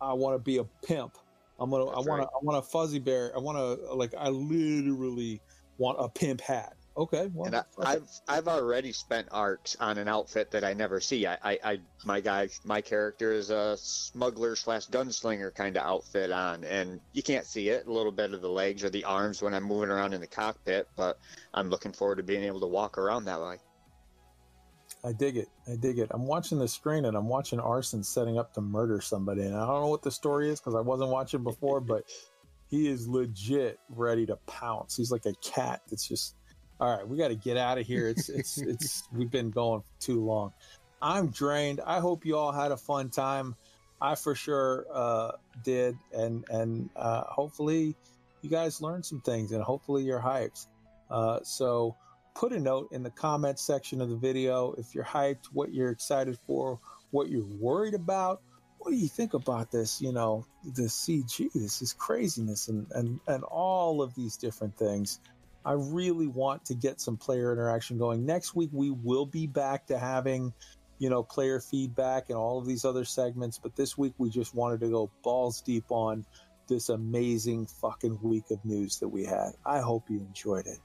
I 0.00 0.12
want 0.12 0.36
to 0.36 0.38
be 0.38 0.58
a 0.58 0.64
pimp. 0.86 1.18
I'm 1.58 1.68
gonna. 1.70 1.86
That's 1.86 1.96
I 1.96 1.98
want 1.98 2.06
to. 2.06 2.12
Right. 2.12 2.28
I 2.28 2.44
want 2.44 2.58
a 2.58 2.62
fuzzy 2.62 3.00
bear. 3.00 3.32
I 3.34 3.40
want 3.40 3.58
to 3.58 3.92
like. 3.92 4.14
I 4.16 4.28
literally 4.28 5.42
want 5.78 5.98
a 6.00 6.08
pimp 6.08 6.40
hat. 6.40 6.76
Okay. 6.96 7.30
Well, 7.32 7.46
and 7.46 7.56
I, 7.56 7.92
have 7.92 8.08
I've 8.28 8.48
already 8.48 8.92
spent 8.92 9.28
ARX 9.30 9.76
on 9.80 9.96
an 9.96 10.08
outfit 10.08 10.50
that 10.50 10.64
I 10.64 10.72
never 10.74 11.00
see. 11.00 11.26
I, 11.26 11.38
I, 11.42 11.58
I 11.64 11.80
my 12.04 12.20
guy, 12.20 12.48
my 12.64 12.80
character 12.80 13.32
is 13.32 13.50
a 13.50 13.76
smuggler 13.78 14.56
slash 14.56 14.88
gunslinger 14.88 15.54
kind 15.54 15.76
of 15.76 15.84
outfit 15.84 16.32
on, 16.32 16.64
and 16.64 17.00
you 17.12 17.22
can't 17.22 17.46
see 17.46 17.68
it. 17.68 17.86
A 17.86 17.92
little 17.92 18.12
bit 18.12 18.34
of 18.34 18.42
the 18.42 18.50
legs 18.50 18.82
or 18.82 18.90
the 18.90 19.04
arms 19.04 19.40
when 19.40 19.54
I'm 19.54 19.62
moving 19.62 19.88
around 19.88 20.14
in 20.14 20.20
the 20.20 20.26
cockpit, 20.26 20.88
but 20.96 21.18
I'm 21.54 21.70
looking 21.70 21.92
forward 21.92 22.16
to 22.16 22.22
being 22.22 22.42
able 22.42 22.60
to 22.60 22.66
walk 22.66 22.98
around 22.98 23.24
that 23.26 23.40
way. 23.40 23.58
I 25.04 25.12
dig 25.12 25.36
it. 25.36 25.48
I 25.66 25.76
dig 25.76 25.98
it. 25.98 26.08
I'm 26.10 26.26
watching 26.26 26.58
the 26.58 26.68
screen 26.68 27.06
and 27.06 27.16
I'm 27.16 27.28
watching 27.28 27.58
Arson 27.58 28.02
setting 28.02 28.38
up 28.38 28.52
to 28.54 28.60
murder 28.60 29.00
somebody. 29.00 29.42
And 29.42 29.54
I 29.54 29.66
don't 29.66 29.82
know 29.82 29.88
what 29.88 30.02
the 30.02 30.10
story 30.10 30.50
is 30.50 30.60
because 30.60 30.74
I 30.74 30.80
wasn't 30.80 31.10
watching 31.10 31.42
before, 31.42 31.80
but 31.80 32.04
he 32.68 32.88
is 32.88 33.08
legit 33.08 33.78
ready 33.88 34.26
to 34.26 34.36
pounce. 34.46 34.96
He's 34.96 35.10
like 35.10 35.24
a 35.24 35.32
cat 35.42 35.80
that's 35.88 36.06
just, 36.06 36.36
all 36.80 36.96
right, 36.96 37.06
we 37.06 37.18
got 37.18 37.28
to 37.28 37.34
get 37.34 37.56
out 37.56 37.78
of 37.78 37.86
here. 37.86 38.08
It's, 38.08 38.28
it's, 38.28 38.58
it's, 38.58 39.02
we've 39.12 39.30
been 39.30 39.50
going 39.50 39.82
too 40.00 40.24
long. 40.24 40.52
I'm 41.02 41.28
drained. 41.28 41.80
I 41.84 42.00
hope 42.00 42.24
you 42.24 42.36
all 42.36 42.52
had 42.52 42.72
a 42.72 42.76
fun 42.76 43.10
time. 43.10 43.54
I 44.00 44.14
for 44.14 44.34
sure 44.34 44.86
uh, 44.92 45.32
did. 45.62 45.96
And, 46.12 46.44
and 46.48 46.88
uh, 46.96 47.22
hopefully 47.24 47.94
you 48.40 48.48
guys 48.48 48.80
learned 48.80 49.04
some 49.04 49.20
things 49.20 49.52
and 49.52 49.62
hopefully 49.62 50.04
you're 50.04 50.20
hyped. 50.20 50.66
Uh, 51.10 51.40
so, 51.42 51.96
put 52.34 52.52
a 52.52 52.60
note 52.60 52.88
in 52.92 53.02
the 53.02 53.10
comment 53.10 53.58
section 53.58 54.00
of 54.00 54.08
the 54.08 54.16
video 54.16 54.72
if 54.78 54.94
you're 54.94 55.04
hyped, 55.04 55.46
what 55.52 55.74
you're 55.74 55.90
excited 55.90 56.38
for, 56.46 56.78
what 57.10 57.28
you're 57.28 57.44
worried 57.44 57.94
about. 57.94 58.40
What 58.78 58.92
do 58.92 58.96
you 58.96 59.08
think 59.08 59.34
about 59.34 59.70
this? 59.70 60.00
You 60.00 60.12
know, 60.12 60.46
the 60.64 60.84
CG, 60.84 61.52
this 61.52 61.82
is 61.82 61.92
craziness, 61.92 62.68
and, 62.68 62.86
and, 62.92 63.20
and 63.26 63.42
all 63.42 64.00
of 64.00 64.14
these 64.14 64.36
different 64.36 64.76
things. 64.78 65.20
I 65.64 65.72
really 65.72 66.26
want 66.26 66.64
to 66.66 66.74
get 66.74 67.00
some 67.00 67.16
player 67.16 67.52
interaction 67.52 67.98
going. 67.98 68.24
Next 68.24 68.54
week, 68.54 68.70
we 68.72 68.90
will 68.90 69.26
be 69.26 69.46
back 69.46 69.86
to 69.86 69.98
having, 69.98 70.52
you 70.98 71.10
know, 71.10 71.22
player 71.22 71.60
feedback 71.60 72.30
and 72.30 72.38
all 72.38 72.58
of 72.58 72.66
these 72.66 72.84
other 72.84 73.04
segments. 73.04 73.58
But 73.58 73.76
this 73.76 73.98
week, 73.98 74.14
we 74.18 74.30
just 74.30 74.54
wanted 74.54 74.80
to 74.80 74.88
go 74.88 75.10
balls 75.22 75.60
deep 75.60 75.84
on 75.90 76.24
this 76.66 76.88
amazing 76.88 77.66
fucking 77.66 78.18
week 78.22 78.44
of 78.50 78.64
news 78.64 78.98
that 78.98 79.08
we 79.08 79.24
had. 79.24 79.50
I 79.66 79.80
hope 79.80 80.08
you 80.08 80.18
enjoyed 80.20 80.66
it. 80.66 80.78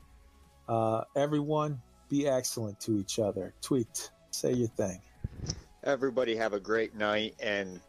Uh, 0.68 1.04
everyone, 1.16 1.82
be 2.10 2.28
excellent 2.28 2.80
to 2.82 3.00
each 3.00 3.20
other. 3.20 3.54
Tweet, 3.62 4.12
say 4.32 4.52
your 4.52 4.68
thing. 4.70 5.00
Everybody 5.84 6.36
have 6.36 6.54
a 6.54 6.60
great 6.60 6.96
night 6.96 7.36
and 7.40 7.80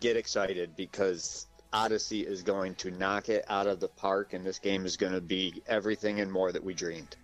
get 0.00 0.16
excited 0.16 0.74
because 0.76 1.46
Odyssey 1.72 2.20
is 2.20 2.42
going 2.42 2.74
to 2.76 2.90
knock 2.90 3.28
it 3.28 3.44
out 3.48 3.66
of 3.66 3.80
the 3.80 3.88
park, 3.88 4.34
and 4.34 4.44
this 4.44 4.58
game 4.58 4.84
is 4.84 4.96
going 4.96 5.12
to 5.12 5.20
be 5.20 5.62
everything 5.66 6.20
and 6.20 6.30
more 6.30 6.52
that 6.52 6.62
we 6.62 6.74
dreamed. 6.74 7.16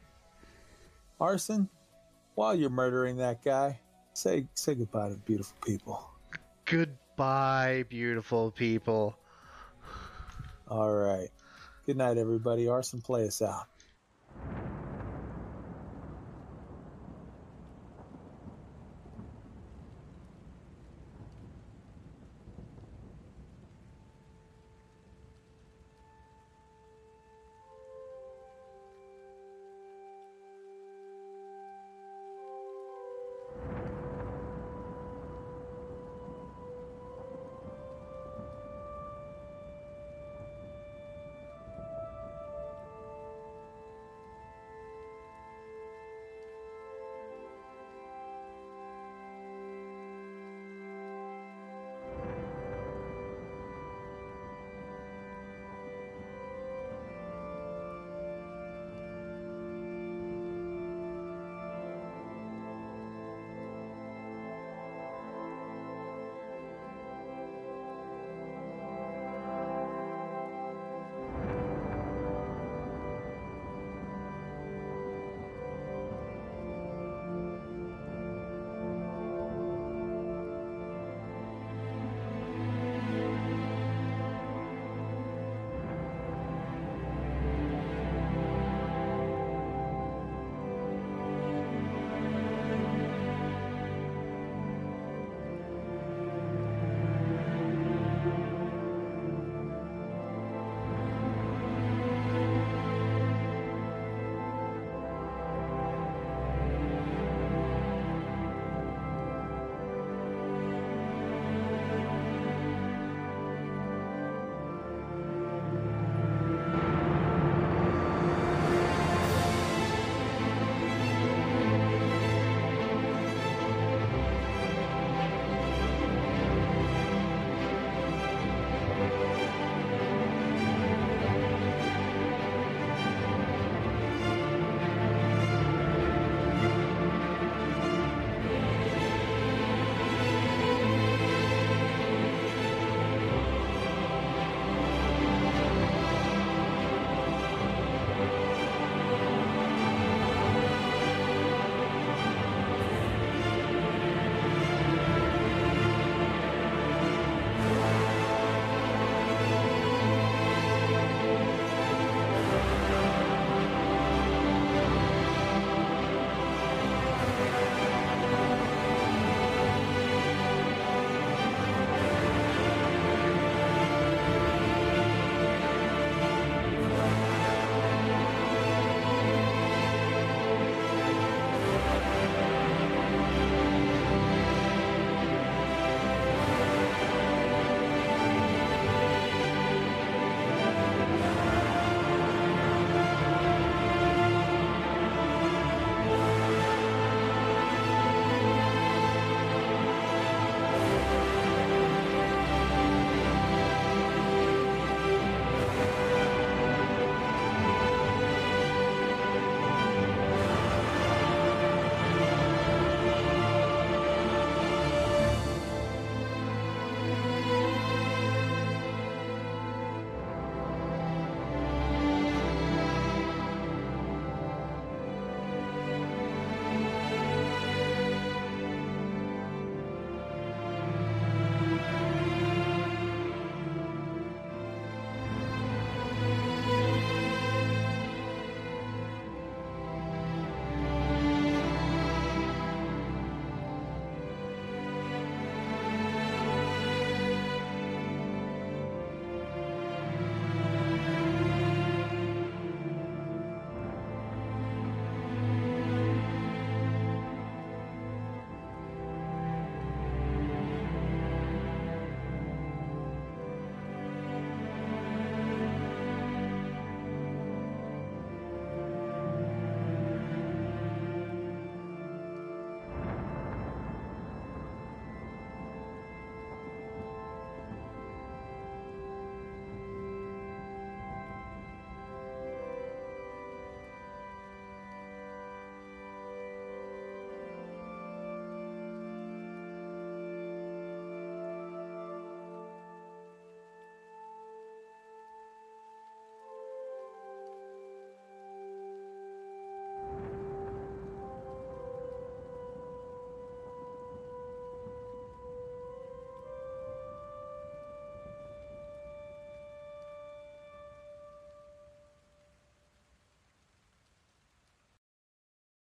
Arson, 1.21 1.69
while 2.35 2.55
you're 2.55 2.71
murdering 2.71 3.17
that 3.17 3.45
guy, 3.45 3.79
say 4.15 4.47
say 4.55 4.75
goodbye 4.75 5.11
to 5.11 5.17
beautiful 5.17 5.57
people. 5.65 6.11
Goodbye, 6.65 7.85
beautiful 7.89 8.51
people. 8.51 9.17
All 10.69 10.95
right. 10.95 11.29
Good 11.87 11.97
night, 11.97 12.19
everybody. 12.19 12.69
Arson, 12.69 13.01
play 13.01 13.27
us 13.27 13.43
out. 13.43 13.67